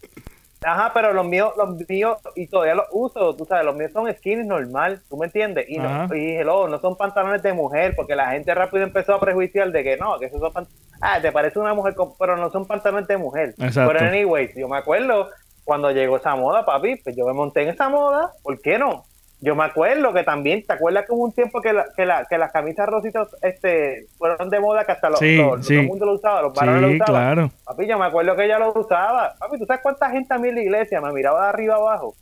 Ajá, 0.63 0.91
pero 0.93 1.13
los 1.15 1.27
míos, 1.27 1.53
los 1.57 1.75
míos, 1.89 2.19
y 2.37 2.47
todavía 2.47 2.75
los 2.75 2.85
uso, 2.93 3.35
tú 3.35 3.47
sabes, 3.47 3.65
los 3.65 3.75
míos 3.75 3.93
son 3.93 4.13
skinny 4.13 4.47
normal, 4.47 5.01
¿tú 5.09 5.17
me 5.17 5.27
entiendes? 5.27 5.65
Y, 5.69 5.79
no, 5.79 6.15
y 6.15 6.21
dije, 6.21 6.45
"Oh, 6.47 6.69
no 6.69 6.79
son 6.81 6.97
pantalones 6.97 7.43
de 7.43 7.53
mujer, 7.55 7.95
porque 7.97 8.15
la 8.15 8.31
gente 8.33 8.55
rápido 8.55 8.85
empezó 8.85 9.15
a 9.15 9.21
prejuiciar 9.21 9.73
de 9.73 9.83
que 9.83 9.97
no, 9.97 10.19
que 10.19 10.27
esos 10.27 10.39
son 10.39 10.53
pantalones, 10.53 10.87
ah, 11.01 11.19
te 11.21 11.33
parece 11.33 11.59
una 11.59 11.73
mujer, 11.73 11.95
con- 11.95 12.13
pero 12.19 12.37
no 12.37 12.51
son 12.51 12.67
pantalones 12.67 13.09
de 13.09 13.17
mujer. 13.17 13.55
Exacto. 13.59 13.93
Pero 13.93 14.07
anyways, 14.11 14.55
yo 14.55 14.69
me 14.69 14.77
acuerdo 14.77 15.29
cuando 15.65 15.91
llegó 15.93 16.17
esa 16.19 16.35
moda, 16.37 16.65
papi, 16.67 16.97
pues 16.97 17.17
yo 17.17 17.25
me 17.27 17.33
monté 17.33 17.63
en 17.63 17.69
esa 17.71 17.89
moda, 17.89 18.31
¿por 18.43 18.61
qué 18.61 18.79
no? 18.79 19.05
Yo 19.43 19.55
me 19.57 19.65
acuerdo 19.65 20.13
que 20.13 20.23
también, 20.23 20.65
¿te 20.67 20.75
acuerdas 20.75 21.07
que 21.07 21.13
hubo 21.13 21.25
un 21.25 21.33
tiempo 21.33 21.63
que, 21.63 21.73
la, 21.73 21.87
que, 21.97 22.05
la, 22.05 22.27
que 22.29 22.37
las 22.37 22.53
camisas 22.53 22.87
rositas 22.87 23.27
este, 23.41 24.07
fueron 24.19 24.51
de 24.51 24.61
moda 24.61 24.85
que 24.85 24.93
hasta 24.93 25.09
los, 25.09 25.19
Sí, 25.19 25.37
los- 25.37 25.67
sí. 25.67 25.75
todo 25.75 25.81
el 25.81 25.87
mundo 25.89 26.07
lo 26.07 26.13
usaba, 26.13 26.43
los 26.43 26.53
varones 26.55 26.83
lo 26.83 26.89
Sí, 26.89 26.95
usaban? 26.97 27.13
claro. 27.23 27.51
Papi, 27.65 27.87
yo 27.87 27.99
me 27.99 28.05
acuerdo 28.07 28.37
que 28.37 28.45
ella 28.45 28.59
lo 28.59 28.73
usaba. 28.75 29.35
Papi, 29.39 29.59
¿tú 29.59 29.65
sabes 29.65 29.83
cuánta 29.83 30.11
gente 30.11 30.35
a 30.35 30.39
mí 30.39 30.49
en 30.51 30.55
la 30.57 30.61
iglesia 30.63 31.01
me 31.01 31.11
miraba 31.13 31.43
de 31.45 31.49
arriba 31.49 31.77
abajo? 31.77 32.15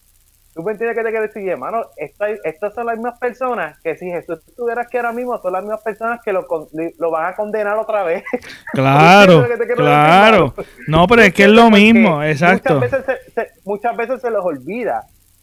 ¿Tú 0.55 0.63
me 0.65 0.73
entiendes 0.73 0.97
qué 0.97 1.05
te 1.05 1.11
quiero 1.11 1.27
decir, 1.27 1.49
hermano? 1.49 1.83
Esta- 1.97 2.31
estas 2.45 2.75
son 2.75 2.87
las 2.87 2.97
mismas 2.97 3.19
personas 3.19 3.79
que 3.81 3.97
si 3.97 4.07
Jesús 4.11 4.39
estuviera 4.47 4.83
aquí 4.83 4.97
ahora 4.97 5.13
mismo, 5.13 5.39
son 5.39 5.53
las 5.53 5.63
mismas 5.63 5.83
personas 5.83 6.21
que 6.25 6.33
lo, 6.33 6.47
con- 6.47 6.67
lo 6.99 7.11
van 7.11 7.27
a 7.33 7.35
condenar 7.37 7.79
otra 7.79 8.05
vez. 8.05 8.23
Claro, 8.73 9.33
¿Entiendes 9.45 9.59
lo 9.59 9.67
que 9.67 9.75
claro. 9.75 10.55
No, 10.87 11.07
pero 11.09 11.23
es 11.23 11.35
que 11.35 11.45
es 11.45 11.49
lo 11.51 11.69
mismo, 11.71 12.23
exacto. 12.23 12.75
Muchas 12.77 12.91
veces 13.05 13.05
se, 13.07 13.31
se- 13.33 13.51
muchas 13.65 13.97
veces 13.97 14.21
se 14.21 14.31
les 14.31 14.41
olvida 14.41 15.03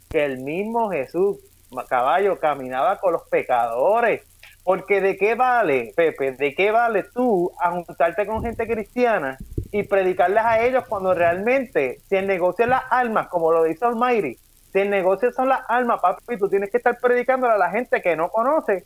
que 0.09 0.23
el 0.23 0.39
mismo 0.39 0.89
Jesús, 0.91 1.37
caballo, 1.83 2.39
caminaba 2.39 2.97
con 2.97 3.13
los 3.13 3.23
pecadores. 3.29 4.21
Porque 4.63 4.99
de 4.99 5.15
qué 5.15 5.35
vale, 5.35 5.93
Pepe, 5.95 6.31
de 6.31 6.55
qué 6.55 6.71
vale 6.71 7.03
tú 7.13 7.51
juntarte 7.85 8.25
con 8.25 8.41
gente 8.41 8.65
cristiana 8.65 9.37
y 9.71 9.83
predicarles 9.83 10.43
a 10.43 10.59
ellos 10.63 10.85
cuando 10.87 11.13
realmente 11.13 11.99
si 12.09 12.15
el 12.15 12.25
negocio 12.25 12.65
es 12.65 12.69
las 12.69 12.83
almas, 12.89 13.27
como 13.27 13.51
lo 13.51 13.63
dice 13.63 13.85
Almighty, 13.85 14.39
si 14.73 14.79
el 14.79 14.89
negocio 14.89 15.31
son 15.31 15.49
las 15.49 15.61
almas, 15.67 16.01
papi, 16.01 16.37
tú 16.37 16.49
tienes 16.49 16.71
que 16.71 16.77
estar 16.77 16.97
predicándole 16.99 17.53
a 17.53 17.57
la 17.57 17.69
gente 17.69 18.01
que 18.01 18.15
no 18.15 18.29
conoce 18.29 18.85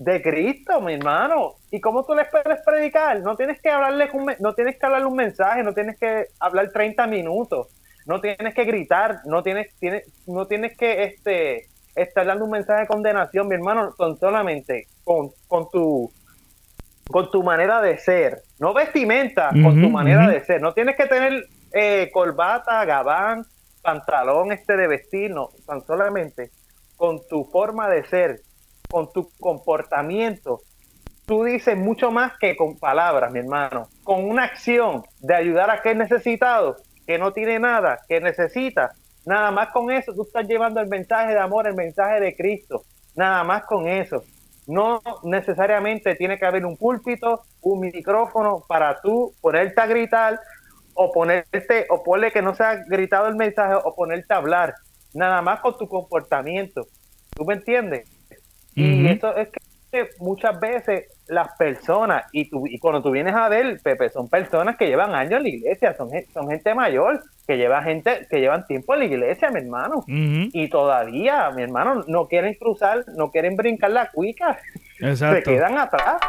de 0.00 0.22
Cristo, 0.22 0.80
mi 0.80 0.94
hermano. 0.94 1.54
¿Y 1.70 1.80
cómo 1.80 2.04
tú 2.04 2.14
les 2.14 2.28
puedes 2.28 2.60
predicar? 2.64 3.20
No 3.20 3.36
tienes 3.36 3.60
que 3.60 3.70
hablarle 3.70 4.10
no 4.40 4.54
tienes 4.54 4.78
que 4.78 4.86
hablarle 4.86 5.06
un 5.06 5.16
mensaje, 5.16 5.62
no 5.62 5.74
tienes 5.74 5.98
que 5.98 6.26
hablar 6.40 6.70
30 6.72 7.06
minutos, 7.06 7.68
no 8.06 8.20
tienes 8.20 8.54
que 8.54 8.64
gritar, 8.64 9.20
no 9.26 9.42
tienes, 9.42 9.74
tienes, 9.78 10.04
no 10.26 10.46
tienes 10.46 10.76
que 10.76 11.04
este 11.04 11.68
estar 12.02 12.26
dando 12.26 12.44
un 12.44 12.50
mensaje 12.50 12.82
de 12.82 12.86
condenación, 12.86 13.48
mi 13.48 13.54
hermano, 13.54 13.94
con 13.96 14.18
solamente 14.18 14.86
con, 15.04 15.30
con 15.48 15.68
tu 15.70 16.10
con 17.10 17.30
tu 17.30 17.42
manera 17.42 17.82
de 17.82 17.98
ser, 17.98 18.42
no 18.60 18.72
vestimenta, 18.72 19.50
con 19.50 19.80
tu 19.80 19.90
manera 19.90 20.28
de 20.28 20.44
ser. 20.44 20.62
No 20.62 20.72
tienes 20.72 20.96
que 20.96 21.06
tener 21.06 21.44
eh, 21.72 22.08
corbata, 22.12 22.84
gabán, 22.84 23.44
pantalón 23.82 24.52
este 24.52 24.76
de 24.76 24.86
vestir, 24.86 25.32
no, 25.32 25.50
tan 25.66 25.84
solamente 25.84 26.50
con 26.96 27.18
tu 27.28 27.44
forma 27.44 27.88
de 27.88 28.04
ser, 28.04 28.40
con 28.90 29.10
tu 29.12 29.30
comportamiento. 29.40 30.60
Tú 31.26 31.44
dices 31.44 31.76
mucho 31.76 32.10
más 32.10 32.32
que 32.38 32.56
con 32.56 32.78
palabras, 32.78 33.32
mi 33.32 33.38
hermano. 33.38 33.88
Con 34.04 34.24
una 34.24 34.44
acción 34.44 35.02
de 35.20 35.34
ayudar 35.34 35.70
a 35.70 35.74
aquel 35.74 35.96
necesitado 35.96 36.76
que 37.06 37.18
no 37.18 37.32
tiene 37.32 37.58
nada, 37.58 38.00
que 38.06 38.20
necesita. 38.20 38.92
Nada 39.24 39.50
más 39.50 39.68
con 39.68 39.90
eso, 39.90 40.14
tú 40.14 40.22
estás 40.22 40.46
llevando 40.46 40.80
el 40.80 40.88
mensaje 40.88 41.32
de 41.32 41.40
amor, 41.40 41.66
el 41.66 41.74
mensaje 41.74 42.20
de 42.20 42.34
Cristo. 42.34 42.84
Nada 43.14 43.44
más 43.44 43.64
con 43.64 43.86
eso. 43.86 44.24
No 44.66 45.02
necesariamente 45.24 46.14
tiene 46.14 46.38
que 46.38 46.46
haber 46.46 46.64
un 46.64 46.76
púlpito, 46.76 47.42
un 47.62 47.80
micrófono 47.80 48.64
para 48.68 49.00
tú 49.00 49.34
ponerte 49.40 49.80
a 49.80 49.86
gritar 49.86 50.40
o 50.94 51.10
ponerte, 51.12 51.86
o 51.88 52.02
ponle 52.02 52.30
que 52.30 52.42
no 52.42 52.54
sea 52.54 52.84
gritado 52.86 53.28
el 53.28 53.36
mensaje, 53.36 53.74
o 53.74 53.94
ponerte 53.94 54.34
a 54.34 54.36
hablar, 54.36 54.74
nada 55.14 55.40
más 55.40 55.60
con 55.60 55.76
tu 55.78 55.88
comportamiento. 55.88 56.86
¿Tú 57.34 57.44
me 57.44 57.54
entiendes? 57.54 58.08
Y 58.74 59.08
eso 59.08 59.34
es 59.36 59.48
que 59.90 60.08
muchas 60.18 60.58
veces 60.60 61.06
las 61.30 61.56
personas, 61.56 62.24
y, 62.32 62.50
tú, 62.50 62.66
y 62.66 62.78
cuando 62.78 63.02
tú 63.02 63.10
vienes 63.10 63.34
a 63.34 63.48
ver, 63.48 63.80
Pepe, 63.82 64.10
son 64.10 64.28
personas 64.28 64.76
que 64.76 64.86
llevan 64.86 65.14
años 65.14 65.34
en 65.34 65.42
la 65.44 65.48
iglesia, 65.48 65.94
son, 65.96 66.10
son 66.32 66.48
gente 66.48 66.74
mayor, 66.74 67.22
que 67.46 67.56
lleva 67.56 67.82
gente, 67.82 68.26
que 68.28 68.40
llevan 68.40 68.66
tiempo 68.66 68.94
en 68.94 69.00
la 69.00 69.04
iglesia, 69.06 69.50
mi 69.50 69.60
hermano. 69.60 70.04
Y 70.06 70.68
todavía, 70.68 71.50
mi 71.50 71.62
hermano, 71.62 72.04
no 72.06 72.26
quieren 72.26 72.54
cruzar, 72.54 73.04
no 73.16 73.30
quieren 73.30 73.56
brincar 73.56 73.90
la 73.90 74.10
cuica. 74.10 74.58
Se 74.98 75.42
quedan 75.42 75.78
atrás. 75.78 76.20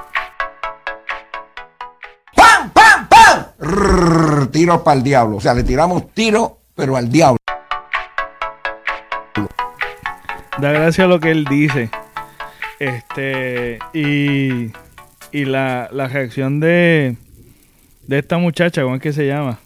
tiro 4.51 4.83
para 4.83 4.97
el 4.97 5.03
diablo. 5.03 5.37
O 5.37 5.41
sea, 5.41 5.53
le 5.53 5.63
tiramos 5.63 6.13
tiro, 6.13 6.59
pero 6.75 6.95
al 6.95 7.11
diablo. 7.11 7.37
Da 10.59 10.71
gracia 10.71 11.07
lo 11.07 11.19
que 11.19 11.31
él 11.31 11.45
dice. 11.45 11.89
Este, 12.79 13.79
y, 13.93 14.71
y 15.31 15.45
la, 15.45 15.89
la 15.91 16.07
reacción 16.07 16.59
de, 16.59 17.15
de 18.07 18.19
esta 18.19 18.37
muchacha, 18.37 18.83
¿cómo 18.83 18.95
es 18.95 19.01
que 19.01 19.13
se 19.13 19.27
llama? 19.27 19.59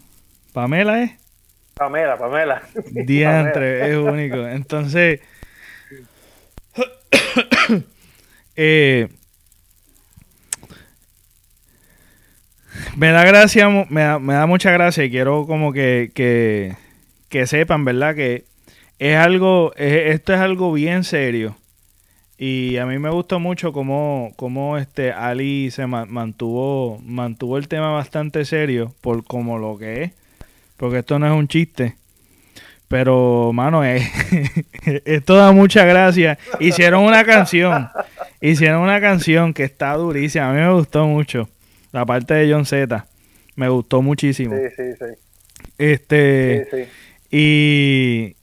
¿Pamela 0.53 1.03
es? 1.03 1.11
Pamela, 1.73 2.17
Pamela. 2.17 2.61
Diantre, 2.91 3.91
es 3.91 3.97
único. 3.97 4.47
Entonces, 4.47 5.19
eh, 8.55 9.09
me 12.95 13.11
da 13.11 13.25
gracia, 13.25 13.67
me 13.89 14.01
da, 14.01 14.19
me 14.19 14.33
da 14.33 14.45
mucha 14.45 14.71
gracia 14.71 15.03
y 15.03 15.11
quiero 15.11 15.45
como 15.45 15.73
que, 15.73 16.11
que, 16.13 16.75
que 17.29 17.47
sepan, 17.47 17.83
¿verdad? 17.83 18.15
Que 18.15 18.45
es 18.99 19.17
algo, 19.17 19.73
esto 19.75 20.33
es 20.33 20.39
algo 20.39 20.71
bien 20.71 21.03
serio. 21.03 21.57
Y 22.37 22.77
a 22.77 22.85
mí 22.85 22.99
me 22.99 23.09
gustó 23.09 23.39
mucho 23.39 23.71
cómo, 23.71 24.33
cómo 24.35 24.77
este 24.77 25.11
Ali 25.11 25.71
se 25.71 25.87
mantuvo, 25.87 26.99
mantuvo 27.03 27.57
el 27.57 27.67
tema 27.67 27.91
bastante 27.91 28.43
serio 28.43 28.93
por 29.01 29.23
como 29.23 29.57
lo 29.57 29.77
que 29.77 30.03
es. 30.03 30.11
Porque 30.77 30.99
esto 30.99 31.17
no 31.17 31.27
es 31.27 31.33
un 31.33 31.47
chiste. 31.47 31.95
Pero, 32.87 33.51
mano, 33.53 33.83
esto 35.05 35.35
da 35.35 35.51
mucha 35.51 35.85
gracia. 35.85 36.37
Hicieron 36.59 37.03
una 37.03 37.23
canción. 37.23 37.89
Hicieron 38.41 38.81
una 38.81 39.01
canción 39.01 39.53
que 39.53 39.63
está 39.63 39.93
durísima. 39.93 40.49
A 40.49 40.53
mí 40.53 40.59
me 40.59 40.71
gustó 40.71 41.07
mucho. 41.07 41.49
La 41.91 42.05
parte 42.05 42.33
de 42.33 42.51
John 42.51 42.65
Z. 42.65 43.05
Me 43.55 43.69
gustó 43.69 44.01
muchísimo. 44.01 44.55
Sí, 44.55 44.61
sí, 44.75 44.83
sí. 44.99 45.65
Este. 45.77 46.67
Sí, 46.69 46.77
sí. 46.77 46.89
Y, 47.31 48.35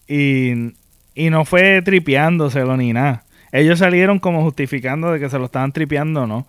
y, 1.15 1.31
no 1.31 1.45
fue 1.45 1.81
tripeándoselo 1.83 2.77
ni 2.77 2.93
nada. 2.93 3.25
Ellos 3.53 3.79
salieron 3.79 4.19
como 4.19 4.43
justificando 4.43 5.13
de 5.13 5.21
que 5.21 5.29
se 5.29 5.39
lo 5.39 5.45
estaban 5.45 5.73
tripeando, 5.73 6.27
¿no? 6.27 6.47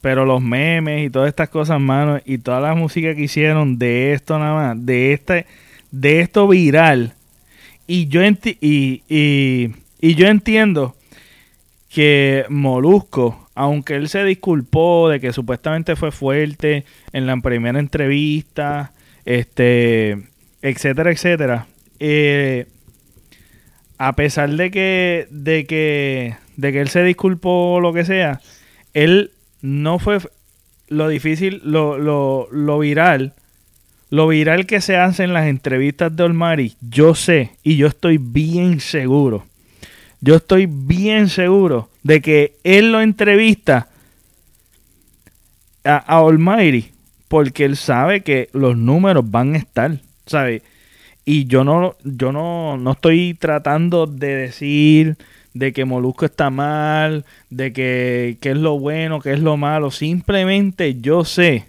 Pero 0.00 0.24
los 0.24 0.40
memes 0.40 1.06
y 1.06 1.10
todas 1.10 1.28
estas 1.28 1.48
cosas, 1.48 1.80
mano, 1.80 2.20
y 2.24 2.38
toda 2.38 2.60
la 2.60 2.74
música 2.74 3.14
que 3.14 3.22
hicieron 3.22 3.78
de 3.78 4.12
esto 4.12 4.38
nada 4.38 4.54
más, 4.54 4.86
de 4.86 5.12
este, 5.12 5.46
de 5.90 6.20
esto 6.20 6.46
viral. 6.46 7.14
Y 7.86 8.06
yo, 8.06 8.22
y, 8.24 9.02
y, 9.08 9.72
y 10.00 10.14
yo 10.14 10.28
entiendo 10.28 10.94
que 11.88 12.46
Molusco 12.48 13.48
aunque 13.58 13.96
él 13.96 14.08
se 14.08 14.22
disculpó 14.22 15.08
de 15.08 15.18
que 15.18 15.32
supuestamente 15.32 15.96
fue 15.96 16.12
fuerte 16.12 16.84
en 17.12 17.26
la 17.26 17.36
primera 17.38 17.80
entrevista, 17.80 18.92
este, 19.24 20.16
etcétera, 20.62 21.10
etcétera, 21.10 21.66
eh, 21.98 22.66
a 23.98 24.14
pesar 24.14 24.50
de 24.50 24.70
que, 24.70 25.26
de 25.30 25.66
que, 25.66 26.36
de 26.56 26.72
que 26.72 26.80
él 26.80 26.88
se 26.88 27.04
disculpó 27.04 27.74
o 27.74 27.80
lo 27.80 27.92
que 27.92 28.04
sea, 28.04 28.40
él 28.94 29.32
no 29.60 29.98
fue 29.98 30.18
lo 30.88 31.08
difícil, 31.08 31.60
lo, 31.64 31.98
lo, 31.98 32.48
lo 32.50 32.78
viral, 32.78 33.34
lo 34.10 34.28
viral 34.28 34.66
que 34.66 34.80
se 34.80 34.96
hace 34.96 35.24
en 35.24 35.34
las 35.34 35.46
entrevistas 35.46 36.14
de 36.16 36.22
Olmari, 36.22 36.74
yo 36.80 37.14
sé 37.14 37.50
y 37.62 37.76
yo 37.76 37.88
estoy 37.88 38.18
bien 38.18 38.80
seguro 38.80 39.44
yo 40.20 40.36
estoy 40.36 40.66
bien 40.66 41.28
seguro 41.28 41.90
de 42.02 42.20
que 42.20 42.56
él 42.64 42.92
lo 42.92 43.00
entrevista 43.00 43.88
a, 45.84 45.96
a 45.96 46.22
porque 47.28 47.64
él 47.64 47.76
sabe 47.76 48.22
que 48.22 48.48
los 48.52 48.76
números 48.76 49.30
van 49.30 49.54
a 49.54 49.58
estar, 49.58 49.98
¿sabe? 50.26 50.62
Y 51.28 51.44
yo 51.44 51.62
no, 51.62 51.94
yo 52.04 52.32
no, 52.32 52.78
no 52.78 52.92
estoy 52.92 53.34
tratando 53.34 54.06
de 54.06 54.34
decir 54.34 55.18
de 55.52 55.74
que 55.74 55.84
Molusco 55.84 56.24
está 56.24 56.48
mal, 56.48 57.26
de 57.50 57.74
que, 57.74 58.38
que 58.40 58.52
es 58.52 58.56
lo 58.56 58.78
bueno, 58.78 59.20
que 59.20 59.34
es 59.34 59.40
lo 59.40 59.58
malo. 59.58 59.90
Simplemente 59.90 60.98
yo 60.98 61.26
sé 61.26 61.66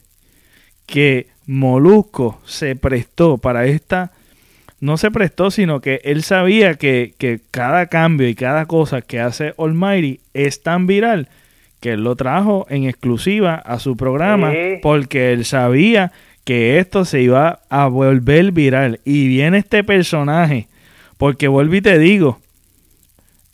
que 0.85 1.27
Molusco 1.45 2.39
se 2.45 2.77
prestó 2.77 3.37
para 3.37 3.65
esta 3.65 4.13
no 4.79 4.95
se 4.95 5.11
prestó, 5.11 5.51
sino 5.51 5.81
que 5.81 5.99
él 6.05 6.23
sabía 6.23 6.75
que, 6.75 7.41
cada 7.51 7.87
cambio 7.87 8.29
y 8.29 8.35
cada 8.35 8.65
cosa 8.65 9.01
que 9.01 9.19
hace 9.19 9.53
Almighty 9.57 10.21
es 10.33 10.63
tan 10.63 10.87
viral 10.87 11.27
que 11.81 11.91
él 11.91 12.03
lo 12.03 12.15
trajo 12.15 12.65
en 12.69 12.85
exclusiva 12.85 13.55
a 13.55 13.79
su 13.79 13.97
programa 13.97 14.53
porque 14.81 15.33
él 15.33 15.43
sabía 15.43 16.11
que 16.43 16.79
esto 16.79 17.05
se 17.05 17.21
iba 17.21 17.61
a 17.69 17.87
volver 17.87 18.51
viral. 18.51 18.99
Y 19.05 19.27
viene 19.27 19.59
este 19.59 19.83
personaje, 19.83 20.67
porque 21.17 21.47
vuelvo 21.47 21.75
y 21.75 21.81
te 21.81 21.97
digo, 21.99 22.39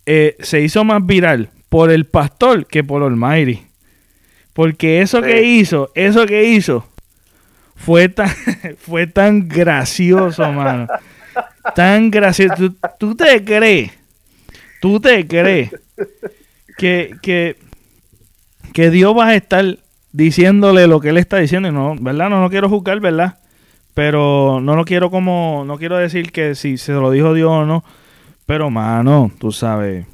eh, 0.05 0.35
se 0.39 0.61
hizo 0.61 0.83
más 0.83 1.05
viral 1.05 1.49
por 1.69 1.91
el 1.91 2.05
pastor 2.05 2.67
que 2.67 2.83
por 2.83 3.03
Almighty. 3.03 3.63
Porque 4.53 5.01
eso 5.01 5.21
que 5.21 5.43
hizo, 5.43 5.91
eso 5.95 6.25
que 6.25 6.45
hizo, 6.45 6.87
fue 7.75 8.07
tan, 8.09 8.29
fue 8.77 9.07
tan 9.07 9.47
gracioso, 9.47 10.51
mano 10.53 10.87
tan 11.73 12.11
gracioso. 12.11 12.73
¿Tú, 12.99 13.15
te 13.15 13.43
crees, 13.43 13.91
tú 14.81 14.99
te 14.99 15.25
crees 15.25 15.71
que, 16.77 17.15
que, 17.21 17.57
que 18.73 18.91
Dios 18.91 19.17
va 19.17 19.27
a 19.27 19.35
estar 19.35 19.79
diciéndole 20.15 20.87
lo 20.87 20.99
que 20.99 21.09
él 21.09 21.17
está 21.17 21.37
diciendo. 21.37 21.71
No, 21.71 21.95
¿verdad? 21.99 22.29
No, 22.29 22.41
no 22.41 22.49
quiero 22.49 22.69
juzgar, 22.69 22.99
¿verdad? 22.99 23.37
Pero 23.93 24.59
no 24.61 24.75
lo 24.75 24.85
quiero 24.85 25.09
como, 25.09 25.63
no 25.65 25.77
quiero 25.77 25.97
decir 25.97 26.31
que 26.31 26.55
si 26.55 26.77
se 26.77 26.93
lo 26.93 27.11
dijo 27.11 27.33
Dios 27.33 27.49
o 27.49 27.65
no. 27.65 27.83
Pero, 28.45 28.69
mano, 28.69 29.31
tú 29.39 29.51
sabes, 29.51 30.05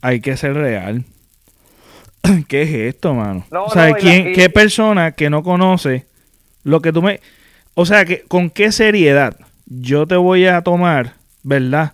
hay 0.00 0.20
que 0.20 0.36
ser 0.36 0.54
real. 0.54 1.04
¿Qué 2.48 2.62
es 2.62 2.94
esto, 2.94 3.14
mano? 3.14 3.44
o 3.50 3.70
sea, 3.70 3.92
¿quién, 3.94 4.32
¿qué 4.34 4.48
persona 4.50 5.12
que 5.12 5.30
no 5.30 5.42
conoce 5.42 6.06
lo 6.62 6.80
que 6.80 6.92
tú 6.92 7.02
me... 7.02 7.20
O 7.74 7.86
sea, 7.86 8.04
que, 8.04 8.22
¿con 8.22 8.50
qué 8.50 8.70
seriedad? 8.70 9.36
yo 9.80 10.06
te 10.06 10.16
voy 10.16 10.46
a 10.46 10.62
tomar, 10.62 11.14
¿verdad? 11.42 11.92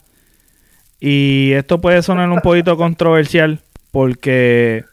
Y 1.00 1.52
esto 1.52 1.80
puede 1.80 2.02
sonar 2.02 2.30
un 2.30 2.40
poquito 2.40 2.76
controversial 2.76 3.60
porque 3.90 4.84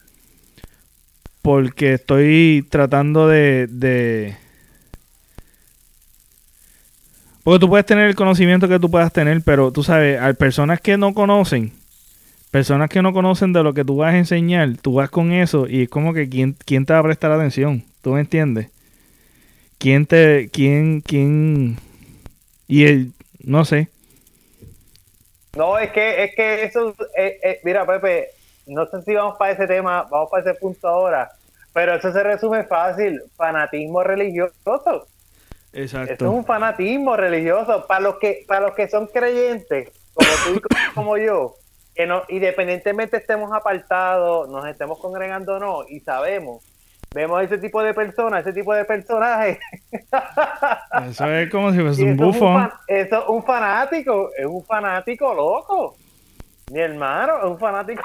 porque 1.46 1.92
estoy 1.92 2.66
tratando 2.68 3.28
de, 3.28 3.68
de 3.68 4.36
porque 7.44 7.60
tú 7.60 7.68
puedes 7.68 7.86
tener 7.86 8.08
el 8.08 8.16
conocimiento 8.16 8.66
que 8.66 8.80
tú 8.80 8.90
puedas 8.90 9.12
tener, 9.12 9.40
pero 9.44 9.70
tú 9.70 9.84
sabes, 9.84 10.20
hay 10.20 10.32
personas 10.32 10.80
que 10.80 10.96
no 10.96 11.14
conocen, 11.14 11.70
personas 12.50 12.90
que 12.90 13.00
no 13.00 13.12
conocen 13.12 13.52
de 13.52 13.62
lo 13.62 13.74
que 13.74 13.84
tú 13.84 13.98
vas 13.98 14.14
a 14.14 14.18
enseñar, 14.18 14.76
tú 14.82 14.94
vas 14.94 15.08
con 15.08 15.30
eso 15.30 15.68
y 15.68 15.82
es 15.82 15.88
como 15.88 16.12
que 16.12 16.28
quién, 16.28 16.56
quién 16.64 16.84
te 16.84 16.94
va 16.94 16.98
a 16.98 17.04
prestar 17.04 17.30
atención, 17.30 17.84
¿tú 18.02 18.14
me 18.14 18.20
entiendes? 18.22 18.72
¿Quién 19.78 20.04
te, 20.04 20.50
quién, 20.52 21.00
quién, 21.00 21.76
y 22.66 22.86
el, 22.86 23.12
no 23.38 23.64
sé, 23.64 23.88
No, 25.56 25.78
es 25.78 25.92
que, 25.92 26.24
es 26.24 26.34
que 26.34 26.64
eso, 26.64 26.92
eh, 27.16 27.38
eh, 27.40 27.60
mira, 27.62 27.86
Pepe, 27.86 28.30
no 28.66 28.86
sé 28.86 29.02
si 29.02 29.14
vamos 29.14 29.36
para 29.38 29.52
ese 29.52 29.66
tema, 29.66 30.06
vamos 30.10 30.30
para 30.30 30.42
ese 30.50 30.54
punto 30.58 30.88
ahora, 30.88 31.30
pero 31.72 31.94
eso 31.94 32.12
se 32.12 32.22
resume 32.22 32.64
fácil, 32.64 33.22
fanatismo 33.36 34.02
religioso. 34.02 35.06
Eso 35.72 36.02
es 36.02 36.10
exacto. 36.10 36.30
un 36.30 36.44
fanatismo 36.44 37.16
religioso. 37.16 37.86
Para 37.86 38.00
los 38.00 38.16
que, 38.16 38.44
para 38.48 38.60
los 38.66 38.74
que 38.74 38.88
son 38.88 39.06
creyentes, 39.08 39.90
como 40.14 40.28
tú 40.44 40.54
y 40.56 40.60
co- 40.60 40.68
como 40.94 41.16
yo, 41.18 41.54
que 41.94 42.06
no, 42.06 42.22
independientemente 42.28 43.18
estemos 43.18 43.52
apartados, 43.52 44.48
nos 44.48 44.66
estemos 44.66 44.98
congregando 44.98 45.56
o 45.56 45.58
no, 45.58 45.82
y 45.88 46.00
sabemos, 46.00 46.62
vemos 47.14 47.42
ese 47.42 47.58
tipo 47.58 47.82
de 47.82 47.92
personas, 47.94 48.40
ese 48.40 48.54
tipo 48.54 48.72
de 48.74 48.84
personajes. 48.86 49.58
Eso 51.10 51.26
es 51.30 51.50
como 51.50 51.72
si 51.72 51.80
fuese 51.80 52.02
un 52.02 52.08
eso, 52.08 52.14
es 52.14 52.20
un 52.20 52.32
bufón. 52.40 52.72
eso 52.86 53.18
es 53.22 53.28
un 53.28 53.42
fanático, 53.44 54.30
es 54.36 54.46
un 54.46 54.64
fanático 54.64 55.34
loco. 55.34 55.96
Mi 56.72 56.80
hermano 56.80 57.38
es 57.38 57.44
un 57.44 57.58
fanático. 57.58 58.02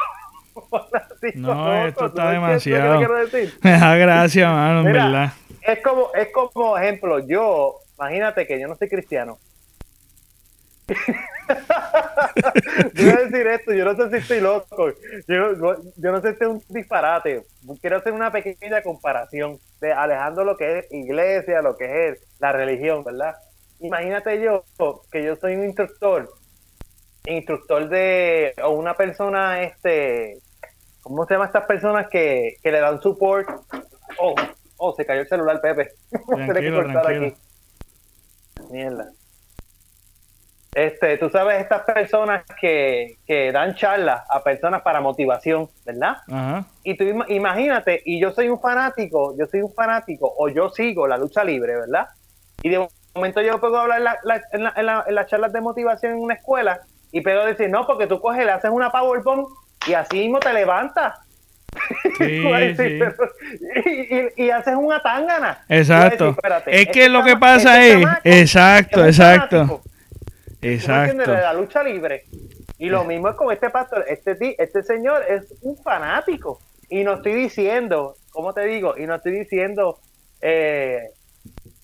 No, 1.35 1.85
esto 1.87 1.99
¿Tú 1.99 2.05
está 2.07 2.31
demasiado. 2.31 2.99
Me 3.61 3.71
da 3.71 3.95
gracia, 3.95 4.49
mano, 4.49 4.79
en 4.79 4.87
Mira, 4.87 5.05
verdad. 5.05 5.33
Es 5.61 5.81
como, 5.83 6.13
es 6.13 6.29
como 6.31 6.77
ejemplo, 6.77 7.19
yo, 7.19 7.75
imagínate 7.97 8.47
que 8.47 8.59
yo 8.59 8.67
no 8.67 8.75
soy 8.75 8.89
cristiano. 8.89 9.37
yo 12.93 13.05
voy 13.05 13.09
a 13.09 13.25
decir 13.25 13.47
esto, 13.47 13.73
yo 13.73 13.85
no 13.85 13.95
sé 13.95 14.09
si 14.09 14.17
estoy 14.17 14.41
loco, 14.41 14.89
yo, 15.27 15.53
yo 15.95 16.11
no 16.11 16.21
sé 16.21 16.35
si 16.35 16.43
es 16.43 16.49
un 16.49 16.61
disparate. 16.69 17.43
Quiero 17.79 17.97
hacer 17.97 18.13
una 18.13 18.31
pequeña 18.31 18.81
comparación 18.81 19.59
de 19.79 19.93
alejando 19.93 20.43
lo 20.43 20.57
que 20.57 20.79
es 20.79 20.91
iglesia, 20.91 21.61
lo 21.61 21.77
que 21.77 22.09
es 22.09 22.19
la 22.39 22.51
religión, 22.51 23.03
¿verdad? 23.03 23.35
Imagínate 23.79 24.41
yo 24.41 24.63
que 25.11 25.23
yo 25.23 25.35
soy 25.35 25.55
un 25.55 25.65
instructor, 25.65 26.29
instructor 27.25 27.87
de, 27.89 28.53
o 28.63 28.69
una 28.71 28.95
persona, 28.95 29.61
este, 29.63 30.39
¿cómo 31.01 31.25
se 31.25 31.33
llama 31.35 31.45
estas 31.45 31.65
personas 31.65 32.07
que, 32.09 32.55
que 32.63 32.71
le 32.71 32.79
dan 32.79 33.01
support? 33.01 33.47
Oh, 34.19 34.35
oh, 34.77 34.93
se 34.95 35.05
cayó 35.05 35.21
el 35.21 35.27
celular, 35.27 35.61
Pepe. 35.61 35.91
Que 36.11 36.71
cortar 36.71 37.07
aquí. 37.11 37.35
Mierda. 38.69 39.11
Este, 40.73 41.17
tú 41.17 41.29
sabes, 41.29 41.59
estas 41.61 41.81
personas 41.81 42.45
que, 42.59 43.17
que 43.27 43.51
dan 43.51 43.75
charlas 43.75 44.23
a 44.29 44.41
personas 44.41 44.81
para 44.83 45.01
motivación, 45.01 45.69
¿verdad? 45.85 46.15
Ajá. 46.31 46.65
Y 46.83 46.95
tú 46.95 47.03
ima- 47.03 47.25
imagínate, 47.27 48.01
y 48.05 48.21
yo 48.21 48.31
soy 48.31 48.47
un 48.47 48.57
fanático, 48.59 49.35
yo 49.37 49.47
soy 49.47 49.61
un 49.63 49.73
fanático, 49.73 50.33
o 50.37 50.47
yo 50.47 50.69
sigo 50.69 51.07
la 51.07 51.17
lucha 51.17 51.43
libre, 51.43 51.75
¿verdad? 51.75 52.07
Y 52.63 52.69
de 52.69 52.87
momento 53.13 53.41
yo 53.41 53.59
puedo 53.59 53.77
hablar 53.79 53.99
la- 53.99 54.17
la- 54.23 54.41
en, 54.53 54.63
la- 54.63 54.73
en 54.77 54.85
la- 54.85 55.03
en 55.07 55.15
las 55.15 55.27
charlas 55.27 55.51
de 55.51 55.59
motivación 55.59 56.13
en 56.13 56.19
una 56.19 56.35
escuela 56.35 56.79
y 57.11 57.21
puedo 57.21 57.45
decir, 57.45 57.69
no, 57.69 57.85
porque 57.85 58.07
tú 58.07 58.19
coges, 58.19 58.45
le 58.45 58.51
haces 58.51 58.71
una 58.71 58.89
powerbomb 58.91 59.47
y 59.87 59.93
así 59.93 60.19
mismo 60.19 60.39
te 60.39 60.53
levantas. 60.53 61.15
Sí, 62.17 62.43
sí. 62.77 62.99
y, 63.85 64.15
y- 64.15 64.29
y 64.45 64.49
haces 64.49 64.75
una 64.77 65.01
tángana. 65.01 65.63
Exacto. 65.69 66.25
Decir, 66.25 66.37
espérate, 66.37 66.71
Es 66.71 66.79
este 66.81 66.91
que 66.91 67.09
lo 67.09 67.23
que 67.23 67.37
pasa 67.37 67.81
este 67.81 67.93
es- 67.97 68.01
chamaco 68.03 68.21
exacto, 68.23 69.05
exacto. 69.05 69.81
Exacto. 70.61 71.31
De 71.31 71.41
la 71.41 71.53
lucha 71.53 71.81
libre. 71.83 72.25
Y 72.77 72.89
lo 72.89 73.03
mismo 73.03 73.29
es 73.29 73.35
con 73.35 73.51
este 73.51 73.69
pastor. 73.69 74.05
Este, 74.07 74.55
este 74.61 74.83
señor 74.83 75.23
es 75.27 75.53
un 75.61 75.77
fanático. 75.77 76.59
Y 76.89 77.03
no 77.03 77.13
estoy 77.15 77.33
diciendo, 77.33 78.15
¿cómo 78.31 78.53
te 78.53 78.65
digo? 78.65 78.95
Y 78.97 79.05
no 79.07 79.15
estoy 79.15 79.31
diciendo, 79.33 79.99
eh, 80.41 81.11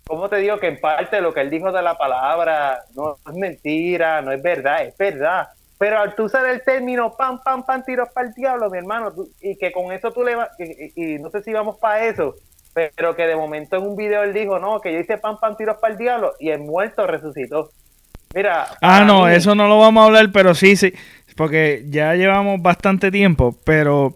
¿cómo 0.08 0.30
te 0.30 0.38
digo? 0.38 0.60
Que 0.60 0.68
en 0.68 0.80
parte 0.80 1.22
lo 1.22 1.34
que 1.34 1.42
él 1.42 1.50
dijo 1.50 1.72
de 1.72 1.82
la 1.82 1.98
palabra 1.98 2.80
no 2.96 3.18
es 3.28 3.34
mentira, 3.36 4.22
no 4.22 4.32
es 4.32 4.42
verdad, 4.42 4.84
es 4.84 4.98
verdad. 4.98 5.48
Pero 5.78 6.00
al 6.00 6.16
tú 6.16 6.24
usar 6.24 6.46
el 6.48 6.64
término 6.64 7.16
pam, 7.16 7.40
pam, 7.44 7.64
pam, 7.64 7.84
tiros 7.86 8.10
para 8.14 8.28
el 8.28 8.34
diablo, 8.34 8.70
mi 8.70 8.80
hermano, 8.80 9.12
tú- 9.14 9.30
y 9.42 9.56
que 9.58 9.72
con 9.72 9.92
eso 9.92 10.12
tú 10.12 10.24
le 10.24 10.36
vas, 10.36 10.50
y, 10.58 10.64
y- 10.64 11.16
y 11.16 11.20
no 11.20 11.30
sé 11.30 11.44
si 11.44 11.54
vamos 11.54 11.78
para 11.78 12.06
eso, 12.06 12.36
pero 12.74 13.16
que 13.16 13.28
de 13.28 13.36
momento 13.36 13.76
en 13.78 13.84
un 13.84 13.96
video 13.96 14.24
él 14.24 14.34
dijo, 14.34 14.58
no, 14.58 14.82
que 14.82 14.92
yo 14.92 15.00
hice 15.00 15.18
pam, 15.20 15.40
pam, 15.40 15.56
tiros 15.56 15.78
para 15.78 15.92
el 15.94 16.00
diablo, 16.00 16.34
y 16.40 16.50
el 16.50 16.60
muerto 16.60 17.06
resucitó. 17.06 17.70
Mira. 18.34 18.66
Ah, 18.82 19.04
no, 19.06 19.26
mí- 19.26 19.34
eso 19.36 19.54
no 19.54 19.68
lo 19.68 19.78
vamos 19.80 20.02
a 20.02 20.06
hablar, 20.08 20.30
pero 20.34 20.56
sí, 20.56 20.76
sí, 20.76 20.94
porque 21.36 21.84
ya 21.90 22.16
llevamos 22.16 22.60
bastante 22.62 23.12
tiempo, 23.12 23.56
pero, 23.64 24.16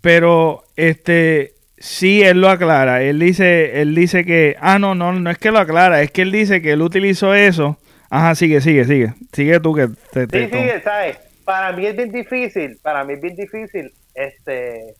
pero, 0.00 0.64
este, 0.76 1.52
sí, 1.80 2.22
él 2.22 2.40
lo 2.40 2.48
aclara, 2.48 3.02
él 3.02 3.18
dice, 3.18 3.80
él 3.80 3.94
dice 3.94 4.24
que, 4.24 4.56
ah, 4.60 4.78
no, 4.78 4.94
no, 4.94 5.12
no 5.12 5.30
es 5.30 5.38
que 5.38 5.50
lo 5.50 5.58
aclara, 5.58 6.02
es 6.02 6.10
que 6.10 6.22
él 6.22 6.32
dice 6.32 6.60
que 6.62 6.72
él 6.72 6.82
utilizó 6.82 7.34
eso, 7.34 7.78
ajá, 8.10 8.34
sigue, 8.34 8.60
sigue, 8.60 8.84
sigue, 8.84 9.14
sigue 9.32 9.60
tú 9.60 9.74
que 9.74 9.88
te, 10.12 10.26
te- 10.26 10.48
Sí, 10.48 10.50
sí, 10.52 10.68
¿sabes? 10.82 11.18
Para 11.44 11.72
mí 11.72 11.86
es 11.86 11.96
bien 11.96 12.12
difícil, 12.12 12.78
para 12.82 13.04
mí 13.04 13.14
es 13.14 13.20
bien 13.20 13.36
difícil 13.36 13.92
este 14.14 14.94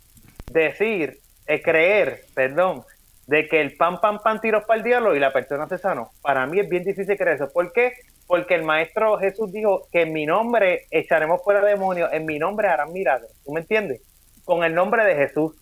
decir, 0.51 1.19
eh, 1.47 1.61
creer, 1.63 2.23
perdón, 2.35 2.83
de 3.27 3.47
que 3.47 3.61
el 3.61 3.77
pan, 3.77 4.01
pan, 4.01 4.19
pan 4.21 4.41
tiros 4.41 4.65
para 4.65 4.79
el 4.79 4.85
diablo 4.85 5.15
y 5.15 5.19
la 5.21 5.33
persona 5.33 5.69
se 5.69 5.77
sanó. 5.77 6.11
Para 6.23 6.47
mí 6.47 6.61
es 6.61 6.69
bien 6.69 6.85
difícil 6.85 7.17
creer 7.19 7.37
eso. 7.37 7.51
¿Por 7.53 7.73
qué? 7.73 7.93
Porque 8.27 8.55
el 8.55 8.63
Maestro 8.63 9.19
Jesús 9.19 9.53
dijo 9.53 9.87
que 9.93 10.03
en 10.03 10.13
mi 10.15 10.25
nombre 10.25 10.87
echaremos 10.91 11.43
fuera 11.45 11.63
demonios, 11.63 12.11
en 12.13 12.25
mi 12.25 12.39
nombre 12.39 12.69
harán 12.69 12.93
milagros. 12.93 13.31
¿Tú 13.45 13.53
me 13.53 13.61
entiendes? 13.61 14.01
Con 14.45 14.65
el 14.65 14.75
nombre 14.75 15.05
de 15.05 15.15
Jesús. 15.17 15.53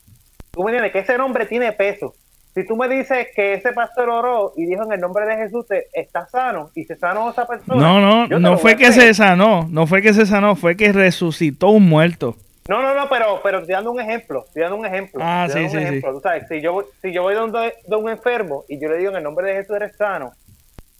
¿Tú 0.56 0.62
me 0.64 0.70
entiendes? 0.70 0.92
Que 0.92 1.00
ese 1.00 1.18
nombre 1.18 1.44
tiene 1.44 1.70
peso. 1.72 2.14
Si 2.54 2.66
tú 2.66 2.74
me 2.76 2.88
dices 2.88 3.28
que 3.36 3.52
ese 3.52 3.72
pastor 3.72 4.08
oró 4.08 4.54
y 4.56 4.64
dijo 4.64 4.82
en 4.84 4.92
el 4.92 5.00
nombre 5.00 5.26
de 5.26 5.36
Jesús, 5.36 5.66
te, 5.66 5.88
está 5.92 6.26
sano 6.26 6.70
y 6.74 6.84
se 6.84 6.96
sanó 6.96 7.28
esa 7.30 7.46
persona. 7.46 7.78
No, 7.78 8.26
no, 8.26 8.38
no 8.38 8.56
fue 8.56 8.74
que 8.76 8.90
se 8.90 9.12
sanó, 9.12 9.68
no 9.70 9.86
fue 9.86 10.00
que 10.00 10.14
se 10.14 10.24
sanó, 10.24 10.56
fue 10.56 10.74
que 10.74 10.90
resucitó 10.90 11.68
un 11.68 11.86
muerto. 11.86 12.36
No, 12.68 12.80
no, 12.80 12.94
no, 12.94 13.06
pero, 13.10 13.40
pero 13.42 13.58
estoy 13.58 13.74
dando 13.74 13.92
un 13.92 14.00
ejemplo, 14.00 14.44
estoy 14.46 14.62
dando 14.62 14.76
un 14.78 14.86
ejemplo. 14.86 15.20
Ah, 15.22 15.44
estoy 15.46 15.68
sí, 15.68 15.74
dando 15.76 15.78
un 15.78 15.82
sí, 15.82 15.88
ejemplo. 15.88 16.12
Tú 16.14 16.20
sabes, 16.20 16.48
si 16.48 16.60
yo, 16.62 16.72
voy- 16.72 16.84
si 17.02 17.12
yo 17.12 17.22
voy 17.22 17.34
donde, 17.34 17.74
de 17.86 17.96
un 17.96 18.08
enfermo 18.08 18.64
y 18.68 18.80
yo 18.80 18.88
le 18.88 18.96
digo 18.96 19.10
en 19.10 19.18
el 19.18 19.22
nombre 19.22 19.46
de 19.48 19.56
Jesús 19.56 19.76
eres 19.76 19.94
sano, 19.94 20.32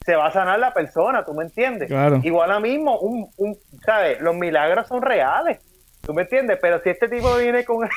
se 0.05 0.15
va 0.15 0.27
a 0.27 0.33
sanar 0.33 0.59
la 0.59 0.75
persona, 0.75 1.25
¿tú 1.25 1.33
me 1.33 1.45
entiendes? 1.45 1.89
Claro. 1.89 2.21
Igual 2.23 2.51
a 2.53 2.61
mismo, 2.61 2.99
un, 2.99 3.31
un, 3.39 3.57
¿sabes? 3.85 4.21
Los 4.21 4.37
milagros 4.37 4.87
son 4.89 5.01
reales, 5.01 5.59
¿tú 6.03 6.13
me 6.13 6.23
entiendes? 6.23 6.59
Pero 6.61 6.81
si 6.83 6.91
este 6.91 7.09
tipo 7.09 7.35
viene 7.37 7.65
con... 7.65 7.89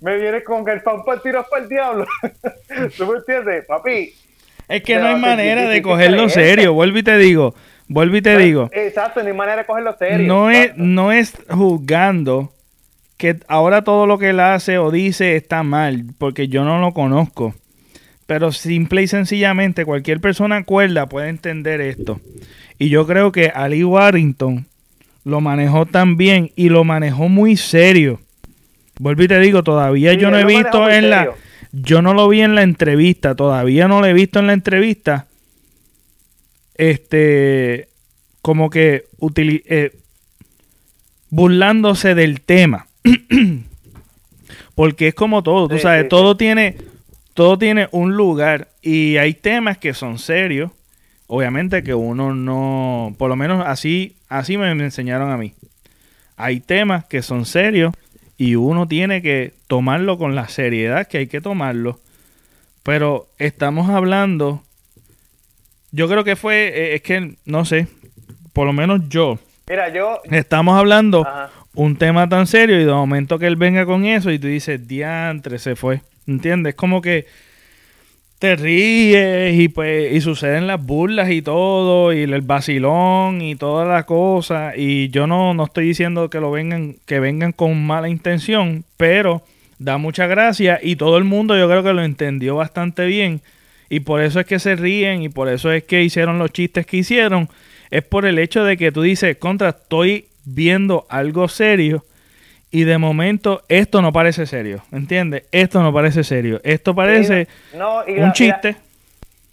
me 0.00 0.16
viene 0.16 0.42
con 0.42 0.68
el 0.68 0.82
pan 0.82 1.04
para 1.04 1.22
tiros 1.22 1.46
para 1.50 1.62
el 1.62 1.68
diablo, 1.68 2.06
¿tú 2.96 3.06
me 3.06 3.18
entiendes? 3.18 3.64
Papi, 3.66 4.14
Es 4.68 4.82
que 4.82 4.96
no 4.96 5.06
hay 5.06 5.16
manera 5.16 5.68
de 5.68 5.82
cogerlo 5.82 6.28
serio, 6.28 6.72
vuelvo 6.72 6.98
y 6.98 7.02
te 7.02 7.16
digo, 7.18 7.54
vuelvo 7.88 8.16
y 8.16 8.22
te 8.22 8.36
digo. 8.36 8.68
Exacto, 8.72 9.22
no 9.22 9.28
hay 9.28 9.34
manera 9.34 9.58
de 9.58 9.66
cogerlo 9.66 9.96
serio. 9.98 10.26
no 10.26 10.50
es, 10.50 10.76
no 10.76 11.12
es 11.12 11.34
juzgando 11.48 12.52
que 13.20 13.36
ahora 13.48 13.84
todo 13.84 14.06
lo 14.06 14.18
que 14.18 14.30
él 14.30 14.40
hace 14.40 14.78
o 14.78 14.90
dice 14.90 15.36
está 15.36 15.62
mal, 15.62 16.04
porque 16.16 16.48
yo 16.48 16.64
no 16.64 16.80
lo 16.80 16.92
conozco. 16.92 17.54
Pero 18.26 18.50
simple 18.50 19.02
y 19.02 19.08
sencillamente 19.08 19.84
cualquier 19.84 20.20
persona 20.20 20.64
cuerda 20.64 21.06
puede 21.06 21.28
entender 21.28 21.82
esto. 21.82 22.18
Y 22.78 22.88
yo 22.88 23.06
creo 23.06 23.30
que 23.30 23.48
Ali 23.54 23.84
Warrington 23.84 24.66
lo 25.24 25.40
manejó 25.42 25.84
tan 25.84 26.16
bien 26.16 26.50
y 26.56 26.70
lo 26.70 26.84
manejó 26.84 27.28
muy 27.28 27.58
serio. 27.58 28.20
Vuelvo 29.00 29.22
y 29.22 29.28
te 29.28 29.40
digo, 29.40 29.62
todavía 29.62 30.12
Sí, 30.12 30.18
yo 30.18 30.30
no 30.30 30.38
he 30.38 30.44
visto 30.44 30.90
en 30.90 31.08
la... 31.08 31.30
Yo 31.72 32.02
no 32.02 32.12
lo 32.12 32.28
vi 32.28 32.42
en 32.42 32.54
la 32.54 32.62
entrevista, 32.62 33.34
todavía 33.34 33.88
no 33.88 34.00
lo 34.00 34.06
he 34.06 34.12
visto 34.12 34.40
en 34.40 34.46
la 34.48 34.52
entrevista. 34.52 35.26
Este, 36.74 37.88
como 38.42 38.68
que 38.70 39.04
utili- 39.18 39.62
eh, 39.66 39.96
burlándose 41.30 42.14
del 42.14 42.40
tema. 42.42 42.88
Porque 44.74 45.08
es 45.08 45.14
como 45.14 45.42
todo, 45.42 45.68
tú 45.68 45.76
Sí, 45.76 45.82
sabes, 45.82 46.02
sí, 46.02 46.08
todo 46.08 46.36
tiene 46.36 46.76
todo 47.34 47.56
tiene 47.56 47.88
un 47.92 48.16
lugar 48.16 48.68
y 48.82 49.16
hay 49.16 49.32
temas 49.34 49.78
que 49.78 49.94
son 49.94 50.18
serios. 50.18 50.72
Obviamente 51.26 51.82
que 51.82 51.94
uno 51.94 52.34
no, 52.34 53.14
por 53.16 53.30
lo 53.30 53.36
menos 53.36 53.64
así 53.66 54.16
así 54.28 54.58
me, 54.58 54.74
me 54.74 54.84
enseñaron 54.84 55.30
a 55.30 55.36
mí. 55.38 55.54
Hay 56.36 56.60
temas 56.60 57.04
que 57.06 57.22
son 57.22 57.46
serios 57.46 57.94
y 58.40 58.54
uno 58.54 58.88
tiene 58.88 59.20
que 59.20 59.52
tomarlo 59.66 60.16
con 60.16 60.34
la 60.34 60.48
seriedad 60.48 61.06
que 61.06 61.18
hay 61.18 61.26
que 61.26 61.42
tomarlo. 61.42 62.00
Pero 62.82 63.28
estamos 63.36 63.90
hablando, 63.90 64.62
yo 65.92 66.08
creo 66.08 66.24
que 66.24 66.36
fue, 66.36 66.68
eh, 66.68 66.94
es 66.94 67.02
que 67.02 67.34
no 67.44 67.66
sé, 67.66 67.86
por 68.54 68.66
lo 68.66 68.72
menos 68.72 69.10
yo, 69.10 69.38
Mira, 69.68 69.92
yo. 69.92 70.22
Estamos 70.30 70.78
hablando 70.78 71.20
Ajá. 71.20 71.50
un 71.74 71.96
tema 71.96 72.30
tan 72.30 72.46
serio 72.46 72.80
y 72.80 72.84
de 72.84 72.92
momento 72.92 73.38
que 73.38 73.46
él 73.46 73.56
venga 73.56 73.84
con 73.84 74.06
eso 74.06 74.30
y 74.30 74.38
tú 74.38 74.46
dices, 74.46 74.88
diantre, 74.88 75.58
se 75.58 75.76
fue. 75.76 76.00
¿Entiendes? 76.26 76.74
Como 76.74 77.02
que 77.02 77.26
te 78.40 78.56
ríes 78.56 79.54
y 79.60 79.68
pues 79.68 80.14
y 80.14 80.22
suceden 80.22 80.66
las 80.66 80.82
burlas 80.82 81.30
y 81.30 81.42
todo 81.42 82.10
y 82.14 82.22
el 82.22 82.40
vacilón 82.40 83.42
y 83.42 83.54
toda 83.54 83.84
la 83.84 84.04
cosa. 84.04 84.72
Y 84.74 85.10
yo 85.10 85.26
no, 85.26 85.52
no 85.52 85.64
estoy 85.64 85.86
diciendo 85.88 86.30
que 86.30 86.40
lo 86.40 86.50
vengan 86.50 86.96
que 87.04 87.20
vengan 87.20 87.52
con 87.52 87.86
mala 87.86 88.08
intención 88.08 88.84
pero 88.96 89.42
da 89.78 89.98
mucha 89.98 90.26
gracia 90.26 90.80
y 90.82 90.96
todo 90.96 91.18
el 91.18 91.24
mundo 91.24 91.56
yo 91.56 91.68
creo 91.68 91.82
que 91.82 91.92
lo 91.92 92.02
entendió 92.02 92.56
bastante 92.56 93.04
bien. 93.04 93.42
Y 93.90 94.00
por 94.00 94.22
eso 94.22 94.40
es 94.40 94.46
que 94.46 94.58
se 94.58 94.74
ríen 94.74 95.22
y 95.22 95.28
por 95.28 95.48
eso 95.50 95.70
es 95.70 95.84
que 95.84 96.02
hicieron 96.02 96.38
los 96.38 96.50
chistes 96.50 96.86
que 96.86 96.96
hicieron. 96.96 97.50
Es 97.90 98.04
por 98.04 98.24
el 98.24 98.38
hecho 98.38 98.64
de 98.64 98.78
que 98.78 98.90
tú 98.90 99.02
dices 99.02 99.36
contra 99.36 99.68
estoy 99.70 100.28
viendo 100.46 101.06
algo 101.10 101.46
serio 101.48 102.06
y 102.70 102.84
de 102.84 102.98
momento 102.98 103.62
esto 103.68 104.00
no 104.02 104.12
parece 104.12 104.46
serio, 104.46 104.82
¿entiendes? 104.92 105.44
Esto 105.52 105.82
no 105.82 105.92
parece 105.92 106.22
serio. 106.24 106.60
Esto 106.62 106.94
parece 106.94 107.48
No, 107.74 108.06
y 108.06 108.12
un 108.12 108.16
la- 108.18 108.22
y 108.24 108.26
la- 108.26 108.32
chiste. 108.32 108.76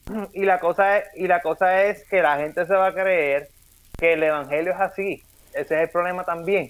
y 0.33 0.45
la 0.45 0.59
cosa 0.59 0.97
es, 0.99 1.05
y 1.15 1.27
la 1.27 1.41
cosa 1.41 1.83
es 1.85 2.03
que 2.09 2.21
la 2.21 2.37
gente 2.37 2.65
se 2.65 2.73
va 2.73 2.87
a 2.87 2.93
creer 2.93 3.49
que 3.97 4.13
el 4.13 4.23
evangelio 4.23 4.71
es 4.73 4.79
así. 4.79 5.23
Ese 5.53 5.75
es 5.75 5.81
el 5.81 5.89
problema 5.89 6.23
también. 6.23 6.69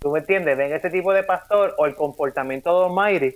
¿Tú 0.00 0.10
me 0.10 0.18
entiendes? 0.20 0.56
Ven 0.56 0.72
ese 0.72 0.90
tipo 0.90 1.12
de 1.12 1.22
pastor 1.22 1.74
o 1.78 1.86
el 1.86 1.94
comportamiento 1.94 2.78
de 2.78 2.86
Almighty 2.86 3.34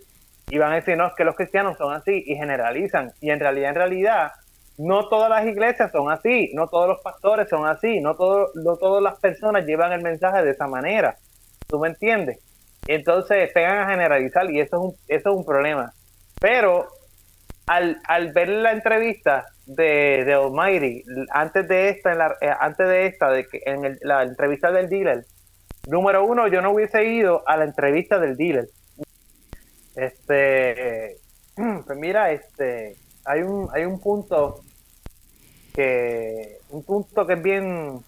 y 0.51 0.59
van 0.59 0.73
a 0.73 0.77
decir, 0.77 0.97
no, 0.97 1.07
es 1.07 1.15
que 1.17 1.25
los 1.25 1.35
cristianos 1.37 1.79
son 1.79 1.95
así 1.95 2.23
y 2.27 2.37
generalizan. 2.37 3.13
Y 3.21 3.31
en 3.31 3.41
realidad, 3.41 3.71
en 3.71 3.75
realidad, 3.77 4.33
no 4.77 5.09
todas 5.09 5.31
las 5.31 5.47
iglesias 5.47 5.91
son 5.91 6.11
así, 6.11 6.51
no 6.55 6.69
todos 6.69 6.89
los 6.89 7.01
pastores 7.01 7.49
son 7.49 7.67
así, 7.67 8.01
no, 8.01 8.15
todo, 8.15 8.51
no 8.55 8.77
todas 8.77 9.03
las 9.03 9.19
personas 9.19 9.65
llevan 9.65 9.93
el 9.93 10.03
mensaje 10.03 10.45
de 10.45 10.51
esa 10.51 10.67
manera. 10.67 11.17
¿Tú 11.67 11.79
me 11.79 11.89
entiendes? 11.89 12.39
Entonces 12.87 13.51
pegan 13.53 13.79
a 13.79 13.91
generalizar 13.91 14.51
y 14.51 14.61
eso 14.61 14.77
es 14.77 14.83
un, 14.83 14.95
eso 15.09 15.31
es 15.31 15.37
un 15.37 15.45
problema. 15.45 15.93
Pero 16.41 16.89
al, 17.67 18.01
al 18.09 18.33
ver 18.33 18.49
la 18.49 18.73
entrevista 18.73 19.47
de, 19.67 20.25
de 20.25 20.35
Almighty, 20.35 21.05
antes 21.31 21.69
de 21.69 21.91
esta, 21.91 22.13
en 22.13 22.19
la- 22.19 22.37
eh, 22.41 22.51
antes 22.59 22.89
de 22.89 23.07
esta, 23.07 23.31
de 23.31 23.47
que 23.47 23.61
en 23.65 23.85
el- 23.85 23.99
la 24.03 24.23
entrevista 24.25 24.73
del 24.73 24.89
dealer, 24.89 25.25
número 25.87 26.25
uno, 26.25 26.49
yo 26.49 26.63
no 26.63 26.73
hubiese 26.73 27.05
ido 27.05 27.43
a 27.47 27.57
la 27.57 27.65
entrevista 27.65 28.19
del 28.19 28.37
dealer. 28.37 28.69
Este, 29.95 31.17
pues 31.87 31.99
mira, 31.99 32.33
este, 32.33 32.97
hay 33.25 33.43
un, 33.43 33.69
hay 33.73 33.85
un 33.85 34.01
punto 34.01 34.61
que, 35.75 36.59
un 36.71 36.83
punto 36.85 37.27
que 37.27 37.35
es 37.35 37.43
bien 37.43 38.01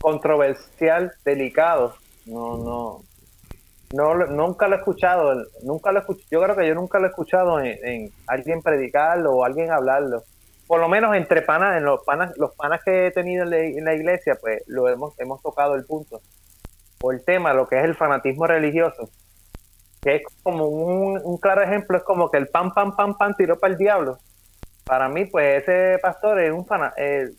controversial, 0.00 1.12
delicado. 1.24 1.94
No, 2.26 2.56
no, 2.58 3.02
no, 3.92 4.14
nunca 4.14 4.68
lo 4.68 4.76
he 4.76 4.78
escuchado, 4.78 5.34
nunca 5.62 5.90
lo 5.90 6.00
escuch- 6.00 6.24
yo 6.30 6.40
creo 6.40 6.56
que 6.56 6.66
yo 6.68 6.74
nunca 6.74 6.98
lo 6.98 7.06
he 7.06 7.08
escuchado 7.10 7.60
en, 7.60 7.76
en 7.84 8.12
alguien 8.26 8.62
predicarlo 8.62 9.32
o 9.32 9.44
alguien 9.44 9.72
hablarlo. 9.72 10.22
Por 10.66 10.80
lo 10.80 10.88
menos 10.88 11.16
entre 11.16 11.42
panas, 11.42 11.76
en 11.76 11.84
los 11.84 12.04
panas, 12.04 12.32
los 12.36 12.54
panas 12.54 12.80
que 12.84 13.08
he 13.08 13.10
tenido 13.10 13.42
en 13.42 13.84
la, 13.84 13.94
iglesia, 13.94 14.38
pues 14.40 14.62
lo 14.68 14.88
hemos, 14.88 15.18
hemos 15.18 15.42
tocado 15.42 15.74
el 15.74 15.84
punto. 15.84 16.20
O 17.02 17.10
el 17.10 17.24
tema, 17.24 17.52
lo 17.52 17.66
que 17.66 17.78
es 17.78 17.84
el 17.84 17.96
fanatismo 17.96 18.46
religioso. 18.46 19.10
Que 20.00 20.16
es 20.16 20.22
como 20.44 20.68
un, 20.68 21.20
un 21.24 21.38
claro 21.38 21.62
ejemplo, 21.62 21.98
es 21.98 22.04
como 22.04 22.30
que 22.30 22.38
el 22.38 22.46
pan, 22.46 22.72
pan, 22.72 22.94
pan, 22.94 23.16
pan 23.18 23.34
tiró 23.36 23.58
para 23.58 23.72
el 23.72 23.78
diablo. 23.78 24.18
Para 24.86 25.08
mí, 25.08 25.24
pues 25.24 25.62
ese 25.62 25.98
pastor 25.98 26.40
es 26.40 26.52
un, 26.52 26.64
fana, 26.64 26.92
eh, 26.96 27.30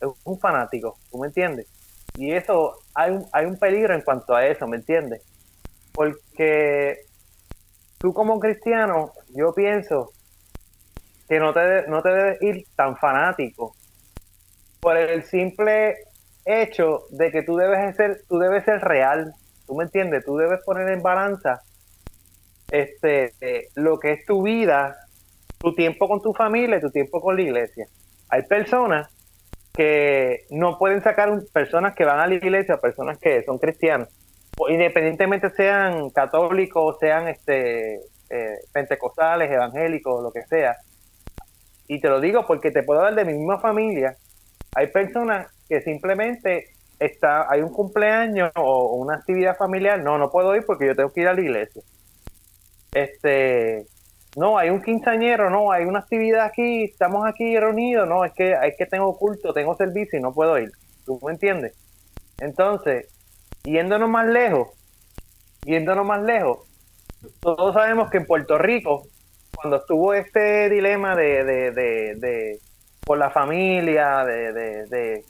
es 0.00 0.08
un 0.24 0.40
fanático, 0.40 0.96
¿tú 1.12 1.18
me 1.18 1.28
entiendes? 1.28 1.68
Y 2.16 2.32
eso, 2.32 2.74
hay 2.94 3.12
un, 3.12 3.26
hay 3.32 3.46
un 3.46 3.56
peligro 3.56 3.94
en 3.94 4.02
cuanto 4.02 4.34
a 4.34 4.44
eso, 4.44 4.66
¿me 4.66 4.78
entiendes? 4.78 5.22
Porque 5.94 7.00
tú 7.98 8.12
como 8.12 8.38
cristiano, 8.38 9.12
yo 9.34 9.52
pienso 9.54 10.12
que 11.28 11.38
no 11.38 11.52
te, 11.52 11.86
no 11.88 12.02
te 12.02 12.10
debes 12.10 12.42
ir 12.42 12.64
tan 12.74 12.96
fanático 12.96 13.74
por 14.80 14.96
el 14.96 15.24
simple 15.24 15.96
hecho 16.44 17.04
de 17.10 17.30
que 17.30 17.42
tú 17.42 17.56
debes 17.56 17.94
ser, 17.96 18.22
tú 18.28 18.38
debes 18.38 18.64
ser 18.64 18.80
real, 18.80 19.34
tú 19.66 19.74
me 19.74 19.84
entiendes, 19.84 20.24
tú 20.24 20.36
debes 20.36 20.60
poner 20.64 20.88
en 20.88 21.02
balanza 21.02 21.62
este 22.70 23.34
eh, 23.40 23.68
lo 23.74 23.98
que 23.98 24.12
es 24.12 24.24
tu 24.24 24.42
vida, 24.42 24.96
tu 25.58 25.74
tiempo 25.74 26.08
con 26.08 26.22
tu 26.22 26.32
familia 26.32 26.78
y 26.78 26.80
tu 26.80 26.90
tiempo 26.90 27.20
con 27.20 27.36
la 27.36 27.42
iglesia. 27.42 27.86
Hay 28.30 28.42
personas 28.42 29.08
que 29.74 30.46
no 30.50 30.78
pueden 30.78 31.02
sacar 31.02 31.30
personas 31.52 31.94
que 31.94 32.04
van 32.04 32.18
a 32.18 32.26
la 32.26 32.34
iglesia, 32.34 32.78
personas 32.78 33.18
que 33.18 33.42
son 33.44 33.58
cristianos, 33.58 34.08
o 34.08 34.12
independientemente 34.68 35.50
sean 35.50 36.10
católicos, 36.10 36.96
sean 36.98 37.28
este 37.28 37.96
eh, 38.30 38.58
pentecostales, 38.72 39.50
evangélicos, 39.50 40.22
lo 40.22 40.30
que 40.30 40.42
sea. 40.44 40.76
Y 41.86 42.00
te 42.00 42.08
lo 42.08 42.20
digo 42.20 42.46
porque 42.46 42.70
te 42.70 42.82
puedo 42.82 43.00
dar 43.00 43.14
de 43.14 43.24
mi 43.24 43.34
misma 43.34 43.60
familia. 43.60 44.16
Hay 44.74 44.88
personas 44.88 45.50
que 45.68 45.80
simplemente 45.80 46.66
está, 46.98 47.50
hay 47.50 47.62
un 47.62 47.72
cumpleaños 47.72 48.50
o 48.56 48.96
una 48.96 49.14
actividad 49.16 49.56
familiar, 49.56 50.00
no, 50.02 50.18
no 50.18 50.30
puedo 50.30 50.54
ir 50.56 50.64
porque 50.66 50.86
yo 50.86 50.94
tengo 50.94 51.10
que 51.10 51.22
ir 51.22 51.28
a 51.28 51.34
la 51.34 51.40
iglesia. 51.40 51.82
Este, 52.92 53.86
no, 54.36 54.58
hay 54.58 54.70
un 54.70 54.82
quinceañero, 54.82 55.50
no, 55.50 55.72
hay 55.72 55.84
una 55.84 56.00
actividad 56.00 56.44
aquí, 56.44 56.84
estamos 56.84 57.26
aquí 57.26 57.58
reunidos, 57.58 58.08
no, 58.08 58.24
es 58.24 58.32
que, 58.32 58.52
es 58.52 58.76
que 58.76 58.86
tengo 58.86 59.16
culto, 59.16 59.52
tengo 59.52 59.76
servicio 59.76 60.18
y 60.18 60.22
no 60.22 60.32
puedo 60.32 60.58
ir. 60.58 60.70
¿Tú 61.04 61.18
me 61.24 61.32
entiendes? 61.32 61.74
Entonces, 62.40 63.06
yéndonos 63.64 64.08
más 64.08 64.26
lejos, 64.26 64.68
yéndonos 65.64 66.06
más 66.06 66.22
lejos, 66.22 66.58
todos 67.40 67.74
sabemos 67.74 68.10
que 68.10 68.18
en 68.18 68.26
Puerto 68.26 68.58
Rico, 68.58 69.06
cuando 69.54 69.78
estuvo 69.78 70.14
este 70.14 70.70
dilema 70.70 71.16
de, 71.16 71.44
de, 71.44 71.70
de, 71.72 72.14
de- 72.16 72.58
por 73.04 73.18
la 73.18 73.30
familia, 73.30 74.24
de, 74.24 74.52
de, 74.52 75.24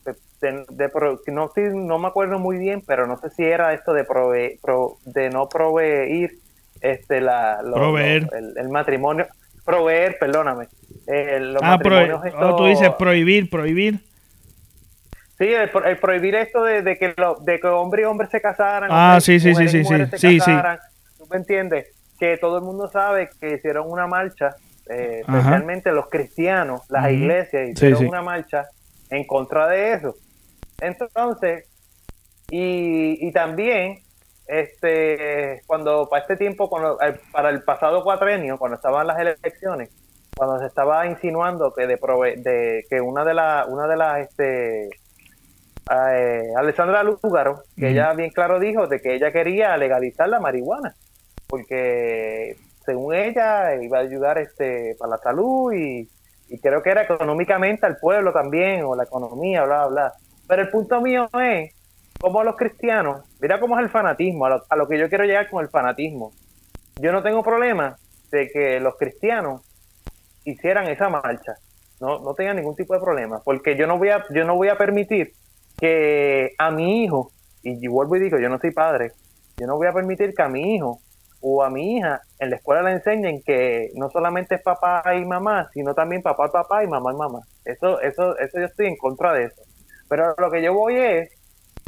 no, 1.28 1.50
no 1.74 1.98
me 1.98 2.08
acuerdo 2.08 2.39
muy 2.39 2.58
bien, 2.58 2.82
pero 2.86 3.07
no 3.07 3.18
sé 3.18 3.31
si 3.31 3.44
era 3.44 3.73
esto 3.73 3.92
de 3.92 4.05
prove- 4.07 4.58
pro- 4.60 4.97
de 5.05 5.31
no 5.31 5.48
proveer 5.48 6.32
este 6.81 7.20
la 7.20 7.62
lo- 7.62 7.74
Proveer. 7.74 8.23
lo- 8.24 8.32
el, 8.39 8.58
el 8.58 8.68
matrimonio, 8.68 9.26
proveer, 9.65 10.16
perdóname, 10.18 10.66
eh, 11.07 11.39
los 11.40 11.62
Ah, 11.62 11.78
pro- 11.78 11.90
matrimonios 11.90 12.34
oh, 12.40 12.57
tú 12.57 12.66
dices 12.66 12.90
prohibir, 12.98 13.48
prohibir. 13.50 14.00
Sí, 15.39 15.52
el, 15.52 15.70
pro- 15.70 15.84
el 15.84 15.99
prohibir 15.99 16.34
esto 16.34 16.65
de, 16.65 16.83
de 16.83 16.99
que 16.99 17.15
lo, 17.17 17.36
de 17.36 17.60
que 17.60 17.67
hombre 17.68 18.02
y 18.02 18.05
hombre 18.07 18.26
se 18.28 18.41
casaran. 18.41 18.91
Ah, 18.92 19.18
sí, 19.20 19.39
sí, 19.39 19.55
sí, 19.55 19.68
sí, 19.68 20.39
casaran. 20.39 20.78
¿Tú 21.17 21.26
me 21.31 21.36
entiendes? 21.36 21.86
Que 22.18 22.36
todo 22.39 22.58
el 22.58 22.65
mundo 22.65 22.89
sabe 22.89 23.31
que 23.41 23.55
hicieron 23.55 23.89
una 23.89 24.08
marcha, 24.08 24.57
eh, 24.91 25.20
especialmente 25.20 25.92
los 25.92 26.08
cristianos, 26.08 26.83
las 26.89 27.10
iglesias 27.12 27.68
hicieron 27.68 28.00
sí. 28.00 28.05
una 28.07 28.23
marcha 28.23 28.67
en 29.10 29.25
contra 29.26 29.68
de 29.68 29.92
eso. 29.92 30.17
Entonces, 30.81 31.67
y, 32.50 33.25
y 33.28 33.33
también, 33.33 34.00
este, 34.47 35.62
cuando 35.67 36.08
para 36.08 36.23
este 36.23 36.36
tiempo, 36.36 36.68
cuando, 36.68 36.99
para 37.31 37.50
el 37.50 37.62
pasado 37.62 38.02
cuatrenio, 38.02 38.58
cuando 38.58 38.76
estaban 38.76 39.07
las 39.07 39.18
elecciones, 39.18 39.91
cuando 40.34 40.58
se 40.58 40.67
estaba 40.67 41.07
insinuando 41.07 41.73
que 41.75 41.86
de, 41.86 41.99
prove- 42.00 42.36
de 42.42 42.84
que 42.91 43.00
una 43.00 43.25
de 43.25 43.34
las, 43.34 43.68
una 43.68 43.86
de 43.86 43.97
las, 43.97 44.18
este, 44.20 44.89
eh, 45.91 46.52
Alessandra 46.57 47.02
Lúgaro, 47.02 47.62
que 47.76 47.91
ella 47.91 48.12
bien 48.12 48.31
claro 48.31 48.58
dijo 48.58 48.86
de 48.86 49.00
que 49.00 49.15
ella 49.15 49.33
quería 49.33 49.76
legalizar 49.76 50.28
la 50.28 50.41
marihuana, 50.41 50.94
porque 51.47 52.57
según 52.84 53.15
ella 53.15 53.75
iba 53.75 53.99
a 53.99 54.02
ayudar 54.02 54.39
este 54.39 54.97
para 54.99 55.10
la 55.12 55.18
salud 55.18 55.73
y, 55.73 56.08
y 56.49 56.58
creo 56.60 56.83
que 56.83 56.91
era 56.91 57.02
económicamente 57.02 57.86
al 57.86 57.97
pueblo 57.97 58.33
también, 58.33 58.84
o 58.84 58.94
la 58.94 59.05
economía, 59.05 59.65
bla, 59.65 59.86
bla, 59.86 59.89
bla. 59.89 60.12
Pero 60.47 60.62
el 60.62 60.68
punto 60.70 61.00
mío 61.00 61.28
es, 61.41 61.75
como 62.18 62.42
los 62.42 62.57
cristianos, 62.57 63.23
mira 63.41 63.60
cómo 63.60 63.76
es 63.78 63.84
el 63.84 63.91
fanatismo, 63.91 64.47
a 64.47 64.50
lo, 64.50 64.65
a 64.68 64.76
lo 64.76 64.89
que 64.89 64.99
yo 64.99 65.08
quiero 65.08 65.25
llegar 65.25 65.49
con 65.49 65.62
el 65.62 65.70
fanatismo. 65.70 66.33
Yo 66.97 67.12
no 67.12 67.23
tengo 67.23 67.42
problema 67.42 67.97
de 68.31 68.49
que 68.49 68.81
los 68.81 68.97
cristianos 68.97 69.62
hicieran 70.44 70.86
esa 70.89 71.08
marcha. 71.08 71.55
No, 72.00 72.20
no 72.20 72.34
tengan 72.34 72.57
ningún 72.57 72.76
tipo 72.76 72.94
de 72.94 73.00
problema, 73.00 73.41
porque 73.44 73.76
yo 73.76 73.86
no 73.86 73.99
voy 73.99 74.10
a, 74.10 74.25
yo 74.31 74.44
no 74.44 74.55
voy 74.55 74.68
a 74.68 74.78
permitir 74.78 75.33
que 75.78 76.50
a 76.58 76.70
mi 76.70 77.05
hijo, 77.05 77.32
y 77.62 77.86
vuelvo 77.89 78.16
y 78.16 78.20
digo, 78.20 78.39
yo 78.39 78.48
no 78.48 78.58
soy 78.58 78.73
padre, 78.73 79.12
yo 79.57 79.66
no 79.66 79.76
voy 79.76 79.86
a 79.86 79.92
permitir 79.92 80.34
que 80.34 80.42
a 80.42 80.48
mi 80.48 80.74
hijo 80.74 81.00
o 81.40 81.62
a 81.62 81.70
mi 81.70 81.97
hija 81.97 82.20
en 82.39 82.50
la 82.50 82.57
escuela 82.57 82.82
le 82.82 82.92
enseñen 82.92 83.42
que 83.42 83.90
no 83.94 84.10
solamente 84.10 84.57
es 84.57 84.62
papá 84.62 85.02
y 85.15 85.24
mamá, 85.24 85.68
sino 85.73 85.94
también 85.94 86.23
papá, 86.23 86.50
papá 86.50 86.82
y 86.82 86.89
mamá 86.89 87.12
y 87.12 87.16
mamá. 87.16 87.40
Eso, 87.65 88.00
eso, 88.00 88.36
eso 88.39 88.58
yo 88.58 88.66
estoy 88.66 88.86
en 88.86 88.97
contra 88.97 89.32
de 89.32 89.44
eso. 89.44 89.62
Pero 90.08 90.34
lo 90.39 90.50
que 90.50 90.62
yo 90.62 90.73
voy 90.73 90.97
es, 90.97 91.31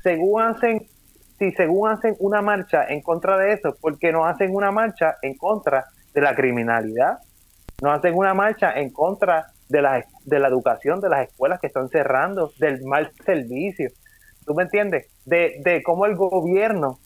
según 0.03 0.43
hacen, 0.43 0.87
si 1.39 1.51
según 1.53 1.91
hacen 1.91 2.15
una 2.21 2.43
marcha 2.43 2.85
en 2.89 3.03
contra 3.03 3.37
de 3.39 3.55
eso, 3.55 3.77
porque 3.81 4.13
no 4.13 4.27
hacen 4.27 4.55
una 4.55 4.71
marcha 4.71 5.17
en 5.23 5.37
contra 5.37 5.87
de 6.13 6.21
la 6.21 6.35
criminalidad, 6.35 7.19
no 7.83 7.93
hacen 7.93 8.15
una 8.15 8.35
marcha 8.35 8.73
en 8.73 8.91
contra 8.93 9.47
de 9.71 9.81
la, 9.81 10.05
de 10.25 10.39
la 10.39 10.49
educación 10.49 11.01
de 11.01 11.09
las 11.09 11.29
escuelas 11.29 11.61
que 11.61 11.69
están 11.69 11.89
cerrando, 11.89 12.53
del 12.59 12.83
mal 12.85 13.11
servicio. 13.25 13.91
¿tú 14.45 14.55
me 14.55 14.65
entiendes? 14.65 15.07
De, 15.25 15.61
de 15.65 15.81
cómo 15.83 16.07
el 16.07 16.17
gobierno, 16.17 16.99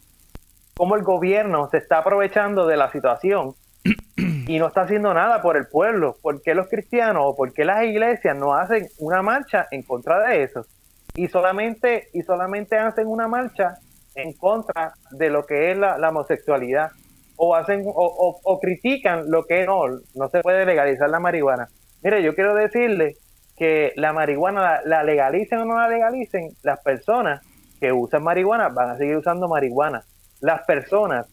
cómo 0.75 0.97
el 0.97 1.03
gobierno 1.03 1.69
se 1.71 1.77
está 1.77 1.99
aprovechando 1.99 2.67
de 2.67 2.79
la 2.79 2.91
situación 2.91 3.55
y 4.17 4.59
no 4.59 4.69
está 4.69 4.83
haciendo 4.83 5.13
nada 5.13 5.43
por 5.43 5.59
el 5.59 5.67
pueblo. 5.67 6.17
¿Por 6.23 6.41
qué 6.43 6.55
los 6.55 6.69
cristianos 6.69 7.23
o 7.27 7.37
por 7.37 7.53
qué 7.53 7.67
las 7.67 7.85
iglesias 7.85 8.35
no 8.35 8.55
hacen 8.55 8.87
una 8.99 9.21
marcha 9.21 9.67
en 9.71 9.83
contra 9.83 10.27
de 10.27 10.43
eso? 10.43 10.67
Y 11.15 11.29
solamente, 11.29 12.09
y 12.15 12.23
solamente 12.23 12.79
hacen 12.79 13.07
una 13.07 13.29
marcha 13.29 13.77
en 14.15 14.33
contra 14.33 14.95
de 15.11 15.29
lo 15.29 15.45
que 15.45 15.71
es 15.71 15.77
la, 15.77 15.97
homosexualidad. 16.09 16.91
O 17.37 17.55
hacen, 17.55 17.83
o, 17.87 18.41
o, 18.43 18.61
critican 18.61 19.29
lo 19.29 19.45
que 19.45 19.67
no, 19.67 19.83
no 20.15 20.29
se 20.29 20.41
puede 20.41 20.65
legalizar 20.65 21.11
la 21.11 21.19
marihuana. 21.19 21.69
Mire, 22.05 22.23
yo 22.23 22.35
quiero 22.35 22.55
decirle 22.55 23.17
que 23.57 23.93
la 23.97 24.13
marihuana 24.13 24.81
la, 24.85 25.03
legalicen 25.03 25.61
o 25.61 25.65
no 25.65 25.79
la 25.79 25.89
legalicen, 25.89 26.51
las 26.63 26.81
personas 26.81 27.41
que 27.81 27.93
usan 27.93 28.23
marihuana 28.23 28.69
van 28.69 28.91
a 28.91 28.99
seguir 28.99 29.17
usando 29.17 29.49
marihuana. 29.49 30.05
Las 30.41 30.63
personas 30.67 31.27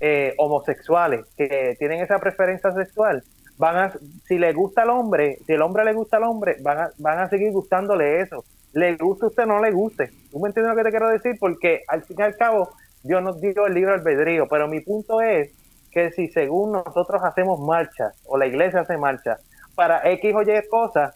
eh, 0.00 0.34
homosexuales 0.38 1.26
que 1.36 1.76
tienen 1.78 2.00
esa 2.00 2.18
preferencia 2.18 2.72
sexual, 2.72 3.22
van 3.56 3.76
a, 3.76 3.92
si 4.24 4.36
le 4.36 4.52
gusta 4.52 4.82
al 4.82 4.90
hombre, 4.90 5.38
si 5.46 5.52
el 5.52 5.62
hombre 5.62 5.84
le 5.84 5.92
gusta 5.92 6.16
al 6.16 6.24
hombre, 6.24 6.56
van 6.60 6.78
a, 6.80 6.90
van 6.98 7.20
a 7.20 7.28
seguir 7.28 7.52
gustándole 7.52 8.20
eso. 8.20 8.44
Le 8.72 8.96
guste 8.96 9.26
a 9.26 9.28
usted 9.28 9.44
o 9.44 9.46
no 9.46 9.62
le 9.62 9.70
guste. 9.70 10.10
¿Tú 10.32 10.40
me 10.40 10.48
entiendes 10.48 10.72
lo 10.72 10.76
que 10.76 10.84
te 10.84 10.90
quiero 10.90 11.08
decir? 11.08 11.36
Porque 11.38 11.82
al 11.86 12.02
fin 12.02 12.16
y 12.18 12.22
al 12.22 12.36
cabo, 12.36 12.70
Dios 13.04 13.22
nos 13.22 13.40
dio 13.40 13.64
el 13.64 13.74
libro 13.74 13.94
albedrío, 13.94 14.48
pero 14.48 14.66
mi 14.66 14.80
punto 14.80 15.20
es 15.20 15.52
que 15.92 16.10
si 16.10 16.26
según 16.28 16.72
nosotros 16.72 17.22
hacemos 17.22 17.60
marcha 17.60 18.10
o 18.24 18.36
la 18.36 18.46
iglesia 18.46 18.80
hace 18.80 18.98
marcha 18.98 19.38
para 19.76 20.00
X 20.10 20.34
o 20.34 20.42
Y 20.42 20.68
cosas, 20.68 21.14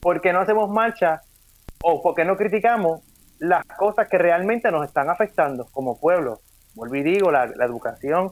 ¿por 0.00 0.20
qué 0.20 0.32
no 0.32 0.40
hacemos 0.40 0.70
marcha 0.70 1.22
o 1.82 2.00
por 2.00 2.14
qué 2.14 2.24
no 2.24 2.36
criticamos 2.36 3.00
las 3.40 3.64
cosas 3.64 4.06
que 4.08 4.18
realmente 4.18 4.70
nos 4.70 4.84
están 4.86 5.10
afectando 5.10 5.66
como 5.72 5.98
pueblo? 5.98 6.40
Vuelvo 6.74 6.94
y 6.94 7.02
digo, 7.02 7.32
la, 7.32 7.44
educación, 7.44 8.30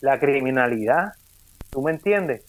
la 0.00 0.18
criminalidad, 0.18 1.12
¿tú 1.70 1.80
me 1.80 1.92
entiendes? 1.92 2.44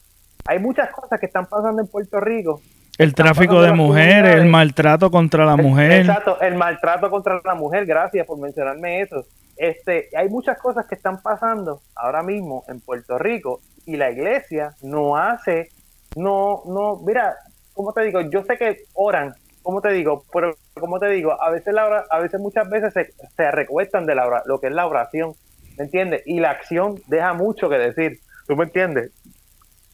Hay 0.48 0.60
muchas 0.60 0.90
cosas 0.92 1.20
que 1.20 1.28
están 1.28 1.46
pasando 1.46 1.82
en 1.82 1.88
Puerto 1.88 2.20
Rico. 2.20 2.62
El 2.98 3.14
tráfico 3.14 3.62
de 3.62 3.72
mujeres, 3.72 4.36
el 4.36 4.48
maltrato 4.48 5.10
contra 5.10 5.46
la 5.46 5.56
mujer. 5.56 6.02
Exacto, 6.02 6.42
el 6.42 6.56
maltrato 6.56 7.10
contra 7.10 7.40
la 7.46 7.56
mujer, 7.56 7.86
gracias 7.86 8.26
por 8.26 8.40
mencionarme 8.40 9.02
eso. 9.02 9.24
Este, 9.56 10.10
hay 10.18 10.30
muchas 10.30 10.58
cosas 10.58 10.88
que 10.88 10.96
están 10.96 11.22
pasando 11.22 11.82
ahora 11.96 12.24
mismo 12.24 12.64
en 12.68 12.82
Puerto 12.82 13.18
Rico 13.18 13.62
y 13.90 13.98
la 13.98 14.12
iglesia 14.12 14.76
no 14.84 15.18
hace, 15.18 15.70
no, 16.16 16.62
no, 16.68 16.98
mira, 16.98 17.36
como 17.74 17.92
te 17.92 18.04
digo, 18.04 18.22
yo 18.22 18.44
sé 18.44 18.56
que 18.56 18.84
oran, 18.94 19.34
como 19.64 19.82
te 19.82 19.90
digo, 19.90 20.24
pero 20.32 20.54
como 20.80 21.00
te 21.00 21.10
digo, 21.10 21.42
a 21.42 21.50
veces 21.50 21.74
la 21.74 22.06
a 22.08 22.20
veces 22.20 22.40
muchas 22.40 22.70
veces 22.70 22.94
se, 22.94 23.52
recuestan 23.52 24.06
de 24.06 24.14
la 24.14 24.44
lo 24.46 24.60
que 24.60 24.68
es 24.68 24.74
la 24.74 24.86
oración, 24.86 25.34
¿me 25.76 25.86
entiendes? 25.86 26.22
Y 26.28 26.40
la 26.40 26.52
acción 26.52 27.02
deja 27.08 27.34
mucho 27.34 27.68
que 27.68 27.80
decir, 27.80 28.20
¿tú 28.46 28.56
me 28.56 28.66
entiendes? 28.66 29.12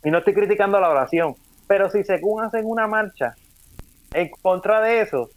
Y 0.04 0.12
no 0.12 0.18
estoy 0.18 0.34
criticando 0.34 0.78
la 0.82 0.90
oración, 0.90 1.36
pero 1.66 1.90
si 1.90 2.04
según 2.04 2.44
hacen 2.44 2.66
una 2.66 2.88
marcha 2.88 3.36
en 4.12 4.30
contra 4.42 4.82
de 4.82 5.00
eso, 5.00 5.30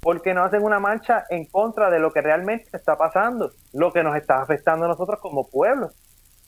¿por 0.00 0.22
qué 0.22 0.32
no 0.32 0.42
hacen 0.42 0.62
una 0.62 0.80
marcha 0.80 1.26
en 1.28 1.44
contra 1.44 1.90
de 1.90 1.98
lo 1.98 2.14
que 2.14 2.22
realmente 2.22 2.70
está 2.72 2.96
pasando, 2.96 3.50
lo 3.74 3.92
que 3.92 4.02
nos 4.02 4.16
está 4.16 4.40
afectando 4.40 4.86
a 4.86 4.88
nosotros 4.88 5.20
como 5.20 5.50
pueblo? 5.50 5.90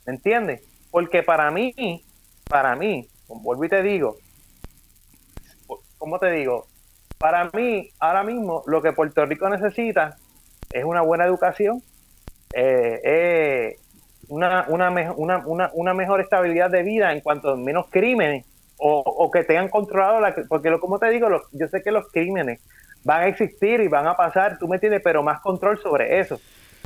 ¿Me 0.06 0.14
entiendes? 0.14 0.62
Porque 0.90 1.22
para 1.22 1.50
mí, 1.50 1.74
para 2.48 2.76
mí, 2.76 3.08
vuelvo 3.28 3.64
y 3.64 3.68
te 3.68 3.82
digo, 3.82 4.16
¿cómo 5.98 6.18
te 6.18 6.30
digo? 6.30 6.66
Para 7.18 7.50
mí, 7.52 7.90
ahora 7.98 8.22
mismo, 8.22 8.62
lo 8.66 8.80
que 8.80 8.92
Puerto 8.92 9.26
Rico 9.26 9.48
necesita 9.48 10.16
es 10.72 10.84
una 10.84 11.02
buena 11.02 11.24
educación, 11.24 11.82
eh, 12.54 13.00
eh, 13.04 13.76
una, 14.28 14.66
una, 14.68 15.12
una, 15.16 15.70
una, 15.72 15.94
mejor 15.94 16.20
estabilidad 16.20 16.70
de 16.70 16.82
vida 16.82 17.12
en 17.12 17.20
cuanto 17.20 17.50
a 17.50 17.56
menos 17.56 17.86
crímenes 17.90 18.44
o, 18.78 19.30
que 19.32 19.42
tengan 19.42 19.68
controlado, 19.68 20.20
la, 20.20 20.34
porque 20.48 20.70
lo, 20.70 20.78
como 20.78 20.98
te 20.98 21.10
digo, 21.10 21.28
yo 21.52 21.68
sé 21.68 21.82
que 21.82 21.90
los 21.90 22.06
crímenes 22.12 22.60
van 23.04 23.22
a 23.22 23.26
existir 23.26 23.80
y 23.80 23.88
van 23.88 24.06
a 24.06 24.16
pasar, 24.16 24.58
tú 24.58 24.68
me 24.68 24.76
entiendes, 24.76 25.00
pero 25.02 25.22
más 25.22 25.40
control 25.40 25.78
sobre 25.80 26.20
eso, 26.20 26.40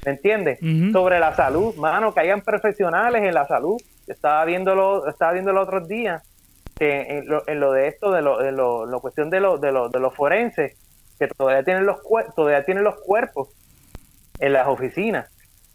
¿me 0.06 0.12
entiendes? 0.12 0.58
Sobre 0.92 1.20
la 1.20 1.34
salud, 1.34 1.74
mano, 1.76 2.14
que 2.14 2.20
hayan 2.20 2.40
profesionales 2.40 3.22
en 3.22 3.34
la 3.34 3.46
salud. 3.46 3.76
Estaba 4.06 4.44
viéndolo, 4.44 5.08
estaba 5.08 5.32
viendo 5.32 5.50
el 5.50 5.58
otro 5.58 5.80
día 5.80 6.22
en 6.78 7.26
lo, 7.28 7.46
en 7.48 7.60
lo 7.60 7.72
de 7.72 7.88
esto, 7.88 8.10
de 8.10 8.22
lo, 8.22 8.38
de 8.38 8.52
lo, 8.52 8.86
la 8.86 8.98
cuestión 8.98 9.30
de, 9.30 9.40
lo, 9.40 9.58
de, 9.58 9.68
de 9.68 10.00
los 10.00 10.14
forenses, 10.14 10.76
que 11.18 11.28
todavía 11.28 11.62
tienen 11.62 11.86
los, 11.86 11.98
todavía 12.34 12.64
tienen 12.64 12.84
los 12.84 12.96
cuerpos 13.00 13.48
en 14.38 14.52
las 14.52 14.66
oficinas. 14.66 15.28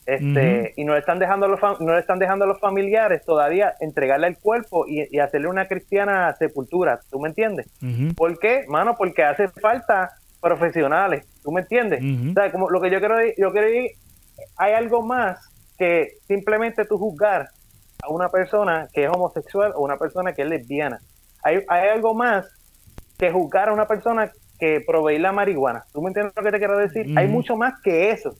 Este, 0.05 0.73
y 0.77 0.85
no 0.85 0.93
le 0.93 0.99
están 0.99 1.19
dejando 1.19 1.47
a 1.47 1.49
los 1.49 1.59
no 1.81 1.93
le 1.93 1.99
están 1.99 2.17
dejando 2.17 2.45
a 2.45 2.47
los 2.47 2.61
familiares 2.61 3.25
todavía 3.25 3.73
entregarle 3.81 4.27
el 4.27 4.37
cuerpo 4.37 4.85
y, 4.87 5.19
hacerle 5.19 5.49
una 5.49 5.67
cristiana 5.67 6.33
sepultura, 6.39 7.01
¿tú 7.11 7.19
me 7.19 7.27
entiendes? 7.27 7.67
¿Por 8.15 8.39
qué? 8.39 8.63
Mano, 8.69 8.95
porque 8.97 9.23
hace 9.23 9.49
falta 9.49 10.11
profesionales, 10.39 11.25
¿tú 11.43 11.51
me 11.51 11.59
entiendes? 11.59 12.01
como 12.53 12.69
lo 12.69 12.79
que 12.79 12.89
yo 12.89 12.99
quiero 12.99 13.17
yo 13.37 13.51
quiero 13.51 13.67
decir, 13.67 13.91
hay 14.55 14.73
algo 14.73 15.01
más 15.01 15.39
que 15.77 16.13
simplemente 16.25 16.85
tú 16.85 16.97
juzgar 16.97 17.49
a 18.03 18.09
una 18.09 18.29
persona 18.29 18.87
que 18.93 19.05
es 19.05 19.09
homosexual 19.09 19.73
o 19.75 19.81
una 19.81 19.97
persona 19.97 20.33
que 20.33 20.43
es 20.43 20.49
lesbiana. 20.49 20.99
Hay, 21.43 21.63
hay 21.67 21.89
algo 21.89 22.13
más 22.13 22.45
que 23.17 23.31
juzgar 23.31 23.69
a 23.69 23.73
una 23.73 23.87
persona 23.87 24.31
que 24.59 24.81
provee 24.85 25.19
la 25.19 25.31
marihuana. 25.31 25.83
¿Tú 25.93 26.01
me 26.01 26.09
entiendes 26.09 26.33
lo 26.35 26.43
que 26.43 26.51
te 26.51 26.57
quiero 26.57 26.77
decir? 26.77 27.17
Hay 27.17 27.27
mucho 27.27 27.55
más 27.55 27.73
que 27.83 28.11
eso. 28.11 28.35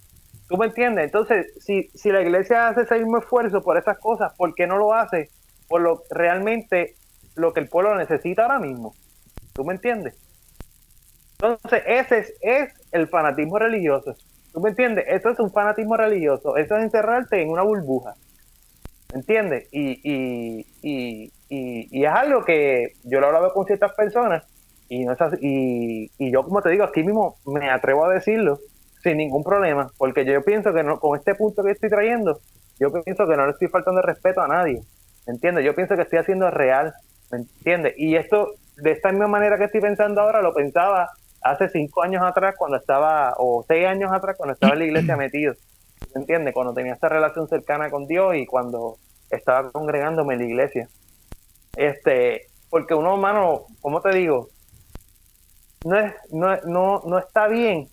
¿Tú 0.47 0.57
me 0.57 0.67
entiendes? 0.67 1.05
Entonces, 1.05 1.53
si, 1.59 1.89
si 1.93 2.11
la 2.11 2.21
iglesia 2.21 2.69
hace 2.69 2.81
ese 2.81 2.95
mismo 2.99 3.17
esfuerzo 3.17 3.61
por 3.61 3.77
esas 3.77 3.99
cosas, 3.99 4.33
¿por 4.37 4.55
qué 4.55 4.65
no 4.65 4.77
lo 4.77 4.93
hace 4.93 5.29
por 5.67 5.81
lo 5.81 6.03
realmente 6.09 6.95
lo 7.35 7.53
que 7.53 7.59
el 7.59 7.67
pueblo 7.67 7.95
necesita 7.95 8.43
ahora 8.43 8.59
mismo? 8.59 8.93
¿Tú 9.53 9.65
me 9.65 9.73
entiendes? 9.73 10.15
Entonces, 11.33 11.83
ese 11.85 12.19
es, 12.19 12.33
es 12.41 12.73
el 12.91 13.07
fanatismo 13.07 13.59
religioso. 13.59 14.15
¿Tú 14.53 14.61
me 14.61 14.69
entiendes? 14.69 15.05
Eso 15.07 15.29
es 15.29 15.39
un 15.39 15.51
fanatismo 15.51 15.97
religioso. 15.97 16.57
Eso 16.57 16.77
es 16.77 16.83
encerrarte 16.83 17.41
en 17.41 17.49
una 17.49 17.63
burbuja. 17.63 18.15
¿Entiendes? 19.13 19.67
Y, 19.71 19.99
y, 20.03 20.65
y, 20.81 21.31
y, 21.49 22.05
es 22.05 22.11
algo 22.11 22.43
que 22.43 22.93
yo 23.03 23.19
lo 23.19 23.25
he 23.25 23.29
hablado 23.29 23.53
con 23.53 23.65
ciertas 23.65 23.93
personas 23.93 24.43
y, 24.89 25.05
no 25.05 25.13
es 25.13 25.19
y, 25.41 26.11
y 26.17 26.31
yo, 26.31 26.43
como 26.43 26.61
te 26.61 26.69
digo, 26.69 26.83
aquí 26.83 27.03
mismo 27.03 27.37
me 27.45 27.69
atrevo 27.69 28.05
a 28.05 28.13
decirlo 28.13 28.59
sin 29.03 29.17
ningún 29.17 29.43
problema, 29.43 29.89
porque 29.97 30.25
yo 30.25 30.41
pienso 30.43 30.73
que 30.73 30.83
no, 30.83 30.99
con 30.99 31.17
este 31.17 31.35
punto 31.35 31.63
que 31.63 31.71
estoy 31.71 31.89
trayendo, 31.89 32.39
yo 32.79 32.91
pienso 33.03 33.27
que 33.27 33.35
no 33.35 33.45
le 33.45 33.51
estoy 33.51 33.67
faltando 33.67 34.01
respeto 34.01 34.41
a 34.41 34.47
nadie, 34.47 34.81
¿me 35.25 35.33
entiendes? 35.33 35.65
Yo 35.65 35.75
pienso 35.75 35.95
que 35.95 36.01
estoy 36.01 36.19
haciendo 36.19 36.49
real, 36.51 36.93
¿me 37.31 37.39
entiendes? 37.39 37.93
Y 37.97 38.15
esto, 38.15 38.53
de 38.77 38.91
esta 38.91 39.11
misma 39.11 39.27
manera 39.27 39.57
que 39.57 39.65
estoy 39.65 39.81
pensando 39.81 40.21
ahora, 40.21 40.41
lo 40.41 40.53
pensaba 40.53 41.09
hace 41.41 41.69
cinco 41.69 42.03
años 42.03 42.23
atrás 42.23 42.55
cuando 42.57 42.77
estaba, 42.77 43.33
o 43.37 43.63
seis 43.67 43.87
años 43.87 44.11
atrás 44.11 44.35
cuando 44.37 44.53
estaba 44.53 44.73
en 44.73 44.79
la 44.79 44.85
iglesia 44.85 45.17
metido. 45.17 45.53
¿Me 46.13 46.21
entiendes? 46.21 46.53
Cuando 46.53 46.73
tenía 46.73 46.93
esta 46.93 47.09
relación 47.09 47.47
cercana 47.47 47.89
con 47.89 48.07
Dios 48.07 48.35
y 48.35 48.45
cuando 48.45 48.97
estaba 49.29 49.71
congregándome 49.71 50.35
en 50.35 50.39
la 50.39 50.45
iglesia. 50.45 50.89
Este, 51.75 52.47
porque 52.69 52.93
uno, 52.93 53.13
hermano, 53.13 53.65
como 53.81 54.01
te 54.01 54.15
digo, 54.15 54.49
no, 55.85 55.99
es, 55.99 56.13
no, 56.31 56.55
no, 56.65 57.01
no 57.05 57.17
está 57.19 57.47
bien 57.47 57.87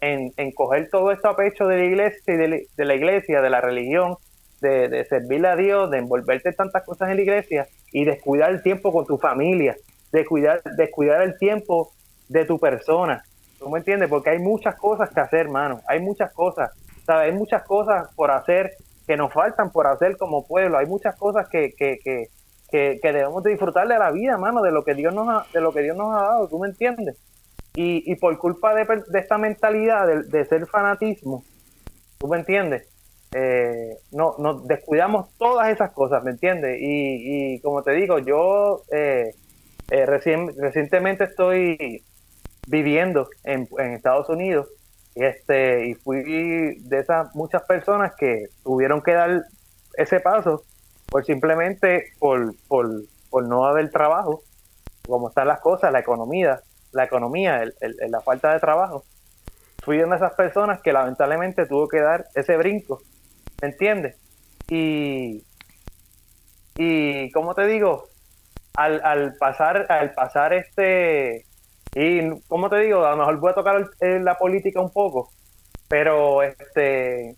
en, 0.00 0.32
en, 0.36 0.52
coger 0.52 0.88
todo 0.90 1.10
esto 1.10 1.28
a 1.28 1.36
pecho 1.36 1.66
de 1.66 1.78
la 1.78 1.84
iglesia 1.84 2.34
y 2.34 2.36
de, 2.36 2.84
la 2.84 2.94
iglesia, 2.94 3.40
de 3.40 3.50
la 3.50 3.60
religión, 3.60 4.16
de, 4.60 4.88
de, 4.88 5.04
servirle 5.06 5.48
a 5.48 5.56
Dios, 5.56 5.90
de 5.90 5.98
envolverte 5.98 6.50
en 6.50 6.54
tantas 6.54 6.84
cosas 6.84 7.10
en 7.10 7.16
la 7.16 7.22
iglesia 7.22 7.68
y 7.92 8.04
descuidar 8.04 8.50
el 8.50 8.62
tiempo 8.62 8.92
con 8.92 9.06
tu 9.06 9.18
familia, 9.18 9.76
descuidar, 10.12 10.62
descuidar 10.76 11.22
el 11.22 11.38
tiempo 11.38 11.92
de 12.28 12.44
tu 12.44 12.58
persona. 12.58 13.24
¿Tú 13.58 13.68
me 13.68 13.78
entiendes? 13.78 14.08
Porque 14.08 14.30
hay 14.30 14.38
muchas 14.38 14.76
cosas 14.76 15.10
que 15.10 15.20
hacer, 15.20 15.40
hermano. 15.40 15.82
Hay 15.86 16.00
muchas 16.00 16.32
cosas. 16.32 16.70
Hay 17.10 17.32
muchas 17.32 17.62
cosas 17.64 18.12
por 18.14 18.30
hacer 18.30 18.72
que 19.10 19.16
nos 19.16 19.32
faltan 19.32 19.72
por 19.72 19.88
hacer 19.88 20.16
como 20.16 20.46
pueblo. 20.46 20.78
Hay 20.78 20.86
muchas 20.86 21.16
cosas 21.16 21.48
que, 21.48 21.72
que, 21.76 21.98
que, 21.98 22.28
que, 22.70 23.12
debemos 23.12 23.42
de 23.42 23.50
disfrutar 23.50 23.88
de 23.88 23.98
la 23.98 24.12
vida, 24.12 24.38
mano, 24.38 24.62
de 24.62 24.70
lo 24.70 24.84
que 24.84 24.94
Dios 24.94 25.12
nos 25.12 25.28
ha, 25.28 25.44
de 25.52 25.60
lo 25.60 25.72
que 25.72 25.82
Dios 25.82 25.96
nos 25.96 26.14
ha 26.14 26.22
dado, 26.22 26.46
¿tú 26.46 26.60
me 26.60 26.68
entiendes? 26.68 27.16
Y, 27.74 28.04
y 28.10 28.14
por 28.14 28.38
culpa 28.38 28.72
de, 28.72 28.86
esta 29.18 29.36
mentalidad 29.36 30.06
de, 30.06 30.44
ser 30.44 30.64
fanatismo, 30.66 31.42
¿tú 32.18 32.28
me 32.28 32.38
entiendes? 32.38 32.86
Eh, 33.32 33.96
no, 34.12 34.36
nos 34.38 34.66
descuidamos 34.68 35.36
todas 35.38 35.70
esas 35.70 35.90
cosas, 35.90 36.22
¿me 36.22 36.30
entiendes? 36.30 36.78
Y, 36.80 37.54
y 37.54 37.60
como 37.62 37.82
te 37.82 37.90
digo, 37.92 38.20
yo 38.20 38.82
eh, 38.92 39.34
eh 39.90 40.06
recientemente 40.06 41.24
estoy 41.24 42.04
viviendo 42.68 43.28
en, 43.42 43.68
en 43.78 43.94
Estados 43.94 44.28
Unidos 44.28 44.68
este, 45.14 45.88
y 45.88 45.94
fui 45.94 46.78
de 46.80 46.98
esas 46.98 47.34
muchas 47.34 47.62
personas 47.62 48.12
que 48.16 48.46
tuvieron 48.62 49.02
que 49.02 49.12
dar 49.12 49.42
ese 49.94 50.20
paso 50.20 50.62
por 51.10 51.24
simplemente 51.24 52.12
por, 52.18 52.54
por, 52.68 52.88
por 53.28 53.48
no 53.48 53.64
haber 53.64 53.90
trabajo, 53.90 54.42
como 55.06 55.28
están 55.28 55.48
las 55.48 55.60
cosas, 55.60 55.92
la 55.92 56.00
economía, 56.00 56.60
la 56.92 57.04
economía, 57.04 57.62
el, 57.62 57.74
la 58.08 58.20
falta 58.20 58.52
de 58.52 58.60
trabajo. 58.60 59.04
fui 59.82 59.96
de 59.96 60.04
esas 60.04 60.34
personas 60.34 60.80
que 60.80 60.92
lamentablemente 60.92 61.66
tuvo 61.66 61.88
que 61.88 62.00
dar 62.00 62.26
ese 62.34 62.56
brinco, 62.56 63.02
¿me 63.60 63.68
entiendes? 63.68 64.16
Y, 64.68 65.42
y 66.76 67.30
como 67.32 67.54
te 67.54 67.66
digo, 67.66 68.06
al, 68.74 69.00
al 69.04 69.34
pasar, 69.34 69.86
al 69.88 70.12
pasar 70.12 70.52
este, 70.52 71.44
y 71.94 72.40
como 72.42 72.70
te 72.70 72.78
digo, 72.80 73.04
a 73.04 73.10
lo 73.10 73.16
mejor 73.18 73.40
voy 73.40 73.50
a 73.50 73.54
tocar 73.54 73.90
la 74.00 74.38
política 74.38 74.80
un 74.80 74.92
poco, 74.92 75.30
pero 75.88 76.42
este, 76.42 77.36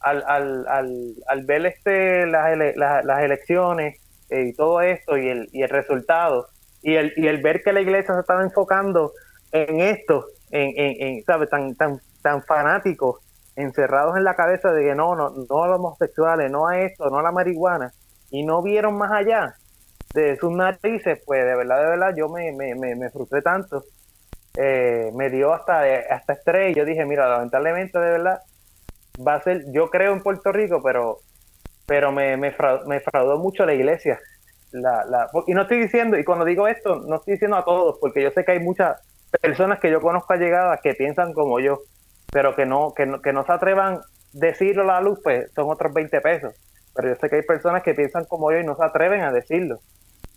al, 0.00 0.24
al, 0.26 0.66
al, 0.68 1.14
al 1.26 1.44
ver 1.44 1.66
este, 1.66 2.26
las, 2.26 2.56
las 2.76 3.22
elecciones 3.22 4.00
eh, 4.30 4.46
y 4.48 4.52
todo 4.54 4.80
esto 4.80 5.18
y 5.18 5.28
el, 5.28 5.48
y 5.52 5.62
el 5.62 5.68
resultado, 5.68 6.46
y 6.82 6.94
el, 6.94 7.12
y 7.16 7.26
el 7.26 7.42
ver 7.42 7.62
que 7.62 7.72
la 7.72 7.82
iglesia 7.82 8.14
se 8.14 8.20
estaba 8.20 8.42
enfocando 8.42 9.12
en 9.52 9.80
esto, 9.80 10.24
en, 10.50 10.72
en, 10.76 11.22
¿sabes? 11.24 11.50
Tan, 11.50 11.74
tan, 11.74 12.00
tan 12.22 12.42
fanáticos, 12.42 13.18
encerrados 13.56 14.16
en 14.16 14.24
la 14.24 14.34
cabeza 14.34 14.72
de 14.72 14.82
que 14.82 14.94
no, 14.94 15.14
no, 15.14 15.30
no 15.30 15.64
a 15.64 15.68
los 15.68 15.78
homosexuales, 15.78 16.50
no 16.50 16.68
a 16.68 16.80
esto, 16.80 17.10
no 17.10 17.18
a 17.18 17.22
la 17.22 17.32
marihuana, 17.32 17.92
y 18.30 18.44
no 18.44 18.62
vieron 18.62 18.96
más 18.96 19.12
allá 19.12 19.54
de 20.14 20.36
sus 20.36 20.50
narices, 20.52 21.20
pues 21.24 21.44
de 21.44 21.56
verdad, 21.56 21.80
de 21.80 21.86
verdad, 21.86 22.14
yo 22.16 22.28
me, 22.28 22.52
me, 22.52 22.74
me, 22.74 23.10
frustré 23.10 23.42
tanto. 23.42 23.84
Eh, 24.56 25.10
me 25.14 25.30
dio 25.30 25.52
hasta, 25.52 25.82
hasta 26.10 26.32
estrés. 26.32 26.74
Yo 26.76 26.84
dije, 26.84 27.04
mira, 27.04 27.28
lamentablemente, 27.28 27.98
de 27.98 28.10
verdad, 28.10 28.40
va 29.26 29.34
a 29.34 29.42
ser, 29.42 29.64
yo 29.72 29.88
creo 29.90 30.12
en 30.12 30.22
Puerto 30.22 30.50
Rico, 30.52 30.82
pero, 30.82 31.18
pero 31.86 32.10
me, 32.12 32.36
me, 32.36 32.52
fraudó 32.52 33.38
mucho 33.38 33.64
la 33.64 33.74
iglesia. 33.74 34.18
La, 34.72 35.04
la, 35.04 35.28
y 35.46 35.54
no 35.54 35.62
estoy 35.62 35.78
diciendo, 35.78 36.18
y 36.18 36.24
cuando 36.24 36.44
digo 36.44 36.68
esto, 36.68 37.00
no 37.00 37.16
estoy 37.16 37.34
diciendo 37.34 37.56
a 37.56 37.64
todos, 37.64 37.98
porque 38.00 38.22
yo 38.22 38.30
sé 38.30 38.44
que 38.44 38.52
hay 38.52 38.60
muchas 38.60 39.00
personas 39.40 39.80
que 39.80 39.90
yo 39.90 40.00
conozco 40.00 40.32
allegadas 40.32 40.80
que 40.80 40.94
piensan 40.94 41.32
como 41.32 41.60
yo, 41.60 41.80
pero 42.32 42.54
que 42.54 42.66
no, 42.66 42.92
que 42.94 43.06
no, 43.06 43.20
que 43.20 43.32
no 43.32 43.44
se 43.44 43.52
atrevan 43.52 44.00
decirlo 44.32 44.82
a 44.82 44.86
la 44.86 45.00
luz, 45.00 45.18
pues 45.22 45.50
son 45.54 45.70
otros 45.70 45.92
20 45.92 46.20
pesos. 46.20 46.54
Pero 46.94 47.08
yo 47.08 47.14
sé 47.16 47.28
que 47.28 47.36
hay 47.36 47.42
personas 47.42 47.82
que 47.82 47.94
piensan 47.94 48.24
como 48.24 48.50
yo 48.52 48.58
y 48.58 48.64
no 48.64 48.76
se 48.76 48.84
atreven 48.84 49.22
a 49.22 49.32
decirlo. 49.32 49.78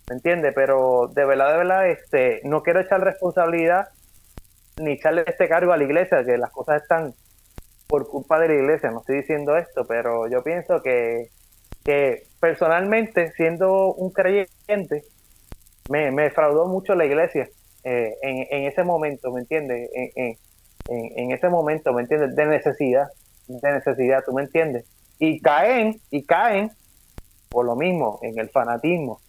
¿Me 0.09 0.15
entiendes? 0.15 0.53
Pero 0.53 1.07
de 1.13 1.25
verdad, 1.25 1.51
de 1.51 1.57
verdad, 1.57 1.89
este, 1.89 2.41
no 2.43 2.61
quiero 2.61 2.81
echar 2.81 3.01
responsabilidad 3.01 3.87
ni 4.77 4.93
echarle 4.93 5.23
este 5.27 5.47
cargo 5.47 5.71
a 5.71 5.77
la 5.77 5.83
iglesia, 5.83 6.23
que 6.25 6.37
las 6.37 6.51
cosas 6.51 6.81
están 6.81 7.13
por 7.87 8.07
culpa 8.07 8.39
de 8.39 8.47
la 8.47 8.53
iglesia, 8.55 8.89
no 8.89 9.01
estoy 9.01 9.17
diciendo 9.17 9.55
esto, 9.55 9.85
pero 9.87 10.27
yo 10.27 10.43
pienso 10.43 10.81
que, 10.81 11.27
que 11.83 12.23
personalmente, 12.39 13.31
siendo 13.33 13.93
un 13.93 14.11
creyente, 14.11 15.03
me, 15.89 16.11
me 16.11 16.23
defraudó 16.23 16.67
mucho 16.67 16.95
la 16.95 17.05
iglesia 17.05 17.47
eh, 17.83 18.15
en, 18.21 18.47
en, 18.49 18.63
ese 18.65 18.83
momento, 18.83 19.31
¿me 19.31 19.41
entiendes? 19.41 19.89
En, 19.93 20.25
en, 20.25 20.37
en, 21.17 21.31
ese 21.31 21.49
momento, 21.49 21.93
¿me 21.93 22.01
entiendes? 22.01 22.35
De 22.35 22.45
necesidad, 22.45 23.07
de 23.47 23.71
necesidad, 23.71 24.23
¿tú 24.25 24.33
me 24.33 24.41
entiendes? 24.41 24.85
Y 25.19 25.39
caen, 25.39 26.01
y 26.09 26.25
caen 26.25 26.71
por 27.49 27.65
lo 27.65 27.75
mismo, 27.75 28.19
en 28.23 28.39
el 28.39 28.49
fanatismo, 28.49 29.19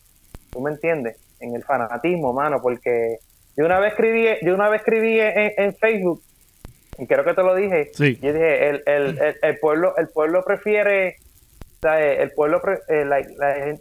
¿tú 0.55 0.61
me 0.61 0.71
entiendes? 0.71 1.19
En 1.41 1.55
el 1.55 1.65
fanatismo, 1.65 2.33
mano, 2.33 2.63
porque 2.63 3.19
yo 3.57 3.67
una 3.67 3.79
vez 3.81 3.93
escribí, 3.93 4.27
yo 4.43 4.55
una 4.55 4.69
vez 4.69 4.81
escribí 4.81 5.19
en, 5.21 5.75
Facebook, 5.75 6.23
y 6.97 7.07
creo 7.07 7.25
que 7.25 7.35
te 7.35 7.43
lo 7.43 7.55
dije, 7.55 7.91
yo 7.99 8.33
dije, 8.33 8.69
el, 8.71 8.83
el, 8.87 9.37
el, 9.43 9.59
pueblo, 9.59 9.97
el 9.97 10.09
pueblo 10.09 10.43
prefiere, 10.45 11.17
el 11.83 12.31
pueblo, 12.33 12.63
eh, 12.89 13.05
la, 13.05 13.21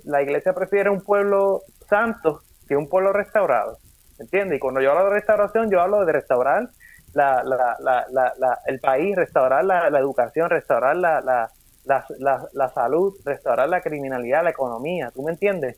la, 0.04 0.22
iglesia 0.22 0.54
prefiere 0.54 0.90
un 0.90 1.02
pueblo 1.02 1.62
santo 1.88 2.42
que 2.68 2.76
un 2.76 2.90
pueblo 2.90 3.14
restaurado, 3.14 3.78
¿entiendes? 4.20 4.58
Y 4.58 4.60
cuando 4.60 4.82
yo 4.82 4.92
hablo 4.92 5.06
de 5.06 5.12
restauración, 5.12 5.70
yo 5.70 5.80
hablo 5.80 6.04
de 6.06 6.12
restaurar 6.12 6.70
la, 7.14 7.44
la, 7.44 7.78
la, 7.80 8.34
la, 8.38 8.60
el 8.66 8.80
país, 8.80 9.16
restaurar 9.16 9.64
la, 9.64 9.88
educación, 10.00 10.50
restaurar 10.50 10.96
la, 10.96 11.22
la, 11.22 11.50
la, 12.54 12.70
salud, 12.70 13.16
restaurar 13.24 13.70
la 13.70 13.82
criminalidad, 13.82 14.44
la 14.44 14.50
economía, 14.50 15.12
¿tú 15.14 15.22
me 15.22 15.32
entiendes? 15.32 15.78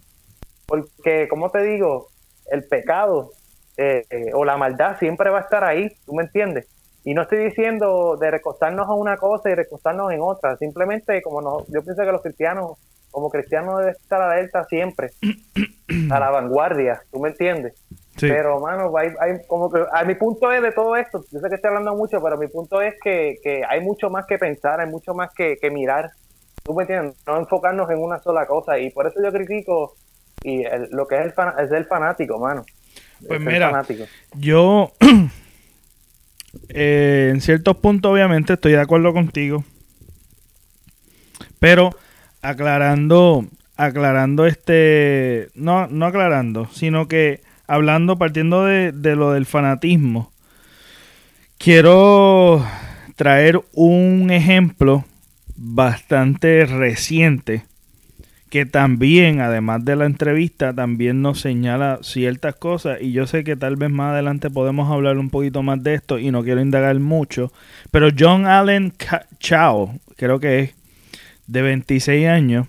Porque, 0.66 1.28
como 1.28 1.50
te 1.50 1.64
digo, 1.64 2.08
el 2.52 2.64
pecado 2.68 3.32
eh, 3.78 4.06
eh, 4.10 4.32
o 4.34 4.46
la 4.46 4.58
maldad 4.58 4.98
siempre 5.00 5.30
va 5.30 5.40
a 5.40 5.42
estar 5.42 5.64
ahí, 5.64 5.90
¿tú 6.06 6.14
me 6.14 6.24
entiendes? 6.24 6.68
Y 7.04 7.14
no 7.14 7.24
estoy 7.24 7.44
diciendo 7.44 8.18
de 8.20 8.32
recostarnos 8.32 8.88
a 8.88 8.94
una 8.94 9.18
cosa 9.18 9.50
y 9.50 9.54
recostarnos 9.54 10.12
en 10.12 10.22
otra, 10.22 10.56
simplemente 10.58 11.22
como 11.22 11.42
no, 11.42 11.66
yo 11.68 11.84
pienso 11.84 12.04
que 12.04 12.12
los 12.12 12.22
cristianos, 12.22 12.80
como 13.12 13.30
cristianos 13.30 13.80
deben 13.80 13.94
estar 13.94 14.22
alerta 14.22 14.64
siempre, 14.66 15.12
a 16.12 16.20
la 16.20 16.30
vanguardia, 16.32 17.02
¿tú 17.12 17.20
me 17.20 17.30
entiendes? 17.30 17.74
Pero, 18.18 18.62
mano, 18.62 18.94
hay, 18.98 19.12
como 19.46 19.70
que, 19.70 19.84
a 19.92 20.06
mi 20.06 20.16
punto 20.16 20.50
es 20.52 20.62
de 20.62 20.72
todo 20.72 20.96
esto, 20.96 21.24
yo 21.32 21.40
sé 21.40 21.50
que 21.50 21.56
estoy 21.56 21.68
hablando 21.68 21.96
mucho, 21.96 22.22
pero 22.24 22.38
mi 22.38 22.48
punto 22.48 22.82
es 22.82 22.96
que, 23.04 23.36
que 23.44 23.62
hay 23.68 23.82
mucho 23.82 24.10
más 24.10 24.26
que 24.26 24.38
pensar, 24.38 24.80
hay 24.80 24.90
mucho 24.90 25.14
más 25.14 25.34
que, 25.34 25.58
que 25.58 25.70
mirar, 25.70 26.10
¿tú 26.64 26.74
me 26.74 26.84
entiendes? 26.84 27.18
No 27.28 27.38
enfocarnos 27.38 27.90
en 27.92 28.02
una 28.02 28.20
sola 28.20 28.48
cosa, 28.48 28.80
y 28.80 28.90
por 28.90 29.06
eso 29.06 29.22
yo 29.22 29.32
critico 29.34 29.96
y 30.46 30.64
lo 30.92 31.08
que 31.08 31.16
es 31.16 31.22
el, 31.26 31.34
es 31.66 31.72
el 31.72 31.86
fanático, 31.86 32.40
mano. 32.40 32.64
Pues 33.28 33.42
mira, 33.42 33.84
yo 34.36 34.94
eh, 36.70 37.30
en 37.34 37.42
ciertos 37.42 37.78
puntos 37.78 38.12
obviamente 38.12 38.54
estoy 38.54 38.74
de 38.74 38.82
acuerdo 38.82 39.12
contigo, 39.12 39.64
pero 41.60 41.90
aclarando, 42.44 43.46
aclarando 43.76 44.46
este, 44.46 45.50
no, 45.56 45.88
no 45.88 46.06
aclarando, 46.06 46.68
sino 46.72 47.08
que 47.08 47.42
hablando, 47.66 48.18
partiendo 48.18 48.66
de, 48.66 48.92
de 48.92 49.16
lo 49.16 49.32
del 49.32 49.48
fanatismo, 49.48 50.32
quiero 51.58 52.64
traer 53.16 53.62
un 53.74 54.30
ejemplo 54.30 55.06
bastante 55.56 56.66
reciente 56.66 57.64
que 58.50 58.66
también, 58.66 59.42
además 59.42 59.84
de 59.84 59.96
la 59.96 60.06
entrevista, 60.06 60.74
también 60.74 61.22
nos 61.22 61.42
señala 61.42 62.00
ciertas 62.04 62.56
cosas 62.56 63.02
y 63.02 63.12
yo 63.12 63.28
sé 63.28 63.44
que 63.44 63.56
tal 63.56 63.76
vez 63.76 63.90
más 63.90 64.14
adelante 64.14 64.50
podemos 64.50 64.92
hablar 64.92 65.18
un 65.18 65.30
poquito 65.30 65.64
más 65.64 65.82
de 65.84 65.96
esto 65.96 66.20
y 66.20 66.32
no 66.32 66.44
quiero 66.44 66.62
indagar 66.62 67.00
mucho, 67.00 67.52
pero 67.92 68.10
John 68.18 68.46
Allen 68.46 68.94
Chao, 69.40 70.00
creo 70.16 70.40
que 70.40 70.60
es 70.60 70.76
de 71.48 71.62
26 71.62 72.28
años, 72.28 72.68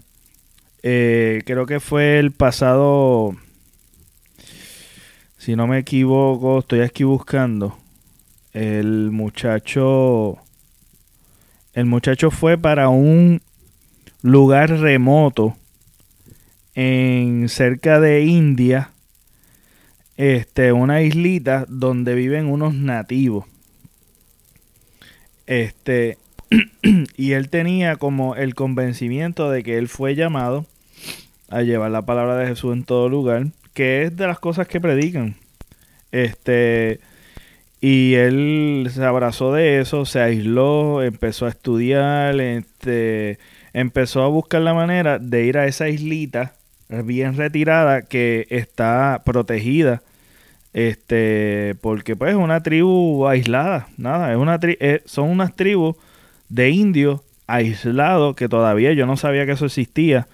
eh, 0.82 1.42
creo 1.44 1.66
que 1.66 1.80
fue 1.80 2.18
el 2.18 2.32
pasado 2.32 3.36
si 5.46 5.55
no 5.55 5.68
me 5.68 5.78
equivoco, 5.78 6.58
estoy 6.58 6.80
aquí 6.80 7.05
buscando. 7.05 7.78
El 8.52 9.12
muchacho. 9.12 10.38
El 11.72 11.86
muchacho 11.86 12.32
fue 12.32 12.58
para 12.58 12.88
un 12.88 13.40
lugar 14.22 14.70
remoto 14.70 15.56
en 16.76 17.48
cerca 17.48 17.98
de 17.98 18.22
India. 18.22 18.92
Este, 20.16 20.72
una 20.72 21.02
islita 21.02 21.66
donde 21.68 22.14
viven 22.14 22.46
unos 22.46 22.74
nativos. 22.74 23.46
Este, 25.46 26.18
y 27.16 27.32
él 27.32 27.50
tenía 27.50 27.96
como 27.96 28.36
el 28.36 28.55
convencimiento 28.55 29.50
de 29.50 29.64
que 29.64 29.78
él 29.78 29.88
fue 29.88 30.14
llamado 30.14 30.66
a 31.48 31.62
llevar 31.62 31.90
la 31.90 32.02
palabra 32.02 32.36
de 32.36 32.46
Jesús 32.46 32.72
en 32.72 32.84
todo 32.84 33.08
lugar 33.08 33.48
que 33.76 34.05
es 34.05 34.16
de 34.16 34.26
las 34.26 34.38
cosas 34.38 34.66
que 34.66 34.80
predican. 34.80 35.36
Este, 36.10 36.98
y 37.78 38.14
él 38.14 38.88
se 38.90 39.05
abrazó 39.05 39.52
de 39.52 39.80
eso, 39.80 40.06
se 40.06 40.20
aisló, 40.20 41.02
empezó 41.02 41.44
a 41.44 41.50
estudiar, 41.50 42.40
este, 42.40 43.38
empezó 43.74 44.22
a 44.22 44.28
buscar 44.28 44.62
la 44.62 44.72
manera 44.72 45.18
de 45.18 45.44
ir 45.44 45.58
a 45.58 45.66
esa 45.66 45.90
islita 45.90 46.56
bien 46.89 47.36
retirada 47.36 48.02
que 48.02 48.47
está 48.50 49.23
protegida 49.24 50.02
este 50.73 51.74
porque 51.81 52.16
pues 52.16 52.32
es 52.32 52.36
una 52.36 52.62
tribu 52.62 53.26
aislada 53.26 53.89
nada 53.97 54.31
es 54.32 54.39
una 54.39 54.58
eh, 54.62 55.02
son 55.05 55.31
unas 55.31 55.56
tribus 55.56 55.97
de 56.48 56.70
indios 56.70 57.20
aislados 57.47 58.36
que 58.36 58.48
todavía 58.48 58.92
yo 58.92 59.06
no 59.06 59.16
sabía 59.16 59.47
que 59.47 59.52
eso 59.52 59.66
existía 59.66 60.26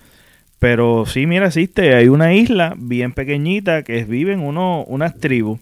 pero 0.63 1.07
sí, 1.07 1.27
mira, 1.27 1.49
existe. 1.49 1.93
Hay 1.97 2.07
una 2.07 2.35
isla 2.35 2.75
bien 2.79 3.11
pequeñita 3.11 3.83
que 3.83 4.05
viven 4.05 4.39
uno, 4.39 4.85
unas 4.85 5.19
tribus. 5.19 5.59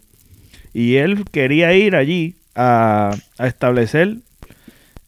Y 0.75 0.97
él 0.97 1.25
quería 1.33 1.73
ir 1.73 1.97
allí 1.97 2.35
a, 2.55 3.17
establecer 3.39 4.19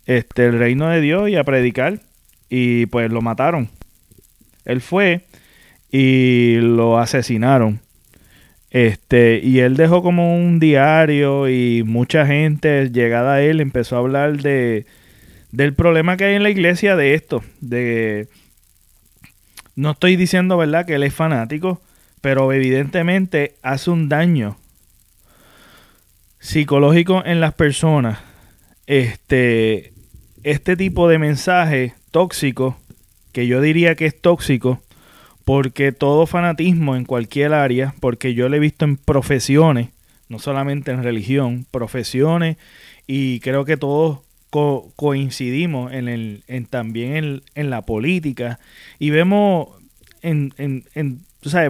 este, 0.07 0.47
el 0.47 0.59
reino 0.59 0.89
de 0.89 1.03
Dios 1.03 1.29
y 1.29 1.37
a 1.37 1.45
predicar. 1.45 2.01
Y 2.49 2.87
pues 2.87 3.13
lo 3.13 3.21
mataron. 3.21 3.69
Él 4.65 4.81
fue 4.81 5.27
y 5.93 6.57
lo 6.57 6.99
asesinaron. 6.99 7.81
Este, 8.71 9.39
y 9.45 9.61
él 9.61 9.77
dejó 9.77 10.03
como 10.03 10.35
un 10.35 10.59
diario 10.59 11.49
y 11.51 11.83
mucha 11.85 12.27
gente 12.27 12.91
llegada 12.91 13.35
a 13.35 13.43
él 13.43 13.61
empezó 13.61 13.97
a 13.97 13.99
hablar 13.99 14.39
de 14.39 14.87
del 15.51 15.75
problema 15.75 16.17
que 16.17 16.25
hay 16.25 16.35
en 16.35 16.43
la 16.43 16.49
iglesia 16.49 16.97
de 16.97 17.13
esto, 17.13 17.45
de 17.61 18.29
no 19.77 19.91
estoy 19.91 20.17
diciendo, 20.17 20.57
¿verdad?, 20.57 20.87
que 20.87 20.95
él 20.95 21.03
es 21.03 21.15
fanático, 21.15 21.83
pero 22.23 22.51
evidentemente 22.55 23.57
hace 23.63 23.91
un 23.91 24.09
daño 24.09 24.57
psicológico 26.39 27.23
en 27.27 27.41
las 27.41 27.53
personas. 27.53 28.19
este, 28.87 29.93
este 30.43 30.77
tipo 30.77 31.09
de 31.09 31.19
mensaje 31.19 31.95
tóxico, 32.11 32.77
que 33.33 33.47
yo 33.47 33.61
diría 33.61 33.95
que 33.95 34.07
es 34.07 34.21
tóxico, 34.21 34.81
porque 35.45 35.93
todo 35.93 36.27
fanatismo 36.27 36.97
en 36.97 37.05
cualquier 37.05 37.53
área, 37.53 37.95
porque 38.01 38.35
yo 38.35 38.49
lo 38.49 38.57
he 38.57 38.61
visto 38.61 38.85
en 38.85 38.97
profesiones, 38.97 39.89
no 40.29 40.39
solamente 40.39 40.91
en 40.91 41.03
religión, 41.03 41.67
profesiones, 41.71 42.57
y 43.07 43.41
creo 43.41 43.65
que 43.65 43.77
todos 43.77 44.21
coincidimos 44.97 45.93
en, 45.93 46.09
el, 46.09 46.45
en 46.47 46.67
también 46.67 47.43
en, 47.55 47.71
la 47.71 47.83
política, 47.83 48.61
y 48.99 49.11
vemos 49.11 49.69
en, 50.21 50.53
en, 50.59 50.85
en 50.95 51.21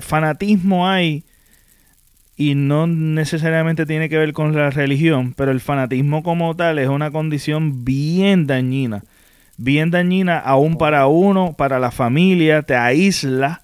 fanatismo 0.01 0.89
hay 0.89 1.25
y 2.37 2.55
no 2.55 2.87
necesariamente 2.87 3.87
tiene 3.87 4.09
que 4.09 4.19
ver 4.19 4.33
con 4.33 4.55
la 4.55 4.71
religión, 4.71 5.33
pero 5.37 5.53
el 5.53 5.61
fanatismo 5.61 6.23
como 6.23 6.57
tal 6.57 6.79
es 6.79 6.89
una 6.89 7.11
condición 7.11 7.85
bien 7.85 8.47
dañina, 8.47 9.05
bien 9.57 9.91
dañina 9.91 10.39
aún 10.39 10.77
para 10.77 11.07
uno, 11.07 11.55
para 11.57 11.79
la 11.79 11.91
familia, 11.91 12.63
te 12.63 12.75
aísla, 12.75 13.63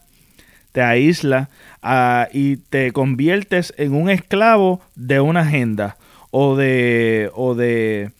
te 0.73 0.83
aísla 0.83 1.49
ah, 1.83 2.29
y 2.33 2.57
te 2.57 2.93
conviertes 2.93 3.75
en 3.77 3.95
un 3.95 4.11
esclavo 4.11 4.81
de 4.95 5.21
una 5.21 5.41
agenda 5.41 5.97
o 6.31 6.57
de 6.57 7.31
o 7.35 7.55
de 7.55 8.11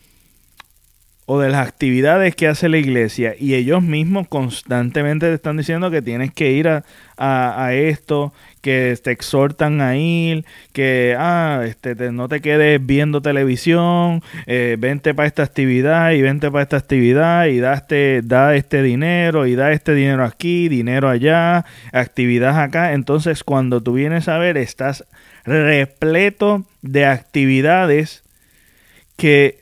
o 1.31 1.37
de 1.37 1.49
las 1.49 1.67
actividades 1.67 2.35
que 2.35 2.47
hace 2.47 2.69
la 2.69 2.79
iglesia. 2.79 3.35
Y 3.39 3.53
ellos 3.53 3.83
mismos 3.83 4.27
constantemente 4.27 5.27
te 5.27 5.35
están 5.35 5.57
diciendo 5.57 5.91
que 5.91 6.01
tienes 6.01 6.33
que 6.33 6.53
ir 6.53 6.67
a, 6.67 6.83
a, 7.17 7.73
esto, 7.75 8.33
que 8.61 8.97
te 9.01 9.11
exhortan 9.11 9.81
a 9.81 9.95
ir, 9.97 10.45
que 10.73 11.15
ah, 11.17 11.63
este, 11.65 11.95
no 12.11 12.27
te 12.27 12.41
quedes 12.41 12.85
viendo 12.85 13.21
televisión, 13.21 14.21
eh, 14.47 14.75
vente 14.79 15.13
para 15.13 15.27
esta 15.27 15.43
actividad 15.43 16.11
y 16.11 16.21
vente 16.21 16.51
para 16.51 16.63
esta 16.63 16.77
actividad 16.77 17.45
y 17.45 17.59
da 17.59 17.73
este, 17.73 18.21
da 18.23 18.55
este 18.55 18.83
dinero 18.83 19.47
y 19.47 19.55
da 19.55 19.71
este 19.71 19.93
dinero 19.93 20.23
aquí, 20.23 20.67
dinero 20.69 21.09
allá, 21.09 21.65
actividad 21.93 22.61
acá. 22.61 22.93
Entonces 22.93 23.43
cuando 23.43 23.81
tú 23.81 23.93
vienes 23.93 24.27
a 24.27 24.37
ver, 24.37 24.57
estás 24.57 25.05
repleto 25.45 26.65
de 26.81 27.05
actividades 27.05 28.23
que 29.15 29.59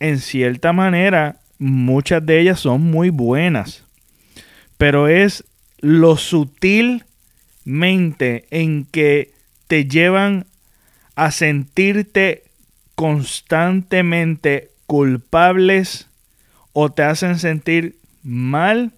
en 0.00 0.18
cierta 0.18 0.72
manera, 0.72 1.36
muchas 1.58 2.24
de 2.24 2.40
ellas 2.40 2.60
son 2.60 2.80
muy 2.80 3.10
buenas, 3.10 3.84
pero 4.78 5.08
es 5.08 5.44
lo 5.78 6.16
sutilmente 7.64 8.46
en 8.50 8.84
que 8.84 9.32
te 9.66 9.86
llevan 9.86 10.46
a 11.14 11.30
sentirte 11.30 12.44
constantemente 12.94 14.70
culpables 14.86 16.08
o 16.72 16.90
te 16.90 17.02
hacen 17.02 17.38
sentir 17.38 17.96
mal 18.22 18.92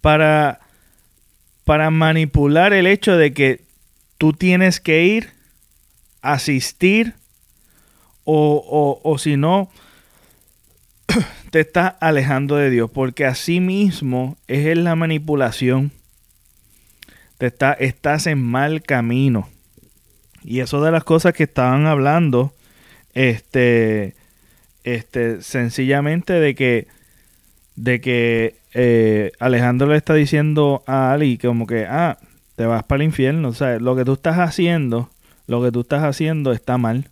para, 0.00 0.60
para 1.64 1.90
manipular 1.90 2.72
el 2.72 2.86
hecho 2.86 3.16
de 3.16 3.32
que 3.32 3.60
tú 4.18 4.32
tienes 4.32 4.80
que 4.80 5.04
ir, 5.04 5.30
asistir, 6.22 7.14
o, 8.28 9.00
o, 9.04 9.18
si 9.18 9.36
no, 9.36 9.70
te 11.50 11.60
estás 11.60 11.94
alejando 12.00 12.56
de 12.56 12.70
Dios, 12.70 12.90
porque 12.90 13.24
así 13.24 13.60
mismo 13.60 14.36
es 14.48 14.76
la 14.76 14.96
manipulación. 14.96 15.92
Te 17.38 17.46
está, 17.46 17.72
estás 17.72 18.26
en 18.26 18.42
mal 18.42 18.82
camino. 18.82 19.48
Y 20.42 20.60
eso 20.60 20.82
de 20.82 20.90
las 20.90 21.04
cosas 21.04 21.32
que 21.32 21.44
estaban 21.44 21.86
hablando, 21.86 22.54
este, 23.14 24.14
este, 24.84 25.42
sencillamente 25.42 26.34
de 26.34 26.54
que, 26.54 26.86
de 27.74 28.00
que 28.00 28.56
eh, 28.72 29.32
Alejandro 29.38 29.88
le 29.88 29.96
está 29.96 30.14
diciendo 30.14 30.82
a 30.86 31.12
Ali 31.12 31.38
como 31.38 31.66
que, 31.66 31.86
ah, 31.86 32.18
te 32.54 32.64
vas 32.66 32.84
para 32.84 33.02
el 33.02 33.08
infierno. 33.08 33.48
O 33.48 33.54
sea, 33.54 33.78
lo 33.78 33.96
que 33.96 34.04
tú 34.04 34.14
estás 34.14 34.38
haciendo, 34.38 35.10
lo 35.46 35.62
que 35.62 35.72
tú 35.72 35.80
estás 35.80 36.04
haciendo 36.04 36.52
está 36.52 36.78
mal 36.78 37.10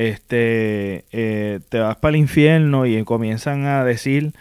este, 0.00 1.04
eh, 1.12 1.60
te 1.68 1.78
vas 1.78 1.96
para 1.96 2.16
el 2.16 2.16
infierno 2.16 2.86
y 2.86 3.04
comienzan 3.04 3.66
a 3.66 3.84
decir 3.84 4.32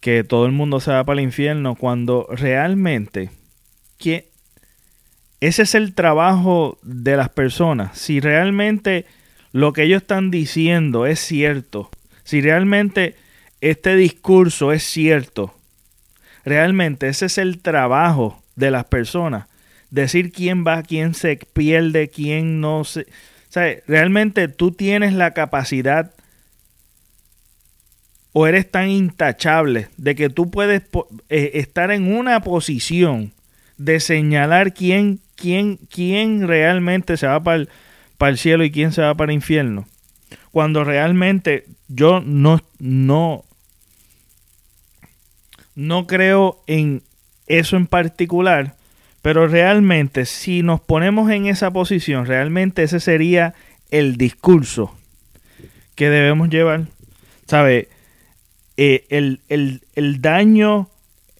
que 0.00 0.24
todo 0.24 0.46
el 0.46 0.52
mundo 0.52 0.80
se 0.80 0.92
va 0.92 1.04
para 1.04 1.20
el 1.20 1.26
infierno 1.26 1.74
cuando 1.74 2.26
realmente 2.30 3.28
que 3.98 4.30
ese 5.46 5.62
es 5.62 5.74
el 5.74 5.94
trabajo 5.94 6.78
de 6.82 7.16
las 7.16 7.28
personas. 7.30 7.98
Si 7.98 8.20
realmente 8.20 9.06
lo 9.52 9.72
que 9.72 9.84
ellos 9.84 10.02
están 10.02 10.30
diciendo 10.30 11.06
es 11.06 11.20
cierto, 11.20 11.90
si 12.24 12.40
realmente 12.40 13.16
este 13.60 13.96
discurso 13.96 14.72
es 14.72 14.82
cierto, 14.84 15.54
realmente 16.44 17.08
ese 17.08 17.26
es 17.26 17.38
el 17.38 17.60
trabajo 17.60 18.42
de 18.56 18.70
las 18.70 18.84
personas. 18.84 19.46
Decir 19.90 20.32
quién 20.32 20.64
va, 20.66 20.82
quién 20.82 21.14
se 21.14 21.36
pierde, 21.36 22.08
quién 22.08 22.60
no 22.60 22.84
se 22.84 23.06
sea, 23.54 23.76
realmente 23.86 24.48
tú 24.48 24.72
tienes 24.72 25.12
la 25.14 25.32
capacidad 25.32 26.12
o 28.32 28.48
eres 28.48 28.68
tan 28.68 28.90
intachable 28.90 29.88
de 29.96 30.16
que 30.16 30.28
tú 30.28 30.50
puedes 30.50 30.82
eh, 31.28 31.52
estar 31.54 31.92
en 31.92 32.12
una 32.12 32.42
posición 32.42 33.32
de 33.76 34.00
señalar 34.00 34.74
quién, 34.74 35.20
quién, 35.36 35.78
quién 35.90 36.46
realmente 36.46 37.16
se 37.16 37.26
va 37.26 37.42
para 37.42 37.56
el, 37.56 37.68
para 38.18 38.30
el 38.30 38.38
cielo 38.38 38.64
y 38.64 38.70
quién 38.70 38.92
se 38.92 39.02
va 39.02 39.14
para 39.14 39.32
el 39.32 39.36
infierno. 39.36 39.86
Cuando 40.50 40.84
realmente 40.84 41.66
yo 41.88 42.20
no, 42.20 42.60
no, 42.78 43.44
no 45.74 46.06
creo 46.06 46.62
en 46.66 47.02
eso 47.46 47.76
en 47.76 47.86
particular, 47.86 48.76
pero 49.22 49.48
realmente, 49.48 50.26
si 50.26 50.62
nos 50.62 50.80
ponemos 50.80 51.30
en 51.30 51.46
esa 51.46 51.70
posición, 51.70 52.26
realmente 52.26 52.82
ese 52.82 53.00
sería 53.00 53.54
el 53.90 54.16
discurso 54.16 54.94
que 55.94 56.10
debemos 56.10 56.50
llevar. 56.50 56.88
¿Sabe? 57.46 57.88
Eh, 58.76 59.06
el, 59.08 60.20
daño, 60.20 60.88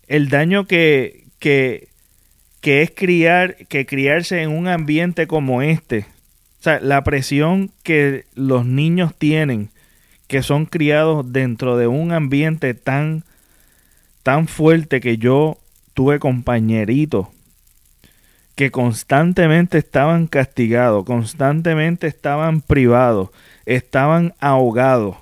el 0.06 0.28
daño 0.28 0.66
que, 0.66 1.24
que, 1.38 1.88
que 2.64 2.80
es 2.80 2.90
criar, 2.90 3.56
que 3.66 3.84
criarse 3.84 4.40
en 4.40 4.50
un 4.50 4.68
ambiente 4.68 5.26
como 5.26 5.60
este. 5.60 6.06
O 6.60 6.62
sea, 6.62 6.80
la 6.80 7.04
presión 7.04 7.70
que 7.82 8.24
los 8.34 8.64
niños 8.64 9.14
tienen, 9.18 9.68
que 10.28 10.42
son 10.42 10.64
criados 10.64 11.30
dentro 11.30 11.76
de 11.76 11.88
un 11.88 12.10
ambiente 12.10 12.72
tan, 12.72 13.22
tan 14.22 14.48
fuerte 14.48 15.02
que 15.02 15.18
yo 15.18 15.58
tuve 15.92 16.18
compañeritos 16.18 17.26
que 18.54 18.70
constantemente 18.70 19.76
estaban 19.76 20.26
castigados, 20.26 21.04
constantemente 21.04 22.06
estaban 22.06 22.62
privados, 22.62 23.28
estaban 23.66 24.32
ahogados, 24.40 25.16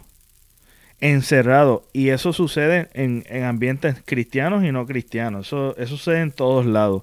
encerrados. 1.00 1.82
Y 1.92 2.10
eso 2.10 2.32
sucede 2.32 2.88
en, 2.94 3.24
ambientes 3.44 3.96
cristianos 4.04 4.62
y 4.62 4.70
no 4.70 4.86
cristianos. 4.86 5.48
Eso, 5.48 5.76
eso 5.76 5.96
sucede 5.96 6.20
en 6.20 6.30
todos 6.30 6.66
lados. 6.66 7.02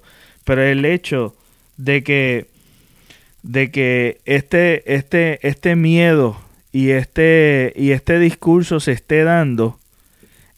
Pero 0.50 0.64
el 0.64 0.84
hecho 0.84 1.36
de 1.78 2.03
que, 2.03 2.48
de 3.44 3.69
que 3.69 4.19
este, 4.26 4.95
este, 4.95 5.45
este 5.48 5.76
miedo 5.76 6.40
y 6.72 6.90
este, 6.90 7.72
y 7.76 7.92
este 7.92 8.18
discurso 8.18 8.80
se 8.80 8.94
esté 8.94 9.24
dando 9.24 9.78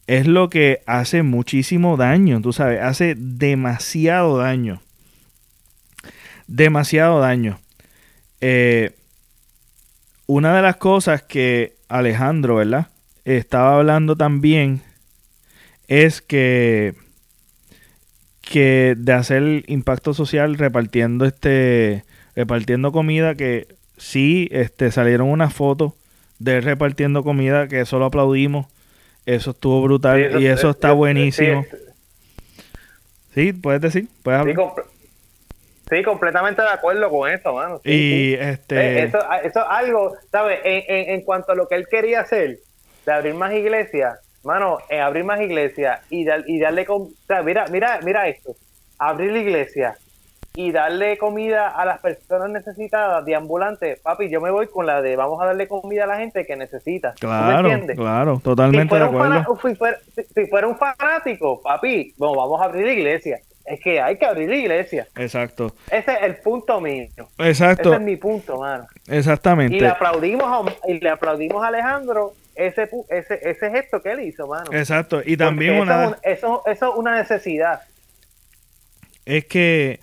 es 0.06 0.26
lo 0.26 0.48
que 0.48 0.80
hace 0.86 1.22
muchísimo 1.22 1.96
daño, 1.96 2.40
tú 2.40 2.52
sabes, 2.52 2.80
hace 2.80 3.14
demasiado 3.16 4.38
daño 4.38 4.80
demasiado 6.46 7.20
daño. 7.20 7.58
Eh, 8.40 8.90
una 10.26 10.54
de 10.56 10.62
las 10.62 10.76
cosas 10.76 11.22
que 11.22 11.76
Alejandro, 11.88 12.56
¿verdad? 12.56 12.88
Estaba 13.24 13.76
hablando 13.76 14.16
también 14.16 14.82
es 15.88 16.22
que, 16.22 16.94
que 18.42 18.94
de 18.98 19.12
hacer 19.12 19.64
impacto 19.68 20.12
social 20.14 20.58
repartiendo 20.58 21.24
este 21.24 22.04
repartiendo 22.36 22.92
comida 22.92 23.34
que 23.34 23.68
sí 23.96 24.48
este 24.50 24.90
salieron 24.90 25.28
unas 25.30 25.54
fotos 25.54 25.94
de 26.38 26.60
repartiendo 26.60 27.22
comida 27.22 27.68
que 27.68 27.80
eso 27.80 27.98
lo 27.98 28.06
aplaudimos 28.06 28.66
eso 29.24 29.52
estuvo 29.52 29.80
brutal 29.82 30.42
y 30.42 30.46
eso 30.46 30.70
está 30.70 30.92
buenísimo 30.92 31.64
sí, 33.34 33.52
puedes 33.52 33.80
decir 33.80 34.08
puedes 34.22 34.40
hablar 34.40 34.56
Sí, 35.90 36.02
completamente 36.02 36.62
de 36.62 36.68
acuerdo 36.68 37.10
con 37.10 37.30
eso, 37.30 37.52
mano. 37.52 37.78
y 37.84 38.32
este. 38.32 38.76
Eh, 38.76 39.02
eso, 39.02 39.18
eso 39.42 39.60
es 39.60 39.66
algo, 39.68 40.16
¿sabes? 40.30 40.60
En, 40.64 40.84
en, 40.88 41.10
en, 41.10 41.22
cuanto 41.22 41.52
a 41.52 41.54
lo 41.54 41.68
que 41.68 41.74
él 41.74 41.86
quería 41.86 42.20
hacer, 42.20 42.60
de 43.04 43.12
abrir 43.12 43.34
más 43.34 43.52
iglesias, 43.52 44.18
mano, 44.44 44.78
en 44.88 45.00
abrir 45.00 45.24
más 45.24 45.40
iglesias 45.40 46.00
y, 46.10 46.26
y 46.46 46.58
darle 46.58 46.84
con. 46.86 47.02
O 47.02 47.08
sea, 47.26 47.42
mira, 47.42 47.66
mira, 47.70 48.00
mira 48.02 48.28
esto. 48.28 48.54
Abrir 48.98 49.32
la 49.32 49.38
iglesia 49.38 49.96
y 50.54 50.70
darle 50.70 51.16
comida 51.16 51.68
a 51.70 51.84
las 51.86 51.98
personas 52.00 52.50
necesitadas 52.50 53.24
de 53.24 53.34
ambulante, 53.34 53.96
papi, 54.02 54.28
yo 54.28 54.40
me 54.40 54.50
voy 54.50 54.66
con 54.66 54.84
la 54.86 55.00
de 55.00 55.16
vamos 55.16 55.40
a 55.42 55.46
darle 55.46 55.66
comida 55.66 56.04
a 56.04 56.06
la 56.06 56.18
gente 56.18 56.44
que 56.44 56.56
necesita. 56.56 57.12
¿Tú 57.14 57.26
Claro, 57.26 57.68
entiendes? 57.70 57.96
claro, 57.96 58.36
Si 58.36 58.42
totalmente 58.42 58.94
de 58.94 59.08
fuera, 59.08 59.46
un 59.48 59.58
si 59.70 59.74
fuera- 59.76 59.98
si- 60.14 60.24
si 60.24 60.46
fuera 60.46 60.66
un 60.68 60.76
fanático, 60.76 61.60
papi, 61.62 62.12
bueno, 62.18 62.34
vamos 62.36 62.60
a 62.60 62.64
abrir 62.66 62.84
la 62.86 62.92
iglesia. 62.92 63.38
Es 63.64 63.80
que 63.80 64.00
hay 64.00 64.18
que 64.18 64.26
abrir 64.26 64.48
la 64.48 64.56
iglesia. 64.56 65.06
Exacto, 65.16 65.72
Ese 65.90 66.12
es 66.12 66.22
el 66.22 66.36
punto 66.36 66.80
mío. 66.80 67.06
exacto, 67.38 67.88
Ese 67.90 67.96
es 67.96 68.00
mi 68.02 68.16
punto, 68.16 68.58
mano. 68.58 68.86
Y 69.06 69.16
exactamente. 69.16 69.80
le 69.80 69.88
aplaudimos 69.88 70.44
a, 70.44 70.88
y 70.90 71.00
le 71.00 71.08
aplaudimos 71.08 71.64
a 71.64 71.68
Alejandro 71.68 72.32
ese, 72.54 72.88
ese, 73.08 73.40
ese 73.50 73.70
gesto 73.70 74.02
que 74.02 74.12
él 74.12 74.20
hizo, 74.20 74.46
mano. 74.46 74.72
Exacto, 74.72 75.22
y 75.24 75.36
también 75.36 75.78
Porque 75.78 75.92
una... 75.92 76.04
eso, 76.04 76.16
eso, 76.22 76.62
eso 76.66 76.92
es 76.92 76.98
una 76.98 77.16
necesidad. 77.16 77.82
es 79.24 79.44
que 79.46 80.00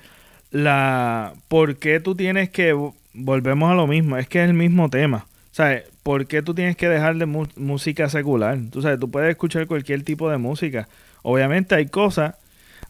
la 0.51 1.33
¿por 1.47 1.77
qué 1.77 1.99
tú 1.99 2.15
tienes 2.15 2.49
que 2.49 2.73
volvemos 3.13 3.71
a 3.71 3.75
lo 3.75 3.87
mismo? 3.87 4.17
Es 4.17 4.27
que 4.27 4.43
es 4.43 4.49
el 4.49 4.55
mismo 4.55 4.89
tema. 4.89 5.25
¿Sabes? 5.51 5.83
¿Por 6.03 6.27
qué 6.27 6.41
tú 6.41 6.53
tienes 6.55 6.75
que 6.77 6.87
dejar 6.89 7.15
de 7.17 7.25
música 7.25 8.07
secular? 8.09 8.57
Tú 8.71 8.81
sabes, 8.81 8.99
tú 8.99 9.11
puedes 9.11 9.29
escuchar 9.31 9.67
cualquier 9.67 10.03
tipo 10.03 10.29
de 10.29 10.37
música. 10.37 10.87
Obviamente 11.21 11.75
hay 11.75 11.87
cosas, 11.87 12.35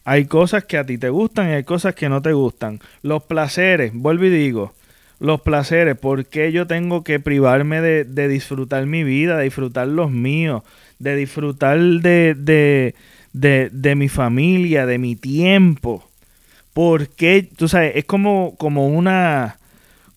hay 0.04 0.26
cosas 0.26 0.64
que 0.64 0.78
a 0.78 0.84
ti 0.86 0.96
te 0.98 1.08
gustan 1.10 1.50
y 1.50 1.52
hay 1.54 1.64
cosas 1.64 1.94
que 1.94 2.08
no 2.08 2.22
te 2.22 2.32
gustan. 2.32 2.80
Los 3.02 3.24
placeres, 3.24 3.92
vuelvo 3.94 4.26
y 4.26 4.30
digo, 4.30 4.72
los 5.20 5.42
placeres, 5.42 5.96
¿por 5.98 6.24
qué 6.26 6.50
yo 6.50 6.66
tengo 6.66 7.04
que 7.04 7.20
privarme 7.20 7.82
de, 7.82 8.04
de 8.04 8.26
disfrutar 8.26 8.86
mi 8.86 9.04
vida, 9.04 9.36
de 9.36 9.44
disfrutar 9.44 9.86
los 9.86 10.10
míos, 10.10 10.62
de 10.98 11.14
disfrutar 11.14 11.78
de, 11.78 12.34
de, 13.32 13.70
de, 13.70 13.94
mi 13.94 14.08
familia, 14.08 14.86
de 14.86 14.96
mi 14.96 15.16
tiempo? 15.16 16.08
Porque, 16.72 17.46
tú 17.54 17.68
sabes, 17.68 17.92
es 17.96 18.06
como, 18.06 18.56
como 18.56 18.88
una, 18.88 19.58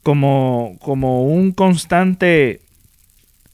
como, 0.03 0.77
como 0.80 1.25
un 1.25 1.51
constante, 1.51 2.61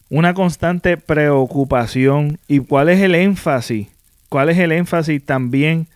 una 0.09 0.35
constante 0.35 0.97
preocupación. 0.97 2.37
¿Y 2.47 2.59
cuál 2.59 2.89
es 2.89 3.01
el 3.01 3.15
énfasis? 3.15 3.87
¿Cuál 4.29 4.49
es 4.49 4.59
el 4.59 4.71
énfasis 4.71 5.25
también 5.25 5.87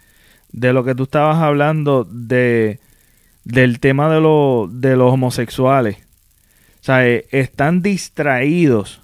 de 0.52 0.74
lo 0.74 0.84
que 0.84 0.96
tú 0.96 1.04
estabas 1.04 1.38
hablando 1.38 2.08
de, 2.10 2.80
del 3.44 3.80
tema 3.80 4.14
de, 4.14 4.20
lo- 4.22 4.70
de 4.72 4.96
los 4.96 5.12
homosexuales? 5.14 5.98
O 6.82 6.86
sea, 6.86 7.08
eh, 7.08 7.26
están 7.32 7.82
distraídos 7.82 9.02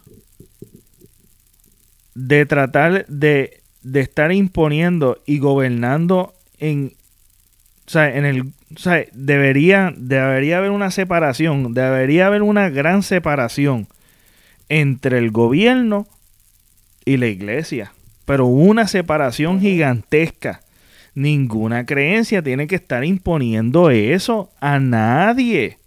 de 2.15 2.45
tratar 2.45 3.05
de, 3.07 3.61
de 3.83 3.99
estar 4.01 4.31
imponiendo 4.31 5.21
y 5.25 5.39
gobernando 5.39 6.33
en, 6.57 6.93
o 7.87 7.89
sea, 7.89 8.13
en 8.15 8.25
el, 8.25 8.41
o 8.41 8.79
sea, 8.79 9.05
debería, 9.13 9.93
debería 9.95 10.57
haber 10.57 10.71
una 10.71 10.91
separación, 10.91 11.73
debería 11.73 12.27
haber 12.27 12.41
una 12.41 12.69
gran 12.69 13.03
separación 13.03 13.87
entre 14.67 15.17
el 15.17 15.31
gobierno 15.31 16.07
y 17.05 17.17
la 17.17 17.27
iglesia, 17.27 17.93
pero 18.25 18.45
una 18.45 18.87
separación 18.87 19.61
gigantesca. 19.61 20.61
Ninguna 21.19 21.85
creencia 21.85 22.41
tiene 22.41 22.65
que 22.65 22.75
estar 22.75 23.03
imponiendo 23.03 23.89
eso 23.89 24.51
a 24.61 24.79
nadie. 24.79 25.77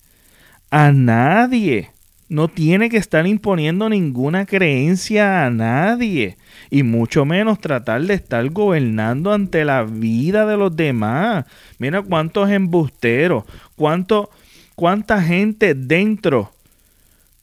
A 0.70 0.92
nadie. 0.92 1.88
No 2.28 2.48
tiene 2.48 2.90
que 2.90 2.98
estar 2.98 3.26
imponiendo 3.26 3.88
ninguna 3.88 4.44
creencia 4.44 5.46
a 5.46 5.48
nadie. 5.48 6.36
Y 6.68 6.82
mucho 6.82 7.24
menos 7.24 7.60
tratar 7.60 8.02
de 8.02 8.12
estar 8.12 8.46
gobernando 8.50 9.32
ante 9.32 9.64
la 9.64 9.84
vida 9.84 10.44
de 10.44 10.58
los 10.58 10.76
demás. 10.76 11.46
Mira 11.78 12.02
cuántos 12.02 12.50
embusteros, 12.50 13.44
cuánto, 13.74 14.28
cuánta 14.74 15.22
gente 15.22 15.72
dentro, 15.72 16.52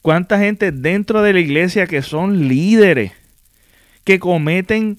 cuánta 0.00 0.38
gente 0.38 0.70
dentro 0.70 1.22
de 1.22 1.32
la 1.32 1.40
iglesia 1.40 1.88
que 1.88 2.02
son 2.02 2.46
líderes, 2.46 3.10
que 4.04 4.20
cometen 4.20 4.98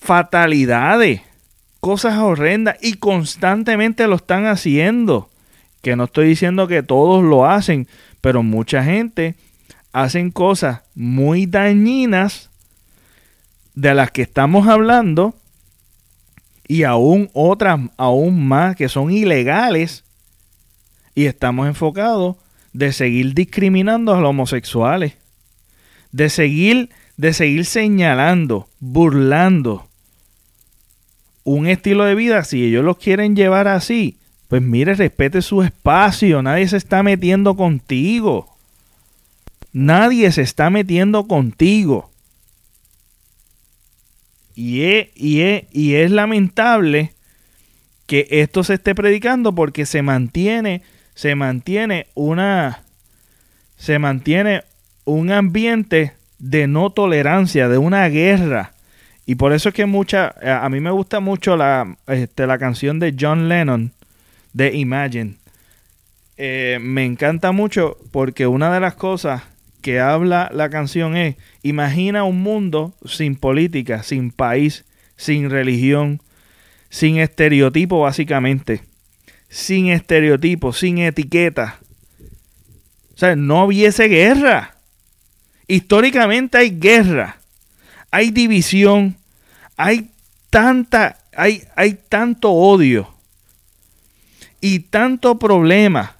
fatalidades, 0.00 1.20
cosas 1.82 2.16
horrendas 2.18 2.76
y 2.80 2.94
constantemente 2.94 4.06
lo 4.06 4.14
están 4.14 4.46
haciendo. 4.46 5.28
Que 5.82 5.96
no 5.96 6.04
estoy 6.04 6.28
diciendo 6.28 6.68
que 6.68 6.84
todos 6.84 7.24
lo 7.24 7.44
hacen, 7.44 7.88
pero 8.20 8.44
mucha 8.44 8.84
gente 8.84 9.34
hacen 9.92 10.30
cosas 10.30 10.82
muy 10.94 11.44
dañinas 11.46 12.50
de 13.74 13.94
las 13.94 14.12
que 14.12 14.22
estamos 14.22 14.68
hablando 14.68 15.34
y 16.68 16.84
aún 16.84 17.30
otras 17.32 17.80
aún 17.96 18.46
más 18.46 18.76
que 18.76 18.88
son 18.88 19.10
ilegales 19.10 20.04
y 21.16 21.26
estamos 21.26 21.66
enfocados 21.66 22.36
de 22.72 22.92
seguir 22.92 23.34
discriminando 23.34 24.14
a 24.14 24.20
los 24.20 24.30
homosexuales, 24.30 25.14
de 26.12 26.30
seguir 26.30 26.90
de 27.16 27.32
seguir 27.32 27.64
señalando, 27.66 28.68
burlando 28.78 29.88
un 31.44 31.66
estilo 31.66 32.04
de 32.04 32.14
vida 32.14 32.44
si 32.44 32.64
ellos 32.64 32.84
lo 32.84 32.98
quieren 32.98 33.36
llevar 33.36 33.68
así, 33.68 34.18
pues 34.48 34.62
mire, 34.62 34.94
respete 34.94 35.42
su 35.42 35.62
espacio, 35.62 36.42
nadie 36.42 36.68
se 36.68 36.76
está 36.76 37.02
metiendo 37.02 37.56
contigo. 37.56 38.52
Nadie 39.72 40.30
se 40.30 40.42
está 40.42 40.68
metiendo 40.68 41.26
contigo. 41.26 42.10
Y 44.54 44.82
es, 44.82 45.08
y 45.14 45.40
es, 45.40 45.64
y 45.72 45.94
es 45.94 46.10
lamentable 46.10 47.12
que 48.06 48.28
esto 48.30 48.64
se 48.64 48.74
esté 48.74 48.94
predicando 48.94 49.54
porque 49.54 49.86
se 49.86 50.02
mantiene, 50.02 50.82
se 51.14 51.34
mantiene 51.34 52.08
una, 52.14 52.82
se 53.78 53.98
mantiene 53.98 54.64
un 55.06 55.30
ambiente 55.30 56.12
de 56.38 56.66
no 56.66 56.90
tolerancia, 56.90 57.68
de 57.68 57.78
una 57.78 58.06
guerra. 58.08 58.74
Y 59.32 59.34
por 59.34 59.54
eso 59.54 59.70
es 59.70 59.74
que 59.74 59.86
mucha, 59.86 60.34
a 60.62 60.68
mí 60.68 60.78
me 60.80 60.90
gusta 60.90 61.20
mucho 61.20 61.56
la, 61.56 61.96
este, 62.06 62.46
la 62.46 62.58
canción 62.58 62.98
de 62.98 63.16
John 63.18 63.48
Lennon, 63.48 63.94
de 64.52 64.76
Imagine. 64.76 65.36
Eh, 66.36 66.76
me 66.82 67.06
encanta 67.06 67.50
mucho 67.50 67.96
porque 68.10 68.46
una 68.46 68.70
de 68.74 68.80
las 68.80 68.92
cosas 68.94 69.42
que 69.80 70.00
habla 70.00 70.50
la 70.52 70.68
canción 70.68 71.16
es, 71.16 71.36
imagina 71.62 72.24
un 72.24 72.42
mundo 72.42 72.94
sin 73.06 73.34
política, 73.34 74.02
sin 74.02 74.32
país, 74.32 74.84
sin 75.16 75.48
religión, 75.48 76.20
sin 76.90 77.16
estereotipo 77.16 78.00
básicamente, 78.00 78.82
sin 79.48 79.86
estereotipo, 79.86 80.74
sin 80.74 80.98
etiqueta. 80.98 81.78
O 83.14 83.16
sea, 83.16 83.34
no 83.34 83.64
hubiese 83.64 84.08
guerra. 84.08 84.76
Históricamente 85.68 86.58
hay 86.58 86.68
guerra, 86.68 87.38
hay 88.10 88.30
división, 88.30 89.16
hay 89.76 90.10
tanta, 90.50 91.18
hay, 91.34 91.62
hay 91.76 91.98
tanto 92.08 92.50
odio 92.52 93.08
y 94.60 94.80
tanto 94.80 95.38
problema. 95.38 96.16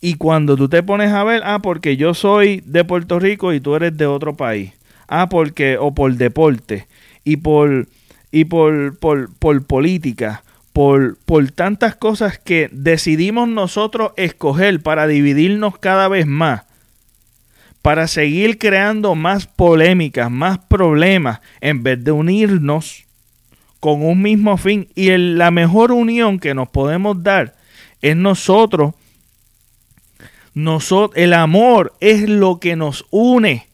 Y 0.00 0.14
cuando 0.14 0.56
tú 0.56 0.68
te 0.68 0.82
pones 0.82 1.12
a 1.12 1.24
ver, 1.24 1.42
ah, 1.44 1.58
porque 1.60 1.96
yo 1.96 2.14
soy 2.14 2.62
de 2.64 2.84
Puerto 2.84 3.18
Rico 3.18 3.52
y 3.52 3.60
tú 3.60 3.74
eres 3.74 3.96
de 3.96 4.06
otro 4.06 4.36
país. 4.36 4.72
Ah, 5.08 5.28
porque, 5.28 5.76
o 5.76 5.92
por 5.94 6.14
deporte, 6.14 6.86
y 7.24 7.38
por, 7.38 7.88
y 8.30 8.44
por, 8.44 8.96
por, 8.98 9.34
por 9.34 9.66
política, 9.66 10.44
por, 10.72 11.16
por 11.24 11.50
tantas 11.50 11.96
cosas 11.96 12.38
que 12.38 12.68
decidimos 12.70 13.48
nosotros 13.48 14.12
escoger 14.16 14.80
para 14.80 15.06
dividirnos 15.06 15.78
cada 15.78 16.08
vez 16.08 16.26
más, 16.26 16.62
para 17.82 18.06
seguir 18.08 18.58
creando 18.58 19.14
más 19.14 19.46
polémicas, 19.46 20.30
más 20.30 20.58
problemas, 20.58 21.40
en 21.60 21.82
vez 21.82 22.02
de 22.02 22.12
unirnos 22.12 23.04
con 23.80 24.04
un 24.04 24.20
mismo 24.22 24.56
fin. 24.56 24.88
Y 24.94 25.16
la 25.16 25.50
mejor 25.50 25.92
unión 25.92 26.38
que 26.38 26.54
nos 26.54 26.68
podemos 26.68 27.22
dar 27.22 27.54
es 28.02 28.16
nosotros. 28.16 28.94
Nosotros, 30.54 31.16
el 31.16 31.34
amor 31.34 31.94
es 32.00 32.28
lo 32.28 32.58
que 32.58 32.76
nos 32.76 33.06
une. 33.10 33.68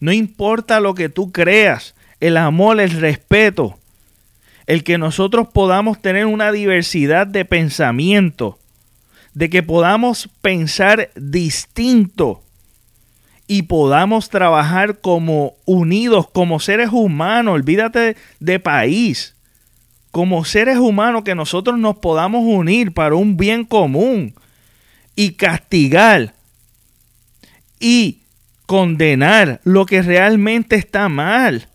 No 0.00 0.12
importa 0.12 0.80
lo 0.80 0.94
que 0.94 1.08
tú 1.08 1.32
creas. 1.32 1.94
El 2.20 2.36
amor, 2.36 2.80
el 2.80 2.90
respeto. 2.90 3.78
El 4.66 4.84
que 4.84 4.98
nosotros 4.98 5.48
podamos 5.52 6.00
tener 6.00 6.26
una 6.26 6.52
diversidad 6.52 7.26
de 7.26 7.44
pensamiento. 7.44 8.58
De 9.34 9.50
que 9.50 9.62
podamos 9.62 10.28
pensar 10.40 11.10
distinto. 11.16 12.42
Y 13.48 13.62
podamos 13.62 14.28
trabajar 14.28 15.00
como 15.00 15.54
unidos, 15.64 16.28
como 16.30 16.60
seres 16.60 16.90
humanos. 16.92 17.54
Olvídate 17.54 18.16
de 18.38 18.60
país. 18.60 19.34
Como 20.12 20.44
seres 20.44 20.78
humanos 20.78 21.24
que 21.24 21.34
nosotros 21.34 21.78
nos 21.78 21.96
podamos 21.98 22.42
unir 22.44 22.92
para 22.92 23.16
un 23.16 23.36
bien 23.36 23.64
común 23.64 24.34
y 25.16 25.32
castigar 25.32 26.34
y 27.80 28.20
condenar 28.66 29.60
lo 29.64 29.86
que 29.86 30.02
realmente 30.02 30.76
está 30.76 31.08
mal, 31.08 31.68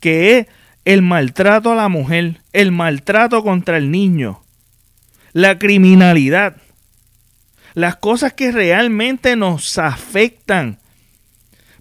que 0.00 0.38
es 0.38 0.46
el 0.84 1.02
maltrato 1.02 1.72
a 1.72 1.76
la 1.76 1.88
mujer, 1.88 2.42
el 2.52 2.72
maltrato 2.72 3.42
contra 3.42 3.76
el 3.76 3.90
niño, 3.90 4.42
la 5.32 5.58
criminalidad, 5.58 6.56
las 7.74 7.96
cosas 7.96 8.32
que 8.32 8.52
realmente 8.52 9.36
nos 9.36 9.78
afectan. 9.78 10.79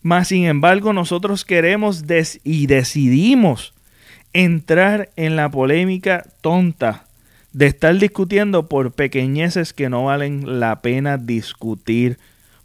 Mas, 0.02 0.30
sin 0.30 0.46
embargo, 0.46 0.94
nosotros 0.94 1.44
queremos 1.46 2.04
y 2.44 2.68
decidimos 2.68 3.74
entrar 4.34 5.10
en 5.16 5.36
la 5.36 5.50
polémica 5.50 6.26
tonta 6.42 7.06
de 7.52 7.68
estar 7.68 7.98
discutiendo 7.98 8.68
por 8.68 8.92
pequeñeces 8.92 9.74
que 9.74 9.90
no 9.90 10.06
valen 10.06 10.60
la 10.60 10.82
pena 10.82 11.18
discutir, 11.18 12.20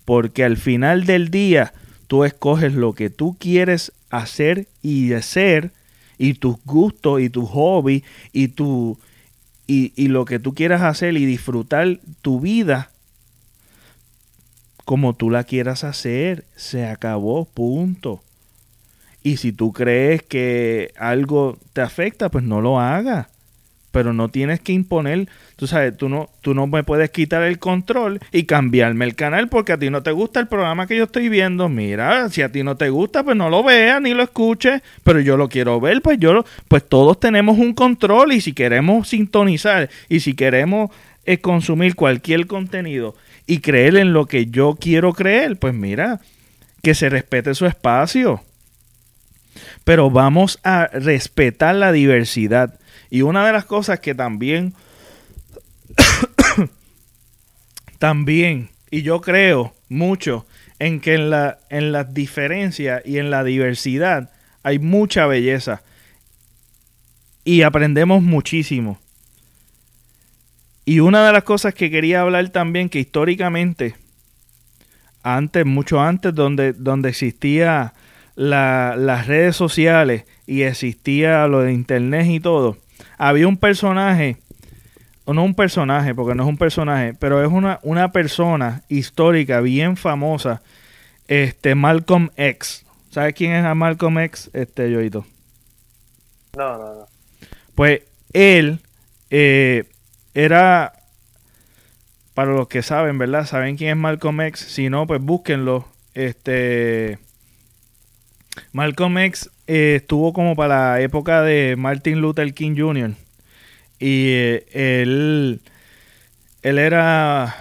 porque 0.04 0.44
al 0.44 0.56
final 0.56 1.06
del 1.06 1.30
día 1.30 1.72
tú 2.06 2.24
escoges 2.24 2.74
lo 2.74 2.92
que 2.92 3.10
tú 3.10 3.36
quieres 3.38 3.92
hacer 4.10 4.68
y 4.82 5.12
hacer 5.14 5.72
y 6.18 6.34
tus 6.34 6.56
gustos 6.64 7.20
y 7.20 7.30
tu 7.30 7.46
hobby 7.46 8.04
y 8.32 8.48
tu 8.48 8.98
y, 9.66 9.92
y 9.96 10.08
lo 10.08 10.26
que 10.26 10.38
tú 10.38 10.54
quieras 10.54 10.82
hacer 10.82 11.16
y 11.16 11.24
disfrutar 11.24 11.98
tu 12.20 12.38
vida 12.38 12.90
como 14.84 15.14
tú 15.14 15.30
la 15.30 15.44
quieras 15.44 15.84
hacer, 15.84 16.44
se 16.56 16.86
acabó, 16.86 17.46
punto. 17.46 18.22
Y 19.22 19.38
si 19.38 19.52
tú 19.52 19.72
crees 19.72 20.22
que 20.22 20.92
algo 20.98 21.58
te 21.72 21.80
afecta, 21.80 22.30
pues 22.30 22.44
no 22.44 22.60
lo 22.60 22.78
hagas 22.78 23.26
pero 23.94 24.12
no 24.12 24.28
tienes 24.28 24.58
que 24.58 24.72
imponer, 24.72 25.28
tú 25.54 25.68
sabes, 25.68 25.96
tú 25.96 26.08
no, 26.08 26.28
tú 26.40 26.52
no 26.52 26.66
me 26.66 26.82
puedes 26.82 27.10
quitar 27.10 27.44
el 27.44 27.60
control 27.60 28.18
y 28.32 28.42
cambiarme 28.42 29.04
el 29.04 29.14
canal 29.14 29.48
porque 29.48 29.72
a 29.72 29.78
ti 29.78 29.88
no 29.88 30.02
te 30.02 30.10
gusta 30.10 30.40
el 30.40 30.48
programa 30.48 30.88
que 30.88 30.96
yo 30.96 31.04
estoy 31.04 31.28
viendo. 31.28 31.68
Mira, 31.68 32.28
si 32.28 32.42
a 32.42 32.50
ti 32.50 32.64
no 32.64 32.76
te 32.76 32.88
gusta, 32.88 33.22
pues 33.22 33.36
no 33.36 33.48
lo 33.50 33.62
veas 33.62 34.02
ni 34.02 34.12
lo 34.12 34.24
escuches, 34.24 34.82
pero 35.04 35.20
yo 35.20 35.36
lo 35.36 35.48
quiero 35.48 35.80
ver, 35.80 36.02
pues 36.02 36.18
yo, 36.18 36.44
pues 36.66 36.84
todos 36.88 37.20
tenemos 37.20 37.56
un 37.56 37.72
control 37.72 38.32
y 38.32 38.40
si 38.40 38.52
queremos 38.52 39.06
sintonizar 39.06 39.88
y 40.08 40.18
si 40.18 40.34
queremos 40.34 40.90
eh, 41.24 41.38
consumir 41.38 41.94
cualquier 41.94 42.48
contenido 42.48 43.14
y 43.46 43.58
creer 43.58 43.96
en 43.96 44.12
lo 44.12 44.26
que 44.26 44.46
yo 44.46 44.76
quiero 44.80 45.12
creer, 45.12 45.58
pues 45.58 45.74
mira, 45.74 46.20
que 46.82 46.94
se 46.94 47.08
respete 47.08 47.54
su 47.54 47.66
espacio. 47.66 48.42
Pero 49.84 50.10
vamos 50.10 50.58
a 50.64 50.86
respetar 50.88 51.74
la 51.74 51.92
diversidad 51.92 52.78
y 53.10 53.22
una 53.22 53.46
de 53.46 53.52
las 53.52 53.64
cosas 53.64 54.00
que 54.00 54.14
también, 54.14 54.74
también, 57.98 58.70
y 58.90 59.02
yo 59.02 59.20
creo 59.20 59.74
mucho 59.88 60.46
en 60.78 61.00
que 61.00 61.14
en, 61.14 61.30
la, 61.30 61.58
en 61.70 61.92
las 61.92 62.12
diferencias 62.12 63.02
y 63.04 63.18
en 63.18 63.30
la 63.30 63.44
diversidad 63.44 64.30
hay 64.62 64.78
mucha 64.78 65.26
belleza. 65.26 65.82
Y 67.44 67.62
aprendemos 67.62 68.22
muchísimo. 68.22 68.98
Y 70.84 71.00
una 71.00 71.26
de 71.26 71.32
las 71.32 71.44
cosas 71.44 71.74
que 71.74 71.90
quería 71.90 72.20
hablar 72.20 72.48
también, 72.50 72.88
que 72.88 72.98
históricamente, 72.98 73.94
antes, 75.22 75.64
mucho 75.64 76.00
antes, 76.00 76.34
donde, 76.34 76.72
donde 76.74 77.08
existía 77.08 77.94
las 78.36 79.26
redes 79.26 79.56
sociales 79.56 80.24
y 80.46 80.62
existía 80.62 81.46
lo 81.46 81.60
de 81.60 81.72
internet 81.72 82.26
y 82.26 82.40
todo, 82.40 82.76
había 83.16 83.48
un 83.48 83.56
personaje, 83.56 84.36
o 85.24 85.32
no 85.32 85.42
un 85.44 85.54
personaje, 85.54 86.14
porque 86.14 86.34
no 86.34 86.42
es 86.42 86.48
un 86.48 86.58
personaje, 86.58 87.14
pero 87.14 87.42
es 87.42 87.50
una, 87.50 87.80
una 87.82 88.12
persona 88.12 88.82
histórica 88.88 89.60
bien 89.60 89.96
famosa, 89.96 90.62
este 91.28 91.74
Malcolm 91.74 92.30
X. 92.36 92.84
¿Sabes 93.08 93.34
quién 93.34 93.52
es 93.52 93.76
Malcolm 93.76 94.18
X, 94.18 94.50
este 94.52 94.90
Yoito? 94.90 95.24
No, 96.56 96.76
no, 96.76 96.94
no. 96.94 97.06
Pues 97.74 98.02
él 98.32 98.80
eh, 99.30 99.84
era, 100.34 100.92
para 102.34 102.52
los 102.52 102.68
que 102.68 102.82
saben, 102.82 103.18
¿verdad? 103.18 103.46
¿Saben 103.46 103.76
quién 103.76 103.90
es 103.90 103.96
Malcolm 103.96 104.40
X? 104.42 104.60
Si 104.60 104.90
no, 104.90 105.06
pues 105.06 105.20
búsquenlo. 105.22 105.86
Este 106.14 107.18
Malcolm 108.72 109.18
X 109.18 109.50
eh, 109.66 109.96
estuvo 109.96 110.32
como 110.32 110.54
para 110.56 110.92
la 110.92 111.00
época 111.00 111.42
de 111.42 111.76
Martin 111.76 112.20
Luther 112.20 112.52
King 112.54 112.74
Jr. 112.76 113.14
Y 113.98 114.28
eh, 114.28 114.66
él, 115.02 115.60
él 116.62 116.78
era, 116.78 117.56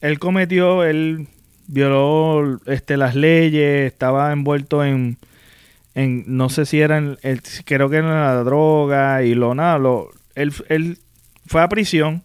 él 0.00 0.18
cometió, 0.18 0.84
él 0.84 1.28
violó 1.66 2.60
este, 2.66 2.96
las 2.96 3.14
leyes, 3.14 3.90
estaba 3.90 4.32
envuelto 4.32 4.84
en, 4.84 5.16
en 5.94 6.24
no 6.26 6.48
sé 6.48 6.66
si 6.66 6.80
eran, 6.80 7.18
creo 7.64 7.88
que 7.88 7.96
era 7.96 8.34
la 8.34 8.44
droga 8.44 9.22
y 9.22 9.34
lo 9.34 9.54
nada, 9.54 9.78
lo, 9.78 10.10
él, 10.34 10.52
él 10.68 10.98
fue 11.46 11.62
a 11.62 11.68
prisión 11.68 12.22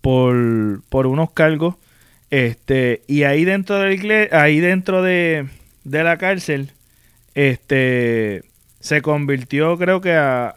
por, 0.00 0.82
por 0.88 1.06
unos 1.06 1.30
cargos, 1.32 1.76
este, 2.30 3.02
y 3.06 3.24
ahí 3.24 3.44
dentro 3.44 3.78
de 3.78 3.96
la 4.30 4.40
ahí 4.40 4.60
dentro 4.60 5.02
de, 5.02 5.48
de 5.84 6.04
la 6.04 6.16
cárcel, 6.16 6.72
este 7.34 8.44
se 8.80 9.02
convirtió 9.02 9.76
creo 9.76 10.00
que 10.00 10.14
a, 10.14 10.54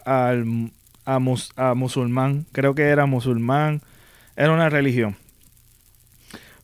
a, 1.04 1.74
musulmán, 1.74 2.46
creo 2.52 2.74
que 2.74 2.84
era 2.84 3.06
musulmán, 3.06 3.82
era 4.36 4.52
una 4.52 4.70
religión. 4.70 5.16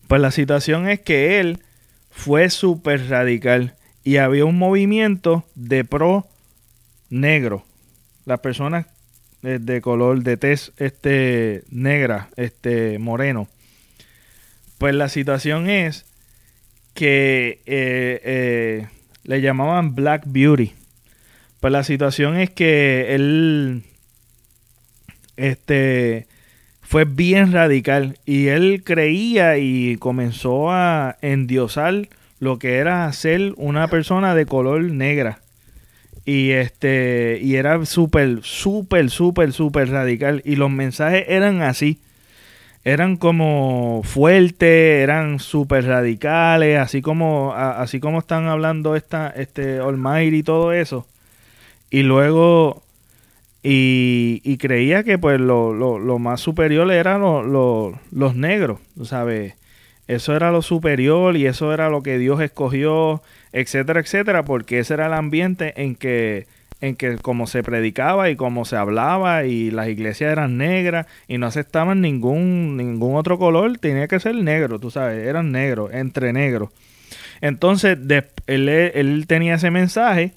Pues 0.09 0.21
la 0.21 0.31
situación 0.31 0.89
es 0.89 1.01
que 1.01 1.39
él 1.39 1.61
fue 2.11 2.51
súper 2.51 3.09
radical 3.09 3.75
y 4.03 4.17
había 4.17 4.45
un 4.45 4.59
movimiento 4.59 5.45
de 5.55 5.85
pro 5.85 6.27
negro. 7.11 7.65
Las 8.25 8.41
personas 8.41 8.87
de 9.43 9.81
color 9.81 10.23
de 10.23 10.37
tez 10.37 10.73
este 10.77 11.63
negra, 11.71 12.29
este 12.37 12.99
moreno. 12.99 13.49
Pues 14.79 14.95
la 14.95 15.09
situación 15.09 15.69
es 15.69 16.07
que 16.95 17.61
eh, 17.67 18.21
eh, 18.25 18.89
le 19.25 19.41
llamaban 19.41 19.95
Black 19.95 20.25
Beauty. 20.27 20.73
Pues 21.61 21.73
la 21.73 21.85
situación 21.85 22.37
es 22.37 22.51
que 22.51 23.15
él 23.15 23.85
este 25.37 26.27
fue 26.83 27.05
bien 27.05 27.53
radical 27.53 28.19
y 28.27 28.49
él 28.49 28.83
creía 28.85 29.59
y 29.59 29.97
comenzó 29.97 30.71
a 30.71 31.17
endiosar 31.23 32.09
lo 32.41 32.59
que 32.59 32.79
era 32.79 33.13
ser 33.13 33.53
una 33.57 33.89
persona 33.89 34.35
de 34.35 34.47
color 34.47 34.83
negra. 34.83 35.41
Y 36.31 36.53
este 36.53 37.41
y 37.43 37.57
era 37.57 37.85
súper 37.87 38.39
súper 38.43 39.11
súper 39.11 39.53
súper 39.53 39.91
radical 39.91 40.43
y 40.45 40.55
los 40.55 40.71
mensajes 40.71 41.25
eran 41.27 41.61
así 41.61 41.99
eran 42.85 43.17
como 43.17 44.03
fuertes, 44.05 45.03
eran 45.03 45.41
súper 45.41 45.87
radicales, 45.87 46.79
así 46.79 47.03
como, 47.03 47.53
así 47.53 48.01
como 48.01 48.21
están 48.21 48.47
hablando 48.47 48.97
esta, 48.97 49.29
este 49.29 49.81
Almighty 49.81 50.39
y 50.39 50.43
todo 50.43 50.73
eso. 50.73 51.07
Y 51.91 52.03
luego, 52.05 52.83
y, 53.63 54.57
creía 54.59 55.03
que 55.05 55.19
pues 55.19 55.41
lo, 55.41 55.75
lo, 55.75 56.19
más 56.19 56.41
superior 56.41 56.91
eran 56.91 57.21
los 57.21 58.35
negros, 58.35 58.81
¿sabes? 59.05 59.55
Eso 60.11 60.35
era 60.35 60.51
lo 60.51 60.61
superior 60.61 61.37
y 61.37 61.47
eso 61.47 61.73
era 61.73 61.89
lo 61.89 62.03
que 62.03 62.19
Dios 62.19 62.41
escogió, 62.41 63.23
etcétera, 63.53 64.01
etcétera, 64.01 64.43
porque 64.43 64.81
ese 64.81 64.95
era 64.95 65.07
el 65.07 65.13
ambiente 65.13 65.73
en 65.81 65.95
que 65.95 66.49
en 66.81 66.97
que 66.97 67.17
como 67.19 67.47
se 67.47 67.63
predicaba 67.63 68.29
y 68.29 68.35
como 68.35 68.65
se 68.65 68.75
hablaba 68.75 69.45
y 69.45 69.71
las 69.71 69.87
iglesias 69.87 70.33
eran 70.33 70.57
negras 70.57 71.07
y 71.29 71.39
no 71.39 71.47
aceptaban 71.47 72.01
ningún, 72.01 72.77
ningún 72.77 73.15
otro 73.15 73.39
color, 73.39 73.79
tenía 73.79 74.09
que 74.09 74.19
ser 74.19 74.35
negro, 74.35 74.81
tú 74.81 74.91
sabes, 74.91 75.25
eran 75.25 75.53
negros, 75.53 75.93
entre 75.95 76.33
negros. 76.33 76.71
Entonces 77.41 77.97
él, 78.49 78.69
él, 78.69 79.25
tenía 79.29 79.55
ese 79.55 79.71
mensaje 79.71 80.33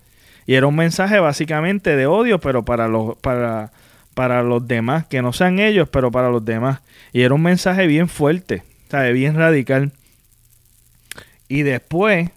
y 0.46 0.54
era 0.54 0.68
un 0.68 0.76
mensaje 0.76 1.18
básicamente 1.20 1.96
de 1.96 2.06
odio, 2.06 2.40
pero 2.40 2.64
para 2.64 2.88
los, 2.88 3.18
para, 3.18 3.72
para 4.14 4.44
los 4.44 4.68
demás, 4.68 5.08
que 5.08 5.24
no 5.24 5.34
sean 5.34 5.58
ellos, 5.58 5.90
pero 5.90 6.12
para 6.12 6.30
los 6.30 6.46
demás. 6.46 6.82
Y 7.12 7.22
era 7.22 7.34
un 7.34 7.42
mensaje 7.42 7.88
bien 7.88 8.08
fuerte, 8.08 8.62
¿sabes? 8.94 9.16
bien 9.16 9.34
radical. 9.34 9.92
Y 11.48 11.64
después, 11.64 12.30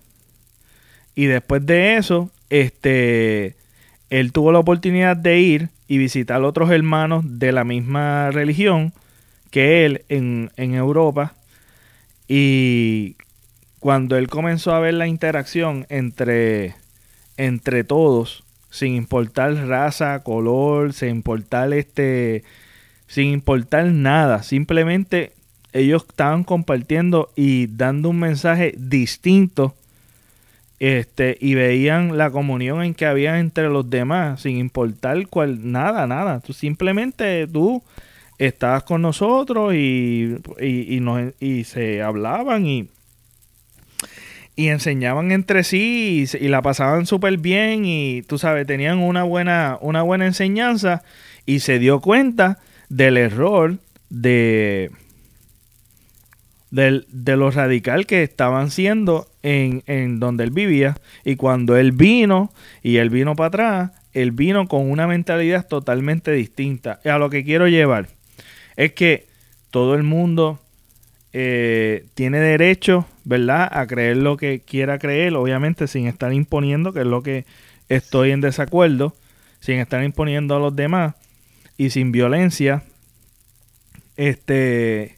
y 1.14 1.26
después 1.26 1.66
de 1.66 1.96
eso, 1.98 2.30
este 2.48 3.56
él 4.08 4.32
tuvo 4.32 4.52
la 4.52 4.60
oportunidad 4.60 5.18
de 5.18 5.38
ir 5.38 5.68
y 5.86 5.98
visitar 5.98 6.42
otros 6.42 6.70
hermanos 6.70 7.24
de 7.26 7.52
la 7.52 7.64
misma 7.64 8.30
religión 8.30 8.94
que 9.50 9.84
él 9.84 10.06
en, 10.08 10.50
Europa. 10.56 11.34
Y 12.26 13.16
cuando 13.78 14.16
él 14.16 14.28
comenzó 14.28 14.74
a 14.74 14.80
ver 14.80 14.94
la 14.94 15.08
interacción 15.08 15.84
entre, 15.90 16.74
entre 17.36 17.84
todos, 17.84 18.44
sin 18.70 18.94
importar 18.94 19.54
raza, 19.68 20.22
color, 20.22 20.94
sin 20.94 21.10
importar 21.10 21.74
este, 21.74 22.44
sin 23.08 23.26
importar 23.26 23.84
nada, 23.88 24.42
simplemente 24.42 25.34
ellos 25.76 26.04
estaban 26.08 26.44
compartiendo 26.44 27.30
y 27.36 27.66
dando 27.66 28.10
un 28.10 28.18
mensaje 28.18 28.74
distinto 28.76 29.74
este, 30.78 31.38
y 31.40 31.54
veían 31.54 32.18
la 32.18 32.30
comunión 32.30 32.82
en 32.82 32.94
que 32.94 33.06
había 33.06 33.38
entre 33.38 33.68
los 33.68 33.88
demás, 33.88 34.42
sin 34.42 34.58
importar 34.58 35.26
cual, 35.28 35.70
nada, 35.72 36.06
nada. 36.06 36.40
Tú 36.40 36.52
simplemente 36.52 37.46
tú 37.46 37.82
estabas 38.38 38.82
con 38.82 39.02
nosotros 39.02 39.74
y, 39.74 40.36
y, 40.60 41.00
nos, 41.00 41.32
y 41.40 41.64
se 41.64 42.02
hablaban 42.02 42.66
y, 42.66 42.88
y 44.54 44.68
enseñaban 44.68 45.32
entre 45.32 45.64
sí 45.64 46.26
y, 46.38 46.48
la 46.48 46.62
pasaban 46.62 47.06
súper 47.06 47.38
bien 47.38 47.84
y 47.86 48.22
tú 48.22 48.38
sabes, 48.38 48.66
tenían 48.66 48.98
una 48.98 49.22
buena, 49.22 49.78
una 49.80 50.02
buena 50.02 50.26
enseñanza 50.26 51.02
y 51.46 51.60
se 51.60 51.78
dio 51.78 52.00
cuenta 52.00 52.58
del 52.88 53.16
error 53.16 53.78
de, 54.10 54.90
de, 56.70 57.04
de 57.08 57.36
lo 57.36 57.50
radical 57.50 58.06
que 58.06 58.22
estaban 58.22 58.70
siendo 58.70 59.28
en, 59.42 59.82
en 59.86 60.20
donde 60.20 60.44
él 60.44 60.50
vivía 60.50 60.96
y 61.24 61.36
cuando 61.36 61.76
él 61.76 61.92
vino 61.92 62.52
y 62.82 62.96
él 62.96 63.10
vino 63.10 63.36
para 63.36 63.48
atrás, 63.48 63.90
él 64.12 64.32
vino 64.32 64.66
con 64.66 64.90
una 64.90 65.06
mentalidad 65.06 65.66
totalmente 65.66 66.32
distinta. 66.32 67.00
A 67.04 67.18
lo 67.18 67.30
que 67.30 67.44
quiero 67.44 67.68
llevar 67.68 68.08
es 68.76 68.92
que 68.92 69.26
todo 69.70 69.94
el 69.94 70.02
mundo 70.02 70.58
eh, 71.32 72.06
tiene 72.14 72.38
derecho, 72.40 73.06
¿verdad?, 73.24 73.68
a 73.70 73.86
creer 73.86 74.16
lo 74.16 74.38
que 74.38 74.60
quiera 74.60 74.98
creer, 74.98 75.34
obviamente 75.34 75.86
sin 75.86 76.06
estar 76.06 76.32
imponiendo, 76.32 76.94
que 76.94 77.00
es 77.00 77.06
lo 77.06 77.22
que 77.22 77.44
estoy 77.90 78.30
en 78.30 78.40
desacuerdo, 78.40 79.14
sin 79.60 79.78
estar 79.78 80.02
imponiendo 80.02 80.56
a 80.56 80.60
los 80.60 80.74
demás 80.74 81.14
y 81.76 81.90
sin 81.90 82.10
violencia. 82.10 82.84
Este, 84.16 85.15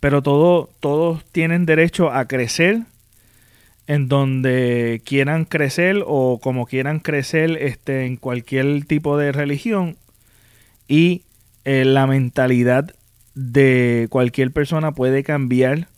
pero 0.00 0.22
todo, 0.22 0.70
todos 0.80 1.24
tienen 1.32 1.66
derecho 1.66 2.12
a 2.12 2.26
crecer 2.26 2.82
en 3.86 4.08
donde 4.08 5.00
quieran 5.04 5.44
crecer 5.44 6.04
o 6.06 6.38
como 6.40 6.66
quieran 6.66 7.00
crecer 7.00 7.56
este, 7.60 8.04
en 8.04 8.16
cualquier 8.16 8.84
tipo 8.84 9.16
de 9.16 9.32
religión 9.32 9.96
y 10.86 11.22
eh, 11.64 11.84
la 11.84 12.06
mentalidad 12.06 12.94
de 13.34 14.06
cualquier 14.10 14.52
persona 14.52 14.92
puede 14.92 15.22
cambiar 15.22 15.88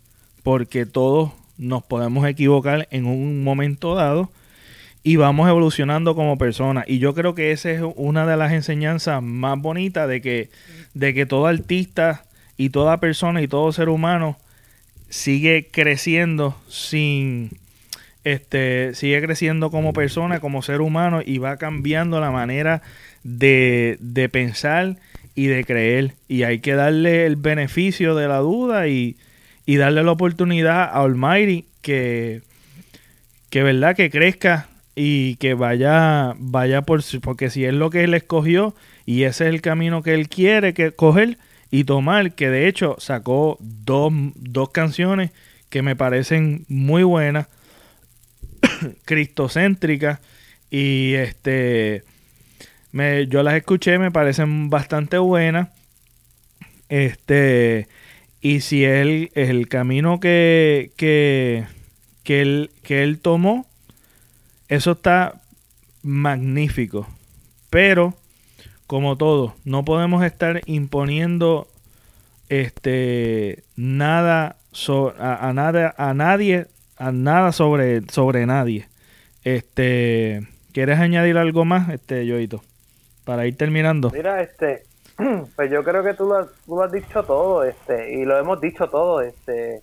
porque 0.43 0.85
todos 0.85 1.31
nos 1.57 1.83
podemos 1.83 2.27
equivocar 2.27 2.87
en 2.91 3.05
un 3.05 3.43
momento 3.43 3.95
dado 3.95 4.31
y 5.03 5.15
vamos 5.15 5.49
evolucionando 5.49 6.15
como 6.15 6.37
personas. 6.37 6.85
Y 6.87 6.99
yo 6.99 7.13
creo 7.13 7.35
que 7.35 7.51
esa 7.51 7.71
es 7.71 7.81
una 7.95 8.25
de 8.25 8.37
las 8.37 8.51
enseñanzas 8.51 9.21
más 9.21 9.59
bonitas 9.59 10.07
de 10.07 10.21
que, 10.21 10.49
de 10.93 11.13
que 11.13 11.25
todo 11.25 11.47
artista 11.47 12.25
y 12.61 12.69
toda 12.69 12.99
persona 12.99 13.41
y 13.41 13.47
todo 13.47 13.71
ser 13.71 13.89
humano 13.89 14.37
sigue 15.09 15.67
creciendo 15.71 16.55
sin 16.69 17.49
este, 18.23 18.93
sigue 18.93 19.19
creciendo 19.19 19.71
como 19.71 19.93
persona, 19.93 20.39
como 20.39 20.61
ser 20.61 20.79
humano 20.79 21.21
y 21.25 21.39
va 21.39 21.57
cambiando 21.57 22.19
la 22.19 22.29
manera 22.29 22.83
de, 23.23 23.97
de 23.99 24.29
pensar 24.29 24.97
y 25.33 25.47
de 25.47 25.63
creer. 25.63 26.13
Y 26.27 26.43
hay 26.43 26.59
que 26.59 26.75
darle 26.75 27.25
el 27.25 27.35
beneficio 27.35 28.13
de 28.13 28.27
la 28.27 28.37
duda 28.37 28.87
y, 28.87 29.17
y 29.65 29.77
darle 29.77 30.03
la 30.03 30.11
oportunidad 30.11 30.83
a 30.83 31.01
Almighty 31.01 31.65
que, 31.81 32.43
que 33.49 33.63
verdad 33.63 33.95
que 33.95 34.11
crezca 34.11 34.67
y 34.93 35.37
que 35.37 35.55
vaya 35.55 36.35
vaya 36.37 36.83
por 36.83 37.01
porque 37.21 37.49
si 37.49 37.65
es 37.65 37.73
lo 37.73 37.89
que 37.89 38.03
él 38.03 38.13
escogió 38.13 38.75
y 39.07 39.23
ese 39.23 39.47
es 39.47 39.53
el 39.53 39.61
camino 39.61 40.03
que 40.03 40.13
él 40.13 40.27
quiere 40.29 40.75
que 40.75 40.91
coger 40.91 41.37
y 41.71 41.85
tomar 41.85 42.33
que 42.33 42.49
de 42.49 42.67
hecho 42.67 42.97
sacó 42.99 43.57
dos, 43.59 44.11
dos 44.35 44.69
canciones 44.69 45.31
que 45.69 45.81
me 45.81 45.95
parecen 45.95 46.65
muy 46.67 47.03
buenas 47.03 47.47
cristocéntricas 49.05 50.19
y 50.69 51.13
este 51.13 52.03
me, 52.91 53.27
yo 53.27 53.41
las 53.43 53.55
escuché, 53.55 53.97
me 53.99 54.11
parecen 54.11 54.69
bastante 54.69 55.17
buenas. 55.17 55.69
Este, 56.89 57.87
y 58.41 58.61
si 58.61 58.83
él 58.83 59.31
el 59.33 59.67
camino 59.69 60.19
que, 60.19 60.91
que, 60.97 61.65
que, 62.23 62.41
él, 62.41 62.71
que 62.83 63.03
él 63.03 63.19
tomó, 63.19 63.65
eso 64.67 64.91
está 64.91 65.41
magnífico. 66.01 67.07
Pero, 67.69 68.17
como 68.91 69.15
todo, 69.15 69.55
no 69.63 69.85
podemos 69.85 70.21
estar 70.21 70.59
imponiendo 70.65 71.65
este 72.49 73.63
nada 73.77 74.57
a, 75.17 75.53
nada 75.53 75.95
a 75.97 76.13
nadie 76.13 76.67
a 76.97 77.13
nada 77.13 77.53
sobre, 77.53 78.01
sobre 78.09 78.45
nadie. 78.45 78.89
Este, 79.45 80.45
¿quieres 80.73 80.99
añadir 80.99 81.37
algo 81.37 81.63
más, 81.63 81.87
este, 81.87 82.25
Yoito? 82.25 82.63
Para 83.23 83.47
ir 83.47 83.55
terminando. 83.55 84.09
Mira, 84.09 84.41
este, 84.41 84.83
pues 85.55 85.71
yo 85.71 85.85
creo 85.85 86.03
que 86.03 86.13
tú 86.13 86.27
lo, 86.27 86.47
tú 86.65 86.75
lo 86.75 86.83
has 86.83 86.91
dicho 86.91 87.23
todo, 87.23 87.63
este, 87.63 88.15
y 88.15 88.25
lo 88.25 88.37
hemos 88.37 88.59
dicho 88.59 88.89
todo, 88.89 89.21
este, 89.21 89.81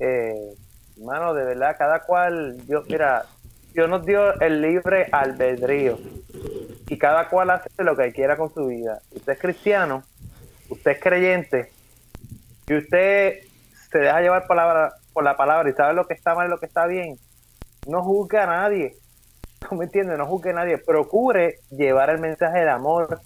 eh, 0.00 0.54
de 0.96 1.44
verdad, 1.44 1.76
cada 1.78 2.00
cual, 2.00 2.58
yo, 2.68 2.82
mira, 2.90 3.24
Dios 3.72 3.88
nos 3.88 4.04
dio 4.04 4.38
el 4.38 4.60
libre 4.60 5.08
albedrío 5.12 5.98
y 6.88 6.98
cada 6.98 7.28
cual 7.28 7.50
hace 7.50 7.68
lo 7.78 7.96
que 7.96 8.12
quiera 8.12 8.36
con 8.36 8.52
su 8.52 8.66
vida. 8.66 9.00
Usted 9.12 9.32
es 9.32 9.38
cristiano, 9.38 10.04
usted 10.68 10.92
es 10.92 11.00
creyente 11.00 11.72
y 12.66 12.74
usted 12.74 13.40
se 13.90 13.98
deja 13.98 14.20
llevar 14.20 14.46
palabra, 14.46 14.92
por 15.12 15.24
la 15.24 15.36
palabra 15.36 15.70
y 15.70 15.72
sabe 15.72 15.94
lo 15.94 16.06
que 16.06 16.14
está 16.14 16.34
mal 16.34 16.48
y 16.48 16.50
lo 16.50 16.58
que 16.58 16.66
está 16.66 16.86
bien, 16.86 17.16
no 17.86 18.02
juzgue 18.02 18.38
a 18.38 18.46
nadie. 18.46 18.96
¿No 19.70 19.76
me 19.78 19.84
entiende? 19.84 20.16
No 20.16 20.26
juzgue 20.26 20.50
a 20.50 20.54
nadie. 20.54 20.78
Procure 20.78 21.60
llevar 21.70 22.10
el 22.10 22.18
mensaje 22.18 22.60
de 22.60 22.70
amor, 22.70 23.20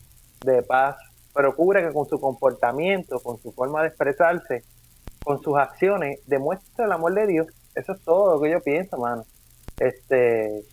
de 0.44 0.62
paz. 0.62 0.96
Procure 1.32 1.86
que 1.86 1.92
con 1.92 2.06
su 2.06 2.20
comportamiento, 2.20 3.20
con 3.20 3.38
su 3.38 3.52
forma 3.52 3.82
de 3.82 3.88
expresarse, 3.88 4.64
con 5.24 5.40
sus 5.40 5.56
acciones, 5.56 6.20
demuestre 6.26 6.84
el 6.84 6.92
amor 6.92 7.14
de 7.14 7.26
Dios. 7.26 7.46
Eso 7.74 7.92
es 7.92 8.02
todo 8.02 8.34
lo 8.34 8.40
que 8.40 8.50
yo 8.50 8.60
pienso, 8.60 8.96
mano. 8.96 9.24
Este, 9.78 10.64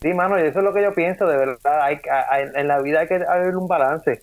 sí, 0.00 0.14
mano, 0.14 0.38
y 0.38 0.46
eso 0.46 0.58
es 0.58 0.64
lo 0.64 0.72
que 0.72 0.82
yo 0.82 0.92
pienso, 0.94 1.26
de 1.26 1.36
verdad. 1.36 1.82
Hay, 1.82 1.98
en 2.54 2.68
la 2.68 2.80
vida 2.80 3.00
hay 3.00 3.08
que 3.08 3.24
haber 3.28 3.56
un 3.56 3.68
balance. 3.68 4.22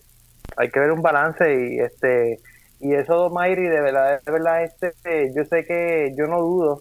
Hay 0.56 0.70
que 0.70 0.80
ver 0.80 0.92
un 0.92 1.02
balance 1.02 1.44
y 1.54 1.78
este 1.80 2.40
y 2.80 2.94
eso, 2.94 3.30
Mayri, 3.30 3.68
de 3.68 3.80
verdad, 3.80 4.20
de 4.24 4.32
verdad, 4.32 4.62
este, 4.62 5.32
yo 5.34 5.44
sé 5.44 5.64
que 5.64 6.12
yo 6.16 6.26
no 6.26 6.40
dudo 6.40 6.80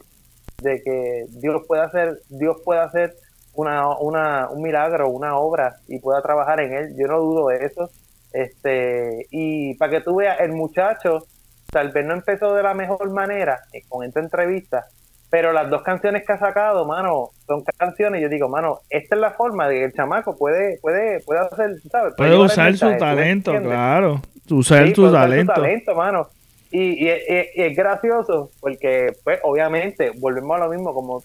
de 0.62 0.82
que 0.84 1.26
Dios 1.30 1.64
pueda 1.68 1.86
hacer, 1.86 2.20
Dios 2.30 2.58
pueda 2.66 2.84
hacer 2.84 3.16
una, 3.54 3.98
una, 3.98 4.50
un 4.50 4.62
milagro, 4.62 5.10
una 5.10 5.38
obra 5.38 5.78
y 5.88 6.00
pueda 6.00 6.22
trabajar 6.22 6.60
en 6.60 6.74
él. 6.74 6.96
Yo 6.98 7.08
no 7.08 7.20
dudo 7.20 7.48
de 7.48 7.66
eso. 7.66 7.90
Este, 8.34 9.28
y 9.32 9.76
para 9.76 9.92
que 9.92 10.02
tú 10.02 10.18
veas, 10.18 10.40
el 10.42 10.52
muchacho 10.52 11.26
tal 11.72 11.92
vez 11.92 12.06
no 12.06 12.14
empezó 12.14 12.54
de 12.54 12.64
la 12.64 12.74
mejor 12.74 13.10
manera 13.12 13.62
eh, 13.72 13.82
con 13.88 14.06
esta 14.06 14.20
entrevista, 14.20 14.86
pero 15.30 15.52
las 15.52 15.70
dos 15.70 15.82
canciones 15.82 16.26
que 16.26 16.34
ha 16.34 16.40
sacado, 16.40 16.86
mano, 16.86 17.32
son 17.48 17.64
canciones, 17.78 18.22
yo 18.22 18.30
digo, 18.30 18.48
mano, 18.48 18.80
esta 18.90 19.16
es 19.16 19.22
la 19.22 19.32
forma 19.32 19.68
de 19.68 19.76
que 19.76 19.84
el 19.86 19.94
chamaco 19.94 20.38
puede, 20.38 20.80
puede, 20.80 21.20
puede 21.22 21.42
hacer, 21.42 21.82
¿sabes? 21.92 22.14
Puede, 22.16 22.38
usar 22.38 22.76
su 22.78 22.96
talento, 22.98 23.52
claro 23.62 24.22
usar 24.54 24.92
tu 24.94 25.12
talento. 25.12 25.54
talento, 25.54 25.96
mano. 25.96 26.28
Y, 26.72 27.06
y, 27.06 27.10
es 27.10 27.76
gracioso 27.76 28.52
porque, 28.60 29.16
pues, 29.24 29.40
obviamente, 29.44 30.12
volvemos 30.18 30.58
a 30.58 30.66
lo 30.66 30.70
mismo, 30.70 30.94
como 30.94 31.24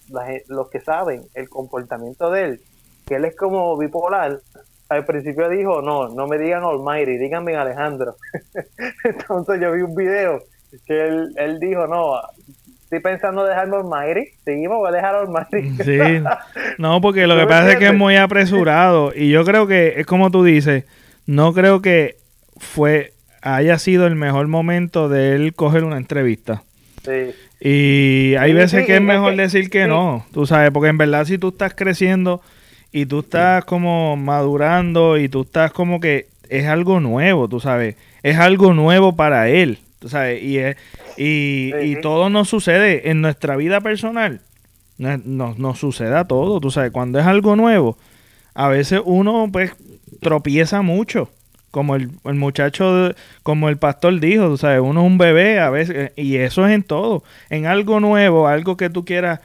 los 0.49 0.70
que 0.70 0.81
saben 0.81 1.23
el 1.35 1.49
comportamiento 1.49 2.31
de 2.31 2.45
él, 2.45 2.61
que 3.07 3.17
él 3.17 3.25
es 3.25 3.37
como 3.37 3.77
bipolar. 3.77 4.41
Al 4.89 5.05
principio 5.05 5.49
dijo, 5.49 5.83
no, 5.83 6.09
no 6.09 6.27
me 6.27 6.39
digan 6.39 6.65
Almighty, 6.65 7.17
díganme 7.17 7.57
Alejandro. 7.57 8.17
Entonces 9.05 9.61
yo 9.61 9.73
vi 9.73 9.83
un 9.83 9.95
video 9.95 10.43
que 10.87 11.07
él, 11.07 11.33
él 11.37 11.61
dijo, 11.61 11.87
no, 11.87 12.20
estoy 12.91 12.99
pensando 12.99 13.44
dejarme 13.44 13.77
Almighty, 13.77 14.31
seguimos, 14.44 14.78
voy 14.78 14.89
a 14.89 14.93
dejar 14.93 15.15
Almighty. 15.15 15.85
Sí, 15.85 15.99
no, 16.78 17.01
porque 17.01 17.28
lo 17.28 17.39
que 17.39 17.47
pasa 17.47 17.73
es 17.73 17.77
que 17.77 17.86
es 17.86 17.94
muy 17.94 18.17
apresurado 18.17 19.12
y 19.15 19.31
yo 19.31 19.44
creo 19.44 19.69
que, 19.69 19.94
es 19.99 20.07
como 20.07 20.33
tú 20.33 20.43
dices, 20.43 20.86
no 21.25 21.52
creo 21.52 21.83
que 21.83 22.17
fue 22.57 23.12
haya 23.43 23.78
sido 23.78 24.09
el 24.09 24.17
mejor 24.17 24.49
momento 24.49 25.09
de 25.09 25.36
él 25.36 25.55
coger 25.55 25.85
una 25.85 25.99
entrevista. 25.99 26.65
Sí. 27.05 27.31
Y 27.60 28.35
hay 28.35 28.52
veces 28.55 28.85
que 28.86 28.97
es 28.97 29.02
mejor 29.02 29.36
decir 29.36 29.70
que 29.70 29.86
no, 29.86 30.27
tú 30.33 30.44
sabes, 30.47 30.73
porque 30.73 30.89
en 30.89 30.99
verdad 30.99 31.25
si 31.27 31.39
tú 31.39 31.51
estás 31.51 31.75
creciendo 31.75 32.43
y 32.91 33.07
tú 33.07 33.20
estás 33.20 33.65
como 33.67 34.17
madurando 34.17 35.17
y 35.17 35.28
tú 35.28 35.43
estás 35.43 35.70
como 35.70 36.01
que 36.01 36.27
es 36.49 36.67
algo 36.67 36.99
nuevo, 36.99 37.47
tú 37.49 37.60
sabes, 37.60 37.94
es 38.25 38.36
algo 38.36 38.75
nuevo 38.75 39.15
para 39.15 39.49
él, 39.49 39.78
tú 40.01 40.09
sabes, 40.09 40.43
y, 40.43 40.59
y, 41.17 41.73
y 41.77 42.01
todo 42.01 42.29
nos 42.29 42.49
sucede 42.49 43.11
en 43.11 43.20
nuestra 43.20 43.55
vida 43.57 43.81
personal, 43.81 44.41
nos, 44.99 45.25
nos, 45.25 45.59
nos 45.59 45.79
sucede 45.79 46.17
a 46.17 46.25
todo, 46.25 46.59
tú 46.61 46.73
sabes, 46.73 46.91
cuando 46.91 47.20
es 47.20 47.27
algo 47.27 47.55
nuevo, 47.55 47.97
a 48.55 48.69
veces 48.69 49.01
uno 49.05 49.49
pues 49.53 49.73
tropieza 50.20 50.83
mucho 50.83 51.31
como 51.70 51.95
el, 51.95 52.11
muchacho, 52.25 53.12
como 53.43 53.69
el 53.69 53.79
pastor 53.79 54.19
dijo, 54.19 54.49
tú 54.49 54.57
sabes, 54.57 54.81
uno 54.81 55.03
es 55.03 55.07
un 55.07 55.19
bebé 55.19 55.61
a 55.61 55.70
veces, 55.70 56.12
y 56.17 56.37
eso 56.37 56.67
es 56.67 56.73
en 56.73 56.83
todo, 56.83 57.23
en 57.49 57.67
algo 57.67 58.01
nuevo, 58.01 58.49
algo 58.49 58.77
que 58.77 58.91
tú 58.91 59.05
quieras 59.05 59.41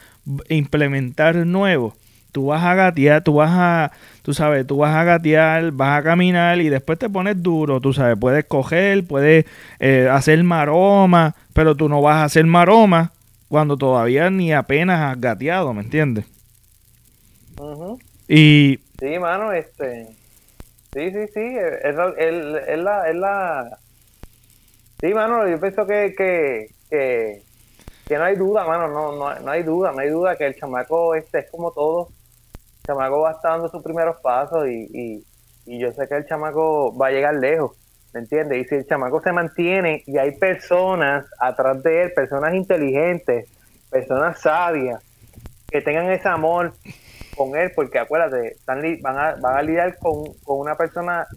implementar 0.49 1.35
nuevo, 1.35 1.95
tú 2.31 2.47
vas 2.47 2.63
a 2.63 2.73
gatear, 2.73 3.23
tú 3.23 3.35
vas 3.35 3.51
a, 3.53 3.91
tú 4.25 4.33
sabes, 4.33 4.65
tú 4.65 4.77
vas 4.77 4.95
a 4.95 5.03
gatear, 5.03 5.71
vas 5.71 5.99
a 5.99 6.03
caminar 6.03 6.59
y 6.59 6.69
después 6.69 6.97
te 6.97 7.07
pones 7.07 7.43
duro, 7.43 7.79
tú 7.79 7.93
sabes, 7.93 8.17
puedes 8.19 8.43
coger, 8.45 9.05
puedes 9.05 9.45
eh, 9.79 10.09
hacer 10.11 10.43
maroma, 10.43 11.35
pero 11.53 11.75
tú 11.75 11.87
no 11.87 12.01
vas 12.01 12.15
a 12.15 12.23
hacer 12.23 12.43
maroma 12.47 13.11
cuando 13.49 13.77
todavía 13.77 14.31
ni 14.31 14.51
apenas 14.51 14.99
has 14.99 15.21
gateado, 15.21 15.75
¿me 15.75 15.83
entiendes? 15.83 16.25
Ujú. 17.59 17.99
Y 18.27 18.79
Sí, 18.99 19.19
mano, 19.19 19.51
este. 19.53 20.07
Sí, 20.93 21.11
sí, 21.11 21.27
sí. 21.31 21.57
Es, 21.83 21.95
es 22.17 22.79
la, 22.79 23.09
es 23.09 23.15
la. 23.15 23.77
Sí, 25.01 25.13
mano, 25.13 25.47
yo 25.47 25.59
pienso 25.59 25.85
que, 25.85 26.15
que, 26.17 26.71
que, 26.89 27.43
que 28.07 28.17
no 28.17 28.23
hay 28.23 28.35
duda, 28.35 28.65
mano. 28.65 28.87
No, 28.87 29.11
no, 29.15 29.39
no 29.39 29.51
hay 29.51 29.61
duda, 29.61 29.91
no 29.91 29.99
hay 29.99 30.09
duda 30.09 30.35
que 30.35 30.47
el 30.47 30.55
chamaco 30.55 31.13
este 31.13 31.39
es 31.39 31.51
como 31.51 31.71
todo. 31.71 32.09
Chamaco 32.85 33.21
va 33.21 33.31
estar 33.31 33.51
dando 33.51 33.69
sus 33.69 33.83
primeros 33.83 34.17
pasos 34.21 34.67
y, 34.67 34.89
y, 34.93 35.25
y 35.65 35.79
yo 35.79 35.91
sé 35.91 36.07
que 36.07 36.15
el 36.15 36.25
chamaco 36.25 36.95
va 36.95 37.07
a 37.07 37.11
llegar 37.11 37.35
lejos. 37.35 37.71
¿Me 38.13 38.21
entiendes? 38.21 38.59
Y 38.59 38.63
si 38.69 38.75
el 38.75 38.87
chamaco 38.87 39.21
se 39.21 39.33
mantiene 39.33 40.01
y 40.05 40.17
hay 40.17 40.31
personas 40.37 41.25
atrás 41.37 41.83
de 41.83 42.03
él, 42.03 42.13
personas 42.13 42.53
inteligentes, 42.53 43.49
personas 43.89 44.39
sabias, 44.39 45.03
que 45.69 45.81
tengan 45.81 46.09
ese 46.09 46.29
amor 46.29 46.73
con 47.35 47.57
él, 47.57 47.73
porque 47.75 47.99
acuérdate, 47.99 48.53
están 48.53 48.81
li- 48.81 49.01
van, 49.01 49.17
a, 49.17 49.35
van 49.35 49.57
a 49.57 49.61
lidiar 49.61 49.97
con, 49.97 50.23
con 50.45 50.59
una 50.59 50.75
persona 50.75 51.27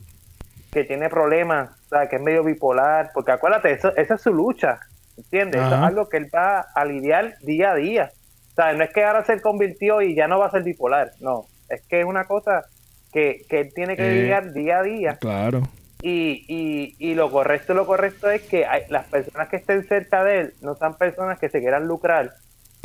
que 0.70 0.84
tiene 0.84 1.08
problemas, 1.08 1.70
o 1.86 1.88
sea, 1.88 2.08
que 2.08 2.16
es 2.16 2.22
medio 2.22 2.44
bipolar, 2.44 3.10
porque 3.12 3.32
acuérdate, 3.32 3.72
eso, 3.72 3.88
esa 3.96 4.14
es 4.14 4.20
su 4.22 4.32
lucha, 4.32 4.78
¿entiendes? 5.16 5.62
Eso 5.66 5.74
es 5.74 5.82
algo 5.82 6.08
que 6.08 6.18
él 6.18 6.30
va 6.32 6.60
a 6.72 6.84
lidiar 6.84 7.38
día 7.40 7.72
a 7.72 7.74
día. 7.74 8.12
O 8.58 8.60
sea, 8.60 8.72
no 8.72 8.82
es 8.82 8.90
que 8.90 9.04
ahora 9.04 9.24
se 9.24 9.40
convirtió 9.40 10.02
y 10.02 10.16
ya 10.16 10.26
no 10.26 10.40
va 10.40 10.46
a 10.46 10.50
ser 10.50 10.64
bipolar, 10.64 11.12
no, 11.20 11.44
es 11.68 11.80
que 11.88 12.00
es 12.00 12.04
una 12.04 12.24
cosa 12.24 12.64
que, 13.12 13.42
que 13.48 13.60
él 13.60 13.72
tiene 13.72 13.94
que 13.94 14.02
Eh. 14.02 14.14
lidiar 14.14 14.52
día 14.52 14.78
a 14.80 14.82
día 14.82 15.16
claro, 15.20 15.62
y, 16.02 16.44
y, 16.48 16.96
y 16.98 17.14
lo 17.14 17.30
correcto 17.30 17.72
lo 17.72 17.86
correcto 17.86 18.28
es 18.28 18.42
que 18.48 18.66
hay- 18.66 18.82
las 18.88 19.06
personas 19.06 19.48
que 19.48 19.58
estén 19.58 19.86
cerca 19.86 20.24
de 20.24 20.40
él 20.40 20.54
no 20.60 20.74
sean 20.74 20.96
personas 20.98 21.38
que 21.38 21.48
se 21.50 21.60
quieran 21.60 21.86
lucrar 21.86 22.30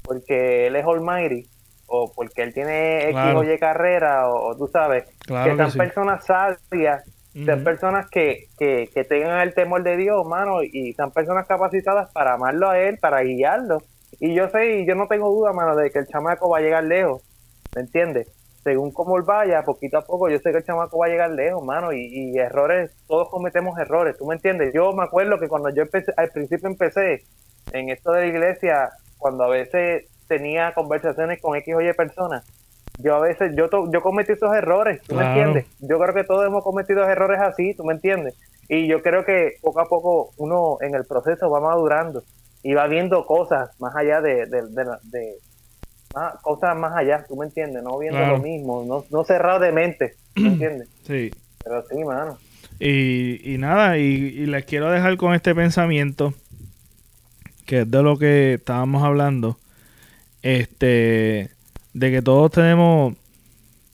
porque 0.04 0.68
él 0.68 0.76
es 0.76 0.86
almighty 0.86 1.48
o 1.88 2.12
porque 2.14 2.44
él 2.44 2.54
tiene 2.54 3.06
X 3.10 3.12
Claro. 3.14 3.40
o 3.40 3.44
Y 3.44 3.58
carrera 3.58 4.30
o, 4.30 4.50
o 4.52 4.56
tú 4.56 4.68
sabes 4.68 5.06
Claro 5.26 5.44
que 5.46 5.52
que 5.52 5.58
sean 5.58 5.72
sí. 5.72 5.78
personas 5.80 6.24
sabias 6.26 7.04
sean 7.34 7.56
Ujú. 7.56 7.64
personas 7.64 8.10
que, 8.12 8.46
que, 8.60 8.90
que 8.94 9.04
tengan 9.06 9.42
el 9.42 9.56
temor 9.56 9.82
de 9.82 9.98
Dios 9.98 10.24
mano 10.28 10.62
y 10.62 10.94
sean 10.94 11.10
personas 11.12 11.48
capacitadas 11.48 12.12
para 12.14 12.34
amarlo 12.34 12.70
a 12.70 12.78
él 12.80 13.00
para 13.00 13.22
guiarlo 13.24 13.80
y 14.26 14.34
yo 14.36 14.48
sé 14.50 14.80
y 14.80 14.88
yo 14.88 14.96
no 14.96 15.08
tengo 15.08 15.30
duda 15.30 15.52
mano 15.54 15.76
de 15.76 15.92
que 15.92 16.00
el 16.00 16.08
chamaco 16.08 16.50
va 16.50 16.60
a 16.60 16.62
llegar 16.62 16.84
lejos 16.84 17.22
¿me 17.76 17.82
entiendes? 17.82 18.28
Según 18.64 18.94
como 18.94 19.18
él 19.18 19.24
vaya, 19.24 19.64
poquito 19.66 19.98
a 19.98 20.06
poco, 20.06 20.30
yo 20.30 20.38
sé 20.40 20.52
que 20.52 20.60
el 20.60 20.64
chamaco 20.64 20.98
va 21.00 21.08
a 21.08 21.10
llegar 21.10 21.32
lejos, 21.32 21.62
mano, 21.66 21.92
y, 21.92 22.08
y 22.08 22.38
errores, 22.40 22.92
todos 23.08 23.28
cometemos 23.30 23.78
errores, 23.78 24.16
¿tú 24.18 24.26
me 24.26 24.36
entiendes? 24.36 24.72
Yo 24.74 24.94
me 24.94 25.04
acuerdo 25.04 25.38
que 25.40 25.50
cuando 25.50 25.70
yo 25.72 25.82
empecé, 25.82 26.14
al 26.16 26.30
principio 26.30 26.70
empecé 26.70 27.24
en 27.72 27.90
esto 27.90 28.14
de 28.14 28.22
la 28.22 28.28
iglesia, 28.28 28.90
cuando 29.18 29.44
a 29.44 29.50
veces 29.50 30.06
tenía 30.30 30.74
conversaciones 30.74 31.42
con 31.42 31.58
X 31.58 31.76
o 31.76 31.82
Y 31.82 31.92
personas, 31.94 32.46
yo 32.98 33.16
a 33.16 33.20
veces, 33.20 33.52
yo, 33.58 33.70
to- 33.70 33.92
yo 33.92 34.02
cometí 34.02 34.32
esos 34.34 34.56
errores, 34.56 35.02
¿tú 35.08 35.16
Claro. 35.16 35.30
me 35.34 35.42
entiendes? 35.42 35.66
Yo 35.80 36.00
creo 36.00 36.14
que 36.14 36.24
todos 36.24 36.46
hemos 36.48 36.64
cometido 36.64 37.04
errores 37.10 37.42
así, 37.42 37.76
¿tú 37.76 37.84
me 37.84 37.94
entiendes? 37.96 38.34
Y 38.70 38.88
yo 38.88 39.02
creo 39.02 39.26
que 39.26 39.54
poco 39.62 39.82
a 39.82 39.90
poco 39.90 40.30
uno 40.38 40.78
en 40.80 40.96
el 40.96 41.06
proceso 41.06 41.50
va 41.50 41.60
madurando 41.60 42.24
y 42.64 42.74
va 42.74 42.88
viendo 42.88 43.26
cosas 43.26 43.70
más 43.80 43.96
allá 43.96 44.22
de, 44.22 44.46
de, 44.48 44.62
de, 45.04 45.36
más- 46.14 46.36
cosas 46.42 46.76
más 46.78 46.94
allá, 46.96 47.26
¿tú 47.28 47.36
me 47.36 47.46
entiendes? 47.46 47.84
No 47.84 47.98
viendo 48.00 48.18
Claro. 48.20 48.38
lo 48.38 48.44
mismo, 48.44 48.84
no, 48.88 49.06
no 49.10 49.24
cerrado 49.24 49.60
de 49.60 49.72
mente, 49.72 50.16
¿tú 50.34 50.42
me 50.44 50.50
entiendes? 50.54 50.90
sí. 51.06 51.34
Pero 51.64 51.84
sí, 51.90 51.96
mano. 52.04 52.38
Y, 52.80 53.54
y 53.54 53.58
nada, 53.58 53.98
y, 53.98 54.04
y 54.04 54.46
les 54.46 54.66
quiero 54.66 54.90
dejar 54.92 55.16
con 55.18 55.34
este 55.34 55.54
pensamiento, 55.56 56.34
que 57.66 57.82
es 57.82 57.92
de 57.92 58.04
lo 58.04 58.18
que 58.18 58.56
estábamos 58.56 59.04
hablando, 59.04 59.58
este, 60.42 61.50
de 61.94 62.12
que 62.12 62.22
todos 62.22 62.52
tenemos, 62.52 63.16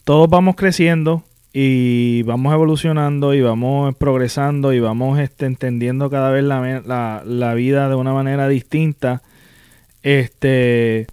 todos 0.03 0.29
vamos 0.29 0.55
creciendo 0.55 1.23
y 1.51 2.21
vamos 2.23 2.53
evolucionando 2.53 3.33
y 3.33 3.41
vamos 3.41 3.95
progresando 3.95 4.73
y 4.73 4.79
vamos 4.79 5.19
este, 5.19 5.45
entendiendo 5.45 6.09
cada 6.09 6.29
vez 6.29 6.43
la, 6.43 6.81
la, 6.85 7.23
la 7.25 7.53
vida 7.55 7.89
de 7.89 7.95
una 7.95 8.13
manera 8.13 8.47
distinta. 8.47 9.21
Este, 10.03 11.07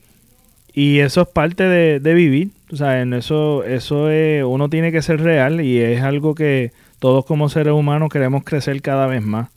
y 0.75 0.99
eso 0.99 1.23
es 1.23 1.29
parte 1.29 1.65
de, 1.65 2.01
de 2.01 2.15
vivir. 2.15 2.51
O 2.71 2.77
sea, 2.77 3.01
en 3.01 3.15
eso, 3.15 3.65
eso 3.65 4.11
es, 4.11 4.45
uno 4.45 4.69
tiene 4.69 4.93
que 4.93 5.03
ser 5.03 5.21
real 5.21 5.61
y 5.61 5.79
es 5.79 6.03
algo 6.03 6.35
que 6.35 6.73
todos 6.99 7.25
como 7.25 7.49
seres 7.49 7.73
humanos 7.73 8.11
queremos 8.11 8.45
crecer 8.45 8.83
cada 8.83 9.07
vez 9.07 9.23
más. 9.23 9.49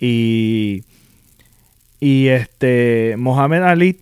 Y, 0.00 0.82
y 2.00 2.28
este, 2.28 3.14
Mohamed 3.18 3.62
Ali, 3.62 4.00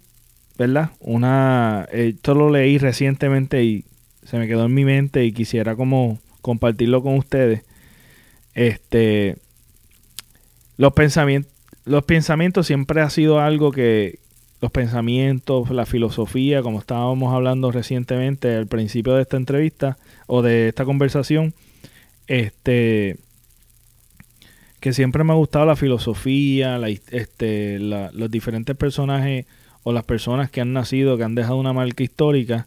¿verdad? 0.57 0.91
Una, 1.01 1.87
esto 1.93 2.35
lo 2.35 2.51
leí 2.51 2.79
recientemente 2.79 3.63
y 3.65 3.85
se 4.29 4.39
me 4.39 4.47
quedó 4.47 4.67
en 4.67 4.75
mi 4.75 4.85
mente 4.85 5.25
y 5.25 5.33
quisiera 5.33 5.75
como 5.75 6.19
compartirlo 6.43 7.03
con 7.03 7.17
ustedes. 7.17 7.63
Este, 8.55 9.37
los 10.77 10.93
pensamientos, 10.93 11.51
los 11.87 12.05
pensamientos 12.05 12.67
siempre 12.67 13.01
ha 13.01 13.09
sido 13.09 13.41
algo 13.41 13.73
que, 13.73 14.19
los 14.61 14.71
pensamientos, 14.71 15.71
la 15.71 15.87
filosofía, 15.87 16.63
como 16.63 16.81
estábamos 16.81 17.33
hablando 17.33 17.71
recientemente 17.73 18.55
al 18.55 18.67
principio 18.67 19.15
de 19.15 19.23
esta 19.23 19.37
entrevista 19.37 19.97
o 20.27 20.43
de 20.43 20.69
esta 20.69 20.85
conversación, 20.85 21.55
este 22.27 23.17
que 24.81 24.93
siempre 24.93 25.25
me 25.25 25.33
ha 25.33 25.37
gustado 25.37 25.67
la 25.67 25.75
filosofía, 25.75 26.79
la, 26.79 26.89
este, 26.89 27.79
la- 27.79 28.11
los 28.13 28.31
diferentes 28.31 28.77
personajes 28.77 29.47
o 29.83 29.93
las 29.93 30.05
personas 30.05 30.51
que 30.51 30.61
han 30.61 30.73
nacido, 30.73 31.17
que 31.17 31.25
han 31.25 31.35
dejado 31.35 31.57
una 31.57 31.73
marca 31.73 32.03
histórica, 32.05 32.67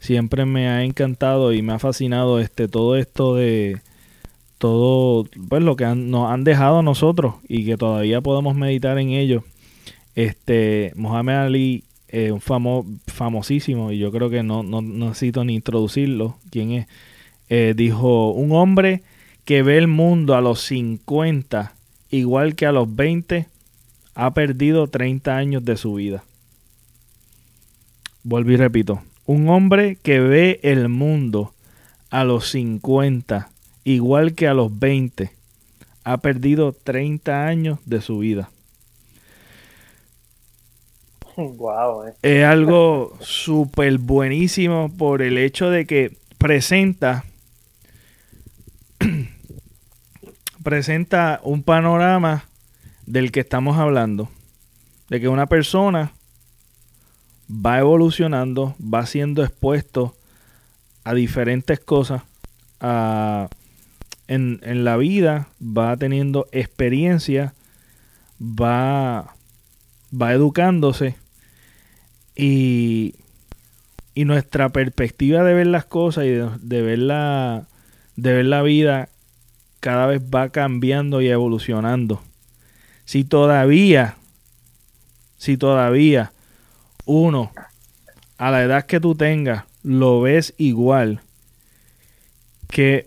siempre 0.00 0.44
me 0.46 0.68
ha 0.68 0.84
encantado 0.84 1.52
y 1.52 1.62
me 1.62 1.72
ha 1.72 1.78
fascinado 1.78 2.38
este 2.40 2.68
todo 2.68 2.96
esto 2.96 3.34
de 3.34 3.80
todo 4.58 5.26
pues 5.48 5.62
lo 5.62 5.76
que 5.76 5.86
nos 5.94 6.30
han 6.30 6.44
dejado 6.44 6.78
a 6.78 6.82
nosotros 6.82 7.34
y 7.48 7.64
que 7.66 7.76
todavía 7.76 8.20
podemos 8.20 8.54
meditar 8.56 8.98
en 8.98 9.10
ello. 9.10 9.44
Este 10.14 10.92
Mohamed 10.96 11.34
Ali, 11.34 11.84
un 12.12 12.40
famo- 12.40 12.86
famosísimo, 13.06 13.92
y 13.92 13.98
yo 13.98 14.10
creo 14.10 14.30
que 14.30 14.42
no, 14.42 14.62
no, 14.62 14.80
no 14.80 15.08
necesito 15.08 15.44
ni 15.44 15.54
introducirlo, 15.56 16.36
quién 16.50 16.72
es, 16.72 16.86
eh, 17.50 17.74
dijo, 17.76 18.30
un 18.30 18.52
hombre 18.52 19.02
que 19.44 19.62
ve 19.62 19.76
el 19.76 19.88
mundo 19.88 20.34
a 20.34 20.40
los 20.40 20.60
50 20.62 21.74
igual 22.10 22.54
que 22.54 22.64
a 22.66 22.72
los 22.72 22.94
20 22.96 23.46
ha 24.14 24.32
perdido 24.32 24.86
30 24.86 25.36
años 25.36 25.64
de 25.64 25.76
su 25.76 25.94
vida. 25.94 26.24
Vuelvo 28.22 28.52
y 28.52 28.56
repito, 28.56 29.02
un 29.26 29.48
hombre 29.48 29.96
que 30.02 30.20
ve 30.20 30.60
el 30.62 30.88
mundo 30.88 31.52
a 32.10 32.24
los 32.24 32.50
50 32.50 33.50
igual 33.84 34.34
que 34.34 34.48
a 34.48 34.54
los 34.54 34.78
20 34.78 35.30
ha 36.04 36.16
perdido 36.18 36.72
30 36.72 37.46
años 37.46 37.78
de 37.84 38.00
su 38.00 38.18
vida. 38.18 38.50
wow, 41.36 42.06
eh. 42.06 42.14
es 42.22 42.44
algo 42.44 43.16
súper 43.20 43.98
buenísimo 43.98 44.90
por 44.96 45.22
el 45.22 45.36
hecho 45.36 45.70
de 45.70 45.86
que 45.86 46.16
presenta 46.38 47.24
presenta 50.62 51.40
un 51.42 51.62
panorama 51.62 52.44
del 53.04 53.30
que 53.30 53.40
estamos 53.40 53.76
hablando 53.78 54.28
de 55.08 55.20
que 55.20 55.28
una 55.28 55.46
persona 55.46 56.12
va 57.50 57.78
evolucionando 57.78 58.74
va 58.80 59.06
siendo 59.06 59.42
expuesto 59.44 60.14
a 61.04 61.14
diferentes 61.14 61.78
cosas 61.80 62.22
a- 62.80 63.48
en, 64.28 64.58
en 64.62 64.84
la 64.84 64.96
vida 64.96 65.48
va 65.60 65.96
teniendo 65.96 66.48
experiencia 66.52 67.54
va 68.40 69.34
va 70.12 70.32
educándose 70.32 71.16
y, 72.36 73.14
y 74.14 74.24
nuestra 74.24 74.68
perspectiva 74.68 75.42
de 75.42 75.54
ver 75.54 75.66
las 75.66 75.84
cosas 75.84 76.24
y 76.24 76.30
de, 76.30 76.82
ver 76.82 76.98
la, 76.98 77.64
de 78.16 78.32
ver 78.32 78.44
la 78.46 78.62
vida 78.62 79.08
cada 79.80 80.06
vez 80.06 80.22
va 80.22 80.50
cambiando 80.50 81.20
y 81.22 81.28
evolucionando. 81.28 82.22
Si 83.04 83.24
todavía, 83.24 84.16
si 85.38 85.56
todavía 85.56 86.32
uno 87.06 87.52
a 88.36 88.50
la 88.50 88.62
edad 88.62 88.84
que 88.84 89.00
tú 89.00 89.14
tengas 89.14 89.64
lo 89.82 90.20
ves 90.20 90.52
igual 90.58 91.20
que, 92.68 93.06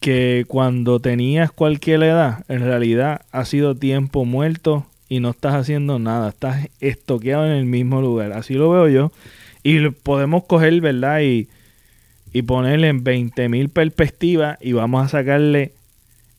que 0.00 0.44
cuando 0.48 1.00
tenías 1.00 1.52
cualquier 1.52 2.02
edad, 2.02 2.44
en 2.48 2.60
realidad 2.60 3.22
ha 3.32 3.44
sido 3.44 3.74
tiempo 3.74 4.24
muerto 4.24 4.86
y 5.08 5.20
no 5.20 5.30
estás 5.30 5.54
haciendo 5.54 5.98
nada, 5.98 6.30
estás 6.30 6.68
estoqueado 6.80 7.46
en 7.46 7.52
el 7.52 7.66
mismo 7.66 8.00
lugar. 8.00 8.32
Así 8.32 8.54
lo 8.54 8.70
veo 8.70 8.88
yo. 8.88 9.12
Y 9.62 9.90
podemos 9.90 10.44
coger, 10.44 10.80
¿verdad? 10.80 11.20
Y, 11.20 11.48
y 12.32 12.42
ponerle 12.42 12.88
en 12.88 13.04
20.000 13.04 13.70
perspectivas 13.70 14.56
y 14.60 14.72
vamos 14.72 15.04
a 15.04 15.08
sacarle 15.08 15.72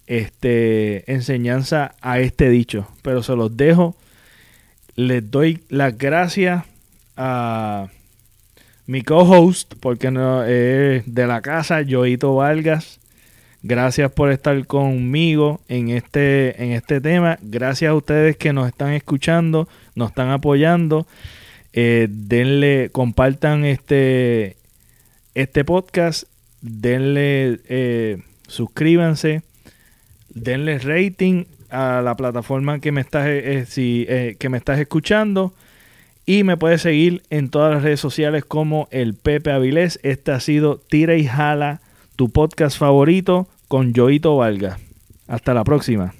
este, 0.07 1.11
enseñanza 1.11 1.95
a 2.01 2.19
este 2.19 2.49
dicho. 2.49 2.87
Pero 3.01 3.23
se 3.23 3.35
los 3.35 3.57
dejo. 3.57 3.95
Les 4.95 5.31
doy 5.31 5.63
las 5.69 5.97
gracias 5.97 6.65
a 7.15 7.87
mi 8.87 9.03
co-host, 9.03 9.75
porque 9.79 10.11
no 10.11 10.43
es 10.43 11.03
de 11.05 11.27
la 11.27 11.41
casa, 11.41 11.81
Joito 11.87 12.35
Vargas. 12.35 12.99
Gracias 13.63 14.11
por 14.11 14.31
estar 14.31 14.65
conmigo 14.65 15.61
en 15.67 15.89
este, 15.89 16.61
en 16.63 16.71
este 16.71 16.99
tema. 16.99 17.37
Gracias 17.41 17.89
a 17.89 17.95
ustedes 17.95 18.35
que 18.35 18.53
nos 18.53 18.67
están 18.67 18.93
escuchando, 18.93 19.69
nos 19.95 20.09
están 20.09 20.29
apoyando. 20.29 21.07
Eh, 21.73 22.07
denle, 22.09 22.89
compartan 22.91 23.63
este, 23.63 24.57
este 25.35 25.63
podcast. 25.63 26.23
Denle, 26.61 27.59
eh, 27.69 28.17
suscríbanse. 28.47 29.43
Denle 30.29 30.79
rating 30.79 31.45
a 31.71 32.01
la 32.01 32.15
plataforma 32.15 32.79
que 32.79 32.91
me 32.91 33.01
estás, 33.01 33.27
eh, 33.27 33.65
si, 33.67 34.05
que 34.39 34.49
me 34.49 34.57
estás 34.57 34.79
escuchando. 34.79 35.53
Y 36.25 36.43
me 36.43 36.55
puedes 36.55 36.83
seguir 36.83 37.23
en 37.29 37.49
todas 37.49 37.73
las 37.73 37.83
redes 37.83 37.99
sociales 37.99 38.45
como 38.45 38.87
el 38.91 39.15
Pepe 39.15 39.51
Avilés. 39.51 39.99
Este 40.03 40.31
ha 40.31 40.39
sido 40.39 40.77
Tira 40.77 41.15
y 41.15 41.25
Jala, 41.25 41.81
tu 42.15 42.29
podcast 42.29 42.77
favorito 42.77 43.47
con 43.67 43.93
Joito 43.93 44.37
Valga. 44.37 44.77
Hasta 45.27 45.53
la 45.53 45.63
próxima. 45.63 46.13